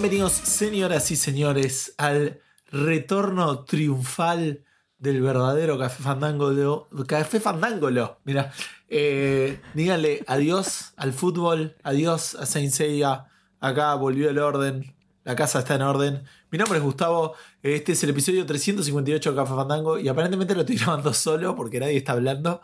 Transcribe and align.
Bienvenidos, 0.00 0.32
señoras 0.32 1.10
y 1.10 1.16
señores, 1.16 1.94
al 1.98 2.40
retorno 2.72 3.64
triunfal 3.64 4.64
del 4.96 5.20
verdadero 5.20 5.78
Café 5.78 6.02
Fandangolo. 6.02 6.88
Café 7.06 7.38
Fandangolo, 7.38 8.18
mira. 8.24 8.50
Eh, 8.88 9.60
díganle 9.74 10.24
adiós 10.26 10.94
al 10.96 11.12
fútbol, 11.12 11.76
adiós 11.82 12.34
a 12.34 12.46
Saint 12.46 12.72
Seiya. 12.72 13.26
Acá 13.60 13.92
volvió 13.94 14.30
el 14.30 14.38
orden, 14.38 14.94
la 15.24 15.36
casa 15.36 15.58
está 15.58 15.74
en 15.74 15.82
orden. 15.82 16.22
Mi 16.50 16.56
nombre 16.56 16.78
es 16.78 16.82
Gustavo, 16.82 17.34
este 17.62 17.92
es 17.92 18.02
el 18.02 18.08
episodio 18.08 18.46
358 18.46 19.32
de 19.32 19.36
Café 19.36 19.54
Fandango 19.54 19.98
y 19.98 20.08
aparentemente 20.08 20.54
lo 20.54 20.62
estoy 20.62 20.76
grabando 20.78 21.12
solo 21.12 21.54
porque 21.54 21.78
nadie 21.78 21.98
está 21.98 22.12
hablando. 22.12 22.62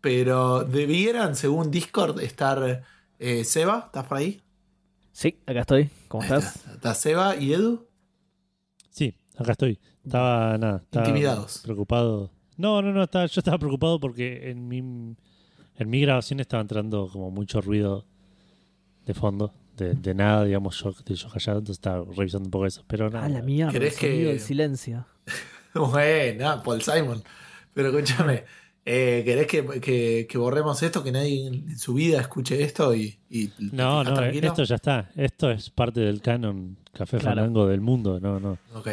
Pero 0.00 0.64
debieran, 0.64 1.36
según 1.36 1.70
Discord, 1.70 2.18
estar 2.18 2.82
eh, 3.20 3.44
Seba. 3.44 3.84
¿Estás 3.86 4.06
por 4.08 4.18
ahí? 4.18 4.43
Sí, 5.16 5.38
acá 5.46 5.60
estoy. 5.60 5.90
¿Cómo 6.08 6.22
Ahí 6.24 6.28
estás? 6.28 6.56
Está, 6.56 6.72
está 6.72 6.94
Seba 6.94 7.36
y 7.36 7.52
Edu. 7.52 7.86
Sí, 8.90 9.16
acá 9.38 9.52
estoy. 9.52 9.78
Estaba 10.04 10.58
nada. 10.58 10.78
Estaba 10.84 11.06
Intimidados. 11.06 11.58
Preocupado. 11.62 12.30
No, 12.56 12.82
no, 12.82 12.92
no. 12.92 13.04
Estaba, 13.04 13.26
yo 13.26 13.38
estaba 13.40 13.56
preocupado 13.58 14.00
porque 14.00 14.50
en 14.50 14.66
mi, 14.66 14.78
en 14.78 15.16
mi 15.90 16.00
grabación 16.00 16.40
estaba 16.40 16.60
entrando 16.62 17.08
como 17.12 17.30
mucho 17.30 17.60
ruido 17.60 18.04
de 19.06 19.14
fondo. 19.14 19.54
De, 19.76 19.94
de 19.94 20.14
nada, 20.14 20.44
digamos, 20.44 20.78
yo, 20.82 20.92
de 21.04 21.14
yo 21.14 21.28
callado. 21.28 21.58
Entonces 21.60 21.78
estaba 21.78 22.04
revisando 22.16 22.46
un 22.48 22.50
poco 22.50 22.66
eso. 22.66 22.82
Pero 22.88 23.08
nada. 23.08 23.24
Ah, 23.24 23.28
la 23.28 23.42
mierda. 23.42 23.72
¿Querés 23.72 23.94
el 23.94 24.00
que- 24.00 24.24
del 24.24 24.40
silencio. 24.40 25.06
Bueno, 25.74 26.62
Paul 26.62 26.82
Simon. 26.82 27.22
Pero 27.72 27.88
escúchame, 27.88 28.44
eh, 28.86 29.22
¿querés 29.24 29.46
que, 29.46 29.80
que- 29.80 30.26
que 30.28 30.38
borremos 30.38 30.82
esto? 30.82 31.02
Que 31.02 31.10
nadie 31.12 31.46
en 31.46 31.78
su 31.78 31.94
vida 31.94 32.20
escuche 32.20 32.62
esto 32.62 32.94
y. 32.94 33.18
y 33.30 33.50
No, 33.72 34.02
¿estás 34.02 34.14
no, 34.14 34.20
tranquilo? 34.20 34.48
esto 34.48 34.64
ya 34.64 34.74
está. 34.76 35.10
Esto 35.16 35.50
es 35.50 35.70
parte 35.70 36.00
del 36.00 36.20
canon 36.20 36.76
Café 36.92 37.18
Claro. 37.18 37.36
Fandango 37.36 37.66
del 37.66 37.80
mundo. 37.80 38.20
No, 38.20 38.38
no. 38.38 38.58
Ok. 38.74 38.88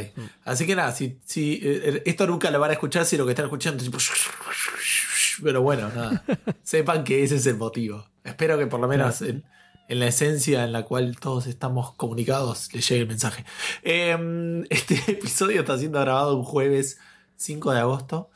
Así 0.45 0.66
que 0.66 0.75
nada, 0.75 0.92
si, 0.92 1.19
si, 1.23 1.59
eh, 1.62 2.02
esto 2.06 2.25
nunca 2.25 2.50
lo 2.50 2.59
van 2.59 2.72
a 2.72 2.73
escuchar 2.73 3.06
si 3.06 3.16
lo 3.17 3.25
que 3.25 3.31
están 3.34 3.45
escuchando 3.45 3.78
es 3.84 3.89
tipo. 3.92 3.97
Pero 5.44 5.62
bueno, 5.62 5.89
nada. 5.89 6.23
Sepan 6.64 7.03
que 7.03 7.23
ese 7.23 7.36
es 7.36 7.45
el 7.45 7.58
motivo. 7.58 8.06
Espero 8.23 8.58
que 8.58 8.67
por 8.67 8.80
lo 8.80 8.88
menos 8.88 9.22
en, 9.22 9.44
en 9.88 10.00
la 10.00 10.08
esencia 10.08 10.64
en 10.64 10.72
la 10.72 10.84
cual 10.84 11.17
todos 11.19 11.45
estamos 11.47 11.94
comunicados 11.94 12.73
les 12.73 12.88
llegue 12.88 13.02
el 13.03 13.08
mensaje. 13.08 13.45
Eh, 13.84 14.64
este 14.72 14.95
episodio 15.12 15.59
está 15.62 15.78
siendo 15.78 16.00
grabado 16.00 16.36
un 16.38 16.44
jueves 16.44 16.97
5 17.36 17.72
de 17.72 17.80
agosto 17.80 18.30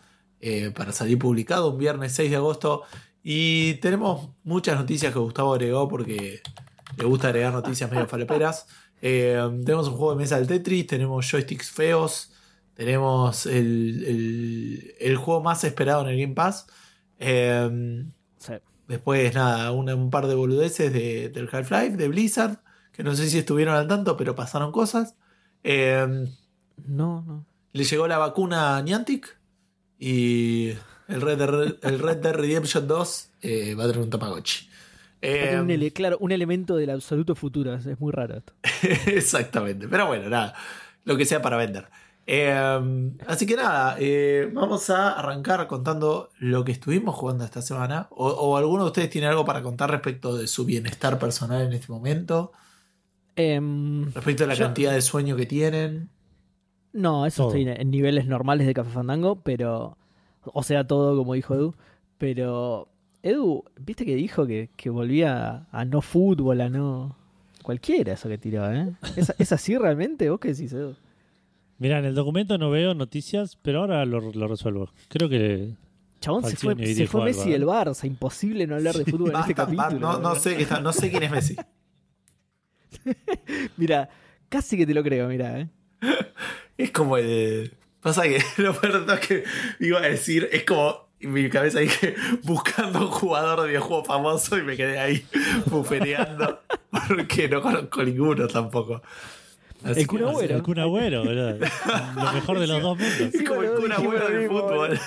eh, 0.45 0.71
para 0.71 0.91
salir 0.91 1.17
publicado 1.19 1.71
un 1.71 1.77
viernes 1.77 2.13
6 2.13 2.29
de 2.29 2.35
agosto. 2.37 2.83
Y 3.23 3.75
tenemos 3.75 4.29
muchas 4.43 4.77
noticias 4.77 5.11
que 5.11 5.19
Gustavo 5.19 5.53
agregó 5.53 5.87
porque 5.87 6.41
le 6.97 7.05
gusta 7.05 7.29
agregar 7.29 7.51
noticias 7.53 7.89
medio 7.91 8.05
faloperas. 8.07 8.67
Eh, 9.01 9.37
tenemos 9.65 9.87
un 9.87 9.95
juego 9.95 10.11
de 10.13 10.17
mesa 10.19 10.37
del 10.37 10.47
Tetris, 10.47 10.85
tenemos 10.87 11.29
joysticks 11.29 11.71
feos, 11.71 12.31
tenemos 12.75 13.45
el, 13.47 14.03
el- 14.07 14.93
el 14.99 15.15
juego 15.17 15.41
más 15.41 15.63
esperado 15.63 16.03
en 16.03 16.09
el 16.09 16.19
Game 16.21 16.33
Pass. 16.35 16.67
Eh, 17.19 18.05
Sí. 18.37 18.53
después, 18.87 19.33
nada, 19.33 19.71
un, 19.71 19.89
un 19.89 20.09
par 20.11 20.27
de 20.27 20.35
boludeces 20.35 20.93
de- 20.93 21.29
del 21.29 21.49
Half-Life, 21.51 21.97
de 21.97 22.07
Blizzard, 22.07 22.59
que 22.91 23.03
no 23.03 23.15
sé 23.15 23.27
si 23.29 23.39
estuvieron 23.39 23.75
al 23.75 23.87
tanto, 23.87 24.15
pero 24.17 24.35
pasaron 24.35 24.71
cosas. 24.71 25.15
Eh, 25.63 26.05
No, 26.85 27.23
no. 27.25 27.45
le 27.73 27.83
llegó 27.83 28.07
la 28.07 28.17
vacuna 28.19 28.77
a 28.77 28.81
Niantic 28.83 29.35
y 29.99 30.69
el 31.07 31.21
Red 31.21 31.37
Dead, 31.37 31.75
el 31.83 31.99
Red 31.99 32.17
Dead 32.17 32.33
Redemption 32.33 32.87
2 32.87 33.29
eh, 33.41 33.75
va 33.75 33.83
a 33.83 33.87
tener 33.87 34.01
un 34.01 34.09
Tamagotchi. 34.09 34.69
Eh, 35.21 35.57
un 35.59 35.69
ele- 35.71 35.91
claro, 35.91 36.17
un 36.19 36.31
elemento 36.31 36.75
del 36.75 36.89
absoluto 36.91 37.35
futuro. 37.35 37.73
Es, 37.73 37.99
muy 37.99 38.11
raro 38.11 38.37
esto. 38.37 38.53
Exactamente. 39.07 39.87
Pero 39.87 40.07
bueno, 40.07 40.29
nada. 40.29 40.53
Lo 41.03 41.17
que 41.17 41.25
sea 41.25 41.41
para 41.41 41.57
vender. 41.57 41.87
Eh, 42.27 43.11
así 43.27 43.45
que 43.45 43.55
nada, 43.55 43.95
eh, 43.99 44.49
vamos 44.51 44.89
a 44.89 45.11
arrancar 45.11 45.67
contando 45.67 46.31
lo 46.39 46.65
que 46.65 46.71
estuvimos 46.71 47.15
jugando 47.15 47.43
esta 47.43 47.61
semana. 47.61 48.07
O, 48.11 48.27
o 48.29 48.57
alguno 48.57 48.83
de 48.83 48.87
ustedes 48.89 49.09
tiene 49.09 49.27
algo 49.27 49.45
para 49.45 49.61
contar 49.61 49.89
respecto 49.91 50.35
de 50.35 50.47
su 50.47 50.65
bienestar 50.65 51.17
personal 51.19 51.61
en 51.61 51.73
este 51.73 51.91
momento. 51.91 52.51
Em, 53.35 54.11
Respecto 54.13 54.43
a 54.43 54.47
la 54.47 54.53
Yo- 54.55 54.65
cantidad 54.65 54.93
de 54.93 55.01
sueño 55.01 55.35
que 55.35 55.45
tienen. 55.45 56.09
No, 56.95 57.25
eso 57.25 57.43
Todo. 57.43 57.55
estoy 57.55 57.61
en, 57.73 57.81
en 57.81 57.91
niveles 57.91 58.25
normales 58.25 58.65
de 58.65 58.73
Café 58.73 58.89
Fandango, 58.89 59.35
pero. 59.43 59.97
O 60.43 60.63
sea, 60.63 60.85
todo 60.85 61.17
como 61.17 61.33
dijo 61.33 61.53
Edu. 61.53 61.75
Pero. 62.17 62.87
Edu, 63.21 63.63
¿viste 63.79 64.05
que 64.05 64.15
dijo 64.15 64.45
que, 64.47 64.69
que 64.75 64.89
volvía 64.89 65.47
a, 65.71 65.81
a 65.81 65.85
no 65.85 66.01
fútbol, 66.01 66.61
a 66.61 66.69
no. 66.69 67.15
Cualquiera 67.63 68.13
eso 68.13 68.29
que 68.29 68.37
tiraba, 68.37 68.75
¿eh? 68.75 68.93
¿Es, 69.15 69.33
¿Es 69.39 69.51
así 69.51 69.75
realmente? 69.77 70.29
¿Vos 70.29 70.39
qué 70.39 70.49
decís, 70.53 70.71
Edu? 70.73 70.95
Mira, 71.79 71.99
en 71.99 72.05
el 72.05 72.15
documento 72.15 72.57
no 72.57 72.69
veo 72.69 72.93
noticias, 72.93 73.57
pero 73.61 73.81
ahora 73.81 74.05
lo, 74.05 74.31
lo 74.31 74.47
resuelvo. 74.47 74.89
Creo 75.09 75.27
que. 75.29 75.73
Chabón, 76.21 76.43
se 76.45 76.55
fue, 76.55 76.75
se 76.95 77.07
fue 77.07 77.21
algo, 77.21 77.25
Messi 77.25 77.49
¿eh? 77.49 77.53
del 77.53 77.65
Barça. 77.65 78.05
Imposible 78.07 78.65
no 78.67 78.75
hablar 78.75 78.95
de 78.95 79.03
fútbol 79.05 79.31
en 79.31 79.39
este 79.41 79.53
Basta, 79.53 79.65
basta, 79.65 79.83
capítulo. 79.89 80.13
no, 80.13 80.19
no 80.19 80.35
sé, 80.35 80.65
no 80.81 80.93
sé 80.93 81.11
quién 81.11 81.23
es 81.23 81.31
Messi. 81.31 81.55
Mira, 83.77 84.09
casi 84.49 84.77
que 84.77 84.85
te 84.85 84.93
lo 84.93 85.03
creo, 85.03 85.27
mira, 85.27 85.59
¿eh? 85.59 85.69
Es 86.77 86.91
como 86.91 87.17
el. 87.17 87.73
Pasa 88.01 88.23
que 88.23 88.43
lo 88.61 88.73
peor 88.79 89.05
es 89.09 89.19
que 89.27 89.43
iba 89.79 89.99
a 89.99 90.03
decir, 90.03 90.49
es 90.51 90.63
como. 90.63 91.05
En 91.21 91.31
mi 91.31 91.49
cabeza 91.49 91.79
dije, 91.79 92.13
buscando 92.43 92.99
un 92.99 93.07
jugador 93.07 93.61
de 93.61 93.69
videojuego 93.69 94.03
famoso 94.03 94.57
y 94.57 94.63
me 94.63 94.75
quedé 94.75 94.99
ahí 94.99 95.25
bufeteando 95.67 96.61
porque 96.91 97.47
no 97.47 97.61
conozco 97.61 98.03
ninguno 98.03 98.47
tampoco. 98.47 99.01
Así 99.83 100.01
El 100.01 100.07
Kun. 100.07 100.23
Agüero. 100.25 100.55
El 100.57 100.61
Kun 100.61 100.79
Agüero, 100.79 101.23
¿verdad? 101.23 101.57
Lo 102.15 102.33
mejor 102.33 102.59
de 102.59 102.67
los 102.67 102.81
dos 102.81 102.97
mundos. 102.99 103.33
Es 103.33 103.43
como 103.47 103.63
el 103.63 103.69
Bueno, 103.69 103.81
Kun 103.81 103.91
Agüero 103.93 104.27
del 104.27 104.47
fútbol. 104.49 104.99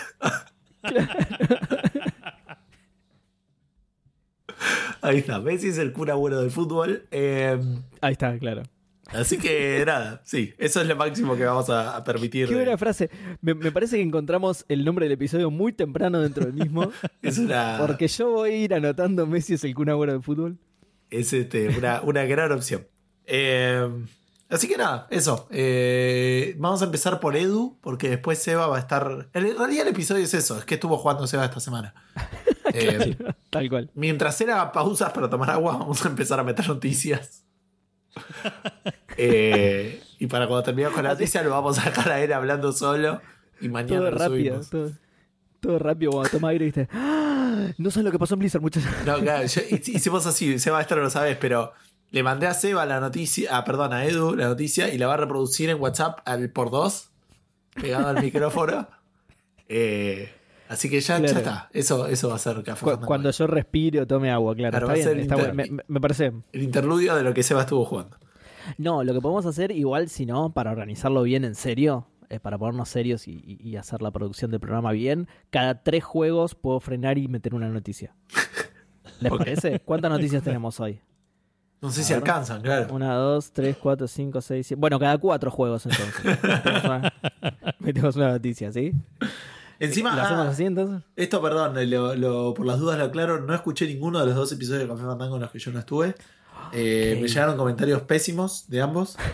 Ahí 5.01 5.19
está, 5.19 5.39
Messi 5.41 5.69
es 5.69 5.79
el 5.79 5.93
Kun 5.93 6.11
Agüero 6.11 6.41
del 6.41 6.51
fútbol. 6.51 7.07
Eh, 7.11 7.59
Ahí 8.01 8.13
está, 8.13 8.37
claro. 8.39 8.63
Así 9.09 9.39
que 9.39 9.83
nada, 9.87 10.21
sí, 10.25 10.55
eso 10.59 10.81
es 10.81 10.87
lo 10.87 10.97
máximo 10.97 11.37
que 11.37 11.45
vamos 11.45 11.69
a, 11.71 11.97
a 11.97 12.05
permitir. 12.05 12.49
Qué 12.49 12.55
buena 12.55 12.77
frase. 12.79 13.11
Me, 13.41 13.55
me 13.55 13.73
parece 13.73 13.97
que 13.97 14.03
encontramos 14.03 14.65
el 14.69 14.85
nombre 14.85 15.07
del 15.07 15.13
episodio 15.13 15.51
muy 15.51 15.73
temprano 15.73 16.21
dentro 16.21 16.45
del 16.45 16.55
mismo. 16.55 16.91
Es 17.23 17.39
una. 17.39 17.77
Porque 17.79 18.09
yo 18.09 18.31
voy 18.31 18.51
a 18.51 18.57
ir 18.57 18.75
anotando 18.75 19.27
Messi 19.27 19.55
es 19.55 19.65
el 19.65 19.75
Kun 19.75 19.89
Agüero 19.91 20.13
del 20.13 20.23
fútbol. 20.23 20.59
es 21.11 21.33
este, 21.33 21.69
una, 21.77 22.01
una 22.03 22.25
gran 22.25 22.53
opción. 22.53 22.87
Eh, 23.27 23.87
así 24.49 24.69
que 24.69 24.77
nada, 24.77 25.07
eso. 25.11 25.49
Eh, 25.51 26.55
vamos 26.59 26.81
a 26.83 26.87
empezar 26.87 27.21
por 27.21 27.37
Edu, 27.37 27.79
porque 27.81 28.09
después 28.09 28.39
Seba 28.39 28.67
va 28.67 28.77
a 28.77 28.81
estar. 28.81 29.29
En 29.35 29.43
realidad, 29.57 29.87
el 29.87 29.89
episodio 29.89 30.25
es 30.25 30.33
eso: 30.35 30.59
es 30.59 30.65
que 30.65 30.75
estuvo 30.75 30.97
jugando 30.99 31.27
Seba 31.27 31.45
esta 31.45 31.61
semana. 31.61 31.95
Eh, 32.75 33.17
Tal 33.49 33.71
cual. 33.71 33.91
Mientras 33.95 34.39
era 34.43 34.71
pausas 34.73 35.11
para 35.13 35.31
tomar 35.31 35.49
agua, 35.49 35.79
vamos 35.79 36.05
a 36.05 36.09
empezar 36.11 36.39
a 36.39 36.45
meter 36.45 36.69
noticias. 36.69 37.47
Eh, 39.21 40.01
y 40.21 40.27
para 40.29 40.47
cuando 40.47 40.63
terminemos 40.63 40.95
con 40.95 41.03
la 41.03 41.11
noticia, 41.11 41.43
lo 41.43 41.51
vamos 41.51 41.79
a 41.79 41.87
dejar 41.87 42.09
a 42.13 42.21
él 42.23 42.33
hablando 42.33 42.71
solo. 42.73 43.21
Y 43.61 43.69
mañana 43.69 43.97
Todo 43.97 44.11
lo 44.13 44.17
rápido. 44.19 44.63
subimos. 44.63 44.71
Todo, 44.71 44.91
todo 45.61 45.79
rápido 45.81 46.13
cuando 46.13 46.31
toma 46.31 46.49
aire 46.51 46.67
y. 46.69 46.73
¡Ah! 46.93 47.69
No 47.79 47.91
sabes 47.91 48.05
lo 48.05 48.13
que 48.13 48.19
pasó 48.21 48.35
en 48.35 48.41
Blizzard, 48.41 48.61
muchachos. 48.63 48.89
No, 49.05 49.19
claro, 49.19 49.45
yo- 49.47 49.63
hicimos 49.71 50.25
así, 50.27 50.59
Seba, 50.61 50.81
esto 50.81 50.95
no 50.95 51.03
lo 51.03 51.11
sabes, 51.11 51.37
pero 51.37 51.73
le 52.11 52.23
mandé 52.23 52.47
a 52.47 52.55
Seba 52.55 52.87
la 52.87 53.01
noticia, 53.01 53.57
ah, 53.57 53.65
perdón, 53.65 53.93
a 53.93 54.05
Edu 54.05 54.37
la 54.37 54.47
noticia 54.47 54.93
y 54.95 54.99
la 54.99 55.09
va 55.09 55.15
a 55.15 55.17
reproducir 55.19 55.69
en 55.71 55.81
WhatsApp 55.81 56.21
al 56.25 56.51
por 56.51 56.71
dos, 56.71 57.11
pegado 57.75 58.07
al 58.09 58.23
micrófono. 58.23 58.89
Eh, 59.71 60.33
así 60.69 60.89
que 60.91 61.01
ya, 61.01 61.19
está, 61.19 61.69
eso, 61.73 62.07
eso 62.07 62.29
va 62.29 62.37
a 62.37 62.39
ser 62.39 62.63
café. 62.63 62.85
Cu- 62.85 63.01
cuando 63.07 63.31
yo 63.31 63.47
respire 63.47 64.01
o 64.01 64.07
tome 64.07 64.31
agua, 64.31 64.55
claro. 64.55 64.79
Claro, 64.79 64.93
está 64.95 65.11
bien, 65.11 65.21
está 65.23 65.37
bueno. 65.37 65.81
Me, 65.87 66.01
parece. 66.01 66.33
El 66.53 66.63
interludio 66.63 67.15
de 67.17 67.23
lo 67.23 67.35
que 67.35 67.43
Seba 67.43 67.63
estuvo 67.63 67.85
jugando. 67.85 68.17
No, 68.77 69.03
lo 69.03 69.13
que 69.15 69.21
podemos 69.21 69.47
hacer, 69.47 69.71
igual, 69.71 70.09
si 70.09 70.27
no, 70.27 70.53
para 70.53 70.71
organizarlo 70.71 71.23
bien 71.23 71.45
en 71.45 71.55
serio, 71.55 72.07
eh, 72.29 72.39
para 72.39 72.59
ponernos 72.59 72.89
serios 72.91 73.27
y, 73.27 73.33
y- 73.33 73.69
y 73.71 73.77
hacer 73.77 74.03
la 74.03 74.11
producción 74.11 74.51
del 74.51 74.61
programa 74.61 74.93
bien, 74.93 75.27
cada 75.51 75.83
tres 75.83 76.05
juegos 76.05 76.55
puedo 76.55 76.79
frenar 76.81 77.17
y 77.19 77.29
meter 77.29 77.55
una 77.55 77.69
noticia. 77.69 78.15
¿Les 79.21 79.33
parece? 79.33 79.81
¿Cuántas 79.81 80.11
noticias 80.11 80.43
tenemos 80.43 80.79
hoy? 80.81 81.01
No 81.81 81.91
sé 81.93 82.03
si 82.03 82.13
ver. 82.13 82.23
alcanzan, 82.23 82.61
claro. 82.61 82.93
Una, 82.93 83.15
dos, 83.15 83.53
tres, 83.53 83.77
cuatro, 83.81 84.07
cinco, 84.09 84.41
seis, 84.41 84.67
siete. 84.67 84.81
Bueno, 84.81 84.99
cada 84.99 85.17
cuatro 85.17 85.51
juegos 85.51 85.87
entonces. 85.87 86.39
metemos 87.79 88.17
una 88.17 88.33
noticia, 88.33 88.73
¿sí? 88.73 88.93
Encima, 89.81 90.15
¿Lo 90.17 90.23
hacemos 90.23 90.47
ah, 90.47 90.51
así 90.51 90.65
entonces? 90.65 91.03
esto, 91.15 91.41
perdón, 91.41 91.91
lo- 91.91 92.15
lo- 92.17 92.53
por 92.55 92.67
las 92.67 92.79
dudas 92.81 92.99
lo 92.99 93.05
aclaro, 93.05 93.41
no 93.41 93.55
escuché 93.55 93.87
ninguno 93.87 94.19
de 94.21 94.27
los 94.27 94.35
dos 94.35 94.51
episodios 94.53 94.83
de 94.83 94.89
Café 94.89 95.05
Fandango 95.05 95.37
en 95.37 95.43
los 95.43 95.51
que 95.53 95.59
yo 95.61 95.71
no 95.71 95.79
estuve. 95.79 96.15
Eh, 96.73 97.13
Ok. 97.17 97.23
Me 97.23 97.29
llegaron 97.29 97.57
comentarios 97.57 98.03
pésimos 98.03 98.69
de 98.69 98.81
ambos. 98.81 99.17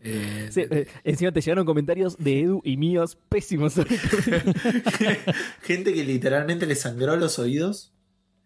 Eh, 0.00 0.48
Sí, 0.52 0.62
eh, 0.70 0.86
encima 1.04 1.32
te 1.32 1.40
llegaron 1.40 1.66
comentarios 1.66 2.16
de 2.18 2.40
Edu 2.40 2.60
y 2.64 2.76
míos 2.76 3.18
pésimos. 3.28 3.74
Gente 5.62 5.92
que 5.92 6.04
literalmente 6.04 6.66
le 6.66 6.74
sangró 6.76 7.16
los 7.16 7.38
oídos. 7.38 7.92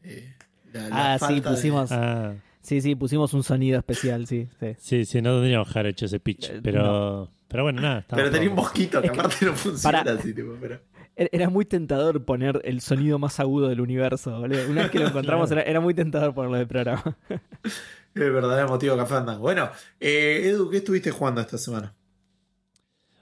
Eh, 0.02 0.34
la- 0.72 0.88
la 0.88 1.14
ah, 1.14 1.18
sí, 1.18 1.34
de- 1.40 1.42
pusimos. 1.42 1.92
Ah, 1.92 2.34
Sí, 2.62 2.80
sí, 2.80 2.94
pusimos 2.94 3.34
un 3.34 3.42
sonido 3.42 3.76
especial, 3.78 4.26
sí. 4.28 4.46
sí. 4.60 4.66
Sí, 4.78 5.04
sí, 5.04 5.20
no 5.20 5.34
tendríamos 5.34 5.70
que 5.72 5.78
haber 5.78 5.90
hecho 5.92 6.06
ese 6.06 6.20
pitch. 6.20 6.48
Eh, 6.48 6.60
Pero, 6.62 7.28
pero 7.52 7.62
bueno, 7.62 7.80
nada. 7.80 8.04
Pero 8.08 8.30
tenía 8.30 8.48
un 8.48 8.56
mosquito 8.56 9.00
que 9.00 9.06
Es 9.06 9.12
que- 9.12 9.20
aparte 9.20 9.46
no 9.46 9.52
funciona 9.54 10.02
para- 10.02 10.18
así, 10.18 10.34
tipo, 10.34 10.56
pero. 10.60 10.80
Era- 11.14 11.28
Era 11.30 11.50
muy 11.50 11.64
tentador 11.66 12.24
poner 12.24 12.60
el 12.64 12.80
sonido 12.80 13.18
más 13.18 13.38
agudo 13.38 13.68
del 13.68 13.80
universo, 13.80 14.40
boludo. 14.40 14.68
Una 14.68 14.82
vez 14.82 14.90
que 14.90 14.98
lo 14.98 15.06
encontramos 15.08 15.48
Claro. 15.48 15.60
era, 15.60 15.70
era 15.70 15.80
muy 15.80 15.94
tentador 15.94 16.34
ponerlo 16.34 16.56
de 16.58 16.66
programa. 16.66 17.16
El 18.14 18.30
verdadero 18.30 18.68
motivo 18.68 18.92
de 18.94 18.98
Café 19.00 19.14
Fandango. 19.14 19.40
Bueno, 19.40 19.70
eh, 20.00 20.42
Edu, 20.46 20.68
¿qué 20.68 20.78
estuviste 20.78 21.10
jugando 21.10 21.40
esta 21.40 21.56
semana? 21.56 21.94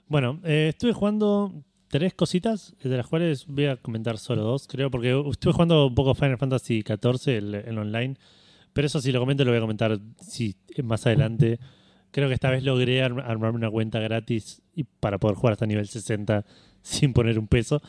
Bueno, 0.07 0.39
eh, 0.43 0.67
estuve 0.69 0.91
jugando 0.93 1.63
tres 1.87 2.13
cositas, 2.13 2.75
de 2.83 2.97
las 2.97 3.07
cuales 3.07 3.45
voy 3.47 3.65
a 3.67 3.77
comentar 3.77 4.17
solo 4.17 4.43
dos, 4.43 4.67
creo, 4.67 4.91
porque 4.91 5.17
estuve 5.29 5.53
jugando 5.53 5.87
un 5.87 5.95
poco 5.95 6.13
Final 6.15 6.37
Fantasy 6.37 6.83
XIV 6.85 7.37
el, 7.37 7.55
el 7.55 7.77
online, 7.77 8.15
pero 8.73 8.85
eso 8.87 8.99
si 9.01 9.11
lo 9.11 9.19
comento 9.19 9.43
lo 9.45 9.51
voy 9.51 9.57
a 9.59 9.61
comentar 9.61 9.97
sí, 10.21 10.55
más 10.83 11.05
adelante. 11.07 11.59
Creo 12.11 12.27
que 12.27 12.33
esta 12.33 12.49
vez 12.49 12.63
logré 12.63 13.01
arm- 13.03 13.23
armarme 13.25 13.57
una 13.57 13.69
cuenta 13.71 13.99
gratis 13.99 14.61
y 14.75 14.83
para 14.83 15.17
poder 15.17 15.35
jugar 15.37 15.53
hasta 15.53 15.65
nivel 15.65 15.87
60 15.87 16.45
sin 16.81 17.13
poner 17.13 17.39
un 17.39 17.47
peso. 17.47 17.81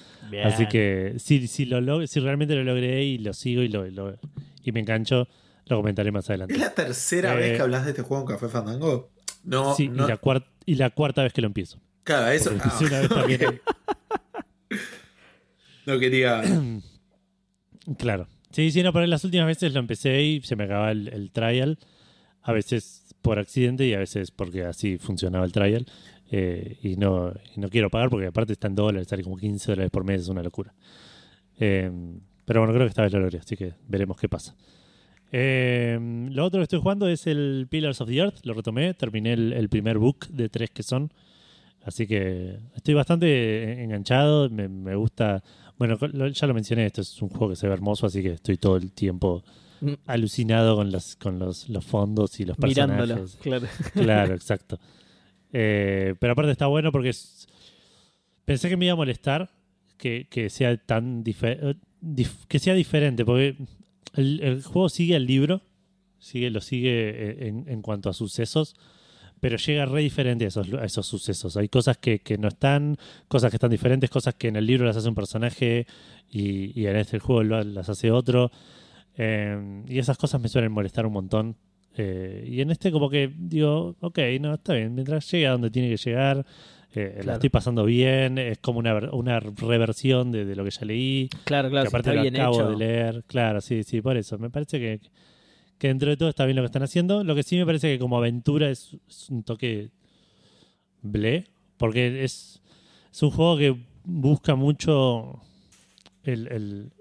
Así 0.44 0.66
que 0.66 1.14
si, 1.18 1.46
si, 1.48 1.64
lo 1.64 2.06
si 2.06 2.20
realmente 2.20 2.54
lo 2.54 2.62
logré 2.64 3.04
y 3.04 3.18
lo 3.18 3.32
sigo 3.32 3.62
y, 3.62 3.68
lo, 3.68 3.86
y 3.86 3.90
lo- 3.90 4.16
y 4.62 4.72
me 4.72 4.80
engancho, 4.80 5.26
lo 5.66 5.76
comentaré 5.76 6.12
más 6.12 6.28
adelante. 6.30 6.54
¿Es 6.54 6.60
la 6.60 6.74
tercera 6.74 7.32
Eh, 7.34 7.36
vez 7.36 7.56
que 7.56 7.62
hablas 7.62 7.84
de 7.84 7.90
este 7.90 8.02
juego 8.02 8.22
en 8.22 8.28
Café 8.28 8.48
Fandango? 8.48 9.10
No, 9.44 9.74
sí, 9.74 9.88
no. 9.88 10.04
y, 10.04 10.08
la 10.08 10.20
y 10.66 10.74
la 10.76 10.90
cuarta 10.90 11.22
vez 11.24 11.32
que 11.32 11.40
lo 11.40 11.48
empiezo. 11.48 11.80
Claro, 12.04 12.30
eso. 12.30 12.52
Ah, 12.60 12.78
una 12.80 13.00
vez 13.00 13.08
también. 13.08 13.60
no 15.86 15.98
quería. 15.98 16.42
Claro. 17.98 18.28
Sí, 18.52 18.70
sí, 18.70 18.84
no, 18.84 18.92
pero 18.92 19.06
las 19.06 19.24
últimas 19.24 19.48
veces 19.48 19.72
lo 19.72 19.80
empecé 19.80 20.22
y 20.22 20.40
se 20.42 20.54
me 20.54 20.64
acababa 20.64 20.92
el, 20.92 21.08
el 21.08 21.32
trial. 21.32 21.78
A 22.42 22.52
veces 22.52 23.01
por 23.22 23.38
accidente 23.38 23.86
y 23.86 23.94
a 23.94 23.98
veces 23.98 24.30
porque 24.30 24.64
así 24.64 24.98
funcionaba 24.98 25.44
el 25.44 25.52
trial. 25.52 25.86
Eh, 26.30 26.78
y, 26.82 26.96
no, 26.96 27.32
no 27.56 27.68
quiero 27.68 27.90
pagar 27.90 28.08
porque 28.08 28.26
aparte 28.26 28.54
está 28.54 28.66
en 28.66 28.74
dólares, 28.74 29.08
sale 29.08 29.22
como 29.22 29.36
15 29.36 29.72
dólares 29.72 29.90
por 29.90 30.04
mes, 30.04 30.22
es 30.22 30.28
una 30.28 30.42
locura. 30.42 30.74
Eh, 31.58 31.90
pero 32.44 32.60
bueno, 32.60 32.72
creo 32.72 32.86
que 32.86 32.90
esta 32.90 33.02
vez 33.02 33.12
lo 33.12 33.20
logré, 33.20 33.38
así 33.38 33.56
que 33.56 33.74
veremos 33.86 34.18
qué 34.18 34.28
pasa. 34.28 34.54
Eh, 35.30 35.98
lo 36.30 36.44
otro 36.44 36.60
que 36.60 36.64
estoy 36.64 36.80
jugando 36.80 37.06
es 37.06 37.26
el 37.26 37.66
Pillars 37.70 38.00
of 38.00 38.08
the 38.08 38.16
Earth, 38.16 38.44
lo 38.44 38.54
retomé, 38.54 38.94
terminé 38.94 39.34
el, 39.34 39.68
primer 39.68 39.98
book 39.98 40.26
de 40.28 40.48
tres 40.48 40.70
que 40.70 40.82
son. 40.82 41.12
Así 41.84 42.06
que 42.06 42.58
estoy 42.76 42.94
bastante 42.94 43.82
enganchado, 43.82 44.48
me, 44.50 44.94
gusta 44.94 45.42
bueno, 45.78 45.98
ya 46.30 46.46
lo 46.46 46.54
mencioné, 46.54 46.86
esto 46.86 47.00
es 47.00 47.20
un 47.20 47.28
juego 47.28 47.50
que 47.50 47.56
se 47.56 47.66
ve 47.66 47.74
hermoso, 47.74 48.06
así 48.06 48.22
que 48.22 48.34
estoy 48.34 48.56
todo 48.56 48.76
el 48.76 48.92
tiempo. 48.92 49.42
Alucinado 50.06 50.76
con 50.76 50.90
los, 50.92 51.16
con 51.16 51.38
los, 51.38 51.68
los 51.68 51.84
fondos 51.84 52.38
y 52.40 52.44
los 52.44 52.56
personajes. 52.56 53.08
Mirándolo, 53.08 53.30
claro. 53.40 53.66
Claro, 53.94 54.34
exacto. 54.36 54.78
Eh, 55.52 56.14
pero 56.18 56.32
aparte 56.32 56.52
está 56.52 56.66
bueno 56.66 56.92
porque 56.92 57.10
es- 57.10 57.46
pensé 58.44 58.68
que 58.68 58.76
me 58.76 58.86
iba 58.86 58.92
a 58.94 58.96
molestar 58.96 59.50
que, 59.98 60.26
que 60.30 60.48
sea 60.50 60.76
tan 60.76 61.22
eh, 61.26 61.74
dif- 62.02 62.46
que 62.48 62.58
sea 62.58 62.74
diferente, 62.74 63.24
porque 63.24 63.56
el, 64.14 64.40
el 64.42 64.62
juego 64.62 64.88
sigue 64.88 65.14
el 65.16 65.26
libro, 65.26 65.62
sigue, 66.18 66.50
lo 66.50 66.60
sigue 66.60 66.90
eh, 67.10 67.48
en, 67.48 67.64
en 67.68 67.82
cuanto 67.82 68.08
a 68.08 68.12
sucesos, 68.12 68.74
pero 69.40 69.56
llega 69.56 69.84
re 69.86 70.02
diferente 70.02 70.44
a 70.44 70.48
esos, 70.48 70.72
a 70.74 70.84
esos 70.84 71.06
sucesos. 71.06 71.56
Hay 71.56 71.68
cosas 71.68 71.98
que, 71.98 72.20
que 72.20 72.38
no 72.38 72.48
están, 72.48 72.96
cosas 73.28 73.50
que 73.50 73.56
están 73.56 73.70
diferentes, 73.70 74.08
cosas 74.08 74.34
que 74.34 74.48
en 74.48 74.56
el 74.56 74.66
libro 74.66 74.86
las 74.86 74.96
hace 74.96 75.08
un 75.08 75.14
personaje 75.16 75.86
y, 76.30 76.78
y 76.80 76.86
en 76.86 76.96
este 76.96 77.18
juego 77.18 77.42
las 77.42 77.88
hace 77.88 78.10
otro. 78.12 78.50
Eh, 79.16 79.82
y 79.88 79.98
esas 79.98 80.16
cosas 80.18 80.40
me 80.40 80.48
suelen 80.48 80.72
molestar 80.72 81.06
un 81.06 81.12
montón. 81.12 81.56
Eh, 81.96 82.44
y 82.48 82.60
en 82.62 82.70
este 82.70 82.90
como 82.90 83.10
que 83.10 83.30
digo, 83.36 83.96
ok, 84.00 84.18
no, 84.40 84.54
está 84.54 84.72
bien, 84.74 84.94
mientras 84.94 85.30
llegue 85.30 85.46
a 85.46 85.52
donde 85.52 85.70
tiene 85.70 85.90
que 85.90 85.98
llegar, 85.98 86.46
eh, 86.94 87.20
la 87.24 87.34
estoy 87.34 87.50
pasando 87.50 87.84
bien, 87.84 88.38
es 88.38 88.58
como 88.58 88.78
una, 88.78 88.94
una 89.12 89.40
reversión 89.40 90.32
de, 90.32 90.46
de 90.46 90.56
lo 90.56 90.64
que 90.64 90.70
ya 90.70 90.86
leí, 90.86 91.28
Claro, 91.44 91.68
claro, 91.68 91.84
que 91.84 91.88
aparte 91.88 92.10
está 92.10 92.14
lo 92.16 92.22
bien 92.22 92.36
acabo 92.36 92.60
hecho. 92.60 92.70
de 92.70 92.76
leer, 92.76 93.24
claro, 93.26 93.60
sí, 93.60 93.82
sí, 93.82 94.00
por 94.00 94.16
eso, 94.16 94.38
me 94.38 94.48
parece 94.48 94.78
que, 94.78 95.00
que 95.76 95.88
dentro 95.88 96.08
de 96.08 96.16
todo 96.16 96.30
está 96.30 96.46
bien 96.46 96.56
lo 96.56 96.62
que 96.62 96.66
están 96.66 96.82
haciendo, 96.82 97.24
lo 97.24 97.34
que 97.34 97.42
sí 97.42 97.56
me 97.58 97.66
parece 97.66 97.92
que 97.92 97.98
como 97.98 98.16
aventura 98.16 98.70
es, 98.70 98.96
es 99.06 99.28
un 99.28 99.42
toque 99.42 99.90
ble, 101.02 101.44
porque 101.76 102.24
es, 102.24 102.62
es 103.12 103.22
un 103.22 103.30
juego 103.32 103.58
que 103.58 103.76
busca 104.04 104.54
mucho 104.54 105.40
el, 106.24 106.48
el, 106.48 106.92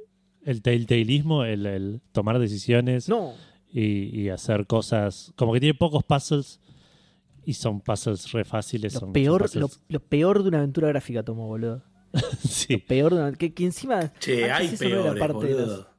el 0.46 0.62
telltaleismo, 0.62 1.44
el, 1.46 1.66
el 1.66 2.02
tomar 2.12 2.40
decisiones 2.40 3.08
No, 3.10 3.34
y, 3.72 4.22
y 4.22 4.30
hacer 4.30 4.66
cosas. 4.68 5.32
Como 5.36 5.54
que 5.54 5.60
tiene 5.60 5.74
pocos 5.76 6.04
puzzles 6.04 6.60
y 7.46 7.54
son 7.54 7.82
puzzles 7.82 8.32
re 8.32 8.46
fáciles. 8.46 8.94
lo 8.96 9.00
son, 9.02 9.14
peor, 9.14 9.48
son 9.50 9.62
lo, 9.62 9.68
puzzles- 9.68 9.80
lo 9.90 10.00
peor 10.00 10.44
de 10.44 10.50
una 10.50 10.58
aventura 10.60 10.88
gráfica 10.90 11.24
tomó, 11.24 11.48
boludo. 11.48 11.84
sí. 12.48 12.78
Peor 12.78 13.14
de 13.16 13.22
una, 13.22 13.32
que, 13.34 13.54
que 13.54 13.64
encima. 13.66 14.12
Che, 14.20 14.52
hay 14.52 14.68
eso 14.68 14.84
no 14.84 14.90
peores, 14.90 15.20
parte 15.20 15.46
de 15.48 15.54
los- 15.54 15.68
boludo. 15.70 15.92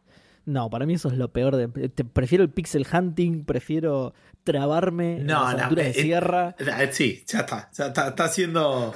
No, 0.44 0.68
para 0.70 0.86
mí 0.86 0.94
eso 0.94 1.08
es 1.08 1.16
lo 1.16 1.32
peor. 1.32 1.54
De, 1.56 1.68
te- 1.88 2.04
prefiero 2.04 2.42
el 2.42 2.50
pixel 2.50 2.84
hunting, 2.92 3.44
prefiero 3.44 4.12
trabarme 4.42 5.18
en 5.18 5.26
No, 5.26 5.40
no, 5.40 5.46
aventuras 5.46 5.86
eh, 5.86 5.88
de 5.92 5.94
sierra. 6.02 6.56
Eh, 6.58 6.88
Sí, 6.90 7.22
ya 7.28 7.40
está. 7.40 7.70
Ya 7.72 7.86
está, 7.86 8.08
está 8.08 8.26
siendo 8.28 8.92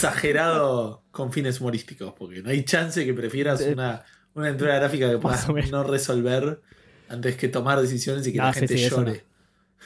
exagerado 0.00 1.02
con 1.10 1.32
fines 1.32 1.60
humorísticos, 1.60 2.12
porque 2.16 2.42
no 2.42 2.50
hay 2.50 2.64
chance 2.64 3.04
que 3.04 3.14
prefieras 3.14 3.60
Eh, 3.62 3.72
una, 3.72 4.02
una 4.34 4.46
aventura 4.48 4.76
gráfica 4.76 5.10
que 5.10 5.18
puedas 5.18 5.48
no 5.70 5.82
resolver 5.84 6.60
antes 7.08 7.36
que 7.36 7.48
tomar 7.48 7.80
decisiones 7.80 8.26
y 8.26 8.32
que 8.32 8.38
No, 8.38 8.44
la 8.44 8.52
sí, 8.52 8.60
gente 8.60 8.78
sí, 8.78 8.84
eso 8.84 8.98
llore. 8.98 9.24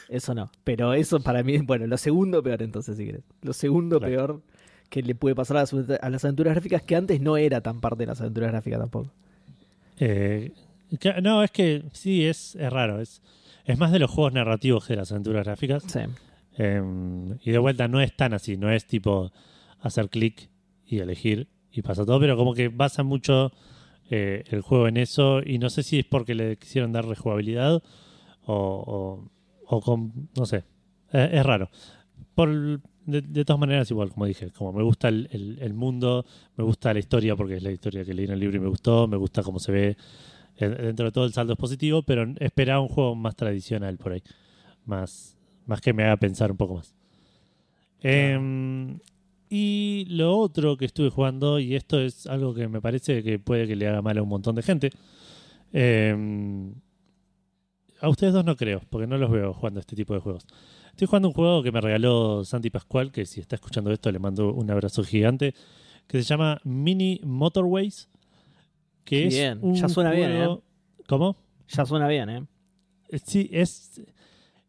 Eso 0.08 0.34
no. 0.34 0.50
Pero 0.64 0.92
eso 0.92 1.20
para 1.20 1.42
mí, 1.42 1.58
bueno, 1.58 1.86
lo 1.86 1.96
segundo 1.96 2.42
peor 2.42 2.62
entonces, 2.62 2.96
si 2.96 3.06
querés. 3.06 3.22
Lo 3.42 3.52
segundo 3.52 3.98
Claro. 3.98 4.12
peor 4.14 4.42
que 4.90 5.02
le 5.02 5.14
puede 5.14 5.34
pasar 5.34 5.56
a 5.56 5.60
las, 5.60 5.72
a 5.72 6.10
las 6.10 6.24
aventuras 6.24 6.52
gráficas, 6.54 6.82
que 6.82 6.94
antes 6.96 7.20
no 7.20 7.36
era 7.36 7.60
tan 7.62 7.80
parte 7.80 8.00
de 8.02 8.06
las 8.08 8.20
aventuras 8.20 8.50
gráficas 8.52 8.80
tampoco. 8.80 9.10
Eh, 9.98 10.52
que- 11.00 11.20
no, 11.22 11.42
es 11.42 11.50
que 11.50 11.84
sí, 11.92 12.24
es, 12.26 12.54
es 12.56 12.72
raro. 12.72 13.00
Es, 13.00 13.22
es 13.64 13.78
más 13.78 13.92
de 13.92 13.98
los 13.98 14.10
juegos 14.10 14.32
narrativos 14.34 14.86
que 14.86 14.92
de 14.92 14.98
las 14.98 15.10
aventuras 15.12 15.44
gráficas. 15.44 15.84
Sí. 15.86 16.00
Eh, 16.58 16.82
y 17.42 17.50
de 17.50 17.58
vuelta 17.58 17.88
no 17.88 18.00
es 18.00 18.14
tan 18.16 18.34
así, 18.34 18.56
no 18.56 18.70
es 18.70 18.86
tipo 18.86 19.32
hacer 19.80 20.08
clic 20.08 20.48
y 20.86 20.98
elegir 20.98 21.48
y 21.72 21.82
pasa 21.82 22.04
todo, 22.04 22.20
pero 22.20 22.36
como 22.36 22.54
que 22.54 22.68
basa 22.68 23.02
mucho 23.02 23.52
eh, 24.10 24.44
el 24.48 24.60
juego 24.62 24.88
en 24.88 24.96
eso 24.96 25.40
y 25.44 25.58
no 25.58 25.70
sé 25.70 25.82
si 25.82 26.00
es 26.00 26.04
porque 26.06 26.34
le 26.34 26.56
quisieron 26.56 26.92
dar 26.92 27.06
rejugabilidad 27.06 27.82
o, 28.46 28.54
o, 28.56 29.30
o 29.76 29.80
con, 29.80 30.28
no 30.36 30.46
sé, 30.46 30.64
Eh, 31.12 31.30
es 31.32 31.46
raro. 31.46 31.70
Por, 32.34 32.48
de, 33.06 33.20
de 33.22 33.44
todas 33.44 33.60
maneras, 33.60 33.90
igual, 33.90 34.10
como 34.10 34.26
dije, 34.26 34.50
como 34.50 34.72
me 34.72 34.82
gusta 34.82 35.08
el, 35.08 35.28
el- 35.32 35.58
el 35.60 35.74
mundo, 35.74 36.24
me 36.56 36.64
gusta 36.64 36.92
la 36.92 36.98
historia 37.00 37.36
porque 37.36 37.56
es 37.56 37.62
la 37.62 37.70
historia 37.72 38.04
que 38.04 38.14
leí 38.14 38.24
en 38.26 38.32
el 38.32 38.40
libro 38.40 38.56
y 38.56 38.60
me 38.60 38.68
gustó, 38.68 39.06
me 39.08 39.16
gusta 39.16 39.42
cómo 39.42 39.58
se 39.60 39.72
ve, 39.72 39.96
eh, 40.58 40.68
dentro 40.68 41.06
de 41.06 41.12
todo 41.12 41.24
el 41.26 41.32
saldo 41.32 41.52
es 41.54 41.58
positivo, 41.58 42.02
pero 42.02 42.24
esperaba 42.40 42.80
un 42.80 42.88
juego 42.88 43.14
más 43.14 43.36
tradicional 43.36 43.96
por 43.98 44.12
ahí, 44.12 44.22
más, 44.86 45.36
más 45.66 45.80
que 45.80 45.92
me 45.92 46.04
haga 46.04 46.16
pensar 46.16 46.50
un 46.50 46.56
poco 46.56 46.74
más. 46.76 46.94
Em, 48.02 48.98
y 49.56 50.04
lo 50.08 50.36
otro 50.38 50.76
que 50.76 50.84
estuve 50.86 51.10
jugando, 51.10 51.58
y 51.60 51.74
esto 51.76 52.00
es 52.00 52.26
algo 52.26 52.54
que 52.54 52.66
me 52.66 52.80
parece 52.80 53.22
que 53.22 53.38
puede 53.38 53.66
que 53.68 53.76
le 53.76 53.86
haga 53.86 54.02
mal 54.02 54.18
a 54.18 54.22
un 54.22 54.28
montón 54.28 54.54
de 54.56 54.62
gente. 54.62 54.90
em, 55.72 56.74
a 58.00 58.08
ustedes 58.08 58.32
dos 58.32 58.44
no 58.44 58.56
creo, 58.56 58.80
porque 58.90 59.06
no 59.06 59.16
los 59.18 59.30
veo 59.30 59.52
jugando 59.52 59.80
este 59.80 59.96
tipo 59.96 60.14
de 60.14 60.20
juegos. 60.20 60.46
Estoy 60.90 61.06
jugando 61.08 61.28
un 61.28 61.34
juego 61.34 61.62
que 61.62 61.72
me 61.72 61.80
regaló 61.80 62.44
Santi 62.44 62.70
Pascual, 62.70 63.10
que 63.12 63.26
si 63.26 63.40
está 63.40 63.56
escuchando 63.56 63.90
esto 63.92 64.10
le 64.12 64.18
mando 64.18 64.52
un 64.52 64.70
abrazo 64.70 65.02
gigante, 65.02 65.54
que 66.06 66.18
se 66.18 66.24
llama 66.24 66.60
Mini 66.64 67.20
Motorways. 67.24 68.08
Que 69.04 69.26
Bien, 69.28 69.58
es 69.58 69.64
un 69.64 69.74
ya 69.74 69.88
suena 69.88 70.10
bien, 70.12 70.30
juego- 70.32 70.62
¿Cómo? 71.08 71.36
Ya 71.68 71.84
suena 71.86 72.08
bien, 72.08 72.28
¿eh? 72.30 72.46
Eh, 73.10 73.18
Sí, 73.24 73.48
es, 73.52 74.00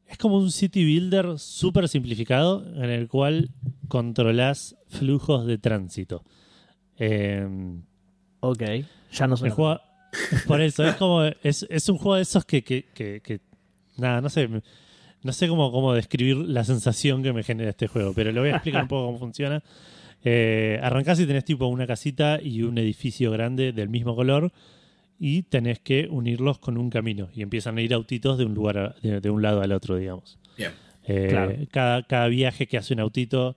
es 0.08 0.18
como 0.18 0.38
un 0.38 0.52
city 0.52 0.84
builder 0.84 1.40
súper 1.40 1.88
simplificado 1.90 2.66
en 2.76 2.90
el 2.90 3.08
cual 3.08 3.50
controlas 3.88 4.76
flujos 4.88 5.46
de 5.46 5.58
tránsito. 5.58 6.24
Eh, 6.98 7.48
Ok. 8.42 8.62
Ya 9.12 9.28
no 9.28 9.36
juego, 9.38 9.80
por 10.48 10.62
eso, 10.62 10.84
es 10.86 10.96
como 10.96 11.24
es, 11.24 11.66
es 11.70 11.90
un 11.90 11.98
juego 11.98 12.16
de 12.16 12.22
esos 12.22 12.46
que, 12.46 12.64
que, 12.64 12.86
que- 12.94 13.22
que- 13.22 13.42
nada, 13.98 14.22
no 14.22 14.30
sé, 14.30 14.48
no 15.24 15.32
sé 15.34 15.48
cómo, 15.48 15.72
cómo 15.72 15.94
describir 15.94 16.38
la 16.38 16.64
sensación 16.64 17.24
que 17.24 17.34
me 17.34 17.42
genera 17.44 17.72
este 17.72 17.88
juego, 17.88 18.14
pero 18.14 18.32
le 18.32 18.40
voy 18.40 18.50
a 18.50 18.54
explicar 18.54 18.84
un 18.84 18.88
poco 18.88 19.08
cómo 19.08 19.18
funciona. 19.18 19.64
Eh, 20.24 20.80
arrancás 20.84 21.20
y 21.20 21.26
tenés 21.26 21.46
tipo 21.46 21.66
una 21.68 21.88
casita 21.88 22.40
y 22.42 22.62
un 22.64 22.78
edificio 22.78 23.32
grande 23.32 23.72
del 23.74 23.90
mismo 23.90 24.16
color 24.16 24.52
y 25.20 25.44
tenés 25.44 25.80
que 25.80 26.08
unirlos 26.10 26.60
con 26.60 26.78
un 26.78 26.90
camino 26.90 27.30
y 27.34 27.42
empiezan 27.42 27.78
a 27.78 27.82
ir 27.82 27.94
autitos 27.94 28.38
de 28.38 28.46
un 28.46 28.54
lugar 28.54 28.78
a- 28.78 28.96
de, 29.02 29.22
de 29.22 29.30
un 29.30 29.42
lado 29.42 29.62
al 29.62 29.72
otro, 29.72 29.96
digamos. 29.98 30.38
Bien. 30.58 30.72
Eh, 31.08 31.28
Claro. 31.30 31.54
cada, 31.72 32.04
cada 32.04 32.28
viaje 32.28 32.68
que 32.68 32.78
hace 32.78 32.94
un 32.94 33.00
autito 33.00 33.56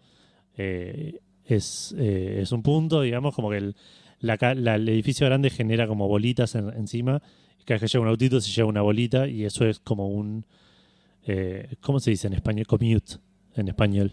eh, 0.56 1.20
es, 1.44 1.94
eh, 1.98 2.40
es 2.42 2.52
un 2.52 2.62
punto, 2.62 3.00
digamos, 3.02 3.34
como 3.34 3.50
que 3.50 3.56
el, 3.58 3.76
la 4.20 4.36
ca- 4.38 4.54
la- 4.54 4.74
el 4.76 4.88
edificio 4.88 5.26
grande 5.26 5.50
genera 5.50 5.86
como 5.86 6.06
bolitas 6.08 6.54
en- 6.54 6.70
encima. 6.70 7.22
Y 7.60 7.64
cada 7.64 7.76
vez 7.80 7.80
que 7.90 7.96
llega 7.96 8.02
un 8.02 8.08
autito 8.08 8.40
se 8.40 8.50
lleva 8.52 8.68
una 8.68 8.82
bolita 8.82 9.26
y 9.28 9.44
eso 9.44 9.64
es 9.66 9.78
como 9.80 10.08
un... 10.08 10.44
eh, 11.26 11.74
¿Cómo 11.80 12.00
se 12.00 12.10
dice 12.10 12.26
en 12.26 12.34
español? 12.34 12.66
Commute 12.66 13.14
en 13.56 13.68
español. 13.68 14.12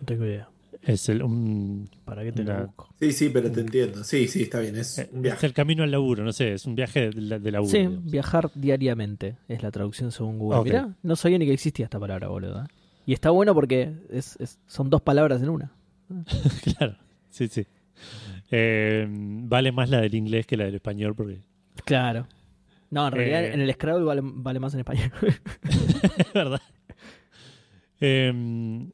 No 0.00 0.06
tengo 0.06 0.24
idea. 0.24 0.48
Es 0.86 1.08
el, 1.08 1.22
un, 1.22 1.88
¿Para 2.04 2.22
qué 2.22 2.32
te 2.32 2.42
Una- 2.42 2.58
lo 2.60 2.66
busco? 2.66 2.88
Sí, 3.00 3.12
sí, 3.12 3.30
pero 3.30 3.50
te 3.50 3.60
entiendo. 3.62 4.04
Sí, 4.04 4.28
sí, 4.28 4.42
está 4.42 4.60
bien. 4.60 4.76
Es 4.76 5.04
un 5.12 5.24
es 5.24 5.42
el 5.42 5.52
camino 5.54 5.82
al 5.82 5.90
laburo, 5.90 6.22
no 6.24 6.32
sé, 6.32 6.52
es 6.52 6.66
un 6.66 6.74
viaje 6.74 7.08
de, 7.10 7.20
la- 7.22 7.38
de 7.38 7.50
laburo. 7.50 7.70
Sí, 7.70 7.78
digamos. 7.78 8.04
viajar 8.10 8.50
diariamente 8.54 9.36
es 9.48 9.62
la 9.62 9.70
traducción 9.70 10.12
según 10.12 10.38
Google. 10.38 10.58
Ok. 10.60 10.66
Mirá, 10.66 10.94
no 11.02 11.16
sabía 11.16 11.38
ni 11.38 11.46
que 11.46 11.52
existía 11.54 11.84
esta 11.86 11.98
palabra, 11.98 12.28
boludo. 12.28 12.62
¿eh? 12.64 12.66
Y 13.06 13.12
está 13.14 13.30
bueno 13.30 13.54
porque 13.54 13.94
es, 14.10 14.36
es- 14.40 14.58
son 14.66 14.90
dos 14.90 15.00
palabras 15.02 15.40
en 15.42 15.48
una. 15.48 15.72
claro, 16.78 16.96
sí, 17.30 17.48
sí. 17.48 17.66
Eh, 18.50 19.06
vale 19.08 19.72
más 19.72 19.88
la 19.88 20.00
del 20.02 20.14
inglés 20.14 20.46
que 20.46 20.56
la 20.58 20.64
del 20.64 20.74
español 20.74 21.14
porque 21.14 21.40
Claro. 21.86 22.26
No, 22.90 23.06
en 23.08 23.12
realidad 23.12 23.44
Eh. 23.44 23.54
en 23.54 23.60
el 23.62 23.72
Scrabble 23.72 24.04
vale, 24.04 24.20
vale 24.22 24.60
más 24.60 24.74
en 24.74 24.80
español. 24.80 25.10
es 26.18 26.32
verdad. 26.34 26.60
Eh, 28.00 28.90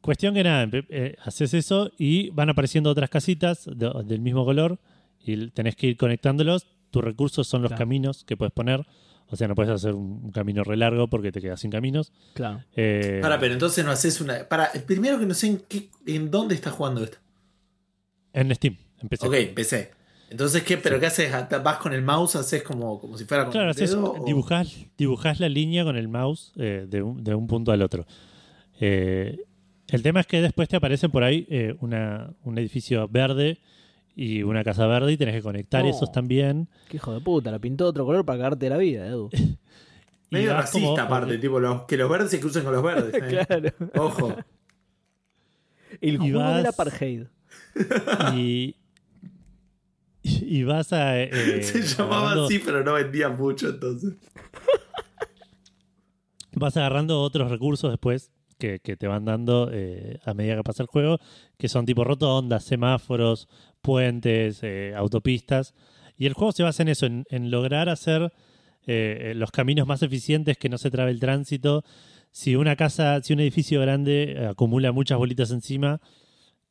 cuestión 0.00 0.34
que 0.34 0.42
nada, 0.44 0.64
empe- 0.66 0.86
eh, 0.88 1.16
haces 1.22 1.54
eso 1.54 1.90
y 1.98 2.30
van 2.30 2.48
apareciendo 2.50 2.90
otras 2.90 3.10
casitas 3.10 3.64
de- 3.66 3.92
del 4.04 4.20
mismo 4.20 4.44
color 4.44 4.78
y 5.24 5.48
tenés 5.50 5.76
que 5.76 5.88
ir 5.88 5.96
conectándolos. 5.96 6.66
Tus 6.90 7.02
recursos 7.04 7.46
son 7.46 7.62
los 7.62 7.70
Claro. 7.70 7.78
caminos 7.80 8.24
que 8.24 8.36
puedes 8.36 8.52
poner. 8.52 8.84
O 9.28 9.36
sea, 9.36 9.48
no 9.48 9.54
puedes 9.54 9.72
hacer 9.72 9.94
un, 9.94 10.20
un 10.24 10.30
camino 10.30 10.62
re 10.62 10.76
largo 10.76 11.08
porque 11.08 11.32
te 11.32 11.40
quedas 11.40 11.60
sin 11.60 11.70
caminos. 11.70 12.12
claro. 12.34 12.62
Eh, 12.76 13.18
Para, 13.22 13.38
pero 13.40 13.54
entonces 13.54 13.82
no 13.84 13.90
haces 13.90 14.20
una. 14.20 14.46
Para, 14.46 14.70
primero 14.86 15.18
que 15.18 15.24
no 15.26 15.32
sé 15.34 15.46
en, 15.46 15.58
qué, 15.68 15.88
en 16.06 16.30
dónde 16.30 16.54
estás 16.54 16.74
jugando 16.74 17.02
esto. 17.02 17.16
En 18.34 18.54
Steam, 18.54 18.76
empecé. 19.00 19.26
Ok, 19.26 19.34
empecé. 19.34 19.90
Entonces, 20.30 20.62
¿qué? 20.62 20.78
¿Pero 20.78 20.98
qué 20.98 21.06
haces? 21.06 21.30
¿Vas 21.62 21.76
con 21.78 21.92
el 21.92 22.02
mouse? 22.02 22.36
¿Haces 22.36 22.62
como, 22.62 22.98
como 22.98 23.16
si 23.18 23.24
fuera 23.24 23.44
con 23.44 23.52
Claro, 23.52 23.70
el 23.70 23.76
dedo? 23.76 24.12
o- 24.12 24.24
dibujás, 24.24 24.74
dibujás 24.96 25.40
la 25.40 25.48
línea 25.50 25.84
con 25.84 25.96
el 25.96 26.08
mouse 26.08 26.52
eh, 26.56 26.86
de, 26.88 27.02
un, 27.02 27.22
de 27.22 27.34
un 27.34 27.46
punto 27.46 27.70
al 27.72 27.82
otro. 27.82 28.06
Eh, 28.80 29.38
el 29.92 30.02
tema 30.02 30.20
es 30.20 30.26
que 30.26 30.40
después 30.40 30.68
te 30.68 30.76
aparecen 30.76 31.10
por 31.10 31.22
ahí 31.24 31.46
eh, 31.50 31.76
una, 31.80 32.30
un 32.44 32.58
edificio 32.58 33.08
verde 33.08 33.58
y 34.16 34.42
una 34.42 34.62
casa 34.64 34.86
verde 34.86 35.12
y 35.12 35.16
tenés 35.16 35.34
que 35.36 35.42
conectar 35.42 35.84
No. 35.84 35.90
esos 35.90 36.10
también. 36.12 36.68
Qué 36.88 36.96
hijo 36.98 37.14
de 37.14 37.20
puta, 37.20 37.50
la 37.50 37.58
pintó 37.58 37.84
de 37.84 37.90
otro 37.90 38.04
color 38.04 38.24
para 38.24 38.38
cagarte 38.38 38.68
la 38.68 38.76
vida, 38.78 39.06
Edu. 39.06 39.30
Medio 40.30 40.54
vas 40.54 40.70
como- 40.70 40.86
racista, 40.88 41.02
aparte, 41.04 41.38
tipo, 41.38 41.60
los, 41.60 41.82
que 41.82 41.96
los 41.96 42.08
verdes 42.10 42.30
se 42.30 42.40
crucen 42.40 42.64
con 42.64 42.72
los 42.72 42.82
verdes. 42.82 43.14
¿eh? 43.22 43.46
claro. 43.46 43.70
Ojo. 43.96 44.34
El 46.00 46.14
Y 46.14 46.18
juego 46.18 46.38
vas- 46.40 46.56
del 46.56 46.66
apartheid. 46.66 47.22
Y, 48.34 48.76
y 50.22 50.62
vas 50.64 50.92
a... 50.92 51.20
eh, 51.20 51.62
se 51.62 51.82
llamaba 51.82 52.30
agarrando- 52.32 52.46
así, 52.46 52.58
pero 52.60 52.82
no 52.84 52.94
vendía 52.94 53.28
mucho 53.28 53.68
entonces. 53.68 54.14
vas 56.54 56.76
agarrando 56.76 57.20
otros 57.20 57.50
recursos 57.50 57.90
después 57.90 58.30
que, 58.62 58.78
que 58.80 58.96
te 58.96 59.06
van 59.08 59.24
dando 59.24 59.68
eh, 59.72 60.18
a 60.24 60.34
medida 60.34 60.56
que 60.56 60.62
pasa 60.62 60.82
el 60.84 60.88
juego, 60.88 61.18
que 61.58 61.68
son 61.68 61.84
tipo 61.84 62.04
rotondas, 62.04 62.62
semáforos, 62.64 63.48
puentes, 63.82 64.60
eh, 64.62 64.94
autopistas. 64.96 65.74
Y 66.16 66.26
el 66.26 66.34
juego 66.34 66.52
se 66.52 66.62
basa 66.62 66.82
en 66.82 66.88
eso, 66.88 67.06
en, 67.06 67.24
en 67.30 67.50
lograr 67.50 67.88
hacer 67.88 68.32
eh, 68.86 69.32
los 69.34 69.50
caminos 69.50 69.86
más 69.86 70.02
eficientes, 70.02 70.56
que 70.58 70.68
no 70.68 70.78
se 70.78 70.90
trabe 70.90 71.10
el 71.10 71.18
tránsito. 71.20 71.82
Si 72.30 72.54
una 72.56 72.76
casa, 72.76 73.20
si 73.22 73.32
un 73.32 73.40
edificio 73.40 73.80
grande 73.80 74.34
eh, 74.36 74.46
acumula 74.46 74.92
muchas 74.92 75.18
bolitas 75.18 75.50
encima, 75.50 76.00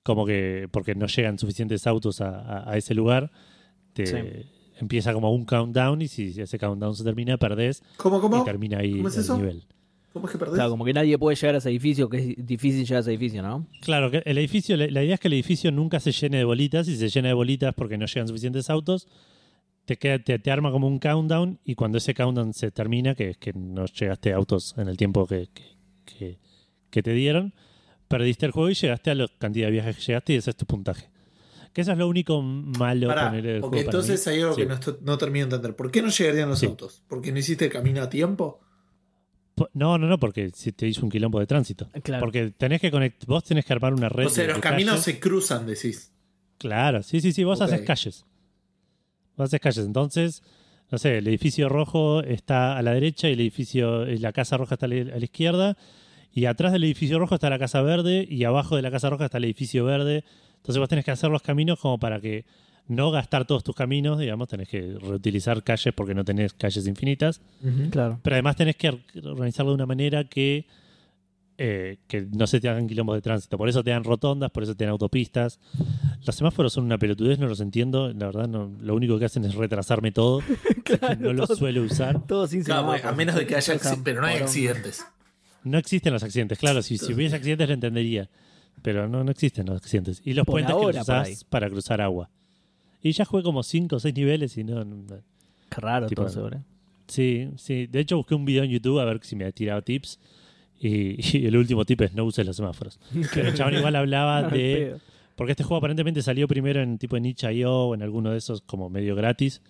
como 0.04 0.26
que 0.26 0.68
porque 0.72 0.96
no 0.96 1.08
llegan 1.08 1.38
suficientes 1.38 1.86
autos 1.88 2.22
a, 2.22 2.30
a- 2.40 2.72
a 2.72 2.78
ese 2.78 2.94
lugar, 2.96 3.32
te 3.94 4.06
Sí. 4.06 4.50
empieza 4.80 5.14
como 5.14 5.32
un 5.34 5.46
countdown 5.46 6.02
y 6.02 6.08
si 6.08 6.40
ese 6.42 6.58
countdown 6.58 6.96
se 6.96 7.04
termina, 7.04 7.38
perdés 7.38 7.84
¿Cómo, 7.98 8.18
y 8.18 8.22
cómo? 8.22 8.44
termina 8.44 8.80
ahí 8.80 8.94
¿Cómo 8.98 9.10
es 9.10 9.16
el 9.18 9.24
eso? 9.24 9.36
nivel. 9.36 9.64
¿Cómo 10.14 10.26
es 10.28 10.32
que 10.34 10.38
perdés? 10.38 10.56
Claro, 10.56 10.72
como 10.72 10.84
que 10.86 10.94
nadie 10.94 11.18
puede 11.18 11.36
llegar 11.36 11.56
a 11.56 11.58
ese 11.60 11.70
edificio, 11.70 12.10
que 12.10 12.18
es 12.38 12.46
difícil 12.46 12.82
llegar 12.84 12.98
a 12.98 13.00
ese 13.02 13.12
edificio, 13.12 13.42
¿no? 13.42 13.68
Claro, 13.82 14.12
que 14.12 14.22
el 14.26 14.38
edificio, 14.38 14.76
la, 14.76 14.88
la 14.88 15.04
idea 15.04 15.14
es 15.16 15.20
que 15.20 15.28
el 15.30 15.34
edificio 15.36 15.72
nunca 15.72 16.00
se 16.02 16.12
llene 16.12 16.38
de 16.38 16.44
bolitas. 16.44 16.86
Si 16.88 16.98
se 16.98 17.08
llena 17.10 17.30
de 17.30 17.34
bolitas 17.34 17.74
porque 17.74 17.98
no 17.98 18.06
llegan 18.06 18.28
suficientes 18.28 18.70
autos, 18.70 19.08
te, 19.86 19.98
queda, 19.98 20.20
te, 20.20 20.38
te 20.38 20.52
arma 20.52 20.72
como 20.72 20.88
un 20.88 21.00
countdown 21.00 21.60
y 21.64 21.76
cuando 21.76 21.98
ese 21.98 22.14
countdown 22.14 22.54
se 22.54 22.72
termina, 22.72 23.16
que 23.16 23.30
es 23.32 23.38
que 23.38 23.54
no 23.54 23.86
llegaste 23.86 24.34
a 24.34 24.36
autos 24.36 24.76
en 24.78 24.88
el 24.90 24.98
tiempo 24.98 25.26
que, 25.28 25.50
que, 25.54 25.64
que- 26.06 26.40
que 26.90 27.02
te 27.02 27.14
dieron, 27.14 27.54
perdiste 28.10 28.46
el 28.46 28.52
juego 28.52 28.70
y 28.70 28.74
llegaste 28.74 29.12
a 29.12 29.16
la 29.16 29.28
cantidad 29.40 29.68
de 29.68 29.72
viajes 29.72 29.96
que 29.96 30.02
llegaste 30.04 30.34
y 30.34 30.36
ese 30.36 30.50
es 30.50 30.58
tu 30.58 30.66
puntaje. 30.66 31.10
Que 31.72 31.80
eso 31.82 31.94
es 31.94 31.98
lo 31.98 32.10
único 32.10 32.42
malo 32.42 33.08
Pará, 33.08 33.30
poner 33.30 33.46
el 33.46 33.62
porque 33.62 33.78
juego 33.78 33.92
para 33.92 33.98
entonces 34.00 34.28
mí. 34.28 34.34
hay 34.34 34.42
algo 34.42 34.56
Sí. 34.56 34.62
que 34.62 34.68
no, 34.68 34.80
no 35.04 35.18
termino 35.18 35.46
de 35.46 35.56
entender. 35.56 35.76
¿Por 35.78 35.90
qué 35.90 36.02
no 36.02 36.10
llegarían 36.10 36.50
los 36.50 36.60
Sí. 36.60 36.66
autos? 36.66 37.02
¿Porque 37.08 37.32
no 37.32 37.40
hiciste 37.40 37.64
el 37.66 37.72
camino 37.72 38.02
a 38.02 38.10
tiempo? 38.10 38.60
No, 39.74 39.98
no, 39.98 40.08
no, 40.08 40.20
porque 40.20 40.50
si 40.54 40.72
te 40.72 40.88
hizo 40.88 41.02
un 41.04 41.10
quilombo 41.12 41.40
de 41.40 41.48
tránsito. 41.48 41.90
Claro. 42.04 42.22
Porque 42.22 42.52
tenés 42.58 42.82
que 42.82 42.92
conect, 42.92 43.26
vos 43.26 43.44
tenés 43.44 43.66
que 43.66 43.74
armar 43.74 43.94
una 43.94 44.10
red. 44.10 44.26
O 44.26 44.30
sea, 44.30 44.44
de- 44.44 44.48
los 44.50 44.58
de 44.58 44.62
caminos 44.62 44.92
calles. 44.94 45.06
se 45.06 45.20
cruzan, 45.20 45.66
decís. 45.66 46.12
Claro, 46.58 47.02
sí, 47.04 47.22
sí, 47.22 47.32
sí, 47.32 47.44
vos 47.44 47.60
haces 47.62 47.82
calles. 47.82 48.26
Vos 49.36 49.46
haces 49.46 49.60
calles. 49.60 49.86
Entonces, 49.86 50.44
no 50.92 50.98
sé, 50.98 51.18
el 51.18 51.28
edificio 51.28 51.70
rojo 51.70 52.22
está 52.22 52.78
a 52.78 52.82
la 52.82 52.94
derecha 52.94 53.30
y 53.30 53.34
el 53.34 53.40
edificio, 53.40 54.06
la 54.06 54.32
casa 54.34 54.58
roja 54.58 54.76
está 54.76 54.86
a 54.86 54.90
la, 54.90 55.14
a 55.14 55.18
la 55.18 55.24
izquierda. 55.26 55.78
Y 56.34 56.46
atrás 56.46 56.72
del 56.72 56.84
edificio 56.84 57.20
rojo 57.20 57.36
está 57.36 57.50
la 57.50 57.60
casa 57.60 57.82
verde 57.82 58.26
y 58.30 58.44
abajo 58.46 58.76
de 58.76 58.82
la 58.82 58.92
casa 58.92 59.10
roja 59.10 59.26
está 59.26 59.38
el 59.38 59.46
edificio 59.46 59.84
verde. 59.86 60.24
Entonces 60.58 60.80
vos 60.80 60.88
tenés 60.88 61.04
que 61.04 61.12
hacer 61.12 61.30
los 61.30 61.42
caminos 61.42 61.80
como 61.80 61.98
para 62.00 62.22
que 62.22 62.46
no 62.92 63.10
gastar 63.12 63.46
todos 63.46 63.64
tus 63.64 63.76
caminos, 63.76 64.20
digamos, 64.20 64.48
tenés 64.48 64.68
que 64.70 64.98
reutilizar 65.02 65.64
calles 65.64 65.94
porque 65.96 66.14
no 66.14 66.24
tenés 66.26 66.54
calles 66.54 66.86
infinitas. 66.88 67.42
Claro. 67.90 68.20
Pero 68.22 68.36
además 68.36 68.56
tenés 68.56 68.76
que 68.76 68.90
organizarlo 69.24 69.72
de 69.72 69.76
una 69.76 69.86
manera 69.86 70.24
que, 70.26 70.66
eh, 71.58 71.98
que 72.08 72.28
no 72.34 72.48
se 72.48 72.60
te 72.60 72.70
hagan 72.70 72.88
quilombos 72.88 73.16
de 73.16 73.22
tránsito. 73.22 73.58
Por 73.58 73.70
eso 73.70 73.84
te 73.84 73.92
dan 73.92 74.04
rotondas, 74.04 74.52
por 74.52 74.64
eso 74.64 74.76
te 74.76 74.84
dan 74.84 74.92
autopistas. 74.92 75.60
Los 76.26 76.36
semáforos 76.36 76.74
son 76.74 76.86
una 76.86 76.98
pelotudez, 76.98 77.40
no 77.40 77.48
los 77.48 77.62
entiendo. 77.62 78.10
La 78.14 78.26
verdad, 78.28 78.48
no, 78.48 78.72
lo 78.82 78.96
único 78.96 79.18
que 79.20 79.26
hacen 79.26 79.46
es 79.46 79.56
retrasarme 79.56 80.12
todo. 80.12 80.42
no 81.20 81.34
los 81.34 81.48
todo- 81.48 81.58
suelo 81.58 81.84
usar. 81.84 82.26
Todo 82.28 82.48
sin 82.48 82.64
Claro, 82.64 82.82
semáforos. 82.82 83.06
a 83.14 83.16
menos 83.16 83.36
de 83.36 83.46
que 83.48 83.56
haya 83.56 83.74
Tocan 83.74 83.94
acci- 83.96 84.02
Pero 84.04 84.22
no 84.22 84.28
hay 84.28 84.38
accidentes. 84.38 85.06
No 85.64 85.78
existen 85.78 86.12
los 86.14 86.24
accidentes. 86.24 86.58
Claro, 86.60 86.82
si, 86.82 86.98
si 86.98 87.14
hubiese 87.14 87.36
accidentes 87.36 87.68
lo 87.68 87.74
entendería. 87.76 88.30
Pero 88.82 89.08
no, 89.08 89.24
no 89.24 89.30
existen 89.32 89.68
los 89.68 89.78
accidentes. 89.78 90.22
Y 90.26 90.34
los 90.34 90.46
Por 90.46 90.54
puentes 90.56 90.74
ahora, 90.74 90.94
que 90.94 91.00
usás 91.02 91.44
para 91.46 91.70
cruzar 91.70 92.02
agua. 92.02 92.30
Y 93.02 93.12
ya 93.14 93.26
jugué 93.26 93.44
como 93.44 93.64
5 93.64 93.96
o 93.96 94.00
6 94.00 94.14
niveles 94.16 94.58
y 94.58 94.64
no- 94.64 94.84
no 94.86 95.06
Qué 95.70 95.82
raro 95.82 96.08
Tipo, 96.08 96.24
todo 96.24 96.30
seguro. 96.30 96.64
Sí, 97.08 97.50
sí. 97.58 97.88
De 97.88 98.00
hecho, 98.02 98.18
busqué 98.18 98.36
un 98.36 98.46
video 98.46 98.64
en 98.64 98.70
YouTube 98.72 99.00
a 99.00 99.06
ver 99.06 99.20
si 99.24 99.36
me 99.36 99.46
ha 99.46 99.52
tirado 99.52 99.82
tips. 99.82 100.20
Y, 100.80 101.38
y 101.38 101.46
el 101.46 101.56
último 101.58 101.86
tip 101.86 102.02
es 102.02 102.14
no 102.14 102.24
uses 102.26 102.46
los 102.46 102.56
semáforos. 102.56 103.00
Pero 103.34 103.50
el 103.50 103.54
chabón 103.54 103.76
igual 103.76 103.96
hablaba 103.96 104.44
de. 104.44 104.98
Porque 105.36 105.52
este 105.52 105.64
juego 105.64 105.78
aparentemente 105.78 106.22
salió 106.22 106.48
primero 106.48 106.82
en 106.82 106.98
tipo 106.98 107.18
en 107.18 107.26
itch.io 107.26 107.72
o 107.74 107.96
en 107.96 108.02
alguno 108.04 108.32
de 108.32 108.38
esos 108.38 108.62
como 108.62 108.90
medio 108.90 109.16
gratis. 109.16 109.62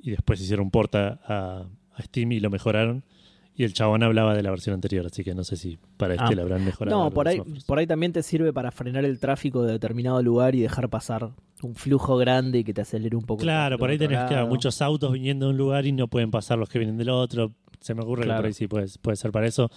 Y 0.00 0.10
después 0.10 0.40
hicieron 0.40 0.70
porta 0.70 1.20
a, 1.26 1.66
a 1.94 2.02
Steam 2.02 2.32
y 2.32 2.40
lo 2.40 2.50
mejoraron. 2.50 3.04
Y 3.54 3.64
el 3.64 3.74
chabón 3.74 4.02
hablaba 4.02 4.34
de 4.34 4.42
la 4.42 4.48
versión 4.50 4.72
anterior, 4.74 5.04
así 5.04 5.22
que 5.22 5.34
no 5.34 5.44
sé 5.44 5.56
si 5.56 5.78
para 5.98 6.14
este 6.14 6.24
Ah. 6.26 6.32
lo 6.32 6.42
habrán 6.42 6.64
mejorado. 6.64 7.04
No, 7.04 7.10
por 7.10 7.28
ahí, 7.28 7.42
por 7.66 7.78
ahí 7.78 7.86
también 7.86 8.12
te 8.12 8.22
sirve 8.22 8.50
para 8.52 8.70
frenar 8.70 9.04
el 9.04 9.18
tráfico 9.20 9.62
de 9.62 9.72
determinado 9.72 10.22
lugar 10.22 10.54
y 10.54 10.60
dejar 10.60 10.88
pasar 10.88 11.30
un 11.62 11.74
flujo 11.74 12.16
grande 12.16 12.60
y 12.60 12.64
que 12.64 12.72
te 12.72 12.80
acelere 12.80 13.14
un 13.14 13.24
poco. 13.24 13.42
Claro, 13.42 13.78
por 13.78 13.90
ahí 13.90 13.98
tenés 13.98 14.18
claro, 14.20 14.34
lado. 14.36 14.46
muchos 14.48 14.80
autos 14.80 15.12
viniendo 15.12 15.46
de 15.46 15.52
un 15.52 15.58
lugar 15.58 15.84
y 15.84 15.92
no 15.92 16.08
pueden 16.08 16.30
pasar 16.30 16.58
los 16.58 16.68
que 16.70 16.78
vienen 16.78 16.96
del 16.96 17.10
otro. 17.10 17.52
Se 17.80 17.94
me 17.94 18.02
ocurre 18.02 18.22
que 18.22 18.26
Claro. 18.28 18.40
por 18.40 18.46
ahí 18.46 18.52
sí 18.54 18.66
puede, 18.68 18.86
puede 19.02 19.16
ser 19.16 19.30
para 19.32 19.46
eso. 19.46 19.70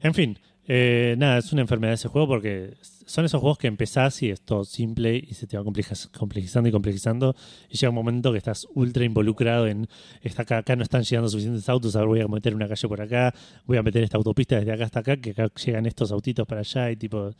En 0.00 0.14
fin, 0.14 0.38
eh, 0.70 1.14
nada, 1.18 1.38
es 1.38 1.50
una 1.52 1.62
enfermedad 1.62 1.94
ese 1.94 2.08
juego 2.08 2.28
porque 2.28 2.74
son 2.82 3.24
esos 3.24 3.40
juegos 3.40 3.56
que 3.56 3.68
empezás 3.68 4.22
y 4.22 4.30
es 4.30 4.42
todo 4.42 4.64
simple 4.64 5.16
y 5.16 5.32
se 5.32 5.46
te 5.46 5.56
va 5.56 5.64
complejizando 5.64 6.68
y 6.68 6.72
complejizando 6.72 7.34
y 7.70 7.78
llega 7.78 7.88
un 7.88 7.94
momento 7.94 8.32
que 8.32 8.38
estás 8.38 8.66
ultra 8.74 9.02
involucrado 9.04 9.66
en 9.66 9.88
está 10.22 10.42
acá, 10.42 10.58
acá 10.58 10.76
no 10.76 10.82
están 10.82 11.02
llegando 11.04 11.30
suficientes 11.30 11.66
autos, 11.70 11.96
a 11.96 12.00
ver 12.00 12.08
voy 12.08 12.20
a 12.20 12.28
meter 12.28 12.54
una 12.54 12.68
calle 12.68 12.86
por 12.86 13.00
acá, 13.00 13.34
voy 13.64 13.78
a 13.78 13.82
meter 13.82 14.04
esta 14.04 14.18
autopista 14.18 14.56
desde 14.56 14.72
acá 14.72 14.84
hasta 14.84 15.00
acá, 15.00 15.16
que 15.16 15.30
acá 15.30 15.50
llegan 15.64 15.86
estos 15.86 16.12
autitos 16.12 16.46
para 16.46 16.60
allá 16.60 16.90
y 16.90 16.96
tipo 16.96 17.30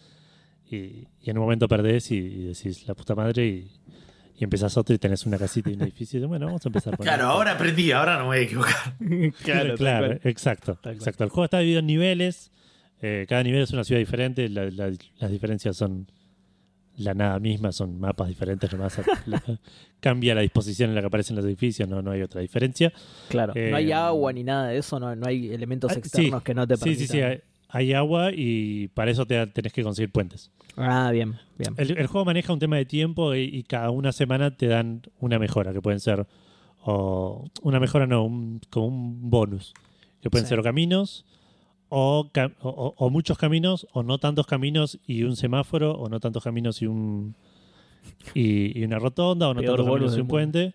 y, 0.70 0.76
y 0.76 1.30
en 1.30 1.36
un 1.36 1.44
momento 1.44 1.68
perdés 1.68 2.10
y, 2.12 2.16
y 2.16 2.42
decís 2.44 2.86
la 2.88 2.94
puta 2.94 3.14
madre 3.14 3.46
y, 3.46 3.70
y 4.38 4.44
empezás 4.44 4.74
otro 4.78 4.94
y 4.94 4.98
tenés 4.98 5.26
una 5.26 5.36
casita 5.36 5.68
y 5.68 5.74
un 5.74 5.82
edificio 5.82 6.18
y 6.18 6.24
bueno, 6.24 6.46
vamos 6.46 6.64
a 6.64 6.68
empezar 6.70 6.94
por 6.96 7.04
Claro, 7.04 7.24
esto. 7.24 7.32
ahora 7.34 7.52
aprendí, 7.52 7.92
ahora 7.92 8.14
no 8.14 8.20
me 8.20 8.26
voy 8.26 8.38
a 8.38 8.40
equivocar. 8.40 8.96
Claro, 9.42 9.74
claro, 9.76 10.18
exacto, 10.24 10.78
exacto. 10.84 11.24
El 11.24 11.30
juego 11.30 11.44
está 11.44 11.58
dividido 11.58 11.80
en 11.80 11.86
niveles. 11.86 12.52
Eh, 13.02 13.26
cada 13.28 13.42
nivel 13.42 13.62
es 13.62 13.70
una 13.72 13.84
ciudad 13.84 13.98
diferente. 14.00 14.48
la- 14.48 14.70
la- 14.70 14.92
las 15.20 15.30
diferencias 15.30 15.76
son 15.76 16.06
la 16.96 17.14
nada 17.14 17.38
misma, 17.38 17.70
son 17.70 18.00
mapas 18.00 18.26
diferentes 18.28 18.72
nomás. 18.72 19.00
La- 19.26 19.42
cambia 20.00 20.34
la 20.34 20.40
disposición 20.40 20.90
en 20.90 20.94
la 20.96 21.00
que 21.02 21.06
aparecen 21.06 21.36
los 21.36 21.44
edificios, 21.44 21.88
no, 21.88 22.02
no 22.02 22.10
hay 22.10 22.22
otra 22.22 22.40
diferencia. 22.40 22.92
Claro, 23.28 23.52
Eh, 23.56 23.70
no 23.70 23.76
hay 23.76 23.92
agua 23.92 24.32
ni 24.32 24.42
nada 24.44 24.68
de 24.68 24.78
eso, 24.78 24.98
no, 24.98 25.14
no 25.14 25.26
hay 25.28 25.48
elementos 25.52 25.90
ah, 25.90 25.94
sí, 25.94 26.00
externos 26.00 26.42
que 26.42 26.54
no 26.54 26.66
te 26.66 26.76
Sí, 26.76 26.94
sí, 26.96 27.06
permitan. 27.06 27.16
sí. 27.16 27.22
Hay, 27.22 27.40
hay 27.70 27.92
agua 27.92 28.30
y 28.34 28.88
para 28.88 29.10
eso 29.10 29.26
te, 29.26 29.46
tenés 29.48 29.72
que 29.72 29.82
conseguir 29.82 30.10
puentes. 30.10 30.50
Ah, 30.76 31.10
bien, 31.12 31.34
bien. 31.58 31.74
El, 31.76 31.98
el 31.98 32.06
juego 32.06 32.24
maneja 32.24 32.52
un 32.52 32.58
tema 32.58 32.76
de 32.76 32.84
tiempo 32.86 33.34
y, 33.34 33.42
y 33.44 33.62
cada 33.64 33.90
una 33.90 34.10
semana 34.12 34.56
te 34.56 34.66
dan 34.68 35.02
una 35.20 35.38
mejora, 35.38 35.72
que 35.72 35.80
pueden 35.82 36.00
ser, 36.00 36.26
o 36.84 37.48
una 37.62 37.78
mejora 37.80 38.06
no, 38.06 38.24
un- 38.24 38.60
como 38.70 38.86
un 38.86 39.30
bonus, 39.30 39.74
que 40.22 40.30
pueden 40.30 40.46
Sí. 40.46 40.50
ser 40.50 40.58
o 40.60 40.62
caminos, 40.62 41.24
o, 41.88 43.10
muchos 43.10 43.38
caminos, 43.38 43.86
o 43.92 44.02
no 44.02 44.18
tantos 44.18 44.46
caminos 44.46 44.98
y 45.06 45.22
un 45.22 45.36
semáforo, 45.36 45.92
o 45.92 46.08
no 46.08 46.20
tantos 46.20 46.44
caminos 46.44 46.82
y 46.82 46.86
un 46.86 47.34
y, 48.34 48.78
y 48.78 48.84
una 48.84 48.98
rotonda, 48.98 49.48
o 49.48 49.54
no 49.54 49.60
Peor 49.60 49.76
tantos 49.76 49.94
caminos 49.94 50.16
y 50.16 50.20
un 50.20 50.28
puente, 50.28 50.74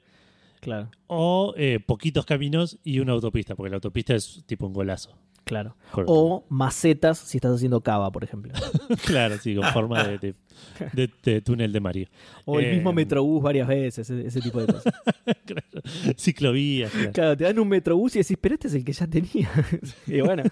Claro, 0.60 0.90
o 1.08 1.54
eh, 1.58 1.80
poquitos 1.86 2.26
caminos 2.26 2.78
y 2.84 3.00
una 3.00 3.14
autopista, 3.14 3.56
porque 3.56 3.70
la 3.70 3.76
autopista 3.76 4.16
es 4.16 4.44
tipo 4.46 4.66
un 4.66 4.74
golazo. 4.74 5.12
Claro. 5.44 5.76
Por- 5.92 6.06
O 6.08 6.46
macetas 6.50 7.18
si 7.20 7.38
estás 7.38 7.54
haciendo 7.56 7.82
cava, 7.82 8.12
por 8.12 8.24
ejemplo. 8.24 8.52
claro, 9.06 9.38
sí, 9.38 9.56
con 9.56 9.66
forma 9.74 10.04
de, 10.04 10.18
de- 10.18 10.36
de- 10.94 11.10
de 11.24 11.42
túnel 11.42 11.72
de 11.72 11.80
Mario. 11.80 12.08
O 12.46 12.60
el 12.60 12.66
Eh, 12.66 12.74
mismo 12.76 12.94
Metrobús 12.94 13.42
varias 13.44 13.68
veces, 13.68 14.10
ese, 14.10 14.26
ese 14.28 14.42
tipo 14.42 14.60
de 14.60 14.74
cosas. 14.74 14.94
Ciclovías. 16.18 16.92
claro. 16.92 17.12
Claro, 17.12 17.38
te 17.38 17.44
dan 17.46 17.60
un 17.60 17.68
Metrobús 17.68 18.16
y 18.16 18.20
decís, 18.20 18.38
pero 18.40 18.56
este 18.56 18.68
es 18.68 18.74
el 18.76 18.84
que 18.86 18.94
ya 18.94 19.08
tenía. 19.08 19.50
y 20.08 20.22
bueno. 20.22 20.44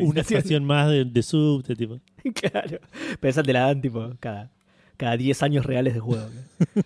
Una 0.00 0.22
estación 0.22 0.64
más 0.64 0.88
de, 0.90 1.04
de 1.04 1.22
subte, 1.22 1.76
tipo. 1.76 2.00
claro. 2.34 2.78
Pero 3.20 3.30
esa 3.30 3.42
te 3.42 3.52
la 3.52 3.60
dan 3.66 3.80
tipo 3.80 4.10
cada, 4.20 4.50
cada 4.96 5.16
10 5.16 5.42
años 5.42 5.66
reales 5.66 5.94
de 5.94 6.00
juego. 6.00 6.28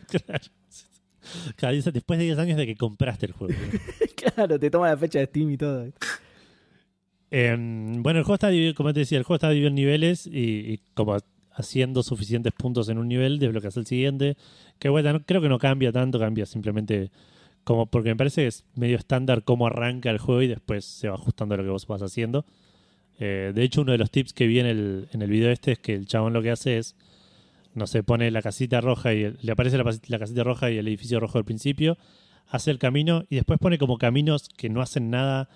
Claro. 0.09 0.45
Cada 1.57 1.73
diez- 1.73 1.93
después 1.93 2.19
de 2.19 2.25
10 2.25 2.39
años 2.39 2.57
de 2.57 2.67
que 2.67 2.75
compraste 2.77 3.27
el 3.27 3.33
juego. 3.33 3.55
claro, 4.17 4.59
te 4.59 4.71
toma 4.71 4.89
la 4.89 4.97
fecha 4.97 5.21
de 5.21 5.27
Steam 5.27 5.51
y 5.51 5.57
todo. 5.57 5.87
Em, 7.31 8.03
bueno, 8.03 8.19
el 8.19 8.25
juego 8.25 8.35
está 8.35 8.49
dividido, 8.49 8.75
como 8.75 8.93
te 8.93 9.01
decía, 9.01 9.19
el 9.19 9.25
juego 9.25 9.37
está 9.37 9.49
dividido 9.51 9.69
en 9.69 9.75
niveles 9.77 10.27
y, 10.27 10.81
como 10.95 11.17
haciendo 11.53 12.03
suficientes 12.03 12.53
puntos 12.53 12.89
en 12.89 12.99
un 12.99 13.09
nivel, 13.09 13.39
desbloqueas 13.39 13.77
el 13.77 13.87
siguiente. 13.87 14.37
Que 14.79 14.89
bueno, 14.89 15.13
no- 15.13 15.21
creo 15.25 15.41
que 15.41 15.49
no 15.49 15.59
cambia 15.59 15.93
tanto, 15.93 16.19
cambia 16.19 16.47
simplemente 16.47 17.11
como 17.65 17.87
porque 17.87 18.09
me 18.11 18.17
parece 18.17 18.43
que 18.43 18.47
es 18.49 18.65
medio 18.75 18.97
estándar 18.97 19.45
cómo 19.45 19.67
arranca 19.67 20.11
el 20.11 20.19
juego 20.19 20.43
y 20.43 20.49
después 20.49 20.85
se 20.85 21.09
va 21.09 21.15
ajustando 21.15 21.55
a 21.55 21.59
lo 21.59 21.65
que 21.65 21.71
vos 21.71 21.87
vas 21.87 22.03
haciendo. 22.03 22.47
Eh, 23.19 23.53
de 23.55 23.63
hecho, 23.63 23.83
uno 23.83 23.93
de 23.93 23.99
los 23.99 24.11
tips 24.11 24.33
que 24.33 24.47
vi 24.47 24.61
en 24.61 24.67
el, 24.67 25.09
en 25.13 25.23
el 25.23 25.31
video 25.31 25.51
este 25.51 25.73
es 25.73 25.79
que 25.79 25.95
el 25.95 26.07
chabón 26.07 26.33
lo 26.33 26.43
que 26.43 26.51
hace 26.51 26.79
es, 26.79 26.97
no 27.75 27.87
sé, 27.87 28.03
pone 28.03 28.31
la 28.31 28.43
casita 28.43 28.81
roja 28.81 29.15
y 29.15 29.35
le 29.43 29.53
aparece 29.53 29.79
la 29.79 30.19
casita 30.19 30.45
roja 30.45 30.71
y 30.71 30.79
el 30.79 30.89
edificio 30.89 31.21
rojo 31.21 31.39
al 31.39 31.45
principio, 31.45 31.99
hace 32.49 32.71
el 32.71 32.79
camino 32.79 33.25
y 33.31 33.37
después 33.37 33.59
pone 33.61 33.79
como 33.79 33.99
caminos 33.99 34.49
que 34.57 34.71
no 34.71 34.81
hacen 34.83 35.11
nada 35.11 35.49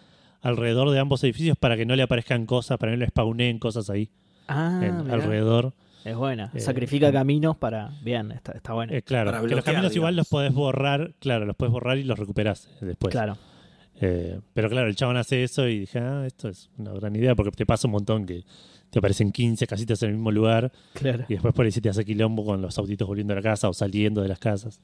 alrededor 0.45 0.91
de 0.91 0.99
ambos 1.01 1.25
edificios 1.25 1.57
para 1.59 1.77
que 1.77 1.85
no 1.87 1.97
le 1.97 2.03
aparezcan 2.03 2.47
cosas, 2.47 2.79
para 2.79 2.93
que 2.93 2.97
no 2.99 3.01
le 3.05 3.09
spawneen 3.09 3.59
cosas 3.59 3.91
ahí 3.91 4.09
Ah, 4.47 4.81
en- 4.83 5.11
alrededor. 5.11 5.73
Es 6.05 6.15
buena. 6.15 6.51
Eh, 6.55 6.61
Sacrifica 6.61 7.11
caminos 7.11 7.57
para. 7.57 7.91
Bien, 8.03 8.31
está, 8.31 8.53
está 8.53 8.75
bueno. 8.75 8.93
Eh, 8.93 9.01
claro, 9.03 9.31
Para 9.33 9.47
que 9.47 9.55
los 9.55 9.65
caminos 9.65 9.97
igual 9.97 10.15
los 10.17 10.29
podés 10.29 10.53
borrar, 10.53 11.15
claro, 11.19 11.47
los 11.47 11.57
podés 11.57 11.73
borrar 11.73 11.97
y 11.99 12.05
los 12.05 12.19
recuperás 12.19 12.69
eh, 12.81 12.85
después. 12.87 13.11
claro. 13.11 13.39
Eh, 14.01 14.41
pero 14.53 14.69
claro, 14.69 14.89
el 14.89 14.97
chabón 14.97 15.17
hace 15.17 15.45
eso 15.45 15.67
y 15.69 15.79
dije, 15.81 15.99
ah, 16.01 16.25
esto 16.27 16.49
es 16.49 16.69
una 16.79 16.93
gran 16.93 17.15
idea 17.17 17.35
porque 17.37 17.53
te 17.53 17.65
pasa 17.65 17.87
un 17.89 17.93
montón 17.93 18.27
que 18.27 18.43
te 18.91 18.99
aparecen 18.99 19.31
15 19.33 19.67
casitas 19.69 20.03
en 20.03 20.11
el 20.11 20.15
mismo 20.17 20.31
lugar 20.33 20.73
Claro. 20.95 21.25
y 21.29 21.33
después 21.35 21.55
por 21.55 21.65
ahí 21.65 21.71
se 21.73 21.81
te 21.81 21.89
hace 21.89 22.05
quilombo 22.05 22.45
con 22.45 22.61
los 22.61 22.77
autitos 22.77 23.07
volviendo 23.09 23.33
a 23.33 23.37
la 23.37 23.43
casa 23.43 23.69
o 23.69 23.73
saliendo 23.73 24.21
de 24.21 24.29
las 24.29 24.39
casas. 24.41 24.81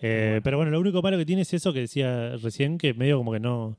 Eh, 0.00 0.40
pero 0.42 0.56
bueno, 0.56 0.70
lo 0.70 0.80
único 0.80 1.02
malo 1.02 1.18
que 1.18 1.26
tiene 1.26 1.42
es 1.42 1.52
eso 1.52 1.72
que 1.72 1.80
decía 1.80 2.36
recién, 2.36 2.78
que 2.78 2.94
medio 2.94 3.18
como 3.18 3.32
que 3.32 3.40
no... 3.40 3.76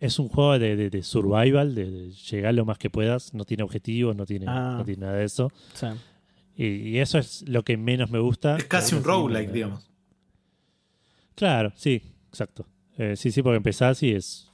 Es 0.00 0.18
un 0.18 0.28
juego 0.28 0.58
de, 0.58 0.74
de- 0.76 0.90
de 0.90 1.02
survival, 1.02 1.74
de, 1.74 1.90
de 1.90 2.10
llegar 2.10 2.54
lo 2.54 2.64
más 2.64 2.78
que 2.78 2.90
puedas, 2.90 3.32
no 3.34 3.44
tiene 3.44 3.62
objetivos, 3.62 4.16
no 4.16 4.24
tiene, 4.26 4.46
Ah. 4.48 4.76
no 4.78 4.84
tiene 4.84 5.02
nada 5.02 5.18
de 5.18 5.24
eso. 5.24 5.52
Sí. 5.74 5.86
Y, 6.56 6.64
y 6.88 6.98
eso 6.98 7.18
es 7.18 7.46
lo 7.48 7.62
que 7.62 7.76
menos 7.76 8.10
me 8.10 8.18
gusta. 8.18 8.56
Es 8.56 8.64
casi 8.64 8.94
un 8.96 9.04
roguelike, 9.04 9.52
digamos. 9.52 9.88
Claro, 11.34 11.72
sí, 11.76 12.02
exacto. 12.28 12.66
Eh, 12.98 13.14
sí, 13.16 13.30
sí, 13.30 13.42
porque 13.42 13.56
empezás 13.56 14.02
y 14.02 14.10
es, 14.12 14.50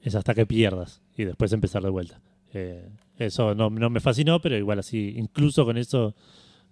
es 0.00 0.14
hasta 0.14 0.34
que 0.34 0.46
pierdas 0.46 1.02
y 1.16 1.24
después 1.24 1.52
empezar 1.52 1.82
de 1.82 1.90
vuelta. 1.90 2.20
Eh, 2.54 2.88
eso 3.18 3.54
no, 3.54 3.68
no 3.70 3.90
me 3.90 4.00
fascinó, 4.00 4.40
pero 4.40 4.56
igual 4.56 4.78
así, 4.78 5.14
incluso 5.16 5.64
con 5.64 5.76
eso 5.76 6.14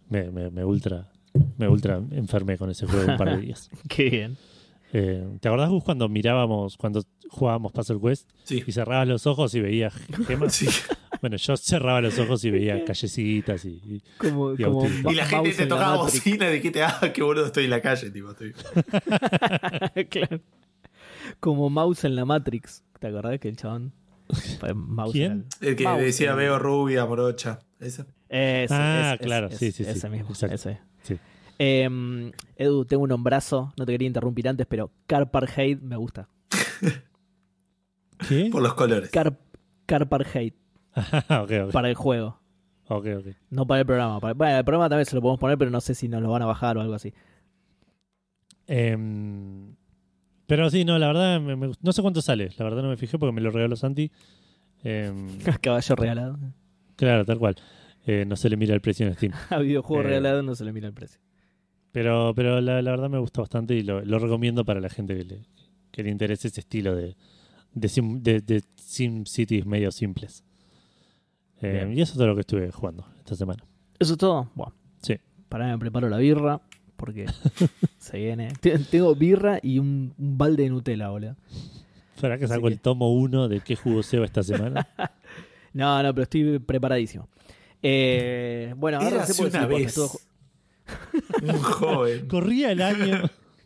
me, 0.08 0.30
me, 0.30 0.50
me 0.50 0.64
ultra 0.64 1.08
me 1.56 1.66
ultra 1.66 1.96
enfermé 2.10 2.58
con 2.58 2.68
ese 2.70 2.86
juego 2.86 3.10
un 3.12 3.16
par 3.18 3.36
de 3.36 3.42
días. 3.46 3.70
Qué 3.88 4.10
bien. 4.10 4.36
Eh, 4.94 5.26
¿Te 5.40 5.48
acordás, 5.48 5.70
Gus, 5.70 5.82
cuando 5.84 6.08
mirábamos, 6.08 6.76
cuando 6.76 7.02
jugábamos 7.30 7.72
Puzzle 7.72 7.98
Quest 8.00 8.28
Sí. 8.44 8.62
y 8.66 8.72
cerrabas 8.72 9.08
los 9.08 9.26
ojos 9.26 9.54
y 9.54 9.60
veías 9.60 9.94
gemas? 10.26 10.54
Sí. 10.54 10.66
Bueno, 11.22 11.36
yo 11.36 11.56
cerraba 11.56 12.00
los 12.02 12.18
ojos 12.18 12.44
y 12.44 12.50
veía 12.50 12.84
callecitas 12.84 13.64
y, 13.64 13.68
y- 13.86 14.02
Como, 14.18 14.52
Y 14.52 14.62
como 14.64 14.86
la 15.12 15.24
gente 15.24 15.52
te 15.52 15.66
tocaba 15.66 15.96
bocina 15.96 16.50
y 16.50 16.54
dijiste, 16.54 16.82
ah, 16.82 17.00
qué 17.14 17.22
boludo, 17.22 17.46
estoy 17.46 17.64
en 17.64 17.70
la 17.70 17.80
calle, 17.80 18.10
tipo, 18.10 18.30
estoy. 18.32 18.52
claro. 20.10 20.40
Como 21.40 21.70
mouse 21.70 22.04
en 22.04 22.16
la 22.16 22.24
Matrix. 22.24 22.82
¿Te 23.00 23.06
acordás 23.08 23.38
que 23.40 23.48
el 23.48 23.56
chabón? 23.56 23.92
mouse 24.74 25.12
¿Quién? 25.12 25.46
en 25.60 25.68
El 25.68 25.76
que 25.76 25.84
Mouse 25.84 26.00
decía 26.02 26.34
veo 26.34 26.58
rubia, 26.58 27.04
morocha. 27.06 27.60
Ese. 27.80 28.02
Ese, 28.28 28.68
Ah, 28.74 29.14
ese, 29.16 29.24
claro, 29.24 29.46
ese, 29.48 29.56
sí, 29.58 29.72
sí, 29.72 29.84
sí. 29.84 29.90
Ese 29.90 30.08
mismo. 30.08 30.28
Exacto. 30.30 30.54
ese. 30.54 30.78
Sí. 31.02 31.18
Em, 31.64 32.32
Edu, 32.56 32.84
tengo 32.86 33.04
un 33.04 33.12
hombrazo. 33.12 33.72
No 33.78 33.86
te 33.86 33.92
quería 33.92 34.08
interrumpir 34.08 34.48
antes, 34.48 34.66
pero 34.66 34.90
Car 35.06 35.30
Parade 35.30 35.76
me 35.80 35.94
gusta. 35.96 36.28
¿Qué? 38.28 38.48
Por 38.52 38.62
los 38.62 38.74
colores. 38.74 39.10
Car, 39.10 39.38
Car 39.86 40.08
Parade 40.08 40.54
ok, 41.30 41.50
ok. 41.66 41.72
para 41.72 41.88
el 41.88 41.94
juego. 41.94 42.40
ok, 42.88 43.06
ok. 43.18 43.26
No 43.50 43.64
para 43.66 43.80
el 43.80 43.86
programa. 43.86 44.18
Para- 44.18 44.34
bueno, 44.34 44.58
el 44.58 44.64
programa 44.64 44.88
también 44.88 45.06
se 45.06 45.14
lo 45.14 45.22
podemos 45.22 45.38
poner, 45.38 45.56
pero 45.56 45.70
no 45.70 45.80
sé 45.80 45.94
si 45.94 46.08
nos 46.08 46.20
lo 46.20 46.30
van 46.30 46.42
a 46.42 46.46
bajar 46.46 46.76
o 46.76 46.80
algo 46.80 46.94
así. 46.94 47.14
Em, 48.66 49.74
pero 50.46 50.68
sí, 50.70 50.84
no, 50.84 50.98
la 50.98 51.06
verdad, 51.08 51.40
me- 51.40 51.56
me 51.56 51.70
no 51.80 51.92
sé 51.92 52.02
cuánto 52.02 52.22
sale. 52.22 52.50
La 52.58 52.64
verdad 52.64 52.82
no 52.82 52.88
me 52.88 52.96
fijé 52.96 53.18
porque 53.18 53.32
me 53.32 53.40
lo 53.40 53.50
regaló 53.50 53.76
Santi. 53.76 54.10
Em, 54.82 55.38
Caballo 55.62 55.94
regalado. 55.94 56.38
claro, 56.96 57.24
tal 57.24 57.38
cual. 57.38 57.56
Eh, 58.04 58.24
no 58.26 58.34
se 58.34 58.48
le 58.50 58.56
mira 58.56 58.74
el 58.74 58.80
precio 58.80 59.06
en 59.06 59.14
Steam. 59.14 59.32
A 59.50 59.58
videojuego 59.58 60.02
Eh. 60.02 60.06
regalado 60.06 60.42
no 60.42 60.56
se 60.56 60.64
le 60.64 60.72
mira 60.72 60.88
el 60.88 60.94
precio. 60.94 61.20
Pero, 61.92 62.32
pero 62.34 62.60
la, 62.60 62.80
la 62.82 62.90
verdad 62.90 63.08
me 63.10 63.18
gustó 63.18 63.42
bastante 63.42 63.74
y 63.74 63.82
lo, 63.82 64.02
lo 64.04 64.18
recomiendo 64.18 64.64
para 64.64 64.80
la 64.80 64.88
gente 64.88 65.14
que 65.16 65.24
le, 65.24 65.42
que 65.90 66.02
le 66.02 66.10
interese 66.10 66.48
ese 66.48 66.60
estilo 66.60 66.94
de, 66.96 67.16
de, 67.74 67.88
sim, 67.88 68.22
de, 68.22 68.40
de 68.40 68.62
sim 68.76 69.24
cities 69.26 69.66
medio 69.66 69.90
simples. 69.92 70.42
Eh, 71.60 71.92
y 71.94 72.00
eso 72.00 72.12
es 72.12 72.16
todo 72.18 72.26
lo 72.28 72.34
que 72.34 72.40
estuve 72.40 72.70
jugando 72.72 73.06
esta 73.18 73.36
semana. 73.36 73.62
¿Eso 73.98 74.12
es 74.14 74.18
todo? 74.18 74.50
Bueno. 74.54 74.74
Sí. 75.02 75.16
Para 75.48 75.66
me 75.68 75.78
preparo 75.78 76.08
la 76.08 76.16
birra, 76.16 76.60
porque 76.96 77.26
se 77.98 78.18
viene. 78.18 78.52
Te- 78.60 78.78
Tengo 78.78 79.14
birra 79.14 79.60
y 79.62 79.78
un, 79.78 80.14
un 80.18 80.38
balde 80.38 80.64
de 80.64 80.70
Nutella, 80.70 81.10
boludo. 81.10 81.36
¿Para 82.20 82.38
que 82.38 82.46
que- 82.46 82.66
el 82.68 82.80
tomo 82.80 83.12
1 83.12 83.48
de 83.48 83.60
qué 83.60 83.76
jugó 83.76 84.02
Seba 84.02 84.24
esta 84.24 84.42
semana? 84.42 84.88
No, 85.74 86.02
no, 86.02 86.12
pero 86.12 86.24
estoy 86.24 86.58
preparadísimo. 86.58 87.30
Eh, 87.82 88.74
bueno, 88.76 88.98
ahora 89.00 89.24
por 89.24 89.50
qué 89.50 89.56
una 89.56 89.64
vez. 89.66 89.98
Un 91.42 91.58
joven. 91.62 92.26
Corría 92.28 92.72
el 92.72 92.82
año. 92.82 93.22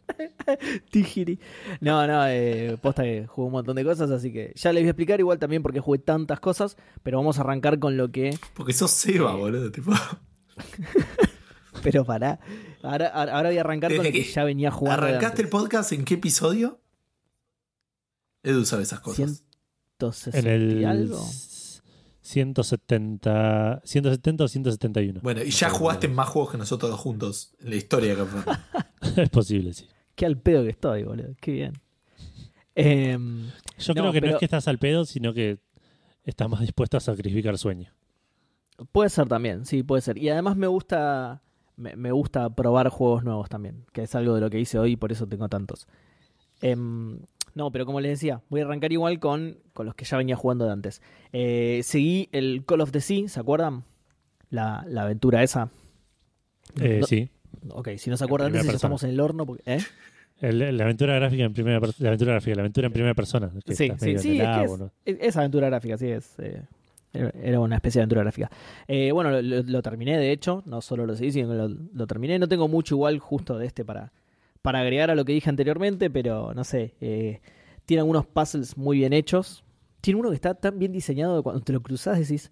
Tijiri. 0.91 1.39
No, 1.81 2.07
no, 2.07 2.27
eh, 2.27 2.79
posta 2.81 3.03
que 3.03 3.27
jugué 3.27 3.47
un 3.47 3.53
montón 3.53 3.77
de 3.77 3.85
cosas, 3.85 4.11
así 4.11 4.33
que 4.33 4.53
ya 4.55 4.73
les 4.73 4.83
voy 4.83 4.89
a 4.89 4.91
explicar 4.91 5.21
igual 5.21 5.39
también 5.39 5.63
por 5.63 5.73
qué 5.73 5.81
jugué 5.81 5.99
tantas 5.99 6.41
cosas, 6.41 6.77
pero 7.03 7.19
vamos 7.19 7.39
a 7.39 7.43
arrancar 7.43 7.79
con 7.79 7.97
lo 7.97 8.11
que... 8.11 8.39
Porque 8.55 8.73
sos 8.73 8.91
Seba, 8.91 9.35
boludo. 9.35 9.71
Tipo. 9.71 9.93
Pero 11.83 12.05
pará, 12.05 12.41
ahora, 12.83 13.09
ahora 13.09 13.51
voy 13.51 13.59
a 13.59 13.61
arrancar 13.61 13.95
con 13.95 14.05
lo 14.05 14.11
que 14.11 14.25
que 14.25 14.25
ya 14.25 14.45
venía 14.45 14.71
jugando. 14.71 15.07
¿Arrancaste 15.07 15.43
el 15.43 15.49
podcast 15.49 15.93
en 15.93 16.05
qué 16.05 16.15
episodio? 16.15 16.81
Edu 18.43 18.65
sabe 18.65 18.85
esas 18.85 19.01
cosas. 19.01 19.45
160 19.99 20.39
en 20.39 20.47
el 20.47 20.81
y 20.81 20.85
algo. 20.85 21.25
170, 22.27 23.83
170 23.85 24.45
o 24.45 24.49
171. 24.49 25.21
Bueno, 25.23 25.43
y 25.45 25.51
ya 25.51 25.71
jugaste 25.71 26.09
más 26.09 26.29
juegos 26.29 26.51
que 26.51 26.59
nosotros 26.59 26.91
dos 26.91 26.99
juntos 26.99 27.55
en 27.61 27.71
la 27.71 27.77
historia 27.77 28.17
Fandango. 28.17 28.51
es 29.17 29.31
posible, 29.31 29.73
sí. 29.73 29.87
Qué 30.17 30.27
al 30.27 30.37
pedo 30.37 30.65
que 30.65 30.71
estoy, 30.71 31.05
boludo. 31.05 31.35
Qué 31.41 31.53
bien. 31.53 31.75
Em, 32.75 33.47
Yo 33.79 33.95
No, 33.95 34.01
creo 34.03 34.13
que 34.13 34.21
no 34.21 34.27
es 34.29 34.37
que 34.39 34.45
estás 34.45 34.67
al 34.67 34.79
pedo, 34.79 35.05
sino 35.05 35.33
que 35.33 35.61
estás 36.25 36.51
más 36.51 36.61
dispuesto 36.61 36.97
a 36.97 37.01
sacrificar 37.01 37.57
sueño. 37.59 37.93
puede 38.91 39.09
ser 39.09 39.29
también, 39.29 39.65
sí, 39.65 39.85
puede 39.85 40.03
ser. 40.03 40.19
Y 40.19 40.29
además 40.29 40.57
me 40.57 40.67
gusta, 40.67 41.43
me, 41.77 41.95
me 41.95 42.11
gusta 42.11 42.51
probar 42.51 42.89
juegos 42.89 43.23
nuevos 43.23 43.49
también, 43.49 43.85
que 43.93 44.03
es 44.03 44.15
algo 44.17 44.35
de 44.35 44.41
lo 44.41 44.51
que 44.51 44.59
hice 44.59 44.81
hoy 44.81 44.93
y 44.93 44.97
por 44.97 45.13
eso 45.13 45.29
tengo 45.29 45.49
tantos. 45.49 45.87
Em, 46.61 47.21
no, 47.57 47.73
pero 47.73 47.85
como 47.87 48.01
les 48.01 48.13
decía, 48.13 48.41
voy 48.49 48.61
a 48.61 48.65
arrancar 48.65 48.93
igual 48.93 49.19
con, 49.19 49.59
con 49.73 49.87
los 49.87 49.95
que 49.97 50.05
ya 50.05 50.17
venía 50.17 50.37
jugando 50.37 50.65
de 50.67 50.73
antes. 50.73 51.03
Eh, 51.33 51.81
seguí 51.83 52.29
el 52.31 52.65
Call 52.65 52.83
of 52.83 52.93
the 52.93 53.01
Sea, 53.01 53.29
¿se 53.29 53.41
acuerdan? 53.41 53.83
La, 54.51 54.85
la 54.89 55.03
aventura 55.03 55.43
esa. 55.43 55.71
Eh, 56.81 56.99
No- 57.01 57.07
Sí. 57.07 57.29
Ok, 57.71 57.89
si 57.97 58.11
no 58.11 58.17
se 58.17 58.25
acuerdan, 58.25 58.49
primera 58.49 58.61
entonces 58.63 58.73
ya 58.75 58.77
estamos 58.87 59.03
en 59.03 59.11
el 59.11 59.21
horno. 59.21 59.45
porque- 59.47 59.63
¿eh? 59.67 59.79
El- 60.41 60.77
la 60.77 60.85
aventura 60.85 61.15
gráfica 61.17 61.43
en 61.45 61.53
primera 61.55 61.81
persona. 61.81 61.97
La 62.05 62.09
aventura 62.11 62.33
gráfica, 62.33 62.55
la 62.55 62.63
aventura 62.63 62.87
en 62.87 62.93
primera 62.93 63.15
persona. 63.15 63.51
que 63.65 63.75
Sí, 63.75 63.89
sí, 63.99 64.19
sí, 64.19 64.39
es, 64.41 64.47
es, 64.71 64.79
¿no? 64.79 64.93
es- 65.05 65.37
aventura 65.37 65.67
gráfica, 65.69 65.97
sí, 65.99 66.09
es 66.09 66.39
eh, 66.39 66.63
Era 67.13 67.33
era 67.43 67.61
una 67.61 67.77
especie 67.77 67.99
de 67.99 68.03
aventura 68.03 68.21
gráfica. 68.23 68.51
Eh, 68.87 69.11
bueno, 69.11 69.31
lo, 69.31 69.41
lo- 69.41 69.63
lo 69.63 69.83
terminé, 69.83 70.19
de 70.19 70.31
hecho. 70.33 70.63
No 70.67 70.83
solo 70.83 71.07
lo 71.07 71.17
seguí, 71.17 71.33
sino 71.33 71.49
que 71.49 71.55
lo, 71.55 71.69
lo 71.69 72.07
terminé. 72.07 72.39
No 72.39 72.47
tengo 72.47 72.69
mucho 72.69 72.95
igual 72.95 73.19
justo 73.19 73.57
de 73.59 73.67
este 73.67 73.85
para, 73.87 74.13
para 74.67 74.81
agregar 74.81 75.13
a 75.13 75.15
lo 75.15 75.25
que 75.25 75.33
dije 75.33 75.49
anteriormente, 75.49 76.11
pero 76.11 76.53
no 76.53 76.65
sé. 76.65 76.97
eh, 77.01 77.41
tiene 77.85 78.01
algunos 78.01 78.27
puzzles 78.27 78.77
muy 78.77 78.99
bien 78.99 79.13
hechos. 79.13 79.63
Tiene 80.01 80.19
uno 80.19 80.31
que 80.31 80.35
está 80.35 80.55
tan 80.55 80.81
bien 80.81 80.91
diseñado 80.91 81.37
que 81.37 81.45
cuando 81.45 81.63
te 81.63 81.73
lo 81.73 81.81
cruzas 81.81 82.19
decís, 82.19 82.51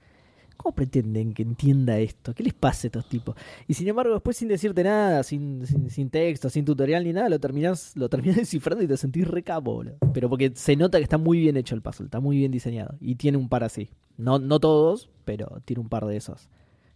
¿cómo 0.57 0.77
pretenden 0.77 1.35
que 1.35 1.43
entienda 1.43 1.99
esto? 1.99 2.33
¿Qué 2.33 2.45
les 2.45 2.55
pasa 2.55 2.87
a 2.87 2.89
estos 2.89 3.09
tipos? 3.09 3.35
Y 3.67 3.75
sin 3.75 3.89
embargo, 3.89 4.15
después 4.15 4.37
sin 4.37 4.47
decirte 4.47 4.85
nada, 4.85 5.25
sin, 5.25 5.67
sin, 5.67 5.91
sin 5.91 6.09
texto, 6.09 6.49
sin 6.51 6.65
tutorial 6.65 7.03
ni 7.03 7.13
nada, 7.13 7.29
lo 7.29 7.41
terminás, 7.41 7.97
lo 7.97 8.09
terminás 8.09 8.37
descifrando 8.47 8.85
y 8.85 8.87
te 8.87 8.97
sentís 8.97 9.27
re 9.27 9.43
capo, 9.43 9.75
boludo. 9.75 9.97
Pero 10.13 10.31
porque 10.31 10.53
se 10.55 10.77
nota 10.77 10.99
que 10.99 11.03
está 11.03 11.19
muy 11.19 11.41
bien 11.41 11.57
hecho 11.57 11.75
el 11.75 11.83
puzzle, 11.83 12.05
está 12.05 12.21
muy 12.21 12.37
bien 12.37 12.53
diseñado. 12.53 12.95
Y 13.01 13.17
tiene 13.17 13.39
un 13.39 13.49
par 13.49 13.65
así. 13.65 13.91
No, 14.19 14.39
no 14.39 14.61
todos, 14.61 15.11
pero 15.25 15.61
tiene 15.65 15.81
un 15.81 15.89
par 15.89 16.07
de 16.07 16.17
esos. 16.17 16.49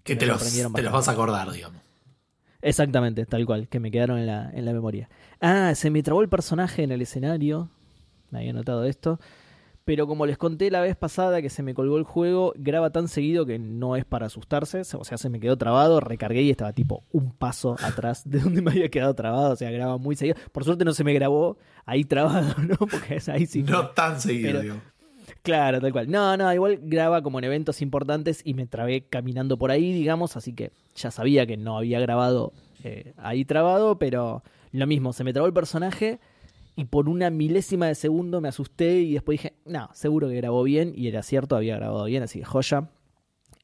Que 0.04 0.14
Me 0.14 0.20
te 0.20 0.26
los, 0.26 0.72
te 0.74 0.82
los 0.82 0.92
vas 0.92 1.08
a 1.08 1.10
acordar, 1.10 1.50
digamos. 1.50 1.87
Exactamente, 2.60 3.24
tal 3.26 3.46
cual, 3.46 3.68
que 3.68 3.78
me 3.80 3.90
quedaron 3.90 4.18
en 4.18 4.26
la, 4.26 4.50
en 4.52 4.64
la 4.64 4.72
memoria. 4.72 5.08
Ah, 5.40 5.74
se 5.74 5.90
me 5.90 6.02
trabó 6.02 6.22
el 6.22 6.28
personaje 6.28 6.82
en 6.82 6.90
el 6.92 7.02
escenario. 7.02 7.68
Me 8.30 8.40
había 8.40 8.52
notado 8.52 8.84
esto. 8.84 9.20
Pero 9.84 10.06
como 10.06 10.26
les 10.26 10.36
conté 10.36 10.70
la 10.70 10.82
vez 10.82 10.96
pasada 10.96 11.40
que 11.40 11.48
se 11.48 11.62
me 11.62 11.72
colgó 11.72 11.96
el 11.96 12.02
juego, 12.04 12.52
graba 12.56 12.90
tan 12.90 13.08
seguido 13.08 13.46
que 13.46 13.58
no 13.58 13.96
es 13.96 14.04
para 14.04 14.26
asustarse. 14.26 14.80
O 14.80 15.04
sea, 15.04 15.16
se 15.16 15.30
me 15.30 15.40
quedó 15.40 15.56
trabado, 15.56 16.00
recargué 16.00 16.42
y 16.42 16.50
estaba 16.50 16.74
tipo 16.74 17.04
un 17.10 17.32
paso 17.32 17.74
atrás 17.82 18.28
de 18.28 18.40
donde 18.40 18.60
me 18.60 18.72
había 18.72 18.90
quedado 18.90 19.14
trabado. 19.14 19.52
O 19.52 19.56
sea, 19.56 19.70
graba 19.70 19.96
muy 19.96 20.14
seguido. 20.14 20.36
Por 20.52 20.64
suerte 20.64 20.84
no 20.84 20.92
se 20.92 21.04
me 21.04 21.14
grabó 21.14 21.56
ahí 21.86 22.04
trabado, 22.04 22.54
¿no? 22.62 22.76
Porque 22.76 23.18
ahí 23.28 23.46
sí. 23.46 23.62
No 23.62 23.88
tan 23.90 24.20
seguido, 24.20 24.48
Pero- 24.48 24.60
digamos. 24.62 24.82
Claro, 25.48 25.80
tal 25.80 25.92
cual. 25.92 26.10
No, 26.10 26.36
no, 26.36 26.52
igual 26.52 26.78
graba 26.82 27.22
como 27.22 27.38
en 27.38 27.46
eventos 27.46 27.80
importantes 27.80 28.42
y 28.44 28.52
me 28.52 28.66
trabé 28.66 29.06
caminando 29.08 29.56
por 29.56 29.70
ahí, 29.70 29.94
digamos, 29.94 30.36
así 30.36 30.52
que 30.52 30.72
ya 30.94 31.10
sabía 31.10 31.46
que 31.46 31.56
no 31.56 31.78
había 31.78 32.00
grabado 32.00 32.52
eh, 32.84 33.14
ahí 33.16 33.46
trabado, 33.46 33.98
pero 33.98 34.42
lo 34.72 34.86
mismo, 34.86 35.14
se 35.14 35.24
me 35.24 35.32
trabó 35.32 35.46
el 35.46 35.54
personaje 35.54 36.20
y 36.76 36.84
por 36.84 37.08
una 37.08 37.30
milésima 37.30 37.86
de 37.86 37.94
segundo 37.94 38.42
me 38.42 38.48
asusté 38.48 39.00
y 39.00 39.14
después 39.14 39.40
dije, 39.40 39.54
no, 39.64 39.88
seguro 39.94 40.28
que 40.28 40.34
grabó 40.34 40.62
bien 40.64 40.92
y 40.94 41.08
era 41.08 41.22
cierto, 41.22 41.56
había 41.56 41.76
grabado 41.76 42.04
bien, 42.04 42.22
así 42.22 42.40
que 42.40 42.44
joya. 42.44 42.90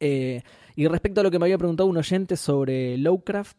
Eh, 0.01 0.41
y 0.77 0.89
respecto 0.89 1.21
a 1.21 1.23
lo 1.23 1.31
que 1.31 1.39
me 1.39 1.45
había 1.45 1.59
preguntado 1.59 1.87
un 1.87 1.99
oyente 1.99 2.39
sobre 2.39 2.97
Lovecraft, 2.97 3.59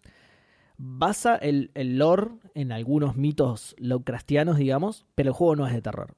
basa 0.80 1.36
el, 1.36 1.70
el 1.76 2.00
lore 2.00 2.32
en 2.56 2.72
algunos 2.72 3.18
mitos 3.18 3.76
Lovecraftianos, 3.78 4.58
digamos, 4.58 5.06
pero 5.14 5.30
el 5.30 5.36
juego 5.36 5.56
no 5.56 5.68
es 5.68 5.74
de 5.76 5.84
terror. 5.84 6.16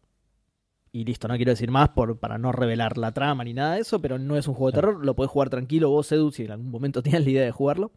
Y 0.98 1.06
listo, 1.06 1.28
no 1.28 1.36
quiero 1.36 1.52
decir 1.52 1.70
más 1.70 1.90
por, 1.90 2.18
para 2.18 2.40
no 2.40 2.52
revelar 2.52 2.98
la 2.98 3.12
trama 3.12 3.44
ni 3.44 3.54
nada 3.54 3.76
de 3.76 3.82
eso, 3.82 4.02
pero 4.02 4.18
no 4.18 4.36
es 4.36 4.48
un 4.48 4.56
juego 4.56 4.72
de 4.72 4.76
terror. 4.78 5.06
Lo 5.06 5.16
podés 5.16 5.30
jugar 5.30 5.52
tranquilo 5.52 5.92
vos, 5.92 6.12
Edu, 6.12 6.32
si 6.32 6.46
en 6.46 6.52
algún 6.54 6.72
momento 6.72 7.04
tienes 7.04 7.24
la 7.24 7.30
idea 7.30 7.44
de 7.44 7.52
jugarlo. 7.52 7.92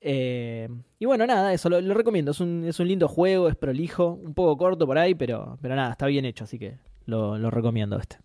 Eh, 0.00 0.66
y 0.98 1.04
bueno, 1.04 1.26
nada, 1.26 1.52
eso 1.52 1.68
lo, 1.68 1.78
lo 1.78 1.92
recomiendo. 1.92 2.30
Es 2.30 2.40
un, 2.40 2.64
es 2.64 2.80
un 2.80 2.88
lindo 2.88 3.06
juego, 3.06 3.50
es 3.50 3.54
prolijo, 3.54 4.14
un 4.14 4.32
poco 4.32 4.56
corto 4.56 4.86
por 4.86 4.96
ahí, 4.96 5.14
pero, 5.14 5.58
pero 5.60 5.76
nada, 5.76 5.90
está 5.92 6.06
bien 6.06 6.24
hecho, 6.24 6.44
así 6.44 6.58
que 6.58 6.78
lo, 7.04 7.36
lo 7.36 7.50
recomiendo 7.50 7.98
este. 7.98 8.16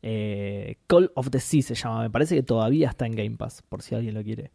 Eh, 0.00 0.76
Call 0.86 1.10
of 1.16 1.30
the 1.30 1.40
Sea 1.40 1.62
se 1.62 1.74
llama, 1.74 2.02
me 2.02 2.10
parece 2.10 2.36
que 2.36 2.44
todavía 2.44 2.88
está 2.88 3.04
en 3.04 3.16
Game 3.16 3.36
Pass, 3.36 3.62
por 3.68 3.82
si 3.82 3.96
alguien 3.96 4.14
lo 4.14 4.22
quiere 4.22 4.52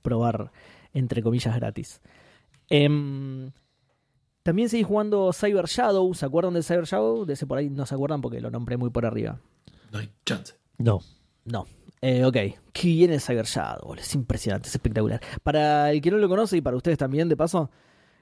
probar, 0.00 0.52
entre 0.94 1.24
comillas, 1.24 1.56
gratis. 1.56 2.00
Em, 2.68 3.50
también 4.42 4.68
seguí 4.68 4.82
jugando 4.82 5.32
Cyber 5.32 5.66
Shadow. 5.66 6.12
¿Se 6.14 6.26
acuerdan 6.26 6.54
de 6.54 6.62
Cyber 6.62 6.84
Shadow? 6.84 7.24
De 7.24 7.34
ese 7.34 7.46
por 7.46 7.58
ahí 7.58 7.70
no 7.70 7.86
se 7.86 7.94
acuerdan 7.94 8.20
porque 8.20 8.40
lo 8.40 8.50
nombré 8.50 8.76
muy 8.76 8.90
por 8.90 9.06
arriba. 9.06 9.40
No 9.92 9.98
hay 9.98 10.10
chance. 10.24 10.54
No. 10.78 11.00
No. 11.44 11.66
Eh, 12.00 12.24
ok. 12.24 12.36
¿Qué 12.72 12.88
viene 12.88 13.20
Cyber 13.20 13.46
Shadow? 13.46 13.94
Es 13.94 14.14
impresionante, 14.14 14.68
es 14.68 14.74
espectacular. 14.74 15.20
Para 15.42 15.92
el 15.92 16.00
que 16.00 16.10
no 16.10 16.16
lo 16.18 16.28
conoce 16.28 16.56
y 16.56 16.60
para 16.60 16.76
ustedes 16.76 16.98
también, 16.98 17.28
de 17.28 17.36
paso, 17.36 17.70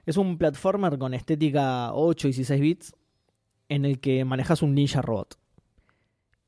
es 0.05 0.17
un 0.17 0.37
platformer 0.37 0.99
con 0.99 1.15
estética 1.15 1.95
8 1.95 2.29
y 2.29 2.33
16 2.33 2.61
bits 2.61 2.95
en 3.69 3.85
el 3.85 4.01
que 4.01 4.25
manejas 4.25 4.63
un 4.63 4.75
ninja 4.75 5.01
robot. 5.01 5.37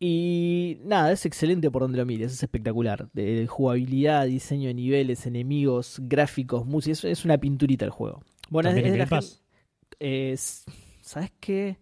Y 0.05 0.79
nada, 0.85 1.13
es 1.13 1.25
excelente 1.27 1.71
por 1.71 1.83
donde 1.83 1.97
lo 1.99 2.05
mires, 2.05 2.33
es 2.33 2.43
espectacular. 2.43 3.09
De 3.13 3.47
jugabilidad, 3.47 4.27
diseño 4.27 4.67
de 4.69 4.75
niveles, 4.75 5.27
enemigos, 5.27 5.99
gráficos, 6.03 6.67
música, 6.67 6.93
es, 6.93 7.05
es 7.05 7.25
una 7.25 7.39
pinturita 7.39 7.85
el 7.85 7.93
juego. 7.93 8.23
Bueno, 8.51 8.69
es, 8.69 8.75
También 8.75 8.87
es 8.87 8.93
en 8.95 8.99
de 8.99 8.99
la 8.99 9.05
Game 9.11 9.23
gen- 9.23 9.29
Pass. 9.31 9.42
Eh, 10.03 10.37
¿Sabes 11.01 11.33
qué? 11.41 11.79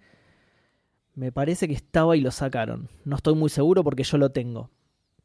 Me 1.14 1.32
parece 1.32 1.66
que 1.68 1.74
estaba 1.74 2.16
y 2.16 2.20
lo 2.20 2.30
sacaron. 2.30 2.88
No 3.04 3.16
estoy 3.16 3.34
muy 3.34 3.48
seguro 3.50 3.82
porque 3.82 4.02
yo 4.04 4.18
lo 4.18 4.30
tengo. 4.30 4.70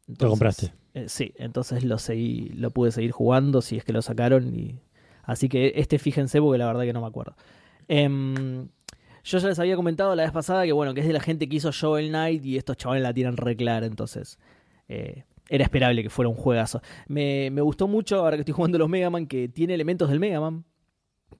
Lo 0.07 0.29
compraste. 0.29 0.73
eh, 0.93 1.05
sí, 1.09 1.33
entonces 1.37 1.83
lo 1.83 1.97
seguí, 1.97 2.49
lo 2.49 2.71
pude 2.71 2.91
seguir 2.91 3.11
jugando 3.11 3.61
si 3.61 3.77
es 3.77 3.83
que 3.83 3.93
lo 3.93 4.01
sacaron. 4.01 4.55
Y... 4.55 4.79
Así 5.23 5.49
que 5.49 5.73
este 5.75 5.99
fíjense 5.99 6.39
porque 6.41 6.57
la 6.57 6.67
verdad 6.67 6.83
que 6.83 6.93
no 6.93 7.01
me 7.01 7.07
acuerdo. 7.07 7.35
Em, 7.87 8.67
yo 9.23 9.37
ya 9.39 9.47
les 9.47 9.59
había 9.59 9.75
comentado 9.75 10.15
la 10.15 10.23
vez 10.23 10.31
pasada 10.31 10.65
que 10.65 10.71
bueno, 10.71 10.93
que 10.93 11.01
es 11.01 11.07
de 11.07 11.13
la 11.13 11.19
gente 11.19 11.49
que 11.49 11.55
hizo 11.57 11.71
Shovel 11.71 12.09
Knight 12.09 12.45
y 12.45 12.57
estos 12.57 12.77
chavales 12.77 13.03
la 13.03 13.13
tiran 13.13 13.37
re 13.37 13.55
clara, 13.55 13.85
entonces 13.85 14.39
eh, 14.87 15.23
era 15.49 15.63
esperable 15.63 16.03
que 16.03 16.09
fuera 16.09 16.29
un 16.29 16.35
juegazo. 16.35 16.81
Me, 17.07 17.49
me 17.51 17.61
gustó 17.61 17.87
mucho, 17.87 18.17
ahora 18.17 18.37
que 18.37 18.41
estoy 18.41 18.53
jugando 18.53 18.77
los 18.77 18.89
Mega 18.89 19.09
Man, 19.09 19.27
que 19.27 19.47
tiene 19.47 19.73
elementos 19.73 20.09
del 20.09 20.19
Mega 20.19 20.39
Man. 20.39 20.65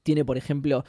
Tiene, 0.04 0.26
por 0.26 0.38
ejemplo, 0.38 0.84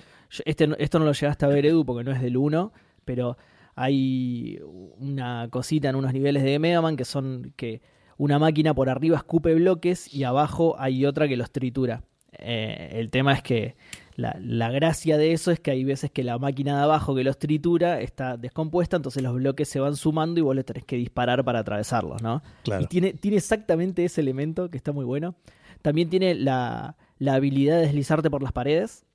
este, 0.45 0.69
esto 0.79 0.99
no 0.99 1.05
lo 1.05 1.13
llegaste 1.13 1.45
a 1.45 1.49
ver, 1.49 1.67
Edu, 1.67 1.85
porque 1.85 2.05
no 2.05 2.13
es 2.13 2.21
del 2.21 2.37
1, 2.37 2.73
pero 3.05 3.37
hay 3.75 4.59
una 4.99 5.49
cosita 5.51 5.91
en 5.91 5.97
unos 5.97 6.13
niveles 6.13 6.43
de 6.43 6.59
Mega 6.59 6.81
Man 6.81 6.97
que 6.97 7.05
son 7.05 7.53
que 7.57 7.83
una 8.17 8.39
máquina 8.39 8.75
por 8.75 8.89
arriba 8.89 9.17
escupe 9.17 9.55
bloques 9.55 10.13
y 10.13 10.25
abajo 10.25 10.77
hay 10.79 11.05
otra 11.05 11.29
que 11.29 11.37
los 11.37 11.51
tritura. 11.51 12.03
Eh, 12.39 12.91
el 12.95 13.11
tema 13.11 13.33
es 13.33 13.43
que 13.43 13.77
la, 14.15 14.37
la 14.41 14.71
gracia 14.71 15.19
de 15.19 15.33
eso 15.33 15.51
es 15.51 15.61
que 15.61 15.71
hay 15.71 15.85
veces 15.85 16.11
que 16.11 16.25
la 16.25 16.39
máquina 16.39 16.77
de 16.77 16.83
abajo 16.85 17.15
que 17.15 17.25
los 17.25 17.39
tritura 17.39 18.01
está 18.01 18.37
descompuesta, 18.37 18.97
entonces 18.97 19.23
los 19.23 19.35
bloques 19.35 19.69
se 19.69 19.81
van 19.81 19.97
sumando 19.97 20.41
y 20.41 20.43
vos 20.43 20.57
le 20.57 20.65
tenés 20.65 20.85
que 20.85 20.97
disparar 20.97 21.45
para 21.45 21.61
atravesarlos, 21.61 22.23
¿no? 22.23 22.43
Claro. 22.63 22.83
Y 22.83 22.87
tiene, 22.87 23.13
tiene 23.13 23.37
exactamente 23.39 24.05
ese 24.05 24.21
elemento 24.21 24.71
que 24.71 24.77
está 24.77 24.93
muy 24.93 25.05
bueno. 25.05 25.35
También 25.83 26.09
tiene 26.09 26.35
la, 26.35 26.97
la 27.19 27.35
habilidad 27.35 27.77
de 27.77 27.83
deslizarte 27.83 28.31
por 28.31 28.43
las 28.43 28.53
paredes, 28.53 29.06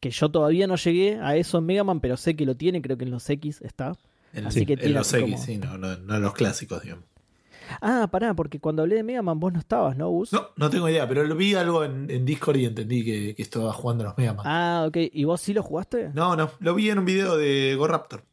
que 0.00 0.10
yo 0.10 0.30
todavía 0.30 0.66
no 0.66 0.76
llegué 0.76 1.18
a 1.20 1.36
eso 1.36 1.58
en 1.58 1.66
Mega 1.66 1.84
Man, 1.84 2.00
pero 2.00 2.16
sé 2.16 2.36
que 2.36 2.46
lo 2.46 2.56
tiene, 2.56 2.80
creo 2.82 2.96
que 2.96 3.04
en 3.04 3.10
los 3.10 3.28
X 3.28 3.60
está. 3.62 3.96
En, 4.32 4.46
Así 4.46 4.64
que 4.66 4.74
en 4.74 4.78
tiene 4.80 4.94
los 4.94 5.12
X, 5.12 5.22
como- 5.22 5.38
sí, 5.44 5.56
no, 5.58 5.78
no, 5.78 5.96
no 5.96 6.16
en 6.16 6.22
los 6.22 6.34
clásicos, 6.34 6.82
digamos. 6.82 7.04
Ah, 7.82 8.08
pará, 8.10 8.32
porque 8.34 8.60
cuando 8.60 8.80
hablé 8.82 8.96
de 8.96 9.02
Mega 9.02 9.20
Man 9.20 9.38
vos 9.38 9.52
no 9.52 9.58
estabas, 9.58 9.94
¿no, 9.96 10.08
Gus? 10.08 10.32
No, 10.32 10.48
no 10.56 10.70
tengo 10.70 10.88
idea, 10.88 11.06
pero 11.06 11.22
lo 11.24 11.34
vi 11.36 11.54
algo 11.54 11.84
en, 11.84 12.10
en 12.10 12.24
Discord 12.24 12.56
y 12.56 12.64
entendí 12.64 13.04
que, 13.04 13.34
que 13.34 13.42
estaba 13.42 13.72
jugando 13.74 14.04
a 14.04 14.06
los 14.08 14.16
Mega 14.18 14.32
Man. 14.32 14.46
Ah, 14.48 14.84
ok. 14.88 14.96
¿Y 15.12 15.24
vos 15.24 15.40
sí 15.40 15.52
lo 15.52 15.62
jugaste? 15.62 16.10
No, 16.14 16.34
no, 16.34 16.50
lo 16.60 16.74
vi 16.74 16.88
en 16.88 16.98
un 17.00 17.04
video 17.04 17.36
de 17.36 17.74
Go 17.76 17.86
Raptor. 17.86 18.24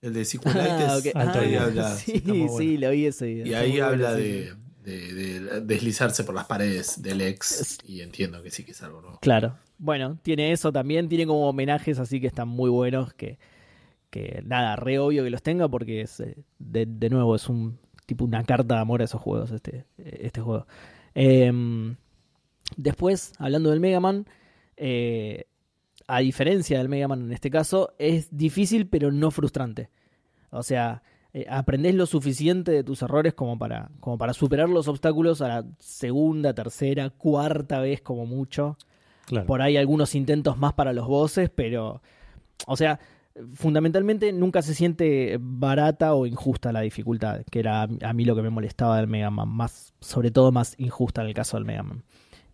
El 0.00 0.14
de 0.14 0.24
Sequelitis. 0.24 0.62
Ah, 0.70 0.96
ok. 0.98 1.06
Alto 1.14 1.38
Ah, 1.38 1.42
ahí 1.42 1.48
video. 1.48 1.62
habla, 1.62 1.90
sí, 1.96 2.22
sí, 2.58 2.76
lo 2.78 2.90
vi 2.90 3.06
ese 3.06 3.26
video. 3.26 3.46
Y 3.46 3.54
ahí 3.54 3.78
habla 3.78 4.16
sí. 4.16 4.22
de, 4.22 4.54
de- 4.82 5.14
de 5.14 5.60
deslizarse 5.62 6.24
por 6.24 6.34
las 6.34 6.46
paredes 6.46 7.00
del 7.02 7.20
ex. 7.20 7.78
Y 7.86 8.00
entiendo 8.00 8.42
que 8.42 8.50
sí 8.50 8.64
que 8.64 8.72
es 8.72 8.82
algo 8.82 9.00
nuevo. 9.00 9.18
Claro. 9.20 9.58
Bueno, 9.78 10.18
tiene 10.22 10.52
eso 10.52 10.72
también, 10.72 11.08
tiene 11.08 11.26
como 11.26 11.48
homenajes 11.48 11.98
así 11.98 12.20
que 12.20 12.26
están 12.28 12.48
muy 12.48 12.70
buenos, 12.70 13.12
que, 13.14 13.38
que 14.10 14.42
nada, 14.44 14.76
re 14.76 14.98
obvio 14.98 15.24
que 15.24 15.30
los 15.30 15.42
tenga 15.42 15.68
porque 15.68 16.02
es, 16.02 16.20
eh, 16.20 16.36
de, 16.58 16.86
de 16.86 17.10
nuevo, 17.10 17.34
es 17.34 17.48
un 17.48 17.78
tipo 18.06 18.24
una 18.24 18.44
carta 18.44 18.74
de 18.76 18.80
amor 18.80 19.00
a 19.00 19.04
esos 19.04 19.20
juegos, 19.20 19.50
este, 19.50 19.84
este 19.98 20.40
juego. 20.40 20.66
Em, 21.14 21.96
después, 22.76 23.32
hablando 23.38 23.70
del 23.70 23.80
Mega 23.80 24.00
Man, 24.00 24.26
eh, 24.76 25.46
a 26.06 26.18
diferencia 26.20 26.78
del 26.78 26.88
Mega 26.88 27.08
Man 27.08 27.22
en 27.22 27.32
este 27.32 27.50
caso, 27.50 27.94
es 27.98 28.28
difícil 28.36 28.86
pero 28.86 29.10
no 29.12 29.30
frustrante. 29.30 29.90
O 30.50 30.62
sea, 30.62 31.02
eh, 31.34 31.46
aprendés 31.48 31.94
lo 31.94 32.04
suficiente 32.04 32.72
de 32.72 32.84
tus 32.84 33.00
errores 33.02 33.32
como 33.32 33.58
para, 33.58 33.90
como 34.00 34.18
para 34.18 34.34
superar 34.34 34.68
los 34.68 34.86
obstáculos 34.88 35.40
a 35.40 35.48
la 35.48 35.64
segunda, 35.78 36.54
tercera, 36.54 37.08
cuarta 37.10 37.80
vez 37.80 38.02
como 38.02 38.26
mucho. 38.26 38.76
Claro. 39.26 39.46
Por 39.46 39.62
ahí 39.62 39.76
algunos 39.76 40.14
intentos 40.14 40.58
más 40.58 40.74
para 40.74 40.92
los 40.92 41.06
bosses, 41.06 41.48
pero. 41.48 42.02
O 42.66 42.76
sea, 42.76 43.00
fundamentalmente 43.54 44.32
nunca 44.32 44.62
se 44.62 44.74
siente 44.74 45.38
barata 45.40 46.14
o 46.14 46.26
injusta 46.26 46.70
la 46.70 46.82
dificultad, 46.82 47.42
que 47.50 47.60
era 47.60 47.82
a 47.82 48.12
mí 48.12 48.24
lo 48.24 48.36
que 48.36 48.42
me 48.42 48.50
molestaba 48.50 48.98
del 48.98 49.06
Mega 49.06 49.30
Man, 49.30 49.48
más, 49.48 49.94
sobre 50.00 50.30
todo 50.30 50.52
más 50.52 50.74
injusta 50.78 51.22
en 51.22 51.28
el 51.28 51.34
caso 51.34 51.56
del 51.56 51.64
Mega 51.64 51.82
Man. 51.82 52.04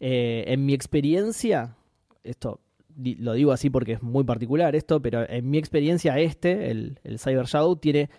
Eh, 0.00 0.44
en 0.46 0.64
mi 0.64 0.74
experiencia, 0.74 1.76
esto 2.22 2.60
lo 2.96 3.32
digo 3.34 3.52
así 3.52 3.70
porque 3.70 3.92
es 3.92 4.02
muy 4.02 4.24
particular 4.24 4.74
esto, 4.74 5.00
pero 5.00 5.28
en 5.28 5.50
mi 5.50 5.58
experiencia 5.58 6.18
este, 6.18 6.70
el, 6.70 7.00
el 7.04 7.18
Cyber 7.18 7.46
Shadow, 7.46 7.76
tiene 7.76 8.10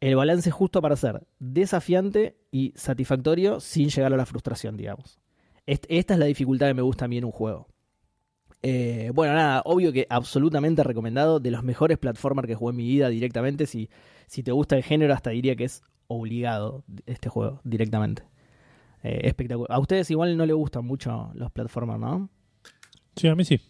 el 0.00 0.14
balance 0.16 0.50
justo 0.50 0.80
para 0.80 0.96
ser 0.96 1.26
desafiante 1.38 2.36
y 2.50 2.72
satisfactorio 2.76 3.60
sin 3.60 3.88
llegar 3.88 4.12
a 4.12 4.16
la 4.16 4.26
frustración, 4.26 4.76
digamos. 4.76 5.18
Est- 5.66 5.86
esta 5.88 6.14
es 6.14 6.20
la 6.20 6.26
dificultad 6.26 6.68
que 6.68 6.74
me 6.74 6.82
gusta 6.82 7.04
a 7.06 7.08
mí 7.08 7.18
en 7.18 7.24
un 7.24 7.32
juego. 7.32 7.68
Eh, 8.62 9.10
bueno, 9.14 9.34
nada, 9.34 9.62
obvio 9.64 9.92
que 9.92 10.06
absolutamente 10.10 10.82
recomendado, 10.82 11.38
de 11.40 11.50
los 11.50 11.62
mejores 11.62 11.98
platformers 11.98 12.48
que 12.48 12.54
jugué 12.54 12.70
en 12.70 12.76
mi 12.76 12.86
vida 12.86 13.08
directamente. 13.08 13.66
Si, 13.66 13.88
si 14.26 14.42
te 14.42 14.50
gusta 14.52 14.76
el 14.76 14.82
género, 14.82 15.14
hasta 15.14 15.30
diría 15.30 15.54
que 15.56 15.64
es 15.64 15.82
obligado 16.08 16.84
este 17.06 17.28
juego 17.28 17.60
directamente. 17.64 18.22
Eh, 19.04 19.20
espectacular. 19.24 19.70
A 19.70 19.78
ustedes 19.78 20.10
igual 20.10 20.36
no 20.36 20.44
les 20.44 20.56
gustan 20.56 20.84
mucho 20.84 21.30
los 21.34 21.52
platformers, 21.52 22.00
¿no? 22.00 22.30
Sí, 23.14 23.28
a 23.28 23.34
mí 23.36 23.44
sí. 23.44 23.60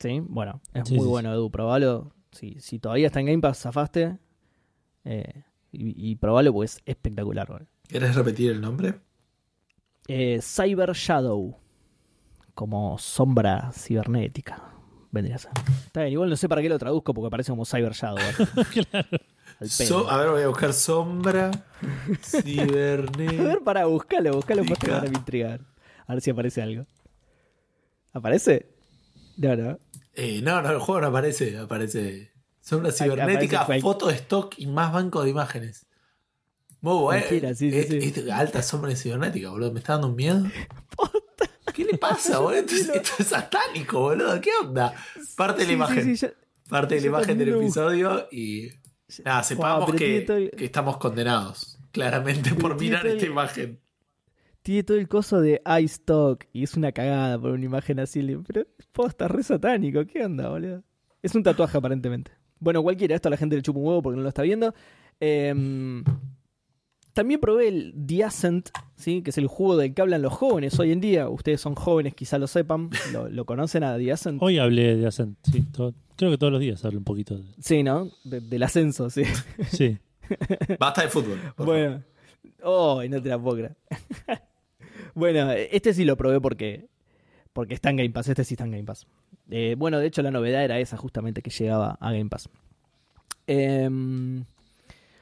Sí, 0.00 0.20
bueno, 0.20 0.60
es 0.74 0.88
Sí, 0.88 0.94
muy 0.96 1.04
sí, 1.04 1.08
bueno, 1.10 1.32
Edu. 1.32 1.50
Probalo. 1.50 2.12
Si, 2.32 2.56
si 2.60 2.78
todavía 2.80 3.06
está 3.06 3.20
en 3.20 3.26
Game 3.26 3.40
Pass, 3.40 3.58
zafaste. 3.60 4.18
eh, 5.04 5.44
y, 5.72 6.10
y 6.12 6.16
probalo, 6.16 6.52
pues 6.52 6.76
es 6.76 6.82
espectacular. 6.86 7.48
boludo. 7.48 7.66
¿Quieres 7.88 8.14
repetir 8.14 8.50
el 8.52 8.60
nombre? 8.60 8.94
Eh, 10.08 10.40
Cyber 10.42 10.92
Shadow. 10.92 11.56
Como 12.54 12.98
sombra 12.98 13.72
cibernética. 13.72 14.62
Vendría 15.10 15.36
a 15.36 15.38
ser. 15.38 15.50
Está 15.86 16.00
bien, 16.02 16.12
igual 16.14 16.30
no 16.30 16.36
sé 16.36 16.48
para 16.48 16.62
qué 16.62 16.68
lo 16.68 16.78
traduzco 16.78 17.12
porque 17.14 17.30
parece 17.30 17.50
como 17.52 17.64
Cyber 17.64 17.92
Shadow. 17.92 18.18
a 20.08 20.16
ver, 20.18 20.30
voy 20.30 20.42
a 20.42 20.48
buscar 20.48 20.72
sombra. 20.72 21.50
A 21.50 22.16
Cibernética. 22.24 23.42
ver, 23.42 23.60
para 23.62 23.84
buscarlo, 23.86 24.32
buscarlo 24.34 24.64
porque 24.64 24.86
Tica. 24.86 24.98
para 25.00 25.10
me 25.10 25.18
intrigar. 25.18 25.60
A 26.06 26.14
ver 26.14 26.22
si 26.22 26.30
aparece 26.30 26.62
algo. 26.62 26.84
¿Aparece? 28.12 28.66
No, 29.36 29.56
no. 29.56 29.78
Eh, 30.14 30.40
no, 30.42 30.60
no, 30.60 30.70
el 30.70 30.78
juego 30.78 31.00
no 31.02 31.06
aparece. 31.08 31.56
Aparece 31.58 32.31
sombra 32.62 32.90
cibernética, 32.92 33.66
foto 33.82 34.06
de 34.08 34.14
stock 34.14 34.54
y 34.56 34.66
más 34.66 34.92
banco 34.92 35.22
de 35.22 35.28
imágenes. 35.30 35.84
Muy 36.80 36.94
bueno. 36.94 37.20
Cualquiera, 37.20 37.54
sí, 37.54 37.70
sí, 37.70 37.78
Es- 37.78 37.88
sí. 38.14 38.20
es 38.20 38.30
alta 38.30 38.62
sombra 38.62 38.96
cibernética, 38.96 39.50
boludo. 39.50 39.72
Me 39.72 39.80
está 39.80 39.92
dando 39.92 40.08
un 40.08 40.16
miedo. 40.16 40.42
¿Qué 41.74 41.84
le 41.84 41.96
pasa, 41.98 42.38
boludo? 42.38 42.60
Esto 42.60 42.74
es, 42.74 42.88
esto 42.88 43.10
es 43.18 43.26
satánico, 43.28 44.00
boludo. 44.00 44.40
¿Qué 44.40 44.50
onda? 44.60 44.94
Parte 45.36 45.60
de 45.62 45.66
la 45.68 45.72
imagen. 45.74 46.14
yo- 46.16 46.28
parte 46.68 46.94
de 46.96 47.00
la 47.02 47.06
imagen 47.08 47.38
del 47.38 47.48
episodio 47.50 48.28
y. 48.30 48.68
Nada, 49.24 49.42
sepamos 49.42 49.92
que, 49.94 50.18
el- 50.24 50.50
que 50.50 50.64
estamos 50.64 50.96
condenados. 50.96 51.78
Claramente 51.92 52.54
por 52.54 52.78
mirar 52.80 53.06
el- 53.06 53.16
esta 53.16 53.26
imagen. 53.26 53.78
Tiene 54.62 54.82
todo 54.84 54.96
el 54.96 55.08
coso 55.08 55.40
de 55.40 55.60
iStock 55.82 56.44
y 56.52 56.62
es 56.62 56.74
una 56.74 56.92
cagada 56.92 57.38
por 57.38 57.50
una 57.50 57.64
imagen 57.64 57.98
así. 58.00 58.22
Pero 58.46 58.66
posta, 58.92 59.28
re 59.28 59.42
satánico. 59.42 60.04
¿Qué 60.06 60.24
onda, 60.24 60.48
boludo? 60.48 60.82
Es 61.22 61.34
un 61.34 61.42
tatuaje 61.42 61.76
aparentemente. 61.78 62.32
Bueno, 62.62 62.82
cualquiera, 62.82 63.14
esto 63.16 63.28
a 63.28 63.30
la 63.30 63.36
gente 63.36 63.56
le 63.56 63.62
chupa 63.62 63.80
un 63.80 63.86
huevo 63.86 64.02
porque 64.02 64.16
no 64.16 64.22
lo 64.22 64.28
está 64.28 64.42
viendo. 64.42 64.72
Em, 65.20 66.04
también 67.12 67.40
probé 67.40 67.68
el 67.68 67.94
The 68.06 68.24
Ascent, 68.24 68.68
¿sí? 68.96 69.20
que 69.22 69.30
es 69.30 69.38
el 69.38 69.46
juego 69.48 69.76
del 69.76 69.92
que 69.94 70.00
hablan 70.00 70.22
los 70.22 70.32
jóvenes 70.32 70.78
hoy 70.78 70.92
en 70.92 71.00
día. 71.00 71.28
Ustedes 71.28 71.60
son 71.60 71.74
jóvenes, 71.74 72.14
quizá 72.14 72.38
lo 72.38 72.46
sepan. 72.46 72.90
¿Lo, 73.12 73.28
lo 73.28 73.44
conocen 73.44 73.82
a 73.84 73.96
The 73.98 74.12
Ascent? 74.12 74.42
Hoy 74.42 74.58
hablé 74.58 74.96
de 74.96 75.06
Ascent. 75.06 75.36
Sí, 75.50 75.62
todo- 75.72 75.94
creo 76.16 76.30
que 76.30 76.38
todos 76.38 76.52
los 76.52 76.60
días 76.60 76.84
hablo 76.84 76.98
un 76.98 77.04
poquito. 77.04 77.36
de- 77.36 77.42
Sí, 77.60 77.82
¿no? 77.82 78.08
De- 78.24 78.40
del 78.40 78.62
ascenso, 78.62 79.10
sí. 79.10 79.24
Sí. 79.70 79.98
Basta 80.78 81.02
de 81.02 81.08
fútbol. 81.08 81.38
por 81.56 81.66
favor. 81.66 81.66
Bueno. 81.66 82.02
Oh, 82.62 83.02
no 83.08 83.20
te 83.20 83.28
la 83.28 83.38
puedo 83.40 83.56
creer. 83.56 83.76
bueno, 85.14 85.50
este 85.50 85.92
sí 85.94 86.04
lo 86.04 86.16
probé 86.16 86.40
porque, 86.40 86.86
porque 87.52 87.74
está 87.74 87.90
en 87.90 87.96
Game 87.96 88.10
Pass. 88.10 88.28
Este 88.28 88.44
sí 88.44 88.54
está 88.54 88.64
en 88.64 88.72
Game 88.72 88.84
Pass. 88.84 89.06
Eh, 89.50 89.74
bueno, 89.78 89.98
de 89.98 90.06
hecho 90.06 90.22
la 90.22 90.30
novedad 90.30 90.64
era 90.64 90.78
esa 90.78 90.96
justamente 90.96 91.42
que 91.42 91.50
llegaba 91.50 91.98
a 92.00 92.12
Game 92.12 92.30
Pass. 92.30 92.48
Em, 93.46 94.44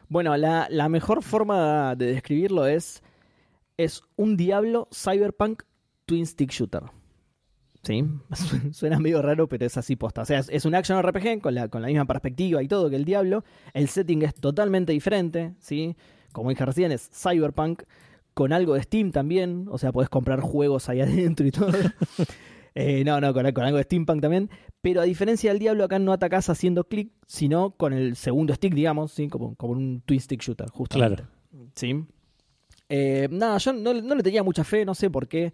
bueno, 0.08 0.36
la, 0.36 0.68
la 0.70 0.88
mejor 0.88 1.22
forma 1.22 1.94
de 1.96 2.06
describirlo 2.06 2.66
es 2.66 3.02
es 3.76 4.02
un 4.16 4.36
Diablo 4.36 4.88
Cyberpunk 4.92 5.62
Twin 6.04 6.26
Stick 6.26 6.50
Shooter. 6.50 6.82
Sí, 7.82 8.04
suena 8.72 8.98
medio 8.98 9.22
raro, 9.22 9.48
pero 9.48 9.64
es 9.64 9.76
así 9.76 9.96
posta. 9.96 10.22
O 10.22 10.24
sea, 10.26 10.40
es, 10.46 10.64
un 10.66 10.74
action 10.74 11.02
RPG 11.02 11.40
con 11.40 11.54
la, 11.54 11.68
con 11.68 11.80
la 11.80 11.88
misma 11.88 12.04
perspectiva 12.04 12.62
y 12.62 12.68
todo 12.68 12.90
que 12.90 12.96
el 12.96 13.04
Diablo. 13.04 13.42
El 13.72 13.88
setting 13.88 14.22
es 14.22 14.34
totalmente 14.34 14.92
diferente, 14.92 15.54
¿sí? 15.60 15.96
Como 16.32 16.50
dije 16.50 16.64
recién, 16.64 16.92
es 16.92 17.10
Cyberpunk 17.10 17.84
con 18.40 18.54
algo 18.54 18.72
de 18.72 18.82
Steam 18.82 19.12
también. 19.12 19.66
O 19.68 19.76
sea, 19.76 19.92
podés 19.92 20.08
comprar 20.08 20.40
juegos 20.40 20.88
ahí 20.88 21.00
adentro 21.02 21.46
y 21.46 21.50
todo. 21.50 21.72
Eh, 22.76 23.02
no, 23.04 23.20
no, 23.20 23.34
con, 23.34 23.50
con 23.52 23.64
algo 23.64 23.78
de 23.78 23.82
Steampunk 23.82 24.22
también. 24.22 24.48
Pero 24.80 25.00
a 25.00 25.04
diferencia 25.04 25.50
del 25.50 25.58
Diablo, 25.58 25.84
acá 25.84 25.98
no 25.98 26.12
atacás 26.12 26.48
haciendo 26.48 26.84
clic, 26.84 27.10
sino 27.26 27.72
con 27.72 27.92
el 27.92 28.14
segundo 28.14 28.54
stick, 28.54 28.72
digamos, 28.72 29.10
¿sí? 29.10 29.28
como, 29.28 29.56
como 29.56 29.72
un 29.72 30.02
twin 30.06 30.20
stick 30.20 30.40
shooter, 30.40 30.68
justamente. 30.70 31.24
¿Sí? 31.74 32.04
Eh, 32.88 33.28
nada, 33.30 33.58
yo 33.58 33.72
no, 33.72 33.92
no 33.92 34.14
le 34.14 34.22
tenía 34.22 34.44
mucha 34.44 34.62
fe, 34.62 34.84
no 34.84 34.94
sé 34.94 35.10
por 35.10 35.26
qué. 35.26 35.52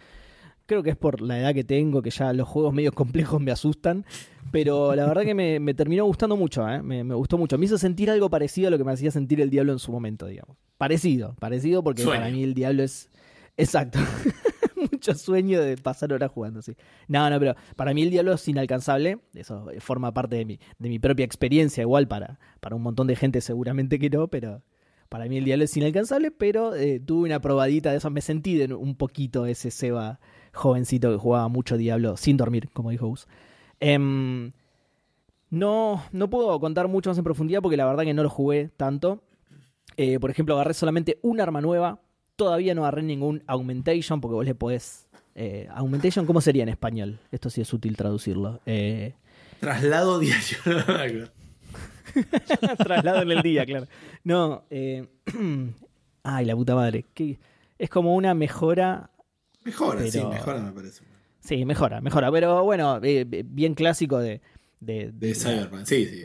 Creo 0.66 0.82
que 0.82 0.90
es 0.90 0.96
por 0.96 1.20
la 1.20 1.38
edad 1.38 1.54
que 1.54 1.64
tengo, 1.64 2.02
que 2.02 2.10
ya 2.10 2.32
los 2.32 2.48
juegos 2.48 2.74
medio 2.74 2.92
complejos 2.92 3.40
me 3.40 3.52
asustan. 3.52 4.04
Pero 4.52 4.94
la 4.94 5.06
verdad 5.06 5.22
que 5.22 5.34
me, 5.34 5.58
me 5.60 5.74
terminó 5.74 6.04
gustando 6.04 6.36
mucho, 6.36 6.68
¿eh? 6.68 6.82
me, 6.82 7.04
me 7.04 7.14
gustó 7.14 7.38
mucho. 7.38 7.58
Me 7.58 7.66
hizo 7.66 7.78
sentir 7.78 8.10
algo 8.10 8.30
parecido 8.30 8.68
a 8.68 8.70
lo 8.70 8.78
que 8.78 8.84
me 8.84 8.92
hacía 8.92 9.10
sentir 9.10 9.40
el 9.40 9.50
Diablo 9.50 9.72
en 9.72 9.78
su 9.78 9.90
momento, 9.92 10.26
digamos. 10.26 10.56
Parecido, 10.78 11.34
parecido 11.40 11.82
porque 11.82 12.02
Sueño. 12.02 12.20
para 12.20 12.32
mí 12.32 12.42
el 12.42 12.54
Diablo 12.54 12.82
es... 12.82 13.10
Exacto. 13.56 13.98
mucho 14.92 15.14
sueño 15.14 15.60
de 15.60 15.76
pasar 15.76 16.12
horas 16.12 16.30
jugando, 16.30 16.62
sí. 16.62 16.76
No, 17.08 17.28
no, 17.30 17.38
pero 17.38 17.54
para 17.76 17.94
mí 17.94 18.02
el 18.02 18.10
Diablo 18.10 18.32
es 18.34 18.46
inalcanzable. 18.48 19.18
Eso 19.34 19.66
forma 19.80 20.12
parte 20.12 20.36
de 20.36 20.44
mi, 20.44 20.60
de 20.78 20.88
mi 20.88 20.98
propia 20.98 21.24
experiencia, 21.24 21.82
igual 21.82 22.08
para, 22.08 22.38
para 22.60 22.76
un 22.76 22.82
montón 22.82 23.06
de 23.06 23.16
gente 23.16 23.40
seguramente 23.40 23.98
que 23.98 24.10
no, 24.10 24.28
pero 24.28 24.62
para 25.08 25.26
mí 25.26 25.38
el 25.38 25.44
Diablo 25.44 25.64
es 25.64 25.76
inalcanzable, 25.76 26.30
pero 26.30 26.74
eh, 26.74 27.00
tuve 27.00 27.26
una 27.26 27.40
probadita 27.40 27.90
de 27.90 27.98
eso. 27.98 28.10
Me 28.10 28.20
sentí 28.20 28.56
de 28.56 28.72
un 28.74 28.96
poquito 28.96 29.46
ese 29.46 29.70
Seba 29.70 30.20
jovencito 30.56 31.10
que 31.12 31.16
jugaba 31.18 31.48
mucho 31.48 31.76
Diablo 31.76 32.16
sin 32.16 32.36
dormir, 32.36 32.68
como 32.72 32.90
dijo 32.90 33.06
Gus. 33.06 33.28
Em, 33.78 34.52
no, 35.50 36.02
no 36.12 36.28
puedo 36.30 36.58
contar 36.58 36.88
mucho 36.88 37.10
más 37.10 37.18
en 37.18 37.24
profundidad 37.24 37.60
porque 37.62 37.76
la 37.76 37.86
verdad 37.86 38.04
que 38.04 38.14
no 38.14 38.22
lo 38.22 38.30
jugué 38.30 38.70
tanto. 38.76 39.22
Eh, 39.96 40.18
por 40.18 40.30
ejemplo, 40.30 40.54
agarré 40.54 40.74
solamente 40.74 41.18
un 41.22 41.40
arma 41.40 41.60
nueva. 41.60 42.00
Todavía 42.36 42.74
no 42.74 42.82
agarré 42.82 43.02
ningún 43.02 43.42
augmentation 43.46 44.20
porque 44.20 44.34
vos 44.34 44.44
le 44.44 44.54
podés... 44.54 45.06
eh, 45.34 45.68
augmentation, 45.74 46.26
¿cómo 46.26 46.40
sería 46.40 46.62
en 46.64 46.68
español? 46.68 47.18
Esto 47.30 47.48
sí 47.50 47.60
es 47.60 47.72
útil 47.72 47.96
traducirlo. 47.96 48.60
Eh, 48.66 49.14
Traslado 49.60 50.18
diario. 50.18 50.58
Traslado 52.78 53.22
en 53.22 53.30
el 53.30 53.42
día, 53.42 53.64
claro. 53.66 53.86
No, 54.24 54.64
eh, 54.70 55.06
ay, 56.22 56.44
la 56.44 56.56
puta 56.56 56.74
madre. 56.74 57.04
¿Qué? 57.14 57.38
Es 57.78 57.90
como 57.90 58.14
una 58.14 58.34
mejora. 58.34 59.10
Mejora, 59.66 60.06
sí, 60.10 60.24
mejora 60.24 60.60
me 60.60 60.72
parece. 60.72 61.02
Sí, 61.40 61.64
mejora, 61.64 62.00
mejora. 62.00 62.32
Pero 62.32 62.64
bueno, 62.64 62.98
eh, 63.02 63.24
bien 63.44 63.74
clásico 63.74 64.18
de. 64.18 64.40
de- 64.80 65.12
De 65.12 65.28
de- 65.28 65.34
Cyberpunk, 65.34 65.84
sí, 65.84 66.06
sí. 66.06 66.22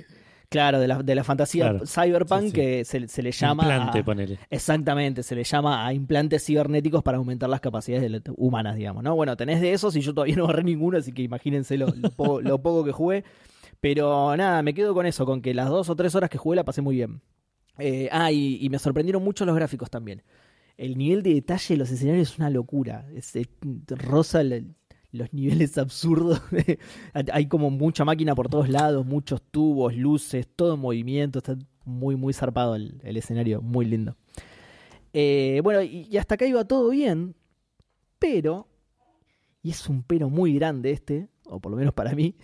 Claro, 0.50 0.80
de 0.82 0.88
la, 0.90 1.02
de 1.02 1.16
la 1.16 1.24
fantasía 1.24 1.70
Claro, 1.70 1.86
cyberpunk 1.86 2.42
sí, 2.42 2.48
sí. 2.48 2.54
que 2.54 2.86
se, 2.86 3.08
se 3.08 3.22
le 3.22 3.32
llama. 3.32 3.64
Implante, 3.64 4.00
a- 4.00 4.04
ponele. 4.04 4.40
Exactamente, 4.50 5.24
se 5.24 5.34
le 5.36 5.44
llama 5.46 5.86
a 5.86 5.94
implantes 5.94 6.44
cibernéticos 6.46 7.02
para 7.04 7.18
aumentar 7.20 7.50
las 7.50 7.62
capacidades 7.62 8.12
de 8.12 8.22
humanas, 8.36 8.76
digamos, 8.76 9.02
¿no? 9.04 9.16
Bueno, 9.16 9.38
tenés 9.38 9.62
de 9.62 9.72
esos 9.74 9.96
y 9.96 10.02
yo 10.02 10.14
todavía 10.14 10.36
no 10.36 10.44
agarré 10.46 10.64
ninguno, 10.64 10.98
así 10.98 11.14
que 11.14 11.22
imagínense 11.22 11.78
lo, 11.78 11.88
lo 11.88 12.10
poco, 12.12 12.42
lo 12.42 12.62
poco 12.62 12.84
que 12.84 12.92
jugué. 12.92 13.24
Pero 13.80 14.36
nada, 14.36 14.62
me 14.62 14.74
quedo 14.74 14.94
con 14.94 15.06
eso, 15.06 15.26
con 15.26 15.42
que 15.42 15.54
las 15.54 15.70
dos 15.70 15.90
o 15.90 15.96
tres 15.96 16.14
horas 16.16 16.30
que 16.30 16.38
jugué 16.38 16.58
la 16.58 16.66
pasé 16.66 16.82
muy 16.82 16.96
bien. 16.96 17.22
Eh, 17.80 18.10
ah, 18.12 18.32
y, 18.32 18.58
y 18.62 18.70
me 18.70 18.78
sorprendieron 18.78 19.24
mucho 19.24 19.46
los 19.46 19.56
gráficos 19.56 19.90
también. 19.90 20.22
El 20.82 20.98
nivel 20.98 21.22
de 21.22 21.36
detalle 21.36 21.76
de 21.76 21.78
los 21.78 21.92
escenarios 21.92 22.32
es 22.32 22.40
una 22.40 22.50
locura. 22.50 23.08
Rosa 23.88 24.42
los 25.12 25.32
niveles 25.32 25.78
absurdos. 25.78 26.42
Hay 27.32 27.46
como 27.46 27.70
mucha 27.70 28.04
máquina 28.04 28.34
por 28.34 28.50
todos 28.50 28.68
lados, 28.68 29.06
muchos 29.06 29.44
tubos, 29.44 29.96
luces, 29.96 30.48
todo 30.56 30.74
en 30.74 30.80
movimiento. 30.80 31.38
Está 31.38 31.56
muy, 31.86 32.16
muy 32.16 32.34
zarpado 32.34 32.74
el, 32.76 33.00
el 33.04 33.16
escenario, 33.16 33.62
muy 33.62 33.86
lindo. 33.86 34.18
Eh, 35.14 35.62
bueno, 35.64 35.84
y, 35.84 36.08
y 36.10 36.18
hasta 36.18 36.34
acá 36.34 36.48
iba 36.48 36.66
todo 36.66 36.90
bien, 36.90 37.36
pero, 38.18 38.68
y 39.62 39.70
es 39.70 39.88
un 39.88 40.02
pero 40.02 40.32
muy 40.32 40.56
grande 40.56 40.90
este, 40.90 41.30
o 41.46 41.60
por 41.60 41.72
lo 41.72 41.78
menos 41.78 41.94
para 41.94 42.16
mí, 42.16 42.36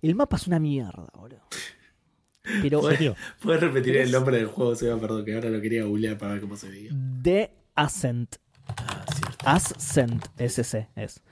el 0.00 0.14
mapa 0.14 0.36
es 0.36 0.46
una 0.46 0.58
mierda, 0.58 1.12
boludo. 1.14 1.42
Pero. 2.62 2.80
¿Puedes 3.42 3.60
repetir 3.60 3.96
el 3.96 4.10
nombre 4.12 4.36
del 4.38 4.46
juego, 4.46 4.74
Seba? 4.74 4.98
Perdón, 4.98 5.24
que 5.24 5.34
ahora 5.34 5.50
lo 5.50 5.60
quería 5.60 5.84
googlear 5.84 6.18
para 6.18 6.32
ver 6.32 6.40
cómo 6.42 6.56
se 6.56 6.68
veía. 6.68 6.90
The 7.22 7.50
Ascent. 7.74 8.36
Ah, 8.66 9.04
cierto. 9.14 9.36
Ascent, 9.44 10.24
SC 10.38 10.88
es. 10.96 11.22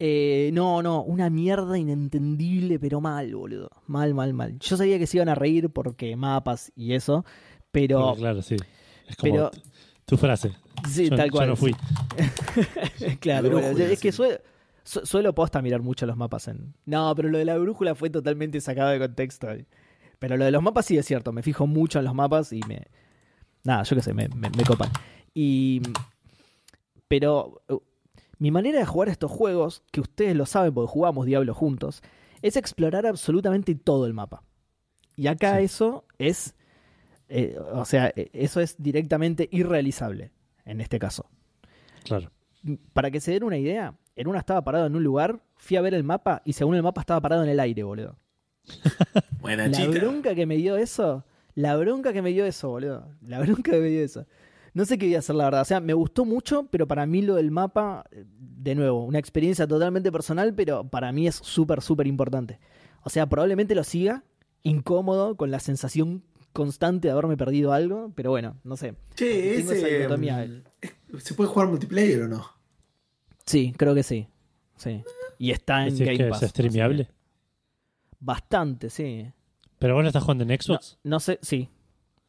Eh, 0.00 0.50
no, 0.52 0.80
no, 0.82 1.02
una 1.02 1.28
mierda 1.28 1.76
inentendible, 1.76 2.78
pero 2.78 3.00
mal, 3.00 3.34
boludo. 3.34 3.68
Mal, 3.86 4.14
mal, 4.14 4.32
mal. 4.32 4.56
Yo 4.60 4.76
sabía 4.76 4.98
que 4.98 5.06
se 5.08 5.16
iban 5.16 5.28
a 5.28 5.34
reír 5.34 5.70
porque 5.70 6.14
mapas 6.16 6.70
y 6.76 6.94
eso, 6.94 7.24
pero. 7.72 8.00
Porque, 8.00 8.20
claro, 8.20 8.42
sí. 8.42 8.56
Es 9.08 9.16
como 9.16 9.32
pero- 9.32 9.50
tu 10.04 10.16
frase. 10.16 10.52
Sí, 10.88 11.10
yo, 11.10 11.16
tal 11.16 11.26
yo 11.28 11.32
cual. 11.32 11.48
no 11.48 11.56
fui. 11.56 11.74
claro, 13.20 13.48
La 13.48 13.54
bueno, 13.70 13.78
es 13.84 14.00
que 14.00 14.12
suelo, 14.12 14.38
su- 14.84 15.04
suelo 15.04 15.34
posta 15.34 15.60
mirar 15.62 15.82
mucho 15.82 16.06
los 16.06 16.16
mapas 16.16 16.48
en. 16.48 16.74
No, 16.86 17.12
pero 17.16 17.28
lo 17.28 17.38
de 17.38 17.44
la 17.44 17.58
brújula 17.58 17.94
fue 17.94 18.10
totalmente 18.10 18.60
sacado 18.60 18.90
de 18.90 18.98
contexto. 19.00 19.48
Pero 20.18 20.36
lo 20.36 20.44
de 20.44 20.50
los 20.50 20.62
mapas 20.62 20.86
sí 20.86 20.98
es 20.98 21.06
cierto, 21.06 21.32
me 21.32 21.42
fijo 21.42 21.66
mucho 21.66 21.98
en 21.98 22.04
los 22.04 22.14
mapas 22.14 22.52
y 22.52 22.60
me. 22.68 22.86
Nada, 23.64 23.82
yo 23.84 23.96
qué 23.96 24.02
sé, 24.02 24.14
me, 24.14 24.28
me, 24.28 24.50
me 24.50 24.64
copan. 24.64 24.90
Y. 25.34 25.82
Pero. 27.08 27.62
uh, 27.68 27.78
Mi 28.38 28.50
manera 28.50 28.78
de 28.78 28.86
jugar 28.86 29.08
estos 29.08 29.30
juegos, 29.30 29.82
que 29.90 30.00
ustedes 30.00 30.36
lo 30.36 30.46
saben 30.46 30.72
porque 30.74 30.90
jugamos 30.92 31.26
Diablo 31.26 31.54
juntos, 31.54 32.02
es 32.42 32.56
explorar 32.56 33.06
absolutamente 33.06 33.74
todo 33.74 34.06
el 34.06 34.14
mapa. 34.14 34.42
Y 35.16 35.26
acá 35.26 35.58
Sí. 35.58 35.64
eso 35.64 36.04
es 36.18 36.54
Eh, 37.30 37.58
o 37.72 37.84
sea, 37.84 38.10
eh, 38.16 38.30
eso 38.32 38.60
es 38.60 38.76
directamente 38.78 39.48
irrealizable 39.52 40.30
en 40.64 40.80
este 40.80 40.98
caso. 40.98 41.28
Claro. 42.04 42.30
Para 42.94 43.10
que 43.10 43.20
se 43.20 43.32
den 43.32 43.42
una 43.44 43.58
idea, 43.58 43.98
en 44.16 44.28
una 44.28 44.38
estaba 44.38 44.62
parado 44.64 44.86
en 44.86 44.96
un 44.96 45.04
lugar, 45.04 45.42
fui 45.56 45.76
a 45.76 45.82
ver 45.82 45.92
el 45.92 46.04
mapa 46.04 46.40
y 46.46 46.54
según 46.54 46.74
el 46.76 46.82
mapa 46.82 47.02
estaba 47.02 47.20
parado 47.20 47.42
en 47.42 47.50
el 47.50 47.60
aire, 47.60 47.82
boludo. 47.82 48.16
Buena 49.40 49.66
La 49.68 49.72
chica. 49.76 49.90
bronca 49.98 50.34
que 50.34 50.46
me 50.46 50.56
dio 50.56 50.76
eso, 50.76 51.24
la 51.54 51.76
bronca 51.76 52.12
que 52.12 52.22
me 52.22 52.30
dio 52.32 52.44
eso, 52.46 52.68
boludo. 52.68 53.08
La 53.26 53.40
bronca 53.40 53.72
que 53.72 53.80
me 53.80 53.88
dio 53.88 54.02
eso. 54.04 54.26
No 54.74 54.84
sé 54.84 54.98
qué 54.98 55.06
voy 55.06 55.14
a 55.16 55.20
hacer, 55.20 55.34
la 55.34 55.44
verdad. 55.44 55.62
O 55.62 55.64
sea, 55.64 55.80
me 55.80 55.94
gustó 55.94 56.24
mucho, 56.24 56.68
pero 56.70 56.86
para 56.86 57.04
mí 57.06 57.22
lo 57.22 57.34
del 57.36 57.50
mapa, 57.50 58.04
eh, 58.12 58.24
de 58.38 58.74
nuevo, 58.74 59.04
una 59.04 59.18
experiencia 59.18 59.66
totalmente 59.66 60.12
personal, 60.12 60.54
pero 60.54 60.88
para 60.88 61.10
mí 61.12 61.26
es 61.26 61.34
súper, 61.36 61.80
súper 61.82 62.06
importante. 62.06 62.60
O 63.02 63.10
sea, 63.10 63.26
probablemente 63.28 63.74
lo 63.74 63.82
siga, 63.82 64.24
incómodo, 64.62 65.36
con 65.36 65.50
la 65.50 65.58
sensación 65.58 66.22
constante 66.52 67.08
de 67.08 67.12
haberme 67.12 67.36
perdido 67.36 67.72
algo, 67.72 68.12
pero 68.14 68.30
bueno, 68.30 68.56
no 68.64 68.76
sé. 68.76 68.94
Che, 69.14 69.56
Tengo 69.56 69.72
esa 69.72 69.86
ese. 69.86 69.98
dicotomía. 69.98 70.46
mm, 70.46 71.18
¿Se 71.18 71.34
puede 71.34 71.48
jugar 71.50 71.68
multiplayer 71.68 72.22
o 72.22 72.28
no? 72.28 72.46
Sí, 73.46 73.72
creo 73.76 73.94
que 73.94 74.02
sí. 74.02 74.28
Sí. 74.76 75.02
Y 75.38 75.50
está 75.50 75.86
en 75.86 75.94
¿Decís 75.94 76.06
Game 76.06 76.18
que 76.18 76.24
Pass. 76.26 76.42
es 76.42 76.50
streameable? 76.50 77.08
Bastante, 78.20 78.90
sí. 78.90 79.30
Pero 79.78 79.94
vos 79.94 80.02
no 80.02 80.08
estás 80.08 80.22
jugando 80.22 80.42
en 80.44 80.48
No, 80.48 80.54
Xbox. 80.56 80.98
no 81.04 81.20
sé, 81.20 81.38
sí. 81.42 81.68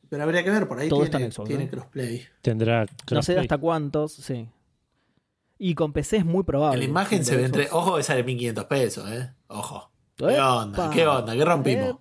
Pero 0.10 0.23
habría 0.23 0.43
que 0.43 0.49
ver, 0.49 0.67
por 0.67 0.80
ahí 0.80 0.89
Todo 0.89 1.04
está 1.04 1.17
tiene, 1.17 1.25
en 1.28 1.32
Xbox, 1.32 1.47
tiene 1.47 1.65
¿no? 1.65 1.71
crossplay. 1.71 2.25
Tendrá 2.41 2.82
No 2.82 2.88
sé 2.88 2.95
crossplay. 3.06 3.38
hasta 3.39 3.58
cuántos, 3.58 4.13
sí. 4.13 4.47
Y 5.58 5.75
con 5.75 5.91
PC 5.93 6.17
es 6.17 6.25
muy 6.25 6.43
probable. 6.43 6.75
En 6.75 6.80
la 6.80 6.86
imagen 6.89 7.25
se 7.25 7.36
ve 7.36 7.45
entre. 7.45 7.67
Ojo 7.71 7.97
que 7.97 8.04
sale 8.04 8.23
1500 8.23 8.65
pesos, 8.65 9.10
¿eh? 9.12 9.34
Ojo. 9.47 9.91
¿Qué 10.15 10.34
¡Epa! 10.34 10.56
onda? 10.63 10.89
¿Qué 10.89 11.06
onda? 11.08 11.34
¿Qué 11.36 11.45
rompimos? 11.45 11.89
Eh, 11.91 11.95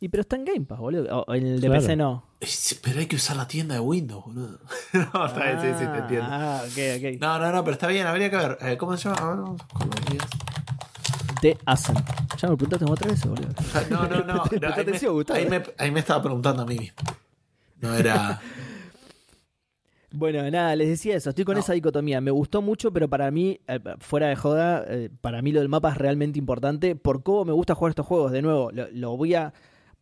Y 0.00 0.08
pero 0.08 0.20
está 0.22 0.36
en 0.36 0.44
Game 0.44 0.66
Pass, 0.66 0.78
boludo. 0.78 1.24
O 1.26 1.34
en 1.34 1.46
el 1.46 1.60
de 1.60 1.66
Claro. 1.68 1.80
PC 1.82 1.96
no. 1.96 2.26
Pero 2.82 3.00
hay 3.00 3.06
que 3.06 3.16
usar 3.16 3.36
la 3.36 3.48
tienda 3.48 3.74
de 3.74 3.80
Windows, 3.80 4.24
boludo. 4.24 4.60
no, 5.14 5.26
está 5.26 5.44
bien, 5.44 5.60
sí, 5.62 5.84
sí, 5.84 5.90
te 5.90 5.98
entiendo. 5.98 6.26
Ah, 6.30 6.62
ok, 6.64 6.78
ok. 6.98 7.20
No, 7.20 7.38
no, 7.38 7.50
no, 7.52 7.64
pero 7.64 7.72
está 7.74 7.86
bien, 7.88 8.06
habría 8.06 8.30
que 8.30 8.36
ver. 8.36 8.58
Eh, 8.60 8.76
¿Cómo 8.76 8.96
se 8.96 9.08
llama? 9.08 9.20
A 9.20 9.28
ver, 9.30 9.36
vamos 9.42 9.60
a. 9.62 10.55
The 11.40 11.56
Ascent. 11.66 11.98
Ya 12.38 12.48
me 12.48 12.56
preguntaste 12.56 12.84
como 12.84 12.92
otra 12.94 13.08
vez, 13.10 13.24
boludo. 13.26 13.48
No, 13.90 14.06
no, 14.08 14.20
no. 14.24 14.34
no, 14.36 14.42
ahí, 14.42 14.58
me, 14.60 14.66
atención, 14.66 15.12
Gustavo. 15.14 15.38
ahí, 15.38 15.48
me, 15.48 15.62
ahí 15.78 15.90
me 15.90 16.00
estaba 16.00 16.22
preguntando 16.22 16.62
a 16.62 16.66
mí 16.66 16.78
mismo. 16.78 16.96
No 17.80 17.94
era. 17.94 18.40
Bueno, 20.12 20.48
nada, 20.50 20.74
les 20.76 20.88
decía 20.88 21.16
eso. 21.16 21.28
Estoy 21.30 21.44
con 21.44 21.56
No. 21.56 21.60
esa 21.60 21.74
dicotomía. 21.74 22.20
Me 22.22 22.30
gustó 22.30 22.62
mucho, 22.62 22.90
pero 22.90 23.06
para 23.08 23.30
mí, 23.30 23.60
eh, 23.66 23.80
fuera 23.98 24.28
de 24.28 24.36
joda, 24.36 24.82
eh, 24.88 25.10
para 25.20 25.42
mí 25.42 25.52
lo 25.52 25.60
del 25.60 25.68
mapa 25.68 25.90
es 25.90 25.98
realmente 25.98 26.38
importante. 26.38 26.96
Por 26.96 27.22
cómo 27.22 27.44
me 27.44 27.52
gusta 27.52 27.74
jugar 27.74 27.90
estos 27.90 28.06
juegos. 28.06 28.32
De 28.32 28.40
nuevo, 28.40 28.70
lo, 28.72 28.88
lo 28.92 29.16
voy 29.16 29.34
a. 29.34 29.52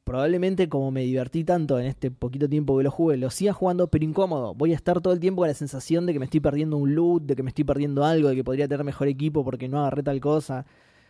Probablemente 0.05 0.69
como 0.69 0.91
me 0.91 1.01
divertí 1.01 1.43
tanto 1.43 1.81
en 1.81 1.87
este 1.87 2.11
poquito 2.11 2.47
tiempo 2.49 2.77
que 2.77 2.85
lo 2.85 2.91
jugué, 2.91 3.17
lo 3.17 3.31
siga 3.31 3.55
jugando, 3.55 3.89
pero 3.89 4.05
incómodo. 4.05 4.55
Voy 4.55 4.73
a 4.73 4.77
estar 4.77 5.01
todo 5.01 5.15
el 5.15 5.19
tiempo 5.19 5.41
con 5.41 5.49
la 5.49 5.55
sensación 5.55 6.05
de 6.05 6.13
que 6.13 6.19
me 6.19 6.27
estoy 6.27 6.41
perdiendo 6.41 6.77
un 6.77 6.95
loot, 6.95 7.23
de 7.25 7.35
que 7.35 7.43
me 7.43 7.49
estoy 7.49 7.65
perdiendo 7.65 8.05
algo, 8.05 8.29
de 8.29 8.37
que 8.37 8.45
podría 8.45 8.69
tener 8.69 8.85
mejor 8.85 9.09
equipo 9.09 9.43
porque 9.43 9.67
no 9.67 9.81
agarré 9.81 10.03
tal 10.03 10.21
cosa. 10.21 10.67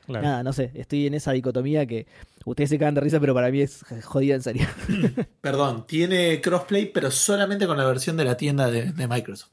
Claro. 0.07 0.27
Nada, 0.27 0.43
no 0.43 0.53
sé. 0.53 0.71
Estoy 0.75 1.07
en 1.07 1.15
esa 1.15 1.33
dicotomía 1.33 1.87
que 1.87 2.07
ustedes 2.45 2.71
se 2.71 2.79
cagan 2.79 2.95
de 2.95 3.01
risa, 3.01 3.21
pero 3.21 3.33
para 3.35 3.51
mí 3.51 3.61
es 3.63 3.85
jodida 4.05 4.35
en 4.35 4.43
serio. 4.43 4.67
Perdón, 5.41 5.87
tiene 5.87 6.41
crossplay, 6.41 6.87
pero 6.93 7.11
solamente 7.11 7.67
con 7.67 7.77
la 7.79 7.85
versión 7.87 8.17
de 8.17 8.25
la 8.25 8.37
tienda 8.37 8.71
de, 8.71 8.93
de 8.93 9.09
Microsoft. 9.09 9.51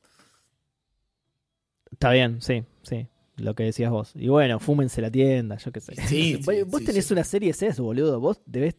Está 1.91 2.11
bien, 2.11 2.41
sí, 2.41 2.63
sí. 2.83 3.07
Lo 3.37 3.55
que 3.55 3.63
decías 3.63 3.91
vos. 3.91 4.11
Y 4.15 4.27
bueno, 4.27 4.59
fúmense 4.59 5.01
la 5.01 5.09
tienda, 5.09 5.57
yo 5.57 5.71
qué 5.71 5.79
sé. 5.79 5.95
Sí, 6.07 6.35
vos 6.45 6.53
sí, 6.55 6.63
vos 6.63 6.79
sí, 6.81 6.85
tenés 6.85 7.05
sí. 7.05 7.13
una 7.13 7.23
serie 7.23 7.53
CS, 7.53 7.79
boludo. 7.79 8.19
Vos 8.19 8.41
debés. 8.45 8.75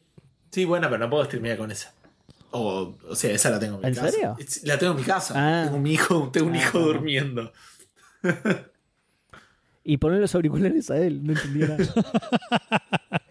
Sí, 0.50 0.64
bueno, 0.64 0.88
pero 0.90 0.98
no 0.98 1.10
puedo 1.10 1.24
streamear 1.24 1.56
con 1.56 1.70
esa. 1.70 1.94
O, 2.50 2.94
o 3.08 3.16
sea, 3.16 3.32
esa 3.32 3.48
la 3.50 3.58
tengo 3.58 3.76
en 3.76 3.80
mi 3.80 3.88
¿En 3.88 3.94
casa. 3.94 4.10
serio? 4.10 4.36
Es- 4.38 4.62
La 4.64 4.78
tengo 4.78 4.92
en 4.92 4.98
mi 4.98 5.04
casa. 5.04 5.34
Ah. 5.36 5.64
Tengo 5.64 5.78
un 5.78 5.86
hijo, 5.86 6.30
tengo 6.30 6.48
un 6.48 6.54
Ah, 6.54 6.58
hijo 6.58 6.78
no. 6.78 6.84
durmiendo. 6.86 7.52
Y 9.84 9.96
poner 9.96 10.20
los 10.20 10.34
auriculares 10.34 10.90
a 10.90 10.98
él, 10.98 11.24
no 11.24 11.32
entendía 11.32 11.68
nada. 11.68 11.94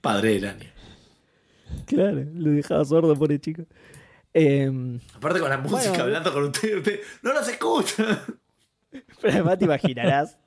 Padre 0.00 0.34
del 0.34 0.46
año. 0.46 0.70
claro, 1.86 2.24
lo 2.34 2.50
dejaba 2.50 2.84
sordo, 2.84 3.14
pobre 3.16 3.38
chico. 3.38 3.64
Eh, 4.34 4.98
Aparte 5.14 5.40
con 5.40 5.50
la 5.50 5.58
música 5.58 5.90
Bueno. 5.90 6.04
hablando 6.04 6.32
con 6.32 6.44
usted, 6.44 6.78
usted 6.78 7.00
no 7.22 7.32
los 7.34 7.46
escucha. 7.48 8.24
pero 9.20 9.32
además 9.34 9.58
te 9.58 9.64
imaginarás 9.66 10.38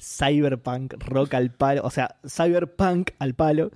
Cyberpunk, 0.00 0.94
rock 0.98 1.34
al 1.34 1.52
palo. 1.52 1.82
O 1.84 1.90
sea, 1.90 2.16
Cyberpunk 2.26 3.10
al 3.20 3.34
palo. 3.34 3.70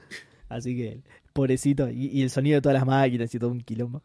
Así 0.49 0.77
que, 0.77 1.03
pobrecito. 1.33 1.89
Y, 1.89 2.07
y 2.09 2.23
el 2.23 2.31
sonido 2.31 2.57
de 2.57 2.63
todas 2.63 2.75
las 2.79 2.87
máquinas 2.87 3.33
y 3.33 3.39
todo 3.39 3.51
un 3.51 3.61
quilombo. 3.61 4.03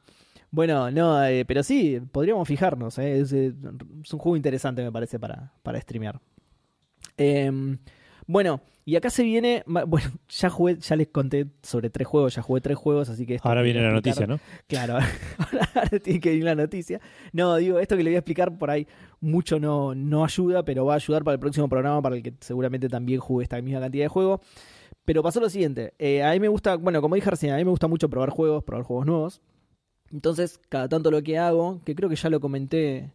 Bueno, 0.51 0.91
no, 0.91 1.23
eh, 1.25 1.45
pero 1.45 1.63
sí, 1.63 2.01
podríamos 2.11 2.47
fijarnos. 2.47 2.97
eh, 2.97 3.19
Es, 3.21 3.31
eh, 3.33 3.53
es 4.03 4.13
un 4.13 4.19
juego 4.19 4.35
interesante, 4.35 4.83
me 4.83 4.91
parece, 4.91 5.17
para, 5.17 5.53
para 5.63 5.79
streamear. 5.79 6.19
Em, 7.17 7.77
bueno, 8.27 8.61
y 8.83 8.95
acá 8.97 9.09
se 9.09 9.23
viene. 9.23 9.63
Bueno, 9.87 10.09
ya 10.27 10.49
jugué, 10.49 10.77
ya 10.77 10.95
les 10.97 11.07
conté 11.07 11.47
sobre 11.63 11.89
tres 11.89 12.05
juegos, 12.07 12.35
ya 12.35 12.41
jugué 12.41 12.59
tres 12.61 12.77
juegos, 12.77 13.09
así 13.09 13.25
que. 13.25 13.39
Ahora 13.43 13.61
viene 13.61 13.81
la 13.81 13.91
noticia, 13.91 14.27
¿no? 14.27 14.39
Claro, 14.67 14.95
ahora, 15.37 15.69
ahora 15.73 15.99
tiene 15.99 16.19
que 16.19 16.29
venir 16.29 16.43
la 16.45 16.55
noticia. 16.55 16.99
No, 17.31 17.55
digo, 17.55 17.79
esto 17.79 17.95
que 17.95 18.03
le 18.03 18.09
voy 18.09 18.15
a 18.15 18.19
explicar 18.19 18.57
por 18.57 18.69
ahí 18.69 18.87
mucho 19.21 19.59
no, 19.59 19.95
no 19.95 20.25
ayuda, 20.25 20.63
pero 20.65 20.85
va 20.85 20.93
a 20.93 20.95
ayudar 20.97 21.23
para 21.23 21.33
el 21.33 21.39
próximo 21.39 21.69
programa, 21.69 22.01
para 22.01 22.15
el 22.17 22.23
que 22.23 22.33
seguramente 22.41 22.89
también 22.89 23.19
juegue 23.21 23.43
esta 23.43 23.61
misma 23.61 23.79
cantidad 23.79 24.03
de 24.05 24.09
juegos. 24.09 24.41
Pero 25.05 25.23
pasó 25.23 25.39
lo 25.39 25.49
siguiente, 25.49 25.93
eh, 25.97 26.23
a 26.23 26.31
mí 26.33 26.39
me 26.39 26.47
gusta, 26.47 26.75
bueno, 26.75 27.01
como 27.01 27.15
dije 27.15 27.29
recién, 27.29 27.53
a 27.53 27.57
mí 27.57 27.63
me 27.63 27.71
gusta 27.71 27.87
mucho 27.87 28.09
probar 28.09 28.29
juegos, 28.29 28.63
probar 28.63 28.83
juegos 28.83 29.05
nuevos. 29.05 29.41
Entonces, 30.13 30.59
cada 30.69 30.87
tanto 30.89 31.09
lo 31.11 31.21
que 31.23 31.37
hago, 31.37 31.81
que 31.85 31.95
creo 31.95 32.09
que 32.09 32.15
ya 32.15 32.29
lo 32.29 32.39
comenté, 32.39 33.11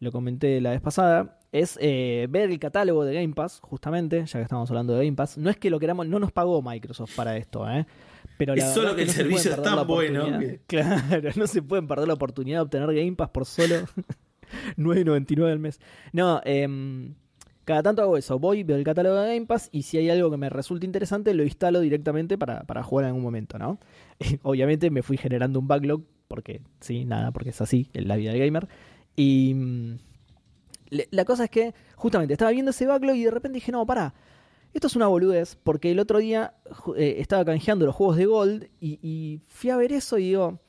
lo 0.00 0.10
comenté 0.12 0.60
la 0.60 0.70
vez 0.70 0.80
pasada, 0.80 1.38
es 1.52 1.78
eh, 1.80 2.26
ver 2.30 2.50
el 2.50 2.58
catálogo 2.58 3.04
de 3.04 3.14
Game 3.14 3.34
Pass, 3.34 3.60
justamente, 3.62 4.24
ya 4.26 4.38
que 4.38 4.42
estamos 4.42 4.68
hablando 4.70 4.94
de 4.94 5.04
Game 5.04 5.16
Pass. 5.16 5.38
No 5.38 5.50
es 5.50 5.56
que 5.56 5.70
lo 5.70 5.78
queramos, 5.78 6.06
no 6.06 6.18
nos 6.18 6.32
pagó 6.32 6.62
Microsoft 6.62 7.14
para 7.14 7.36
esto, 7.36 7.68
¿eh? 7.70 7.86
Pero 8.38 8.56
la 8.56 8.66
Es 8.68 8.74
solo 8.74 8.96
que 8.96 9.02
el 9.02 9.08
no 9.08 9.12
servicio 9.12 9.50
es 9.52 9.62
tan 9.62 9.86
bueno 9.86 10.38
que- 10.40 10.60
Claro, 10.66 11.30
no 11.36 11.46
se 11.46 11.62
pueden 11.62 11.86
perder 11.86 12.08
la 12.08 12.14
oportunidad 12.14 12.58
de 12.58 12.62
obtener 12.62 12.92
Game 12.94 13.12
Pass 13.12 13.28
por 13.30 13.44
solo 13.44 13.76
9.99 14.76 15.50
al 15.52 15.58
mes. 15.58 15.80
No, 16.12 16.40
em, 16.44 17.14
cada 17.64 17.82
tanto 17.82 18.02
hago 18.02 18.16
eso. 18.16 18.38
Voy, 18.38 18.62
veo 18.62 18.76
el 18.76 18.84
catálogo 18.84 19.16
de 19.16 19.34
Game 19.34 19.46
Pass 19.46 19.68
y 19.72 19.82
si 19.82 19.98
hay 19.98 20.10
algo 20.10 20.30
que 20.30 20.36
me 20.36 20.48
resulta 20.48 20.86
interesante, 20.86 21.34
lo 21.34 21.44
instalo 21.44 21.80
directamente 21.80 22.36
para, 22.38 22.64
para 22.64 22.82
jugar 22.82 23.04
en 23.04 23.08
algún 23.08 23.22
momento, 23.22 23.58
¿no? 23.58 23.78
Obviamente 24.42 24.90
me 24.90 25.02
fui 25.02 25.16
generando 25.16 25.58
un 25.58 25.68
backlog, 25.68 26.02
porque 26.28 26.62
sí, 26.80 27.04
nada, 27.04 27.30
porque 27.30 27.50
es 27.50 27.60
así 27.60 27.88
en 27.92 28.08
la 28.08 28.16
vida 28.16 28.32
del 28.32 28.40
gamer. 28.40 28.68
Y 29.16 29.54
mm, 29.54 29.98
la 31.10 31.24
cosa 31.24 31.44
es 31.44 31.50
que 31.50 31.74
justamente 31.96 32.34
estaba 32.34 32.50
viendo 32.50 32.70
ese 32.70 32.86
backlog 32.86 33.16
y 33.16 33.24
de 33.24 33.30
repente 33.30 33.56
dije, 33.56 33.72
no, 33.72 33.86
pará. 33.86 34.14
Esto 34.74 34.86
es 34.86 34.96
una 34.96 35.06
boludez, 35.06 35.56
porque 35.62 35.90
el 35.90 35.98
otro 35.98 36.18
día 36.18 36.54
eh, 36.96 37.16
estaba 37.18 37.44
canjeando 37.44 37.84
los 37.84 37.94
juegos 37.94 38.16
de 38.16 38.24
Gold 38.24 38.70
y, 38.80 38.98
y 39.02 39.40
fui 39.46 39.68
a 39.68 39.76
ver 39.76 39.92
eso 39.92 40.16
y 40.16 40.28
digo, 40.28 40.61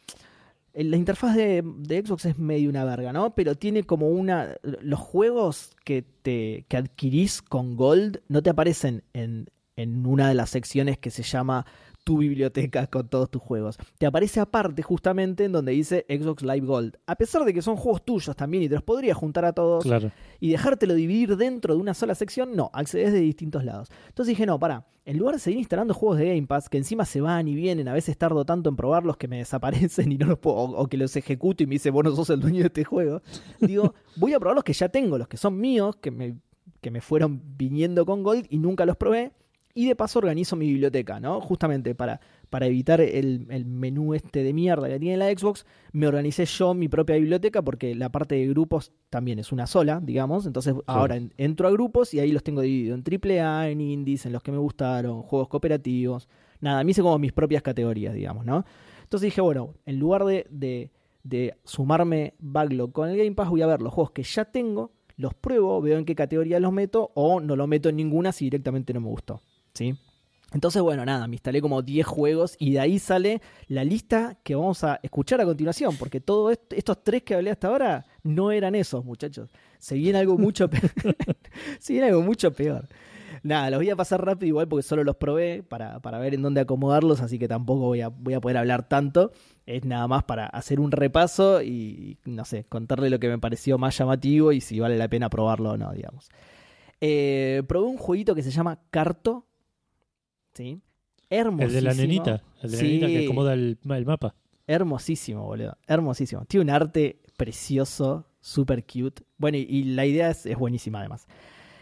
la 0.73 0.97
interfaz 0.97 1.35
de, 1.35 1.63
de 1.63 2.01
Xbox 2.01 2.25
es 2.25 2.39
medio 2.39 2.69
una 2.69 2.83
verga, 2.83 3.13
¿no? 3.13 3.35
Pero 3.35 3.55
tiene 3.55 3.83
como 3.83 4.09
una... 4.09 4.55
Los 4.63 4.99
juegos 4.99 5.71
que, 5.85 6.01
te, 6.01 6.65
que 6.67 6.77
adquirís 6.77 7.41
con 7.41 7.75
Gold 7.75 8.21
no 8.27 8.41
te 8.41 8.49
aparecen 8.49 9.03
en, 9.13 9.49
en 9.75 10.05
una 10.05 10.27
de 10.27 10.33
las 10.33 10.49
secciones 10.49 10.97
que 10.97 11.11
se 11.11 11.23
llama 11.23 11.65
tu 12.03 12.17
biblioteca 12.17 12.87
con 12.87 13.07
todos 13.07 13.29
tus 13.29 13.41
juegos. 13.41 13.77
Te 13.97 14.05
aparece 14.05 14.39
aparte 14.39 14.81
justamente 14.83 15.45
en 15.45 15.51
donde 15.53 15.71
dice 15.71 16.05
Xbox 16.09 16.43
Live 16.43 16.65
Gold. 16.65 16.97
A 17.07 17.15
pesar 17.15 17.45
de 17.45 17.53
que 17.53 17.61
son 17.61 17.75
juegos 17.77 18.03
tuyos 18.03 18.35
también 18.35 18.63
y 18.63 18.67
te 18.69 18.75
los 18.75 18.83
podrías 18.83 19.15
juntar 19.17 19.45
a 19.45 19.53
todos 19.53 19.83
Claro. 19.83 20.11
y 20.39 20.51
dejártelo 20.51 20.93
dividir 20.95 21.37
dentro 21.37 21.73
de 21.75 21.79
una 21.81 21.93
sola 21.93 22.15
sección, 22.15 22.55
no, 22.55 22.69
accedes 22.73 23.13
de 23.13 23.19
distintos 23.21 23.63
lados. 23.63 23.89
Entonces 24.09 24.31
dije, 24.33 24.45
no, 24.45 24.59
para, 24.59 24.85
en 25.05 25.17
lugar 25.17 25.35
de 25.35 25.39
seguir 25.39 25.59
instalando 25.59 25.93
juegos 25.93 26.17
de 26.17 26.27
Game 26.27 26.47
Pass, 26.47 26.67
que 26.69 26.77
encima 26.77 27.05
se 27.05 27.21
van 27.21 27.47
y 27.47 27.55
vienen, 27.55 27.87
a 27.87 27.93
veces 27.93 28.17
tardo 28.17 28.43
tanto 28.43 28.69
en 28.69 28.75
probarlos 28.75 29.15
que 29.17 29.27
me 29.27 29.37
desaparecen 29.37 30.11
y 30.11 30.17
no 30.17 30.25
los 30.27 30.39
puedo, 30.39 30.57
o, 30.57 30.81
o 30.81 30.87
que 30.87 30.97
los 30.97 31.15
ejecuto 31.15 31.63
y 31.63 31.67
me 31.67 31.75
dice, 31.75 31.89
vos 31.89 32.03
no 32.03 32.11
sos 32.15 32.29
el 32.31 32.39
dueño 32.41 32.59
de 32.59 32.67
este 32.67 32.83
juego, 32.83 33.21
digo, 33.61 33.93
voy 34.17 34.33
a 34.33 34.39
probar 34.39 34.55
los 34.55 34.63
que 34.65 34.73
ya 34.73 34.89
tengo, 34.89 35.17
los 35.17 35.27
que 35.29 35.37
son 35.37 35.57
míos, 35.59 35.95
que 36.01 36.11
me, 36.11 36.37
que 36.81 36.91
me 36.91 36.99
fueron 36.99 37.41
viniendo 37.57 38.05
con 38.05 38.23
Gold 38.23 38.45
y 38.49 38.57
nunca 38.57 38.85
los 38.85 38.97
probé. 38.97 39.31
Y 39.75 39.87
de 39.87 39.95
paso 39.95 40.19
organizo 40.19 40.55
mi 40.55 40.67
biblioteca, 40.67 41.19
¿no? 41.19 41.41
Justamente 41.41 41.95
para, 41.95 42.19
para 42.51 42.67
evitar 42.67 43.01
el, 43.01 43.47
el 43.49 43.65
menú 43.65 44.13
este 44.13 44.43
de 44.43 44.53
mierda 44.53 44.87
que 44.87 44.99
tiene 44.99 45.17
la 45.17 45.31
Xbox, 45.35 45.65
me 45.93 46.05
organicé 46.07 46.45
yo 46.45 46.75
mi 46.75 46.87
propia 46.87 47.15
biblioteca 47.15 47.63
porque 47.63 47.95
la 47.95 48.09
parte 48.11 48.35
de 48.35 48.47
grupos 48.49 48.91
también 49.09 49.39
es 49.39 49.51
una 49.51 49.65
sola, 49.65 49.99
digamos. 49.99 50.45
Entonces 50.45 50.75
ahora 50.85 51.15
en- 51.15 51.33
entro 51.37 51.67
a 51.67 51.71
grupos 51.71 52.13
y 52.13 52.19
ahí 52.19 52.31
los 52.31 52.43
tengo 52.43 52.61
dividido 52.61 52.93
en 52.95 53.01
AAA, 53.03 53.69
en 53.69 53.81
indies, 53.81 54.27
en 54.27 54.33
los 54.33 54.43
que 54.43 54.51
me 54.51 54.59
gustaron, 54.59 55.23
juegos 55.23 55.47
cooperativos. 55.47 56.29
Nada, 56.61 56.83
me 56.83 56.91
hice 56.91 57.01
como 57.01 57.17
mis 57.17 57.33
propias 57.33 57.63
categorías, 57.63 58.13
digamos, 58.13 58.45
¿no? 58.45 58.63
Entonces 59.01 59.25
dije, 59.27 59.41
bueno, 59.41 59.73
en 59.87 59.97
lugar 59.99 60.23
de, 60.25 60.45
de, 60.51 60.91
de 61.23 61.55
sumarme 61.63 62.35
backlog 62.37 62.91
con 62.91 63.09
el 63.09 63.17
Game 63.17 63.31
Pass, 63.33 63.49
voy 63.49 63.63
a 63.63 63.67
ver 63.67 63.81
los 63.81 63.91
juegos 63.91 64.11
que 64.11 64.21
ya 64.21 64.45
tengo, 64.45 64.91
los 65.17 65.33
pruebo, 65.33 65.81
veo 65.81 65.97
en 65.97 66.05
qué 66.05 66.13
categoría 66.13 66.59
los 66.59 66.71
meto 66.71 67.11
o 67.15 67.39
no 67.39 67.55
lo 67.55 67.65
meto 67.65 67.89
en 67.89 67.95
ninguna 67.95 68.31
si 68.31 68.45
directamente 68.45 68.93
no 68.93 69.01
me 69.01 69.07
gustó. 69.07 69.41
¿Sí? 69.73 69.97
Entonces, 70.53 70.81
bueno, 70.83 71.03
nada, 71.03 71.27
me 71.27 71.35
instalé 71.35 71.61
como 71.61 71.81
10 71.81 72.05
juegos 72.05 72.55
y 72.59 72.73
de 72.73 72.79
ahí 72.79 72.99
sale 72.99 73.41
la 73.67 73.83
lista 73.83 74.37
que 74.43 74.53
vamos 74.53 74.83
a 74.83 74.99
escuchar 75.01 75.41
a 75.41 75.45
continuación, 75.45 75.97
porque 75.97 76.21
todos 76.21 76.57
estos 76.69 77.03
tres 77.03 77.23
que 77.23 77.33
hablé 77.33 77.49
hasta 77.49 77.69
ahora 77.69 78.05
no 78.21 78.51
eran 78.51 78.75
esos, 78.75 79.03
muchachos. 79.03 79.49
Se 79.79 79.95
viene 79.95 80.19
algo 80.19 80.37
mucho 80.37 80.69
peor. 80.69 80.91
Se 81.79 81.93
viene 81.93 82.09
algo 82.09 82.21
mucho 82.21 82.53
peor. 82.53 82.87
Nada, 83.41 83.71
los 83.71 83.79
voy 83.79 83.89
a 83.89 83.95
pasar 83.95 84.23
rápido 84.23 84.47
igual 84.47 84.67
porque 84.67 84.83
solo 84.83 85.03
los 85.03 85.17
probé 85.17 85.63
para, 85.63 85.99
para 85.99 86.19
ver 86.19 86.35
en 86.35 86.43
dónde 86.43 86.61
acomodarlos, 86.61 87.19
así 87.19 87.39
que 87.39 87.47
tampoco 87.47 87.81
voy 87.81 88.01
a, 88.01 88.07
voy 88.07 88.35
a 88.35 88.39
poder 88.39 88.57
hablar 88.57 88.87
tanto. 88.87 89.31
Es 89.65 89.83
nada 89.85 90.07
más 90.07 90.23
para 90.23 90.45
hacer 90.45 90.79
un 90.79 90.91
repaso 90.91 91.63
y, 91.63 92.19
no 92.25 92.45
sé, 92.45 92.63
contarle 92.65 93.09
lo 93.09 93.19
que 93.19 93.27
me 93.27 93.39
pareció 93.39 93.77
más 93.77 93.97
llamativo 93.97 94.51
y 94.51 94.61
si 94.61 94.79
vale 94.79 94.97
la 94.97 95.09
pena 95.09 95.29
probarlo 95.29 95.71
o 95.71 95.77
no, 95.77 95.91
digamos. 95.91 96.29
Eh, 97.01 97.63
probé 97.67 97.87
un 97.87 97.97
jueguito 97.97 98.35
que 98.35 98.43
se 98.43 98.51
llama 98.51 98.79
Carto 98.91 99.47
¿sí? 100.53 100.81
Hermosísimo. 101.29 101.67
El 101.67 101.73
de 101.73 101.81
la 101.81 101.93
nenita, 101.93 102.43
el 102.61 102.71
de 102.71 102.77
la 102.77 102.83
nenita 102.83 103.07
que 103.07 103.25
acomoda 103.25 103.53
el, 103.53 103.77
mapa. 104.05 104.35
Hermosísimo, 104.67 105.43
boludo. 105.43 105.77
Hermosísimo. 105.87 106.45
Tiene 106.45 106.65
un 106.65 106.69
arte 106.69 107.19
precioso, 107.37 108.27
super 108.39 108.85
cute. 108.85 109.23
Bueno, 109.37 109.57
y, 109.57 109.83
la 109.83 110.05
idea 110.05 110.29
es, 110.29 110.47
buenísima 110.57 110.99
además. 110.99 111.27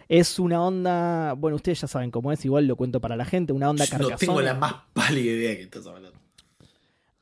Es 0.08 0.40
una 0.40 0.62
onda, 0.64 1.34
bueno, 1.34 1.56
ustedes 1.56 1.82
ya 1.82 1.88
saben 1.88 2.12
cómo 2.12 2.32
es, 2.32 2.44
igual 2.44 2.68
lo 2.68 2.76
cuento 2.76 3.00
para 3.00 3.16
la 3.16 3.26
gente, 3.26 3.54
una 3.54 3.70
onda 3.70 3.86
carcasona. 3.88 4.16
No 4.16 4.18
tengo 4.18 4.42
la 4.42 4.54
más 4.54 4.74
pálida 4.94 5.32
idea 5.32 5.56
que 5.56 5.64
estás 5.64 5.88
hablando. 5.88 6.12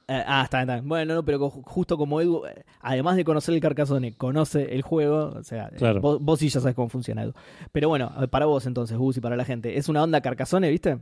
Eh, 0.08 0.24
ah, 0.26 0.42
está, 0.44 0.62
está. 0.62 0.82
Bueno, 0.82 1.14
no, 1.14 1.24
pero 1.24 1.52
justo 1.52 1.96
como 1.96 2.20
Edu, 2.20 2.44
eh, 2.48 2.64
además 2.80 3.16
de 3.16 3.24
conocer 3.24 3.54
el 3.54 3.62
Carcassonne, 3.62 4.16
conoce 4.16 4.74
el 4.74 4.82
juego. 4.82 5.34
O 5.36 5.44
sea, 5.44 5.72
vos, 6.02 6.20
vos, 6.20 6.40
sí 6.40 6.50
ya 6.50 6.60
sabes 6.60 6.76
cómo 6.76 6.90
funciona 6.90 7.22
Edu. 7.22 7.34
Pero 7.72 7.90
bueno, 7.90 8.12
para 8.32 8.48
vos 8.48 8.66
entonces, 8.66 8.98
Gus, 8.98 9.18
y 9.18 9.22
para 9.22 9.36
la 9.36 9.46
gente. 9.46 9.78
Es 9.78 9.88
una 9.88 10.02
onda 10.02 10.20
Carcassonne, 10.22 10.72
¿viste? 10.72 10.98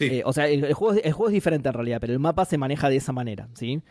Eh, 0.00 0.22
o 0.24 0.32
sea, 0.32 0.48
el, 0.48 0.72
juego, 0.72 0.98
el 1.02 1.12
juego 1.12 1.28
es 1.28 1.34
diferente 1.34 1.68
en 1.68 1.74
realidad, 1.74 1.98
pero 2.00 2.12
el 2.12 2.18
mapa 2.18 2.44
se 2.44 2.58
maneja 2.58 2.88
de 2.88 2.96
esa 2.96 3.12
manera, 3.12 3.48
¿sí? 3.54 3.82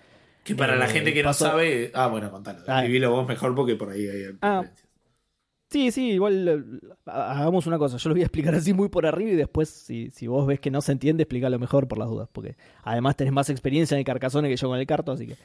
Que 0.43 0.55
para 0.55 0.75
la 0.75 0.85
eh, 0.85 0.89
gente 0.89 1.13
que 1.13 1.23
no 1.23 1.33
sabe. 1.33 1.91
Ah, 1.93 2.07
bueno, 2.07 2.31
contalo. 2.31 2.59
Ah, 2.67 2.83
vos 3.09 3.27
mejor 3.27 3.55
porque 3.55 3.75
por 3.75 3.91
ahí 3.91 4.07
hay. 4.07 4.23
Ah, 4.41 4.63
sí, 5.69 5.91
sí, 5.91 6.11
igual 6.11 6.47
eh, 6.47 6.93
hagamos 7.05 7.67
una 7.67 7.77
cosa. 7.77 7.97
Yo 7.97 8.09
lo 8.09 8.15
voy 8.15 8.21
a 8.21 8.25
explicar 8.25 8.55
así 8.55 8.73
muy 8.73 8.89
por 8.89 9.05
arriba 9.05 9.31
y 9.31 9.35
después, 9.35 9.69
si, 9.69 10.09
si 10.09 10.27
vos 10.27 10.47
ves 10.47 10.59
que 10.59 10.71
no 10.71 10.81
se 10.81 10.91
entiende, 10.91 11.23
explícalo 11.23 11.59
mejor 11.59 11.87
por 11.87 11.97
las 11.97 12.07
dudas. 12.07 12.29
Porque 12.31 12.55
además 12.83 13.15
tenés 13.15 13.33
más 13.33 13.49
experiencia 13.49 13.95
en 13.95 13.99
el 13.99 14.05
carcasone 14.05 14.49
que 14.49 14.55
yo 14.55 14.67
con 14.67 14.79
el 14.79 14.87
carto, 14.87 15.11
así 15.11 15.27
que. 15.27 15.35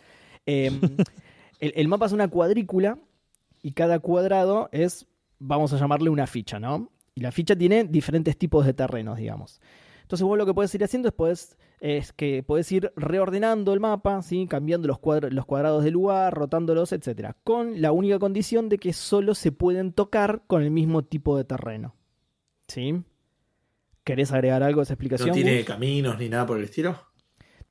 Em, 0.47 0.81
el, 1.61 1.73
el 1.77 1.89
mapa 1.89 2.07
es 2.07 2.13
una 2.13 2.29
cuadrícula 2.29 2.99
y 3.63 3.73
cada 3.73 3.99
cuadrado 3.99 4.69
es, 4.73 5.07
vamos 5.39 5.73
a 5.73 5.79
llamarle 5.79 6.11
una 6.11 6.27
ficha, 6.27 6.61
¿no? 6.61 6.91
Y 7.15 7.21
la 7.21 7.33
ficha 7.33 7.57
tiene 7.57 7.85
diferentes 7.85 8.37
tipos 8.37 8.67
de 8.67 8.75
terrenos, 8.75 9.19
digamos. 9.19 9.61
Entonces 10.05 10.23
vos 10.27 10.37
lo 10.37 10.45
que 10.45 10.53
puedes 10.53 10.75
ir 10.75 10.85
haciendo 10.85 11.09
es, 11.31 11.57
es 11.81 12.13
que 12.13 12.43
puedes 12.43 12.71
ir 12.71 12.93
reordenando 12.95 13.73
el 13.73 13.81
mapa, 13.81 14.21
¿sí? 14.21 14.47
cambiando 14.47 14.87
los, 14.87 14.99
los 15.33 15.47
cuadrados 15.47 15.83
de 15.83 15.91
lugar, 15.91 16.35
rotándolos, 16.35 16.93
etc. 16.93 17.33
Con 17.43 17.81
la 17.81 17.91
única 17.91 18.19
condición 18.19 18.69
de 18.69 18.77
que 18.77 18.93
solo 18.93 19.35
se 19.35 19.51
pueden 19.51 19.93
tocar 19.95 20.43
con 20.47 20.63
el 20.63 20.71
mismo 20.71 21.05
tipo 21.05 21.39
de 21.39 21.45
terreno. 21.45 21.95
¿Sí? 22.69 23.03
¿Querés 24.05 24.31
agregar 24.31 24.63
algo 24.63 24.81
a 24.81 24.83
esa 24.83 24.93
explicación? 24.93 25.31
¿No 25.31 25.35
tiene 25.35 25.65
caminos 25.65 26.19
ni 26.19 26.29
nada 26.29 26.45
por 26.45 26.59
el 26.59 26.65
estilo? 26.65 27.01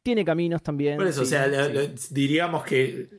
Tiene 0.02 0.26
caminos 0.26 0.64
también. 0.64 0.98
Por 0.98 1.06
eso, 1.06 1.22
o 1.22 1.26
sea, 1.26 1.48
diríamos 2.10 2.64
que 2.64 3.10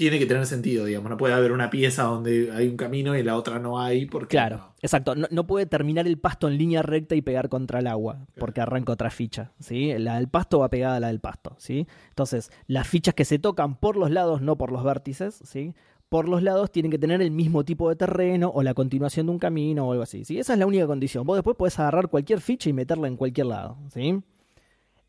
tiene 0.00 0.18
que 0.18 0.24
tener 0.24 0.46
sentido, 0.46 0.86
digamos. 0.86 1.10
No 1.10 1.18
puede 1.18 1.34
haber 1.34 1.52
una 1.52 1.68
pieza 1.68 2.04
donde 2.04 2.50
hay 2.52 2.68
un 2.68 2.78
camino 2.78 3.14
y 3.18 3.22
la 3.22 3.36
otra 3.36 3.58
no 3.58 3.78
hay. 3.78 4.06
Porque 4.06 4.28
claro, 4.28 4.72
exacto. 4.80 5.14
No, 5.14 5.46
puede 5.46 5.66
terminar 5.66 6.06
el 6.06 6.16
pasto 6.16 6.48
en 6.48 6.56
línea 6.56 6.80
recta 6.80 7.16
y 7.16 7.20
pegar 7.20 7.50
contra 7.50 7.80
el 7.80 7.86
agua, 7.86 8.26
porque 8.38 8.62
arranca 8.62 8.94
otra 8.94 9.10
ficha. 9.10 9.52
¿sí? 9.60 9.92
La 9.98 10.14
del 10.16 10.28
pasto 10.28 10.60
va 10.60 10.70
pegada 10.70 10.96
a 10.96 11.00
la 11.00 11.08
del 11.08 11.20
pasto. 11.20 11.54
¿sí? 11.58 11.86
Entonces, 12.08 12.50
las 12.66 12.88
fichas 12.88 13.12
que 13.12 13.26
se 13.26 13.38
tocan 13.38 13.74
por 13.74 13.98
los 13.98 14.10
lados, 14.10 14.40
no 14.40 14.56
por 14.56 14.72
los 14.72 14.82
vértices, 14.84 15.38
¿sí? 15.44 15.74
por 16.08 16.30
los 16.30 16.42
lados 16.42 16.72
tienen 16.72 16.90
que 16.90 16.98
tener 16.98 17.20
el 17.20 17.30
mismo 17.30 17.66
tipo 17.66 17.90
de 17.90 17.96
terreno 17.96 18.50
o 18.54 18.62
la 18.62 18.72
continuación 18.72 19.26
de 19.26 19.32
un 19.32 19.38
camino 19.38 19.86
o 19.86 19.92
algo 19.92 20.04
así. 20.04 20.24
¿sí? 20.24 20.38
Esa 20.38 20.54
es 20.54 20.58
la 20.58 20.64
única 20.64 20.86
condición. 20.86 21.26
Vos 21.26 21.36
después 21.36 21.58
podés 21.58 21.78
agarrar 21.78 22.08
cualquier 22.08 22.40
ficha 22.40 22.70
y 22.70 22.72
meterla 22.72 23.06
en 23.06 23.18
cualquier 23.18 23.48
lado. 23.48 23.76
¿sí? 23.92 24.18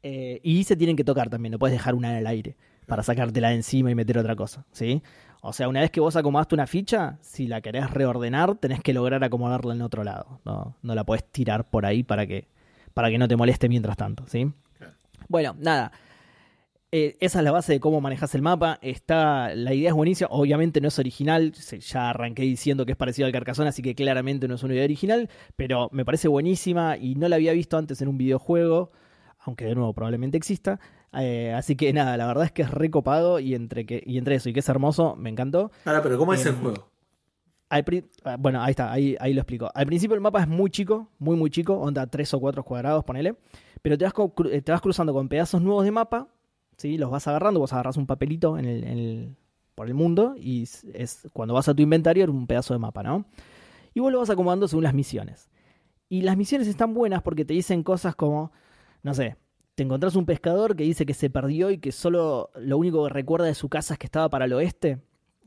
Eh, 0.04 0.42
y 0.44 0.66
se 0.66 0.76
tienen 0.76 0.98
que 0.98 1.06
tocar 1.06 1.30
también, 1.30 1.54
no 1.54 1.60
puedes 1.60 1.78
dejar 1.78 1.96
una 1.96 2.12
en 2.12 2.18
el 2.18 2.28
aire 2.28 2.58
para 2.88 3.04
sacártela 3.04 3.50
de 3.50 3.56
encima 3.56 3.92
y 3.92 3.96
meter 3.96 4.18
otra 4.18 4.36
cosa, 4.36 4.66
¿sí? 4.72 5.02
O 5.42 5.54
sea, 5.54 5.68
una 5.68 5.82
vez 5.82 5.90
que 5.90 6.00
vos 6.00 6.16
acomodaste 6.16 6.54
una 6.54 6.68
ficha, 6.68 7.18
si 7.22 7.48
la 7.48 7.62
querés 7.62 7.90
reordenar, 7.90 8.56
tenés 8.56 8.82
que 8.82 8.94
lograr 8.94 9.24
acomodarla 9.24 9.74
en 9.74 9.82
otro 9.82 10.04
lado. 10.04 10.40
No, 10.46 10.76
no 10.84 10.96
la 10.96 11.04
podés 11.04 11.24
tirar 11.26 11.68
por 11.70 11.86
ahí 11.86 12.04
para 12.04 12.28
que, 12.28 12.48
para 12.94 13.10
que 13.10 13.18
no 13.18 13.28
te 13.28 13.36
moleste 13.36 13.68
mientras 13.68 13.98
tanto, 13.98 14.26
¿sí? 14.28 14.52
Bueno, 15.28 15.56
nada. 15.58 15.92
Eh, 16.94 17.16
esa 17.22 17.40
es 17.40 17.46
la 17.46 17.52
base 17.52 17.72
de 17.72 17.80
cómo 17.80 18.02
manejas 18.02 18.36
el 18.36 18.42
mapa. 18.42 18.78
Está, 18.82 19.56
la 19.56 19.74
idea 19.74 19.90
es 19.90 19.96
buenísima. 19.96 20.28
Obviamente 20.30 20.82
no 20.82 20.90
es 20.90 21.00
original. 21.00 21.54
Ya 21.54 22.10
arranqué 22.10 22.44
diciendo 22.44 22.86
que 22.86 22.92
es 22.92 22.98
parecido 22.98 23.26
al 23.26 23.32
Carcassonne, 23.32 23.70
así 23.70 23.82
que 23.82 23.96
claramente 23.96 24.48
no 24.48 24.56
es 24.56 24.64
una 24.64 24.74
idea 24.74 24.84
original. 24.84 25.30
Pero 25.56 25.90
me 25.94 26.04
parece 26.06 26.28
buenísima 26.28 26.98
y 26.98 27.16
no 27.16 27.30
la 27.30 27.38
había 27.38 27.54
visto 27.54 27.78
antes 27.78 28.02
en 28.02 28.10
un 28.10 28.18
videojuego. 28.18 28.92
Aunque 29.40 29.66
de 29.66 29.74
nuevo 29.74 29.94
probablemente 29.94 30.38
exista. 30.38 30.80
Eh, 31.14 31.54
así 31.54 31.76
que 31.76 31.92
nada, 31.92 32.16
la 32.16 32.26
verdad 32.26 32.46
es 32.46 32.52
que 32.52 32.62
es 32.62 32.72
recopado 32.72 33.40
y 33.40 33.54
entre, 33.54 33.86
que, 33.86 34.02
y 34.06 34.18
entre 34.18 34.36
eso 34.36 34.50
y 34.50 34.54
que 34.54 34.62
es 34.62 34.70
hermoso, 34.70 35.16
me 35.16 35.30
encantó. 35.30 35.72
Ahora, 35.86 36.02
pero 36.02 36.18
¿cómo 36.18 36.34
es 36.34 36.46
el 36.46 36.54
em, 36.56 36.62
juego? 36.62 36.92
Ah, 37.70 37.82
bueno, 38.38 38.62
ahí 38.62 38.72
está, 38.72 38.92
ahí, 38.92 39.16
ahí 39.20 39.34
lo 39.34 39.42
explico. 39.42 39.70
Al 39.74 39.86
principio 39.86 40.16
el 40.16 40.22
mapa 40.22 40.42
es 40.42 40.48
muy 40.48 40.70
chico, 40.70 41.10
muy 41.20 41.38
muy 41.38 41.50
chico, 41.50 41.78
onda 41.78 42.06
3 42.06 42.34
o 42.34 42.40
4 42.40 42.64
cuadrados, 42.64 43.04
ponele. 43.04 43.36
Pero 43.82 43.98
te 43.98 44.06
vas, 44.06 44.14
eh, 44.52 44.62
te 44.62 44.72
vas 44.72 44.82
cruzando 44.82 45.14
con 45.14 45.30
pedazos 45.30 45.62
nuevos 45.62 45.86
de 45.86 45.92
mapa, 45.92 46.28
¿sí? 46.78 46.98
los 46.98 47.10
vas 47.10 47.28
agarrando, 47.28 47.60
vos 47.60 47.72
agarras 47.72 47.98
un 47.98 48.08
papelito 48.08 48.58
en 48.58 48.66
el, 48.66 49.36
por 49.74 49.88
el 49.88 49.94
mundo 49.94 50.36
y 50.38 50.64
es, 50.64 51.28
cuando 51.34 51.54
vas 51.54 51.70
a 51.70 51.74
tu 51.74 51.82
inventario 51.82 52.30
un 52.30 52.46
pedazo 52.46 52.74
de 52.74 52.80
mapa, 52.80 53.04
¿no? 53.04 53.26
Y 53.94 54.00
vos 54.00 54.12
lo 54.12 54.20
vas 54.20 54.30
acomodando 54.30 54.68
según 54.68 54.84
las 54.84 54.94
misiones. 54.94 55.50
Y 56.10 56.22
las 56.24 56.36
misiones 56.36 56.68
están 56.68 56.94
buenas 56.94 57.22
porque 57.22 57.46
te 57.46 57.54
dicen 57.54 57.84
cosas 57.84 58.16
como, 58.16 58.52
no 59.02 59.14
sé, 59.14 59.38
te 59.76 59.84
encontrás 59.84 60.16
un 60.16 60.26
pescador 60.26 60.76
que 60.76 60.84
dice 60.84 61.06
que 61.06 61.14
se 61.14 61.30
perdió 61.30 61.72
y 61.72 61.78
que 61.78 61.92
solo 61.92 62.52
lo 62.56 62.78
único 62.78 63.04
que 63.06 63.14
recuerda 63.14 63.46
de 63.46 63.56
su 63.56 63.70
casa 63.70 63.94
es 63.94 64.00
que 64.00 64.08
estaba 64.08 64.30
para 64.30 64.46
el 64.46 64.54
oeste, 64.54 65.00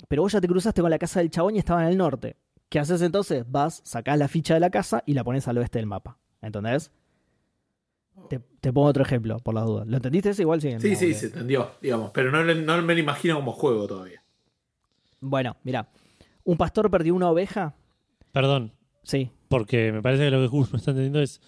pero 0.08 0.22
vos 0.22 0.32
ya 0.32 0.40
te 0.40 0.48
cruzaste 0.48 0.80
con 0.80 0.90
la 0.90 0.98
casa 0.98 1.20
del 1.20 1.30
chabón 1.30 1.56
y 1.56 1.58
estaba 1.58 1.82
en 1.82 1.88
el 1.88 1.98
norte. 1.98 2.36
¿Qué 2.68 2.78
haces 2.78 3.02
entonces? 3.02 3.44
Vas, 3.48 3.82
sacás 3.84 4.18
la 4.18 4.28
ficha 4.28 4.54
de 4.54 4.60
la 4.60 4.70
casa 4.70 5.02
y 5.06 5.14
la 5.14 5.24
pones 5.24 5.46
al 5.46 5.58
oeste 5.58 5.78
del 5.78 5.86
mapa. 5.86 6.18
¿Entendés? 6.42 6.90
Te, 8.28 8.72
pongo 8.72 8.88
otro 8.88 9.02
ejemplo, 9.02 9.38
por 9.38 9.54
las 9.54 9.64
dudas. 9.64 9.86
¿Lo 9.86 9.96
entendiste 9.96 10.30
eso? 10.30 10.42
Igual 10.42 10.60
sí. 10.60 10.72
Sí, 10.78 10.96
sí, 10.96 11.14
se 11.14 11.26
entendió, 11.26 11.72
digamos. 11.80 12.10
Pero 12.12 12.30
no, 12.30 12.44
no 12.44 12.82
me 12.82 12.94
lo 12.94 13.00
imagino 13.00 13.36
como 13.36 13.52
juego 13.52 13.86
todavía. 13.86 14.22
Bueno, 15.20 15.56
mira. 15.64 15.88
Un 16.44 16.56
pastor 16.56 16.90
perdió 16.90 17.14
una 17.14 17.30
oveja. 17.30 17.74
Perdón. 18.32 18.72
Sí. 19.02 19.30
Porque 19.48 19.92
me 19.92 20.02
parece 20.02 20.24
que 20.24 20.30
lo 20.30 20.40
que 20.40 20.48
Gus 20.48 20.72
me 20.72 20.78
está 20.78 20.90
entendiendo 20.90 21.20
es 21.20 21.40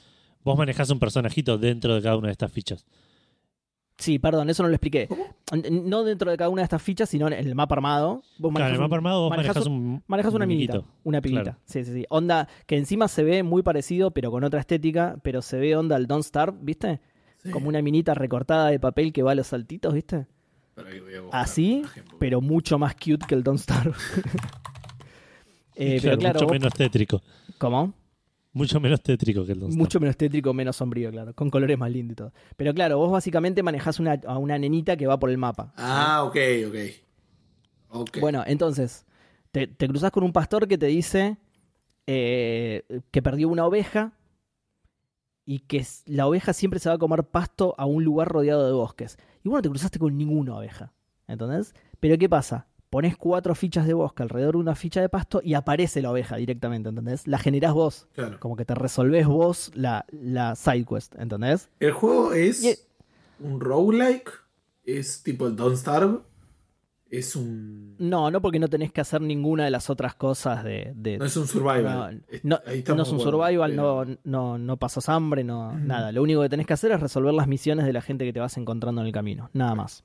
Vos 0.47 0.57
manejás 0.57 0.89
un 0.91 1.01
personajito 1.01 1.59
dentro 1.59 1.97
de 1.97 2.03
cada 2.03 2.17
una 2.17 2.29
de 2.29 2.33
estas 2.33 2.53
fichas. 2.53 2.87
Sí, 3.99 4.21
perdón, 4.21 4.49
eso 4.49 4.63
no 4.63 4.69
lo 4.69 4.77
expliqué. 4.77 5.09
No 5.73 6.05
dentro 6.05 6.31
de 6.31 6.37
cada 6.37 6.51
una 6.51 6.63
de 6.63 6.65
estas 6.67 6.81
fichas, 6.81 7.09
sino 7.09 7.27
en 7.27 7.33
el 7.33 7.57
mapa 7.57 7.75
armado. 7.75 8.23
Vos 8.39 8.53
claro, 8.55 8.69
en 8.69 8.75
el 8.77 8.81
mapa 8.81 8.95
armado 8.95 9.23
vos 9.23 9.31
manejas, 9.31 9.67
un. 9.67 10.05
Manejas 10.07 10.33
una 10.35 10.47
minita. 10.47 10.83
Una 11.03 11.21
pibita. 11.21 11.59
Sí, 11.65 11.85
sí, 11.85 11.93
sí. 11.93 12.07
Onda 12.11 12.47
que 12.67 12.77
encima 12.77 13.09
se 13.09 13.25
ve 13.25 13.43
muy 13.43 13.65
parecido, 13.65 14.13
pero 14.13 14.31
con 14.31 14.45
otra 14.45 14.61
estética. 14.61 15.17
Pero 15.25 15.43
se 15.43 15.59
ve 15.59 15.75
onda 15.75 15.97
el 15.97 16.07
Don't 16.07 16.23
Starve, 16.23 16.57
¿viste? 16.61 17.01
Como 17.51 17.69
una 17.69 17.83
minita 17.83 18.15
recortada 18.15 18.69
de 18.69 18.79
papel 18.79 19.13
que 19.13 19.25
va 19.25 19.33
a 19.33 19.35
los 19.35 19.49
saltitos, 19.49 19.93
¿viste? 19.95 20.29
Así, 21.33 21.83
pero 22.21 22.41
mucho 22.41 22.79
más 22.79 22.95
cute 22.95 23.27
que 23.27 23.35
el 23.35 23.43
Don't 23.43 23.59
Starve. 23.59 23.95
eh, 25.75 25.99
pero 26.01 26.17
claro, 26.19 26.39
mucho 26.39 26.53
menos 26.53 26.73
tétrico. 26.73 27.21
¿Cómo? 27.59 27.95
Mucho 28.57 28.81
menos 28.81 29.03
tétrico 29.03 29.45
que 29.45 29.53
el 29.53 29.61
Don't 29.61 29.75
Mucho 29.75 30.01
menos 30.01 30.17
tétrico, 30.17 30.55
menos 30.55 30.77
sombrío, 30.77 31.11
claro. 31.11 31.35
Con 31.35 31.51
colores 31.51 31.77
más 31.77 31.91
lindos 31.91 32.13
y 32.13 32.17
todo. 32.17 32.33
Pero 32.57 32.73
claro, 32.73 32.97
vos 32.97 33.13
básicamente 33.13 33.63
manejás 33.63 34.01
una, 34.01 34.19
a 34.27 34.39
una 34.39 34.59
nenita 34.59 34.97
que 34.97 35.07
va 35.07 35.19
por 35.19 35.29
el 35.29 35.37
mapa. 35.37 35.75
Ah, 35.77 36.25
ok, 36.25 36.37
ok. 36.69 38.09
Bueno, 38.19 38.45
entonces, 38.47 39.05
te, 39.51 39.69
cruzas 39.69 40.11
con 40.11 40.25
un 40.25 40.33
pastor 40.33 40.67
que 40.67 40.79
te 40.79 40.87
dice 40.87 41.37
eh, 42.07 42.83
que 43.11 43.21
perdió 43.21 43.51
una 43.51 43.67
oveja 43.67 44.15
y 45.45 45.59
que 45.59 45.85
la 46.07 46.27
oveja 46.27 46.55
siempre 46.55 46.81
se 46.81 46.89
va 46.89 46.95
a 46.95 46.99
comer 46.99 47.25
pasto 47.25 47.75
a 47.77 47.85
un 47.85 48.05
lugar 48.05 48.29
rodeado 48.29 48.67
de 48.67 48.73
bosques. 48.73 49.19
Y 49.45 49.51
bueno, 49.51 49.61
te 49.61 49.69
cruzaste 49.69 49.99
con 49.99 50.17
ninguna 50.17 50.57
oveja. 50.57 50.95
¿Entendés? 51.29 51.75
Pero 52.01 52.17
¿qué 52.17 52.27
pasa? 52.31 52.69
Pones 52.91 53.17
cuatro 53.17 53.55
fichas 53.55 53.87
de 53.87 53.95
bosque 53.95 54.23
alrededor 54.23 54.55
de 54.55 54.61
una 54.61 54.75
ficha 54.75 55.01
de 55.01 55.09
pasto 55.09 55.41
y 55.43 55.55
aparece 55.55 56.01
la 56.03 56.11
oveja 56.11 56.37
directamente, 56.37 56.89
¿entendés? 56.89 57.27
La 57.27 57.39
generás 57.39 57.73
vos. 57.75 58.09
Como 58.39 58.57
que 58.57 58.65
te 58.65 58.75
resolvés 58.75 59.27
vos 59.27 59.71
la, 59.75 60.05
la 60.11 60.55
side 60.57 60.85
quest, 60.85 61.15
¿entendés? 61.19 61.69
El 61.81 61.93
juego 61.93 62.33
es 62.33 62.87
un 63.41 63.61
roguelike, 63.61 64.31
es 64.85 65.23
tipo 65.23 65.47
el 65.47 65.57
Don't 65.57 65.77
Starve, 65.77 66.21
es 67.11 67.37
un. 67.37 67.95
No, 67.99 68.31
no 68.33 68.41
porque 68.43 68.59
no 68.59 68.67
tenés 68.69 68.93
que 68.93 69.01
hacer 69.01 69.21
ninguna 69.21 69.65
de 69.65 69.71
las 69.71 69.91
otras 69.91 70.15
cosas 70.15 70.65
de. 70.65 70.93
de- 70.97 71.19
No 71.19 71.25
es 71.25 71.37
un 71.37 71.47
survival. 71.47 72.25
no, 72.43 72.57
es 72.67 73.11
un 73.13 73.21
survival, 73.21 73.71
pero- 73.71 74.05
no, 74.05 74.17
no, 74.25 74.59
no 74.59 74.77
pasas 74.77 75.09
hambre, 75.09 75.45
no, 75.45 75.73
nada. 75.79 76.11
Lo 76.13 76.23
único 76.23 76.43
que 76.43 76.49
tenés 76.49 76.67
que 76.67 76.73
hacer 76.73 76.91
es 76.93 77.01
resolver 77.01 77.33
las 77.35 77.47
misiones 77.47 77.87
de 77.87 77.93
la 77.93 78.01
gente 78.03 78.25
que 78.25 78.33
te 78.33 78.41
vas 78.41 78.57
encontrando 78.57 79.01
en 79.03 79.07
el 79.07 79.13
camino, 79.13 79.51
nada 79.53 79.75
más. 79.75 80.03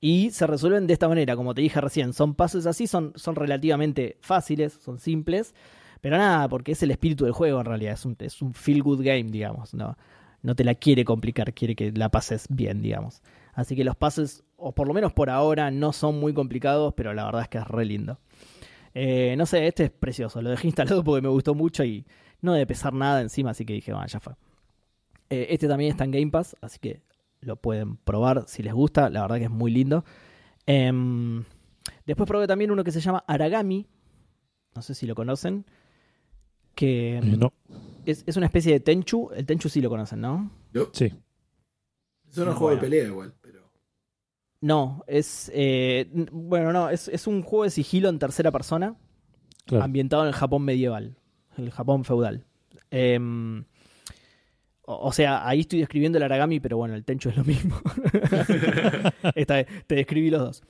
Y 0.00 0.30
se 0.30 0.46
resuelven 0.46 0.86
de 0.86 0.94
esta 0.94 1.08
manera, 1.08 1.36
como 1.36 1.54
te 1.54 1.60
dije 1.60 1.80
recién, 1.80 2.12
son 2.12 2.34
pasos 2.34 2.66
así, 2.66 2.86
son, 2.86 3.12
son 3.16 3.36
relativamente 3.36 4.16
fáciles, 4.20 4.72
son 4.72 4.98
simples, 4.98 5.54
pero 6.00 6.16
nada, 6.16 6.48
porque 6.48 6.72
es 6.72 6.82
el 6.82 6.90
espíritu 6.90 7.24
del 7.24 7.34
juego 7.34 7.60
en 7.60 7.66
realidad, 7.66 7.92
es 7.92 8.06
un, 8.06 8.16
es 8.18 8.40
un 8.40 8.54
feel 8.54 8.82
good 8.82 9.02
game, 9.02 9.24
digamos, 9.24 9.74
no, 9.74 9.98
no 10.42 10.54
te 10.54 10.64
la 10.64 10.74
quiere 10.74 11.04
complicar, 11.04 11.52
quiere 11.52 11.74
que 11.74 11.92
la 11.92 12.08
pases 12.08 12.46
bien, 12.48 12.80
digamos. 12.80 13.22
Así 13.52 13.76
que 13.76 13.84
los 13.84 13.96
pases, 13.96 14.42
o 14.56 14.72
por 14.72 14.88
lo 14.88 14.94
menos 14.94 15.12
por 15.12 15.28
ahora, 15.28 15.70
no 15.70 15.92
son 15.92 16.18
muy 16.18 16.32
complicados, 16.32 16.94
pero 16.96 17.12
la 17.12 17.24
verdad 17.26 17.42
es 17.42 17.48
que 17.48 17.58
es 17.58 17.68
re 17.68 17.84
lindo. 17.84 18.18
Eh, 18.94 19.34
no 19.36 19.44
sé, 19.46 19.66
este 19.66 19.84
es 19.84 19.90
precioso. 19.90 20.40
Lo 20.40 20.50
dejé 20.50 20.68
instalado 20.68 21.04
porque 21.04 21.22
me 21.22 21.28
gustó 21.28 21.54
mucho 21.54 21.84
y 21.84 22.06
no 22.40 22.54
debe 22.54 22.66
pesar 22.66 22.92
nada 22.94 23.20
encima, 23.20 23.50
así 23.50 23.64
que 23.64 23.74
dije, 23.74 23.92
bueno, 23.92 24.06
ya 24.06 24.20
fue. 24.20 24.34
Eh, 25.28 25.48
este 25.50 25.68
también 25.68 25.90
está 25.90 26.04
en 26.04 26.10
Game 26.10 26.30
Pass, 26.30 26.56
así 26.60 26.78
que 26.78 27.02
lo 27.40 27.56
pueden 27.56 27.96
probar 27.96 28.44
si 28.48 28.62
les 28.62 28.72
gusta. 28.74 29.10
La 29.10 29.22
verdad 29.22 29.36
que 29.38 29.44
es 29.44 29.50
muy 29.50 29.70
lindo. 29.70 30.04
Em, 30.66 31.42
después 32.06 32.26
probé 32.28 32.46
también 32.46 32.70
uno 32.70 32.84
que 32.84 32.92
se 32.92 33.00
llama 33.00 33.24
Aragami. 33.26 33.86
No 34.74 34.82
sé 34.82 34.94
si 34.94 35.06
lo 35.06 35.14
conocen. 35.14 35.64
Que 36.74 37.18
Eh, 37.18 37.20
no, 37.22 37.52
es, 38.06 38.22
es 38.26 38.36
una 38.36 38.46
especie 38.46 38.72
de 38.72 38.80
Tenchu. 38.80 39.30
El 39.34 39.44
Tenchu 39.46 39.68
sí 39.68 39.80
lo 39.80 39.90
conocen, 39.90 40.20
¿no? 40.20 40.50
sí. 40.92 41.12
Es 42.30 42.38
un 42.38 42.44
juego 42.44 42.60
Bueno. 42.60 42.74
de 42.76 42.80
pelea 42.80 43.06
igual, 43.06 43.34
pero. 43.40 43.70
No, 44.60 45.02
es. 45.08 45.50
eh, 45.52 46.08
bueno, 46.30 46.72
no, 46.72 46.88
es, 46.90 47.08
es 47.08 47.26
un 47.26 47.42
juego 47.42 47.64
de 47.64 47.70
sigilo 47.70 48.08
en 48.08 48.18
tercera 48.18 48.52
persona. 48.52 48.96
Claro. 49.66 49.84
ambientado 49.84 50.22
en 50.22 50.28
el 50.28 50.34
Japón 50.34 50.62
medieval, 50.62 51.16
el 51.56 51.70
Japón 51.70 52.04
feudal. 52.04 52.44
Em, 52.90 53.64
o, 54.98 55.12
sea, 55.12 55.46
ahí 55.46 55.60
estoy 55.60 55.80
describiendo 55.80 56.18
el 56.18 56.24
Aragami, 56.24 56.60
pero 56.60 56.76
bueno, 56.76 56.94
el 56.94 57.04
Tenchu 57.04 57.28
es 57.30 57.36
lo 57.36 57.44
mismo. 57.44 57.80
Esta 59.34 59.54
vez 59.54 59.66
te 59.86 59.94
describí 59.94 60.30
los 60.30 60.40
dos. 60.40 60.62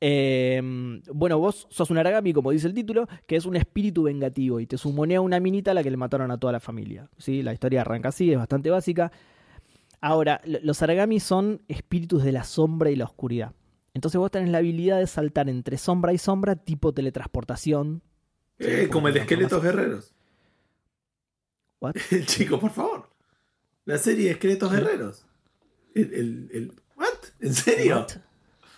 Em, 0.00 1.00
bueno, 1.12 1.38
vos 1.38 1.66
sos 1.70 1.90
un 1.90 1.98
Aragami, 1.98 2.32
como 2.32 2.50
dice 2.50 2.66
el 2.66 2.74
título, 2.74 3.06
que 3.26 3.36
es 3.36 3.46
un 3.46 3.54
espíritu 3.56 4.02
vengativo 4.02 4.58
y 4.58 4.66
te 4.66 4.76
sumonea 4.76 5.20
una 5.20 5.38
minita 5.38 5.70
a 5.70 5.74
la 5.74 5.82
que 5.82 5.90
le 5.92 5.96
mataron 5.96 6.30
a 6.32 6.38
toda 6.38 6.52
la 6.52 6.60
familia. 6.60 7.08
¿sí? 7.18 7.42
La 7.42 7.52
historia 7.52 7.82
arranca 7.82 8.08
así, 8.08 8.32
es 8.32 8.38
bastante 8.38 8.68
básica. 8.70 9.12
Ahora, 10.00 10.40
lo- 10.44 10.58
los 10.62 10.82
Aragami 10.82 11.20
son 11.20 11.62
espíritus 11.68 12.24
de 12.24 12.32
la 12.32 12.42
sombra 12.42 12.90
y 12.90 12.96
la 12.96 13.04
oscuridad. 13.04 13.52
Entonces 13.94 14.18
vos 14.18 14.30
tenés 14.30 14.48
la 14.50 14.58
habilidad 14.58 14.98
de 14.98 15.06
saltar 15.06 15.48
entre 15.48 15.78
sombra 15.78 16.12
y 16.12 16.18
sombra, 16.18 16.56
tipo 16.56 16.92
teletransportación, 16.92 18.02
Eh, 18.58 18.88
como 18.90 19.06
el 19.08 19.14
de 19.14 19.20
Esqueletos 19.20 19.62
Guerreros. 19.62 20.14
What? 21.80 21.94
Chico, 22.26 22.58
por 22.58 22.70
favor. 22.70 23.11
La 23.84 23.98
serie 23.98 24.26
de 24.26 24.30
Esqueletos 24.32 24.70
Guerreros. 24.72 25.26
El, 25.94 26.12
el, 26.14 26.50
el- 26.52 26.72
¿What? 26.96 27.08
¿En 27.40 27.54
serio? 27.54 27.96
What? 27.98 28.10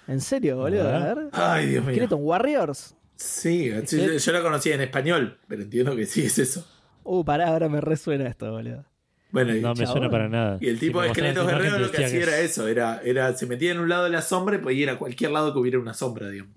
¿En 0.09 0.21
serio, 0.21 0.57
boludo? 0.57 0.89
A 0.89 1.15
ver. 1.15 1.29
Ay, 1.33 1.67
Dios 1.67 1.85
mío. 1.85 1.95
Skeleton 1.95 2.21
Warriors. 2.23 2.95
Sí, 3.17 3.71
sí, 3.87 3.99
yo, 4.05 4.13
yo 4.17 4.33
la 4.33 4.43
conocía 4.43 4.75
en 4.75 4.81
español, 4.83 5.39
pero 5.49 5.63
entiendo 5.63 5.95
que 5.97 6.05
sí 6.07 6.23
es 6.27 6.39
eso. 6.39 6.67
Uh, 7.05 7.25
pará, 7.25 7.49
ahora 7.49 7.69
me 7.69 7.81
resuena 7.81 8.27
esto, 8.29 8.51
boludo. 8.51 8.85
Bueno, 9.31 9.53
No 9.55 9.71
me 9.71 9.75
chabón. 9.85 9.87
suena 9.93 10.11
para 10.11 10.29
nada. 10.29 10.59
y 10.61 10.69
el 10.69 10.79
tipo 10.79 11.01
Si 11.01 11.05
de 11.07 11.13
Esqueletos 11.13 11.47
Guerreros 11.47 11.81
lo 11.81 11.91
que 11.91 12.05
hacía 12.05 12.23
era 12.23 12.39
es- 12.41 12.51
eso, 12.53 12.69
era, 12.69 13.01
era, 13.05 13.33
se 13.37 13.47
metía 13.47 13.73
en 13.73 13.81
un 13.81 13.89
lado 13.89 14.05
de 14.05 14.11
la 14.11 14.23
sombra 14.23 14.57
y 14.57 14.59
podía 14.59 14.83
ir 14.83 14.91
a 14.91 14.99
cualquier 14.99 15.31
lado 15.33 15.53
que 15.53 15.59
hubiera 15.59 15.79
una 15.79 15.95
sombra, 15.95 16.29
digamos. 16.29 16.55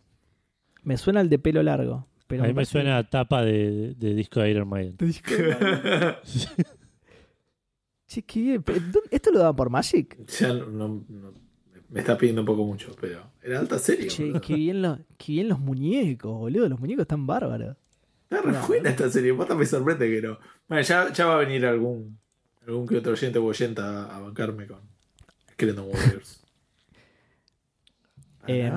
Me 0.83 0.97
suena 0.97 1.21
el 1.21 1.29
de 1.29 1.39
pelo 1.39 1.61
largo. 1.63 2.07
Pero 2.27 2.43
a 2.43 2.47
mí 2.47 2.53
me 2.53 2.65
suena 2.65 2.97
a 2.97 3.09
tapa 3.09 3.41
de, 3.43 3.93
de 3.97 4.13
disco 4.13 4.41
de 4.41 4.49
Iron 4.51 4.67
Maiden. 4.67 4.97
¿dónde- 8.79 9.09
¿Esto 9.11 9.31
lo 9.31 9.39
daban 9.39 9.55
por 9.55 9.69
Magic? 9.69 10.17
Ya 10.39 10.53
no, 10.53 10.65
no- 10.67 11.05
no- 11.07 11.33
me 11.89 12.01
está 12.01 12.17
pidiendo 12.17 12.41
un 12.41 12.45
poco 12.47 12.65
mucho, 12.65 12.93
pero 12.99 13.31
era 13.41 13.59
alta 13.59 13.79
serie. 13.79 14.07
Che, 14.07 14.25
boludo. 14.25 14.41
qué 14.41 14.55
bien, 14.55 14.81
lo- 14.81 14.99
qué 15.17 15.31
bien 15.33 15.47
los 15.49 15.59
muñecos, 15.59 16.37
boludo. 16.37 16.67
Los 16.67 16.79
muñecos 16.79 17.03
están 17.03 17.25
bárbaros. 17.25 17.77
Está 18.29 18.41
re 18.41 18.57
buena 18.67 18.89
esta 18.89 19.09
serie, 19.09 19.33
posta 19.33 19.55
me 19.55 19.65
sorprende 19.65 20.09
que 20.09 20.21
no. 20.27 20.37
Bueno, 20.67 20.83
ya, 20.83 21.13
ya 21.13 21.25
va 21.27 21.35
a 21.35 21.37
venir 21.37 21.65
algún, 21.65 22.19
algún 22.67 22.85
que 22.87 22.97
otro 22.97 23.13
oyente 23.13 23.39
o 23.39 23.45
oyenta 23.45 24.03
a, 24.03 24.17
a 24.17 24.19
bancarme 24.19 24.67
con 24.67 24.79
Skeleton 25.53 25.85
Warriors. 25.87 26.43
Em, 28.49 28.73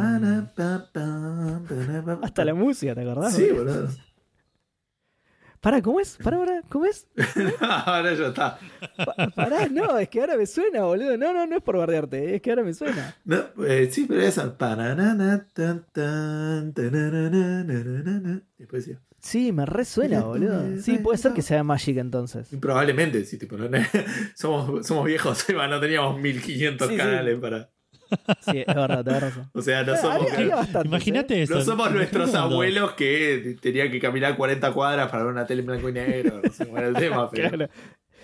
Hasta 2.23 2.45
la 2.45 2.55
música, 2.55 2.95
¿te 2.95 3.03
acordás? 3.03 3.35
Sí, 3.35 3.49
boludo? 3.51 3.89
Pará, 5.61 5.83
¿cómo 5.83 6.01
es? 6.01 6.17
Pará, 6.23 6.39
pará, 6.39 6.63
¿cómo 6.71 6.87
es? 6.87 7.07
Ahora 7.61 8.15
ya 8.15 8.29
está. 8.29 8.59
Pa- 8.97 9.29
Pará, 9.35 9.69
no, 9.69 9.99
es 9.99 10.09
que 10.09 10.21
ahora 10.21 10.39
me 10.39 10.47
suena, 10.47 10.85
boludo. 10.85 11.19
No, 11.19 11.35
no, 11.35 11.47
no 11.47 11.57
es 11.57 11.63
por 11.63 11.77
bardearte, 11.77 12.35
es 12.37 12.41
que 12.41 12.49
ahora 12.51 12.63
me 12.63 12.73
suena. 12.73 13.15
No, 13.27 13.45
eh, 13.67 13.89
sí, 13.93 14.07
pero 14.09 14.23
esa. 14.23 14.57
Después. 18.59 18.91
Sí, 19.21 19.53
me 19.53 19.67
resuena, 19.67 20.23
boludo. 20.23 20.81
Sí, 20.81 20.97
puede 20.99 21.19
ser 21.19 21.33
que 21.35 21.43
sea 21.43 21.63
Magic 21.63 21.99
entonces. 21.99 22.49
Probablemente, 22.59 23.25
sí, 23.27 23.37
tipo, 23.39 23.59
no- 23.59 23.69
somos, 24.35 24.87
somos 24.87 25.05
viejos, 25.05 25.45
no 25.55 25.79
teníamos 25.81 26.19
1500 26.21 26.89
Sí, 26.89 26.95
sí. 26.95 26.99
canales 26.99 27.39
para. 27.39 27.69
Sí, 28.41 28.59
es 28.67 28.67
verdad, 28.67 29.05
tenés 29.05 29.21
razón. 29.23 29.51
O 29.53 29.63
sea, 29.63 29.83
no 29.83 29.93
Ah, 29.93 29.97
somos. 29.97 30.85
Imagínate 30.85 31.43
eso. 31.43 31.55
No 31.55 31.61
somos 31.63 31.91
nuestros 31.93 32.35
abuelos 32.35 32.93
que 32.93 33.57
tenían 33.61 33.91
que 33.91 34.01
caminar 34.01 34.37
40 34.37 34.73
cuadras 34.73 35.11
para 35.11 35.25
ver 35.25 35.33
una 35.33 35.47
tele 35.47 35.61
en 35.61 35.67
blanco 35.67 35.89
y 35.89 35.93
negro. 35.93 36.41
No 36.45 36.53
sé 36.53 36.67
cuál 36.67 36.83
era 36.85 36.89
el 36.89 36.97
tema, 36.97 37.31
pero. 37.31 37.49
Claro. 37.51 37.73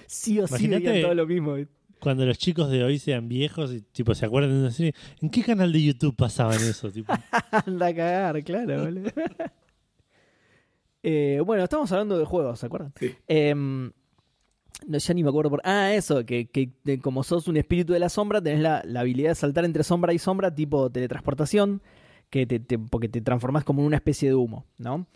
Sí 0.06 0.38
o 0.40 0.46
sí 0.46 0.54
Imagínate- 0.66 0.88
veían 0.90 1.02
todo 1.02 1.14
lo 1.14 1.26
mismo. 1.26 1.56
Cuando 1.98 2.26
los 2.26 2.36
chicos 2.38 2.70
de 2.70 2.84
hoy 2.84 2.98
sean 2.98 3.26
viejos 3.28 3.72
y 3.72 3.80
tipo 3.80 4.14
se 4.14 4.26
acuerdan 4.26 4.52
de 4.52 4.58
una 4.60 4.70
serie, 4.70 4.94
¿en 5.22 5.30
qué 5.30 5.42
canal 5.42 5.72
de 5.72 5.82
YouTube 5.82 6.14
pasaban 6.14 6.56
eso? 6.56 6.90
Tipo, 6.92 7.12
Anda 7.66 7.86
a 7.86 7.94
cagar, 7.94 8.44
claro, 8.44 8.84
boludo. 8.84 9.10
Eh, 11.08 11.40
bueno, 11.44 11.62
estamos 11.64 11.90
hablando 11.92 12.18
de 12.18 12.24
juegos, 12.24 12.58
¿se 12.58 12.66
acuerdan? 12.66 12.92
Sí. 12.98 13.14
Em, 13.28 13.92
no, 14.86 14.98
ya 14.98 15.14
ni 15.14 15.22
me 15.22 15.30
acuerdo 15.30 15.50
por. 15.50 15.60
Ah, 15.64 15.92
eso, 15.92 16.24
que, 16.26 16.48
que 16.48 17.00
como 17.00 17.22
sos 17.22 17.48
un 17.48 17.56
espíritu 17.56 17.92
de 17.92 17.98
la 17.98 18.08
sombra, 18.08 18.42
tenés 18.42 18.60
la, 18.60 18.82
la 18.84 19.00
habilidad 19.00 19.30
de 19.30 19.34
saltar 19.34 19.64
entre 19.64 19.82
sombra 19.84 20.12
y 20.12 20.18
sombra, 20.18 20.54
tipo 20.54 20.90
teletransportación, 20.90 21.82
que 22.30 22.46
te, 22.46 22.78
porque 22.78 23.08
te 23.08 23.20
transformás 23.20 23.64
como 23.64 23.80
en 23.80 23.86
una 23.86 23.96
especie 23.96 24.28
de 24.28 24.34
humo, 24.34 24.66
¿no? 24.78 25.06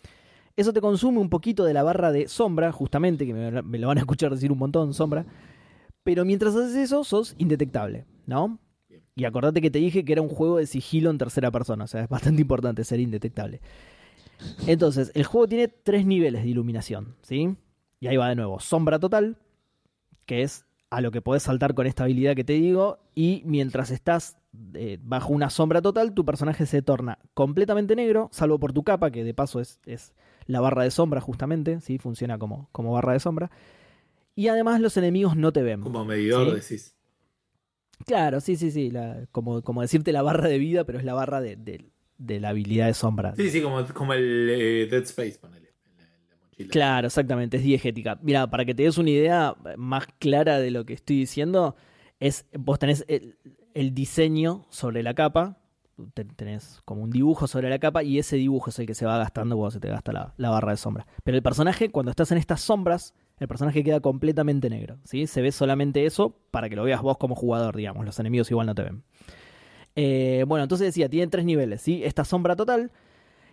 Eso 0.57 0.73
te 0.73 0.81
consume 0.81 1.19
un 1.19 1.31
poquito 1.31 1.65
de 1.65 1.75
la 1.75 1.83
barra 1.83 2.13
de 2.13 2.29
sombra, 2.29 2.73
justamente, 2.73 3.27
que 3.27 3.35
me 3.35 3.79
lo 3.79 3.89
van 3.89 3.99
a 3.99 4.01
escuchar 4.01 4.31
decir 4.31 4.53
un 4.53 4.59
montón, 4.59 4.95
sombra. 4.95 5.25
Pero 6.03 6.25
mientras 6.25 6.55
haces 6.55 6.75
eso, 6.77 7.05
sos 7.05 7.35
indetectable, 7.39 8.05
¿no? 8.27 8.59
Y 9.15 9.25
acordate 9.25 9.61
que 9.61 9.71
te 9.71 9.79
dije 9.79 10.05
que 10.05 10.13
era 10.13 10.23
un 10.23 10.29
juego 10.29 10.57
de 10.57 10.67
sigilo 10.67 11.11
en 11.11 11.19
tercera 11.19 11.51
persona, 11.51 11.85
o 11.85 11.87
sea, 11.87 12.03
es 12.03 12.09
bastante 12.09 12.43
importante 12.43 12.85
ser 12.85 13.01
indetectable. 13.01 13.61
Entonces, 14.67 15.13
el 15.15 15.25
juego 15.25 15.47
tiene 15.47 15.69
tres 15.69 16.07
niveles 16.07 16.43
de 16.43 16.49
iluminación, 16.49 17.17
¿sí? 17.23 17.55
Y 18.01 18.07
ahí 18.07 18.17
va 18.17 18.29
de 18.31 18.37
nuevo, 18.37 18.59
sombra 18.61 18.99
total, 18.99 19.37
que 20.31 20.43
es 20.43 20.65
a 20.91 21.01
lo 21.01 21.11
que 21.11 21.21
podés 21.23 21.43
saltar 21.43 21.75
con 21.75 21.89
esta 21.89 22.05
habilidad 22.05 22.37
que 22.37 22.45
te 22.45 22.53
digo, 22.53 23.01
y 23.17 23.43
mientras 23.47 23.91
estás 23.91 24.37
eh, 24.75 24.97
bajo 25.03 25.33
una 25.33 25.51
sombra 25.51 25.83
total, 25.83 26.15
tu 26.15 26.25
personaje 26.25 26.67
se 26.67 26.83
torna 26.83 27.19
completamente 27.35 27.97
negro, 27.97 28.29
salvo 28.31 28.61
por 28.61 28.73
tu 28.73 28.85
capa, 28.85 29.11
que 29.11 29.25
de 29.25 29.35
paso 29.35 29.59
es, 29.59 29.81
es 29.87 30.13
la 30.47 30.61
barra 30.61 30.85
de 30.85 30.93
sombra 30.93 31.21
justamente, 31.21 31.81
¿sí? 31.81 31.99
Funciona 31.99 32.39
como, 32.39 32.69
como 32.71 32.93
barra 32.93 33.13
de 33.15 33.19
sombra. 33.19 33.51
Y 34.37 34.47
además 34.47 34.81
los 34.81 34.97
enemigos 34.97 35.37
no 35.37 35.53
te 35.53 35.63
ven. 35.63 35.81
Como 35.81 36.05
medidor 36.05 36.47
Sí. 36.47 36.55
decís. 36.75 36.95
Claro, 38.07 38.41
sí, 38.41 38.55
sí, 38.57 38.71
sí. 38.71 38.91
la- 38.91 39.27
como, 39.33 39.63
como 39.63 39.83
decirte 39.83 40.13
la 40.13 40.23
barra 40.23 40.49
de 40.49 40.59
vida, 40.59 40.85
pero 40.85 40.99
es 40.99 41.05
la 41.05 41.15
barra 41.15 41.41
de, 41.41 41.57
de- 41.57 41.91
de 42.19 42.39
la 42.39 42.51
habilidad 42.51 42.87
de 42.87 42.95
sombra. 42.95 43.35
Sí, 43.35 43.51
sí, 43.51 43.61
como, 43.63 43.85
como 43.95 44.13
el 44.15 44.49
eh, 44.51 44.87
Dead 44.91 45.03
Space, 45.03 45.39
ponele. 45.41 45.70
Claro, 46.69 47.07
exactamente, 47.07 47.57
es 47.59 47.63
diegética. 47.63 48.19
Mira, 48.23 48.49
para 48.51 48.65
que 48.65 48.75
te 48.75 48.83
des 48.83 48.99
una 48.99 49.11
idea 49.11 49.55
más 49.77 50.07
clara 50.19 50.59
de 50.59 50.71
lo 50.71 50.85
que 50.85 50.93
estoy 50.95 51.17
diciendo, 51.19 51.77
es 52.19 52.47
vos 52.59 52.79
tenés 52.79 53.05
el, 53.09 53.37
el 53.75 53.95
diseño 53.95 54.67
sobre 54.69 55.03
la 55.03 55.15
capa, 55.15 55.59
te- 56.15 56.25
tenés 56.25 56.81
como 56.85 57.03
un 57.03 57.11
dibujo 57.11 57.47
sobre 57.47 57.69
la 57.71 57.79
capa 57.79 58.03
y 58.03 58.19
ese 58.19 58.37
dibujo 58.37 58.71
es 58.71 58.79
el 58.79 58.87
que 58.87 58.95
se 58.95 59.07
va 59.07 59.19
gastando 59.19 59.57
cuando 59.57 59.71
se 59.71 59.81
te 59.81 59.89
gasta 59.89 60.13
la, 60.13 60.35
la 60.37 60.51
barra 60.51 60.73
de 60.73 60.77
sombra. 60.77 61.07
Pero 61.25 61.37
el 61.37 61.43
personaje, 61.43 61.91
cuando 61.91 62.11
estás 62.11 62.33
en 62.33 62.39
estas 62.39 62.61
sombras, 62.61 63.15
el 63.39 63.49
personaje 63.49 63.83
queda 63.83 64.01
completamente 64.01 64.69
negro, 64.69 64.99
¿sí? 65.05 65.27
Se 65.27 65.41
ve 65.43 65.53
solamente 65.53 66.05
eso 66.05 66.37
para 66.51 66.69
que 66.69 66.77
lo 66.77 66.85
veas 66.85 67.01
vos 67.01 67.17
como 67.19 67.35
jugador, 67.35 67.77
digamos, 67.77 68.05
los 68.05 68.19
enemigos 68.19 68.51
igual 68.51 68.67
no 68.67 68.75
te 68.75 68.83
ven. 68.83 69.03
Eh, 69.97 70.45
bueno, 70.47 70.63
entonces 70.63 70.87
decía, 70.89 71.09
tiene 71.09 71.27
tres 71.29 71.45
niveles, 71.45 71.83
¿sí? 71.83 72.03
Esta 72.05 72.25
sombra 72.25 72.55
total, 72.57 72.91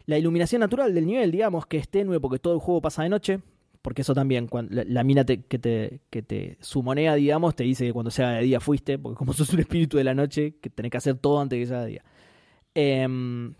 la 0.07 0.17
iluminación 0.17 0.61
natural 0.61 0.95
del 0.95 1.05
nivel, 1.05 1.31
digamos, 1.31 1.67
que 1.67 1.77
es 1.77 1.87
tenue 1.89 2.19
porque 2.19 2.39
todo 2.39 2.55
el 2.55 2.59
juego 2.59 2.81
pasa 2.81 3.03
de 3.03 3.09
noche, 3.09 3.39
porque 3.83 4.01
eso 4.01 4.15
también, 4.15 4.49
la, 4.71 4.83
la 4.85 5.03
mina 5.03 5.23
te- 5.25 5.43
que, 5.43 5.59
te, 5.59 6.57
sumonea, 6.61 7.13
digamos, 7.15 7.55
te 7.55 7.63
dice 7.63 7.85
que 7.85 7.93
cuando 7.93 8.09
sea 8.11 8.31
de 8.31 8.43
día 8.43 8.59
fuiste, 8.59 8.97
porque 8.97 9.15
como 9.17 9.33
sos 9.33 9.53
un 9.53 9.59
espíritu 9.59 9.97
de 9.97 10.03
la 10.05 10.15
noche, 10.15 10.55
que 10.61 10.69
tenés 10.71 10.91
que 10.91 10.97
hacer 10.97 11.15
todo 11.17 11.39
antes 11.39 11.57
de 11.57 11.61
que 11.63 11.67
sea 11.67 11.81
de 11.81 11.87
día. 11.87 12.03
Em, 12.73 13.53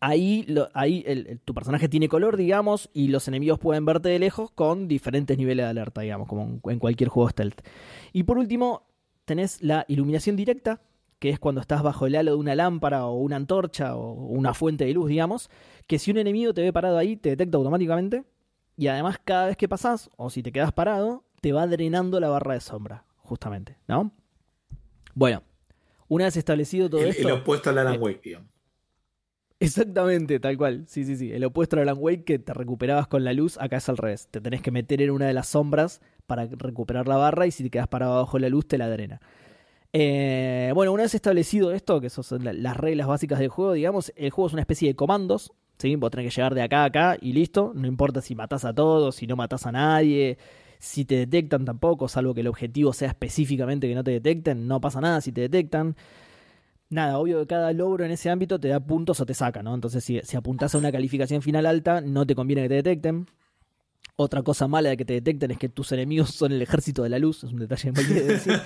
ahí 0.00 0.44
lo- 0.48 0.68
ahí 0.74 1.04
tu 1.44 1.54
personaje 1.54 1.88
tiene 1.88 2.08
color, 2.08 2.36
digamos, 2.36 2.90
y 2.94 3.08
los 3.08 3.28
enemigos 3.28 3.58
pueden 3.58 3.84
verte 3.84 4.08
de 4.10 4.18
lejos 4.18 4.50
con 4.50 4.88
diferentes 4.88 5.38
niveles 5.38 5.64
de 5.66 5.70
alerta, 5.70 6.00
digamos, 6.02 6.28
como 6.28 6.44
en- 6.44 6.60
en 6.64 6.78
cualquier 6.78 7.08
juego 7.10 7.28
stealth. 7.30 7.60
Y 8.12 8.24
por 8.24 8.38
último, 8.38 8.86
tenés 9.24 9.62
la 9.62 9.84
iluminación 9.88 10.36
directa, 10.36 10.80
que 11.24 11.30
es 11.30 11.38
cuando 11.38 11.62
estás 11.62 11.82
bajo 11.82 12.06
el 12.06 12.16
halo 12.16 12.32
de 12.32 12.36
una 12.36 12.54
lámpara 12.54 13.06
o 13.06 13.14
una 13.14 13.36
antorcha 13.36 13.96
o 13.96 14.12
una 14.12 14.52
fuente 14.52 14.84
de 14.84 14.92
luz, 14.92 15.08
digamos, 15.08 15.48
que 15.86 15.98
si 15.98 16.10
un 16.10 16.18
enemigo 16.18 16.52
te 16.52 16.60
ve 16.60 16.70
parado 16.70 16.98
ahí, 16.98 17.16
te 17.16 17.30
detecta 17.30 17.56
automáticamente. 17.56 18.24
Y 18.76 18.88
además, 18.88 19.18
cada 19.24 19.46
vez 19.46 19.56
que 19.56 19.66
pasás, 19.66 20.10
o 20.18 20.28
si 20.28 20.42
te 20.42 20.52
quedas 20.52 20.72
parado, 20.72 21.24
te 21.40 21.54
va 21.54 21.66
drenando 21.66 22.20
la 22.20 22.28
barra 22.28 22.52
de 22.52 22.60
sombra, 22.60 23.06
justamente, 23.16 23.78
¿no? 23.88 24.12
Bueno, 25.14 25.42
una 26.08 26.26
vez 26.26 26.36
establecido 26.36 26.90
todo 26.90 27.00
El, 27.00 27.08
esto. 27.08 27.26
el 27.26 27.32
opuesto 27.32 27.70
al 27.70 27.78
Alan 27.78 27.94
eh, 27.94 27.98
Wake, 28.00 28.20
digamos. 28.22 28.50
Exactamente, 29.60 30.38
tal 30.40 30.58
cual. 30.58 30.84
Sí, 30.88 31.04
sí, 31.04 31.16
sí. 31.16 31.32
El 31.32 31.42
opuesto 31.44 31.76
al 31.76 31.88
Alan 31.88 31.96
Wake 31.98 32.24
que 32.24 32.38
te 32.38 32.52
recuperabas 32.52 33.06
con 33.06 33.24
la 33.24 33.32
luz, 33.32 33.56
acá 33.58 33.78
es 33.78 33.88
al 33.88 33.96
revés. 33.96 34.28
Te 34.30 34.42
tenés 34.42 34.60
que 34.60 34.70
meter 34.70 35.00
en 35.00 35.10
una 35.10 35.26
de 35.26 35.32
las 35.32 35.48
sombras 35.48 36.02
para 36.26 36.44
recuperar 36.44 37.08
la 37.08 37.16
barra 37.16 37.46
y 37.46 37.50
si 37.50 37.62
te 37.62 37.70
quedas 37.70 37.88
parado 37.88 38.16
bajo 38.16 38.38
la 38.38 38.50
luz 38.50 38.68
te 38.68 38.76
la 38.76 38.90
drena. 38.90 39.22
Eh, 39.96 40.72
bueno, 40.74 40.92
una 40.92 41.04
vez 41.04 41.14
establecido 41.14 41.70
esto, 41.70 42.00
que 42.00 42.10
son 42.10 42.42
la- 42.44 42.52
las 42.52 42.76
reglas 42.76 43.06
básicas 43.06 43.38
del 43.38 43.48
juego, 43.48 43.74
digamos, 43.74 44.12
el 44.16 44.30
juego 44.30 44.48
es 44.48 44.52
una 44.52 44.62
especie 44.62 44.88
de 44.88 44.96
comandos. 44.96 45.52
¿sí? 45.78 45.94
Vos 45.94 46.10
tenés 46.10 46.32
que 46.32 46.36
llegar 46.36 46.52
de 46.54 46.62
acá 46.62 46.82
a 46.82 46.86
acá 46.86 47.16
y 47.20 47.32
listo. 47.32 47.72
No 47.76 47.86
importa 47.86 48.20
si 48.20 48.34
matás 48.34 48.64
a 48.64 48.74
todos, 48.74 49.14
si 49.16 49.26
no 49.28 49.36
matás 49.36 49.66
a 49.66 49.72
nadie, 49.72 50.36
si 50.80 51.04
te 51.04 51.14
detectan 51.16 51.64
tampoco, 51.64 52.08
salvo 52.08 52.34
que 52.34 52.40
el 52.40 52.48
objetivo 52.48 52.92
sea 52.92 53.08
específicamente 53.08 53.86
que 53.88 53.94
no 53.94 54.02
te 54.02 54.10
detecten, 54.10 54.66
no 54.66 54.80
pasa 54.80 55.00
nada 55.00 55.20
si 55.20 55.30
te 55.32 55.42
detectan. 55.42 55.94
Nada, 56.90 57.18
obvio 57.18 57.40
que 57.40 57.46
cada 57.46 57.72
logro 57.72 58.04
en 58.04 58.10
ese 58.10 58.30
ámbito 58.30 58.58
te 58.60 58.68
da 58.68 58.80
puntos 58.80 59.20
o 59.20 59.26
te 59.26 59.34
saca, 59.34 59.62
¿no? 59.62 59.74
Entonces, 59.74 60.04
si, 60.04 60.20
si 60.22 60.36
apuntás 60.36 60.74
a 60.74 60.78
una 60.78 60.92
calificación 60.92 61.40
final 61.40 61.66
alta, 61.66 62.00
no 62.00 62.26
te 62.26 62.34
conviene 62.34 62.62
que 62.62 62.68
te 62.68 62.74
detecten. 62.74 63.26
Otra 64.16 64.42
cosa 64.42 64.68
mala 64.68 64.90
de 64.90 64.96
que 64.96 65.04
te 65.04 65.14
detecten 65.14 65.50
es 65.52 65.58
que 65.58 65.68
tus 65.68 65.90
enemigos 65.92 66.30
son 66.30 66.52
el 66.52 66.62
ejército 66.62 67.02
de 67.02 67.08
la 67.10 67.18
luz, 67.18 67.42
es 67.44 67.52
un 67.52 67.58
detalle 67.58 67.90
olvidé 67.90 68.14
de 68.22 68.32
decir. 68.34 68.60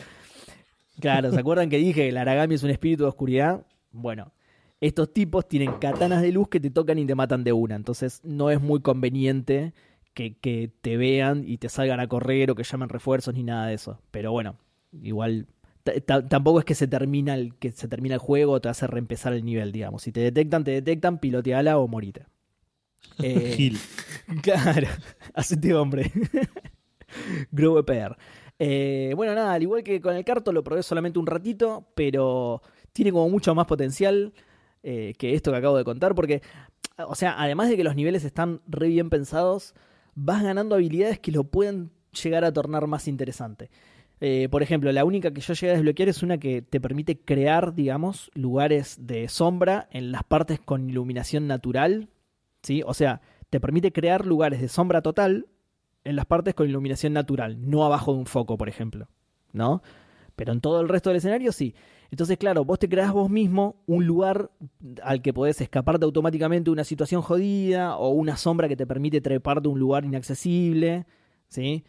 Claro, 1.01 1.33
¿se 1.33 1.39
acuerdan 1.39 1.69
que 1.69 1.79
dije 1.79 1.95
que 1.95 2.09
el 2.09 2.17
Aragami 2.17 2.55
es 2.55 2.63
un 2.63 2.71
espíritu 2.71 3.05
de 3.05 3.09
oscuridad? 3.09 3.67
Bueno, 3.93 4.33
estos 4.81 5.13
tipos 5.13 5.49
tienen 5.49 5.73
katanas 5.75 6.23
de 6.23 6.33
luz 6.33 6.49
que 6.49 6.61
te 6.61 6.71
tocan 6.71 6.99
y 6.99 7.07
te 7.07 7.15
matan 7.15 7.45
de 7.45 7.53
una, 7.53 7.77
entonces 7.77 8.21
no 8.25 8.51
es 8.51 8.61
muy 8.61 8.81
conveniente 8.81 9.75
que, 10.15 10.37
que 10.37 10.71
te 10.81 10.97
vean 10.97 11.45
y 11.47 11.59
te 11.59 11.69
salgan 11.69 12.01
a 12.01 12.09
correr 12.09 12.51
o 12.51 12.55
que 12.55 12.65
llamen 12.65 12.89
refuerzos 12.89 13.35
ni 13.35 13.43
nada 13.43 13.67
de 13.67 13.75
eso. 13.75 14.01
Pero 14.11 14.33
bueno, 14.33 14.57
igual 15.03 15.47
tampoco 16.29 16.59
es 16.59 16.65
que 16.65 16.75
se 16.75 16.87
termina 16.87 17.35
el 17.35 17.55
que 17.55 17.73
se 17.73 17.89
termina 17.89 18.15
el 18.15 18.21
juego 18.21 18.53
o 18.53 18.61
te 18.61 18.69
hace 18.69 18.87
reempezar 18.87 19.33
el 19.33 19.45
nivel, 19.45 19.73
digamos. 19.73 20.03
Si 20.03 20.13
te 20.13 20.21
detectan, 20.21 20.65
te 20.65 20.73
detectan, 20.73 21.19
piloteala 21.19 21.79
o 21.79 21.89
morite. 21.89 22.27
Eh, 23.23 23.55
Gil. 23.57 23.79
Claro, 24.43 24.89
hacete 25.33 25.73
hombre. 25.75 26.13
Grow 27.51 27.79
a 27.79 27.87
pair. 27.87 28.15
Eh, 28.59 29.13
bueno, 29.17 29.35
nada, 29.35 29.53
al 29.53 29.63
igual 29.63 29.83
que 29.83 30.01
con 30.01 30.17
el 30.17 30.25
carto, 30.25 30.53
lo 30.53 30.65
probé 30.65 30.83
solamente 30.83 31.19
un 31.19 31.27
ratito, 31.27 31.87
pero 31.95 32.63
tiene 32.93 33.13
como 33.13 33.29
mucho 33.29 33.55
más 33.55 33.67
potencial 33.67 34.33
eh, 34.83 35.15
que 35.19 35.35
esto 35.35 35.51
que 35.51 35.59
acabo 35.59 35.77
de 35.77 35.85
contar, 35.85 36.15
porque, 36.15 36.43
o 36.97 37.15
sea, 37.15 37.41
además 37.41 37.69
de 37.69 37.77
que 37.77 37.85
los 37.85 37.95
niveles 37.95 38.25
están 38.25 38.61
re 38.67 38.89
bien 38.89 39.11
pensados, 39.11 39.75
vas 40.15 40.43
ganando 40.43 40.75
habilidades 40.75 41.19
que 41.21 41.33
lo 41.33 41.45
pueden 41.45 41.91
llegar 42.23 42.45
a 42.45 42.53
tornar 42.53 42.87
más 42.87 43.07
interesante. 43.07 43.71
Eh, 44.21 44.49
por 44.51 44.63
ejemplo, 44.63 44.91
la 44.91 45.05
única 45.05 45.33
que 45.33 45.41
yo 45.41 45.55
llegué 45.55 45.71
a 45.71 45.75
desbloquear 45.75 46.09
es 46.09 46.23
una 46.25 46.39
que 46.39 46.63
te 46.63 46.81
permite 46.81 47.21
crear, 47.21 47.75
digamos, 47.75 48.31
lugares 48.35 48.97
de 49.01 49.29
sombra 49.29 49.89
en 49.93 50.11
las 50.11 50.25
partes 50.25 50.59
con 50.59 50.91
iluminación 50.91 51.47
natural, 51.47 52.09
¿sí? 52.63 52.83
O 52.85 52.95
sea, 52.95 53.21
te 53.51 53.61
permite 53.61 53.93
crear 53.93 54.27
lugares 54.27 54.61
de 54.61 54.69
sombra 54.69 55.03
total 55.03 55.47
en 56.09 56.17
las 56.17 56.25
partes 56.25 56.55
con 56.55 56.67
iluminación 56.67 57.13
natural, 57.13 57.59
no 57.61 57.85
abajo 57.85 58.15
de 58.15 58.21
un 58.21 58.27
foco, 58.27 58.57
por 58.57 58.71
ejemplo, 58.71 59.09
¿no? 59.53 59.83
Pero 60.37 60.53
en 60.53 60.63
todo 60.63 60.81
el 60.81 60.89
resto 60.89 61.11
del 61.11 61.19
escenario 61.19 61.53
sí. 61.53 61.75
Entonces, 62.11 62.39
claro, 62.39 62.65
vos 62.65 62.79
te 62.79 62.89
creás 62.89 63.13
vos 63.13 63.29
mismo 63.29 63.83
un 63.87 64.07
lugar 64.07 64.51
al 65.03 65.21
que 65.21 65.35
podés 65.35 65.61
escaparte 65.61 66.07
automáticamente 66.07 66.65
de 66.65 66.71
una 66.71 66.85
situación 66.85 67.21
jodida 67.21 67.97
o 67.99 68.09
una 68.09 68.39
sombra 68.39 68.69
que 68.69 68.77
te 68.77 68.87
permite 68.87 69.21
trepar 69.21 69.61
de 69.61 69.69
un 69.69 69.79
lugar 69.79 70.07
inaccesible, 70.07 71.05
¿sí? 71.49 71.85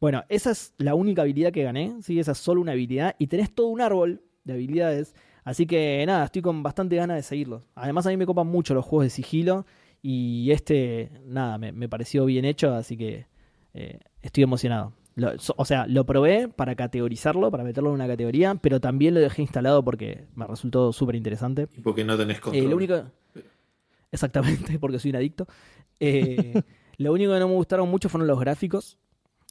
Bueno, 0.00 0.22
esa 0.28 0.50
es 0.50 0.74
la 0.76 0.94
única 0.94 1.22
habilidad 1.22 1.50
que 1.50 1.62
gané, 1.62 1.96
¿sí? 2.02 2.20
Esa 2.20 2.32
es 2.32 2.38
solo 2.38 2.60
una 2.60 2.72
habilidad 2.72 3.16
y 3.18 3.28
tenés 3.28 3.54
todo 3.54 3.68
un 3.68 3.80
árbol 3.80 4.22
de 4.44 4.52
habilidades, 4.52 5.14
así 5.44 5.64
que 5.66 6.04
nada, 6.06 6.26
estoy 6.26 6.42
con 6.42 6.62
bastante 6.62 6.96
ganas 6.96 7.16
de 7.16 7.22
seguirlos. 7.22 7.66
Además 7.74 8.06
a 8.06 8.10
mí 8.10 8.18
me 8.18 8.26
copan 8.26 8.48
mucho 8.48 8.74
los 8.74 8.84
juegos 8.84 9.06
de 9.06 9.10
sigilo 9.10 9.64
y 10.02 10.50
este, 10.50 11.10
nada, 11.24 11.56
me 11.56 11.88
pareció 11.88 12.26
bien 12.26 12.44
hecho, 12.44 12.74
así 12.74 12.98
que 12.98 13.29
eh, 13.74 13.98
estoy 14.22 14.42
emocionado. 14.44 14.92
Lo- 15.16 15.38
so- 15.38 15.54
o 15.56 15.64
sea, 15.64 15.86
lo 15.86 16.06
probé 16.06 16.48
para 16.48 16.74
categorizarlo, 16.76 17.50
para 17.50 17.64
meterlo 17.64 17.90
en 17.90 17.96
una 17.96 18.06
categoría, 18.06 18.54
pero 18.54 18.80
también 18.80 19.14
lo 19.14 19.20
dejé 19.20 19.42
instalado 19.42 19.84
porque 19.84 20.26
me 20.34 20.46
resultó 20.46 20.92
súper 20.92 21.16
interesante. 21.16 21.68
Y 21.76 21.80
porque 21.80 22.04
no 22.04 22.16
tenés 22.16 22.38
Eh, 22.38 22.40
control. 22.40 22.70
lo 22.70 22.76
único... 22.76 23.02
Exactamente, 24.12 24.78
porque 24.78 24.98
soy 24.98 25.10
un 25.10 25.16
adicto. 25.16 25.46
Eh, 26.00 26.62
lo 26.98 27.12
único 27.12 27.32
que 27.32 27.38
no 27.38 27.48
me 27.48 27.54
gustaron 27.54 27.88
mucho 27.88 28.08
fueron 28.08 28.26
los 28.28 28.40
gráficos. 28.40 28.98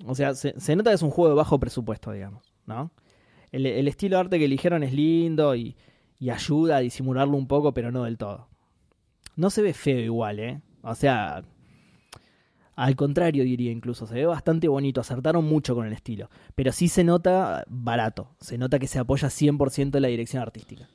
O 0.06 0.16
sea, 0.16 0.34
se, 0.34 0.60
se 0.60 0.76
nota 0.76 0.92
que 0.92 0.96
es 0.96 1.02
un 1.02 1.10
juego 1.12 1.30
de 1.30 1.36
bajo 1.36 1.60
presupuesto, 1.60 2.12
digamos, 2.12 2.54
¿no? 2.66 2.92
El, 3.52 3.66
el 3.66 3.88
estilo 3.88 4.16
de 4.18 4.22
arte 4.22 4.40
que 4.40 4.46
eligieron 4.46 4.84
es 4.84 4.94
lindo 4.94 5.56
y, 5.56 5.76
y 6.20 6.30
ayuda 6.30 6.78
a 6.78 6.80
disimularlo 6.80 7.36
un 7.36 7.48
poco, 7.48 7.74
pero 7.74 7.92
no 7.92 8.04
del 8.04 8.18
todo. 8.18 8.48
No 9.36 9.50
se 9.50 9.62
ve 9.62 9.74
feo 9.74 10.00
igual, 10.00 10.40
¿eh? 10.40 10.62
O 10.84 10.96
sea, 10.96 11.44
al 12.80 12.96
contrario 12.96 13.44
diría 13.44 13.72
incluso, 13.72 14.08
se 14.08 14.16
ve 14.16 14.26
bastante 14.26 14.70
bonito, 14.70 15.02
acertaron 15.02 15.44
mucho 15.44 15.76
con 15.76 15.86
el 15.86 15.92
estilo, 15.92 16.30
pero 16.56 16.72
sí 16.72 16.88
se 16.88 17.04
nota 17.04 17.66
barato, 17.68 18.30
se 18.40 18.58
nota 18.58 18.80
que 18.80 18.88
se 18.88 19.00
apoya 19.00 19.28
100% 19.28 19.96
en 19.98 20.02
la 20.02 20.08
dirección 20.08 20.42
artística. 20.42 20.88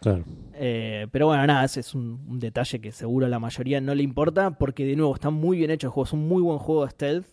Claro. 0.00 0.24
Eh, 0.54 1.06
pero 1.12 1.26
bueno, 1.28 1.46
nada, 1.46 1.64
ese 1.64 1.78
es 1.78 1.94
un, 1.94 2.24
un 2.26 2.40
detalle 2.40 2.80
que 2.80 2.90
seguro 2.90 3.26
a 3.26 3.28
la 3.28 3.38
mayoría 3.38 3.80
no 3.80 3.94
le 3.94 4.02
importa, 4.02 4.58
porque 4.58 4.84
de 4.84 4.96
nuevo 4.96 5.14
está 5.14 5.30
muy 5.30 5.58
bien 5.58 5.70
hecho 5.70 5.86
el 5.86 5.92
juego, 5.92 6.06
es 6.06 6.12
un 6.12 6.26
muy 6.26 6.42
buen 6.42 6.58
juego 6.58 6.84
de 6.84 6.90
stealth. 6.90 7.28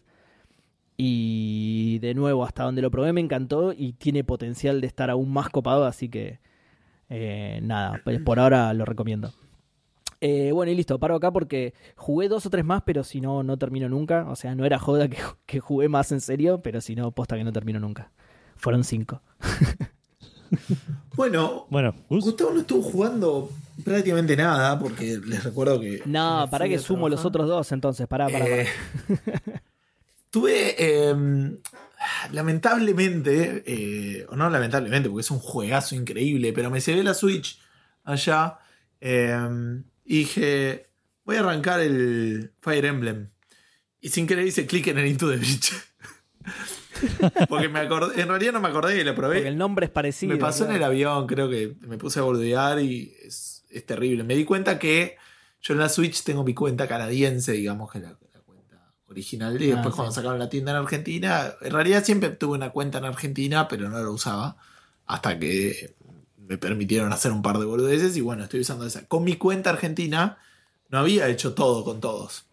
Y 0.97 1.99
de 1.99 2.13
nuevo, 2.13 2.45
hasta 2.45 2.63
donde 2.63 2.81
lo 2.81 2.89
probé 2.89 3.11
me 3.11 3.19
encantó 3.21 3.73
y 3.73 3.93
tiene 3.93 4.23
potencial 4.23 4.79
de 4.81 4.87
estar 4.87 5.09
aún 5.09 5.33
más 5.33 5.49
copado, 5.49 5.85
así 5.85 6.09
que 6.09 6.39
eh, 7.09 7.59
nada, 7.63 7.99
pues 8.03 8.21
por 8.21 8.39
ahora 8.39 8.71
lo 8.73 8.85
recomiendo. 8.85 9.33
Eh, 10.21 10.51
bueno, 10.51 10.71
y 10.71 10.75
listo, 10.75 10.97
paro 10.99 11.15
acá 11.15 11.31
porque 11.31 11.73
jugué 11.95 12.27
dos 12.27 12.45
o 12.45 12.49
tres 12.49 12.65
más, 12.65 12.81
pero 12.85 13.03
si 13.03 13.21
no, 13.21 13.43
no 13.43 13.57
termino 13.57 13.89
nunca. 13.89 14.27
O 14.29 14.35
sea, 14.35 14.55
no 14.55 14.65
era 14.65 14.79
joda 14.79 15.07
que, 15.07 15.17
que 15.45 15.59
jugué 15.59 15.89
más 15.89 16.11
en 16.11 16.21
serio, 16.21 16.61
pero 16.61 16.81
si 16.81 16.95
no, 16.95 17.11
posta 17.11 17.35
que 17.37 17.43
no 17.43 17.51
termino 17.51 17.79
nunca. 17.79 18.11
Fueron 18.55 18.83
cinco. 18.83 19.21
Bueno, 21.15 21.65
Bueno, 21.69 21.93
Gus, 22.09 22.23
Gustavo 22.25 22.51
no 22.51 22.61
estuvo 22.61 22.81
jugando 22.83 23.49
prácticamente 23.83 24.35
nada, 24.37 24.77
porque 24.77 25.19
les 25.25 25.43
recuerdo 25.43 25.79
que. 25.79 26.01
No, 26.05 26.47
para 26.51 26.67
que 26.67 26.77
sumo 26.77 27.09
los 27.09 27.25
otros 27.25 27.47
dos 27.47 27.71
entonces, 27.71 28.07
pará, 28.07 28.27
pará, 28.27 28.45
pará. 28.45 28.61
Eh, 28.61 28.67
Tuve. 30.29 30.75
eh, 30.77 31.57
lamentablemente, 32.31 33.63
eh, 33.65 34.25
o 34.29 34.35
no 34.35 34.49
lamentablemente, 34.49 35.09
porque 35.09 35.21
es 35.21 35.31
un 35.31 35.39
juegazo 35.39 35.95
increíble, 35.95 36.53
pero 36.53 36.69
me 36.69 36.79
llevé 36.79 37.03
la 37.03 37.13
Switch 37.13 37.59
allá 38.03 38.59
eh, 39.01 39.35
y 40.05 40.19
dije: 40.19 40.87
Voy 41.25 41.35
a 41.35 41.39
arrancar 41.41 41.79
el 41.81 42.51
Fire 42.61 42.85
Emblem. 42.85 43.29
Y 43.99 44.09
sin 44.09 44.27
querer 44.27 44.45
hice 44.47 44.65
clic 44.67 44.87
en 44.87 44.99
el 44.99 45.07
Into 45.07 45.29
the 45.29 45.37
Beach. 45.37 45.73
porque 47.49 47.69
me 47.69 47.79
acordé, 47.79 48.21
en 48.21 48.27
realidad 48.27 48.53
no 48.53 48.61
me 48.61 48.67
acordé 48.67 48.99
y 48.99 49.03
lo 49.03 49.15
probé. 49.15 49.37
Porque 49.37 49.47
el 49.49 49.57
nombre 49.57 49.87
es 49.87 49.91
parecido. 49.91 50.33
Me 50.33 50.39
pasó 50.39 50.65
en 50.69 50.75
el 50.75 50.83
avión, 50.83 51.25
creo 51.27 51.49
que 51.49 51.75
me 51.81 51.97
puse 51.97 52.19
a 52.19 52.23
boludear 52.23 52.79
y 52.79 53.13
es, 53.23 53.63
es 53.69 53.85
terrible. 53.85 54.23
Me 54.23 54.35
di 54.35 54.45
cuenta 54.45 54.77
que 54.79 55.17
yo 55.61 55.73
en 55.73 55.79
la 55.79 55.89
Switch 55.89 56.23
tengo 56.23 56.43
mi 56.43 56.53
cuenta 56.53 56.87
canadiense, 56.87 57.53
digamos 57.53 57.91
que 57.91 57.99
la, 57.99 58.09
la 58.33 58.39
cuenta 58.41 58.93
original. 59.07 59.59
Y 59.61 59.71
Ah, 59.71 59.75
después 59.75 59.93
sí. 59.93 59.97
cuando 59.97 60.13
sacaron 60.13 60.37
la 60.39 60.49
tienda 60.49 60.71
en 60.71 60.77
Argentina, 60.77 61.53
en 61.61 61.71
realidad 61.71 62.03
siempre 62.03 62.29
tuve 62.29 62.55
una 62.57 62.69
cuenta 62.69 62.99
en 62.99 63.05
Argentina, 63.05 63.67
pero 63.67 63.89
no 63.89 63.97
la 63.97 64.09
usaba. 64.09 64.57
Hasta 65.07 65.37
que 65.39 65.94
me 66.47 66.57
permitieron 66.57 67.11
hacer 67.13 67.31
un 67.31 67.41
par 67.41 67.57
de 67.59 67.65
boludeces 67.65 68.15
y 68.17 68.21
bueno, 68.21 68.43
estoy 68.43 68.61
usando 68.61 68.85
esa. 68.85 69.05
Con 69.07 69.23
mi 69.23 69.35
cuenta 69.35 69.69
argentina 69.69 70.37
no 70.89 70.99
había 70.99 71.27
hecho 71.27 71.53
todo 71.53 71.83
con 71.83 71.99
todos. 71.99 72.45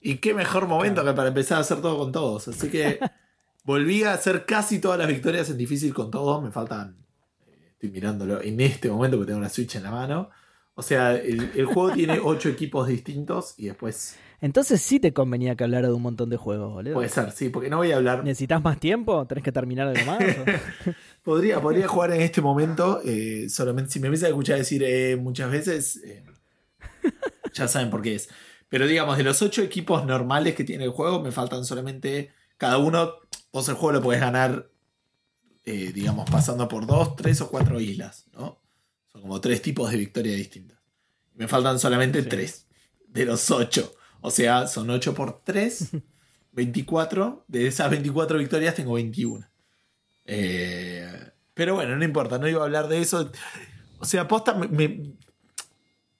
Y 0.00 0.16
qué 0.16 0.34
mejor 0.34 0.66
momento 0.66 1.04
que 1.04 1.12
para 1.12 1.28
empezar 1.28 1.58
a 1.58 1.60
hacer 1.60 1.80
todo 1.80 1.98
con 1.98 2.12
todos. 2.12 2.48
Así 2.48 2.68
que 2.68 2.98
volví 3.64 4.02
a 4.04 4.14
hacer 4.14 4.44
casi 4.46 4.80
todas 4.80 4.98
las 4.98 5.08
victorias 5.08 5.48
en 5.50 5.56
difícil 5.58 5.94
con 5.94 6.10
todos. 6.10 6.42
Me 6.42 6.50
faltan. 6.50 6.96
eh, 7.46 7.70
Estoy 7.72 7.90
mirándolo 7.90 8.40
en 8.42 8.60
este 8.60 8.90
momento 8.90 9.16
porque 9.16 9.30
tengo 9.30 9.40
la 9.42 9.48
Switch 9.48 9.76
en 9.76 9.84
la 9.84 9.90
mano. 9.90 10.30
O 10.74 10.82
sea, 10.82 11.14
el, 11.14 11.52
el 11.54 11.66
juego 11.66 11.92
tiene 11.92 12.18
ocho 12.22 12.48
equipos 12.48 12.88
distintos 12.88 13.54
y 13.58 13.66
después 13.66 14.16
Entonces 14.42 14.82
sí 14.82 14.98
te 15.00 15.12
convenía 15.14 15.54
que 15.54 15.64
hablara 15.64 15.86
de 15.88 15.94
un 15.94 16.02
montón 16.02 16.28
de 16.28 16.36
juegos, 16.36 16.72
boludo. 16.72 16.94
Puede 16.94 17.08
ser, 17.08 17.30
sí, 17.32 17.48
porque 17.48 17.70
no 17.70 17.78
voy 17.78 17.92
a 17.92 17.96
hablar. 17.96 18.24
¿Necesitas 18.24 18.62
más 18.62 18.78
tiempo? 18.78 19.24
¿Tenés 19.26 19.42
que 19.44 19.52
terminar 19.52 19.88
algo 19.88 20.04
más? 20.04 20.18
Podría, 21.22 21.60
podría 21.60 21.86
jugar 21.86 22.10
en 22.12 22.20
este 22.20 22.40
momento. 22.42 23.00
eh, 23.04 23.48
solamente 23.48 23.92
si 23.92 24.00
me 24.00 24.08
empiezas 24.08 24.26
a 24.26 24.28
escuchar 24.30 24.58
decir 24.58 24.82
eh, 24.84 25.16
muchas 25.16 25.50
veces, 25.50 25.96
eh, 26.04 26.24
ya 27.54 27.68
saben 27.68 27.88
por 27.90 28.02
qué 28.02 28.16
es. 28.16 28.28
Pero 28.68 28.86
digamos, 28.88 29.16
de 29.16 29.22
los 29.22 29.40
ocho 29.40 29.62
equipos 29.62 30.04
normales 30.04 30.56
que 30.56 30.64
tiene 30.64 30.82
el 30.84 30.90
juego, 30.90 31.22
me 31.22 31.30
faltan 31.30 31.64
solamente. 31.64 32.32
Cada 32.58 32.78
uno, 32.78 33.12
vos 33.52 33.68
el 33.68 33.76
juego 33.76 33.92
lo 33.92 34.02
podés 34.02 34.20
ganar, 34.20 34.68
digamos, 35.64 36.28
pasando 36.28 36.66
por 36.66 36.86
dos, 36.86 37.14
tres 37.14 37.40
o 37.40 37.48
cuatro 37.48 37.78
islas, 37.80 38.26
¿no? 38.32 38.60
Son 39.12 39.20
como 39.22 39.40
tres 39.40 39.62
tipos 39.62 39.90
de 39.92 39.98
victoria 39.98 40.34
distintas. 40.34 40.78
Me 41.34 41.46
faltan 41.46 41.78
solamente 41.78 42.22
Sí. 42.22 42.28
tres 42.28 42.66
de 43.06 43.24
los 43.26 43.48
ocho. 43.52 43.94
O 44.22 44.30
sea, 44.30 44.66
son 44.66 44.88
8 44.90 45.14
por 45.14 45.42
3, 45.44 45.90
24. 46.52 47.44
De 47.48 47.66
esas 47.66 47.90
24 47.90 48.38
victorias 48.38 48.74
tengo 48.74 48.94
21. 48.94 49.46
Eh, 50.24 51.30
pero 51.54 51.74
bueno, 51.74 51.96
no 51.96 52.04
importa, 52.04 52.38
no 52.38 52.48
iba 52.48 52.60
a 52.62 52.64
hablar 52.64 52.88
de 52.88 53.00
eso. 53.00 53.30
O 53.98 54.04
sea, 54.04 54.26
posta 54.28 54.54
me, 54.54 54.68
me, 54.68 55.12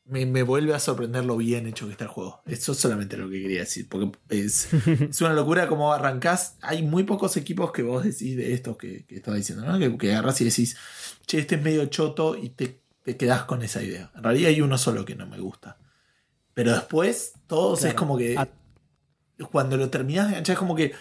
me- 0.05 0.27
me 0.27 0.43
vuelve 0.43 0.75
a 0.75 0.79
sorprender 0.79 1.25
lo 1.25 1.37
bien 1.37 1.67
hecho 1.67 1.87
que 1.87 1.93
está 1.93 2.05
el 2.05 2.11
juego. 2.11 2.43
Eso 2.47 2.73
es 2.73 2.79
solamente 2.79 3.17
lo 3.17 3.31
que 3.31 3.41
quería 3.41 3.61
decir. 3.61 3.89
Porque 3.89 4.13
es, 4.29 4.69
es 4.87 5.21
una 5.21 5.33
locura 5.33 5.69
como 5.69 5.93
arrancás. 5.93 6.57
Hay 6.61 6.83
muy 6.83 7.05
pocos 7.05 7.37
equipos 7.37 7.73
que 7.73 7.83
vos 7.83 8.05
decís 8.05 8.37
de 8.37 8.53
estos 8.53 8.77
que, 8.77 9.05
que 9.07 9.17
estaba 9.17 9.37
diciendo, 9.37 9.65
¿no? 9.65 9.79
Que, 9.79 9.97
que 9.97 10.13
agarrás 10.13 10.41
y 10.41 10.45
decís, 10.45 10.77
che, 11.27 11.39
este 11.39 11.55
es 11.55 11.63
medio 11.63 11.87
choto 11.87 12.37
y 12.37 12.51
te, 12.51 12.81
te 13.05 13.17
quedás 13.17 13.45
con 13.45 13.63
esa 13.63 13.83
idea. 13.83 14.11
En 14.17 14.23
realidad 14.23 14.51
hay 14.51 14.61
uno 14.61 14.77
solo 14.77 15.05
que 15.05 15.15
no 15.15 15.27
me 15.27 15.39
gusta. 15.39 15.79
Pero 16.55 16.73
después, 16.73 17.35
todos 17.47 17.85
es 17.85 17.95
como 17.95 18.17
que. 18.17 18.37
Ah. 18.39 18.49
Cuando 19.51 19.77
lo 19.77 19.91
terminás 19.91 20.27
de 20.27 20.33
enganchar, 20.33 20.55
es 20.55 20.59
como 20.59 20.75
que. 20.77 20.93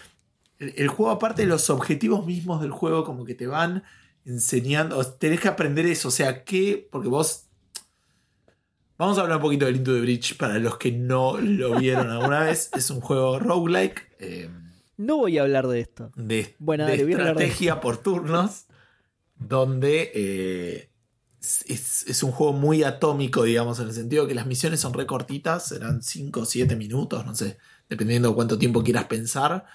El, 0.60 0.74
el 0.78 0.88
juego, 0.88 1.12
aparte 1.12 1.41
de 1.43 1.47
los 1.47 1.70
objetivos 1.70 2.26
mismos 2.26 2.62
del 2.62 2.72
juego, 2.72 3.04
como 3.04 3.26
que 3.26 3.36
te 3.36 3.47
van 3.47 3.84
enseñando. 4.26 5.04
Tenés 5.06 5.39
que 5.39 5.47
aprender 5.47 5.86
eso. 5.86 6.08
O 6.08 6.12
sea, 6.12 6.43
que. 6.43 6.88
Porque 6.91 7.08
vos. 7.08 7.47
Vamos 8.97 9.18
a 9.18 9.22
hablar 9.22 9.38
un 9.38 9.43
poquito 9.43 9.66
del 9.66 9.78
Into 9.78 9.93
the 9.95 10.02
Bridge 10.02 10.38
para 10.38 10.60
los 10.60 10.78
que 10.78 10.91
no 10.91 11.38
lo 11.38 11.80
vieron 11.80 12.10
alguna 12.12 12.41
vez. 12.41 12.70
Es 12.76 12.89
un 12.91 13.02
juego 13.02 13.39
roguelike. 13.39 14.16
eh, 14.20 14.49
no 14.97 15.18
voy 15.18 15.39
a 15.39 15.41
hablar 15.41 15.68
de 15.68 15.80
esto. 15.80 16.12
de, 16.16 16.56
Bueno, 16.60 16.86
de 16.86 16.91
dale, 16.91 17.04
voy 17.06 17.14
a 17.14 17.16
hablar 17.16 17.36
de 17.36 17.43
estrategia 17.45 17.82
por 17.82 17.97
turnos, 17.97 18.66
donde 19.36 20.12
eh, 20.14 20.90
es, 21.41 22.23
un 22.23 22.31
juego 22.31 22.53
muy 22.53 22.83
atómico, 22.83 23.43
digamos, 23.43 23.79
en 23.79 23.87
el 23.87 23.93
sentido 23.93 24.27
que 24.27 24.35
las 24.35 24.45
misiones 24.45 24.79
son 24.79 24.93
recortitas, 24.93 25.67
serán 25.67 26.03
5 26.03 26.41
o 26.41 26.45
7 26.45 26.75
minutos, 26.75 27.25
no 27.25 27.33
sé, 27.35 27.57
dependiendo 27.89 28.29
de 28.29 28.35
cuánto 28.35 28.57
tiempo 28.57 28.83
quieras 28.83 29.05
pensar. 29.05 29.65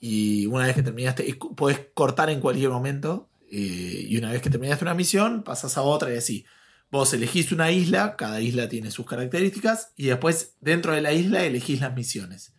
Y 0.00 0.46
una 0.46 0.66
vez 0.66 0.74
que 0.74 0.82
terminaste, 0.82 1.38
podés 1.56 1.80
cortar 1.94 2.30
en 2.30 2.40
cualquier 2.40 2.70
momento. 2.70 3.30
eh, 3.50 4.06
y 4.08 4.16
una 4.18 4.32
vez 4.32 4.42
que 4.42 4.50
terminaste 4.50 4.84
una 4.84 4.94
misión, 4.94 5.44
pasas 5.44 5.76
a 5.78 5.82
otra 5.82 6.12
y 6.12 6.16
así. 6.16 6.44
Vos 6.90 7.12
elegís 7.14 7.52
una 7.52 7.70
isla, 7.70 8.16
cada 8.16 8.40
isla 8.40 8.68
tiene 8.68 8.90
sus 8.90 9.06
características, 9.06 9.92
y 9.96 10.06
después 10.06 10.54
dentro 10.60 10.92
de 10.92 11.00
la 11.00 11.12
isla 11.12 11.44
elegís 11.44 11.80
las 11.80 11.94
misiones. 11.94 12.52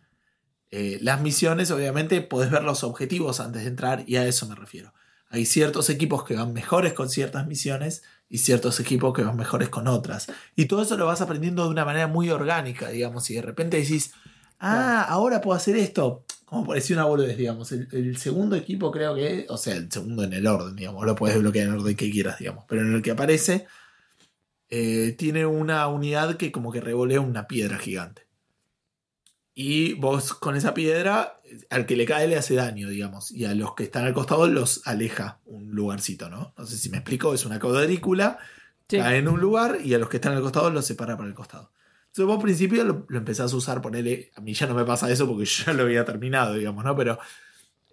Eh, 0.70 0.98
las 1.02 1.20
misiones, 1.20 1.70
obviamente, 1.70 2.20
podés 2.22 2.50
ver 2.50 2.62
los 2.64 2.84
objetivos 2.84 3.40
antes 3.40 3.62
de 3.62 3.68
entrar, 3.68 4.04
y 4.06 4.16
a 4.16 4.26
eso 4.26 4.46
me 4.48 4.54
refiero. 4.54 4.94
Hay 5.30 5.44
ciertos 5.44 5.90
equipos 5.90 6.24
que 6.24 6.34
van 6.36 6.54
mejores 6.54 6.94
con 6.94 7.10
ciertas 7.10 7.46
misiones 7.46 8.02
y 8.28 8.38
ciertos 8.38 8.78
equipos 8.80 9.14
que 9.14 9.22
van 9.22 9.36
mejores 9.36 9.68
con 9.68 9.88
otras. 9.88 10.30
Y 10.54 10.66
todo 10.66 10.82
eso 10.82 10.96
lo 10.96 11.06
vas 11.06 11.20
aprendiendo 11.20 11.64
de 11.64 11.70
una 11.70 11.84
manera 11.84 12.06
muy 12.06 12.30
orgánica, 12.30 12.88
digamos, 12.90 13.28
y 13.30 13.34
de 13.34 13.42
repente 13.42 13.78
decís, 13.78 14.12
ah, 14.58 15.04
ahora 15.08 15.40
puedo 15.40 15.56
hacer 15.56 15.76
esto. 15.76 16.24
Como 16.44 16.66
parecía 16.66 16.96
una 16.96 17.04
boludez, 17.04 17.36
digamos. 17.36 17.72
El, 17.72 17.88
el 17.92 18.16
segundo 18.16 18.56
equipo 18.56 18.90
creo 18.90 19.14
que, 19.14 19.46
o 19.48 19.56
sea, 19.56 19.76
el 19.76 19.90
segundo 19.92 20.24
en 20.24 20.32
el 20.32 20.46
orden, 20.46 20.76
digamos, 20.76 21.04
lo 21.04 21.14
puedes 21.14 21.38
bloquear 21.38 21.66
en 21.66 21.74
el 21.74 21.80
orden 21.80 21.96
que 21.96 22.10
quieras, 22.10 22.38
digamos. 22.38 22.64
Pero 22.68 22.82
en 22.82 22.94
el 22.94 23.02
que 23.02 23.10
aparece, 23.10 23.66
eh, 24.70 25.14
tiene 25.16 25.46
una 25.46 25.86
unidad 25.88 26.36
que 26.36 26.52
como 26.52 26.72
que 26.72 26.80
revolea 26.80 27.20
una 27.20 27.46
piedra 27.46 27.78
gigante. 27.78 28.27
Y 29.60 29.94
vos 29.94 30.34
con 30.34 30.54
esa 30.54 30.72
piedra, 30.72 31.40
al 31.70 31.84
que 31.84 31.96
le 31.96 32.04
cae 32.04 32.28
le 32.28 32.36
hace 32.36 32.54
daño, 32.54 32.88
digamos. 32.88 33.32
Y 33.32 33.44
a 33.44 33.54
los 33.56 33.74
que 33.74 33.82
están 33.82 34.04
al 34.04 34.14
costado 34.14 34.46
los 34.46 34.82
aleja 34.86 35.40
un 35.46 35.72
lugarcito, 35.72 36.30
¿no? 36.30 36.54
No 36.56 36.64
sé 36.64 36.76
si 36.76 36.90
me 36.90 36.98
explico, 36.98 37.34
es 37.34 37.44
una 37.44 37.58
cuadrícula, 37.58 38.38
Sí. 38.88 38.98
cae 38.98 39.18
en 39.18 39.26
un 39.26 39.40
lugar 39.40 39.78
y 39.84 39.94
a 39.94 39.98
los 39.98 40.08
que 40.08 40.18
están 40.18 40.34
al 40.34 40.42
costado 40.42 40.70
los 40.70 40.86
separa 40.86 41.16
para 41.16 41.28
el 41.28 41.34
costado. 41.34 41.72
Entonces 42.06 42.24
vos 42.26 42.36
al 42.36 42.42
principio 42.42 42.84
lo, 42.84 43.04
lo 43.08 43.18
empezás 43.18 43.52
a 43.52 43.56
usar, 43.56 43.82
ponele, 43.82 44.30
a 44.36 44.40
mí 44.40 44.54
ya 44.54 44.68
no 44.68 44.74
me 44.74 44.84
pasa 44.84 45.10
eso 45.10 45.26
porque 45.26 45.44
yo 45.44 45.64
ya 45.66 45.72
lo 45.72 45.82
había 45.82 46.04
terminado, 46.04 46.54
digamos, 46.54 46.84
¿no? 46.84 46.94
Pero 46.94 47.18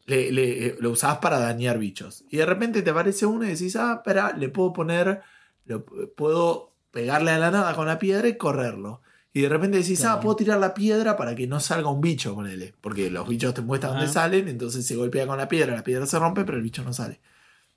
le- 0.06 0.32
le- 0.32 0.76
lo 0.80 0.92
usabas 0.92 1.18
para 1.18 1.40
dañar 1.40 1.80
bichos. 1.80 2.26
Y 2.30 2.38
de 2.38 2.46
repente 2.46 2.84
te 2.84 2.92
aparece 2.92 3.26
uno 3.26 3.44
y 3.44 3.48
decís, 3.50 3.76
ah, 3.76 3.96
espera, 3.98 4.34
le 4.38 4.50
puedo 4.50 4.72
poner, 4.72 5.22
lo, 5.66 5.84
puedo 5.84 6.76
pegarle 6.92 7.32
a 7.32 7.40
la 7.40 7.50
nada 7.50 7.74
con 7.74 7.88
la 7.88 7.98
piedra 7.98 8.28
y 8.28 8.38
correrlo. 8.38 9.02
Y 9.36 9.42
de 9.42 9.50
repente 9.50 9.78
decís, 9.78 10.00
Claro. 10.00 10.16
ah, 10.16 10.20
puedo 10.22 10.36
tirar 10.38 10.60
la 10.60 10.74
piedra 10.74 11.18
para 11.18 11.36
que 11.36 11.46
no 11.46 11.60
salga 11.60 11.90
un 11.90 12.00
bicho, 12.00 12.34
ponele. 12.34 12.74
Porque 12.80 13.12
los 13.12 13.28
bichos 13.28 13.54
te 13.54 13.62
muestran 13.62 13.92
dónde 13.94 14.08
salen, 14.08 14.48
entonces 14.48 14.86
se 14.88 14.96
golpea 14.96 15.28
con 15.28 15.38
la 15.38 15.50
piedra, 15.50 15.76
la 15.76 15.84
piedra 15.84 16.06
se 16.06 16.18
rompe, 16.18 16.46
pero 16.46 16.56
el 16.58 16.64
bicho 16.64 16.84
no 16.86 16.94
sale. 16.94 17.20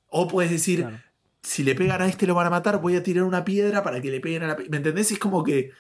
O 0.09 0.29
puedes 0.29 0.53
decir, 0.53 0.83
Claro. 0.83 0.99
si 1.43 1.65
le 1.65 1.75
pegan 1.75 2.01
a 2.01 2.07
este 2.07 2.29
lo 2.29 2.35
van 2.37 2.47
a 2.47 2.51
matar, 2.51 2.81
voy 2.81 2.95
a 2.95 3.03
tirar 3.03 3.25
una 3.25 3.45
piedra 3.45 3.83
para 3.83 4.01
que 4.01 4.09
le 4.11 4.21
peguen 4.21 4.45
a 4.45 4.47
la 4.47 4.55
piedra. 4.57 4.71
¿Me 4.71 4.77
entendés? 4.77 5.11
Es 5.11 5.19
como 5.19 5.43
que 5.43 5.73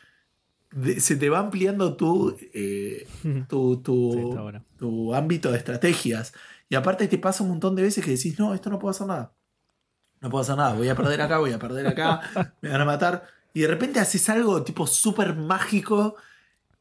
de- 0.73 0.99
se 0.99 1.15
te 1.15 1.29
va 1.31 1.39
ampliando 1.39 1.97
tu, 1.97 2.37
eh, 2.53 3.07
tu, 3.49 3.77
tu, 3.83 4.11
Sí, 4.15 4.19
está 4.31 4.43
bueno. 4.43 4.65
tu 4.79 5.15
ámbito 5.15 5.53
de 5.53 5.59
estrategias. 5.59 6.33
Y 6.69 6.75
aparte 6.75 7.07
te 7.07 7.19
pasa 7.19 7.45
un 7.45 7.51
montón 7.51 7.77
de 7.77 7.83
veces 7.83 8.05
que 8.05 8.11
decís, 8.11 8.37
no, 8.39 8.53
esto 8.53 8.69
no 8.69 8.81
puedo 8.81 8.91
hacer 8.91 9.07
nada. 9.07 9.33
No 10.21 10.29
puedo 10.29 10.43
hacer 10.43 10.57
nada, 10.57 10.75
voy 10.75 10.89
a 10.89 10.97
perder 10.97 11.21
acá, 11.23 11.39
voy 11.39 11.53
a 11.53 11.59
perder 11.61 11.87
acá, 11.87 12.21
me 12.63 12.69
van 12.71 12.81
a 12.81 12.85
matar. 12.85 13.38
Y 13.55 13.61
de 13.63 13.67
repente 13.69 13.99
haces 14.01 14.29
algo 14.29 14.63
tipo 14.63 14.87
súper 14.87 15.35
mágico 15.35 16.17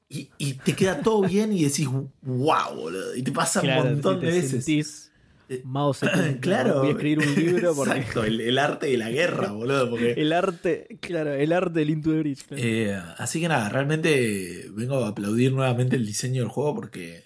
y, 0.10 0.30
y 0.38 0.54
te 0.54 0.74
queda 0.74 1.02
todo 1.02 1.22
bien 1.22 1.52
y 1.54 1.64
decís, 1.64 1.88
wow, 2.22 2.76
boludo. 2.76 3.16
Y 3.16 3.24
te 3.24 3.32
pasa 3.32 3.62
Claro, 3.62 3.84
un 3.84 3.94
montón 3.94 4.20
de 4.20 4.28
veces. 4.28 4.52
sentís 4.52 5.12
Eh, 5.50 5.62
Mao 5.66 5.94
Zedong, 5.94 6.36
claro. 6.42 6.80
Voy 6.80 6.90
a 6.90 6.92
escribir 6.92 7.20
un 7.20 7.36
libro 7.36 7.74
porque 7.76 7.98
Exacto, 8.00 8.24
el, 8.26 8.42
el 8.42 8.58
arte 8.60 8.88
de 8.88 8.98
la 8.98 9.10
guerra, 9.10 9.52
boludo. 9.54 9.90
Porque, 9.90 10.12
el 10.12 10.34
arte, 10.34 10.98
claro, 11.02 11.34
el 11.34 11.52
arte 11.54 11.80
del 11.80 11.90
Into 11.90 12.12
the 12.12 12.20
Bridge. 12.20 12.44
claro. 12.46 12.62
Eh, 12.64 13.02
así 13.18 13.40
que 13.40 13.48
nada, 13.48 13.70
realmente 13.70 14.68
vengo 14.72 15.04
a 15.06 15.10
aplaudir 15.10 15.54
nuevamente 15.54 15.96
el 15.96 16.06
diseño 16.06 16.42
del 16.42 16.50
juego 16.52 16.76
porque 16.76 17.24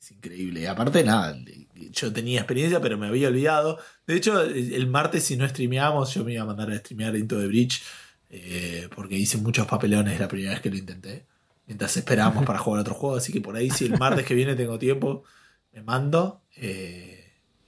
es 0.00 0.10
increíble. 0.10 0.60
Y 0.62 0.66
aparte, 0.66 1.04
nada, 1.04 1.38
yo 1.90 2.12
tenía 2.12 2.40
experiencia, 2.40 2.80
pero 2.80 2.96
me 2.98 3.06
había 3.08 3.28
olvidado. 3.28 3.78
De 4.06 4.16
hecho, 4.16 4.40
el 4.42 4.72
el 4.74 4.86
martes, 4.86 5.24
si 5.24 5.36
no 5.36 5.46
streameábamos, 5.48 6.14
yo 6.14 6.24
me 6.24 6.32
iba 6.34 6.42
a 6.42 6.46
mandar 6.46 6.70
a 6.70 6.78
streamear 6.78 7.14
Into 7.16 7.38
the 7.38 7.46
Bridge 7.46 7.82
eh, 8.30 8.88
porque 8.94 9.16
hice 9.16 9.38
muchos 9.38 9.66
papelones 9.66 10.18
la 10.18 10.28
primera 10.28 10.52
vez 10.52 10.60
que 10.60 10.70
lo 10.70 10.76
intenté. 10.76 11.26
Mientras 11.66 11.96
esperábamos 11.96 12.44
para 12.44 12.58
jugar 12.60 12.80
otro 12.80 12.94
juego. 12.94 13.16
Así 13.16 13.32
que 13.32 13.40
por 13.40 13.56
ahí, 13.56 13.70
si 13.70 13.86
el 13.86 13.98
martes 13.98 14.24
que 14.24 14.34
viene 14.34 14.54
tengo 14.54 14.78
tiempo, 14.78 15.24
me 15.72 15.82
mando. 15.82 16.42
eh, 16.56 17.12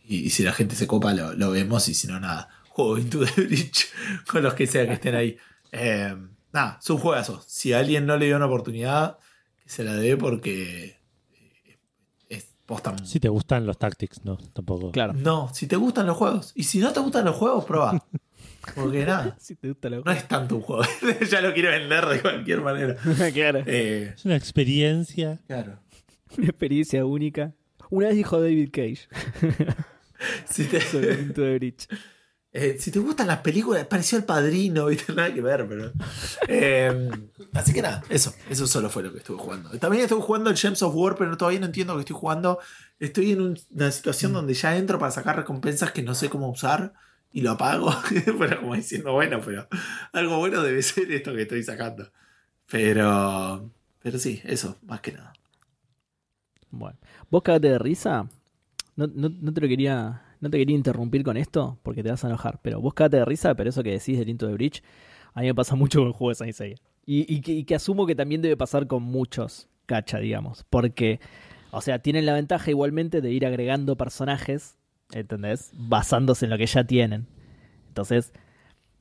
y, 0.05 0.21
y 0.21 0.31
si 0.31 0.43
la 0.43 0.53
gente 0.53 0.75
se 0.75 0.87
copa, 0.87 1.13
lo, 1.13 1.35
lo 1.35 1.51
vemos. 1.51 1.89
Y 1.89 1.95
si 1.95 2.07
no, 2.07 2.19
nada. 2.21 2.49
Juego 2.71 2.97
Into 2.97 3.25
the 3.25 3.43
Bridge 3.43 3.89
con 4.31 4.43
los 4.43 4.55
que 4.55 4.67
sea 4.67 4.87
que 4.87 4.95
estén 4.95 5.15
ahí. 5.15 5.37
Eh, 5.73 6.17
nada, 6.53 6.79
es 6.81 6.89
un 6.91 6.99
juegazo. 6.99 7.43
Si 7.47 7.73
a 7.73 7.81
alguien 7.81 8.07
no 8.07 8.17
le 8.17 8.27
dio 8.27 8.37
una 8.37 8.47
oportunidad, 8.47 9.19
que 9.65 9.69
se 9.69 9.83
la 9.85 9.95
dé 9.95 10.17
porque 10.17 10.97
es 12.29 12.55
posta. 12.65 12.95
Si 13.05 13.19
te 13.21 13.29
gustan 13.29 13.67
los 13.67 13.79
tactics, 13.79 14.25
¿no? 14.25 14.37
Tampoco. 14.55 14.93
Claro. 14.93 15.13
No, 15.13 15.53
si 15.53 15.67
te 15.67 15.77
gustan 15.77 16.07
los 16.07 16.17
juegos. 16.17 16.53
Y 16.55 16.63
si 16.63 16.79
no 16.79 16.93
te 16.93 17.01
gustan 17.01 17.25
los 17.25 17.35
juegos, 17.37 17.65
prueba. 17.65 18.03
Porque 18.75 19.05
nada, 19.07 19.37
Si 19.41 19.55
te 19.57 19.69
gusta 19.69 19.89
la 19.91 20.01
no 20.05 20.11
es 20.13 20.27
tanto 20.29 20.57
un 20.57 20.63
juego. 20.63 20.83
ya 21.31 21.41
lo 21.41 21.53
quiero 21.55 21.71
vender 21.71 22.07
de 22.07 22.21
cualquier 22.21 22.61
manera. 22.61 22.97
claro. 23.33 23.63
Eh, 23.67 24.13
Es 24.15 24.25
una 24.25 24.37
experiencia. 24.37 25.39
claro. 25.47 25.79
Una 26.37 26.47
experiencia 26.49 27.05
única. 27.07 27.55
Una 27.91 28.09
vez 28.09 28.17
dijo 28.17 28.39
David 28.41 28.69
Cage 28.71 29.09
Si 30.51 30.65
te, 30.65 30.81
sobre 30.81 31.13
el 31.13 31.21
Into 31.21 31.41
the 31.43 31.55
Bridge. 31.59 31.89
eh, 32.53 32.77
si 32.79 32.91
te 32.91 32.99
gustan 32.99 33.29
las 33.29 33.39
películas, 33.39 33.87
pareció 33.87 34.19
el 34.19 34.25
padrino, 34.25 34.87
¿viste? 34.87 35.13
Nada 35.15 35.33
que 35.33 35.41
ver, 35.41 35.67
pero. 35.69 35.93
Eh, 36.49 37.09
así 37.55 37.73
que 37.73 37.81
nada, 37.83 38.03
eso. 38.11 38.35
Eso 38.51 38.67
solo 38.67 38.91
fue 38.91 39.03
lo 39.05 39.13
que 39.13 39.19
estuve 39.19 39.39
jugando. 39.39 39.71
También 39.79 40.03
estuve 40.03 40.21
jugando 40.21 40.51
el 40.51 40.57
Gems 40.57 40.83
of 40.83 40.95
War, 40.95 41.15
pero 41.17 41.37
todavía 41.37 41.61
no 41.61 41.67
entiendo 41.67 41.95
lo 41.95 41.99
que 41.99 42.03
estoy 42.03 42.17
jugando. 42.21 42.59
Estoy 42.99 43.33
en 43.33 43.41
un- 43.43 43.59
una 43.71 43.91
situación 43.91 44.33
donde 44.33 44.55
ya 44.55 44.77
entro 44.77 44.99
para 44.99 45.13
sacar 45.13 45.37
recompensas 45.37 45.93
que 45.93 46.03
no 46.03 46.15
sé 46.15 46.29
cómo 46.29 46.51
usar 46.51 46.93
y 47.33 47.41
lo 47.41 47.53
apago. 47.53 47.93
pero 48.39 48.61
como 48.61 48.75
diciendo, 48.75 49.13
bueno, 49.13 49.41
pero 49.45 49.69
algo 50.13 50.39
bueno 50.39 50.63
debe 50.63 50.83
ser 50.83 51.11
esto 51.13 51.35
que 51.35 51.43
estoy 51.43 51.63
sacando. 51.63 52.11
Pero. 52.71 53.71
Pero 54.01 54.19
sí, 54.19 54.41
eso, 54.45 54.79
más 54.87 55.01
que 55.01 55.13
nada. 55.13 55.33
Bueno. 56.71 56.99
¿Vos 57.31 57.43
cagate 57.43 57.69
de 57.69 57.79
risa? 57.79 58.29
No, 58.97 59.07
no, 59.07 59.29
no 59.29 59.53
te 59.53 59.61
lo 59.61 59.69
quería. 59.69 60.23
No 60.41 60.51
te 60.51 60.59
quería 60.59 60.77
interrumpir 60.77 61.25
con 61.25 61.37
esto 61.37 61.79
porque 61.83 62.03
te 62.03 62.11
vas 62.11 62.23
a 62.25 62.29
enojar. 62.29 62.61
Pero 62.63 62.81
vos 62.81 62.95
cagate 62.95 63.17
de 63.19 63.25
risa, 63.25 63.55
pero 63.55 63.71
eso 63.71 63.83
que 63.83 63.91
decís 63.91 64.19
del 64.19 64.29
Into 64.29 64.47
the 64.47 64.53
Bridge, 64.53 64.83
a 65.35 65.41
mí 65.41 65.47
me 65.49 65.55
pasa 65.55 65.75
mucho 65.75 65.99
con 65.99 66.09
el 66.09 66.15
juego 66.15 66.31
de 66.31 66.35
Saint 66.37 66.55
Seiya. 66.55 66.77
Y, 67.11 67.41
que, 67.41 67.53
y 67.53 67.65
que 67.65 67.75
asumo 67.75 68.07
que 68.07 68.15
también 68.15 68.43
debe 68.43 68.57
pasar 68.57 68.87
con 68.87 69.03
muchos. 69.03 69.69
gacha, 69.89 70.19
digamos. 70.19 70.65
Porque, 70.69 71.21
o 71.71 71.81
sea, 71.81 72.01
tienen 72.01 72.27
la 72.27 72.35
ventaja 72.35 72.71
igualmente 72.71 73.21
de 73.21 73.33
ir 73.33 73.47
agregando 73.47 73.97
personajes, 73.97 74.77
¿entendés? 75.13 75.71
Basándose 75.75 76.45
en 76.47 76.51
lo 76.51 76.59
que 76.59 76.67
ya 76.67 76.85
tienen. 76.85 77.27
Entonces, 77.89 78.33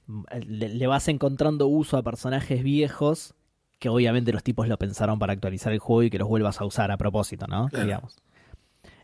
mm, 0.08 0.24
le, 0.47 0.70
le 0.70 0.88
vas 0.88 1.08
encontrando 1.08 1.68
uso 1.68 1.97
a 1.97 2.03
personajes 2.03 2.64
viejos 2.64 3.34
que 3.80 3.89
obviamente 3.89 4.32
los 4.34 4.43
tipos 4.43 4.68
lo 4.68 4.78
pensaron 4.80 5.20
para 5.20 5.34
actualizar 5.34 5.72
el 5.72 5.80
juego 5.80 6.03
y 6.03 6.10
que 6.10 6.18
los 6.18 6.28
vuelvas 6.28 6.60
a 6.62 6.66
usar 6.66 6.89
a 6.91 6.97
propósito, 6.97 7.45
¿no? 7.47 7.68
Claro. 7.70 7.86
Digamos. 7.86 8.16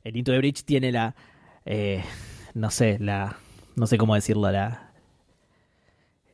El 0.04 0.18
Into 0.18 0.32
the 0.32 0.38
Bridge 0.40 0.64
tiene 0.64 0.92
la. 0.92 1.16
eh, 1.66 2.04
no 2.56 2.72
sé, 2.72 2.98
la. 3.00 3.38
No 3.76 3.86
sé 3.88 3.98
cómo 3.98 4.16
decirlo, 4.16 4.50
la. 4.52 4.92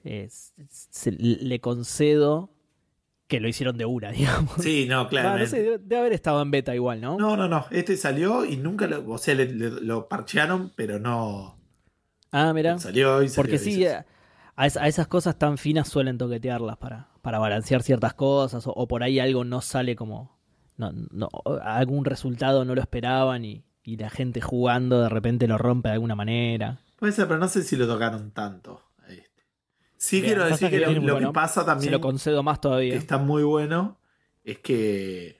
eh, 0.06 0.28
se- 0.30 1.12
le 1.12 1.60
concedo 1.60 2.50
que 3.30 3.40
lo 3.40 3.48
hicieron 3.48 3.78
de 3.78 3.86
una, 3.86 4.12
digamos. 4.12 4.56
Sí, 4.60 4.86
no, 4.90 5.08
claro. 5.08 5.40
no 5.40 5.46
sé, 5.46 5.62
debe, 5.64 5.78
debe 5.78 5.98
haber 6.02 6.12
estado 6.14 6.42
en 6.42 6.52
beta 6.52 6.76
igual, 6.76 7.00
¿no? 7.00 7.18
No, 7.18 7.38
no, 7.38 7.48
no. 7.48 7.66
Este 7.72 7.96
salió 7.96 8.44
y 8.44 8.58
nunca 8.58 8.88
lo. 8.88 9.10
O 9.10 9.18
sea, 9.18 9.36
le- 9.36 9.46
le- 9.54 9.70
lo 9.82 10.10
parchearon, 10.10 10.74
pero 10.76 11.00
no. 11.00 11.58
Ah, 12.34 12.52
mira. 12.54 12.78
Salió 12.80 13.24
y 13.24 13.30
salió. 13.30 13.36
Porque 13.42 13.58
sí, 13.58 13.86
a, 13.86 14.06
es- 14.66 14.76
a 14.76 14.88
esas 14.90 15.08
cosas 15.08 15.38
tan 15.40 15.58
finas 15.58 15.88
suelen 15.88 16.18
toquetearlas 16.18 16.78
para, 16.78 17.08
para 17.22 17.40
balancear 17.40 17.82
ciertas 17.84 18.14
cosas 18.16 18.68
o, 18.68 18.72
o 18.74 18.88
por 18.88 19.04
ahí 19.04 19.20
algo 19.20 19.46
no 19.46 19.62
sale 19.62 19.96
como... 19.96 20.38
No, 20.78 20.92
no, 21.12 21.28
algún 21.62 22.06
resultado 22.06 22.64
no 22.66 22.74
lo 22.74 22.80
esperaban 22.82 23.44
y, 23.46 23.66
y 23.84 23.98
la 23.98 24.10
gente 24.10 24.40
jugando 24.42 25.02
de 25.02 25.10
repente 25.10 25.46
lo 25.48 25.58
rompe 25.58 25.90
de 25.90 25.94
alguna 25.96 26.16
manera. 26.16 26.80
Puede 26.96 27.12
ser, 27.14 27.28
pero 27.28 27.38
no 27.40 27.48
sé 27.50 27.64
si 27.64 27.76
lo 27.76 27.86
tocaron 27.86 28.32
tanto. 28.32 28.82
Sí, 30.02 30.22
Bien, 30.22 30.28
quiero 30.36 30.46
decir 30.46 30.70
que 30.70 30.80
que, 30.80 30.86
lo, 30.94 31.02
bueno. 31.14 31.30
que 31.30 31.34
pasa 31.34 31.60
Se 31.62 31.66
también, 31.66 31.92
lo 31.92 32.00
concedo 32.00 32.42
más 32.42 32.60
que 32.60 32.62
todavía. 32.62 32.96
está 32.96 33.18
muy 33.18 33.44
bueno, 33.44 34.00
es 34.46 34.60
que 34.60 35.38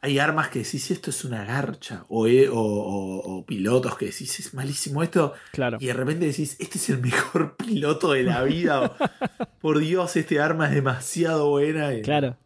hay 0.00 0.18
armas 0.18 0.48
que 0.48 0.58
decís 0.60 0.90
esto 0.90 1.10
es 1.10 1.24
una 1.24 1.44
garcha, 1.44 2.06
o, 2.08 2.26
eh, 2.26 2.48
o- 2.48 2.54
o- 2.56 3.36
o 3.38 3.46
pilotos 3.46 3.96
que 3.96 4.06
decís 4.06 4.40
es 4.40 4.52
malísimo 4.52 5.04
esto, 5.04 5.34
Claro. 5.52 5.76
y 5.80 5.86
de 5.86 5.92
repente 5.92 6.26
decís 6.26 6.56
este 6.58 6.78
es 6.78 6.90
el 6.90 6.98
mejor 7.00 7.54
piloto 7.58 8.12
de 8.12 8.24
la 8.24 8.42
vida. 8.42 8.96
Por 9.60 9.78
Dios, 9.78 10.16
este 10.16 10.40
arma 10.40 10.66
es 10.68 10.74
demasiado 10.74 11.50
buena. 11.50 11.94
y 11.94 12.02
Claro, 12.02 12.36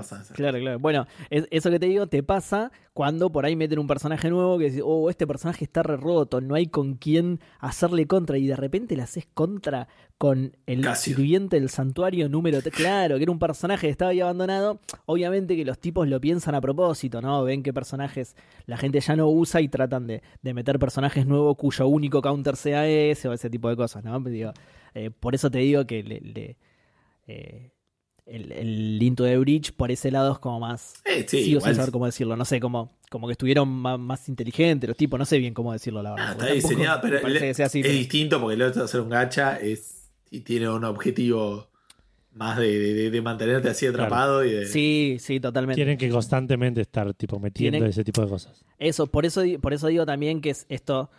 esas 0.00 0.30
claro, 0.32 0.58
claro. 0.58 0.78
Bueno, 0.78 1.06
es- 1.30 1.46
eso 1.50 1.70
que 1.70 1.78
te 1.78 1.86
digo 1.86 2.06
te 2.06 2.22
pasa 2.22 2.70
cuando 2.92 3.30
por 3.32 3.44
ahí 3.46 3.56
meten 3.56 3.78
un 3.78 3.86
personaje 3.86 4.28
nuevo 4.30 4.58
que 4.58 4.66
dices, 4.66 4.82
oh, 4.84 5.08
este 5.10 5.26
personaje 5.26 5.64
está 5.64 5.82
re 5.82 5.96
roto, 5.96 6.40
no 6.40 6.54
hay 6.54 6.66
con 6.66 6.94
quién 6.94 7.40
hacerle 7.58 8.06
contra 8.06 8.36
y 8.38 8.46
de 8.46 8.56
repente 8.56 8.96
le 8.96 9.02
haces 9.02 9.26
contra 9.32 9.88
con 10.18 10.56
el 10.66 10.82
sirviente 11.14 11.58
del 11.58 11.68
santuario 11.68 12.28
número 12.28 12.60
3. 12.62 12.74
Claro, 12.74 13.16
que 13.16 13.22
era 13.24 13.32
un 13.32 13.38
personaje 13.38 13.86
que 13.86 13.90
estaba 13.90 14.10
ahí 14.12 14.20
abandonado. 14.20 14.80
Obviamente 15.06 15.56
que 15.56 15.64
los 15.64 15.78
tipos 15.78 16.06
lo 16.06 16.20
piensan 16.20 16.54
a 16.54 16.60
propósito, 16.60 17.20
¿no? 17.20 17.42
Ven 17.44 17.62
qué 17.62 17.72
personajes 17.72 18.36
la 18.66 18.76
gente 18.76 19.00
ya 19.00 19.16
no 19.16 19.28
usa 19.28 19.60
y 19.60 19.68
tratan 19.68 20.06
de, 20.06 20.22
de 20.42 20.54
meter 20.54 20.78
personajes 20.78 21.26
nuevos 21.26 21.56
cuyo 21.56 21.86
único 21.88 22.20
counter 22.22 22.56
sea 22.56 22.86
ese 22.88 23.28
o 23.28 23.32
ese 23.32 23.50
tipo 23.50 23.68
de 23.68 23.76
cosas, 23.76 24.04
¿no? 24.04 24.20
Digo, 24.20 24.52
eh, 24.94 25.10
por 25.10 25.34
eso 25.34 25.50
te 25.50 25.58
digo 25.58 25.86
que 25.86 26.02
le, 26.02 26.20
le- 26.20 26.56
eh, 27.26 27.72
el, 28.26 28.52
el 28.52 29.02
Into 29.02 29.24
the 29.24 29.36
Bridge 29.38 29.72
por 29.72 29.90
ese 29.90 30.10
lado 30.10 30.32
es 30.32 30.38
como 30.38 30.60
más 30.60 30.94
Eh, 31.04 31.24
sí, 31.28 31.38
sí, 31.44 31.56
o 31.56 31.60
sin 31.60 31.70
igual- 31.70 31.74
saber 31.76 31.90
cómo 31.92 32.06
decirlo, 32.06 32.36
no 32.36 32.44
sé, 32.44 32.60
como, 32.60 32.96
como 33.10 33.26
que 33.26 33.32
estuvieron 33.32 33.68
más, 33.68 33.98
más 33.98 34.28
inteligentes 34.28 34.88
los 34.88 34.96
tipos, 34.96 35.18
no 35.18 35.24
sé 35.24 35.38
bien 35.38 35.54
cómo 35.54 35.72
decirlo 35.72 36.02
la 36.02 36.12
verdad. 36.12 36.26
Ah, 36.28 36.32
está 36.32 36.46
diseñado, 36.52 37.00
pero 37.02 37.20
que 37.20 37.54
sea 37.54 37.66
así, 37.66 37.80
es 37.80 37.86
pero- 37.86 37.98
distinto 37.98 38.40
porque 38.40 38.54
el 38.54 38.62
otro 38.62 38.80
de 38.82 38.84
hacer 38.84 39.00
un 39.00 39.08
gacha 39.10 39.56
es 39.56 40.10
y 40.30 40.40
tiene 40.40 40.68
un 40.70 40.84
objetivo 40.84 41.68
más 42.32 42.56
de, 42.58 42.78
de- 42.94 43.10
de 43.10 43.20
mantenerte 43.22 43.68
así 43.68 43.86
atrapado 43.86 44.42
y 44.44 44.52
de 44.52 44.66
Sí, 44.66 45.18
sí, 45.20 45.38
totalmente. 45.38 45.76
Tienen 45.76 45.98
que 45.98 46.08
constantemente 46.08 46.80
estar 46.80 47.12
tipo 47.14 47.38
metiendo 47.38 47.76
Tienen- 47.78 47.90
ese 47.90 48.04
tipo 48.04 48.22
de 48.22 48.28
cosas. 48.28 48.64
Eso, 48.78 49.06
por 49.06 49.26
eso, 49.26 49.42
por 49.60 49.74
eso 49.74 49.88
digo 49.88 50.06
también 50.06 50.40
que 50.40 50.50
es 50.50 50.64
esto, 50.70 51.10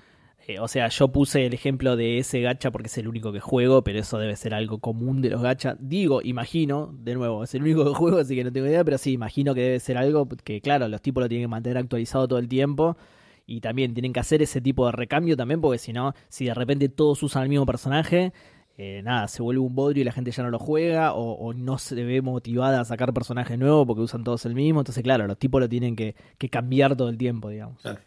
eh, 0.45 0.59
o 0.59 0.67
sea, 0.67 0.89
yo 0.89 1.07
puse 1.07 1.45
el 1.45 1.53
ejemplo 1.53 1.95
de 1.95 2.17
ese 2.17 2.41
gacha 2.41 2.69
porque 2.69 2.87
es 2.87 2.97
el 2.97 3.07
único 3.07 3.31
que 3.31 3.39
juego, 3.39 3.83
pero 3.83 3.99
eso 3.99 4.17
debe 4.17 4.35
ser 4.35 4.53
algo 4.53 4.79
común 4.79 5.21
de 5.21 5.29
los 5.29 5.41
gachas. 5.41 5.77
Digo, 5.79 6.21
imagino, 6.21 6.93
de 6.99 7.15
nuevo, 7.15 7.43
es 7.45 7.55
el 7.55 7.63
único 7.63 7.85
que 7.85 7.93
juego, 7.93 8.17
así 8.17 8.35
que 8.35 8.43
no 8.43 8.51
tengo 8.51 8.67
idea, 8.67 8.83
pero 8.83 8.97
sí, 8.97 9.13
imagino 9.13 9.53
que 9.55 9.61
debe 9.61 9.79
ser 9.79 9.97
algo 9.97 10.27
que, 10.43 10.59
claro, 10.59 10.89
los 10.89 11.01
tipos 11.01 11.23
lo 11.23 11.29
tienen 11.29 11.45
que 11.45 11.49
mantener 11.49 11.77
actualizado 11.77 12.27
todo 12.27 12.39
el 12.39 12.49
tiempo. 12.49 12.97
Y 13.45 13.59
también 13.59 13.93
tienen 13.93 14.13
que 14.13 14.21
hacer 14.21 14.41
ese 14.41 14.61
tipo 14.61 14.85
de 14.85 14.93
recambio 14.93 15.35
también, 15.35 15.59
porque 15.59 15.77
si 15.77 15.91
no, 15.91 16.13
si 16.29 16.45
de 16.45 16.53
repente 16.53 16.87
todos 16.87 17.21
usan 17.23 17.43
el 17.43 17.49
mismo 17.49 17.65
personaje, 17.65 18.31
eh, 18.77 19.01
nada, 19.03 19.27
se 19.27 19.43
vuelve 19.43 19.59
un 19.59 19.75
bodrio 19.75 20.01
y 20.01 20.05
la 20.05 20.13
gente 20.13 20.31
ya 20.31 20.43
no 20.43 20.49
lo 20.49 20.59
juega, 20.59 21.13
o, 21.13 21.33
o 21.33 21.53
no 21.53 21.77
se 21.77 21.95
ve 22.03 22.21
motivada 22.21 22.79
a 22.81 22.85
sacar 22.85 23.13
personajes 23.13 23.59
nuevos 23.59 23.85
porque 23.85 24.01
usan 24.01 24.23
todos 24.23 24.45
el 24.45 24.55
mismo. 24.55 24.79
Entonces, 24.79 25.03
claro, 25.03 25.27
los 25.27 25.37
tipos 25.37 25.59
lo 25.61 25.69
tienen 25.69 25.95
que, 25.95 26.15
que 26.37 26.49
cambiar 26.49 26.95
todo 26.95 27.09
el 27.09 27.17
tiempo, 27.17 27.49
digamos. 27.49 27.81
Claro. 27.81 27.99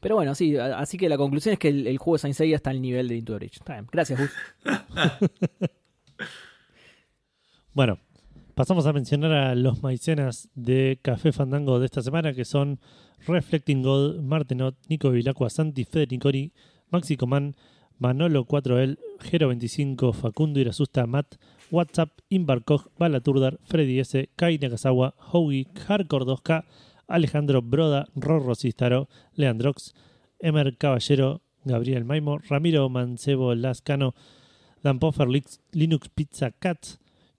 Pero 0.00 0.16
bueno, 0.16 0.34
sí, 0.34 0.56
así 0.56 0.98
que 0.98 1.08
la 1.08 1.16
conclusión 1.16 1.54
es 1.54 1.58
que 1.58 1.68
el, 1.68 1.98
juego 1.98 2.16
de 2.16 2.20
Saint 2.20 2.36
Seiya 2.36 2.56
está 2.56 2.70
al 2.70 2.80
nivel 2.80 3.08
de 3.08 3.16
Into 3.16 3.38
the. 3.38 3.46
Está 3.46 3.74
bien. 3.74 3.86
Gracias, 3.92 4.18
Gus. 4.18 4.30
Bueno, 7.76 7.98
pasamos 8.54 8.86
a 8.86 8.94
mencionar 8.94 9.32
a 9.32 9.54
los 9.54 9.82
maicenas 9.82 10.48
de 10.54 10.98
Café 11.02 11.30
Fandango 11.30 11.78
de 11.78 11.84
esta 11.84 12.00
semana, 12.00 12.32
que 12.32 12.46
son 12.46 12.80
Reflecting 13.26 13.82
God, 13.82 14.20
Martenot, 14.20 14.76
Nico 14.88 15.10
Vilacua, 15.10 15.50
Santi, 15.50 15.84
Federicori, 15.84 16.54
Maxi 16.90 17.18
Coman, 17.18 17.54
Manolo 17.98 18.46
4L, 18.46 18.96
Gero25, 19.20 20.14
Facundo 20.14 20.58
Irasusta, 20.58 21.06
Matt, 21.06 21.34
WhatsApp, 21.70 22.12
Imbarcog, 22.30 22.90
Balaturdar, 22.98 23.58
Freddy 23.64 24.00
S, 24.00 24.30
Kai 24.36 24.56
Nakazawa, 24.56 25.14
Hoagie, 25.18 25.66
Hardcore 25.86 26.24
2K, 26.24 26.64
Alejandro 27.08 27.62
Broda, 27.62 28.08
Rorro 28.14 28.54
Cistaro, 28.54 29.08
Leandrox, 29.34 29.94
Emer 30.38 30.76
Caballero, 30.76 31.42
Gabriel 31.64 32.04
Maimo, 32.04 32.38
Ramiro 32.38 32.88
Mancebo 32.88 33.54
Lascano, 33.54 34.14
Dan 34.82 34.98
Poffer, 34.98 35.28
Linux 35.72 36.08
Pizza 36.08 36.50
Cat, 36.52 36.86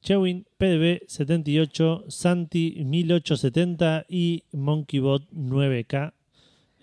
Chewin, 0.02 0.46
PDB 0.58 1.02
78, 1.08 2.06
Santi 2.08 2.84
1870 2.84 4.06
y 4.10 4.44
MonkeyBot 4.52 5.30
9K. 5.32 6.14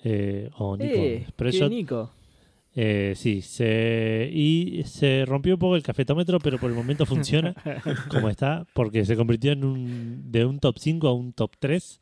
eh, 0.05 0.51
o 0.59 0.77
Nico 0.77 0.95
Eh, 0.95 1.25
Spreadshot. 1.31 1.69
¿qué 1.71 1.75
Nico? 1.75 2.11
Eh, 2.77 3.13
sí, 3.17 3.41
se, 3.41 4.29
y 4.33 4.83
se 4.85 5.25
rompió 5.27 5.55
un 5.55 5.61
poco 5.61 5.77
el 5.77 5.83
cafetómetro, 5.83 6.41
pero 6.41 6.59
por 6.59 6.69
el 6.71 6.77
momento 6.77 7.07
funciona 7.07 7.55
como 8.11 8.29
está, 8.29 8.67
porque 8.75 9.05
se 9.05 9.17
convirtió 9.17 9.53
en 9.53 9.65
un, 9.65 10.33
de 10.33 10.45
un 10.45 10.59
top 10.59 10.77
5 10.79 11.07
a 11.09 11.13
un 11.15 11.33
top 11.33 11.53
3, 11.61 12.01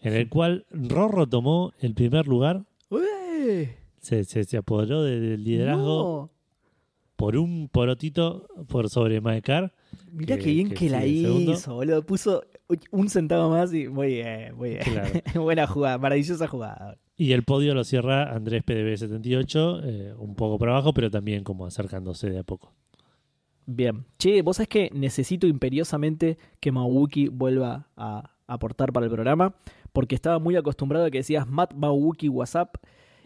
en 0.00 0.14
el 0.14 0.28
cual 0.28 0.66
Rorro 0.70 1.26
tomó 1.26 1.72
el 1.80 1.94
primer 1.94 2.26
lugar, 2.28 2.64
¡Ué! 2.90 3.76
se, 4.00 4.24
se, 4.24 4.44
se 4.44 4.56
apoderó 4.56 5.02
de- 5.02 5.20
del 5.20 5.44
liderazgo 5.44 6.28
No. 6.28 6.30
por 7.16 7.36
un 7.36 7.68
porotito 7.68 8.46
por 8.68 8.88
sobre 8.88 9.20
Maekar. 9.20 9.72
Mirá 10.12 10.36
que- 10.36 10.44
qué 10.44 10.50
bien 10.52 10.68
que 10.70 10.74
que, 10.74 10.90
la 10.90 11.00
segundo. 11.02 11.52
hizo, 11.52 11.74
boludo. 11.74 12.02
Puso 12.06 12.42
un 12.92 13.08
centavo 13.08 13.50
más 13.50 13.72
y 13.74 13.88
muy 13.88 14.08
bien, 14.08 14.54
muy 14.56 14.70
bien. 14.70 14.82
Claro. 14.84 15.10
Buena 15.42 15.66
jugada, 15.66 15.98
maravillosa 15.98 16.46
jugada. 16.46 16.96
Y 17.16 17.32
el 17.32 17.42
podio 17.42 17.74
lo 17.74 17.84
cierra 17.84 18.34
Andrés 18.34 18.64
PDB78, 18.64 19.80
eh, 19.84 20.14
un 20.18 20.34
poco 20.34 20.58
por 20.58 20.70
abajo, 20.70 20.94
pero 20.94 21.10
también 21.10 21.44
como 21.44 21.66
acercándose 21.66 22.30
de 22.30 22.38
a 22.38 22.42
poco. 22.44 22.72
Bien. 23.66 24.06
Che, 24.18 24.40
vos 24.42 24.56
sabés 24.56 24.68
que 24.68 24.90
necesito 24.94 25.46
imperiosamente 25.46 26.38
que 26.60 26.72
Mawuki 26.72 27.28
vuelva 27.28 27.88
a 27.96 28.30
aportar 28.46 28.92
para 28.92 29.06
el 29.06 29.12
programa, 29.12 29.54
porque 29.92 30.14
estaba 30.14 30.38
muy 30.38 30.56
acostumbrado 30.56 31.06
a 31.06 31.10
que 31.10 31.18
decías 31.18 31.46
Matt 31.48 31.74
Mawuki 31.74 32.28
WhatsApp. 32.28 32.76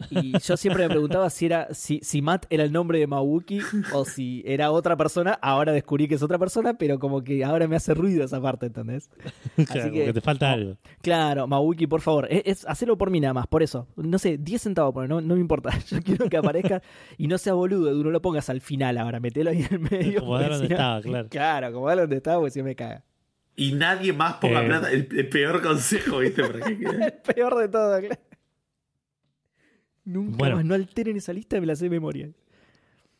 Y 0.09 0.37
yo 0.39 0.57
siempre 0.57 0.83
me 0.83 0.89
preguntaba 0.89 1.29
si 1.29 1.45
era 1.45 1.73
si, 1.73 2.01
si 2.03 2.21
Matt 2.21 2.47
era 2.49 2.65
el 2.65 2.73
nombre 2.73 2.99
de 2.99 3.07
Mawuki 3.07 3.61
o 3.93 4.03
si 4.03 4.43
era 4.45 4.69
otra 4.71 4.97
persona. 4.97 5.39
Ahora 5.41 5.71
descubrí 5.71 6.09
que 6.09 6.15
es 6.15 6.21
otra 6.21 6.37
persona, 6.37 6.73
pero 6.77 6.99
como 6.99 7.23
que 7.23 7.45
ahora 7.45 7.65
me 7.69 7.77
hace 7.77 7.93
ruido 7.93 8.25
esa 8.25 8.41
parte, 8.41 8.65
¿entendés? 8.65 9.09
Claro, 9.55 9.91
que- 9.93 9.99
porque 9.99 10.13
te 10.13 10.19
falta 10.19 10.51
algo. 10.51 10.75
Claro, 11.01 11.47
Mawuki, 11.47 11.87
por 11.87 12.01
favor. 12.01 12.27
Es, 12.29 12.41
es- 12.43 12.65
hacelo 12.67 12.97
por 12.97 13.09
mí 13.09 13.21
nada 13.21 13.33
más, 13.33 13.47
por 13.47 13.63
eso. 13.63 13.87
No 13.95 14.19
sé, 14.19 14.37
10 14.37 14.61
centavos, 14.63 14.93
por 14.93 15.07
no, 15.07 15.21
no 15.21 15.35
me 15.35 15.39
importa. 15.39 15.69
Yo 15.89 16.01
quiero 16.03 16.27
que 16.27 16.35
aparezca 16.35 16.81
y 17.17 17.27
no 17.27 17.37
sea 17.37 17.53
boludo, 17.53 17.93
no 17.93 18.09
lo 18.11 18.21
pongas 18.21 18.49
al 18.49 18.59
final 18.59 18.97
ahora, 18.97 19.21
metelo 19.21 19.51
ahí 19.51 19.59
en 19.61 19.73
el 19.75 19.79
medio. 19.79 20.19
Como 20.19 20.37
dar 20.37 20.51
donde 20.51 20.67
estaba, 20.73 21.01
claro. 21.01 21.29
Claro, 21.29 21.71
como 21.71 21.87
dar 21.87 21.99
donde 21.99 22.17
estaba, 22.17 22.39
porque 22.39 22.51
si 22.51 22.61
me 22.63 22.75
caga. 22.75 23.05
Y 23.55 23.73
nadie 23.73 24.13
más 24.13 24.35
ponga 24.35 24.63
Eh. 24.63 24.67
plata. 24.67 24.91
El, 24.91 25.07
el 25.15 25.29
peor 25.29 25.61
consejo, 25.61 26.19
¿viste? 26.19 26.43
¿Para 26.43 26.65
qué 26.65 26.77
quede? 26.77 27.05
El 27.05 27.13
peor 27.35 27.55
de 27.57 27.67
todo, 27.69 27.99
claro. 27.99 28.21
Nunca 30.03 30.37
Bueno. 30.37 30.55
más, 30.57 30.65
no 30.65 30.73
alteren 30.75 31.17
esa 31.17 31.33
lista, 31.33 31.59
me 31.59 31.65
la 31.65 31.75
sé 31.75 31.85
de 31.85 31.89
memoria. 31.89 32.29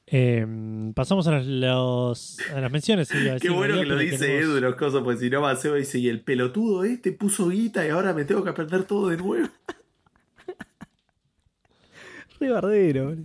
Eh, 0.07 0.45
pasamos 0.93 1.25
a 1.27 1.31
las, 1.31 1.47
los- 1.47 2.37
a 2.53 2.61
las 2.61 2.71
menciones. 2.71 3.09
iba 3.15 3.33
a 3.35 3.39
Qué 3.39 3.49
bueno 3.49 3.73
en 3.75 3.79
que 3.81 3.85
lo 3.87 3.97
dice 3.97 4.17
tenemos- 4.19 4.51
Edu 4.55 4.61
los 4.61 4.75
cosas, 4.75 5.01
porque 5.01 5.19
si 5.19 5.29
no 5.31 5.41
Maceo 5.41 5.73
dice, 5.73 5.97
y 5.97 6.09
el 6.09 6.21
pelotudo 6.21 6.83
este 6.83 7.11
puso 7.11 7.49
guita 7.49 7.85
y 7.87 7.89
ahora 7.89 8.13
me 8.13 8.23
tengo 8.25 8.43
que 8.43 8.51
aprender 8.51 8.83
todo 8.83 9.09
de 9.09 9.17
nuevo. 9.17 9.47
Re 12.39 12.49
bardero. 12.51 13.15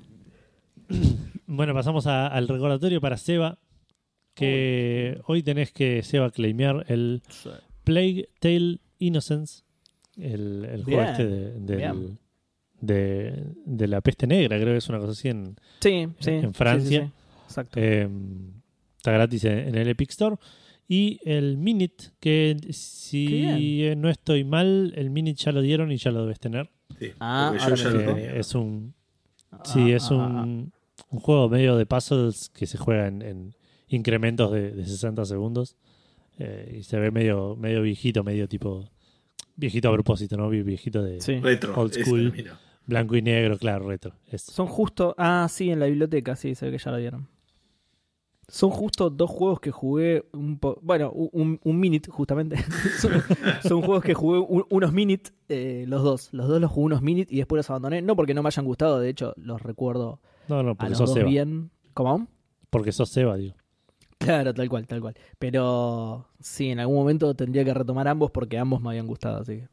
Bueno, 1.47 1.75
pasamos 1.75 2.07
a- 2.07 2.29
al 2.29 2.49
recordatorio 2.49 3.01
para 3.01 3.17
Seba. 3.17 3.59
Que 4.41 5.21
hoy 5.27 5.43
tenés 5.43 5.73
que, 5.73 6.03
Seba, 6.03 6.31
claimear 6.31 6.85
el 6.89 7.23
Plague 7.85 8.29
Tale 8.41 8.79
Innocence, 8.99 9.63
el, 10.17 10.83
juego 10.85 11.03
este 11.03 11.27
de, 11.27 11.53
del- 11.61 12.19
de, 12.81 13.45
de 13.67 13.89
la 13.89 14.01
peste 14.01 14.27
negra, 14.27 14.57
creo 14.59 14.73
que 14.75 14.79
es 14.79 14.89
una 14.89 14.99
cosa 14.99 15.13
así 15.13 15.29
en, 15.29 15.57
Sí, 15.81 16.07
sí. 16.19 16.31
En 16.31 16.49
sí, 16.49 16.55
Francia. 16.55 17.01
sí, 17.03 17.07
sí. 17.07 17.13
Exacto. 17.47 17.81
Eh, 17.81 18.09
está 18.97 19.13
gratis 19.13 19.45
en, 19.45 19.59
en 19.59 19.75
el 19.77 19.89
Epic 19.89 20.11
Store. 20.11 20.37
Y 20.89 21.21
el 21.25 21.57
Minute, 21.57 22.07
que 22.19 22.57
si 22.73 23.85
eh, 23.85 23.95
no 23.97 24.09
estoy 24.11 24.43
mal, 24.45 24.93
el 24.97 25.11
Minute 25.11 25.41
ya 25.41 25.53
lo 25.53 25.61
dieron 25.63 25.93
y 25.93 25.97
ya 25.99 26.11
lo 26.11 26.23
debes 26.23 26.41
tener. 26.41 26.69
Sí, 26.99 27.13
Ah, 27.21 27.53
yo 27.69 27.75
ya 27.77 27.89
lo 27.91 27.99
tenía. 28.05 28.33
Eh, 28.35 28.39
es 28.41 28.55
un 28.55 28.93
Ah, 29.53 29.63
sí, 29.65 29.93
es 29.93 30.11
ah, 30.11 30.15
un, 30.15 30.71
ah, 30.73 31.05
un 31.11 31.21
juego 31.21 31.49
medio 31.49 31.77
de 31.77 31.87
puzzles 31.87 32.49
que 32.51 32.67
se 32.67 32.77
juega 32.79 33.07
en, 33.09 33.23
en 33.23 33.55
incrementos 33.91 34.51
de, 34.53 34.71
de 34.73 34.85
60 34.87 35.25
segundos. 35.27 35.77
Eh, 36.39 36.79
y 36.81 36.83
se 36.85 36.99
ve 36.99 37.11
medio, 37.11 37.55
medio 37.57 37.83
viejito, 37.83 38.25
medio 38.25 38.49
tipo. 38.49 38.89
Viejito 39.57 39.91
a 39.91 39.93
propósito, 39.93 40.37
¿no? 40.39 40.49
Viejito 40.49 41.03
de. 41.03 41.21
Sí. 41.21 41.39
Retro. 41.41 41.75
Old 41.79 41.93
school. 41.93 42.33
blanco 42.87 43.15
y 43.17 43.23
negro, 43.23 43.59
claro, 43.59 43.87
retro. 43.89 44.13
Son 44.39 44.67
justo. 44.67 45.15
Ah, 45.19 45.47
sí, 45.51 45.71
en 45.71 45.81
la 45.81 45.87
biblioteca, 45.87 46.35
sí, 46.37 46.55
se 46.55 46.67
ve 46.67 46.73
que 46.73 46.79
ya 46.79 46.91
lo 46.91 46.97
dieron. 46.97 47.29
Son 48.49 48.71
justo 48.71 49.11
dos 49.11 49.31
juegos 49.31 49.61
que 49.61 49.71
jugué 49.71 50.25
un 50.33 50.59
po- 50.59 50.77
Bueno, 50.83 51.13
un, 51.13 51.61
un 51.63 51.79
minute, 51.79 52.11
justamente. 52.11 52.57
son, 53.01 53.13
son 53.63 53.81
juegos 53.83 54.03
que 54.03 54.15
jugué 54.15 54.41
un- 54.41 54.65
unos 54.71 54.93
minute, 54.93 55.31
eh, 55.49 55.85
los 55.87 56.03
dos. 56.03 56.31
Los 56.33 56.49
dos 56.49 56.61
los 56.61 56.69
jugué 56.71 56.87
unos 56.87 57.03
minute 57.03 57.33
y 57.33 57.37
después 57.39 57.59
los 57.59 57.71
abandoné. 57.71 58.03
No 58.03 58.17
porque 58.17 58.35
no 58.35 58.43
me 58.43 58.49
hayan 58.49 58.65
gustado, 58.65 58.99
de 58.99 59.09
hecho, 59.09 59.35
los 59.37 59.63
recuerdo 59.63 60.21
no, 60.49 60.65
no, 60.65 60.75
a 60.79 60.89
los 60.89 60.99
sos 60.99 61.11
dos 61.11 61.15
Seba. 61.19 61.29
bien. 61.31 61.71
¿Cómo? 61.95 62.27
Porque 62.71 62.91
sos 62.91 63.11
Seba, 63.11 63.37
digo. 63.37 63.55
Claro, 64.21 64.53
tal 64.53 64.69
cual, 64.69 64.87
tal 64.87 65.01
cual. 65.01 65.15
Pero 65.39 66.29
sí, 66.39 66.69
en 66.69 66.79
algún 66.79 66.97
momento 66.97 67.35
tendría 67.35 67.65
que 67.65 67.73
retomar 67.73 68.07
ambos 68.07 68.31
porque 68.31 68.59
ambos 68.59 68.83
me 68.83 68.91
habían 68.91 69.07
gustado, 69.07 69.41
así 69.41 69.57
que. 69.57 69.69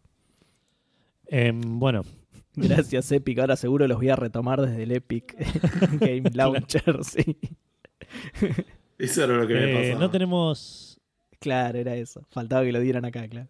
Em, 1.27 1.79
bueno, 1.79 2.03
Gracias, 2.55 3.11
Epic. 3.11 3.39
Ahora 3.39 3.57
seguro 3.57 3.87
los 3.87 3.97
voy 3.97 4.09
a 4.09 4.15
retomar 4.15 4.61
desde 4.61 4.83
el 4.83 4.91
Epic 4.93 5.35
Game 5.99 6.31
Launcher, 6.33 7.03
sí. 7.03 7.37
Eso 8.97 9.25
era 9.25 9.35
lo 9.35 9.45
que 9.45 9.53
me 9.53 9.71
eh, 9.71 9.75
pasaba. 9.75 9.99
no 9.99 10.11
tenemos. 10.11 10.99
Claro, 11.39 11.77
era 11.77 11.95
eso. 11.95 12.25
Faltaba 12.31 12.63
que 12.63 12.71
lo 12.71 12.79
dieran 12.79 13.03
acá, 13.05 13.27
claro. 13.27 13.49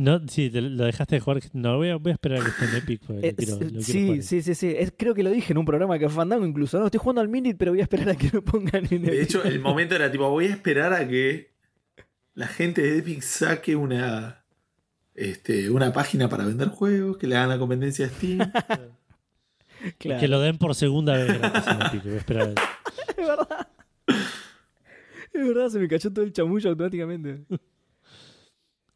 No, 0.00 0.20
sí, 0.28 0.48
te 0.48 0.60
lo 0.60 0.84
dejaste 0.84 1.16
de 1.16 1.20
jugar. 1.20 1.40
No, 1.54 1.76
voy 1.76 1.88
a, 1.90 1.96
voy 1.96 2.10
a 2.10 2.14
esperar 2.14 2.40
a 2.40 2.44
que 2.44 2.50
esté 2.50 2.64
en 2.66 2.74
Epic. 2.76 3.02
porque 3.06 3.28
Eh, 3.28 3.30
lo 3.32 3.36
quiero- 3.36 3.52
lo 3.54 3.58
quiero 3.68 3.82
sí, 3.82 4.22
sí, 4.22 4.42
sí, 4.42 4.54
sí. 4.54 4.74
Es- 4.78 4.92
creo 4.96 5.12
que 5.14 5.22
lo 5.24 5.30
dije 5.30 5.52
en 5.52 5.58
un 5.58 5.64
programa 5.64 5.98
que 5.98 6.06
fue 6.08 6.16
Fandango 6.16 6.46
incluso. 6.46 6.78
No, 6.78 6.84
estoy 6.86 7.00
jugando 7.00 7.20
al 7.20 7.28
Minute, 7.28 7.56
pero 7.58 7.72
voy 7.72 7.80
a 7.80 7.82
esperar 7.82 8.10
a 8.10 8.14
que 8.16 8.30
lo 8.32 8.42
pongan 8.44 8.84
en 8.90 9.02
De 9.02 9.08
Epic. 9.08 9.22
hecho, 9.22 9.42
el 9.42 9.58
momento 9.60 9.96
era 9.96 10.10
tipo, 10.10 10.28
voy 10.30 10.46
a 10.46 10.50
esperar 10.50 10.92
a 10.92 11.08
que 11.08 11.50
la 12.34 12.46
gente 12.46 12.80
de 12.82 12.98
Epic 12.98 13.22
saque 13.22 13.74
una 13.76 14.44
este, 15.16 15.68
una 15.70 15.92
página 15.92 16.28
para 16.28 16.44
vender 16.46 16.68
juegos, 16.68 17.16
que 17.16 17.26
le 17.26 17.34
hagan 17.36 17.48
la 17.48 17.58
competencia 17.58 18.06
a 18.06 18.08
Steam. 18.08 18.38
Claro. 19.98 20.20
Que 20.20 20.26
lo 20.26 20.40
den 20.40 20.58
por 20.58 20.74
segunda 20.74 21.16
vez 21.16 21.38
gratis 21.38 21.64
en 21.68 21.82
Epic. 21.86 22.02
Voy 22.04 22.12
a 22.14 22.16
esperar. 22.16 22.54
Es 23.08 23.16
verdad. 23.16 23.68
Es 25.32 25.46
verdad, 25.46 25.68
se 25.68 25.78
me 25.78 25.86
cayó 25.88 26.12
todo 26.12 26.24
el 26.24 26.32
chamullo 26.32 26.70
automáticamente. 26.70 27.44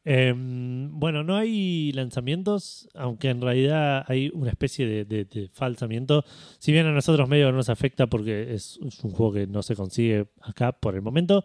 Em, 0.04 0.90
bueno, 0.98 1.22
no 1.22 1.36
hay 1.36 1.92
lanzamientos, 1.92 2.88
aunque 2.94 3.30
en 3.30 3.40
realidad 3.40 4.04
hay 4.08 4.30
una 4.34 4.50
especie 4.50 4.84
de, 4.86 5.04
de- 5.04 5.24
de 5.24 5.48
falsamiento. 5.52 6.24
Si 6.58 6.72
bien 6.72 6.86
a 6.86 6.92
nosotros 6.92 7.28
medio 7.28 7.50
no 7.52 7.58
nos 7.58 7.68
afecta 7.68 8.08
porque 8.08 8.52
es, 8.54 8.78
es 8.84 8.98
un 9.04 9.10
juego 9.12 9.32
que 9.34 9.46
no 9.46 9.62
se 9.62 9.76
consigue 9.76 10.26
acá 10.40 10.72
por 10.72 10.96
el 10.96 11.02
momento, 11.02 11.44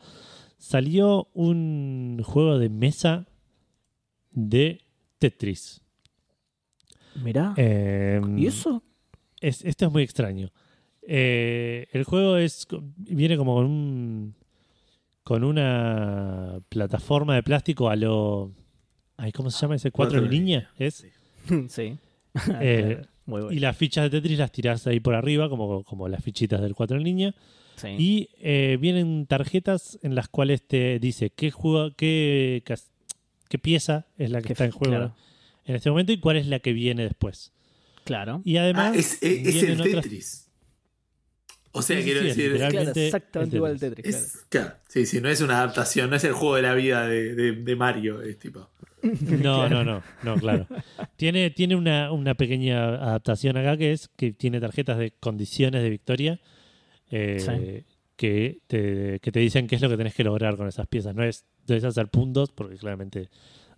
salió 0.58 1.28
un 1.34 2.20
juego 2.24 2.58
de 2.58 2.70
mesa 2.70 3.28
de 4.32 4.82
Tetris. 5.20 5.82
Mirá. 7.24 7.54
Em, 7.58 8.38
¿Y 8.40 8.48
eso? 8.48 8.82
es- 9.40 9.64
esto 9.66 9.86
es 9.86 9.92
muy 9.92 10.04
extraño. 10.04 10.52
Eh, 11.10 11.88
el 11.94 12.04
juego 12.04 12.38
es 12.38 12.68
viene 12.98 13.38
como 13.38 13.56
con 13.56 13.66
un 13.66 14.36
con 15.28 15.44
una 15.44 16.58
plataforma 16.70 17.36
de 17.36 17.44
plástico 17.44 17.90
a 17.90 17.98
lo 17.98 18.54
ay, 19.18 19.34
¿cómo 19.34 19.52
se 19.52 19.60
llama 19.60 19.76
ese? 19.76 19.92
¿Cuatro 19.92 20.20
Cuatro 20.22 20.26
en 20.26 20.32
línea? 20.32 20.70
¿Es? 20.80 21.06
sí. 21.68 21.98
Eh, 22.62 22.96
Claro. 22.96 23.08
Muy 23.28 23.42
bueno. 23.42 23.52
Y 23.52 23.60
las 23.60 23.76
fichas 23.76 24.06
de 24.06 24.10
Tetris 24.22 24.40
las 24.40 24.54
tirás 24.54 24.88
ahí 24.88 25.02
por 25.02 25.14
arriba, 25.14 25.50
como, 25.50 25.84
como 25.84 26.08
las 26.08 26.24
fichitas 26.24 26.62
del 26.62 26.74
4 26.76 26.96
en 26.96 27.04
línea. 27.04 27.36
Sí. 27.76 27.90
Y 28.00 28.30
eh, 28.40 28.78
vienen 28.80 29.26
tarjetas 29.28 30.00
en 30.02 30.16
las 30.16 30.30
cuales 30.30 30.66
te 30.66 30.98
dice 31.00 31.30
qué 31.32 31.52
juego, 31.52 31.92
qué, 31.98 32.64
qué 33.50 33.60
pieza 33.60 34.06
es 34.18 34.32
la 34.32 34.40
que 34.40 34.48
Qué 34.48 34.54
está 34.54 34.64
en 34.64 34.72
juego 34.72 34.96
claro. 34.96 35.16
en 35.66 35.76
este 35.76 35.90
momento 35.90 36.14
y 36.14 36.20
cuál 36.22 36.38
es 36.38 36.48
la 36.48 36.60
que 36.60 36.72
viene 36.72 37.04
después. 37.04 37.52
Claro. 38.06 38.42
Y 38.46 38.56
además 38.56 38.94
Ah, 38.96 38.98
es, 38.98 39.22
es- 39.22 39.56
es 39.58 39.64
el 39.64 39.82
otras- 39.82 40.04
Tetris. 40.04 40.47
O 41.78 41.82
sea, 41.82 41.98
Sí, 41.98 42.04
quiero 42.04 42.22
sí, 42.22 42.28
decir. 42.28 42.56
Claro, 42.58 42.92
exactamente 42.96 43.56
igual 43.56 43.72
el 43.74 43.80
Tetris. 43.80 44.06
Claro. 44.06 44.26
Es, 44.26 44.46
claro, 44.50 44.74
sí, 44.88 45.06
sí, 45.06 45.22
no 45.22 45.30
es 45.30 45.42
una 45.42 45.58
adaptación, 45.60 46.10
no 46.10 46.16
es 46.16 46.24
el 46.24 46.34
juego 46.34 46.56
de 46.56 46.62
la 46.64 46.74
vida 46.74 47.08
de, 47.08 47.36
de- 47.36 47.52
de 47.54 47.76
Mario, 47.76 48.22
es 48.22 48.38
tipo. 48.40 48.70
No, 49.44 49.70
no, 49.70 49.84
no, 49.84 50.02
no, 50.24 50.36
claro. 50.38 50.68
Tiene, 51.16 51.50
tiene 51.52 51.76
una, 51.76 52.12
una 52.12 52.34
pequeña 52.36 52.96
adaptación 52.96 53.56
acá 53.58 53.78
que 53.78 53.92
es 53.94 54.10
que 54.16 54.34
tiene 54.34 54.60
tarjetas 54.60 54.98
de 54.98 55.12
condiciones 55.20 55.84
de 55.84 55.90
victoria 55.90 56.40
eh, 57.12 57.38
Sí. 57.40 57.86
que, 58.16 58.60
te, 58.68 59.20
que 59.22 59.32
te 59.32 59.40
dicen 59.40 59.68
qué 59.68 59.76
es 59.76 59.82
lo 59.82 59.90
que 59.90 59.98
tenés 59.98 60.16
que 60.16 60.24
lograr 60.24 60.58
con 60.58 60.68
esas 60.68 60.88
piezas. 60.88 61.14
No 61.16 61.24
es 61.24 61.46
debes 61.66 61.84
hacer 61.84 62.08
puntos, 62.10 62.52
porque 62.52 62.76
claramente 62.78 63.30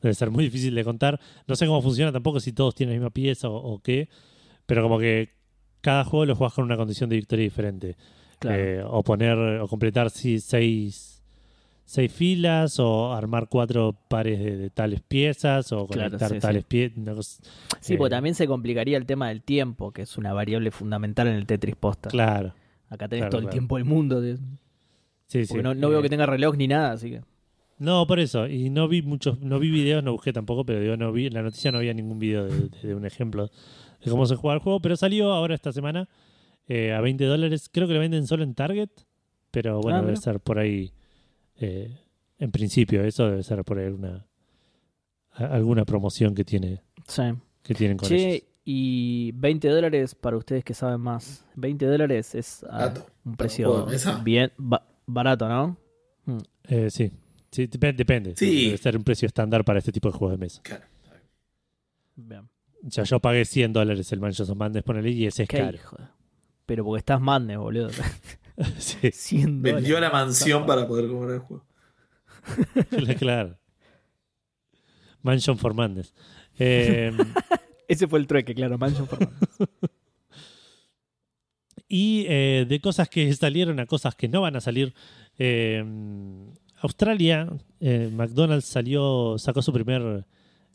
debe 0.02 0.14
ser 0.16 0.32
muy 0.32 0.46
difícil 0.46 0.74
de 0.74 0.84
contar. 0.84 1.20
No 1.48 1.56
sé 1.56 1.66
cómo 1.68 1.82
funciona 1.82 2.12
tampoco 2.12 2.40
si 2.40 2.54
todos 2.54 2.74
tienen 2.74 2.96
la 2.96 3.00
misma 3.00 3.10
pieza 3.14 3.50
o, 3.50 3.56
o 3.56 3.82
qué, 3.82 4.08
pero 4.66 4.82
como 4.84 4.98
que 5.00 5.36
cada 5.82 6.04
juego 6.04 6.26
lo 6.26 6.36
juegas 6.36 6.54
con 6.54 6.66
una 6.66 6.78
condición 6.78 7.10
de 7.10 7.16
victoria 7.18 7.44
diferente. 7.44 7.96
Claro. 8.40 8.62
Eh, 8.64 8.84
o 8.86 9.04
poner 9.04 9.38
o 9.38 9.68
completar 9.68 10.10
sí, 10.10 10.40
seis, 10.40 11.22
seis 11.86 12.12
filas 12.12 12.80
o 12.80 13.14
armar 13.14 13.48
cuatro 13.50 13.94
pares 14.08 14.40
de, 14.40 14.56
de 14.58 14.70
tales 14.70 15.02
piezas 15.02 15.72
o 15.74 15.88
Claro, 15.88 16.10
conectar 16.12 16.32
sí, 16.32 16.40
tales 16.40 16.64
piezas. 16.64 17.42
sí, 17.82 17.98
porque 17.98 18.08
eh, 18.14 18.16
también 18.18 18.36
se 18.36 18.48
complicaría 18.48 18.98
el 18.98 19.06
tema 19.06 19.28
del 19.30 19.42
tiempo, 19.42 19.92
que 19.92 20.04
es 20.04 20.18
una 20.18 20.32
variable 20.34 20.72
fundamental 20.72 21.28
en 21.28 21.36
el 21.36 21.46
Tetris 21.46 21.76
posta. 21.76 22.10
Claro. 22.10 22.54
Acá 22.90 23.08
tenés 23.08 23.24
claro, 23.24 23.32
todo 23.32 23.42
el 23.42 23.50
tiempo 23.50 23.76
del 23.76 23.86
mundo. 23.86 24.22
de- 24.22 24.38
Sí, 25.28 25.44
porque 25.48 25.62
sí. 25.62 25.64
no, 25.64 25.76
no 25.76 25.88
Eh, 25.88 25.92
veo 25.92 26.02
que 26.02 26.10
tenga 26.10 26.26
reloj 26.26 26.56
ni 26.56 26.68
nada, 26.68 26.92
así 26.94 27.10
que. 27.12 27.22
No, 27.78 28.06
por 28.08 28.20
eso. 28.20 28.48
Y 28.48 28.70
no 28.70 28.88
vi 28.88 29.02
muchos, 29.04 29.40
no 29.42 29.60
vi 29.60 29.70
videos, 29.70 30.04
no 30.04 30.12
busqué 30.14 30.34
tampoco, 30.34 30.66
pero 30.66 30.80
digo, 30.82 30.98
no 30.98 31.12
vi, 31.12 31.28
en 31.28 31.34
la 31.36 31.44
noticia 31.44 31.72
no 31.72 31.78
había 31.78 31.94
ningún 31.94 32.18
video 32.20 32.46
de, 32.46 32.68
de- 32.70 32.88
de 32.88 32.96
un 32.96 33.06
ejemplo 33.06 33.52
de 34.04 34.12
cómo 34.12 34.26
se 34.26 34.36
juega 34.36 34.56
el 34.56 34.62
juego. 34.62 34.80
Pero 34.82 34.96
salió 34.96 35.32
ahora 35.34 35.56
esta 35.56 35.72
semana 35.72 36.08
eh, 36.68 36.94
a 36.94 37.02
20 37.02 37.26
dólares. 37.26 37.70
Creo 37.72 37.88
que 37.88 37.94
lo 37.94 38.00
venden 38.00 38.28
solo 38.28 38.44
en 38.44 38.54
Target, 38.56 38.90
pero 39.52 39.82
bueno, 39.82 40.00
Ah, 40.00 40.02
debe 40.02 40.18
ser 40.18 40.40
por 40.40 40.60
ahí. 40.60 40.92
eh, 41.62 41.98
en 42.38 42.52
principio, 42.52 43.04
eso 43.04 43.26
debe 43.30 43.44
ser 43.44 43.64
por 43.66 43.80
ahí 43.80 43.88
una, 43.90 44.26
alguna 45.32 45.84
promoción 45.86 46.34
que 46.36 46.46
tiene 46.46 46.82
Sí. 47.08 47.24
que 47.64 47.74
tienen 47.76 47.98
con 47.98 48.08
ellos. 48.12 48.22
Che, 48.42 48.44
y 48.64 49.32
20 49.34 49.68
dólares 49.68 50.16
para 50.16 50.38
ustedes 50.38 50.64
que 50.64 50.74
saben 50.74 51.02
más. 51.02 51.44
20 51.56 51.86
dólares 51.86 52.36
es 52.36 52.64
ah, 52.70 52.78
Barato. 52.78 53.00
un 53.02 53.06
¿Para 53.06 53.30
un 53.32 53.36
precio 53.36 53.68
juego 53.70 53.86
de 53.88 53.92
mesa? 53.92 54.22
bien 54.24 54.52
ba- 54.58 54.86
barato, 55.08 55.50
¿no? 55.50 55.78
Eh, 56.68 56.90
sí, 56.92 57.12
sí 57.52 57.68
dep- 57.68 57.96
depende. 57.96 58.36
Sí. 58.38 58.66
Debe 58.68 58.78
ser 58.78 58.96
un 58.96 59.04
precio 59.04 59.26
estándar 59.26 59.66
para 59.66 59.80
este 59.80 59.92
tipo 59.92 60.10
de 60.12 60.18
juegos 60.18 60.38
de 60.38 60.46
mesa. 60.46 60.62
Claro. 60.64 60.86
Bien. 62.16 62.48
O 62.88 62.92
sea, 62.92 63.04
yo 63.04 63.20
pagué 63.20 63.44
100 63.46 63.74
dólares 63.74 64.12
el 64.12 64.20
Mansions 64.20 64.50
of 64.50 64.58
Madness, 64.58 64.84
ponele, 64.84 65.10
y 65.12 65.26
ese 65.26 65.44
es 65.44 65.50
Qué 65.50 65.58
caro. 65.58 65.76
hijo 65.76 65.98
de- 65.98 66.06
Pero 66.66 66.84
porque 66.86 67.00
estás 67.00 67.20
madne, 67.20 67.58
boludo. 67.58 67.90
sí, 68.78 69.12
100 69.12 69.62
dólares. 69.62 69.84
Vendió 69.84 70.00
la 70.00 70.10
mansión 70.10 70.66
para 70.66 70.88
poder 70.88 71.08
comprar 71.10 71.34
el 71.36 71.40
juego. 71.40 71.66
claro. 73.20 73.58
Mansion 75.22 75.58
for 75.58 75.74
Madness. 75.74 76.14
Eh, 76.58 77.12
Ese 77.88 78.08
fue 78.08 78.20
el 78.20 78.28
trueque, 78.28 78.54
claro, 78.56 78.78
Mansion 78.78 79.08
Fernando. 79.08 79.36
y 81.88 82.26
eh, 82.28 82.66
de 82.70 82.80
cosas 82.82 83.10
que 83.10 83.34
salieron 83.34 83.80
a 83.80 83.86
cosas 83.86 84.16
que 84.16 84.28
no 84.28 84.42
van 84.42 84.56
a 84.56 84.62
salir. 84.62 84.94
eh, 85.38 85.84
Australia, 86.82 87.50
eh, 87.82 88.10
McDonald's 88.14 88.66
salió, 88.66 89.38
sacó 89.38 89.62
su 89.62 89.74
primer 89.74 90.24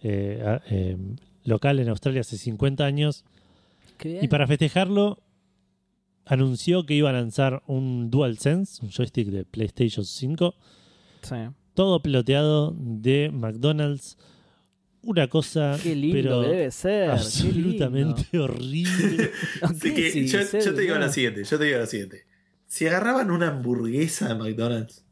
eh, 0.03 0.59
eh, 0.69 0.99
local 1.45 1.79
en 1.79 1.89
Australia 1.89 2.23
hace 2.23 2.37
50 2.39 2.85
años. 2.85 3.25
Qué 3.99 4.09
bien. 4.11 4.25
Y 4.25 4.29
para 4.29 4.47
festejarlo, 4.47 5.23
anunció 6.27 6.87
que 6.87 6.95
iba 6.95 7.11
a 7.11 7.13
lanzar 7.13 7.63
un 7.67 8.11
DualSense, 8.11 8.83
un 8.85 8.91
joystick 8.91 9.29
de 9.29 9.45
PlayStation 9.45 10.05
5, 10.05 10.55
Sí. 11.23 11.37
todo 11.75 12.03
piloteado 12.03 12.75
de 12.77 13.31
McDonald's. 13.33 14.17
Una 15.03 15.29
cosa, 15.29 15.79
Qué 15.83 15.95
lindo 15.95 16.17
pero 16.17 16.41
debe 16.41 16.71
ser. 16.71 17.11
absolutamente 17.11 18.39
horrible. 18.39 19.31
Así 19.61 19.95
que 19.95 20.11
sí, 20.11 20.27
yo, 20.27 20.39
te 20.49 20.73
digo 20.81 20.97
lo 20.97 21.13
siguiente, 21.13 21.45
yo 21.45 21.59
te 21.59 21.65
digo 21.67 21.79
lo 21.79 21.87
siguiente. 21.87 22.25
Si 22.67 22.87
agarraban 22.87 23.31
una 23.31 23.49
hamburguesa 23.49 24.29
de 24.29 24.35
McDonald's 24.35 25.05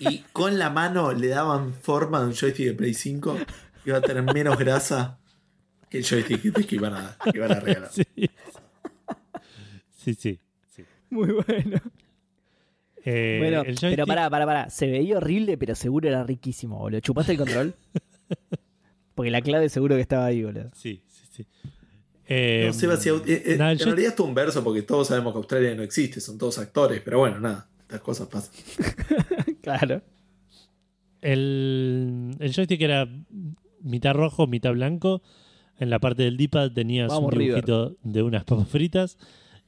y 0.00 0.18
con 0.32 0.58
la 0.58 0.70
mano 0.70 1.12
le 1.12 1.28
daban 1.28 1.74
forma 1.74 2.20
de 2.20 2.26
un 2.28 2.32
joystick 2.34 2.66
de 2.68 2.72
Play 2.72 2.94
5, 2.94 3.36
iba 3.84 3.98
a 3.98 4.00
tener 4.00 4.22
menos 4.22 4.58
grasa 4.58 5.18
el 5.90 6.04
joystick 6.04 6.66
que 6.66 6.76
iban 6.76 6.94
a, 6.94 7.16
que 7.24 7.38
iban 7.38 7.52
a 7.52 7.60
regalar. 7.60 7.90
Sí. 7.96 8.04
Sí, 9.96 10.14
sí. 10.14 10.40
sí. 10.74 10.84
Muy 11.10 11.32
bueno. 11.32 11.80
Eh, 13.04 13.38
bueno, 13.40 13.62
el 13.62 13.76
pero 13.80 14.06
pará, 14.06 14.30
pará, 14.30 14.46
pará. 14.46 14.70
Se 14.70 14.86
veía 14.86 15.16
horrible, 15.16 15.56
pero 15.58 15.74
seguro 15.74 16.08
era 16.08 16.22
riquísimo, 16.24 16.78
boludo. 16.78 17.00
¿Chupaste 17.00 17.32
el 17.32 17.38
control? 17.38 17.74
Porque 19.14 19.30
la 19.30 19.40
clave 19.42 19.68
seguro 19.68 19.96
que 19.96 20.00
estaba 20.02 20.26
ahí, 20.26 20.44
boludo. 20.44 20.70
Sí, 20.74 21.02
sí, 21.08 21.24
sí. 21.32 21.46
Eh, 22.28 22.64
No, 22.66 22.72
Seba, 22.72 22.96
si 22.96 23.08
eh, 23.08 23.22
eh, 23.26 23.42
en 23.52 23.58
realidad 23.78 23.98
es 24.10 24.16
todo 24.16 24.26
un 24.26 24.34
verso 24.34 24.62
porque 24.64 24.82
todos 24.82 25.06
sabemos 25.08 25.32
que 25.32 25.38
Australia 25.38 25.74
no 25.76 25.82
existe, 25.84 26.20
son 26.20 26.36
todos 26.36 26.58
actores, 26.58 27.00
pero 27.04 27.20
bueno, 27.20 27.38
nada, 27.38 27.68
estas 27.82 28.00
cosas 28.00 28.26
pasan. 28.28 28.52
Claro. 29.62 30.02
El, 31.20 32.36
el 32.38 32.52
joystick 32.52 32.80
era 32.80 33.08
mitad 33.80 34.14
rojo, 34.14 34.46
mitad 34.46 34.72
blanco. 34.72 35.22
En 35.78 35.90
la 35.90 35.98
parte 35.98 36.22
del 36.22 36.36
D-pad 36.36 36.72
tenías 36.72 37.08
Vamos, 37.08 37.32
un 37.32 37.38
dibujito 37.38 37.96
de 38.02 38.22
unas 38.22 38.44
papas 38.44 38.68
fritas. 38.68 39.18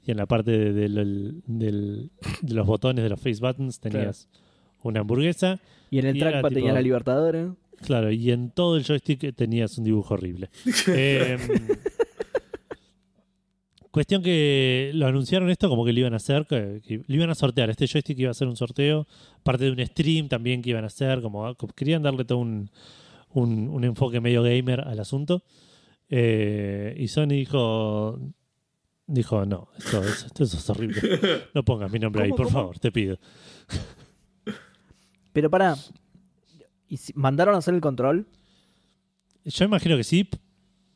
Y 0.06 0.10
en 0.10 0.16
la 0.16 0.26
parte 0.26 0.72
de, 0.72 0.88
los 0.88 2.66
botones 2.66 3.02
de 3.02 3.10
los 3.10 3.20
face 3.20 3.40
buttons 3.40 3.78
tenías 3.78 4.28
una 4.82 5.00
hamburguesa. 5.00 5.60
Y 5.90 5.98
en 5.98 6.06
el 6.06 6.16
Y 6.16 6.20
trackpad 6.20 6.48
tipo- 6.48 6.54
tenía 6.54 6.72
la 6.72 6.80
Libertadora. 6.80 7.54
Claro, 7.82 8.10
y 8.10 8.30
en 8.32 8.50
todo 8.50 8.76
el 8.76 8.84
joystick 8.84 9.34
tenías 9.36 9.76
un 9.78 9.84
dibujo 9.84 10.14
horrible. 10.14 10.48
Eh, 10.88 11.36
cuestión 13.90 14.22
que 14.22 14.90
lo 14.94 15.06
anunciaron 15.06 15.50
esto 15.50 15.68
como 15.68 15.84
que 15.84 15.92
lo 15.92 16.00
iban 16.00 16.12
a 16.14 16.16
hacer, 16.16 16.46
que, 16.46 16.80
que 16.86 17.02
lo 17.06 17.14
iban 17.14 17.30
a 17.30 17.34
sortear. 17.34 17.70
Este 17.70 17.86
joystick 17.86 18.18
iba 18.18 18.30
a 18.30 18.34
ser 18.34 18.48
un 18.48 18.56
sorteo, 18.56 19.06
parte 19.42 19.64
de 19.64 19.70
un 19.72 19.84
stream 19.86 20.28
también 20.28 20.62
que 20.62 20.70
iban 20.70 20.84
a 20.84 20.88
hacer, 20.88 21.20
como 21.20 21.54
como 21.54 21.72
querían 21.72 22.02
darle 22.02 22.24
todo 22.24 22.38
un, 22.38 22.70
un, 23.32 23.68
un 23.68 23.84
enfoque 23.84 24.20
medio 24.20 24.42
gamer 24.42 24.80
al 24.80 25.00
asunto. 25.00 25.42
Eh, 26.10 26.94
y 26.98 27.08
Sony 27.08 27.28
dijo, 27.28 28.18
dijo, 29.06 29.44
no, 29.46 29.68
esto, 29.78 30.02
es- 30.02 30.24
esto 30.24 30.44
es 30.44 30.70
horrible. 30.70 31.00
No 31.54 31.64
pongas 31.64 31.90
mi 31.92 31.98
nombre 31.98 32.22
ahí, 32.24 32.30
¿Cómo, 32.30 32.36
por 32.36 32.46
cómo? 32.46 32.58
favor, 32.58 32.78
te 32.78 32.90
pido. 32.92 33.18
Pero 35.32 35.50
pará. 35.50 35.76
¿Y 36.88 36.96
si- 36.96 37.12
¿Mandaron 37.14 37.54
a 37.54 37.58
hacer 37.58 37.74
el 37.74 37.80
control? 37.80 38.26
Yo 39.44 39.64
imagino 39.64 39.96
que 39.96 40.04
sí, 40.04 40.28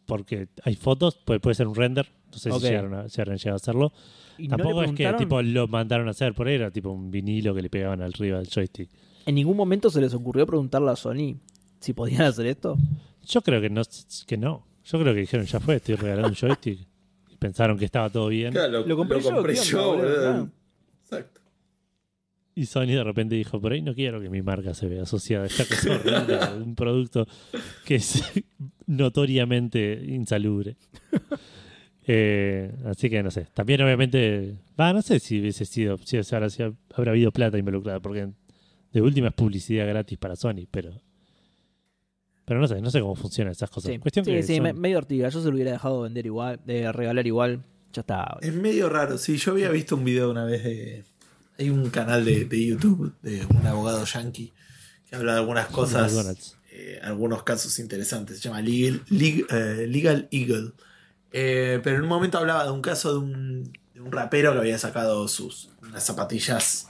porque 0.07 0.49
hay 0.65 0.75
fotos, 0.75 1.17
puede, 1.17 1.41
puede 1.41 1.55
ser 1.55 1.69
un 1.69 1.75
render. 1.75 2.09
No 2.33 2.39
sé 2.39 2.51
si 2.51 2.59
llegaron 2.61 2.95
a, 2.95 3.09
si 3.09 3.21
a 3.21 3.55
hacerlo. 3.55 3.93
¿Y 4.39 4.49
no 4.49 4.57
le 4.57 4.63
Tampoco 4.63 4.83
es 4.85 4.93
que 4.93 5.13
tipo 5.19 5.43
lo 5.43 5.69
mandaron 5.69 6.09
a 6.09 6.13
hacer 6.13 6.35
por 6.35 6.49
ahí, 6.49 6.55
era 6.55 6.71
tipo 6.71 6.91
un 6.91 7.11
vinilo 7.11 7.55
que 7.55 7.61
le 7.63 7.69
pegaban 7.69 8.01
arriba 8.01 8.39
del 8.39 8.49
joystick. 8.49 8.89
¿En 9.27 9.35
ningún 9.35 9.57
momento 9.57 9.91
se 9.91 10.01
les 10.01 10.15
ocurrió 10.15 10.47
preguntarle 10.47 10.91
a 10.91 10.97
Sony 10.97 11.37
si 11.81 11.93
podían 11.93 12.23
hacer 12.23 12.47
esto? 12.47 12.79
Yo 13.27 13.43
creo 13.43 13.61
que 13.61 13.69
no, 13.71 13.83
que 14.27 14.37
no. 14.39 14.67
Yo 14.85 15.01
creo 15.01 15.15
que 15.15 15.21
dijeron, 15.21 15.47
ya 15.47 15.61
fue, 15.61 15.77
estoy 15.77 15.95
regalando 15.95 16.29
un 16.29 16.35
joystick. 16.35 16.81
Y 17.31 17.37
pensaron 17.37 17.79
que 17.79 17.85
estaba 17.85 18.11
todo 18.11 18.29
bien. 18.29 18.53
Claro, 18.53 18.85
Lo 18.87 18.97
compré 18.97 19.21
yo, 19.21 19.31
¿qué 19.31 19.37
onda, 19.37 19.43
boludo? 19.43 19.97
boludo. 19.97 20.15
Claro. 20.21 20.51
Exacto. 21.05 21.41
Y 22.55 22.67
Sony 22.67 22.87
de 22.89 23.03
repente 23.05 23.35
dijo, 23.35 23.61
por 23.61 23.73
ahí 23.73 23.81
no 23.81 23.95
quiero 23.95 24.21
que 24.21 24.29
mi 24.29 24.43
marca 24.43 24.75
se 24.75 24.87
vea 24.87 25.05
asociada 25.05 25.45
a 25.45 25.47
esta 25.47 25.65
cosa 25.65 25.93
horrible 25.95 26.37
de 26.37 26.63
un 26.63 26.75
producto 26.75 27.27
que 27.87 27.95
es 27.95 28.23
notoriamente 28.87 30.05
insalubre. 30.07 30.77
Eh, 32.07 32.71
así 32.85 33.09
que 33.09 33.23
no 33.23 33.31
sé. 33.31 33.47
También 33.55 33.81
obviamente, 33.81 34.57
va, 34.79 34.93
no 34.93 35.01
sé 35.03 35.19
si 35.21 35.41
hubiese 35.41 35.65
sido, 35.65 35.97
si 35.99 36.19
habrá, 36.19 36.51
si 36.51 36.63
habrá 36.63 37.13
habido 37.13 37.31
plata 37.33 37.57
involucrada, 37.59 38.01
porque 38.01 38.29
de 38.93 39.01
última 39.01 39.29
es 39.29 39.35
publicidad 39.35 39.87
gratis 39.87 40.19
para 40.19 40.37
Sony, 40.37 40.67
pero 40.71 41.01
pero 42.45 42.61
no 42.61 42.67
sé, 42.69 42.81
no 42.81 42.91
sé 42.91 43.01
cómo 43.01 43.15
funcionan 43.15 43.53
esas 43.53 43.71
cosas. 43.71 43.93
Sí, 43.93 43.99
Cuestión 43.99 44.25
sí, 44.25 44.33
que 44.33 44.43
sí, 44.43 44.55
son- 44.57 44.63
me- 44.65 44.73
medio 44.73 44.99
ortiga. 44.99 45.29
Yo 45.29 45.41
se 45.41 45.49
lo 45.49 45.55
hubiera 45.55 45.73
dejado 45.73 46.03
vender 46.03 46.27
igual, 46.27 46.61
de 46.67 46.91
regalar 46.93 47.27
igual. 47.27 47.63
Ya 47.93 48.01
está. 48.01 48.39
Es 48.41 48.55
medio 48.55 48.89
raro, 48.89 49.19
sí, 49.19 49.37
yo 49.37 49.53
había 49.53 49.69
visto 49.71 49.97
un 49.97 50.05
video 50.05 50.31
una 50.31 50.45
vez 50.45 50.65
de... 50.65 51.05
Hay 51.59 51.69
un 51.71 51.91
canal 51.91 52.25
de, 52.25 52.47
de 52.47 52.67
YouTube 52.67 53.13
de 53.23 53.45
un 53.47 53.67
abogado 53.67 54.05
yankee 54.05 54.53
que 55.09 55.15
habla 55.17 55.35
de 55.35 55.39
algunas 55.41 55.67
cosas, 55.67 56.57
eh, 56.71 56.99
algunos 57.03 57.43
casos 57.43 57.79
interesantes. 57.79 58.39
Se 58.39 58.45
llama 58.49 58.63
Legal, 58.63 59.05
Leg- 59.11 59.47
eh, 59.51 59.87
Legal 59.87 60.29
Eagle. 60.31 60.73
Eh, 61.31 61.81
pero 61.85 61.97
en 61.97 62.03
un 62.03 62.09
momento 62.09 62.39
hablaba 62.39 62.65
de 62.65 62.71
un 62.71 62.81
caso 62.81 63.13
de 63.13 63.19
un, 63.19 63.73
de 63.95 64.01
un 64.01 64.11
rapero 64.11 64.53
que 64.55 64.59
había 64.61 64.79
sacado 64.79 65.29
sus 65.29 65.69
unas 65.83 66.03
zapatillas 66.05 66.89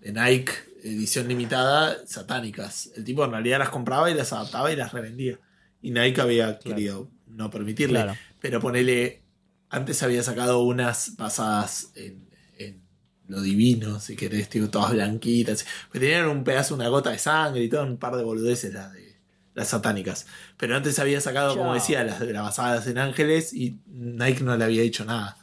de 0.00 0.12
Nike, 0.12 0.52
edición 0.82 1.28
limitada, 1.28 1.96
satánicas. 2.06 2.90
El 2.96 3.04
tipo 3.04 3.24
en 3.24 3.32
realidad 3.32 3.58
las 3.58 3.70
compraba 3.70 4.10
y 4.10 4.14
las 4.14 4.32
adaptaba 4.32 4.72
y 4.72 4.76
las 4.76 4.92
revendía. 4.92 5.38
Y 5.82 5.90
Nike 5.90 6.20
había 6.20 6.58
querido 6.58 7.10
no 7.26 7.50
permitirle. 7.50 8.00
Claro. 8.00 8.18
Pero 8.40 8.60
ponele, 8.60 9.22
antes 9.68 10.02
había 10.02 10.22
sacado 10.22 10.62
unas 10.62 11.16
basadas 11.16 11.92
en, 11.94 12.28
en 12.58 12.82
lo 13.28 13.40
divino, 13.40 14.00
si 14.00 14.16
querés, 14.16 14.48
tipo, 14.48 14.68
todas 14.68 14.92
blanquitas. 14.92 15.64
Pues 15.90 16.00
tenían 16.00 16.26
un 16.26 16.44
pedazo, 16.44 16.74
una 16.74 16.88
gota 16.88 17.10
de 17.10 17.18
sangre 17.18 17.62
y 17.62 17.68
todo, 17.68 17.84
un 17.84 17.98
par 17.98 18.16
de 18.16 18.24
boludeces 18.24 18.74
las 18.74 18.92
de 18.92 19.10
las 19.54 19.68
satánicas. 19.68 20.26
Pero 20.56 20.76
antes 20.76 20.98
había 20.98 21.20
sacado, 21.20 21.56
como 21.56 21.74
decía, 21.74 22.04
las, 22.04 22.20
las 22.20 22.42
basadas 22.42 22.86
en 22.86 22.98
ángeles 22.98 23.52
y 23.52 23.80
Nike 23.86 24.42
no 24.42 24.56
le 24.56 24.64
había 24.64 24.82
dicho 24.82 25.04
nada. 25.04 25.36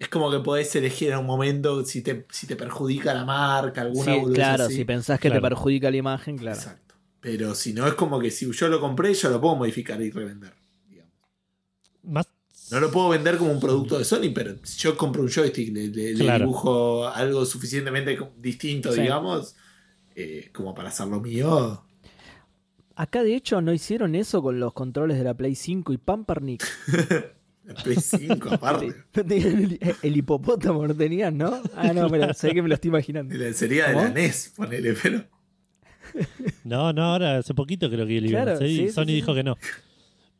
Es 0.00 0.08
como 0.08 0.30
que 0.30 0.38
podés 0.40 0.74
elegir 0.74 1.10
en 1.12 1.18
un 1.18 1.26
momento 1.26 1.84
si 1.84 2.00
te, 2.02 2.26
si 2.32 2.46
te 2.48 2.56
perjudica 2.56 3.14
la 3.14 3.24
marca, 3.24 3.82
alguna 3.82 4.14
Sí, 4.14 4.20
claro, 4.34 4.64
así. 4.64 4.74
si 4.76 4.84
pensás 4.84 5.20
que 5.20 5.28
Claro. 5.28 5.40
te 5.42 5.48
perjudica 5.50 5.90
la 5.90 5.96
imagen, 5.98 6.36
claro. 6.38 6.56
Exacto. 6.58 6.94
Pero 7.20 7.54
si 7.54 7.72
no 7.74 7.86
es 7.86 7.92
como 7.94 8.18
que 8.18 8.30
si 8.32 8.50
yo 8.50 8.68
lo 8.68 8.80
compré, 8.80 9.12
yo 9.14 9.28
lo 9.30 9.40
puedo 9.40 9.54
modificar 9.56 10.00
y 10.02 10.10
revender. 10.10 10.54
digamos. 10.88 11.12
Más 12.02 12.26
No 12.72 12.80
lo 12.80 12.90
puedo 12.90 13.10
vender 13.10 13.36
como 13.36 13.52
un 13.52 13.60
producto 13.60 13.98
de 13.98 14.04
Sony, 14.04 14.32
pero 14.34 14.54
si 14.62 14.78
yo 14.80 14.96
compro 14.96 15.20
un 15.22 15.28
joystick, 15.28 15.72
le, 15.74 15.88
le- 15.88 16.14
le 16.14 16.24
Claro. 16.24 16.46
dibujo 16.46 17.06
algo 17.06 17.44
suficientemente 17.44 18.18
distinto, 18.38 18.92
Sí. 18.92 19.02
digamos, 19.02 19.54
eh, 20.16 20.50
como 20.54 20.74
para 20.74 20.88
hacerlo 20.88 21.20
mío. 21.20 21.84
Acá 22.96 23.22
de 23.22 23.34
hecho 23.34 23.60
no 23.60 23.72
hicieron 23.74 24.14
eso 24.14 24.40
con 24.42 24.60
los 24.60 24.72
controles 24.72 25.18
de 25.18 25.24
la 25.24 25.34
Play 25.34 25.54
5 25.56 25.92
y 25.92 25.98
Pampernick. 25.98 26.64
La 27.74 27.82
Play 27.82 27.96
5 27.96 28.48
aparte. 28.52 28.94
El, 29.14 29.78
el 30.02 30.16
hipopótamo, 30.16 30.86
no 30.86 30.94
tenían, 30.94 31.38
¿no? 31.38 31.60
Ah, 31.76 31.92
no, 31.92 32.08
pero 32.08 32.32
sé 32.34 32.52
que 32.52 32.62
me 32.62 32.68
lo 32.68 32.74
estoy 32.74 32.88
imaginando. 32.88 33.34
La 33.34 33.52
sería 33.52 33.88
de 33.88 33.94
la. 33.94 34.08
NES, 34.10 34.52
ponele, 34.56 34.94
pero. 35.00 35.24
No, 36.64 36.92
no, 36.92 37.04
ahora 37.04 37.38
hace 37.38 37.54
poquito 37.54 37.88
creo 37.88 38.06
que 38.06 38.20
Claro, 38.26 38.58
sí, 38.58 38.76
sí, 38.76 38.88
Sony 38.90 39.06
sí. 39.06 39.14
dijo 39.14 39.34
que 39.34 39.44
no. 39.44 39.56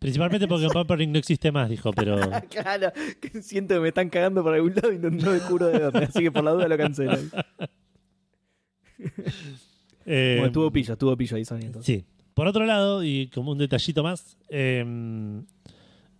Principalmente 0.00 0.48
porque 0.48 0.64
en 0.64 0.70
Pampering 0.74 1.12
no 1.12 1.18
existe 1.18 1.52
más, 1.52 1.68
dijo, 1.68 1.92
pero 1.92 2.18
Claro, 2.48 2.92
que 3.20 3.42
siento 3.42 3.74
que 3.74 3.80
me 3.80 3.88
están 3.88 4.08
cagando 4.08 4.42
por 4.42 4.54
algún 4.54 4.74
lado 4.74 4.92
y 4.92 4.98
no, 4.98 5.10
no 5.10 5.30
descubro 5.32 5.66
de 5.66 5.78
dónde, 5.78 6.04
así 6.04 6.20
que 6.20 6.32
por 6.32 6.42
la 6.42 6.52
duda 6.52 6.66
lo 6.68 6.76
cancelo. 6.76 7.12
eh, 10.06 10.34
Bueno, 10.36 10.46
estuvo 10.46 10.70
pillo, 10.72 10.94
estuvo 10.94 11.16
pillo 11.16 11.36
ahí 11.36 11.44
Sony 11.44 11.60
entonces. 11.62 11.86
Sí. 11.98 12.04
Por 12.34 12.46
otro 12.46 12.64
lado, 12.64 13.04
y 13.04 13.28
como 13.28 13.52
un 13.52 13.58
detallito 13.58 14.02
más, 14.02 14.38
eh, 14.48 14.82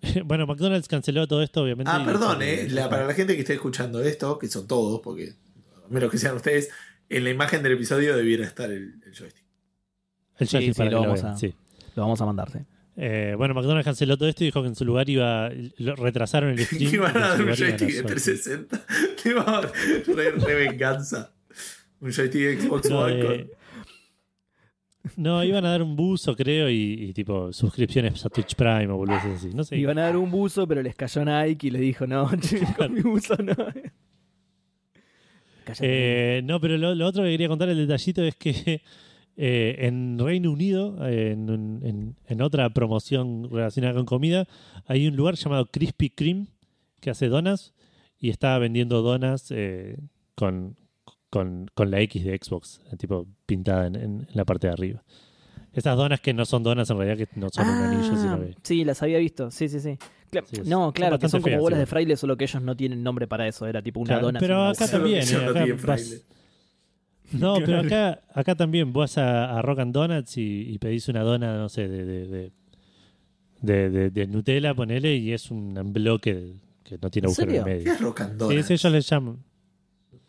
bueno, 0.25 0.47
McDonald's 0.47 0.89
canceló 0.89 1.27
todo 1.27 1.43
esto, 1.43 1.63
obviamente. 1.63 1.91
Ah, 1.95 2.03
perdón, 2.05 2.41
eh. 2.43 2.67
la- 2.71 2.89
para 2.89 3.07
la 3.07 3.15
gente 3.15 3.35
que 3.35 3.41
esté 3.41 3.55
escuchando 3.55 4.03
esto, 4.03 4.39
que 4.39 4.49
son 4.49 4.67
todos, 4.67 5.01
porque 5.01 5.35
a 5.87 5.89
menos 5.93 6.11
que 6.11 6.19
sean 6.19 6.37
ustedes, 6.37 6.71
en 7.09 7.25
la 7.25 7.31
imagen 7.31 7.63
del 7.63 7.73
episodio 7.73 8.17
debiera 8.17 8.45
estar 8.47 8.71
el, 8.71 8.95
el 9.05 9.13
joystick. 9.15 9.45
El 10.39 10.49
Sí, 10.49 10.57
joystick 10.57 10.75
sí, 10.75 10.79
para 10.79 10.91
lo 10.91 10.97
que 10.97 11.03
lo 11.03 11.09
vamos 11.09 11.23
vean, 11.23 11.35
a- 11.35 11.39
sí. 11.39 11.55
Lo 11.97 12.03
vamos 12.03 12.21
a 12.21 12.27
mandar, 12.27 12.51
sí. 12.51 12.59
Eh, 12.97 13.35
bueno, 13.37 13.55
McDonald's 13.55 13.85
canceló 13.85 14.17
todo 14.19 14.29
esto 14.29 14.45
y 14.45 14.49
dijo 14.49 14.63
que 14.63 14.69
en 14.69 14.75
su 14.75 14.85
lugar 14.85 15.09
iba. 15.09 15.51
Lo 15.79 15.97
retrasaron 15.97 16.51
el 16.51 16.59
stream. 16.67 16.95
Iban 16.95 17.17
a 17.17 17.21
dar 17.31 17.41
un 17.43 17.49
joystick 17.55 17.79
de 17.89 18.01
hacer- 18.01 18.07
360. 18.07 18.85
Le 19.25 19.31
iban 19.31 19.49
a 19.49 19.53
dar 19.53 19.73
re, 20.07 20.31
re 20.33 20.55
venganza. 20.55 21.33
Un 22.01 22.13
joystick 22.13 22.41
de 22.43 22.61
Xbox 22.61 22.91
No, 22.91 22.99
One 23.01 23.21
eh, 23.35 23.51
no, 25.17 25.43
iban 25.45 25.65
a 25.65 25.71
dar 25.71 25.83
un 25.83 25.97
buzo, 25.97 26.37
creo, 26.37 26.69
y, 26.69 26.93
y 27.09 27.13
tipo 27.13 27.53
suscripciones 27.53 28.25
a 28.25 28.29
Twitch 28.29 28.55
Prime 28.55 28.89
o 28.89 28.97
boludeces 28.99 29.39
así. 29.39 29.51
No 29.55 29.65
sé. 29.65 29.77
Iban 29.79 29.99
a 29.99 30.03
dar 30.03 30.17
un 30.17 30.31
buzo, 30.31 30.67
pero 30.67 30.83
les 30.83 30.95
cayó 30.95 31.25
Nike 31.25 31.69
y 31.69 31.71
les 31.71 31.81
dijo, 31.81 32.07
no, 32.07 32.31
che, 32.41 32.61
con 32.77 32.93
mi 32.93 33.01
buzo 33.01 33.37
no. 33.39 33.55
Eh, 35.81 36.41
no, 36.45 36.61
pero 36.61 36.77
lo, 36.79 36.95
lo 36.95 37.07
otro 37.07 37.23
que 37.23 37.31
quería 37.31 37.49
contar, 37.49 37.69
el 37.69 37.77
detallito, 37.79 38.23
es 38.25 38.35
que 38.37 38.83
eh, 39.37 39.77
en 39.79 40.19
Reino 40.19 40.51
Unido, 40.51 41.07
eh, 41.07 41.33
en, 41.33 41.49
en- 41.85 42.17
en 42.27 42.43
otra 42.43 42.69
promoción 42.71 43.49
relacionada 43.51 43.95
con 43.95 44.07
comida, 44.07 44.47
hay 44.87 45.07
un 45.07 45.17
lugar 45.17 45.35
llamado 45.37 45.67
Krispy 45.67 46.11
Kreme 46.11 46.47
que 47.01 47.11
hace 47.11 47.29
donas 47.29 47.73
y 48.19 48.31
está 48.31 48.59
vendiendo 48.59 49.01
donas 49.03 49.51
eh, 49.51 49.97
con, 50.35 50.77
con, 51.31 51.71
con 51.75 51.91
la 51.91 52.01
X 52.01 52.25
de 52.25 52.37
Xbox, 52.43 52.81
eh, 52.93 52.97
tipo 52.97 53.27
pintada 53.47 53.87
en, 53.87 53.95
en- 53.97 54.03
en 54.29 54.29
la 54.35 54.45
parte 54.45 54.67
de 54.67 54.73
arriba. 54.73 55.03
Esas 55.73 55.97
donas 55.97 56.21
que 56.21 56.35
no 56.35 56.45
son 56.45 56.65
donas 56.65 56.91
en 56.91 56.99
realidad, 56.99 57.17
que 57.29 57.41
no 57.41 57.49
son 57.51 57.71
un 57.71 57.81
anillo, 57.81 58.17
sino 58.17 58.35
Ah, 58.35 58.41
que... 58.41 58.57
sí, 58.65 58.85
las 58.85 59.01
había 59.03 59.19
visto, 59.19 59.51
sí, 59.53 59.69
sí, 59.69 59.79
sí. 59.79 59.97
Cla- 60.33 60.45
Sí, 60.45 60.57
no, 60.67 60.87
son 60.87 60.93
claro, 60.93 61.19
que 61.19 61.29
bastante 61.29 61.31
son 61.31 61.43
como 61.43 61.53
feas, 61.53 61.61
bolas 61.63 61.79
de 61.79 61.83
igual. 61.85 61.91
fraile, 61.91 62.17
solo 62.17 62.37
que 62.37 62.45
ellos 62.45 62.61
no 62.63 62.77
tienen 62.77 63.03
nombre 63.05 63.29
para 63.29 63.47
eso, 63.47 63.67
era 63.67 63.81
tipo 63.81 64.01
una 64.01 64.09
Claro, 64.15 64.27
dona. 64.27 64.41
pero 64.41 64.61
una 64.61 64.71
acá 64.71 64.89
también, 64.89 65.23
eh, 65.29 65.47
no 65.47 65.77
vas-. 65.87 66.27
No, 67.33 67.59
pero 67.65 67.79
acá, 67.79 68.23
acá 68.35 68.57
también 68.57 68.93
vas 68.93 69.17
a, 69.17 69.57
a 69.57 69.63
Rock 69.63 69.79
and 69.81 69.95
Donuts 69.95 70.37
y, 70.37 70.63
y 70.73 70.79
pedís 70.79 71.07
una 71.09 71.23
dona, 71.23 71.57
no 71.59 71.69
sé, 71.69 71.87
de, 71.87 72.05
de, 72.05 72.27
de, 72.27 72.53
de, 73.63 73.91
de- 73.91 74.11
de 74.11 74.27
Nutella, 74.27 74.75
ponele, 74.75 75.15
y 75.17 75.33
es 75.33 75.51
un 75.53 75.93
bloque 75.93 76.55
que 76.83 76.99
no 77.01 77.09
tiene 77.11 77.27
¿En 77.27 77.29
agujero 77.29 77.53
en 77.53 77.57
el 77.59 77.63
serio? 77.65 77.65
¿Qué 77.65 77.71
medio. 77.79 77.93
es 77.93 78.01
Rock 78.01 78.21
and 78.23 78.33
Sí, 78.33 78.39
Donuts? 78.39 78.67
sí, 78.67 78.73
ellos 78.73 78.93
le 78.93 79.01
llaman 79.01 79.45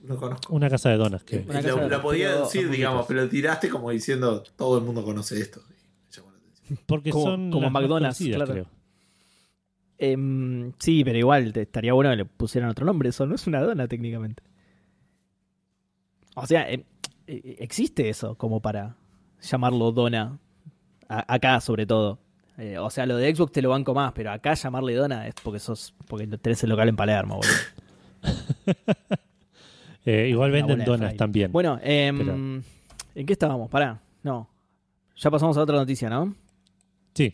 No 0.04 0.18
conozco. 0.18 0.54
una 0.56 0.70
casa 0.70 0.90
de 0.90 0.98
donas. 0.98 1.24
Que, 1.24 1.44
Lo- 1.44 1.88
de- 1.88 2.00
podía 2.00 2.30
pero- 2.30 2.42
decir, 2.46 2.70
digamos, 2.70 3.06
pero 3.08 3.30
tiraste 3.30 3.70
como 3.70 3.92
diciendo 3.92 4.44
todo 4.56 4.78
el 4.78 4.84
mundo 4.84 5.04
conoce 5.04 5.40
esto. 5.40 5.62
Porque 6.86 7.10
Como- 7.12 7.26
son 7.26 7.52
como 7.52 7.70
McDonald's, 7.70 8.18
claro. 8.20 8.52
creo. 8.54 8.66
Em, 9.98 10.72
sí, 10.80 11.04
pero 11.04 11.18
igual 11.20 11.52
te- 11.54 11.64
estaría 11.64 11.92
bueno 11.94 12.10
que 12.12 12.16
le 12.16 12.26
pusieran 12.26 12.70
otro 12.70 12.86
nombre. 12.86 13.10
Eso 13.10 13.26
no 13.26 13.36
es 13.36 13.46
una 13.46 13.62
dona 13.62 13.88
técnicamente. 13.88 14.42
O 16.36 16.48
sea, 16.48 16.70
em, 16.72 16.84
eh, 17.28 17.58
existe 17.60 18.08
eso 18.10 18.36
como 18.36 18.62
para 18.62 18.96
llamarlo 19.42 19.92
dona. 19.92 20.40
A- 21.10 21.34
acá, 21.36 21.60
sobre 21.60 21.86
todo. 21.86 22.20
Eh, 22.58 22.78
o 22.78 22.90
sea, 22.90 23.06
lo 23.06 23.18
de 23.18 23.36
Xbox 23.36 23.52
te 23.52 23.62
lo 23.62 23.70
banco 23.70 23.94
más, 23.94 24.14
pero 24.14 24.32
acá 24.32 24.54
llamarle 24.54 24.96
dona 24.96 25.28
es 25.28 25.36
porque 25.44 25.60
sos 25.60 25.94
porque 26.08 26.26
tenés 26.26 26.64
el 26.64 26.70
local 26.70 26.88
en 26.90 26.96
Palermo, 26.96 27.36
boludo. 27.38 27.54
Eh, 30.06 30.28
igual 30.30 30.52
venden 30.52 30.84
donas 30.84 31.16
también. 31.16 31.52
Bueno, 31.52 31.80
em, 31.84 32.18
Pero- 32.18 32.34
¿en 32.34 33.26
qué 33.26 33.34
estábamos? 33.34 33.70
Pará, 33.70 34.02
no. 34.24 34.50
Ya 35.16 35.30
pasamos 35.30 35.58
a 35.58 35.62
otra 35.62 35.76
noticia, 35.78 36.10
¿no? 36.10 36.34
Sí, 37.14 37.34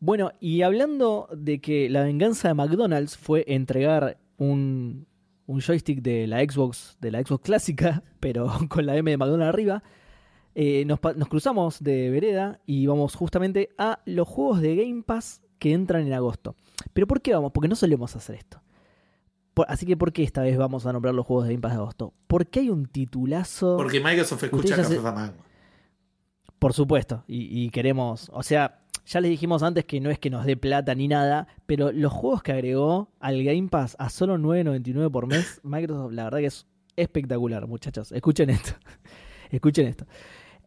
Bueno, 0.00 0.30
y 0.40 0.62
hablando 0.62 1.28
de 1.36 1.60
que 1.60 1.88
la 1.88 2.02
venganza 2.04 2.48
de 2.48 2.54
McDonald's 2.54 3.16
fue 3.16 3.44
entregar 3.48 4.18
un, 4.36 5.06
un 5.46 5.60
joystick 5.60 6.02
de 6.02 6.26
la 6.28 6.40
Xbox, 6.40 6.96
de 7.00 7.10
la 7.10 7.20
Xbox 7.22 7.42
clásica, 7.44 8.02
pero 8.20 8.48
con 8.68 8.86
la 8.86 8.96
M 8.96 9.10
de 9.10 9.16
McDonald's 9.16 9.52
arriba, 9.52 9.82
eh, 10.54 10.84
nos, 10.84 11.00
nos 11.16 11.28
cruzamos 11.28 11.82
de 11.82 12.10
vereda 12.10 12.60
y 12.66 12.86
vamos 12.86 13.14
justamente 13.14 13.70
a 13.78 14.00
los 14.04 14.28
juegos 14.28 14.60
de 14.60 14.76
Game 14.76 15.02
Pass 15.02 15.40
que 15.58 15.72
entran 15.72 16.06
en 16.06 16.12
agosto. 16.12 16.54
¿Pero 16.92 17.06
por 17.08 17.20
qué 17.20 17.32
vamos? 17.32 17.50
Porque 17.52 17.68
no 17.68 17.74
solemos 17.76 18.14
hacer 18.14 18.36
esto. 18.36 18.60
Así 19.68 19.86
que 19.86 19.96
¿por 19.96 20.12
qué 20.12 20.22
esta 20.22 20.42
vez 20.42 20.56
vamos 20.58 20.86
a 20.86 20.92
nombrar 20.92 21.14
los 21.14 21.24
juegos 21.26 21.46
de 21.46 21.54
Game 21.54 21.62
Pass 21.62 21.72
de 21.72 21.78
agosto? 21.78 22.12
Porque 22.26 22.60
hay 22.60 22.70
un 22.70 22.86
titulazo... 22.86 23.76
Porque 23.76 24.00
Microsoft 24.00 24.44
escucha 24.44 24.68
ya 24.70 24.76
Café 24.82 24.94
se- 24.96 25.00
Fandango. 25.00 25.34
Por 26.58 26.72
supuesto, 26.72 27.24
y, 27.28 27.64
y 27.66 27.70
queremos, 27.70 28.30
o 28.34 28.42
sea, 28.42 28.80
ya 29.06 29.20
les 29.20 29.30
dijimos 29.30 29.62
antes 29.62 29.84
que 29.84 30.00
no 30.00 30.10
es 30.10 30.18
que 30.18 30.28
nos 30.28 30.44
dé 30.44 30.56
plata 30.56 30.92
ni 30.94 31.06
nada, 31.06 31.46
pero 31.66 31.92
los 31.92 32.12
juegos 32.12 32.42
que 32.42 32.50
agregó 32.52 33.10
al 33.20 33.42
Game 33.44 33.68
Pass 33.68 33.94
a 34.00 34.10
solo 34.10 34.36
9.99 34.38 35.10
por 35.10 35.26
mes, 35.28 35.60
Microsoft, 35.64 36.12
la 36.12 36.24
verdad 36.24 36.38
que 36.40 36.46
es 36.46 36.66
espectacular, 36.96 37.66
muchachos. 37.68 38.10
Escuchen 38.10 38.50
esto. 38.50 38.72
Escuchen 39.50 39.86
esto. 39.86 40.04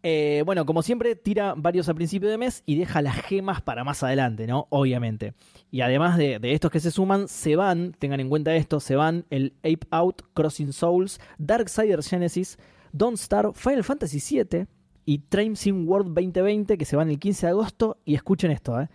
Eh, 0.04 0.42
bueno, 0.46 0.66
como 0.66 0.82
siempre, 0.82 1.16
tira 1.16 1.54
varios 1.56 1.88
al 1.88 1.96
principio 1.96 2.30
de 2.30 2.38
mes 2.38 2.64
y 2.66 2.76
deja 2.76 3.02
las 3.02 3.16
gemas 3.18 3.62
para 3.62 3.84
más 3.84 4.02
adelante, 4.04 4.48
¿no? 4.48 4.68
Obviamente. 4.70 5.34
Y 5.70 5.82
además 5.82 6.18
de, 6.18 6.40
de 6.40 6.54
estos 6.54 6.72
que 6.72 6.80
se 6.80 6.92
suman, 6.92 7.28
se 7.28 7.56
van, 7.56 7.94
tengan 8.00 8.20
en 8.20 8.30
cuenta 8.30 8.56
esto, 8.56 8.80
se 8.80 8.96
van 8.96 9.26
el 9.30 9.54
Ape 9.60 9.88
Out, 9.92 10.24
Crossing 10.34 10.74
Souls, 10.74 11.20
Darksiders 11.38 12.08
Genesis, 12.08 12.58
Don't 12.92 13.18
Star, 13.18 13.52
Final 13.54 13.84
Fantasy 13.84 14.20
VII 14.20 14.66
y 15.06 15.20
Train 15.20 15.56
Sim 15.56 15.88
World 15.88 16.14
2020 16.16 16.78
que 16.78 16.86
se 16.86 16.96
van 16.96 17.10
el 17.10 17.20
15 17.20 17.46
de 17.46 17.52
agosto. 17.52 17.98
Y 18.04 18.16
escuchen 18.16 18.52
esto, 18.52 18.80
¿eh? 18.82 18.90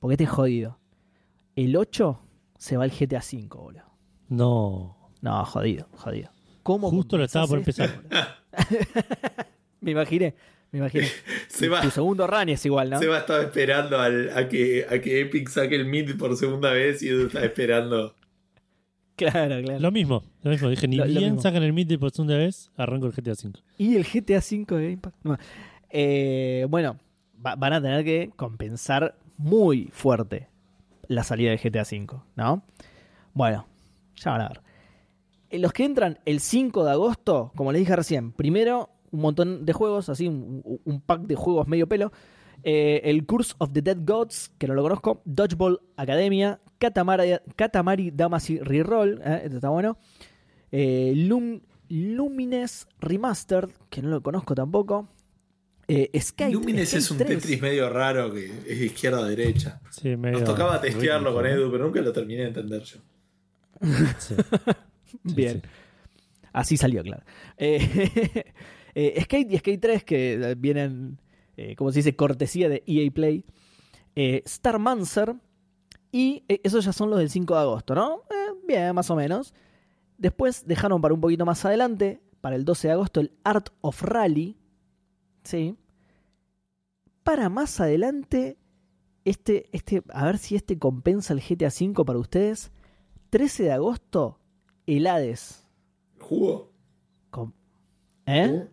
Porque 0.00 0.14
este 0.14 0.24
es 0.24 0.30
jodido. 0.30 0.78
El 1.54 1.76
8 1.76 2.20
se 2.58 2.76
va 2.76 2.84
el 2.84 2.90
GTA 2.90 3.18
V, 3.20 3.48
boludo. 3.48 3.84
no. 4.28 4.96
No, 5.22 5.44
jodido, 5.44 5.86
jodido. 5.92 6.30
¿Cómo 6.62 6.88
Justo 6.88 7.18
lo 7.18 7.24
estaba 7.24 7.46
por 7.46 7.58
empezar. 7.58 7.90
me 9.80 9.90
imaginé, 9.92 10.34
me 10.72 10.78
imaginé. 10.80 11.08
Se 11.48 11.68
va, 11.68 11.80
Tu 11.82 11.90
segundo 11.90 12.26
run 12.26 12.48
es 12.48 12.64
igual, 12.66 12.90
¿no? 12.90 12.98
se 12.98 13.06
va 13.06 13.18
estaba 13.18 13.42
esperando 13.42 13.98
al- 13.98 14.30
a, 14.36 14.48
que, 14.48 14.86
a 14.88 15.00
que 15.00 15.20
Epic 15.20 15.48
saque 15.48 15.74
el 15.74 15.84
mid 15.86 16.16
por 16.16 16.36
segunda 16.36 16.72
vez 16.72 17.02
y 17.02 17.08
Edu 17.08 17.26
está 17.26 17.44
esperando. 17.44 18.14
Claro, 19.16 19.60
claro. 19.62 19.80
Lo 19.80 19.90
mismo, 19.90 20.22
lo 20.42 20.50
mismo. 20.50 20.70
Dije, 20.70 20.88
ni 20.88 20.96
Lo- 20.96 21.04
lo 21.04 21.10
bien 21.10 21.24
mismo. 21.24 21.42
sacan 21.42 21.62
el 21.62 21.74
mid 21.74 21.98
por 21.98 22.10
segunda 22.10 22.38
vez, 22.38 22.70
arranco 22.78 23.04
el 23.06 23.12
GTA 23.12 23.32
V. 23.32 23.52
Y 23.76 23.96
el 23.96 24.04
GTA 24.06 24.38
V 24.38 24.76
de. 24.78 24.98
No. 25.24 25.36
Eh, 25.90 26.66
bueno, 26.70 26.96
va- 27.44 27.54
van 27.54 27.74
a 27.74 27.82
tener 27.82 28.02
que 28.02 28.30
compensar 28.36 29.16
muy 29.36 29.90
fuerte 29.92 30.48
la 31.06 31.22
salida 31.22 31.50
del 31.50 31.58
GTA 31.58 31.82
V, 31.82 32.06
¿no? 32.36 32.62
Bueno, 33.34 33.66
ya 34.16 34.30
van 34.30 34.40
a 34.40 34.48
ver. 34.48 34.60
Eh, 35.50 35.58
Los 35.58 35.74
que 35.74 35.84
entran 35.84 36.18
el 36.24 36.40
5 36.40 36.82
de 36.84 36.90
agosto, 36.92 37.52
como 37.56 37.72
les 37.72 37.80
dije 37.80 37.94
recién, 37.96 38.32
primero 38.32 38.88
un 39.12 39.20
montón 39.20 39.64
de 39.64 39.72
juegos, 39.72 40.08
así 40.08 40.28
un, 40.28 40.62
un 40.84 41.00
pack 41.00 41.22
de 41.22 41.34
juegos 41.34 41.66
medio 41.68 41.88
pelo. 41.88 42.12
Eh, 42.62 43.00
el 43.04 43.24
Curse 43.26 43.54
of 43.58 43.72
the 43.72 43.80
Dead 43.82 43.98
Gods, 44.02 44.52
que 44.58 44.66
no 44.68 44.74
lo 44.74 44.82
conozco. 44.82 45.22
Dodgeball 45.24 45.80
Academia. 45.96 46.60
Katamari, 46.78 47.32
Katamari 47.56 48.10
Damacy 48.10 48.58
Reroll, 48.58 49.20
eh, 49.24 49.42
este 49.44 49.56
está 49.56 49.68
bueno. 49.70 49.98
Eh, 50.72 51.12
Lum- 51.16 51.60
Lumines 51.88 52.86
Remastered, 53.00 53.70
que 53.90 54.00
no 54.02 54.08
lo 54.10 54.22
conozco 54.22 54.54
tampoco. 54.54 55.08
Eh, 55.88 56.08
Skate, 56.20 56.52
Lumines 56.52 56.94
es 56.94 57.10
un 57.10 57.18
3. 57.18 57.28
Tetris 57.28 57.60
medio 57.60 57.90
raro 57.90 58.32
que 58.32 58.46
es 58.46 58.80
izquierda 58.80 59.18
a 59.24 59.28
derecha. 59.28 59.80
Sí, 59.90 60.16
medio 60.16 60.38
Nos 60.38 60.48
tocaba 60.48 60.80
testearlo 60.80 61.34
con 61.34 61.44
Edu, 61.46 61.70
pero 61.72 61.84
nunca 61.84 62.00
lo 62.00 62.12
terminé 62.12 62.42
de 62.42 62.48
entender 62.48 62.82
yo. 62.82 62.98
Sí. 64.18 64.34
Sí, 65.10 65.18
Bien. 65.34 65.60
sí. 65.60 65.68
Así 66.52 66.76
salió, 66.76 67.02
claro. 67.02 67.24
Eh, 69.00 69.22
Skate 69.22 69.50
y 69.50 69.58
Skate 69.58 69.80
3, 69.80 70.04
que 70.04 70.32
eh, 70.34 70.54
vienen, 70.56 71.18
eh, 71.56 71.74
como 71.74 71.90
se 71.90 72.00
dice, 72.00 72.16
cortesía 72.16 72.68
de 72.68 72.82
EA 72.86 73.10
Play. 73.10 73.46
Eh, 74.14 74.42
Starmancer. 74.46 75.36
Y 76.12 76.44
eh, 76.48 76.60
esos 76.64 76.84
ya 76.84 76.92
son 76.92 77.08
los 77.08 77.18
del 77.18 77.30
5 77.30 77.54
de 77.54 77.60
agosto, 77.60 77.94
¿no? 77.94 78.22
Bien, 78.66 78.94
más 78.94 79.10
o 79.10 79.16
menos. 79.16 79.54
Después 80.18 80.66
dejaron 80.66 81.00
para 81.00 81.14
un 81.14 81.20
poquito 81.20 81.46
más 81.46 81.64
adelante, 81.64 82.20
para 82.42 82.56
el 82.56 82.64
12 82.66 82.88
de 82.88 82.92
agosto, 82.92 83.20
el 83.20 83.32
Art 83.42 83.70
of 83.80 84.02
Rally. 84.02 84.58
Sí. 85.44 85.76
Para 87.22 87.48
más 87.48 87.80
adelante, 87.80 88.58
este, 89.24 89.70
este, 89.72 90.02
a 90.12 90.26
ver 90.26 90.36
si 90.36 90.56
este 90.56 90.78
compensa 90.78 91.32
el 91.32 91.40
GTA 91.40 91.68
V 91.68 92.04
para 92.04 92.18
ustedes. 92.18 92.70
13 93.30 93.62
de 93.62 93.72
agosto, 93.72 94.38
el 94.86 95.06
Hades. 95.06 95.66
¿Jugó? 96.18 96.70
¿Eh? 98.26 98.68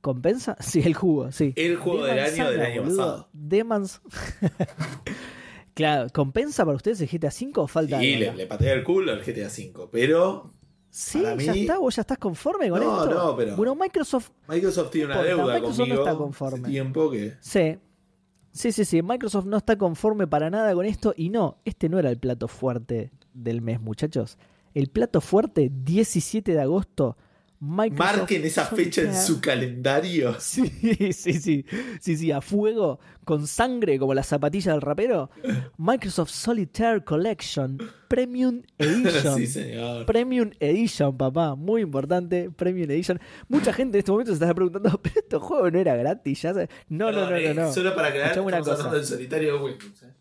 ¿Compensa? 0.00 0.56
Sí, 0.60 0.80
el 0.84 0.94
jugo, 0.94 1.30
sí. 1.32 1.52
El 1.56 1.76
juego 1.76 2.04
del 2.04 2.16
Demon's 2.16 2.38
año 2.40 2.50
del 2.50 2.60
año 2.60 2.82
boludo. 2.82 2.96
pasado. 2.96 3.28
Demon's- 3.34 4.00
claro, 5.74 6.08
¿compensa 6.12 6.64
para 6.64 6.76
ustedes 6.76 7.00
el 7.00 7.08
GTA 7.08 7.28
V 7.28 7.52
o 7.56 7.66
falta 7.66 8.00
Sí, 8.00 8.16
le, 8.16 8.46
patea 8.46 8.72
el 8.74 8.84
culo 8.84 9.12
al 9.12 9.20
GTA 9.20 9.46
V, 9.48 9.88
pero 9.90 10.52
Sí, 10.92 11.20
para 11.22 11.36
ya 11.36 11.52
mí- 11.52 11.60
está, 11.60 11.78
vos 11.78 11.94
ya 11.96 12.00
estás 12.02 12.18
conforme 12.18 12.68
con 12.68 12.80
No, 12.80 13.04
esto. 13.04 13.14
no, 13.14 13.36
pero- 13.36 13.56
Bueno, 13.56 13.74
Microsoft, 13.76 14.30
Microsoft 14.48 14.90
tiene 14.90 15.06
una 15.12 15.22
deuda 15.22 15.54
Microsoft 15.54 15.78
no 15.78 15.84
conmigo 15.84 16.02
está 16.04 16.16
conforme. 16.16 16.58
hace 16.60 16.70
tiempo 16.70 17.10
que... 17.10 17.34
sí. 17.40 17.78
Sí, 18.52 18.72
sí, 18.72 18.84
sí. 18.84 19.00
Microsoft 19.00 19.44
no 19.46 19.58
está 19.58 19.78
conforme 19.78 20.26
para 20.26 20.50
nada 20.50 20.74
con 20.74 20.84
esto. 20.84 21.14
Y 21.16 21.28
no, 21.30 21.58
este 21.64 21.88
no 21.88 22.00
era 22.00 22.10
el 22.10 22.18
plato 22.18 22.48
fuerte 22.48 23.12
del 23.32 23.62
mes, 23.62 23.80
muchachos. 23.80 24.38
El 24.74 24.88
plato 24.88 25.20
fuerte, 25.20 25.70
17 25.72 26.52
de 26.54 26.60
agosto. 26.60 27.16
Microsoft 27.60 28.16
Marquen 28.16 28.44
esa 28.46 28.64
fecha 28.64 29.02
en 29.02 29.14
su 29.14 29.40
calendario. 29.40 30.36
Sí, 30.40 31.12
sí, 31.12 31.34
sí. 31.34 31.66
Sí, 32.00 32.16
sí, 32.16 32.32
a 32.32 32.40
fuego, 32.40 33.00
con 33.24 33.46
sangre 33.46 33.98
como 33.98 34.14
la 34.14 34.22
zapatilla 34.22 34.72
del 34.72 34.80
rapero. 34.80 35.30
Microsoft 35.76 36.30
Solitaire 36.30 37.04
Collection 37.04 37.78
Premium 38.08 38.62
Edition. 38.78 39.36
sí, 39.36 39.46
señor. 39.46 40.06
Premium 40.06 40.50
Edition, 40.58 41.16
papá, 41.16 41.54
muy 41.54 41.82
importante, 41.82 42.50
Premium 42.50 42.90
Edition. 42.90 43.20
Mucha 43.48 43.72
gente 43.72 43.98
en 43.98 44.00
este 44.00 44.10
momento 44.10 44.32
se 44.32 44.42
está 44.42 44.54
preguntando, 44.54 44.98
pero 45.02 45.20
este 45.20 45.36
juego 45.36 45.70
no 45.70 45.78
era 45.78 45.94
gratis, 45.96 46.42
ya 46.42 46.54
sabes. 46.54 46.68
No, 46.88 47.12
no, 47.12 47.20
no, 47.24 47.30
no, 47.30 47.36
eh, 47.36 47.54
no. 47.54 47.72
Solo 47.72 47.94
para 47.94 48.08
una 48.08 48.26
estamos 48.26 48.52
cosa. 48.52 48.72
hablando 48.72 48.96
del 48.96 49.06
solitario 49.06 49.62
Windows. 49.62 50.02
¿eh? 50.02 50.19